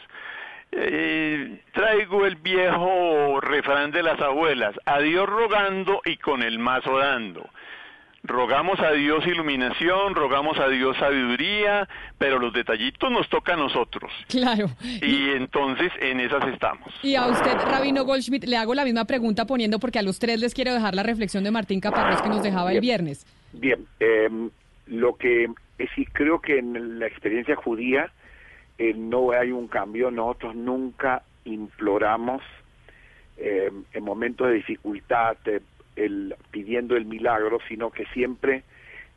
Eh, 0.73 1.61
traigo 1.73 2.25
el 2.25 2.37
viejo 2.37 3.41
refrán 3.43 3.91
de 3.91 4.03
las 4.03 4.19
abuelas, 4.21 4.75
a 4.87 5.01
Dios 5.01 5.29
rogando 5.29 6.01
y 6.07 6.17
con 6.17 6.43
el 6.43 6.59
mazo 6.59 6.99
dando 6.99 7.49
rogamos 8.25 8.81
a 8.81 8.93
Dios 8.93 9.25
iluminación, 9.27 10.15
rogamos 10.15 10.59
a 10.59 10.69
Dios 10.69 10.97
sabiduría, 10.97 11.87
pero 12.19 12.39
los 12.39 12.53
detallitos 12.53 13.11
nos 13.13 13.29
toca 13.29 13.53
a 13.53 13.57
nosotros. 13.57 14.11
Claro. 14.29 14.71
Y, 14.83 15.31
entonces 15.31 15.93
en 16.01 16.21
esas 16.21 16.47
estamos. 16.49 16.93
Y 17.03 17.15
a 17.15 17.27
usted, 17.27 17.53
Rabino 17.71 18.05
Goldschmidt, 18.05 18.45
le 18.45 18.57
hago 18.57 18.75
la 18.75 18.85
misma 18.85 19.05
pregunta 19.05 19.47
poniendo, 19.47 19.79
porque 19.79 19.99
a 19.99 20.03
los 20.03 20.19
tres 20.19 20.41
les 20.41 20.55
quiero 20.55 20.73
dejar 20.73 20.95
la 20.95 21.03
reflexión 21.03 21.45
de 21.45 21.51
Martín 21.51 21.81
Caparrós 21.81 22.23
que 22.23 22.29
nos 22.29 22.43
dejaba 22.43 22.73
el 22.73 22.81
viernes. 22.81 23.27
Bien, 23.53 23.87
em, 24.01 24.51
lo 24.87 25.17
que 25.17 25.49
sí 25.95 26.07
creo 26.07 26.41
que 26.41 26.59
en 26.59 26.99
la 26.99 27.07
experiencia 27.07 27.55
judía 27.57 28.11
eh, 28.79 28.95
no 28.97 29.33
hay 29.33 29.53
un 29.53 29.69
cambio, 29.69 30.11
nosotros 30.11 30.57
nunca 30.57 31.23
imploramos 31.45 32.43
em, 33.37 33.85
en 33.93 34.05
momentos 34.05 34.49
de 34.49 34.55
dificultad, 34.55 35.37
el, 35.97 36.35
pidiendo 36.51 36.97
el 36.97 37.05
milagro, 37.05 37.59
sino 37.69 37.91
que 37.91 38.05
siempre 38.07 38.63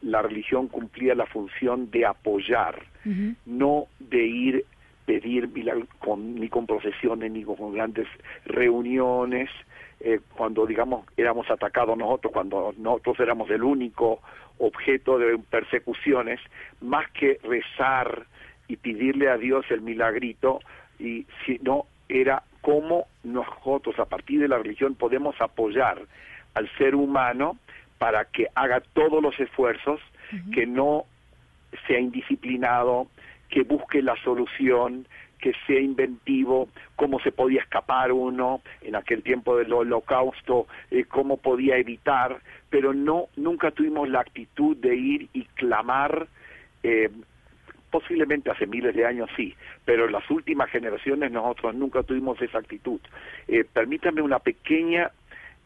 la 0.02 0.22
religión 0.22 0.68
cumplía 0.68 1.16
la 1.16 1.26
función 1.26 1.90
de 1.92 2.06
apoyar, 2.06 2.84
no 3.46 3.88
de 4.00 4.26
ir 4.26 4.66
pedir 5.06 5.50
con, 6.00 6.36
ni 6.36 6.50
con 6.50 6.68
procesiones 6.68 7.32
ni 7.32 7.44
con 7.44 7.74
grandes 7.74 8.08
reuniones, 8.46 9.50
eh, 10.02 10.20
cuando 10.36 10.66
digamos 10.66 11.06
éramos 11.16 11.50
atacados 11.50 11.98
nosotros, 11.98 12.34
cuando 12.34 12.74
nosotros 12.78 13.20
éramos 13.22 13.50
el 13.50 13.64
único 13.64 14.20
objeto 14.60 15.18
de 15.18 15.40
persecuciones, 15.50 16.42
más 16.82 17.10
que 17.12 17.40
rezar 17.44 18.26
y 18.68 18.76
pedirle 18.76 19.30
a 19.30 19.38
Dios 19.38 19.66
el 19.70 19.82
milagrito, 19.82 20.60
y 21.00 21.26
si 21.46 21.58
no 21.64 21.86
era 22.10 22.44
cómo 22.60 23.06
nosotros 23.24 23.98
a 24.00 24.06
partir 24.06 24.42
de 24.42 24.50
la 24.50 24.58
religión 24.58 24.96
podemos 24.96 25.40
apoyar 25.40 26.02
al 26.58 26.70
ser 26.78 26.96
humano 26.96 27.58
para 27.98 28.26
que 28.26 28.48
haga 28.56 28.82
todos 28.94 29.22
los 29.22 29.40
esfuerzos, 29.40 30.00
que 30.54 30.66
no 30.66 31.06
sea 31.88 32.00
indisciplinado, 32.00 33.08
que 33.50 33.64
busque 33.64 34.02
la 34.02 34.16
solución, 34.24 35.08
que 35.40 35.54
sea 35.66 35.80
inventivo, 35.80 36.68
cómo 36.96 37.20
se 37.20 37.32
podía 37.32 37.62
escapar 37.62 38.12
uno 38.12 38.62
en 38.82 38.96
aquel 38.96 39.24
tiempo 39.24 39.56
del 39.56 39.72
holocausto, 39.72 40.68
eh, 40.92 41.06
cómo 41.06 41.38
podía 41.38 41.78
evitar 41.78 42.40
pero 42.70 42.94
no 42.94 43.28
nunca 43.36 43.72
tuvimos 43.72 44.10
la 44.10 44.22
actitud 44.22 44.76
de 44.78 44.96
ir 44.96 45.30
y 45.34 45.46
clamar 45.46 46.28
eh, 46.84 47.10
posiblemente 47.90 48.52
hace 48.52 48.68
miles 48.68 48.96
de 48.96 49.06
años 49.06 49.30
sí, 49.36 49.56
pero 49.86 50.06
en 50.06 50.12
las 50.12 50.30
últimas 50.30 50.70
generaciones 50.70 51.32
nosotros 51.32 51.76
nunca 51.76 52.04
tuvimos 52.04 52.42
esa 52.42 52.60
actitud. 52.60 53.00
Eh, 53.48 53.64
permítame 53.64 54.22
una 54.22 54.40
pequeña 54.40 55.10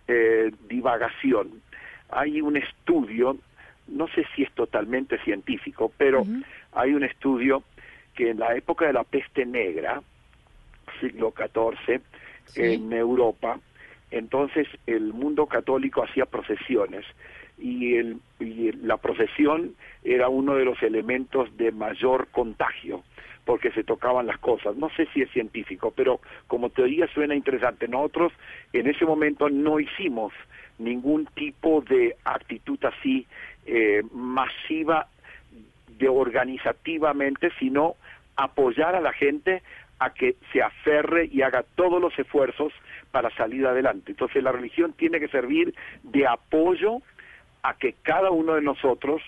eh, 0.07 0.51
divagación. 0.67 1.61
Hay 2.09 2.41
un 2.41 2.57
estudio, 2.57 3.37
no 3.87 4.07
sé 4.09 4.25
si 4.35 4.43
es 4.43 4.51
totalmente 4.53 5.17
científico, 5.19 5.91
pero 5.97 6.25
hay 6.73 6.93
un 6.93 7.03
estudio 7.03 7.63
que 8.15 8.31
en 8.31 8.39
la 8.39 8.55
época 8.55 8.85
de 8.85 8.93
la 8.93 9.03
peste 9.03 9.45
negra, 9.45 10.01
siglo 10.99 11.33
XIV, 11.35 12.01
en 12.55 12.91
Europa, 12.91 13.59
entonces 14.09 14.67
el 14.87 15.13
mundo 15.13 15.45
católico 15.45 16.03
hacía 16.03 16.25
procesiones 16.25 17.05
y, 17.57 17.95
el, 17.95 18.17
y 18.39 18.71
la 18.73 18.97
procesión 18.97 19.75
era 20.03 20.27
uno 20.27 20.55
de 20.55 20.65
los 20.65 20.81
elementos 20.83 21.55
de 21.57 21.71
mayor 21.71 22.27
contagio 22.31 23.03
porque 23.45 23.71
se 23.71 23.83
tocaban 23.83 24.27
las 24.27 24.37
cosas. 24.37 24.75
No 24.75 24.89
sé 24.89 25.07
si 25.13 25.21
es 25.21 25.31
científico, 25.31 25.93
pero 25.95 26.19
como 26.47 26.69
teoría 26.69 27.07
suena 27.07 27.35
interesante. 27.35 27.87
Nosotros 27.87 28.33
en 28.73 28.87
ese 28.87 29.05
momento 29.05 29.49
no 29.49 29.79
hicimos 29.79 30.33
ningún 30.77 31.25
tipo 31.27 31.81
de 31.81 32.15
actitud 32.23 32.79
así 32.83 33.27
eh, 33.65 34.01
masiva 34.11 35.07
de 35.97 36.09
organizativamente, 36.09 37.51
sino 37.59 37.95
apoyar 38.35 38.95
a 38.95 39.01
la 39.01 39.13
gente 39.13 39.61
a 39.99 40.11
que 40.11 40.35
se 40.51 40.63
aferre 40.63 41.29
y 41.31 41.43
haga 41.43 41.63
todos 41.75 42.01
los 42.01 42.17
esfuerzos 42.17 42.73
para 43.11 43.29
salir 43.35 43.67
adelante. 43.67 44.11
Entonces 44.11 44.41
la 44.41 44.51
religión 44.51 44.93
tiene 44.93 45.19
que 45.19 45.27
servir 45.27 45.75
de 46.01 46.25
apoyo 46.25 47.01
a 47.61 47.75
que 47.75 47.93
cada 48.01 48.31
uno 48.31 48.55
de 48.55 48.61
nosotros 48.61 49.21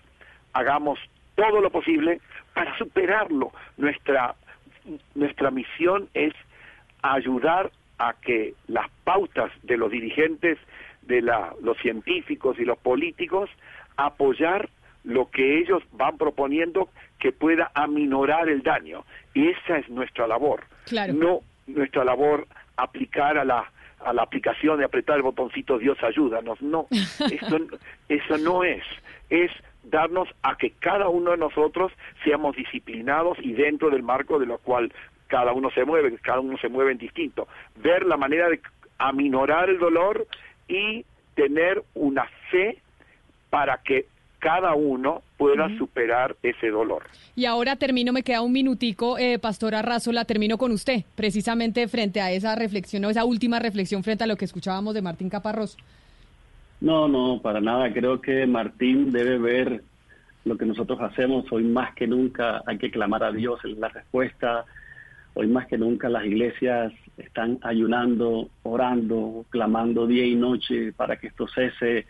hagamos 0.53 0.97
todo 1.35 1.61
lo 1.61 1.69
posible 1.69 2.21
para 2.53 2.77
superarlo. 2.77 3.51
Nuestra, 3.77 4.35
nuestra 5.15 5.51
misión 5.51 6.09
es 6.13 6.33
ayudar 7.01 7.71
a 7.97 8.13
que 8.13 8.53
las 8.67 8.89
pautas 9.03 9.51
de 9.63 9.77
los 9.77 9.91
dirigentes, 9.91 10.57
de 11.01 11.21
la, 11.21 11.53
los 11.61 11.77
científicos 11.79 12.57
y 12.59 12.65
los 12.65 12.77
políticos, 12.77 13.49
apoyar 13.97 14.69
lo 15.03 15.29
que 15.29 15.59
ellos 15.59 15.83
van 15.91 16.17
proponiendo 16.17 16.89
que 17.19 17.31
pueda 17.31 17.71
aminorar 17.73 18.49
el 18.49 18.63
daño. 18.63 19.03
Y 19.33 19.49
esa 19.49 19.77
es 19.77 19.89
nuestra 19.89 20.27
labor. 20.27 20.63
No 21.13 21.41
nuestra 21.67 22.03
labor 22.03 22.47
aplicar 22.75 23.37
a 23.37 23.45
la 23.45 23.69
a 24.05 24.11
la 24.11 24.23
aplicación 24.23 24.79
de 24.79 24.83
apretar 24.85 25.15
el 25.15 25.21
botoncito 25.21 25.77
Dios 25.77 25.97
ayúdanos. 26.03 26.61
No, 26.61 26.87
eso, 26.91 27.57
eso 28.09 28.37
no 28.37 28.63
es. 28.65 28.83
Es 29.29 29.49
darnos 29.83 30.27
a 30.41 30.55
que 30.57 30.71
cada 30.71 31.09
uno 31.09 31.31
de 31.31 31.37
nosotros 31.37 31.91
seamos 32.23 32.55
disciplinados 32.55 33.37
y 33.41 33.53
dentro 33.53 33.89
del 33.89 34.03
marco 34.03 34.39
de 34.39 34.45
lo 34.45 34.57
cual 34.57 34.91
cada 35.27 35.53
uno 35.53 35.69
se 35.71 35.85
mueve, 35.85 36.15
cada 36.21 36.39
uno 36.39 36.57
se 36.57 36.69
mueve 36.69 36.91
en 36.91 36.97
distinto. 36.97 37.47
Ver 37.77 38.05
la 38.05 38.17
manera 38.17 38.49
de 38.49 38.61
aminorar 38.97 39.69
el 39.69 39.79
dolor 39.79 40.27
y 40.67 41.05
tener 41.35 41.83
una 41.95 42.25
fe 42.51 42.77
para 43.49 43.77
que 43.83 44.05
cada 44.39 44.75
uno 44.75 45.21
pueda 45.37 45.69
superar 45.77 46.35
ese 46.43 46.67
dolor. 46.69 47.03
Y 47.33 47.45
ahora 47.45 47.77
termino, 47.77 48.11
me 48.11 48.23
queda 48.23 48.41
un 48.41 48.51
minutico, 48.51 49.17
eh, 49.17 49.39
Pastora 49.39 49.81
Razola, 49.81 50.25
termino 50.25 50.57
con 50.57 50.71
usted, 50.71 51.03
precisamente 51.15 51.87
frente 51.87 52.19
a 52.19 52.31
esa 52.31 52.53
reflexión 52.55 53.05
o 53.05 53.09
esa 53.09 53.23
última 53.23 53.59
reflexión 53.59 54.03
frente 54.03 54.25
a 54.25 54.27
lo 54.27 54.35
que 54.35 54.43
escuchábamos 54.43 54.93
de 54.95 55.01
Martín 55.01 55.29
Caparrós. 55.29 55.77
No, 56.83 57.07
no, 57.07 57.41
para 57.41 57.61
nada. 57.61 57.91
Creo 57.91 58.21
que 58.21 58.45
Martín 58.45 59.11
debe 59.11 59.39
ver 59.39 59.83
lo 60.45 60.57
que 60.57 60.65
nosotros 60.65 60.99
hacemos. 61.01 61.51
Hoy 61.51 61.63
más 61.63 61.95
que 61.95 62.05
nunca 62.05 62.61
hay 62.65 62.77
que 62.77 62.91
clamar 62.91 63.23
a 63.23 63.31
Dios 63.31 63.59
en 63.63 63.79
la 63.79 63.87
respuesta. 63.87 64.65
Hoy 65.33 65.47
más 65.47 65.65
que 65.67 65.79
nunca 65.79 66.09
las 66.09 66.25
iglesias 66.25 66.93
están 67.17 67.57
ayunando, 67.63 68.49
orando, 68.63 69.45
clamando 69.49 70.05
día 70.05 70.25
y 70.25 70.35
noche 70.35 70.91
para 70.93 71.15
que 71.15 71.27
esto 71.27 71.47
cese 71.47 72.05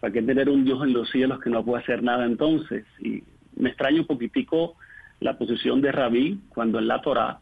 ¿Para 0.00 0.14
qué 0.14 0.22
tener 0.22 0.48
un 0.48 0.64
Dios 0.64 0.82
en 0.82 0.94
los 0.94 1.10
cielos 1.10 1.40
que 1.40 1.50
no 1.50 1.62
puede 1.62 1.82
hacer 1.82 2.02
nada 2.02 2.24
entonces? 2.24 2.86
Y 3.00 3.22
me 3.56 3.68
extraña 3.68 4.00
un 4.00 4.06
poquitico 4.06 4.76
la 5.20 5.36
posición 5.36 5.82
de 5.82 5.92
Rabí 5.92 6.40
cuando 6.48 6.78
en 6.78 6.88
la 6.88 7.02
Torah 7.02 7.38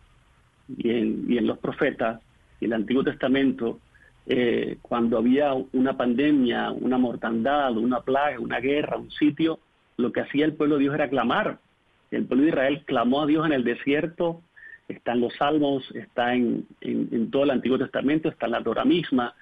y 0.76 0.90
en, 0.90 1.46
los 1.46 1.58
profetas 1.58 2.20
y 2.60 2.64
el 2.64 2.72
Antiguo 2.72 3.04
Testamento, 3.04 3.78
eh, 4.28 4.76
cuando 4.82 5.16
había 5.16 5.54
una 5.54 5.96
pandemia, 5.96 6.70
una 6.70 6.98
mortandad, 6.98 7.76
una 7.76 8.02
plaga, 8.02 8.38
una 8.38 8.60
guerra, 8.60 8.98
un 8.98 9.10
sitio, 9.10 9.58
lo 9.96 10.12
que 10.12 10.20
hacía 10.20 10.44
el 10.44 10.52
pueblo 10.52 10.76
de 10.76 10.82
Dios 10.82 10.94
era 10.94 11.08
clamar. 11.08 11.58
El 12.10 12.26
pueblo 12.26 12.44
de 12.44 12.50
Israel 12.50 12.84
clamó 12.84 13.22
a 13.22 13.26
Dios 13.26 13.46
en 13.46 13.52
el 13.52 13.64
desierto, 13.64 14.42
está 14.86 15.12
en 15.12 15.20
los 15.20 15.34
salmos, 15.36 15.90
está 15.94 16.34
en, 16.34 16.66
en 16.82 17.30
todo 17.30 17.44
el 17.44 17.50
Antiguo 17.50 17.78
Testamento, 17.78 18.28
está 18.28 18.46
en 18.46 18.52
la 18.52 18.62
Torah 18.62 18.84
misma. 18.84 19.34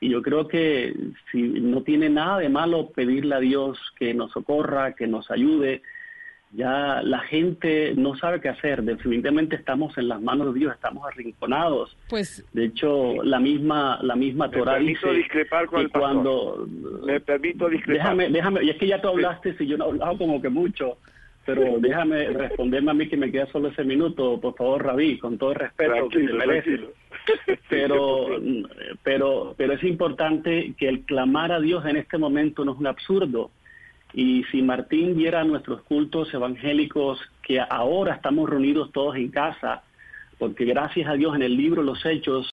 Y 0.00 0.10
yo 0.10 0.22
creo 0.22 0.46
que 0.46 0.94
si 1.32 1.42
no 1.42 1.82
tiene 1.82 2.08
nada 2.08 2.38
de 2.38 2.48
malo 2.48 2.90
pedirle 2.90 3.34
a 3.34 3.40
Dios 3.40 3.76
que 3.96 4.14
nos 4.14 4.30
socorra, 4.30 4.94
que 4.94 5.08
nos 5.08 5.30
ayude, 5.32 5.82
ya 6.52 7.02
la 7.02 7.20
gente 7.20 7.94
no 7.96 8.16
sabe 8.16 8.40
qué 8.40 8.48
hacer. 8.48 8.82
Definitivamente 8.82 9.56
estamos 9.56 9.96
en 9.98 10.08
las 10.08 10.20
manos 10.20 10.54
de 10.54 10.60
Dios, 10.60 10.74
estamos 10.74 11.06
arrinconados. 11.06 11.96
Pues, 12.08 12.44
de 12.52 12.66
hecho, 12.66 13.22
la 13.22 13.38
misma 13.38 13.98
la 14.02 14.16
misma 14.16 14.50
Torah 14.50 14.78
dice 14.78 15.10
discrepar 15.12 15.66
con 15.66 15.80
el 15.80 15.90
cuando 15.90 16.66
me 17.04 17.20
permito 17.20 17.68
discrepar. 17.68 18.16
Déjame, 18.16 18.30
déjame, 18.30 18.64
y 18.64 18.70
es 18.70 18.76
que 18.76 18.86
ya 18.86 19.00
tú 19.00 19.08
hablaste, 19.08 19.56
si 19.56 19.66
yo 19.66 19.76
no 19.76 19.86
he 19.86 19.88
hablado 19.88 20.18
como 20.18 20.40
que 20.40 20.48
mucho, 20.48 20.98
pero 21.48 21.78
déjame 21.78 22.28
responderme 22.28 22.90
a 22.90 22.94
mí 22.94 23.08
que 23.08 23.16
me 23.16 23.32
queda 23.32 23.46
solo 23.46 23.68
ese 23.68 23.82
minuto, 23.82 24.38
por 24.38 24.54
favor, 24.54 24.84
Rabí, 24.84 25.18
con 25.18 25.38
todo 25.38 25.52
el 25.52 25.56
respeto 25.56 26.08
que 26.10 26.26
te 26.26 26.32
merece 26.34 26.80
pero, 27.70 28.26
pero, 29.02 29.54
pero 29.56 29.72
es 29.72 29.82
importante 29.84 30.74
que 30.78 30.88
el 30.88 31.04
clamar 31.06 31.52
a 31.52 31.60
Dios 31.60 31.86
en 31.86 31.96
este 31.96 32.18
momento 32.18 32.64
no 32.64 32.72
es 32.72 32.78
un 32.78 32.86
absurdo. 32.86 33.50
Y 34.18 34.42
si 34.50 34.62
Martín 34.62 35.16
viera 35.16 35.44
nuestros 35.44 35.82
cultos 35.82 36.34
evangélicos 36.34 37.20
que 37.40 37.60
ahora 37.60 38.14
estamos 38.14 38.50
reunidos 38.50 38.90
todos 38.90 39.14
en 39.14 39.28
casa, 39.28 39.84
porque 40.40 40.64
gracias 40.64 41.08
a 41.08 41.12
Dios 41.12 41.36
en 41.36 41.42
el 41.42 41.56
libro 41.56 41.84
Los 41.84 42.04
Hechos 42.04 42.44